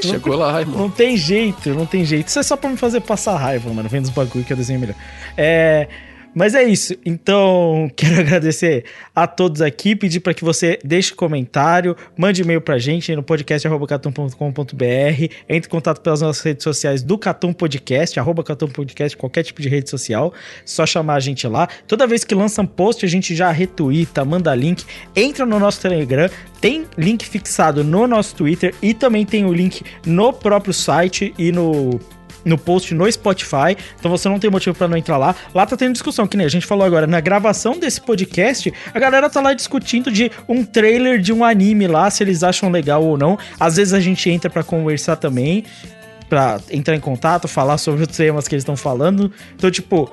Chegou 0.00 0.34
lá, 0.36 0.60
irmão. 0.60 0.78
Não 0.78 0.90
tem 0.90 1.16
jeito, 1.16 1.70
não 1.70 1.86
tem 1.86 2.04
jeito. 2.04 2.26
Isso 2.26 2.40
é 2.40 2.42
só 2.42 2.56
pra 2.56 2.68
me 2.68 2.76
fazer 2.76 3.00
passar 3.00 3.36
raiva, 3.36 3.72
mano. 3.72 3.88
Vendo 3.88 4.04
os 4.04 4.10
bagulho 4.10 4.44
que 4.44 4.52
eu 4.52 4.56
desenho 4.56 4.80
melhor. 4.80 4.96
É. 5.36 5.86
Mas 6.34 6.54
é 6.54 6.64
isso. 6.64 6.94
Então, 7.04 7.90
quero 7.96 8.20
agradecer 8.20 8.84
a 9.14 9.26
todos 9.26 9.62
aqui, 9.62 9.94
pedir 9.94 10.20
para 10.20 10.34
que 10.34 10.44
você 10.44 10.78
deixe 10.84 11.14
comentário, 11.14 11.96
mande 12.16 12.42
e-mail 12.42 12.60
pra 12.60 12.78
gente 12.78 13.14
no 13.14 13.22
podcast@catum.com.br, 13.22 14.34
entre 15.48 15.68
em 15.68 15.70
contato 15.70 16.00
pelas 16.00 16.20
nossas 16.20 16.42
redes 16.42 16.64
sociais 16.64 17.02
do 17.02 17.16
Catum 17.16 17.52
Podcast, 17.52 18.18
arroba 18.18 18.42
Catum 18.42 18.68
Podcast, 18.68 19.16
qualquer 19.16 19.44
tipo 19.44 19.62
de 19.62 19.68
rede 19.68 19.88
social, 19.88 20.32
só 20.64 20.84
chamar 20.84 21.14
a 21.14 21.20
gente 21.20 21.46
lá. 21.46 21.68
Toda 21.86 22.06
vez 22.06 22.24
que 22.24 22.34
lança 22.34 22.62
um 22.62 22.66
post, 22.66 23.04
a 23.04 23.08
gente 23.08 23.34
já 23.34 23.50
retuita, 23.50 24.24
manda 24.24 24.54
link, 24.54 24.84
entra 25.14 25.46
no 25.46 25.58
nosso 25.58 25.80
Telegram, 25.80 26.28
tem 26.60 26.86
link 26.96 27.24
fixado 27.26 27.84
no 27.84 28.06
nosso 28.06 28.34
Twitter 28.34 28.74
e 28.82 28.92
também 28.94 29.24
tem 29.24 29.44
o 29.44 29.52
link 29.52 29.82
no 30.06 30.32
próprio 30.32 30.72
site 30.72 31.32
e 31.38 31.52
no 31.52 32.00
no 32.44 32.58
post 32.58 32.94
no 32.94 33.10
Spotify, 33.10 33.76
então 33.98 34.10
você 34.10 34.28
não 34.28 34.38
tem 34.38 34.50
motivo 34.50 34.76
pra 34.76 34.86
não 34.88 34.96
entrar 34.96 35.16
lá. 35.16 35.34
Lá 35.54 35.64
tá 35.66 35.76
tendo 35.76 35.92
discussão, 35.92 36.26
que 36.26 36.36
nem 36.36 36.46
a 36.46 36.50
gente 36.50 36.66
falou 36.66 36.84
agora, 36.84 37.06
na 37.06 37.20
gravação 37.20 37.78
desse 37.78 38.00
podcast, 38.00 38.72
a 38.92 38.98
galera 38.98 39.30
tá 39.30 39.40
lá 39.40 39.54
discutindo 39.54 40.10
de 40.10 40.30
um 40.48 40.64
trailer 40.64 41.20
de 41.20 41.32
um 41.32 41.44
anime 41.44 41.86
lá, 41.86 42.10
se 42.10 42.22
eles 42.22 42.42
acham 42.42 42.70
legal 42.70 43.04
ou 43.04 43.16
não. 43.16 43.38
Às 43.58 43.76
vezes 43.76 43.94
a 43.94 44.00
gente 44.00 44.28
entra 44.28 44.50
pra 44.50 44.62
conversar 44.62 45.16
também. 45.16 45.64
pra 46.28 46.58
entrar 46.70 46.96
em 46.96 47.00
contato, 47.00 47.46
falar 47.46 47.78
sobre 47.78 48.02
os 48.02 48.08
temas 48.08 48.48
que 48.48 48.54
eles 48.54 48.62
estão 48.62 48.76
falando. 48.76 49.30
Então, 49.54 49.70
tipo, 49.70 50.10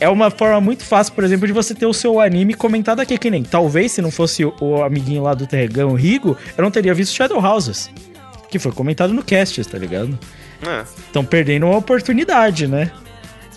é 0.00 0.08
uma 0.08 0.30
forma 0.30 0.60
muito 0.60 0.84
fácil, 0.84 1.12
por 1.12 1.24
exemplo, 1.24 1.46
de 1.46 1.52
você 1.52 1.74
ter 1.74 1.86
o 1.86 1.92
seu 1.92 2.20
anime 2.20 2.54
comentado 2.54 3.00
aqui, 3.00 3.18
que 3.18 3.30
nem. 3.30 3.42
Talvez, 3.42 3.92
se 3.92 4.00
não 4.00 4.10
fosse 4.10 4.44
o, 4.44 4.54
o 4.60 4.82
amiguinho 4.82 5.22
lá 5.22 5.34
do 5.34 5.46
Terregão, 5.46 5.90
o 5.90 5.94
Rigo, 5.94 6.36
eu 6.56 6.62
não 6.62 6.70
teria 6.70 6.94
visto 6.94 7.14
Shadow 7.14 7.44
Houses. 7.44 7.90
Que 8.48 8.58
foi 8.58 8.72
comentado 8.72 9.12
no 9.12 9.22
cast, 9.22 9.62
tá 9.64 9.76
ligado? 9.76 10.18
É. 10.62 10.82
Estão 10.82 11.24
perdendo 11.24 11.66
uma 11.66 11.76
oportunidade, 11.76 12.66
né? 12.66 12.90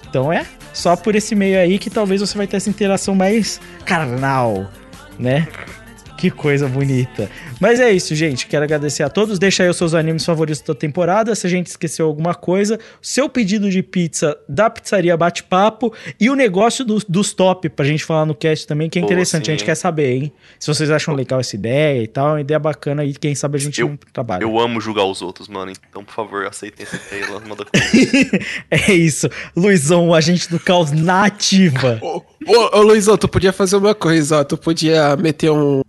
Então 0.07 0.31
é 0.31 0.45
só 0.73 0.95
por 0.95 1.15
esse 1.15 1.35
meio 1.35 1.59
aí 1.59 1.77
que 1.79 1.89
talvez 1.89 2.21
você 2.21 2.37
vai 2.37 2.47
ter 2.47 2.57
essa 2.57 2.69
interação 2.69 3.15
mais 3.15 3.59
carnal, 3.85 4.69
né? 5.17 5.47
Que 6.21 6.29
coisa 6.29 6.67
bonita. 6.67 7.27
Mas 7.59 7.79
é 7.79 7.91
isso, 7.91 8.13
gente. 8.13 8.45
Quero 8.45 8.63
agradecer 8.63 9.01
a 9.01 9.09
todos. 9.09 9.39
Deixa 9.39 9.63
aí 9.63 9.69
os 9.69 9.75
seus 9.75 9.95
animes 9.95 10.23
favoritos 10.23 10.61
da 10.61 10.75
temporada. 10.75 11.33
Se 11.33 11.47
a 11.47 11.49
gente 11.49 11.65
esqueceu 11.65 12.05
alguma 12.05 12.35
coisa, 12.35 12.77
seu 13.01 13.27
pedido 13.27 13.71
de 13.71 13.81
pizza 13.81 14.37
da 14.47 14.69
pizzaria 14.69 15.17
Bate-Papo 15.17 15.91
e 16.19 16.29
o 16.29 16.35
negócio 16.35 16.85
dos, 16.85 17.03
dos 17.05 17.33
top 17.33 17.69
pra 17.69 17.83
gente 17.83 18.05
falar 18.05 18.27
no 18.27 18.35
cast 18.35 18.67
também, 18.67 18.87
que 18.87 18.99
é 18.99 19.01
Pô, 19.01 19.07
interessante. 19.07 19.45
sim, 19.47 19.51
a 19.51 19.55
gente 19.55 19.65
quer 19.65 19.73
saber, 19.73 20.11
hein? 20.11 20.31
Se 20.59 20.67
vocês 20.67 20.91
acham 20.91 21.15
legal 21.15 21.39
essa 21.39 21.55
ideia 21.55 22.03
e 22.03 22.07
tal, 22.07 22.27
é 22.27 22.31
uma 22.33 22.41
ideia 22.41 22.59
bacana 22.59 23.01
aí. 23.01 23.15
Quem 23.15 23.33
sabe 23.33 23.57
a 23.57 23.59
gente 23.59 23.81
Eu- 23.81 23.89
não 23.89 23.97
trabalha. 24.13 24.43
Eu 24.43 24.59
amo 24.59 24.79
julgar 24.79 25.05
os 25.05 25.23
outros, 25.23 25.47
mano. 25.47 25.71
Então, 25.89 26.03
por 26.03 26.13
favor, 26.13 26.45
aceitem 26.45 26.85
essa 26.85 26.97
ideia 26.97 27.31
lá, 27.33 27.39
manda 27.39 27.65
é 28.69 28.93
isso. 28.93 29.27
Luizão, 29.55 30.09
o 30.09 30.13
agente 30.13 30.47
do 30.51 30.59
caos 30.59 30.91
nativa. 30.91 31.97
Ô, 31.99 32.21
ô 32.77 32.81
Luizão, 32.83 33.17
tu 33.17 33.27
podia 33.27 33.51
fazer 33.51 33.75
uma 33.75 33.95
coisa, 33.95 34.41
ó. 34.41 34.43
Tu 34.43 34.55
podia 34.55 35.15
meter 35.17 35.49
um 35.49 35.81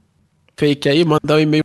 fake 0.57 0.89
aí, 0.89 1.05
mandar 1.05 1.37
um 1.37 1.41
e-mail 1.41 1.65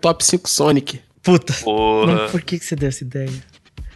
top 0.00 0.24
5 0.24 0.48
Sonic. 0.48 1.00
Puta. 1.22 1.52
Porra. 1.54 2.14
Não, 2.14 2.28
por 2.30 2.40
que, 2.42 2.58
que 2.58 2.64
você 2.64 2.76
deu 2.76 2.88
essa 2.88 3.02
ideia? 3.04 3.30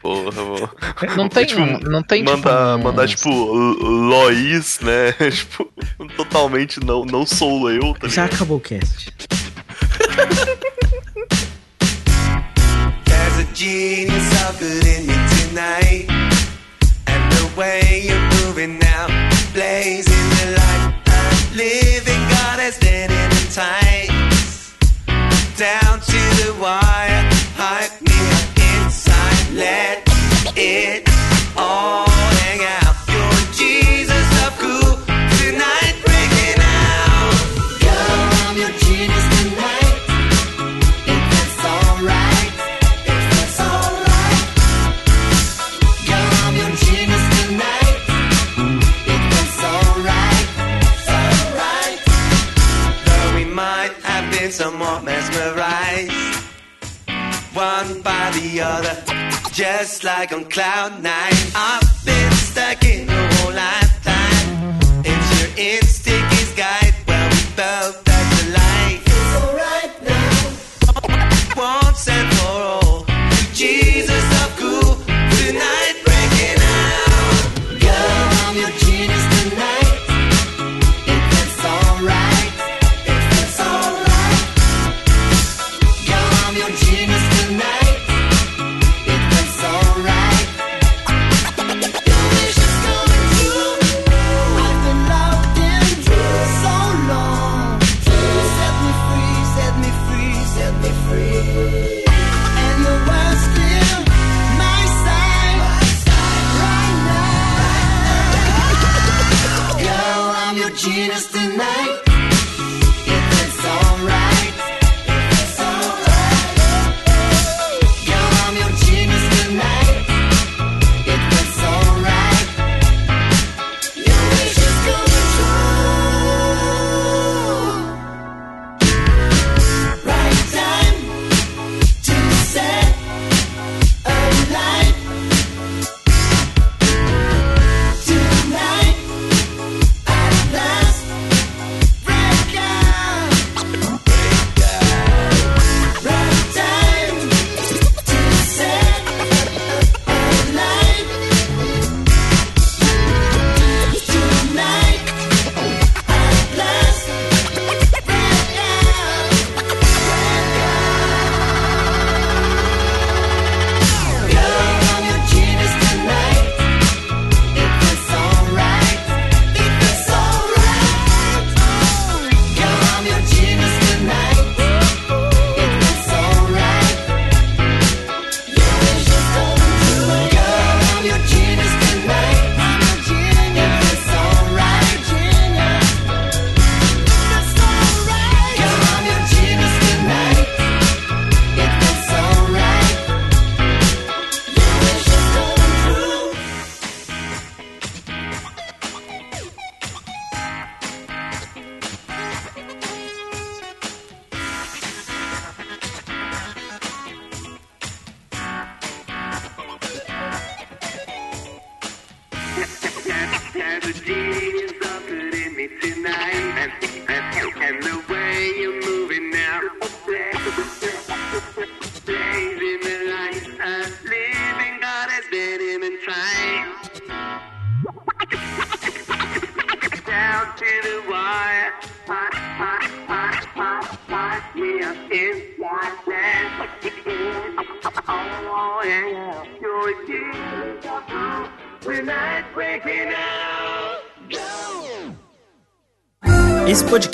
Porra, 0.03 0.31
vou... 0.31 0.71
Não 1.17 1.29
tem, 1.29 1.45
Tipo, 1.47 1.61
não 1.89 2.03
tem 2.03 2.25
Mandar, 2.25 2.39
tipo, 2.39 2.49
um- 2.51 2.79
mandar 2.83 3.07
tipo, 3.09 3.29
Lois, 3.29 4.81
né? 4.81 5.13
tipo, 5.31 5.71
totalmente 6.17 6.81
não, 6.85 7.05
não 7.05 7.27
sou 7.27 7.71
eu, 7.71 7.93
tá 7.95 8.09
Já 8.09 8.25
ligado? 8.25 8.35
acabou 8.37 8.57
o 8.57 8.61
cast. 8.61 9.13
There's 13.05 13.39
a 13.39 13.55
genius 13.55 14.29
good 14.59 14.87
in 14.87 15.07
me 15.07 15.15
tonight. 15.45 16.07
And 17.07 17.33
the 17.33 17.51
way 17.57 18.03
you're 18.07 18.47
moving 18.47 18.79
now, 18.79 19.07
blazing 19.53 20.29
the 20.41 20.57
light. 20.57 20.95
A 21.07 21.57
living 21.57 22.23
goddess 22.31 22.77
standing 22.77 23.17
in 23.19 23.47
tights. 23.53 23.80
Down 25.61 26.01
by 58.03 58.31
the 58.33 58.61
other, 58.61 58.97
just 59.53 60.05
like 60.05 60.33
on 60.33 60.45
cloud 60.45 61.03
nine. 61.03 61.33
I've 61.55 62.05
been 62.05 62.33
stuck 62.33 62.80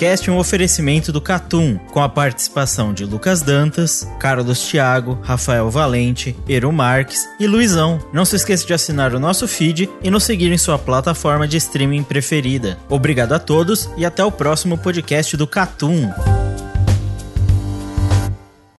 podcast 0.07 0.31
é 0.31 0.33
um 0.33 0.39
oferecimento 0.39 1.11
do 1.11 1.21
Catum, 1.21 1.77
com 1.91 2.01
a 2.01 2.09
participação 2.09 2.95
de 2.95 3.05
Lucas 3.05 3.43
Dantas, 3.43 4.07
Carlos 4.21 4.61
Thiago, 4.61 5.19
Rafael 5.21 5.69
Valente, 5.69 6.37
Eru 6.49 6.71
Marques 6.71 7.29
e 7.41 7.47
Luizão. 7.49 7.99
Não 8.13 8.25
se 8.25 8.37
esqueça 8.37 8.65
de 8.65 8.73
assinar 8.73 9.13
o 9.15 9.19
nosso 9.19 9.49
feed 9.49 9.91
e 10.01 10.09
nos 10.09 10.23
seguir 10.23 10.53
em 10.53 10.59
sua 10.59 10.79
plataforma 10.79 11.49
de 11.49 11.57
streaming 11.57 12.05
preferida. 12.05 12.79
Obrigado 12.89 13.33
a 13.33 13.41
todos 13.41 13.91
e 13.97 14.05
até 14.05 14.25
o 14.25 14.31
próximo 14.31 14.79
podcast 14.79 15.37
do 15.37 15.47
Catum. 15.47 16.36